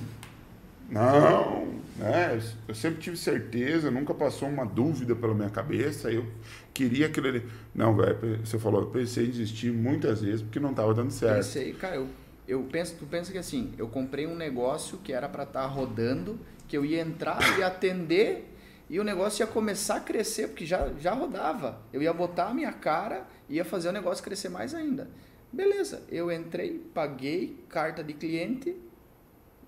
não, 0.90 1.66
né? 1.96 2.40
Eu 2.68 2.74
sempre 2.74 3.00
tive 3.00 3.16
certeza, 3.16 3.90
nunca 3.90 4.14
passou 4.14 4.48
uma 4.48 4.64
dúvida 4.64 5.14
pela 5.14 5.34
minha 5.34 5.50
cabeça, 5.50 6.10
eu 6.10 6.26
queria 6.72 7.06
aquilo 7.06 7.28
ali. 7.28 7.46
Não, 7.74 7.96
velho, 7.96 8.44
você 8.44 8.58
falou, 8.58 8.82
eu 8.82 8.86
pensei 8.88 9.26
em 9.26 9.30
desistir 9.30 9.72
muitas 9.72 10.22
vezes 10.22 10.42
porque 10.42 10.60
não 10.60 10.70
estava 10.70 10.92
dando 10.92 11.10
certo. 11.10 11.36
Pensei, 11.36 11.72
cara, 11.72 11.96
eu, 11.96 12.08
eu 12.46 12.62
penso, 12.70 12.96
tu 12.98 13.06
pensa 13.06 13.32
que 13.32 13.38
assim, 13.38 13.72
eu 13.78 13.88
comprei 13.88 14.26
um 14.26 14.34
negócio 14.34 14.98
que 14.98 15.12
era 15.12 15.28
para 15.28 15.44
estar 15.44 15.62
tá 15.62 15.66
rodando, 15.66 16.38
que 16.68 16.76
eu 16.76 16.84
ia 16.84 17.00
entrar 17.00 17.58
e 17.58 17.62
atender 17.62 18.50
e 18.88 19.00
o 19.00 19.04
negócio 19.04 19.42
ia 19.42 19.46
começar 19.46 19.96
a 19.96 20.00
crescer, 20.00 20.48
porque 20.48 20.66
já, 20.66 20.92
já 21.00 21.12
rodava. 21.14 21.80
Eu 21.92 22.02
ia 22.02 22.12
botar 22.12 22.48
a 22.48 22.54
minha 22.54 22.72
cara 22.72 23.26
e 23.48 23.56
ia 23.56 23.64
fazer 23.64 23.88
o 23.88 23.92
negócio 23.92 24.22
crescer 24.22 24.48
mais 24.50 24.74
ainda. 24.74 25.08
Beleza, 25.52 26.02
eu 26.10 26.30
entrei, 26.30 26.78
paguei 26.92 27.64
carta 27.68 28.02
de 28.02 28.12
cliente 28.12 28.76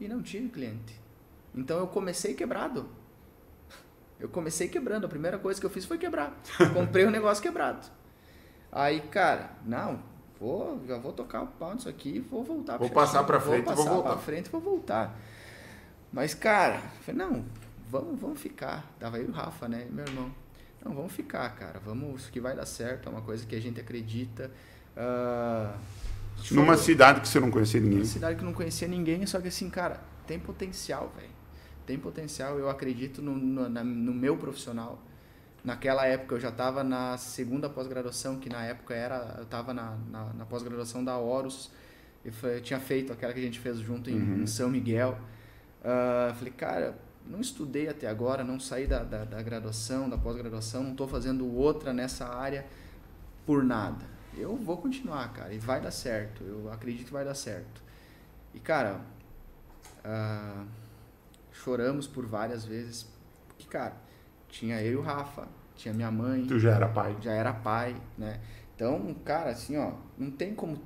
e 0.00 0.08
não 0.08 0.20
tive 0.20 0.48
cliente. 0.48 1.05
Então 1.56 1.78
eu 1.78 1.86
comecei 1.86 2.34
quebrado. 2.34 2.86
Eu 4.20 4.28
comecei 4.28 4.68
quebrando. 4.68 5.06
A 5.06 5.08
primeira 5.08 5.38
coisa 5.38 5.58
que 5.58 5.66
eu 5.66 5.70
fiz 5.70 5.84
foi 5.84 5.98
quebrar. 5.98 6.36
Comprei 6.74 7.04
o 7.04 7.08
um 7.08 7.10
negócio 7.10 7.42
quebrado. 7.42 7.86
Aí, 8.70 9.00
cara, 9.00 9.50
não, 9.64 10.00
vou, 10.38 10.82
já 10.86 10.98
vou 10.98 11.12
tocar 11.12 11.42
o 11.42 11.46
pau 11.46 11.74
nisso 11.74 11.88
aqui, 11.88 12.20
vou 12.20 12.44
voltar. 12.44 12.76
Vou 12.76 12.90
passar 12.90 13.24
para 13.24 13.40
frente, 13.40 13.64
vou, 13.64 13.74
vou 13.74 13.84
voltar. 13.86 14.10
Pra 14.10 14.18
frente, 14.18 14.50
vou 14.50 14.60
voltar. 14.60 15.18
Mas, 16.12 16.34
cara, 16.34 16.78
falei, 17.02 17.26
não, 17.26 17.44
vamos, 17.88 18.20
vamos 18.20 18.40
ficar. 18.40 18.84
Tava 18.98 19.16
aí 19.16 19.24
o 19.24 19.30
Rafa, 19.30 19.68
né? 19.68 19.86
Meu 19.90 20.04
irmão. 20.04 20.30
Não, 20.84 20.94
vamos 20.94 21.12
ficar, 21.12 21.48
cara. 21.56 21.80
Vamos, 21.84 22.22
isso 22.22 22.32
que 22.32 22.40
vai 22.40 22.54
dar 22.54 22.66
certo. 22.66 23.08
É 23.08 23.12
uma 23.12 23.22
coisa 23.22 23.46
que 23.46 23.56
a 23.56 23.60
gente 23.60 23.80
acredita. 23.80 24.50
Uh, 24.96 25.76
Numa 26.52 26.76
cidade 26.76 27.20
que 27.20 27.28
você 27.28 27.40
não 27.40 27.50
conhecia 27.50 27.80
ninguém. 27.80 27.98
Numa 27.98 28.08
cidade 28.08 28.38
que 28.38 28.44
não 28.44 28.52
conhecia 28.52 28.86
ninguém, 28.86 29.26
só 29.26 29.40
que 29.40 29.48
assim, 29.48 29.68
cara, 29.68 30.00
tem 30.26 30.38
potencial, 30.38 31.12
velho. 31.16 31.35
Tem 31.86 31.98
potencial. 31.98 32.58
Eu 32.58 32.68
acredito 32.68 33.22
no, 33.22 33.36
no, 33.36 33.68
na, 33.68 33.84
no 33.84 34.12
meu 34.12 34.36
profissional. 34.36 35.00
Naquela 35.64 36.06
época 36.06 36.34
eu 36.34 36.40
já 36.40 36.50
estava 36.50 36.84
na 36.84 37.16
segunda 37.16 37.68
pós-graduação, 37.68 38.38
que 38.38 38.48
na 38.48 38.64
época 38.64 38.94
era. 38.94 39.34
Eu 39.38 39.44
estava 39.44 39.72
na, 39.72 39.96
na, 40.10 40.32
na 40.34 40.44
pós-graduação 40.44 41.04
da 41.04 41.16
Horus. 41.16 41.70
Eu, 42.24 42.32
eu, 42.50 42.60
tinha 42.60 42.80
feito 42.80 43.12
aquela 43.12 43.32
que 43.32 43.38
a 43.38 43.42
gente 43.42 43.58
fez 43.58 43.78
junto 43.78 44.10
em, 44.10 44.20
uhum. 44.20 44.42
em 44.42 44.46
São 44.46 44.68
Miguel. 44.68 45.18
Uh, 45.80 46.34
falei, 46.34 46.52
cara, 46.52 46.98
não 47.24 47.40
estudei 47.40 47.88
até 47.88 48.08
agora, 48.08 48.42
não 48.44 48.58
saí 48.58 48.86
da, 48.86 49.02
da, 49.02 49.24
da 49.24 49.42
graduação, 49.42 50.08
da 50.08 50.18
pós-graduação, 50.18 50.82
não 50.82 50.92
estou 50.92 51.06
fazendo 51.06 51.46
outra 51.52 51.92
nessa 51.92 52.26
área 52.26 52.66
por 53.44 53.64
nada. 53.64 54.04
Eu 54.36 54.54
vou 54.56 54.76
continuar, 54.76 55.32
cara, 55.32 55.52
e 55.52 55.58
vai 55.58 55.80
dar 55.80 55.90
certo. 55.90 56.44
Eu 56.44 56.70
acredito 56.72 57.06
que 57.06 57.12
vai 57.12 57.24
dar 57.24 57.34
certo. 57.34 57.82
E, 58.54 58.60
cara, 58.60 59.00
uh, 60.04 60.66
choramos 61.62 62.06
por 62.06 62.26
várias 62.26 62.64
vezes, 62.64 63.06
porque, 63.48 63.66
cara, 63.66 63.96
tinha 64.48 64.80
eu 64.82 64.92
e 64.92 64.96
o 64.96 65.02
Rafa, 65.02 65.48
tinha 65.74 65.92
minha 65.92 66.10
mãe. 66.10 66.46
Tu 66.46 66.58
já 66.58 66.74
era 66.74 66.88
pai. 66.88 67.16
Já 67.20 67.32
era 67.32 67.52
pai, 67.52 67.96
né? 68.16 68.40
Então, 68.74 69.14
cara, 69.24 69.50
assim, 69.50 69.76
ó, 69.76 69.92
não 70.18 70.30
tem 70.30 70.54
como 70.54 70.78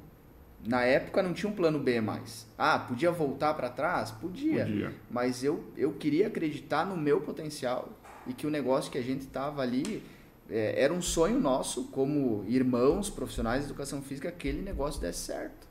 na 0.67 0.83
época 0.83 1.23
não 1.23 1.33
tinha 1.33 1.51
um 1.51 1.55
plano 1.55 1.79
B 1.79 2.01
mais. 2.01 2.47
Ah, 2.59 2.79
podia 2.79 3.11
voltar 3.11 3.55
para 3.55 3.71
trás? 3.71 4.11
Podia. 4.11 4.65
Podia. 4.65 4.95
Mas 5.11 5.43
eu, 5.43 5.65
eu 5.77 5.93
queria 5.95 6.27
acreditar 6.27 6.85
no 6.85 6.97
meu 6.97 7.21
potencial 7.23 7.89
e 8.27 8.35
que 8.35 8.47
o 8.47 8.51
negócio 8.51 8.91
que 8.91 8.99
a 8.99 9.03
gente 9.03 9.23
estava 9.23 9.63
ali 9.63 10.03
é, 10.51 10.83
era 10.83 10.93
um 10.93 11.01
sonho 11.01 11.41
nosso, 11.41 11.85
como 11.85 12.45
irmãos 12.47 13.09
profissionais 13.09 13.63
de 13.63 13.71
educação 13.71 14.03
física, 14.03 14.29
aquele 14.29 14.61
negócio 14.61 15.01
desse 15.01 15.21
certo. 15.21 15.67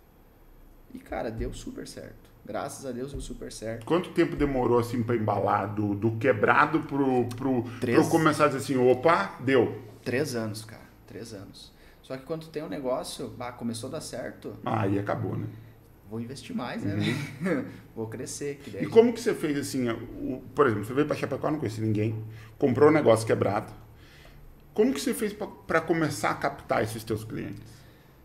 E, 0.94 0.98
cara, 0.98 1.30
deu 1.30 1.54
super 1.54 1.88
certo. 1.88 2.29
Graças 2.50 2.84
a 2.84 2.92
Deus 2.92 3.12
deu 3.12 3.22
super 3.22 3.52
certo. 3.52 3.86
Quanto 3.86 4.10
tempo 4.10 4.36
demorou 4.36 4.80
assim 4.80 5.04
para 5.04 5.16
embalar 5.16 5.72
do, 5.72 5.94
do 5.94 6.14
quebrado 6.18 6.80
pro, 6.80 7.26
pro, 7.28 7.62
Três. 7.80 7.96
pro 8.00 8.10
começar 8.10 8.46
a 8.46 8.48
dizer 8.48 8.58
assim, 8.58 8.76
opa, 8.76 9.36
deu. 9.40 9.80
Três 10.04 10.34
anos, 10.34 10.66
cara. 10.66 10.82
Três 11.06 11.32
anos. 11.32 11.72
Só 12.02 12.18
que 12.18 12.24
quando 12.24 12.48
tem 12.48 12.64
um 12.64 12.68
negócio, 12.68 13.28
bah, 13.38 13.52
começou 13.52 13.88
a 13.90 13.92
dar 13.92 14.02
certo, 14.02 14.58
Aí 14.66 14.98
acabou, 14.98 15.38
né? 15.38 15.46
vou 16.10 16.20
investir 16.20 16.56
mais, 16.56 16.84
né? 16.84 16.96
vou 17.96 18.08
crescer. 18.08 18.60
E 18.82 18.88
como 18.88 19.14
que 19.14 19.22
você 19.22 19.36
fez 19.36 19.56
assim, 19.56 19.88
o- 19.88 20.42
por 20.56 20.66
exemplo, 20.66 20.86
você 20.86 20.94
veio 20.96 21.06
para 21.06 21.16
Chapecó, 21.16 21.52
não 21.52 21.60
conhecia 21.60 21.86
ninguém, 21.86 22.26
comprou 22.58 22.90
um 22.90 22.92
negócio 22.92 23.28
quebrado. 23.28 23.72
Como 24.74 24.92
que 24.92 25.00
você 25.00 25.14
fez 25.14 25.34
para 25.68 25.82
começar 25.82 26.32
a 26.32 26.34
captar 26.34 26.82
esses 26.82 27.04
teus 27.04 27.24
clientes? 27.24 27.62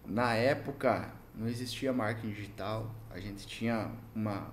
Na 0.07 0.33
época, 0.33 1.11
não 1.35 1.47
existia 1.47 1.93
marketing 1.93 2.31
digital. 2.33 2.91
A 3.15 3.21
gente 3.21 3.47
tinha 3.47 3.91
uma... 4.15 4.49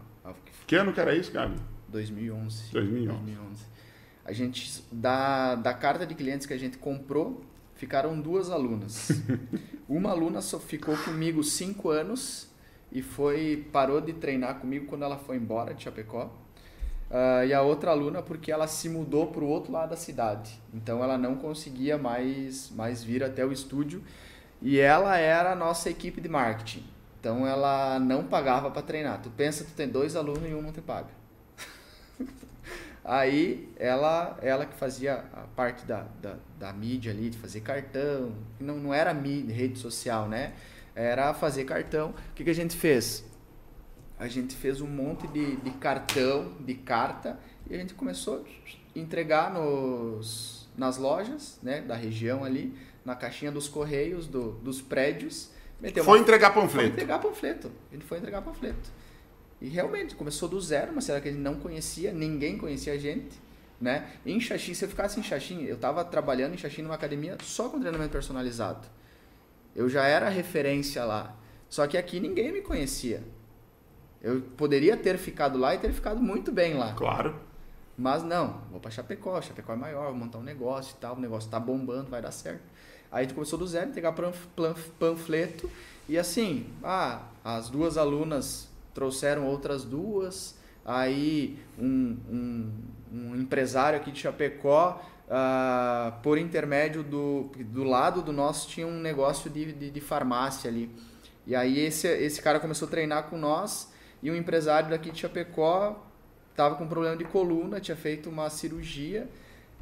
Que 0.68 0.76
ano 0.76 0.94
que 0.94 1.02
era 1.02 1.16
isso, 1.16 1.32
Gabi? 1.32 1.60
2011. 1.90 2.72
2011. 2.72 3.20
2011. 3.20 3.66
A 4.24 4.32
gente, 4.32 4.84
da, 4.92 5.56
da 5.56 5.74
carta 5.74 6.06
de 6.06 6.14
clientes 6.14 6.46
que 6.46 6.54
a 6.54 6.58
gente 6.58 6.78
comprou, 6.78 7.44
ficaram 7.74 8.22
duas 8.22 8.52
alunas. 8.52 9.10
Uma 9.90 10.12
aluna 10.12 10.42
só 10.42 10.60
ficou 10.60 10.96
comigo 10.96 11.44
cinco 11.44 11.90
anos 11.90 12.50
e 12.92 13.02
foi 13.02 13.68
parou 13.74 14.00
de 14.00 14.14
treinar 14.14 14.60
comigo 14.60 14.86
quando 14.86 15.04
ela 15.04 15.18
foi 15.18 15.38
embora 15.38 15.74
de 15.74 15.84
Chapecó. 15.84 16.32
Ah, 17.10 17.46
e 17.46 17.54
a 17.54 17.62
outra 17.62 17.92
aluna 17.92 18.22
porque 18.22 18.52
ela 18.52 18.68
se 18.68 18.88
mudou 18.88 19.28
para 19.28 19.44
o 19.44 19.48
outro 19.48 19.72
lado 19.72 19.90
da 19.90 19.98
cidade. 19.98 20.62
Então 20.74 21.04
ela 21.04 21.18
não 21.18 21.36
conseguia 21.36 21.98
mais, 21.98 22.72
mais 22.72 23.04
vir 23.04 23.24
até 23.24 23.46
o 23.46 23.52
estúdio. 23.52 24.02
E 24.62 24.80
ela 24.80 25.18
era 25.18 25.52
a 25.52 25.56
nossa 25.56 25.90
equipe 25.90 26.22
de 26.22 26.30
marketing. 26.30 26.86
Então 27.22 27.46
ela 27.46 28.00
não 28.00 28.24
pagava 28.24 28.72
para 28.72 28.82
treinar. 28.82 29.22
Tu 29.22 29.30
pensa, 29.30 29.64
tu 29.64 29.72
tem 29.74 29.88
dois 29.88 30.16
alunos 30.16 30.50
e 30.50 30.56
um 30.56 30.62
não 30.64 30.72
te 30.72 30.82
paga. 30.82 31.12
Aí 33.06 33.72
ela, 33.78 34.40
ela 34.42 34.66
que 34.66 34.74
fazia 34.74 35.24
a 35.32 35.42
parte 35.56 35.86
da, 35.86 36.08
da, 36.20 36.38
da 36.58 36.74
mídia 36.74 37.12
ali, 37.12 37.30
de 37.30 37.38
fazer 37.38 37.62
cartão, 37.62 38.34
não, 38.60 38.78
não 38.78 38.92
era 38.92 39.14
mídia, 39.14 39.56
rede 39.56 39.78
social, 39.78 40.28
né? 40.28 40.54
Era 40.96 41.32
fazer 41.36 41.64
cartão. 41.64 42.10
O 42.10 42.34
que, 42.34 42.44
que 42.44 42.50
a 42.50 42.56
gente 42.56 42.76
fez? 42.76 43.24
A 44.18 44.28
gente 44.28 44.56
fez 44.56 44.82
um 44.82 44.88
monte 44.88 45.28
de, 45.28 45.58
de 45.58 45.72
cartão, 45.72 46.54
de 46.60 46.74
carta, 46.74 47.40
e 47.70 47.76
a 47.76 47.78
gente 47.78 47.94
começou 47.94 48.44
a 48.96 49.00
entregar 49.00 49.54
nos, 49.54 50.68
nas 50.76 50.98
lojas 50.98 51.60
né, 51.62 51.82
da 51.82 51.96
região 51.96 52.44
ali, 52.44 52.76
na 53.06 53.16
caixinha 53.16 53.52
dos 53.52 53.68
correios 53.68 54.26
do, 54.26 54.54
dos 54.54 54.82
prédios. 54.82 55.51
Meteu 55.82 56.04
Foi 56.04 56.18
uma- 56.18 56.22
entregar 56.24 56.54
foi 56.54 56.62
panfleto. 56.62 56.90
entregar 56.94 57.20
panfleto. 57.20 57.72
Ele 57.92 58.04
foi 58.04 58.18
entregar 58.20 58.42
panfleto. 58.42 58.90
E 59.60 59.68
realmente, 59.68 60.16
começou 60.16 60.48
do 60.48 60.60
zero, 60.62 60.92
mas 60.94 61.04
será 61.06 61.20
que 61.20 61.28
ele 61.28 61.38
não 61.40 61.56
conhecia? 61.56 62.14
Ninguém 62.14 62.58
conhecia 62.58 62.94
a 62.94 62.98
gente. 62.98 63.40
Né? 63.80 64.12
Em 64.24 64.40
Xaxim, 64.40 64.76
se 64.76 64.86
eu 64.86 64.90
ficasse 64.90 65.20
em 65.20 65.24
Xaxim, 65.24 65.64
eu 65.64 65.74
estava 65.76 66.06
trabalhando 66.06 66.54
em 66.54 66.58
Xaxim 66.58 66.84
numa 66.84 66.94
academia 66.94 67.36
só 67.42 67.68
com 67.68 67.80
treinamento 67.80 68.12
personalizado. 68.12 68.88
Eu 69.76 69.90
já 69.90 70.06
era 70.06 70.30
referência 70.30 71.04
lá. 71.04 71.36
Só 71.68 71.88
que 71.88 71.98
aqui 71.98 72.20
ninguém 72.20 72.52
me 72.52 72.62
conhecia. 72.62 73.24
Eu 74.22 74.42
poderia 74.56 74.96
ter 74.96 75.18
ficado 75.18 75.58
lá 75.58 75.74
e 75.74 75.80
ter 75.80 75.92
ficado 75.94 76.22
muito 76.22 76.52
bem 76.52 76.76
lá. 76.76 76.94
Claro. 76.94 77.36
Mas 77.98 78.24
não, 78.24 78.62
vou 78.70 78.80
pra 78.80 78.92
Chapecó, 78.92 79.42
Chapecó 79.42 79.74
é 79.74 79.76
maior, 79.76 80.06
vou 80.10 80.16
montar 80.16 80.38
um 80.38 80.44
negócio 80.44 80.94
e 80.96 81.00
tal, 81.00 81.16
o 81.16 81.20
negócio 81.20 81.50
tá 81.50 81.60
bombando, 81.60 82.10
vai 82.10 82.22
dar 82.22 82.32
certo. 82.32 82.62
Aí 83.12 83.26
gente 83.26 83.34
começou 83.34 83.60
do 83.60 83.68
zero, 83.68 83.90
entregar 83.90 84.16
panfleto 84.98 85.70
e 86.08 86.18
assim, 86.18 86.66
ah, 86.84 87.24
as 87.44 87.70
duas 87.70 87.98
alunas 87.98 88.70
trouxeram 88.94 89.46
outras 89.46 89.84
duas, 89.84 90.56
aí 90.86 91.60
um, 91.78 92.18
um, 92.30 92.72
um 93.12 93.36
empresário 93.36 94.00
aqui 94.00 94.12
de 94.12 94.20
Chapecó, 94.20 95.02
ah, 95.30 96.20
por 96.24 96.38
intermédio 96.38 97.04
do, 97.04 97.52
do 97.66 97.84
lado 97.84 98.22
do 98.22 98.32
nosso 98.32 98.70
tinha 98.70 98.88
um 98.88 99.00
negócio 99.00 99.50
de, 99.50 99.74
de, 99.74 99.92
de 99.92 100.02
farmácia 100.02 100.70
ali. 100.70 100.90
E 101.46 101.56
aí 101.56 101.80
esse, 101.80 102.08
esse 102.08 102.42
cara 102.42 102.60
começou 102.60 102.88
a 102.88 102.92
treinar 102.92 103.30
com 103.30 103.38
nós 103.38 103.92
e 104.22 104.30
um 104.30 104.36
empresário 104.36 104.90
daqui 104.90 105.12
de 105.12 105.20
Chapecó 105.20 106.06
tava 106.56 106.76
com 106.76 106.88
problema 106.88 107.18
de 107.18 107.24
coluna, 107.24 107.80
tinha 107.80 107.98
feito 107.98 108.30
uma 108.30 108.50
cirurgia. 108.50 109.30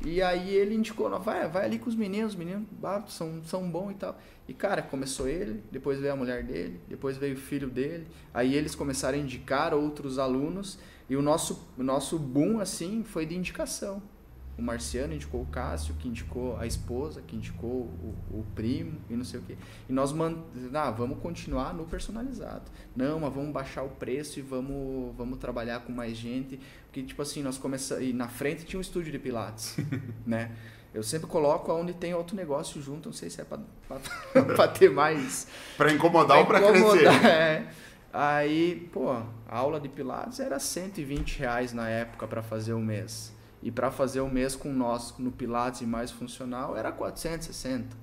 E 0.06 0.22
aí 0.22 0.54
ele 0.54 0.76
indicou, 0.76 1.10
"Não, 1.10 1.20
vai, 1.20 1.48
vai 1.50 1.66
ali 1.66 1.78
com 1.78 1.90
os 1.90 1.96
meninos, 1.96 2.34
os 2.34 2.40
meninos 2.40 2.68
são, 3.08 3.42
são 3.44 3.70
bons 3.70 3.92
e 3.92 3.96
tal. 3.96 4.18
E 4.48 4.54
cara, 4.54 4.82
começou 4.82 5.28
ele, 5.28 5.64
depois 5.72 6.00
veio 6.00 6.14
a 6.14 6.16
mulher 6.16 6.44
dele, 6.44 6.80
depois 6.88 7.18
veio 7.18 7.36
o 7.36 7.38
filho 7.40 7.70
dele. 7.70 8.08
Aí 8.34 8.56
eles 8.56 8.76
começaram 8.76 9.18
a 9.18 9.22
indicar 9.22 9.74
outros 9.74 10.18
alunos. 10.18 10.80
E 11.10 11.16
o 11.16 11.22
nosso, 11.22 11.68
o 11.78 11.84
nosso 11.84 12.18
boom, 12.18 12.60
assim, 12.60 13.04
foi 13.04 13.26
de 13.26 13.36
indicação. 13.36 14.02
O 14.60 14.62
Marciano 14.62 15.14
indicou 15.14 15.42
o 15.42 15.46
Cássio, 15.46 15.96
que 15.98 16.10
indicou 16.10 16.58
a 16.58 16.68
esposa, 16.68 17.22
que 17.26 17.34
indicou 17.34 17.70
o, 17.70 18.14
o 18.30 18.46
primo 18.54 19.00
e 19.10 19.16
não 19.16 19.24
sei 19.24 19.40
o 19.40 19.44
quê. 19.44 19.56
E 19.88 19.94
nós 19.94 20.12
man... 20.12 20.36
ah, 20.74 20.92
vamos 20.92 21.20
continuar 21.20 21.74
no 21.74 21.86
personalizado. 21.86 22.70
Não, 22.94 23.22
mas 23.22 23.34
vamos 23.34 23.54
baixar 23.54 23.84
o 23.84 23.90
preço 23.92 24.38
e 24.38 24.42
vamos, 24.42 25.16
vamos 25.16 25.40
trabalhar 25.40 25.80
com 25.80 25.94
mais 25.94 26.18
gente. 26.18 26.60
Porque, 26.88 27.02
tipo 27.02 27.22
assim, 27.22 27.42
nós 27.42 27.58
começamos. 27.58 28.04
E 28.04 28.12
na 28.12 28.28
frente 28.28 28.66
tinha 28.66 28.78
um 28.78 28.82
estúdio 28.82 29.14
de 29.14 29.18
Pilates, 29.18 29.78
né? 30.28 30.52
Eu 30.94 31.04
sempre 31.04 31.28
coloco 31.28 31.72
onde 31.72 31.94
tem 31.94 32.14
outro 32.14 32.36
negócio 32.36 32.82
junto, 32.82 33.08
não 33.08 33.14
sei 33.14 33.30
se 33.30 33.40
é 33.40 33.46
para 33.46 34.68
ter 34.78 34.92
mais. 34.92 35.48
Para 35.78 35.94
incomodar 35.94 36.40
ou 36.40 36.46
para 36.46 36.60
crescer. 36.60 37.08
é. 37.26 37.70
Aí, 38.12 38.90
pô, 38.92 39.10
a 39.12 39.26
aula 39.48 39.80
de 39.80 39.88
Pilates 39.88 40.42
era 40.42 40.60
120 40.60 41.40
reais 41.40 41.72
na 41.72 41.88
época 41.88 42.28
para 42.28 42.44
fazer 42.44 42.74
o 42.74 42.80
mês. 42.80 43.39
E 43.62 43.72
para 43.72 43.92
fazer 43.92 44.22
o 44.22 44.30
mês 44.30 44.56
com 44.56 44.72
nós 44.72 45.14
no 45.18 45.32
Pilates 45.32 45.82
e 45.82 45.86
mais 45.86 46.12
funcional 46.12 46.78
era 46.78 46.92
460. 46.92 47.96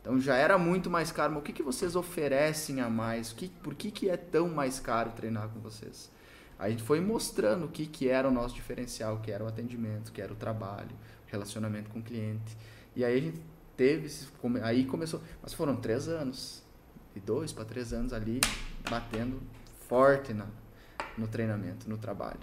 Então 0.00 0.20
já 0.20 0.36
era 0.36 0.58
muito 0.58 0.90
mais 0.90 1.12
caro. 1.12 1.32
Mas 1.32 1.42
o 1.42 1.44
que, 1.44 1.52
que 1.52 1.62
vocês 1.62 1.94
oferecem 1.94 2.80
a 2.80 2.88
mais? 2.88 3.32
Que, 3.32 3.48
por 3.48 3.74
que, 3.74 3.90
que 3.90 4.08
é 4.08 4.16
tão 4.16 4.48
mais 4.48 4.80
caro 4.80 5.12
treinar 5.12 5.48
com 5.48 5.60
vocês? 5.60 6.10
Aí 6.58 6.68
a 6.68 6.70
gente 6.70 6.82
foi 6.82 7.00
mostrando 7.00 7.66
o 7.66 7.68
que, 7.68 7.86
que 7.86 8.08
era 8.08 8.28
o 8.28 8.30
nosso 8.30 8.54
diferencial, 8.54 9.18
que 9.20 9.30
era 9.30 9.42
o 9.42 9.46
atendimento, 9.46 10.12
que 10.12 10.20
era 10.20 10.32
o 10.32 10.36
trabalho, 10.36 10.90
relacionamento 11.26 11.90
com 11.90 11.98
o 11.98 12.02
cliente. 12.02 12.56
E 12.94 13.04
aí 13.04 13.16
a 13.16 13.20
gente 13.20 13.40
teve, 13.76 14.08
aí 14.62 14.84
começou, 14.84 15.20
mas 15.42 15.52
foram 15.52 15.76
três 15.76 16.08
anos, 16.08 16.62
de 17.14 17.20
dois 17.20 17.52
para 17.52 17.64
três 17.64 17.92
anos 17.92 18.12
ali, 18.12 18.40
batendo 18.88 19.40
forte 19.88 20.32
na, 20.32 20.46
no 21.16 21.26
treinamento, 21.26 21.88
no 21.88 21.98
trabalho. 21.98 22.40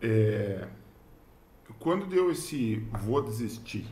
É, 0.00 0.68
quando 1.78 2.06
deu 2.06 2.30
esse 2.30 2.76
vou 3.02 3.22
desistir, 3.22 3.86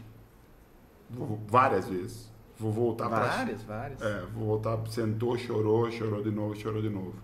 vou- 1.11 1.41
várias 1.49 1.87
vezes, 1.89 2.31
vou 2.59 2.73
voltar 2.73 3.09
para 3.09 3.25
várias, 3.27 3.63
várias. 3.63 4.01
É, 4.03 4.23
vou 4.35 4.47
voltar, 4.47 4.79
sentou, 4.89 5.37
chorou, 5.39 5.91
chorou 5.91 6.23
de 6.23 6.31
novo, 6.31 6.55
chorou 6.57 6.81
de 6.83 6.89
novo. 6.91 7.15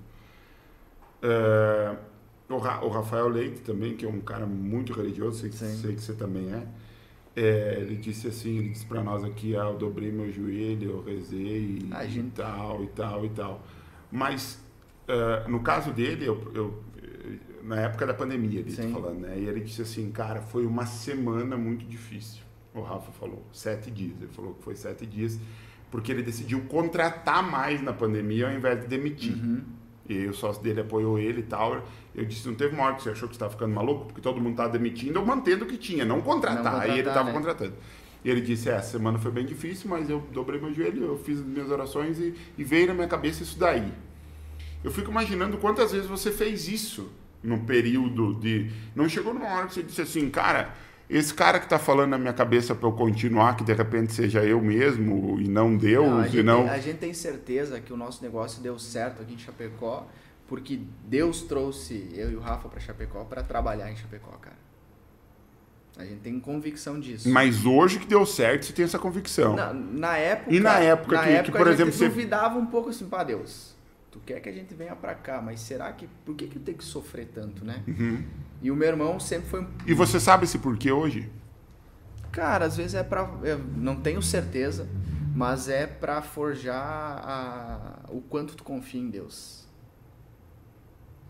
É, 1.23 1.97
o, 2.49 2.55
o 2.55 2.89
Rafael 2.89 3.29
Leite 3.29 3.61
também, 3.61 3.97
que 3.97 4.05
é 4.05 4.09
um 4.09 4.21
cara 4.21 4.47
muito 4.47 4.93
religioso, 4.93 5.39
sei, 5.41 5.51
sei 5.53 5.95
que 5.95 6.01
você 6.01 6.15
também 6.15 6.53
é. 6.53 6.67
É, 7.37 7.77
ele 7.81 7.97
disse 7.97 8.27
assim, 8.27 8.59
ele 8.59 8.71
disse 8.71 8.85
para 8.87 9.03
nós 9.03 9.23
aqui, 9.23 9.57
ah, 9.57 9.65
eu 9.67 9.77
dobrei 9.77 10.11
meu 10.11 10.31
joelho, 10.33 10.91
eu 10.91 11.03
rezei 11.05 11.79
e, 11.83 11.89
A 11.93 12.05
e 12.05 12.11
gente- 12.11 12.33
tal, 12.33 12.83
e 12.83 12.89
tal, 12.89 13.25
e 13.25 13.29
tal. 13.31 13.61
Mas, 14.11 14.61
é, 15.07 15.47
no 15.49 15.61
caso 15.61 15.93
dele, 15.93 16.25
eu, 16.27 16.51
eu- 16.55 16.83
na 17.69 17.83
época 17.83 18.07
da 18.07 18.15
pandemia, 18.15 18.61
ele 18.61 18.75
tá 18.75 18.83
Sim. 18.83 18.93
falando, 18.93 19.21
né? 19.21 19.39
E 19.39 19.45
ele 19.45 19.61
disse 19.61 19.83
assim, 19.83 20.11
cara, 20.11 20.41
foi 20.41 20.65
uma 20.65 20.87
semana 20.87 21.55
muito 21.55 21.85
difícil. 21.85 22.43
O 22.75 22.81
Rafa 22.81 23.13
falou, 23.13 23.45
sete 23.53 23.91
dias. 23.91 24.17
Ele 24.19 24.33
falou 24.33 24.55
que 24.55 24.63
foi 24.63 24.75
sete 24.75 25.05
dias, 25.05 25.39
porque 25.91 26.11
ele 26.11 26.23
decidiu 26.23 26.63
contratar 26.63 27.43
mais 27.43 27.83
na 27.83 27.93
pandemia 27.93 28.49
ao 28.49 28.55
invés 28.55 28.81
de 28.81 28.87
demitir. 28.87 29.35
Uhum. 29.35 29.63
E 30.09 30.27
o 30.27 30.33
sócio 30.33 30.63
dele 30.63 30.81
apoiou 30.81 31.19
ele 31.19 31.41
e 31.41 31.43
tal. 31.43 31.87
Eu 32.15 32.25
disse, 32.25 32.49
não 32.49 32.55
teve 32.55 32.75
uma 32.75 32.85
hora 32.85 32.95
que 32.95 33.03
você 33.03 33.11
achou 33.11 33.29
que 33.29 33.35
você 33.35 33.37
estava 33.37 33.53
ficando 33.53 33.75
maluco? 33.75 34.07
Porque 34.07 34.23
todo 34.23 34.41
mundo 34.41 34.53
estava 34.53 34.71
demitindo 34.71 35.21
ou 35.21 35.27
mantendo 35.27 35.67
o 35.67 35.69
que 35.69 35.77
tinha, 35.77 36.07
não 36.07 36.23
contratar. 36.23 36.73
Não 36.73 36.81
Aí 36.81 36.93
ele 36.93 37.03
contratar, 37.03 37.13
estava 37.13 37.29
né? 37.29 37.35
contratando. 37.35 37.75
E 38.25 38.31
ele 38.31 38.41
disse, 38.41 38.71
é, 38.71 38.77
essa 38.77 38.93
semana 38.93 39.19
foi 39.19 39.31
bem 39.31 39.45
difícil, 39.45 39.91
mas 39.91 40.09
eu 40.09 40.27
dobrei 40.33 40.59
meu 40.59 40.73
joelho, 40.73 41.05
eu 41.05 41.19
fiz 41.19 41.39
as 41.39 41.45
minhas 41.45 41.71
orações 41.71 42.19
e, 42.19 42.35
e 42.57 42.65
veio 42.65 42.87
na 42.87 42.95
minha 42.95 43.07
cabeça 43.07 43.43
isso 43.43 43.59
daí. 43.59 43.93
Eu 44.83 44.91
fico 44.91 45.11
imaginando 45.11 45.59
quantas 45.59 45.93
vezes 45.93 46.07
você 46.07 46.33
fez 46.33 46.67
isso 46.67 47.11
num 47.43 47.65
período 47.65 48.35
de... 48.35 48.71
Não 48.95 49.09
chegou 49.09 49.33
numa 49.35 49.47
hora 49.49 49.67
que 49.67 49.75
você 49.75 49.83
disse 49.83 50.03
assim, 50.03 50.29
cara, 50.31 50.75
esse 51.09 51.33
cara 51.33 51.59
que 51.59 51.67
está 51.67 51.79
falando 51.79 52.11
na 52.11 52.19
minha 52.19 52.33
cabeça 52.33 52.75
para 52.75 52.89
eu 52.89 52.93
continuar, 52.93 53.57
que 53.57 53.65
de 53.65 53.73
repente 53.73 54.13
seja 54.13 54.45
eu 54.45 54.61
mesmo 54.61 55.39
e 55.41 55.49
não 55.49 55.77
Deus, 55.77 56.07
Não, 56.09 56.25
gente 56.25 56.39
e 56.39 56.43
não... 56.43 56.63
tem, 56.65 56.71
a 56.71 56.79
gente 56.79 56.99
tem 56.99 57.15
certeza 57.15 57.81
que 57.81 57.93
o 57.93 57.97
nosso 57.97 58.23
negócio 58.23 58.63
deu 58.63 58.79
certo 58.79 59.23
aqui 59.23 59.35
em 59.35 59.39
Chapecó, 59.39 60.07
porque 60.47 60.81
Deus 61.07 61.43
trouxe 61.43 62.09
eu 62.15 62.31
e 62.33 62.37
o 62.37 62.41
Rafa 62.41 62.69
para 62.69 62.81
Chapecó 62.81 63.25
para 63.25 63.43
trabalhar 63.43 63.91
em 63.91 63.97
Chapecó, 63.97 64.33
cara. 64.41 64.57
A 65.97 66.05
gente 66.05 66.21
tem 66.21 66.39
convicção 66.39 67.01
disso. 67.01 67.29
Mas 67.29 67.67
hoje 67.67 67.99
que 67.99 68.07
deu 68.07 68.25
certo, 68.25 68.67
você 68.67 68.73
tem 68.73 68.85
essa 68.85 68.99
convicção. 69.01 69.57
Na, 69.57 69.73
na 69.73 70.17
época. 70.17 70.55
E 70.55 70.61
na 70.61 70.79
época 70.79 71.19
que- 71.19 71.43
que, 71.45 71.51
por 71.53 71.67
a 71.67 71.73
exemplo, 71.73 71.93
gente 71.93 71.99
você- 71.99 72.09
duvidava 72.09 72.57
um 72.59 72.67
pouco 72.67 72.91
assim, 72.91 73.09
pá, 73.09 73.25
Deus. 73.25 73.75
Tu 74.19 74.25
quer 74.27 74.41
que 74.41 74.49
a 74.49 74.53
gente 74.53 74.75
venha 74.75 74.97
pra 74.97 75.15
cá, 75.15 75.41
mas 75.41 75.61
será 75.61 75.93
que. 75.93 76.09
Por 76.25 76.35
que, 76.35 76.49
que 76.49 76.59
tem 76.59 76.75
que 76.75 76.83
sofrer 76.85 77.27
tanto, 77.29 77.65
né? 77.65 77.85
Uhum. 77.87 78.25
E 78.61 78.71
o 78.71 78.75
meu 78.75 78.89
irmão 78.89 79.21
sempre 79.21 79.49
foi. 79.49 79.61
um 79.63 79.69
E 79.87 79.95
você 79.95 80.19
sabe 80.19 80.45
esse 80.45 80.59
porquê 80.59 80.91
hoje? 80.91 81.31
Cara, 82.33 82.65
às 82.65 82.77
vezes 82.77 82.95
é 82.95 83.03
pra. 83.05 83.23
Eu 83.45 83.59
não 83.59 83.97
tenho 84.01 84.21
certeza, 84.21 84.89
mas 85.35 85.69
é 85.69 85.87
pra 85.87 86.21
forjar 86.21 87.23
a- 87.25 88.01
o 88.11 88.21
quanto 88.21 88.57
tu 88.57 88.65
confia 88.65 89.01
em 89.01 89.09
Deus. 89.09 89.67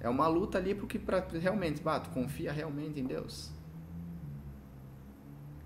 É 0.01 0.09
uma 0.09 0.27
luta 0.29 0.57
ali 0.57 0.75
porque 0.75 0.99
pra 0.99 1.23
realmente, 1.41 1.83
bah, 1.83 2.01
tu 2.01 2.09
confia 2.11 2.53
realmente 2.53 3.01
em 3.01 3.05
Deus. 3.05 3.51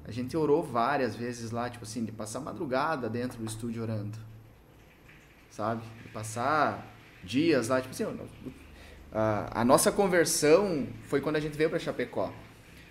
A 0.05 0.11
gente 0.11 0.37
orou 0.37 0.63
várias 0.65 1.15
vezes 1.15 1.53
lá, 1.53 1.71
tipo 1.71 1.85
assim, 1.85 2.05
de 2.05 2.11
passar 2.11 2.41
madrugada 2.41 3.09
dentro 3.09 3.39
do 3.39 3.45
estúdio 3.45 3.83
orando. 3.83 4.19
Sabe? 5.51 5.83
De 6.03 6.09
passar 6.09 6.89
dias 7.25 7.69
lá, 7.69 7.81
tipo 7.81 7.93
assim, 7.93 8.05
a, 9.13 9.61
a 9.61 9.65
nossa 9.65 9.93
conversão 9.93 10.87
foi 11.05 11.21
quando 11.21 11.37
a 11.37 11.41
gente 11.41 11.57
veio 11.57 11.71
pra 11.71 11.79
Chapecó. 11.79 12.33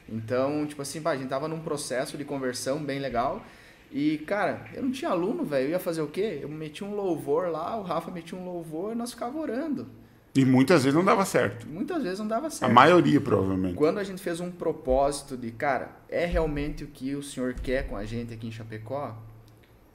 Então, 0.08 0.66
tipo 0.66 0.82
assim, 0.82 1.00
bah, 1.00 1.12
a 1.12 1.16
gente 1.18 1.30
tava 1.30 1.48
num 1.48 1.62
processo 1.62 2.18
de 2.18 2.26
conversão 2.26 2.84
bem 2.84 3.00
legal. 3.00 3.44
E, 3.92 4.20
cara, 4.20 4.66
eu 4.74 4.84
não 4.84 4.92
tinha 4.92 5.12
aluno, 5.12 5.44
velho. 5.44 5.66
Eu 5.68 5.72
ia 5.72 5.80
fazer 5.80 6.02
o 6.02 6.08
quê? 6.08 6.40
Eu 6.42 6.50
meti 6.50 6.84
um 6.84 6.96
louvor 6.96 7.50
lá, 7.50 7.76
o 7.78 7.84
Rafa 7.84 8.12
metia 8.12 8.38
um 8.38 8.46
louvor 8.46 8.94
e 8.94 8.96
nós 8.96 9.12
ficávamos 9.12 9.42
orando. 9.42 9.88
E 10.34 10.46
muitas 10.46 10.84
vezes 10.84 10.96
não 10.96 11.04
dava 11.04 11.26
certo. 11.26 11.68
Muitas 11.68 12.02
vezes 12.04 12.20
não 12.20 12.28
dava 12.28 12.48
A 12.48 12.50
certo. 12.50 12.72
maioria, 12.72 13.20
provavelmente. 13.20 13.76
Quando 13.76 13.98
a 14.00 14.04
gente 14.04 14.22
fez 14.22 14.40
um 14.40 14.50
propósito 14.50 15.36
de, 15.36 15.52
cara, 15.52 15.90
é 16.08 16.26
realmente 16.26 16.86
o 16.86 16.88
que 16.88 17.16
o 17.16 17.24
senhor 17.24 17.54
quer 17.54 17.88
com 17.88 17.98
a 17.98 18.06
gente 18.06 18.34
aqui 18.34 18.48
em 18.48 18.52
Chapecó, 18.52 19.18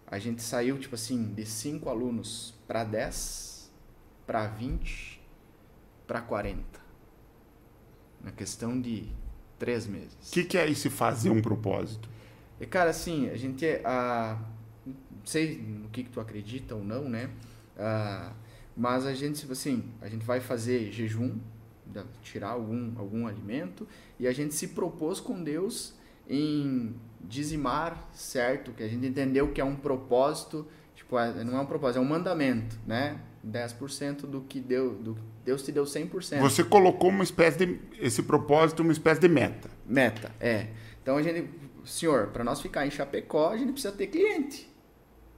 a 0.07 0.19
gente 0.19 0.43
saiu, 0.43 0.79
tipo 0.79 0.95
assim, 0.95 1.33
de 1.35 1.47
5 1.47 1.89
alunos 1.89 2.55
para 2.69 2.85
10, 2.85 3.46
para 4.27 4.47
20, 4.47 5.21
para 6.07 6.21
40. 6.21 6.63
Na 8.23 8.33
questão 8.33 8.81
de 8.81 9.09
três 9.59 9.87
meses. 9.87 10.29
O 10.29 10.33
que, 10.33 10.45
que 10.45 10.59
é 10.59 10.69
esse 10.69 10.91
fazer 10.91 11.31
um 11.31 11.41
propósito? 11.41 12.09
E, 12.61 12.67
cara, 12.67 12.91
assim, 12.91 13.29
a 13.31 13.37
gente 13.37 13.65
ah, 13.85 14.39
não 14.85 14.95
sei 15.25 15.59
no 15.59 15.89
que, 15.89 16.05
que 16.05 16.11
tu 16.11 16.21
acredita 16.21 16.75
ou 16.75 16.83
não, 16.83 17.09
né? 17.09 17.31
Ah, 17.79 18.33
mas 18.77 19.07
a 19.07 19.15
gente, 19.15 19.41
tipo 19.41 19.53
assim, 19.53 19.85
a 20.01 20.09
gente 20.09 20.25
vai 20.25 20.41
fazer 20.41 20.91
jejum, 20.93 21.39
tirar 22.23 22.51
algum, 22.51 22.93
algum 22.99 23.27
alimento, 23.27 23.87
e 24.19 24.27
a 24.27 24.33
gente 24.33 24.55
se 24.55 24.69
propôs 24.69 25.21
com 25.21 25.43
Deus 25.43 25.95
em 26.29 26.95
dizimar, 27.21 28.09
certo? 28.13 28.73
Que 28.73 28.83
a 28.83 28.89
gente 28.89 29.07
entendeu 29.07 29.53
que 29.53 29.61
é 29.61 29.65
um 29.65 29.77
propósito, 29.77 30.67
tipo, 30.95 31.19
é- 31.19 31.43
não 31.45 31.57
é 31.57 31.61
um 31.61 31.67
propósito, 31.67 31.99
é 31.99 32.01
um 32.01 32.09
mandamento, 32.09 32.79
né? 32.87 33.21
10% 33.47 34.23
do 34.23 34.41
que 34.43 34.61
deu, 34.61 34.95
do, 34.95 35.17
Deus 35.45 35.63
te 35.63 35.71
deu 35.71 35.85
100%. 35.85 36.41
Você 36.41 36.65
colocou 36.65 37.11
uma 37.11 37.23
espécie 37.23 37.59
de. 37.59 37.79
esse 38.01 38.23
propósito, 38.23 38.83
uma 38.83 38.93
espécie 38.93 39.21
de 39.21 39.29
meta. 39.29 39.71
Meta, 39.87 40.33
é. 40.41 40.69
Então 41.03 41.17
a 41.17 41.23
gente, 41.23 41.49
senhor, 41.85 42.29
para 42.29 42.43
nós 42.43 42.61
ficar 42.61 42.87
em 42.87 42.91
Chapecó, 42.91 43.51
a 43.51 43.57
gente 43.57 43.73
precisa 43.73 43.95
ter 43.95 44.09
cliente. 44.09 44.69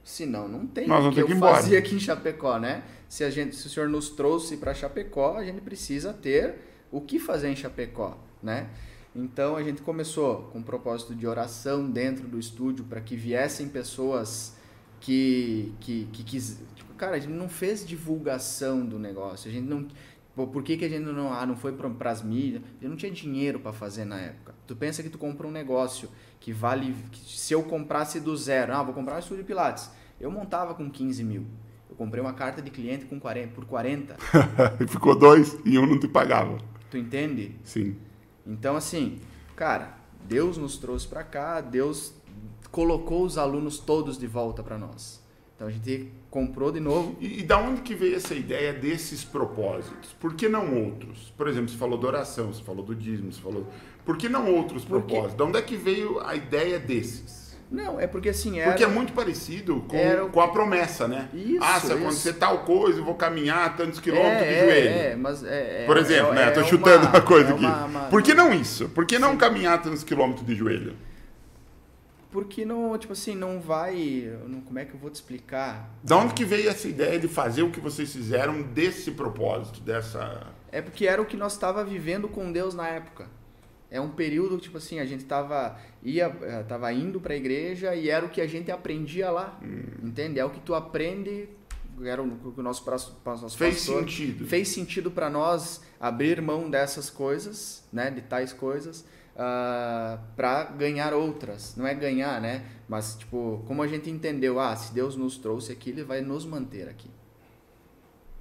Senão 0.03 0.47
não 0.47 0.65
tem 0.65 0.87
Nós 0.87 0.99
o 0.99 1.01
vamos 1.03 1.15
que 1.15 1.21
ter 1.21 1.27
que 1.27 1.31
eu 1.31 1.35
ir 1.35 1.37
embora. 1.37 1.55
fazia 1.55 1.77
aqui 1.77 1.95
em 1.95 1.99
Chapecó, 1.99 2.57
né? 2.57 2.83
Se 3.07 3.23
a 3.23 3.29
gente, 3.29 3.55
se 3.55 3.67
o 3.67 3.69
senhor 3.69 3.87
nos 3.87 4.09
trouxe 4.09 4.57
para 4.57 4.73
Chapecó, 4.73 5.37
a 5.37 5.43
gente 5.43 5.61
precisa 5.61 6.11
ter 6.11 6.55
o 6.91 6.99
que 6.99 7.19
fazer 7.19 7.49
em 7.49 7.55
Chapecó, 7.55 8.17
né? 8.41 8.69
Então 9.15 9.55
a 9.55 9.61
gente 9.61 9.81
começou 9.81 10.49
com 10.51 10.59
um 10.59 10.63
propósito 10.63 11.13
de 11.13 11.27
oração 11.27 11.89
dentro 11.89 12.27
do 12.27 12.39
estúdio 12.39 12.85
para 12.85 13.01
que 13.01 13.15
viessem 13.15 13.67
pessoas 13.67 14.55
que 14.99 15.73
que, 15.79 16.07
que 16.11 16.23
tipo, 16.23 16.88
cara, 16.99 17.15
a 17.15 17.19
gente 17.19 17.33
não 17.33 17.49
fez 17.49 17.85
divulgação 17.85 18.85
do 18.85 18.99
negócio, 18.99 19.49
a 19.49 19.53
gente 19.53 19.67
não 19.67 19.87
Pô, 20.35 20.47
por 20.47 20.63
que, 20.63 20.77
que 20.77 20.85
a 20.85 20.89
gente 20.89 21.03
não, 21.03 21.33
ah, 21.33 21.45
não 21.45 21.57
foi 21.57 21.73
para 21.73 22.11
as 22.11 22.21
mídias? 22.21 22.61
Eu 22.81 22.89
não 22.89 22.95
tinha 22.95 23.11
dinheiro 23.11 23.59
para 23.59 23.73
fazer 23.73 24.05
na 24.05 24.17
época. 24.19 24.55
Tu 24.65 24.73
pensa 24.73 25.03
que 25.03 25.09
tu 25.09 25.17
compra 25.17 25.45
um 25.45 25.51
negócio 25.51 26.07
que 26.39 26.53
vale. 26.53 26.95
Que 27.11 27.19
se 27.37 27.53
eu 27.53 27.63
comprasse 27.63 28.21
do 28.21 28.37
zero, 28.37 28.73
ah, 28.73 28.81
vou 28.81 28.93
comprar 28.93 29.17
um 29.17 29.19
estúdio 29.19 29.43
Pilates. 29.43 29.91
Eu 30.17 30.31
montava 30.31 30.73
com 30.73 30.89
15 30.89 31.25
mil. 31.25 31.45
Eu 31.89 31.95
comprei 31.97 32.21
uma 32.21 32.31
carta 32.31 32.61
de 32.61 32.71
cliente 32.71 33.03
com 33.03 33.19
40, 33.19 33.53
por 33.53 33.65
40. 33.65 34.15
e 34.79 34.87
ficou 34.87 35.13
dois 35.13 35.57
e 35.65 35.77
um 35.77 35.85
não 35.85 35.99
te 35.99 36.07
pagava. 36.07 36.57
Tu 36.89 36.97
entende? 36.97 37.55
Sim. 37.65 37.97
Então, 38.47 38.77
assim, 38.77 39.19
cara, 39.57 39.97
Deus 40.25 40.57
nos 40.57 40.77
trouxe 40.77 41.05
para 41.05 41.23
cá, 41.23 41.59
Deus 41.59 42.13
colocou 42.71 43.25
os 43.25 43.37
alunos 43.37 43.77
todos 43.77 44.17
de 44.17 44.27
volta 44.27 44.63
para 44.63 44.77
nós. 44.77 45.21
Então 45.59 45.67
a 45.67 45.71
gente 45.71 46.09
comprou 46.31 46.71
de 46.71 46.79
novo. 46.79 47.17
E, 47.19 47.39
e 47.41 47.43
da 47.43 47.57
onde 47.59 47.81
que 47.81 47.93
veio 47.93 48.15
essa 48.15 48.33
ideia 48.33 48.71
desses 48.71 49.25
propósitos? 49.25 50.15
Por 50.17 50.33
que 50.33 50.47
não 50.47 50.73
outros? 50.85 51.33
Por 51.37 51.49
exemplo, 51.49 51.67
você 51.67 51.75
falou 51.77 51.97
da 51.99 52.07
oração, 52.07 52.53
você 52.53 52.63
falou 52.63 52.81
do 52.85 52.95
dízimo, 52.95 53.29
você 53.29 53.41
falou. 53.41 53.67
Por 54.05 54.15
que 54.15 54.29
não 54.29 54.49
outros 54.55 54.85
Porque- 54.85 55.07
propósitos? 55.07 55.35
De 55.35 55.43
onde 55.43 55.57
é 55.57 55.61
que 55.61 55.75
veio 55.75 56.17
a 56.21 56.33
ideia 56.33 56.79
desses? 56.79 57.57
Não, 57.69 57.99
é 57.99 58.07
porque 58.07 58.29
assim 58.29 58.57
era. 58.57 58.71
Porque 58.71 58.85
é 58.85 58.87
muito 58.87 59.11
parecido 59.11 59.81
com, 59.81 59.97
era 59.97 60.25
com 60.27 60.39
a 60.39 60.47
promessa, 60.47 61.09
né? 61.09 61.27
Isso, 61.33 61.59
ah, 61.61 61.79
se 61.81 61.91
acontecer 61.91 62.33
tal 62.33 62.59
coisa, 62.59 62.99
eu 62.99 63.03
vou 63.03 63.15
caminhar 63.15 63.75
tantos 63.75 63.99
quilômetros 63.99 64.41
é, 64.41 64.53
de 64.53 64.59
joelho. 64.61 64.89
É, 64.89 65.11
é, 65.11 65.15
mas 65.17 65.43
é, 65.43 65.83
é- 65.83 65.85
Por 65.85 65.97
exemplo, 65.97 66.31
é- 66.31 66.35
né? 66.35 66.43
é 66.47 66.51
Tô 66.51 66.63
chutando 66.63 67.05
uma, 67.05 67.21
coisa 67.21 67.49
é 67.49 67.53
aqui. 67.53 67.65
uma- 67.65 67.85
uma- 67.85 67.99
Por 68.05 68.23
que 68.23 68.33
não 68.33 68.53
isso? 68.53 68.87
Por 68.89 69.05
que 69.05 69.19
não 69.19 69.35
caminhar 69.37 69.79
tantos 69.83 70.03
quilômetros 70.05 70.47
de 70.47 70.55
joelho? 70.55 70.95
Porque 72.31 72.63
não, 72.63 72.95
tipo 72.97 73.13
assim, 73.13 73.33
não 73.35 73.59
vai. 73.59 74.31
não- 74.47 74.61
como 74.61 74.77
é 74.77 74.85
que 74.85 74.93
eu 74.93 74.99
vou 74.99 75.09
te 75.09 75.15
explicar? 75.15 75.89
Da 76.03 76.15
onde 76.17 76.33
que 76.35 76.45
veio 76.45 76.69
essa 76.69 76.87
ideia 76.87 77.17
de 77.19 77.27
fazer 77.27 77.63
o 77.63 77.71
que 77.71 77.79
vocês 77.79 78.11
fizeram 78.13 78.61
desse 78.61 79.11
propósito, 79.11 79.79
dessa. 79.81 80.45
É 80.71 80.79
porque 80.81 81.07
era 81.07 81.19
o 81.21 81.25
que 81.25 81.35
nós 81.35 81.53
estava 81.53 81.83
vivendo 81.83 82.27
com 82.27 82.51
Deus 82.51 82.75
na 82.75 82.87
época. 82.87 83.27
É 83.89 83.99
um 83.99 84.09
período, 84.09 84.59
tipo 84.59 84.77
assim, 84.77 84.99
a 84.99 85.05
gente 85.05 85.23
tava, 85.25 85.75
ia, 86.03 86.25
eh, 86.43 86.63
tava 86.67 86.93
indo 86.93 87.19
pra 87.19 87.35
igreja 87.35 87.95
e 87.95 88.07
era 88.07 88.23
o 88.23 88.29
que 88.29 88.39
a 88.39 88.45
gente 88.45 88.69
aprendia 88.71 89.31
lá. 89.31 89.57
Hum. 89.63 89.81
Entende? 90.03 90.39
É 90.39 90.45
o 90.45 90.51
que 90.51 90.59
tu 90.59 90.75
aprende. 90.75 91.49
Era 92.03 92.21
o 92.21 92.29
que 92.53 92.59
o 92.59 92.63
nosso, 92.63 92.85
nosso 93.25 93.57
Fez 93.57 93.75
pastor- 93.77 94.01
sentido. 94.01 94.45
Fez 94.45 94.67
sentido 94.69 95.09
para 95.09 95.27
nós 95.31 95.81
abrir 95.99 96.39
mão 96.39 96.69
dessas 96.69 97.09
coisas, 97.09 97.83
né? 97.91 98.11
De 98.11 98.21
tais 98.21 98.53
coisas. 98.53 99.03
Para 100.35 100.65
ganhar 100.77 101.13
outras. 101.13 101.75
Não 101.75 101.87
é 101.87 101.93
ganhar, 101.93 102.41
né? 102.41 102.65
Mas, 102.87 103.15
tipo, 103.15 103.63
como 103.67 103.81
a 103.81 103.87
gente 103.87 104.09
entendeu, 104.09 104.59
ah, 104.59 104.75
se 104.75 104.93
Deus 104.93 105.15
nos 105.15 105.37
trouxe 105.37 105.71
aqui, 105.71 105.91
Ele 105.91 106.03
vai 106.03 106.21
nos 106.21 106.45
manter 106.45 106.89
aqui. 106.89 107.09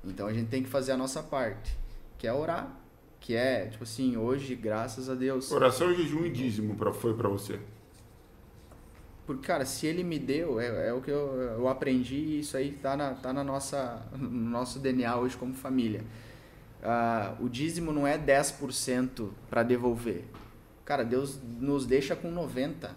Então 0.04 0.26
a 0.26 0.32
gente 0.32 0.48
tem 0.48 0.62
que 0.62 0.68
fazer 0.68 0.92
a 0.92 0.96
nossa 0.96 1.22
parte, 1.22 1.76
que 2.16 2.26
é 2.26 2.32
orar. 2.32 2.74
Que 3.20 3.34
é, 3.34 3.66
tipo 3.66 3.82
assim, 3.82 4.16
hoje, 4.16 4.54
graças 4.54 5.10
a 5.10 5.14
Deus. 5.14 5.50
Oração, 5.50 5.92
jejum 5.92 6.24
e 6.24 6.30
dízimo 6.30 6.76
pra, 6.76 6.92
foi 6.92 7.14
pra 7.14 7.28
você. 7.28 7.58
Porque, 9.26 9.46
cara, 9.46 9.66
se 9.66 9.86
ele 9.86 10.02
me 10.02 10.18
deu, 10.18 10.58
é, 10.58 10.88
é 10.88 10.92
o 10.92 11.02
que 11.02 11.10
eu, 11.10 11.34
eu 11.58 11.68
aprendi 11.68 12.14
e 12.14 12.40
isso 12.40 12.56
aí 12.56 12.72
tá, 12.72 12.96
na, 12.96 13.14
tá 13.14 13.32
na 13.32 13.44
nossa, 13.44 14.02
no 14.16 14.50
nosso 14.50 14.78
DNA 14.78 15.16
hoje 15.18 15.36
como 15.36 15.52
família. 15.52 16.02
Ah, 16.82 17.34
o 17.40 17.48
dízimo 17.48 17.92
não 17.92 18.06
é 18.06 18.16
10% 18.16 19.28
para 19.50 19.62
devolver. 19.62 20.24
Cara, 20.88 21.04
Deus 21.04 21.38
nos 21.60 21.84
deixa 21.84 22.16
com 22.16 22.32
90%. 22.32 22.88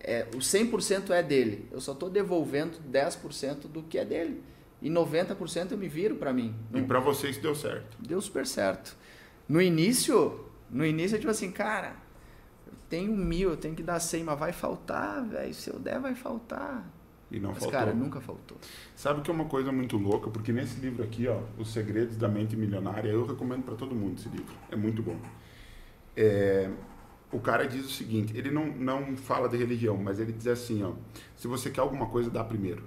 É, 0.00 0.26
o 0.34 0.38
100% 0.38 1.08
é 1.12 1.22
dele. 1.22 1.66
Eu 1.72 1.80
só 1.80 1.94
tô 1.94 2.10
devolvendo 2.10 2.78
10% 2.92 3.68
do 3.68 3.82
que 3.82 3.96
é 3.96 4.04
dele. 4.04 4.42
E 4.82 4.90
90% 4.90 5.70
eu 5.72 5.78
me 5.78 5.88
viro 5.88 6.16
para 6.16 6.30
mim. 6.30 6.54
E 6.74 6.82
pra 6.82 7.00
vocês 7.00 7.38
deu 7.38 7.54
certo. 7.54 7.96
Deu 7.98 8.20
super 8.20 8.46
certo. 8.46 8.94
No 9.48 9.62
início, 9.62 10.44
no 10.68 10.84
início 10.84 11.16
é 11.16 11.18
tipo 11.18 11.30
assim, 11.30 11.50
cara, 11.50 11.96
eu 12.66 12.74
tenho 12.90 13.16
mil, 13.16 13.48
eu 13.48 13.56
tenho 13.56 13.74
que 13.74 13.82
dar 13.82 13.98
100, 13.98 14.24
mas 14.24 14.38
vai 14.38 14.52
faltar, 14.52 15.24
velho. 15.24 15.54
Se 15.54 15.70
eu 15.70 15.78
der, 15.78 15.98
vai 15.98 16.14
faltar. 16.14 16.86
E 17.30 17.40
não 17.40 17.48
Mas, 17.48 17.60
faltou. 17.60 17.78
cara, 17.80 17.94
nunca 17.94 18.20
faltou. 18.20 18.58
Sabe 18.94 19.22
que 19.22 19.30
é 19.30 19.34
uma 19.34 19.46
coisa 19.46 19.72
muito 19.72 19.96
louca? 19.96 20.28
Porque 20.28 20.52
nesse 20.52 20.78
livro 20.80 21.02
aqui, 21.02 21.28
ó, 21.28 21.40
Os 21.56 21.72
Segredos 21.72 22.18
da 22.18 22.28
Mente 22.28 22.54
Milionária, 22.56 23.08
eu 23.08 23.24
recomendo 23.24 23.62
pra 23.64 23.74
todo 23.74 23.94
mundo 23.94 24.18
esse 24.18 24.28
livro. 24.28 24.54
É 24.70 24.76
muito 24.76 25.02
bom. 25.02 25.16
É, 26.20 26.68
o 27.30 27.38
cara 27.38 27.64
diz 27.68 27.86
o 27.86 27.90
seguinte, 27.90 28.36
ele 28.36 28.50
não, 28.50 28.66
não 28.66 29.16
fala 29.16 29.48
de 29.48 29.56
religião, 29.56 29.96
mas 29.96 30.18
ele 30.18 30.32
diz 30.32 30.48
assim, 30.48 30.82
ó, 30.82 30.94
se 31.36 31.46
você 31.46 31.70
quer 31.70 31.80
alguma 31.80 32.06
coisa, 32.06 32.28
dá 32.28 32.42
primeiro. 32.42 32.82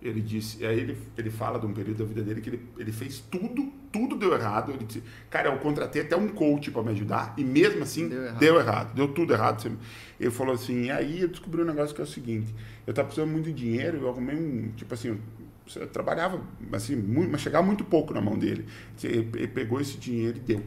Ele 0.00 0.20
disse, 0.20 0.64
aí 0.64 0.78
ele, 0.78 0.96
ele 1.16 1.28
fala 1.28 1.58
de 1.58 1.66
um 1.66 1.72
período 1.74 1.98
da 1.98 2.04
vida 2.04 2.22
dele 2.22 2.40
que 2.40 2.50
ele, 2.50 2.68
ele 2.78 2.92
fez 2.92 3.18
tudo 3.18 3.72
tudo 3.90 4.16
deu 4.16 4.32
errado. 4.32 4.70
Ele 4.70 4.84
disse, 4.84 5.02
cara, 5.30 5.48
eu 5.50 5.58
contratei 5.58 6.02
até 6.02 6.16
um 6.16 6.28
coach 6.28 6.70
para 6.70 6.82
me 6.82 6.90
ajudar 6.90 7.34
e 7.36 7.44
mesmo 7.44 7.82
assim 7.82 8.08
Deu 8.08 8.22
errado. 8.24 8.38
deu 8.38 8.60
errado, 8.60 8.94
deu 8.94 9.08
tudo 9.08 9.32
errado. 9.32 9.78
Ele 10.20 10.30
falou 10.30 10.54
assim, 10.54 10.90
aí 10.90 11.22
eu 11.22 11.28
descobri 11.28 11.62
um 11.62 11.64
negócio 11.64 11.94
que 11.94 12.00
é 12.00 12.04
o 12.04 12.06
seguinte, 12.06 12.54
eu 12.86 12.94
tava 12.94 13.08
precisando 13.08 13.32
muito 13.32 13.46
de 13.46 13.52
dinheiro, 13.54 13.98
eu 13.98 14.08
arrumei 14.08 14.36
um, 14.36 14.70
tipo 14.76 14.92
assim, 14.94 15.18
eu 15.76 15.86
trabalhava 15.88 16.40
assim, 16.72 16.96
muito, 16.96 17.30
mas 17.30 17.40
chegava 17.40 17.66
muito 17.66 17.84
pouco 17.84 18.14
na 18.14 18.20
mão 18.20 18.38
dele. 18.38 18.66
Ele, 19.02 19.48
pegou 19.48 19.80
esse 19.80 19.96
dinheiro 19.96 20.36
e 20.38 20.40
deu. 20.40 20.62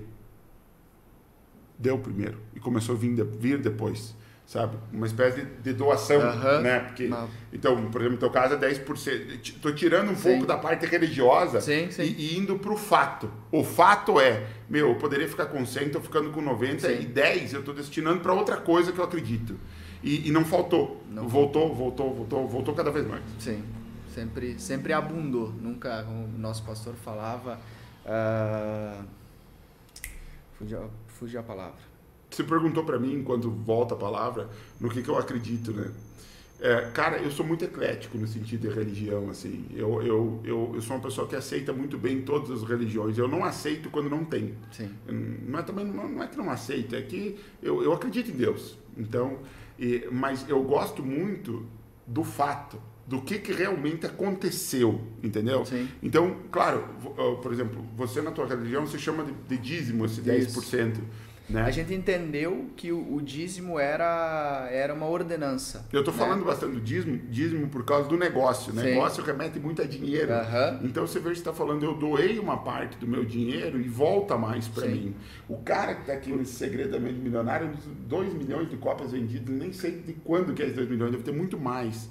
Deu 1.77 1.97
primeiro 1.97 2.39
e 2.55 2.59
começou 2.59 2.95
a 2.95 2.97
vir, 2.97 3.15
de, 3.15 3.23
vir 3.23 3.59
depois 3.59 4.15
sabe? 4.51 4.77
Uma 4.91 5.05
espécie 5.05 5.41
de, 5.41 5.45
de 5.63 5.73
doação, 5.73 6.19
Aham. 6.19 6.59
né? 6.59 6.80
Porque, 6.80 7.07
Não. 7.07 7.30
então, 7.53 7.89
por 7.89 8.01
exemplo, 8.01 8.15
no 8.15 8.17
teu 8.17 8.30
caso 8.30 8.55
é 8.55 8.57
10%. 8.57 9.39
Estou 9.41 9.73
tirando 9.73 10.11
um 10.11 10.15
Sim. 10.15 10.31
pouco 10.31 10.45
da 10.45 10.57
parte 10.57 10.85
religiosa 10.85 11.61
Sim, 11.61 11.89
sim. 11.89 12.03
E, 12.03 12.33
e 12.33 12.38
indo 12.38 12.59
para 12.59 12.73
o 12.73 12.75
fato. 12.75 13.31
O 13.49 13.63
fato 13.63 14.19
é, 14.19 14.47
meu, 14.69 14.89
eu 14.89 14.95
poderia 14.95 15.25
ficar 15.25 15.45
com 15.45 15.65
100, 15.65 15.85
estou 15.88 16.01
ficando 16.01 16.31
com 16.31 16.41
90 16.41 16.85
Sim. 16.85 17.01
e 17.01 17.05
10 17.05 17.53
eu 17.53 17.59
estou 17.61 17.73
destinando 17.73 18.19
para 18.19 18.33
outra 18.33 18.57
coisa 18.57 18.91
que 18.91 18.99
eu 18.99 19.05
acredito. 19.05 19.57
E, 20.03 20.27
e 20.27 20.31
não 20.31 20.43
faltou. 20.43 21.01
Não 21.09 21.30
voltou, 21.30 21.73
voltou, 21.73 22.13
voltou, 22.13 22.47
voltou 22.47 22.75
cada 22.75 22.91
vez 22.91 23.07
mais. 23.07 23.23
Sim, 23.39 23.63
sempre, 24.11 24.59
sempre 24.59 24.93
abundou. 24.93 25.51
Nunca, 25.51 26.03
o 26.06 26.38
nosso 26.40 26.64
pastor 26.64 26.93
falava, 26.95 27.59
ah, 28.06 29.03
fugiu, 30.57 30.90
fugiu 31.07 31.40
a 31.40 31.43
palavra. 31.43 31.80
Você 32.30 32.43
perguntou 32.43 32.83
para 32.85 32.98
mim, 32.98 33.14
enquanto 33.14 33.49
volta 33.51 33.93
a 33.93 33.98
palavra, 33.98 34.49
no 34.80 34.90
que, 34.90 35.01
que 35.01 35.09
eu 35.09 35.17
acredito, 35.17 35.72
né? 35.73 35.91
É, 36.61 36.91
cara, 36.91 37.17
eu 37.17 37.31
sou 37.31 37.45
muito 37.45 37.65
eclético 37.65 38.17
no 38.17 38.27
sentido 38.27 38.69
de 38.69 38.73
religião, 38.75 39.30
assim. 39.30 39.65
Eu, 39.73 40.01
eu, 40.03 40.40
eu, 40.43 40.72
eu 40.75 40.81
sou 40.81 40.95
uma 40.95 41.01
pessoa 41.01 41.27
que 41.27 41.35
aceita 41.35 41.73
muito 41.73 41.98
bem 41.98 42.22
todas 42.22 42.51
as 42.51 42.64
religiões. 42.69 43.17
Eu 43.17 43.27
não 43.27 43.43
aceito 43.43 43.90
quando 43.90 44.09
não 44.09 44.23
tem. 44.23 44.53
Sim, 44.72 44.90
Não 45.07 45.59
é, 45.59 45.64
também, 45.64 45.85
não 45.85 46.07
não 46.07 46.23
é 46.23 46.27
que 46.27 46.38
não 46.38 46.49
aceito, 46.51 46.95
é 46.95 47.01
que 47.01 47.38
eu, 47.64 47.83
eu 47.83 47.91
acredito 47.91 48.30
em 48.30 48.35
Deus. 48.35 48.77
Então, 48.95 49.40
e- 49.80 50.07
mas 50.11 50.48
eu 50.48 50.61
gosto 50.64 51.01
muito 51.03 51.65
do 52.06 52.23
fato, 52.23 52.80
do 53.11 53.22
que, 53.22 53.40
que 53.40 53.51
realmente 53.51 54.06
aconteceu, 54.06 55.01
entendeu? 55.22 55.65
Sim. 55.65 55.85
Então, 56.01 56.38
claro, 56.49 56.85
ó, 57.17 57.35
por 57.35 57.51
exemplo, 57.51 57.85
você 57.93 58.22
na 58.22 58.31
tua 58.31 58.48
religião 58.48 58.88
se 58.88 58.98
chama 58.98 59.25
de, 59.25 59.33
de 59.33 59.57
dízimo, 59.57 60.06
esse 60.06 60.22
10%. 60.22 60.95
Né? 61.49 61.61
A 61.64 61.72
gente 61.72 61.93
entendeu 61.93 62.67
que 62.77 62.90
o, 62.93 63.15
o 63.15 63.22
dízimo 63.22 63.77
era, 63.77 64.69
era 64.72 64.93
uma 64.93 65.09
ordenança. 65.09 65.85
Eu 65.91 65.99
estou 65.99 66.14
né? 66.14 66.19
falando 66.22 66.45
bastante 66.45 66.75
do 66.75 66.80
dízimo, 66.80 67.17
dízimo 67.30 67.67
por 67.67 67.83
causa 67.83 68.07
do 68.07 68.15
negócio. 68.15 68.72
Sim. 68.72 68.81
negócio 68.81 69.22
remete 69.22 69.59
muito 69.59 69.81
a 69.81 69.85
dinheiro. 69.85 70.31
Aham. 70.31 70.80
Então 70.81 71.06
você 71.06 71.19
vê 71.19 71.31
que 71.31 71.38
está 71.38 71.51
falando, 71.51 71.83
eu 71.83 71.93
doei 71.93 72.40
uma 72.40 72.64
parte 72.64 72.98
do 72.98 73.06
meu 73.06 73.25
dinheiro 73.25 73.77
e 73.77 73.90
volta 73.90 74.38
mais 74.38 74.69
para 74.69 74.88
mim. 74.88 75.14
O 75.49 75.57
cara 75.57 75.95
que 75.95 76.01
está 76.01 76.14
aqui 76.14 76.31
nesse 76.31 76.53
segredo 76.53 76.91
da 76.91 76.99
mente 77.01 77.19
milionário, 77.19 77.72
2 78.07 78.33
milhões 78.35 78.69
de 78.69 78.77
cópias 78.77 79.11
vendidas, 79.11 79.53
nem 79.53 79.73
sei 79.73 79.91
de 79.99 80.14
quando 80.14 80.53
que 80.53 80.61
é 80.61 80.65
esses 80.67 80.77
2 80.77 80.90
milhões, 80.90 81.11
deve 81.11 81.23
ter 81.23 81.33
muito 81.33 81.59
mais. 81.59 82.09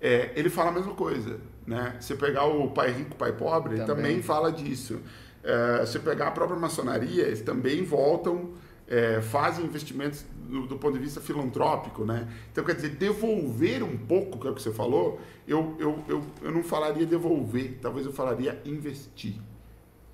É, 0.00 0.32
ele 0.36 0.50
fala 0.50 0.70
a 0.70 0.72
mesma 0.72 0.94
coisa. 0.94 1.40
Né? 1.66 1.96
Você 2.00 2.14
pegar 2.14 2.44
o 2.44 2.70
pai 2.70 2.92
rico, 2.92 3.16
pai 3.16 3.32
pobre, 3.32 3.74
ele 3.74 3.84
Também. 3.84 4.04
também 4.04 4.22
fala 4.22 4.52
disso. 4.52 5.00
É, 5.42 5.80
você 5.80 5.98
pegar 5.98 6.28
a 6.28 6.30
própria 6.30 6.58
maçonaria, 6.58 7.24
eles 7.24 7.40
também 7.40 7.84
voltam, 7.84 8.50
é, 8.88 9.20
fazem 9.20 9.64
investimentos 9.64 10.24
do, 10.48 10.66
do 10.66 10.76
ponto 10.76 10.94
de 10.94 11.00
vista 11.00 11.20
filantrópico, 11.20 12.04
né? 12.04 12.28
Então, 12.52 12.64
quer 12.64 12.74
dizer, 12.74 12.90
devolver 12.90 13.82
um 13.82 13.96
pouco, 13.96 14.38
que 14.38 14.46
é 14.46 14.50
o 14.50 14.54
que 14.54 14.62
você 14.62 14.72
falou, 14.72 15.20
eu, 15.46 15.76
eu, 15.78 16.04
eu, 16.08 16.22
eu 16.42 16.52
não 16.52 16.62
falaria 16.62 17.06
devolver, 17.06 17.78
talvez 17.80 18.06
eu 18.06 18.12
falaria 18.12 18.60
investir. 18.64 19.34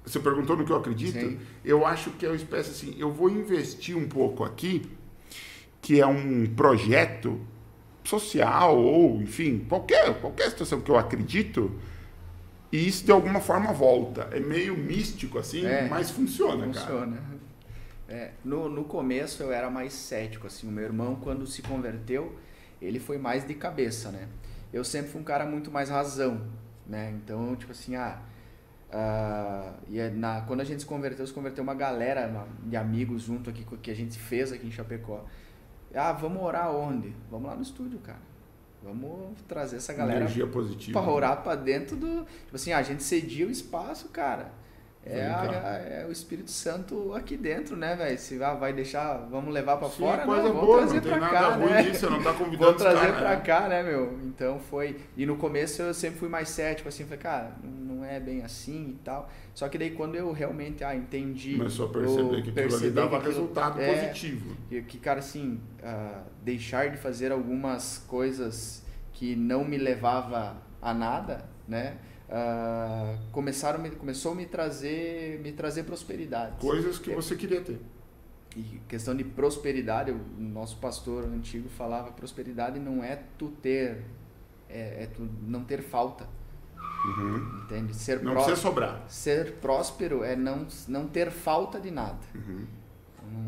Você 0.04 0.18
perguntou 0.18 0.56
no 0.56 0.64
que 0.64 0.72
eu 0.72 0.76
acredito? 0.76 1.18
Sim. 1.18 1.38
Eu 1.64 1.86
acho 1.86 2.10
que 2.12 2.26
é 2.26 2.28
uma 2.28 2.36
espécie 2.36 2.70
assim, 2.70 2.96
eu 2.98 3.12
vou 3.12 3.30
investir 3.30 3.96
um 3.96 4.08
pouco 4.08 4.42
aqui, 4.42 4.82
que 5.80 6.00
é 6.00 6.06
um 6.06 6.46
projeto 6.46 7.40
social 8.04 8.78
ou, 8.78 9.20
enfim, 9.22 9.64
qualquer, 9.68 10.14
qualquer 10.20 10.50
situação 10.50 10.80
que 10.80 10.90
eu 10.90 10.98
acredito, 10.98 11.70
e 12.70 12.86
isso 12.88 13.04
de 13.04 13.12
alguma 13.12 13.40
forma 13.40 13.72
volta. 13.72 14.28
É 14.32 14.40
meio 14.40 14.76
místico 14.76 15.38
assim, 15.38 15.64
É, 15.64 15.88
mas 15.88 16.10
funciona, 16.10 16.66
cara. 16.68 16.86
Funciona. 16.86 17.22
É, 18.08 18.32
no, 18.44 18.68
no 18.68 18.84
começo 18.84 19.42
eu 19.42 19.52
era 19.52 19.70
mais 19.70 19.92
cético, 19.92 20.46
assim, 20.46 20.68
o 20.68 20.70
meu 20.70 20.84
irmão 20.84 21.16
quando 21.16 21.46
se 21.46 21.62
converteu, 21.62 22.36
ele 22.80 22.98
foi 23.00 23.16
mais 23.16 23.46
de 23.46 23.54
cabeça, 23.54 24.10
né? 24.10 24.28
Eu 24.72 24.84
sempre 24.84 25.10
fui 25.10 25.20
um 25.20 25.24
cara 25.24 25.46
muito 25.46 25.70
mais 25.70 25.88
razão, 25.88 26.42
né? 26.86 27.10
Então, 27.16 27.54
tipo 27.56 27.72
assim, 27.72 27.94
ah, 27.94 28.20
ah, 28.90 29.72
e 29.88 29.98
é 29.98 30.10
na, 30.10 30.42
quando 30.42 30.60
a 30.60 30.64
gente 30.64 30.80
se 30.80 30.86
converteu, 30.86 31.26
se 31.26 31.32
converteu 31.32 31.64
uma 31.64 31.74
galera 31.74 32.46
de 32.64 32.76
amigos 32.76 33.22
junto 33.22 33.48
aqui, 33.48 33.64
que 33.80 33.90
a 33.90 33.94
gente 33.94 34.18
fez 34.18 34.52
aqui 34.52 34.66
em 34.66 34.70
Chapecó. 34.70 35.24
Ah, 35.94 36.12
vamos 36.12 36.42
orar 36.42 36.70
onde? 36.74 37.14
Vamos 37.30 37.48
lá 37.48 37.54
no 37.56 37.62
estúdio, 37.62 37.98
cara. 37.98 38.20
Vamos 38.82 39.40
trazer 39.46 39.76
essa 39.76 39.92
galera 39.92 40.20
Energia 40.20 40.46
positiva. 40.46 41.00
pra 41.00 41.10
orar 41.10 41.42
pra 41.42 41.54
dentro 41.54 41.96
do. 41.96 42.24
Tipo 42.24 42.56
assim, 42.56 42.72
a 42.72 42.82
gente 42.82 43.02
cedia 43.02 43.46
o 43.46 43.50
espaço, 43.50 44.08
cara. 44.08 44.50
É, 45.04 45.26
a- 45.26 45.82
é 46.02 46.06
o 46.08 46.12
Espírito 46.12 46.50
Santo 46.50 47.12
aqui 47.12 47.36
dentro, 47.36 47.74
né, 47.76 47.96
velho? 47.96 48.16
Se 48.16 48.40
ah, 48.42 48.54
vai 48.54 48.72
deixar, 48.72 49.16
vamos 49.28 49.52
levar 49.52 49.76
pra 49.76 49.88
Sim, 49.88 49.98
fora, 50.04 50.24
coisa 50.24 50.42
não, 50.44 50.52
vamos 50.52 50.66
boa, 50.66 50.78
trazer 50.86 51.04
nada 51.18 51.28
cá, 51.32 51.48
ruim 51.56 51.70
né? 51.70 51.82
nisso, 51.82 52.08
não 52.08 52.22
tá 52.22 52.32
convidando 52.32 52.58
Vamos 52.78 52.82
os 52.82 52.88
trazer 52.88 53.12
pra 53.14 53.30
né? 53.30 53.36
cá, 53.44 53.68
né, 53.68 53.82
meu? 53.82 54.16
Então 54.22 54.60
foi. 54.60 55.00
E 55.16 55.26
no 55.26 55.36
começo 55.36 55.82
eu 55.82 55.92
sempre 55.92 56.20
fui 56.20 56.28
mais 56.28 56.48
cético, 56.50 56.88
assim, 56.88 57.02
falei, 57.02 57.18
cara, 57.18 57.52
não 57.64 58.04
é 58.04 58.20
bem 58.20 58.42
assim 58.44 58.90
e 58.90 58.98
tal. 59.04 59.28
Só 59.52 59.68
que 59.68 59.76
daí 59.76 59.90
quando 59.90 60.14
eu 60.14 60.30
realmente 60.30 60.84
ah, 60.84 60.94
entendi. 60.94 61.56
Começou 61.56 61.86
a 61.86 61.92
perceber 61.92 62.28
que 62.42 62.50
aquilo 62.50 62.54
percebi 62.54 62.84
ali 62.86 62.92
dava 62.94 63.08
que 63.10 63.16
aquilo- 63.16 63.32
resultado 63.32 63.80
é, 63.80 63.94
positivo. 64.06 64.56
que, 64.68 64.82
que, 64.82 64.98
cara, 64.98 65.18
assim, 65.18 65.60
ah, 65.82 66.22
deixar 66.44 66.90
de 66.90 66.96
fazer 66.96 67.32
algumas 67.32 67.98
coisas 68.06 68.84
que 69.12 69.34
não 69.34 69.64
me 69.64 69.78
levava 69.78 70.56
a 70.80 70.94
nada, 70.94 71.44
né? 71.66 71.96
Ah, 72.30 73.16
começaram, 73.32 73.78
me- 73.80 73.90
começou 73.90 74.32
a 74.32 74.34
me 74.34 74.46
trazer, 74.46 75.40
me 75.40 75.52
trazer 75.52 75.84
prosperidade. 75.84 76.56
Coisas 76.60 76.98
que 76.98 77.10
você 77.14 77.36
queria 77.36 77.60
ter. 77.60 77.80
E 78.56 78.80
questão 78.88 79.14
de 79.14 79.24
prosperidade, 79.24 80.10
o 80.10 80.20
nosso 80.38 80.76
pastor 80.76 81.24
antigo 81.24 81.68
falava, 81.70 82.10
prosperidade 82.12 82.78
não 82.78 83.02
é 83.02 83.18
tu 83.38 83.48
ter, 83.62 84.02
é, 84.68 85.04
é 85.04 85.08
tu 85.14 85.26
não 85.42 85.64
ter 85.64 85.82
falta, 85.82 86.28
Uhum. 87.04 87.62
entende? 87.64 87.94
Ser, 87.96 88.22
Não 88.22 88.32
pró- 88.32 88.44
precisa 88.44 88.60
sobrar. 88.60 89.02
ser 89.08 89.54
próspero 89.54 90.22
é 90.22 90.36
não, 90.36 90.66
não 90.86 91.06
ter 91.08 91.30
falta 91.30 91.80
de 91.80 91.90
nada. 91.90 92.18
Uhum. 92.34 92.66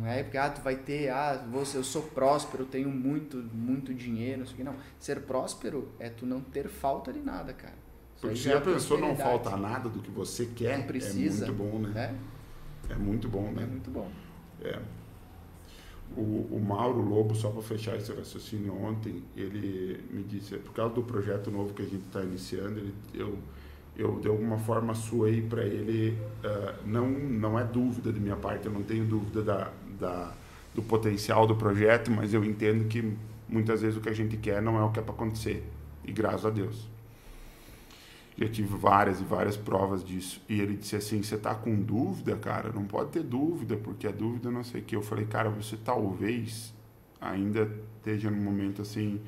Não 0.00 0.06
é 0.06 0.22
porque 0.22 0.38
ah, 0.38 0.48
tu 0.48 0.62
vai 0.62 0.76
ter, 0.76 1.10
ah, 1.10 1.44
você, 1.52 1.76
eu 1.76 1.84
sou 1.84 2.02
próspero, 2.04 2.64
tenho 2.64 2.88
muito, 2.88 3.36
muito 3.52 3.92
dinheiro, 3.92 4.38
não 4.40 4.46
sei 4.46 4.54
o 4.54 4.56
que. 4.56 4.64
Não. 4.64 4.76
Ser 4.98 5.20
próspero 5.20 5.92
é 6.00 6.08
tu 6.08 6.24
não 6.24 6.40
ter 6.40 6.68
falta 6.68 7.12
de 7.12 7.20
nada, 7.20 7.52
cara. 7.52 7.74
Porque 8.20 8.36
se 8.36 8.42
já 8.44 8.52
é 8.52 8.56
a 8.56 8.60
pessoa 8.60 8.98
não 9.00 9.14
falta 9.16 9.56
nada 9.56 9.88
do 9.88 10.00
que 10.00 10.10
você 10.10 10.46
quer, 10.46 10.78
Não 10.78 10.86
precisa, 10.86 11.46
é 11.46 11.50
muito 11.50 11.62
bom, 11.62 11.78
né? 11.78 11.90
né? 11.90 12.18
É 12.88 12.94
muito 12.94 13.28
bom, 13.28 13.48
É 13.48 13.52
né? 13.52 13.66
muito 13.66 13.90
bom. 13.90 14.10
É. 14.62 14.78
O, 16.16 16.20
o 16.20 16.60
Mauro 16.64 17.00
Lobo, 17.00 17.34
só 17.34 17.50
para 17.50 17.62
fechar 17.62 17.96
esse 17.96 18.12
raciocínio 18.12 18.72
ontem, 18.80 19.22
ele 19.36 20.00
me 20.10 20.22
disse, 20.22 20.56
por 20.58 20.72
causa 20.72 20.94
do 20.94 21.02
projeto 21.02 21.50
novo 21.50 21.74
que 21.74 21.82
a 21.82 21.84
gente 21.84 22.04
está 22.06 22.22
iniciando, 22.22 22.78
ele, 22.78 22.94
eu, 23.12 23.36
eu 23.96 24.20
de 24.20 24.28
alguma 24.28 24.58
forma 24.58 24.94
suei 24.94 25.42
para 25.42 25.64
ele, 25.64 26.16
ah, 26.44 26.74
não, 26.86 27.08
não 27.08 27.58
é 27.58 27.64
dúvida 27.64 28.12
de 28.12 28.20
minha 28.20 28.36
parte, 28.36 28.66
eu 28.66 28.72
não 28.72 28.82
tenho 28.82 29.04
dúvida 29.04 29.42
da, 29.42 29.72
da, 29.98 30.32
do 30.74 30.82
potencial 30.82 31.46
do 31.46 31.56
projeto, 31.56 32.10
mas 32.12 32.32
eu 32.32 32.44
entendo 32.44 32.86
que 32.86 33.16
muitas 33.48 33.82
vezes 33.82 33.96
o 33.96 34.00
que 34.00 34.08
a 34.08 34.14
gente 34.14 34.36
quer 34.36 34.62
não 34.62 34.78
é 34.78 34.84
o 34.84 34.90
que 34.92 35.00
é 35.00 35.02
para 35.02 35.14
acontecer, 35.14 35.64
e 36.04 36.12
graças 36.12 36.46
a 36.46 36.50
Deus. 36.50 36.88
Já 38.36 38.48
tive 38.48 38.76
várias 38.76 39.20
e 39.20 39.24
várias 39.24 39.56
provas 39.56 40.04
disso. 40.04 40.42
E 40.48 40.60
ele 40.60 40.76
disse 40.76 40.96
assim: 40.96 41.22
Você 41.22 41.36
tá 41.36 41.54
com 41.54 41.74
dúvida, 41.80 42.36
cara? 42.36 42.72
Não 42.72 42.84
pode 42.84 43.10
ter 43.10 43.22
dúvida, 43.22 43.76
porque 43.76 44.06
a 44.06 44.10
dúvida 44.10 44.50
não 44.50 44.64
sei 44.64 44.80
o 44.80 44.84
que. 44.84 44.96
Eu 44.96 45.02
falei: 45.02 45.24
Cara, 45.24 45.48
você 45.48 45.76
talvez 45.76 46.74
ainda 47.20 47.70
esteja 47.98 48.30
num 48.30 48.42
momento 48.42 48.82
assim, 48.82 49.20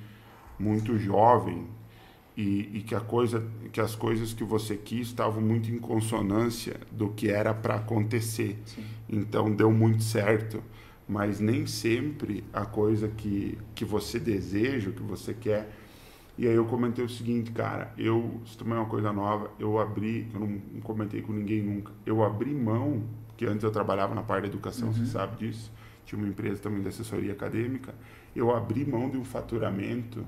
muito 0.59 0.99
jovem 0.99 1.67
e, 2.37 2.79
e 2.79 2.83
que, 2.83 2.95
a 2.95 3.01
coisa, 3.01 3.43
que 3.73 3.81
as 3.81 3.95
coisas 3.95 4.35
que 4.35 4.45
você 4.45 4.77
quis 4.77 5.09
estavam 5.09 5.41
muito 5.41 5.71
em 5.71 5.79
consonância 5.79 6.77
do 6.93 7.09
que 7.09 7.31
era 7.31 7.55
para 7.55 7.77
acontecer. 7.77 8.61
Sim. 8.67 8.85
Então 9.09 9.51
deu 9.55 9.73
muito 9.73 10.03
certo. 10.03 10.63
Mas 11.09 11.39
nem 11.39 11.67
sempre 11.67 12.43
a 12.53 12.67
coisa 12.67 13.09
que, 13.09 13.57
que 13.75 13.85
você 13.85 14.19
deseja, 14.19 14.91
que 14.91 15.03
você 15.03 15.33
quer, 15.33 15.71
e 16.39 16.47
aí 16.47 16.55
eu 16.55 16.67
comentei 16.67 17.03
o 17.03 17.09
seguinte, 17.09 17.51
cara, 17.51 17.93
eu, 17.97 18.41
isso 18.45 18.59
também 18.59 18.75
é 18.75 18.79
uma 18.79 18.89
coisa 18.89 19.11
nova, 19.11 19.51
eu 19.59 19.79
abri, 19.79 20.29
eu 20.35 20.41
não, 20.41 20.49
não 20.49 20.81
comentei 20.83 21.23
com 21.23 21.33
ninguém 21.33 21.63
nunca, 21.63 21.93
eu 22.05 22.23
abri 22.23 22.53
mão, 22.53 23.05
porque 23.29 23.47
antes 23.47 23.65
eu 23.65 23.71
trabalhava 23.71 24.15
na 24.15 24.23
parte 24.23 24.43
da 24.43 24.49
educação, 24.49 24.93
você 24.93 25.07
sabe 25.07 25.37
disso, 25.37 25.73
tinha 26.05 26.19
uma 26.19 26.29
empresa 26.29 26.61
também 26.61 26.83
de 26.83 26.89
assessoria 26.89 27.33
acadêmica, 27.33 27.95
eu 28.35 28.55
abri 28.55 28.85
mão 28.85 29.09
de 29.09 29.17
um 29.17 29.25
faturamento 29.25 30.27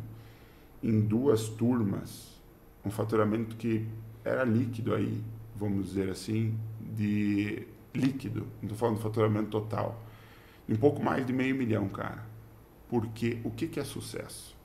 em 0.82 0.98
duas 1.00 1.48
turmas, 1.48 2.40
um 2.84 2.90
faturamento 2.90 3.56
que 3.56 3.86
era 4.24 4.44
líquido 4.44 4.94
aí, 4.94 5.22
vamos 5.54 5.88
dizer 5.88 6.08
assim, 6.08 6.58
de 6.80 7.66
líquido, 7.94 8.46
não 8.62 8.70
estou 8.70 8.78
falando 8.78 8.96
de 8.96 9.02
faturamento 9.02 9.50
total, 9.50 10.02
um 10.66 10.76
pouco 10.76 11.02
mais 11.02 11.26
de 11.26 11.32
meio 11.34 11.54
milhão, 11.54 11.88
cara. 11.88 12.26
Porque 12.88 13.38
o 13.44 13.50
que, 13.50 13.66
que 13.66 13.78
é 13.78 13.84
sucesso? 13.84 14.57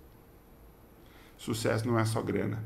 Sucesso 1.44 1.86
não 1.86 2.00
é 2.00 2.06
só 2.06 2.22
grana. 2.22 2.64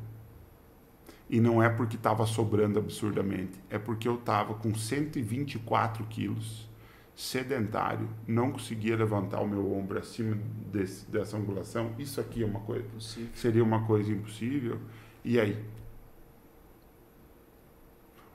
E 1.28 1.42
não 1.42 1.64
é 1.64 1.68
porque 1.68 1.96
estava 1.96 2.28
sobrando 2.28 2.78
absurdamente. 2.78 3.60
É 3.72 3.80
porque 3.80 4.08
eu 4.08 4.14
estava 4.14 4.54
com 4.54 4.76
124 4.76 6.06
quilos, 6.06 6.70
sedentário, 7.16 8.08
não 8.28 8.52
conseguia 8.52 8.96
levantar 8.96 9.42
o 9.42 9.48
meu 9.48 9.74
ombro 9.74 9.98
acima 9.98 10.38
desse, 10.72 11.10
dessa 11.10 11.36
angulação. 11.38 11.96
Isso 11.98 12.22
aqui 12.22 12.44
é 12.44 12.46
uma 12.46 12.60
coisa. 12.60 12.86
Impossível. 12.86 13.30
Seria 13.34 13.64
uma 13.64 13.84
coisa 13.88 14.12
impossível. 14.12 14.80
E 15.26 15.40
aí? 15.40 15.66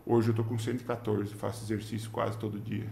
Hoje 0.04 0.30
eu 0.30 0.32
estou 0.32 0.44
com 0.44 0.58
114, 0.58 1.32
faço 1.34 1.62
exercício 1.62 2.10
quase 2.10 2.36
todo 2.36 2.58
dia. 2.58 2.90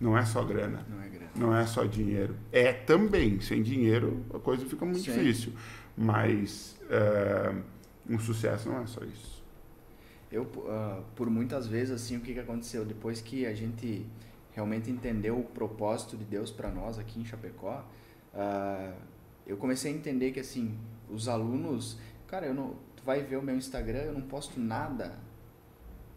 Não 0.00 0.16
é 0.16 0.24
só 0.24 0.44
grana. 0.44 0.84
Não 0.88 1.00
é 1.00 1.08
grana. 1.08 1.30
Não 1.34 1.56
é 1.56 1.66
só 1.66 1.84
dinheiro. 1.84 2.36
É 2.52 2.72
também. 2.72 3.40
Sem 3.40 3.62
dinheiro 3.62 4.24
a 4.32 4.38
coisa 4.38 4.64
fica 4.66 4.84
muito 4.84 5.00
Sim. 5.00 5.12
difícil. 5.12 5.52
Mas 5.96 6.78
uh, 6.84 7.62
um 8.08 8.18
sucesso 8.18 8.68
não 8.68 8.82
é 8.82 8.86
só 8.86 9.02
isso. 9.04 9.42
Eu, 10.30 10.42
uh, 10.42 11.02
por 11.14 11.30
muitas 11.30 11.66
vezes, 11.66 11.94
assim, 11.94 12.16
o 12.16 12.20
que, 12.20 12.34
que 12.34 12.40
aconteceu? 12.40 12.84
Depois 12.84 13.20
que 13.20 13.46
a 13.46 13.54
gente 13.54 14.04
realmente 14.52 14.90
entendeu 14.90 15.38
o 15.38 15.44
propósito 15.44 16.16
de 16.16 16.24
Deus 16.24 16.50
para 16.50 16.70
nós 16.70 16.98
aqui 16.98 17.20
em 17.20 17.24
Chapecó, 17.24 17.86
uh, 18.34 18.92
eu 19.46 19.56
comecei 19.56 19.92
a 19.92 19.94
entender 19.94 20.32
que, 20.32 20.40
assim, 20.40 20.76
os 21.08 21.28
alunos... 21.28 21.98
Cara, 22.26 22.46
eu 22.46 22.52
não, 22.52 22.74
tu 22.96 23.04
vai 23.04 23.22
ver 23.22 23.36
o 23.36 23.42
meu 23.42 23.56
Instagram, 23.56 24.00
eu 24.00 24.12
não 24.12 24.22
posto 24.22 24.58
nada 24.58 25.16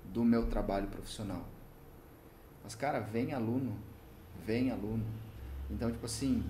do 0.05 0.25
meu 0.25 0.47
trabalho 0.47 0.87
profissional 0.87 1.45
mas, 2.63 2.75
cara, 2.75 2.99
vem 2.99 3.33
aluno, 3.33 3.75
vem 4.45 4.71
aluno. 4.71 5.03
Então, 5.69 5.91
tipo 5.91 6.05
assim, 6.05 6.43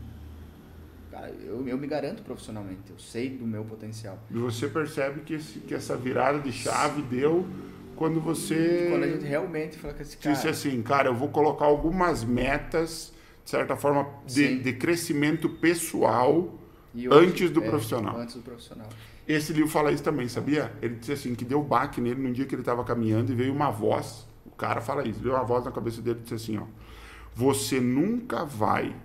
cara, 1.12 1.30
eu, 1.30 1.68
eu 1.68 1.78
me 1.78 1.88
garanto 1.88 2.24
profissionalmente, 2.24 2.82
eu 2.90 3.00
sei 3.00 3.30
do 3.30 3.46
meu 3.46 3.64
potencial. 3.64 4.18
E 4.30 4.38
você 4.38 4.68
percebe 4.68 5.22
que, 5.22 5.34
esse, 5.34 5.60
que 5.60 5.74
essa 5.74 5.96
virada 5.96 6.40
de 6.40 6.52
chave 6.52 7.02
deu 7.02 7.46
quando 7.96 8.22
você. 8.22 8.88
Quando 8.90 9.04
a 9.04 9.08
gente 9.08 9.26
realmente 9.26 9.78
fala 9.78 9.94
com 9.94 10.02
esse 10.02 10.18
cara. 10.18 10.36
Disse 10.36 10.48
assim, 10.48 10.82
cara, 10.82 11.10
eu 11.10 11.16
vou 11.16 11.30
colocar 11.30 11.66
algumas 11.66 12.24
metas, 12.24 13.14
de 13.44 13.50
certa 13.50 13.76
forma, 13.76 14.08
de, 14.26 14.60
de 14.60 14.74
crescimento 14.74 15.50
pessoal 15.50 16.58
hoje, 16.96 17.08
antes 17.12 17.52
do 17.52 17.62
é, 17.62 17.68
profissional. 17.68 18.18
Antes 18.18 18.36
do 18.36 18.42
profissional. 18.42 18.88
Esse 19.28 19.54
livro 19.54 19.70
fala 19.70 19.92
isso 19.92 20.02
também, 20.02 20.28
sabia? 20.28 20.72
Ele 20.82 20.96
disse 20.96 21.12
assim, 21.12 21.36
que 21.36 21.46
deu 21.46 21.62
baque 21.62 22.02
nele 22.02 22.20
num 22.20 22.32
dia 22.32 22.46
que 22.46 22.56
ele 22.56 22.64
estava 22.64 22.84
caminhando 22.84 23.32
e 23.32 23.36
veio 23.36 23.54
uma 23.54 23.70
voz 23.70 24.28
cara 24.60 24.82
fala 24.82 25.08
isso. 25.08 25.20
Deu 25.20 25.34
uma 25.34 25.44
voz 25.44 25.66
na 25.66 25.72
cabeça 25.72 26.02
dele 26.02 26.20
e 26.20 26.24
disse 26.24 26.36
assim, 26.36 26.58
ó. 26.58 26.66
Você 27.34 27.80
nunca 27.80 28.44
vai 28.44 28.96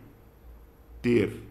ter 1.00 1.42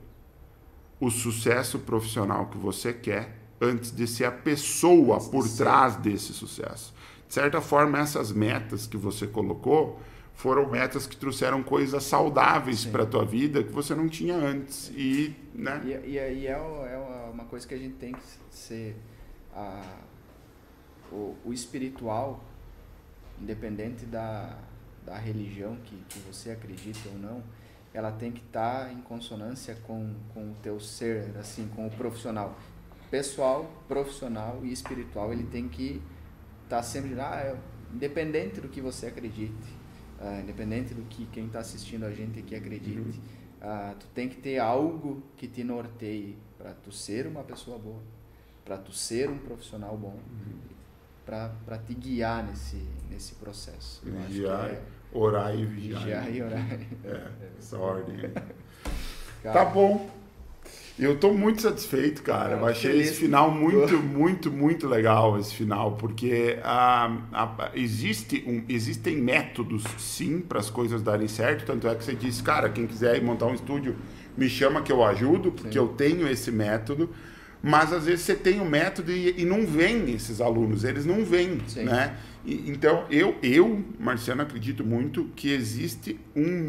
o 1.00 1.10
sucesso 1.10 1.80
profissional 1.80 2.48
que 2.48 2.58
você 2.58 2.94
quer 2.94 3.38
antes 3.62 3.92
de 3.92 4.06
ser 4.06 4.26
a 4.26 4.32
pessoa 4.32 5.20
por 5.20 5.48
trás 5.48 5.96
desse 5.96 6.34
sucesso. 6.34 6.94
De 7.28 7.34
certa 7.34 7.62
forma, 7.62 7.98
essas 7.98 8.32
metas 8.32 8.86
que 8.86 8.98
você 8.98 9.26
colocou 9.26 10.00
foram 10.34 10.70
metas 10.70 11.08
que 11.08 11.16
trouxeram 11.16 11.64
coisas 11.64 12.04
saudáveis 12.04 12.86
para 12.86 13.04
a 13.04 13.06
tua 13.06 13.24
vida 13.24 13.64
que 13.64 13.72
você 13.72 13.96
não 13.96 14.10
tinha 14.10 14.36
antes. 14.36 14.92
E, 14.96 15.36
né? 15.54 15.82
e, 15.86 16.10
e, 16.10 16.16
e 16.16 16.48
é, 16.48 16.52
é, 16.52 17.30
uma 17.32 17.46
coisa 17.46 17.68
que 17.68 17.74
a 17.74 17.78
gente 17.78 17.96
tem 17.96 18.14
que 18.14 18.22
ser... 18.50 18.96
A, 19.56 19.82
o, 21.14 21.36
o 21.46 21.54
espiritual 21.54 22.44
independente 23.44 24.06
da, 24.06 24.58
da 25.06 25.18
religião 25.18 25.76
que, 25.84 25.96
que 26.08 26.20
você 26.20 26.52
acredita 26.52 27.10
ou 27.10 27.20
não, 27.20 27.44
ela 27.94 28.12
tem 28.12 28.32
que 28.32 28.42
estar 28.42 28.86
tá 28.86 28.94
em 28.94 29.02
consonância 29.02 29.76
com, 29.84 30.16
com 30.34 30.52
o 30.52 30.56
teu 30.64 30.80
ser, 30.80 31.36
assim, 31.38 31.68
com 31.76 31.86
o 31.86 31.92
profissional. 31.92 32.58
Pessoal, 33.12 33.70
profissional 33.88 34.62
e 34.64 34.72
espiritual, 34.72 35.32
ele 35.32 35.44
tem 35.44 35.68
que 35.70 36.02
estar 36.64 36.78
tá 36.78 36.84
sempre, 36.84 37.20
ah, 37.20 37.56
independente 37.94 38.60
do 38.60 38.68
que 38.68 38.82
você 38.82 39.08
acredite, 39.08 39.70
uh, 40.20 40.42
independente 40.42 40.96
do 40.96 41.04
que 41.04 41.28
quem 41.28 41.46
está 41.46 41.60
assistindo 41.60 42.06
a 42.06 42.12
gente 42.12 42.40
aqui 42.40 42.56
acredite, 42.56 43.20
uh, 43.62 43.96
tu 44.00 44.08
tem 44.16 44.28
que 44.28 44.38
ter 44.38 44.58
algo 44.58 45.22
que 45.38 45.48
te 45.48 45.64
norteie 45.64 46.36
para 46.58 46.74
tu 46.74 46.92
ser 46.92 47.28
uma 47.28 47.44
pessoa 47.44 47.78
boa, 47.78 48.02
para 48.66 48.80
tu 48.80 48.92
ser 48.92 49.30
um 49.30 49.38
profissional 49.38 49.96
bom. 49.96 50.18
Uhum 50.18 50.73
para 51.26 51.77
te 51.77 51.93
guiar 51.93 52.43
nesse, 52.43 52.82
nesse 53.10 53.35
processo. 53.35 54.02
vigiar, 54.03 54.69
é, 54.69 54.82
orar 55.11 55.56
e 55.56 55.66
vigiar. 55.66 56.02
Vigiar 56.02 56.35
e 56.35 56.42
orar. 56.42 56.80
É, 57.06 57.22
essa 57.58 57.77
ordem 57.77 58.16
aí. 58.18 58.32
tá 59.43 59.66
bom. 59.66 60.10
Eu 60.98 61.14
estou 61.14 61.34
muito 61.34 61.64
satisfeito, 61.64 62.22
cara. 62.22 62.56
Eu 62.58 62.66
achei 62.68 63.02
esse 63.02 63.16
final 63.16 63.50
muito, 63.50 63.98
muito, 63.98 64.52
muito 64.52 64.88
legal, 64.88 65.40
esse 65.40 65.56
final, 65.56 65.93
porque 65.93 66.60
ah, 66.64 67.18
ah, 67.34 67.72
existe 67.74 68.43
um, 68.45 68.64
existem 68.69 69.18
métodos, 69.18 69.84
sim, 69.98 70.40
para 70.40 70.60
as 70.60 70.69
coisas 70.69 71.02
darem 71.02 71.27
certo. 71.27 71.66
Tanto 71.66 71.88
é 71.88 71.95
que 71.95 72.03
você 72.03 72.14
disse, 72.14 72.43
cara, 72.43 72.69
quem 72.69 72.85
quiser 72.85 73.19
montar 73.24 73.48
um 73.48 73.56
estúdio, 73.56 73.95
me 74.38 74.48
chama 74.48 74.84
que 74.84 74.92
eu 74.92 75.03
ajudo, 75.03 75.52
porque 75.52 75.74
sim. 75.74 75.80
eu 75.80 75.88
tenho 75.88 76.27
esse 76.27 76.52
método 76.52 77.10
mas 77.66 77.93
às 77.93 78.03
vezes 78.03 78.25
você 78.25 78.35
tem 78.35 78.59
o 78.59 78.64
um 78.64 78.69
método 78.69 79.09
e, 79.09 79.42
e, 79.42 79.45
não 79.45 79.66
vem 79.66 80.14
esses 80.14 80.42
alunos, 80.42 80.83
eles 80.83 81.06
não 81.06 81.24
vêm, 81.24 81.61
né? 81.77 82.17
E, 82.43 82.69
então 82.69 83.06
eu, 83.09 83.38
eu, 83.42 83.82
Marciano, 83.98 84.42
acredito 84.42 84.83
muito 84.83 85.30
que 85.33 85.50
existe 85.50 86.19
um 86.35 86.67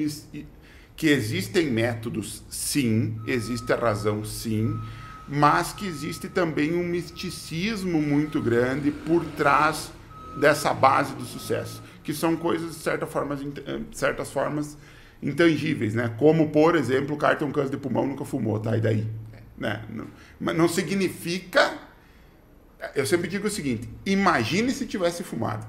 que 0.94 1.08
existem 1.08 1.66
métodos, 1.66 2.44
sim, 2.48 3.16
existe 3.26 3.72
a 3.72 3.76
razão, 3.76 4.24
sim, 4.24 4.78
mas 5.26 5.72
que 5.72 5.84
existe 5.84 6.28
também 6.28 6.72
um 6.76 6.84
misticismo 6.84 8.00
muito 8.00 8.40
grande 8.40 8.92
por 8.92 9.24
trás 9.36 9.90
dessa 10.38 10.72
base 10.72 11.12
do 11.16 11.24
sucesso, 11.24 11.82
que 12.04 12.14
são 12.14 12.36
coisas 12.36 12.76
de 12.76 12.82
certa 12.82 13.04
forma, 13.04 13.34
de 13.34 13.98
certas 13.98 14.30
formas 14.30 14.78
intangíveis, 15.20 15.92
né? 15.92 16.14
Como 16.16 16.50
por 16.50 16.76
exemplo, 16.76 17.16
o 17.16 17.18
cara 17.18 17.34
tem 17.34 17.48
um 17.48 17.50
câncer 17.50 17.70
de 17.70 17.78
pulmão 17.78 18.06
nunca 18.06 18.24
fumou, 18.24 18.60
tá? 18.60 18.76
E 18.76 18.80
daí? 18.80 19.23
Né? 19.56 19.84
Não, 19.88 20.06
mas 20.40 20.56
não 20.56 20.68
significa. 20.68 21.78
Eu 22.94 23.06
sempre 23.06 23.28
digo 23.28 23.46
o 23.46 23.50
seguinte: 23.50 23.88
imagine 24.04 24.70
se 24.70 24.86
tivesse 24.86 25.22
fumado. 25.22 25.66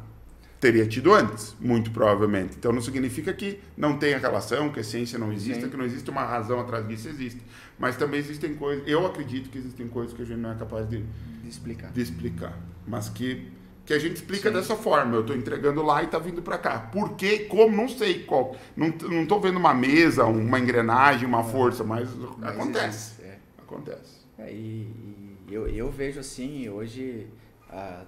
Teria 0.59 0.85
tido 0.87 1.13
antes, 1.13 1.55
muito 1.59 1.91
provavelmente. 1.91 2.55
Então 2.57 2.71
não 2.71 2.81
significa 2.81 3.31
que 3.33 3.59
não 3.77 3.97
tenha 3.97 4.17
relação, 4.17 4.71
que 4.71 4.79
a 4.79 4.83
ciência 4.83 5.19
não 5.19 5.31
exista, 5.31 5.63
Sim. 5.63 5.69
que 5.69 5.77
não 5.77 5.85
existe 5.85 6.09
uma 6.09 6.23
razão 6.23 6.59
atrás 6.59 6.87
disso, 6.87 7.07
existe. 7.07 7.41
Mas 7.77 7.97
também 7.97 8.19
existem 8.19 8.55
coisas. 8.55 8.83
Eu 8.87 9.05
acredito 9.05 9.49
que 9.49 9.57
existem 9.57 9.87
coisas 9.87 10.15
que 10.15 10.21
a 10.21 10.25
gente 10.25 10.39
não 10.39 10.51
é 10.51 10.55
capaz 10.55 10.89
de, 10.89 11.03
de 11.43 11.49
explicar. 11.49 11.91
De 11.91 12.01
explicar. 12.01 12.57
Mas 12.87 13.09
que 13.09 13.51
que 13.85 13.93
a 13.93 13.99
gente 13.99 14.15
explica 14.15 14.49
Sim. 14.49 14.55
dessa 14.55 14.75
forma. 14.75 15.15
Eu 15.15 15.21
estou 15.21 15.35
entregando 15.35 15.83
lá 15.83 16.01
e 16.01 16.05
está 16.05 16.17
vindo 16.17 16.41
para 16.41 16.57
cá. 16.57 16.79
Por 16.79 17.15
quê? 17.15 17.45
Como? 17.47 17.75
Não 17.75 17.87
sei 17.87 18.23
qual. 18.23 18.55
Não 18.75 18.87
estou 19.21 19.39
vendo 19.39 19.57
uma 19.57 19.73
mesa, 19.73 20.25
uma 20.25 20.59
engrenagem, 20.59 21.27
uma 21.27 21.41
é. 21.41 21.43
força, 21.43 21.83
mas, 21.83 22.09
mas 22.15 22.49
acontece. 22.49 23.21
Acontece. 23.65 24.25
É, 24.37 24.51
e, 24.51 25.37
e 25.47 25.53
eu, 25.53 25.67
eu 25.67 25.91
vejo 25.91 26.19
assim, 26.19 26.69
hoje, 26.69 27.27
ah, 27.69 28.05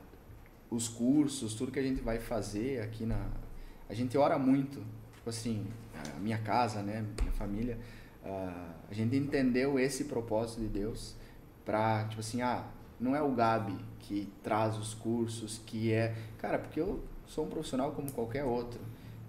os 0.70 0.88
cursos, 0.88 1.56
tudo 1.56 1.72
que 1.72 1.80
a 1.80 1.84
gente 1.84 2.02
vai 2.02 2.20
fazer 2.20 2.82
aqui 2.82 3.06
na. 3.06 3.30
A 3.90 3.94
gente 3.94 4.18
ora 4.18 4.38
muito. 4.38 4.84
Tipo 5.16 5.30
assim, 5.30 5.66
a 6.16 6.20
minha 6.20 6.38
casa, 6.38 6.82
né, 6.82 7.06
minha 7.20 7.32
família, 7.34 7.78
ah, 8.24 8.74
a 8.90 8.94
gente 8.94 9.16
entendeu 9.16 9.80
esse 9.80 10.06
propósito 10.06 10.62
de 10.62 10.68
Deus 10.68 11.16
para, 11.66 12.06
tipo 12.06 12.20
assim, 12.22 12.42
ah, 12.42 12.66
não 13.00 13.16
é 13.16 13.22
o 13.22 13.32
Gabi 13.34 13.78
que 14.00 14.32
traz 14.44 14.78
os 14.78 14.94
cursos, 14.94 15.62
que 15.66 15.92
é. 15.92 16.16
Cara, 16.38 16.60
porque 16.60 16.80
eu 16.80 17.04
sou 17.26 17.46
um 17.46 17.50
profissional 17.50 17.92
como 17.92 18.12
qualquer 18.12 18.44
outro, 18.44 18.80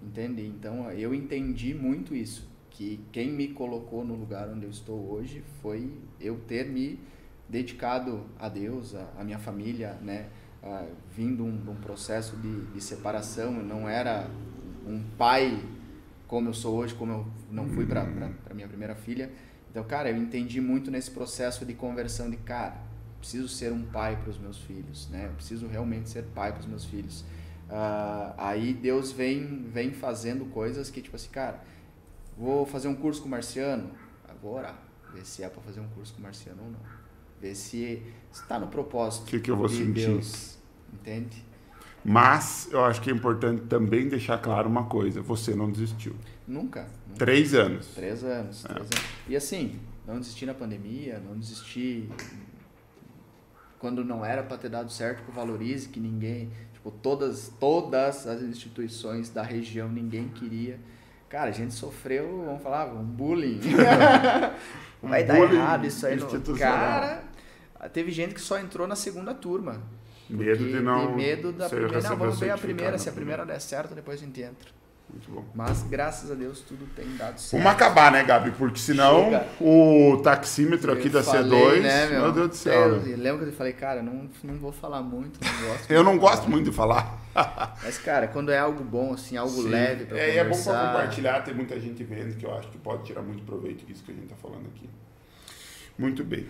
entende? 0.01 0.45
Então 0.45 0.91
eu 0.91 1.13
entendi 1.13 1.73
muito 1.73 2.15
isso 2.15 2.48
que 2.79 2.97
quem 3.11 3.29
me 3.29 3.49
colocou 3.49 4.05
no 4.05 4.15
lugar 4.15 4.47
onde 4.47 4.63
eu 4.63 4.69
estou 4.69 5.11
hoje 5.11 5.43
foi 5.61 5.91
eu 6.17 6.39
ter 6.47 6.65
me 6.65 6.97
dedicado 7.49 8.25
a 8.39 8.47
Deus, 8.47 8.95
a, 8.95 9.05
a 9.19 9.23
minha 9.25 9.37
família, 9.37 9.97
né? 10.01 10.27
Ah, 10.63 10.85
vindo 11.13 11.43
um, 11.43 11.71
um 11.71 11.75
processo 11.75 12.37
de, 12.37 12.67
de 12.67 12.79
separação, 12.79 13.57
eu 13.57 13.63
não 13.63 13.89
era 13.89 14.29
um 14.87 15.03
pai 15.17 15.61
como 16.25 16.47
eu 16.47 16.53
sou 16.53 16.77
hoje, 16.77 16.95
como 16.95 17.11
eu 17.11 17.27
não 17.51 17.67
fui 17.67 17.85
para 17.85 18.05
minha 18.53 18.67
primeira 18.69 18.95
filha. 18.95 19.29
Então, 19.69 19.83
cara, 19.83 20.09
eu 20.09 20.15
entendi 20.15 20.61
muito 20.61 20.89
nesse 20.89 21.11
processo 21.11 21.65
de 21.65 21.73
conversão 21.73 22.29
de, 22.29 22.37
cara, 22.37 22.77
preciso 23.19 23.49
ser 23.49 23.73
um 23.73 23.83
pai 23.83 24.15
para 24.15 24.29
os 24.29 24.37
meus 24.37 24.57
filhos, 24.57 25.09
né? 25.09 25.25
Eu 25.25 25.33
preciso 25.33 25.67
realmente 25.67 26.07
ser 26.07 26.23
pai 26.33 26.53
para 26.53 26.61
os 26.61 26.65
meus 26.65 26.85
filhos. 26.85 27.25
Uh, 27.69 28.33
aí 28.37 28.73
Deus 28.73 29.11
vem, 29.11 29.69
vem 29.69 29.91
fazendo 29.91 30.45
coisas 30.45 30.89
que, 30.89 31.01
tipo 31.01 31.17
assim, 31.17 31.29
cara, 31.29 31.61
Vou 32.39 32.65
fazer 32.65 32.87
um 32.87 32.95
curso 32.95 33.21
com 33.21 33.27
o 33.27 33.31
Marciano? 33.31 33.91
Vou 34.41 34.53
orar. 34.53 34.79
Ver 35.13 35.25
se 35.25 35.43
é 35.43 35.49
para 35.49 35.61
fazer 35.61 35.81
um 35.81 35.89
curso 35.89 36.13
com 36.13 36.19
o 36.19 36.23
Marciano 36.23 36.63
ou 36.63 36.71
não. 36.71 36.79
Ver 37.41 37.53
se 37.53 38.01
está 38.31 38.57
no 38.57 38.67
propósito 38.67 39.25
que 39.25 39.41
que 39.41 39.51
eu 39.51 39.57
vou 39.57 39.67
de 39.67 39.75
sentir? 39.75 40.07
Deus. 40.07 40.57
Entende? 40.93 41.43
Mas 42.03 42.69
eu 42.71 42.85
acho 42.85 43.01
que 43.01 43.09
é 43.09 43.13
importante 43.13 43.63
também 43.63 44.07
deixar 44.07 44.37
claro 44.37 44.69
uma 44.69 44.85
coisa: 44.85 45.21
você 45.21 45.53
não 45.53 45.69
desistiu. 45.69 46.15
Nunca. 46.47 46.87
nunca. 47.05 47.19
Três 47.19 47.53
anos. 47.53 47.87
Três 47.87 48.23
anos, 48.23 48.63
três 48.63 48.79
anos. 48.79 48.89
E 49.27 49.35
assim, 49.35 49.77
não 50.07 50.17
desisti 50.17 50.45
na 50.45 50.53
pandemia, 50.53 51.19
não 51.19 51.37
desisti 51.37 52.09
quando 53.77 54.03
não 54.03 54.23
era 54.23 54.43
para 54.43 54.57
ter 54.57 54.69
dado 54.69 54.89
certo 54.89 55.23
que 55.23 55.31
o 55.31 55.33
Valorize, 55.33 55.89
que 55.89 55.99
ninguém, 55.99 56.49
tipo, 56.73 56.89
todas, 56.89 57.51
todas 57.59 58.25
as 58.27 58.41
instituições 58.41 59.29
da 59.29 59.43
região, 59.43 59.89
ninguém 59.89 60.29
queria. 60.29 60.79
Cara, 61.29 61.49
a 61.49 61.53
gente 61.53 61.75
sofreu, 61.75 62.43
vamos 62.43 62.61
falar, 62.61 62.87
um 62.87 63.03
bullying. 63.03 63.61
Vai 65.01 65.23
dar 65.23 65.35
bullying 65.35 65.55
errado 65.57 65.85
isso 65.85 66.05
aí. 66.05 66.15
No... 66.15 66.57
Cara, 66.57 67.23
teve 67.93 68.11
gente 68.11 68.33
que 68.33 68.41
só 68.41 68.59
entrou 68.59 68.87
na 68.87 68.95
segunda 68.95 69.33
turma. 69.33 69.81
Medo 70.29 70.65
de 70.65 70.79
não. 70.79 71.15
medo 71.15 71.51
da 71.51 71.69
primeira. 71.69 71.93
Não, 71.93 72.01
receber 72.01 72.17
vamos 72.17 72.39
ver 72.39 72.49
a 72.51 72.57
primeira. 72.57 72.91
na 72.91 72.97
Se 72.97 73.09
a 73.09 73.11
primeira 73.11 73.45
der 73.45 73.59
certo, 73.59 73.95
depois 73.95 74.21
a 74.21 74.25
gente 74.25 74.41
entra. 74.41 74.78
Muito 75.11 75.31
bom. 75.31 75.43
Mas 75.55 75.83
graças 75.83 76.31
a 76.31 76.35
Deus 76.35 76.61
tudo 76.61 76.87
tem 76.95 77.05
dado 77.15 77.39
certo. 77.39 77.61
Vamos 77.61 77.67
acabar, 77.75 78.11
né, 78.11 78.23
Gabi? 78.23 78.51
Porque 78.51 78.79
senão 78.79 79.25
Chega. 79.25 79.45
o 79.59 80.17
taxímetro 80.23 80.91
aqui 80.93 81.07
Eu 81.07 81.11
da 81.13 81.23
falei, 81.23 81.79
C2. 81.79 81.81
né, 81.81 82.07
meu? 82.07 82.31
Deus 82.31 82.49
do 82.49 82.55
céu. 82.55 82.81
Eu, 82.81 83.01
né? 83.01 83.13
eu 83.13 83.17
lembro 83.17 83.43
que 83.45 83.51
eu 83.51 83.55
falei, 83.55 83.73
cara, 83.73 84.03
não, 84.03 84.29
não 84.43 84.55
vou 84.55 84.71
falar 84.71 85.01
muito, 85.01 85.39
não 85.43 85.69
gosto. 85.69 85.91
Eu 85.91 86.03
não 86.03 86.13
de 86.13 86.19
gosto 86.19 86.37
falar. 86.37 86.49
muito 86.49 86.69
de 86.69 86.75
falar. 86.75 87.19
Mas, 87.83 87.97
cara, 87.97 88.27
quando 88.27 88.51
é 88.51 88.59
algo 88.59 88.83
bom, 88.83 89.13
assim, 89.13 89.35
algo 89.35 89.61
Sim. 89.63 89.69
leve 89.69 90.05
pra 90.05 90.17
é, 90.17 90.35
e 90.35 90.37
é 90.37 90.43
bom 90.43 90.49
conversar. 90.51 90.71
para 90.73 90.91
compartilhar, 90.91 91.41
tem 91.41 91.53
muita 91.53 91.79
gente 91.79 92.03
vendo 92.03 92.35
que 92.37 92.45
eu 92.45 92.53
acho 92.55 92.67
que 92.69 92.77
pode 92.77 93.03
tirar 93.03 93.21
muito 93.21 93.43
proveito 93.43 93.85
disso 93.85 94.03
que 94.03 94.11
a 94.11 94.13
gente 94.13 94.25
está 94.25 94.35
falando 94.35 94.67
aqui. 94.67 94.89
Muito 95.97 96.23
bem. 96.23 96.45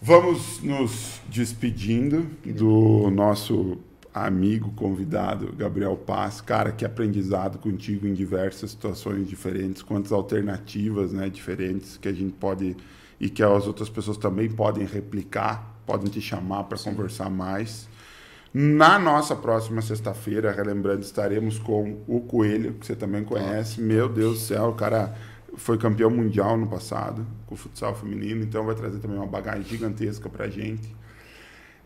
Vamos 0.00 0.62
nos 0.62 1.20
despedindo 1.28 2.28
do 2.44 3.10
nosso 3.10 3.78
amigo 4.24 4.72
convidado 4.72 5.52
Gabriel 5.54 5.96
Paz. 5.96 6.40
Cara, 6.40 6.72
que 6.72 6.84
aprendizado 6.84 7.58
contigo 7.58 8.06
em 8.06 8.14
diversas 8.14 8.70
situações 8.70 9.28
diferentes, 9.28 9.82
quantas 9.82 10.10
alternativas 10.10 11.12
né, 11.12 11.28
diferentes 11.28 11.98
que 11.98 12.08
a 12.08 12.12
gente 12.12 12.32
pode 12.32 12.76
e 13.20 13.28
que 13.28 13.42
as 13.42 13.66
outras 13.66 13.88
pessoas 13.88 14.16
também 14.16 14.48
podem 14.48 14.86
replicar, 14.86 15.80
podem 15.84 16.10
te 16.10 16.20
chamar 16.20 16.64
para 16.64 16.78
conversar 16.78 17.30
mais. 17.30 17.88
Na 18.52 18.98
nossa 18.98 19.36
próxima 19.36 19.82
sexta-feira, 19.82 20.50
relembrando, 20.50 21.02
estaremos 21.02 21.58
com 21.58 22.02
o 22.06 22.20
Coelho, 22.20 22.74
que 22.74 22.86
você 22.86 22.96
também 22.96 23.22
conhece. 23.22 23.80
Meu 23.82 24.08
Deus 24.08 24.38
do 24.38 24.44
céu, 24.46 24.68
o 24.68 24.74
cara 24.74 25.14
foi 25.56 25.76
campeão 25.76 26.10
mundial 26.10 26.56
no 26.56 26.66
passado, 26.66 27.26
com 27.46 27.54
o 27.54 27.58
futsal 27.58 27.94
feminino, 27.94 28.42
então 28.42 28.64
vai 28.64 28.74
trazer 28.74 28.98
também 28.98 29.18
uma 29.18 29.26
bagagem 29.26 29.62
gigantesca 29.64 30.28
para 30.28 30.46
a 30.46 30.48
gente. 30.48 30.94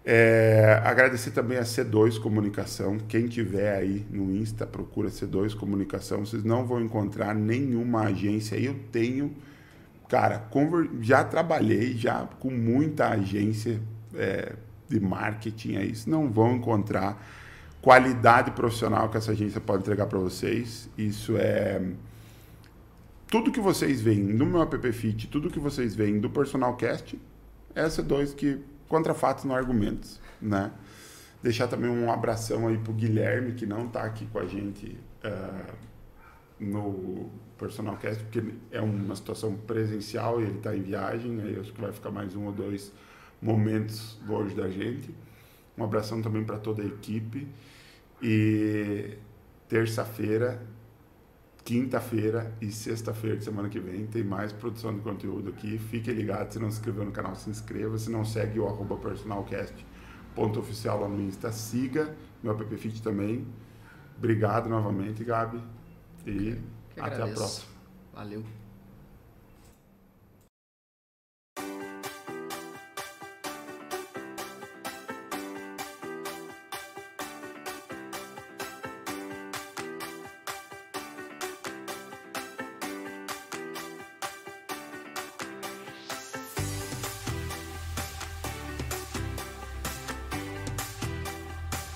É, 0.05 0.81
agradecer 0.83 1.31
também 1.31 1.59
a 1.59 1.63
C2 1.63 2.19
Comunicação. 2.19 2.99
Quem 2.99 3.27
tiver 3.27 3.77
aí 3.77 4.07
no 4.11 4.35
Insta, 4.35 4.67
procura 4.67 5.09
C2 5.09 5.55
Comunicação. 5.55 6.25
Vocês 6.25 6.43
não 6.43 6.67
vão 6.67 6.81
encontrar 6.81 7.35
nenhuma 7.35 8.03
agência. 8.05 8.57
Eu 8.57 8.75
tenho, 8.91 9.35
cara, 10.09 10.49
já 11.01 11.23
trabalhei 11.23 11.95
já 11.97 12.27
com 12.39 12.51
muita 12.51 13.09
agência 13.09 13.81
é, 14.15 14.55
de 14.89 14.99
marketing 14.99 15.77
aí. 15.77 15.89
Vocês 15.89 16.07
não 16.07 16.31
vão 16.31 16.57
encontrar 16.57 17.23
qualidade 17.83 18.51
profissional 18.53 19.09
que 19.09 19.17
essa 19.17 19.33
agência 19.33 19.61
pode 19.61 19.83
entregar 19.83 20.07
para 20.07 20.19
vocês. 20.19 20.89
Isso 20.97 21.37
é 21.37 21.81
tudo 23.31 23.53
que 23.53 23.61
vocês 23.61 24.01
veem 24.01 24.21
no 24.21 24.45
meu 24.45 24.63
app 24.63 24.93
Fit, 24.93 25.29
tudo 25.29 25.51
que 25.51 25.61
vocês 25.61 25.95
veem 25.95 26.19
do 26.19 26.29
Personal 26.29 26.75
Cast, 26.77 27.17
é 27.75 27.85
C2 27.85 28.35
que 28.35 28.59
contra 28.91 29.15
fatos 29.15 29.45
não 29.45 29.55
argumentos, 29.55 30.21
né? 30.43 30.73
Deixar 31.43 31.69
também 31.69 31.89
um 31.89 32.13
abração 32.13 32.67
aí 32.69 32.77
pro 32.77 32.93
Guilherme, 32.93 33.53
que 33.53 33.65
não 33.65 33.89
tá 33.89 34.03
aqui 34.03 34.27
com 34.27 34.41
a 34.41 34.45
gente 34.45 34.99
ah, 35.25 35.73
no 36.59 37.31
Personal 37.57 37.97
Cast, 37.97 38.23
porque 38.25 38.53
é 38.71 38.81
uma 38.81 39.15
situação 39.15 39.55
presencial 39.55 40.41
e 40.41 40.45
ele 40.45 40.59
tá 40.59 40.77
em 40.77 40.83
viagem, 40.83 41.41
aí 41.41 41.59
acho 41.59 41.73
que 41.73 41.81
vai 41.81 41.93
ficar 41.93 42.11
mais 42.11 42.35
um 42.35 42.47
ou 42.47 42.53
dois 42.53 42.93
momentos 43.41 44.19
longe 44.27 44.55
da 44.55 44.69
gente. 44.69 45.15
Um 45.79 45.85
abração 45.85 46.21
também 46.21 46.45
para 46.45 46.59
toda 46.59 46.83
a 46.83 46.87
equipe. 46.87 47.49
E 48.21 49.17
terça-feira, 49.69 50.61
quinta-feira 51.71 52.53
e 52.61 52.73
sexta-feira 52.73 53.37
de 53.37 53.45
semana 53.45 53.69
que 53.69 53.79
vem 53.79 54.05
tem 54.05 54.25
mais 54.25 54.53
produção 54.53 54.93
de 54.93 55.01
conteúdo 55.03 55.51
aqui. 55.51 55.79
Fique 55.79 56.11
ligado, 56.11 56.51
se 56.51 56.59
não 56.59 56.69
se 56.69 56.79
inscreveu 56.79 57.05
no 57.05 57.13
canal, 57.13 57.37
se 57.37 57.49
inscreva. 57.49 57.97
Se 57.97 58.11
não 58.11 58.25
segue 58.25 58.59
o 58.59 58.67
arroba 58.67 58.97
personalcast 58.97 59.87
ponto 60.35 60.59
oficial 60.59 61.01
lá 61.01 61.09
no 61.09 61.21
Insta, 61.21 61.53
siga. 61.53 62.13
Meu 62.43 62.55
app 62.55 62.77
Fit 62.77 63.01
também. 63.01 63.47
Obrigado 64.19 64.69
novamente, 64.69 65.23
Gabi. 65.23 65.63
E 66.27 66.59
até 66.99 67.23
a 67.23 67.29
próxima. 67.29 67.67
Valeu. 68.13 68.43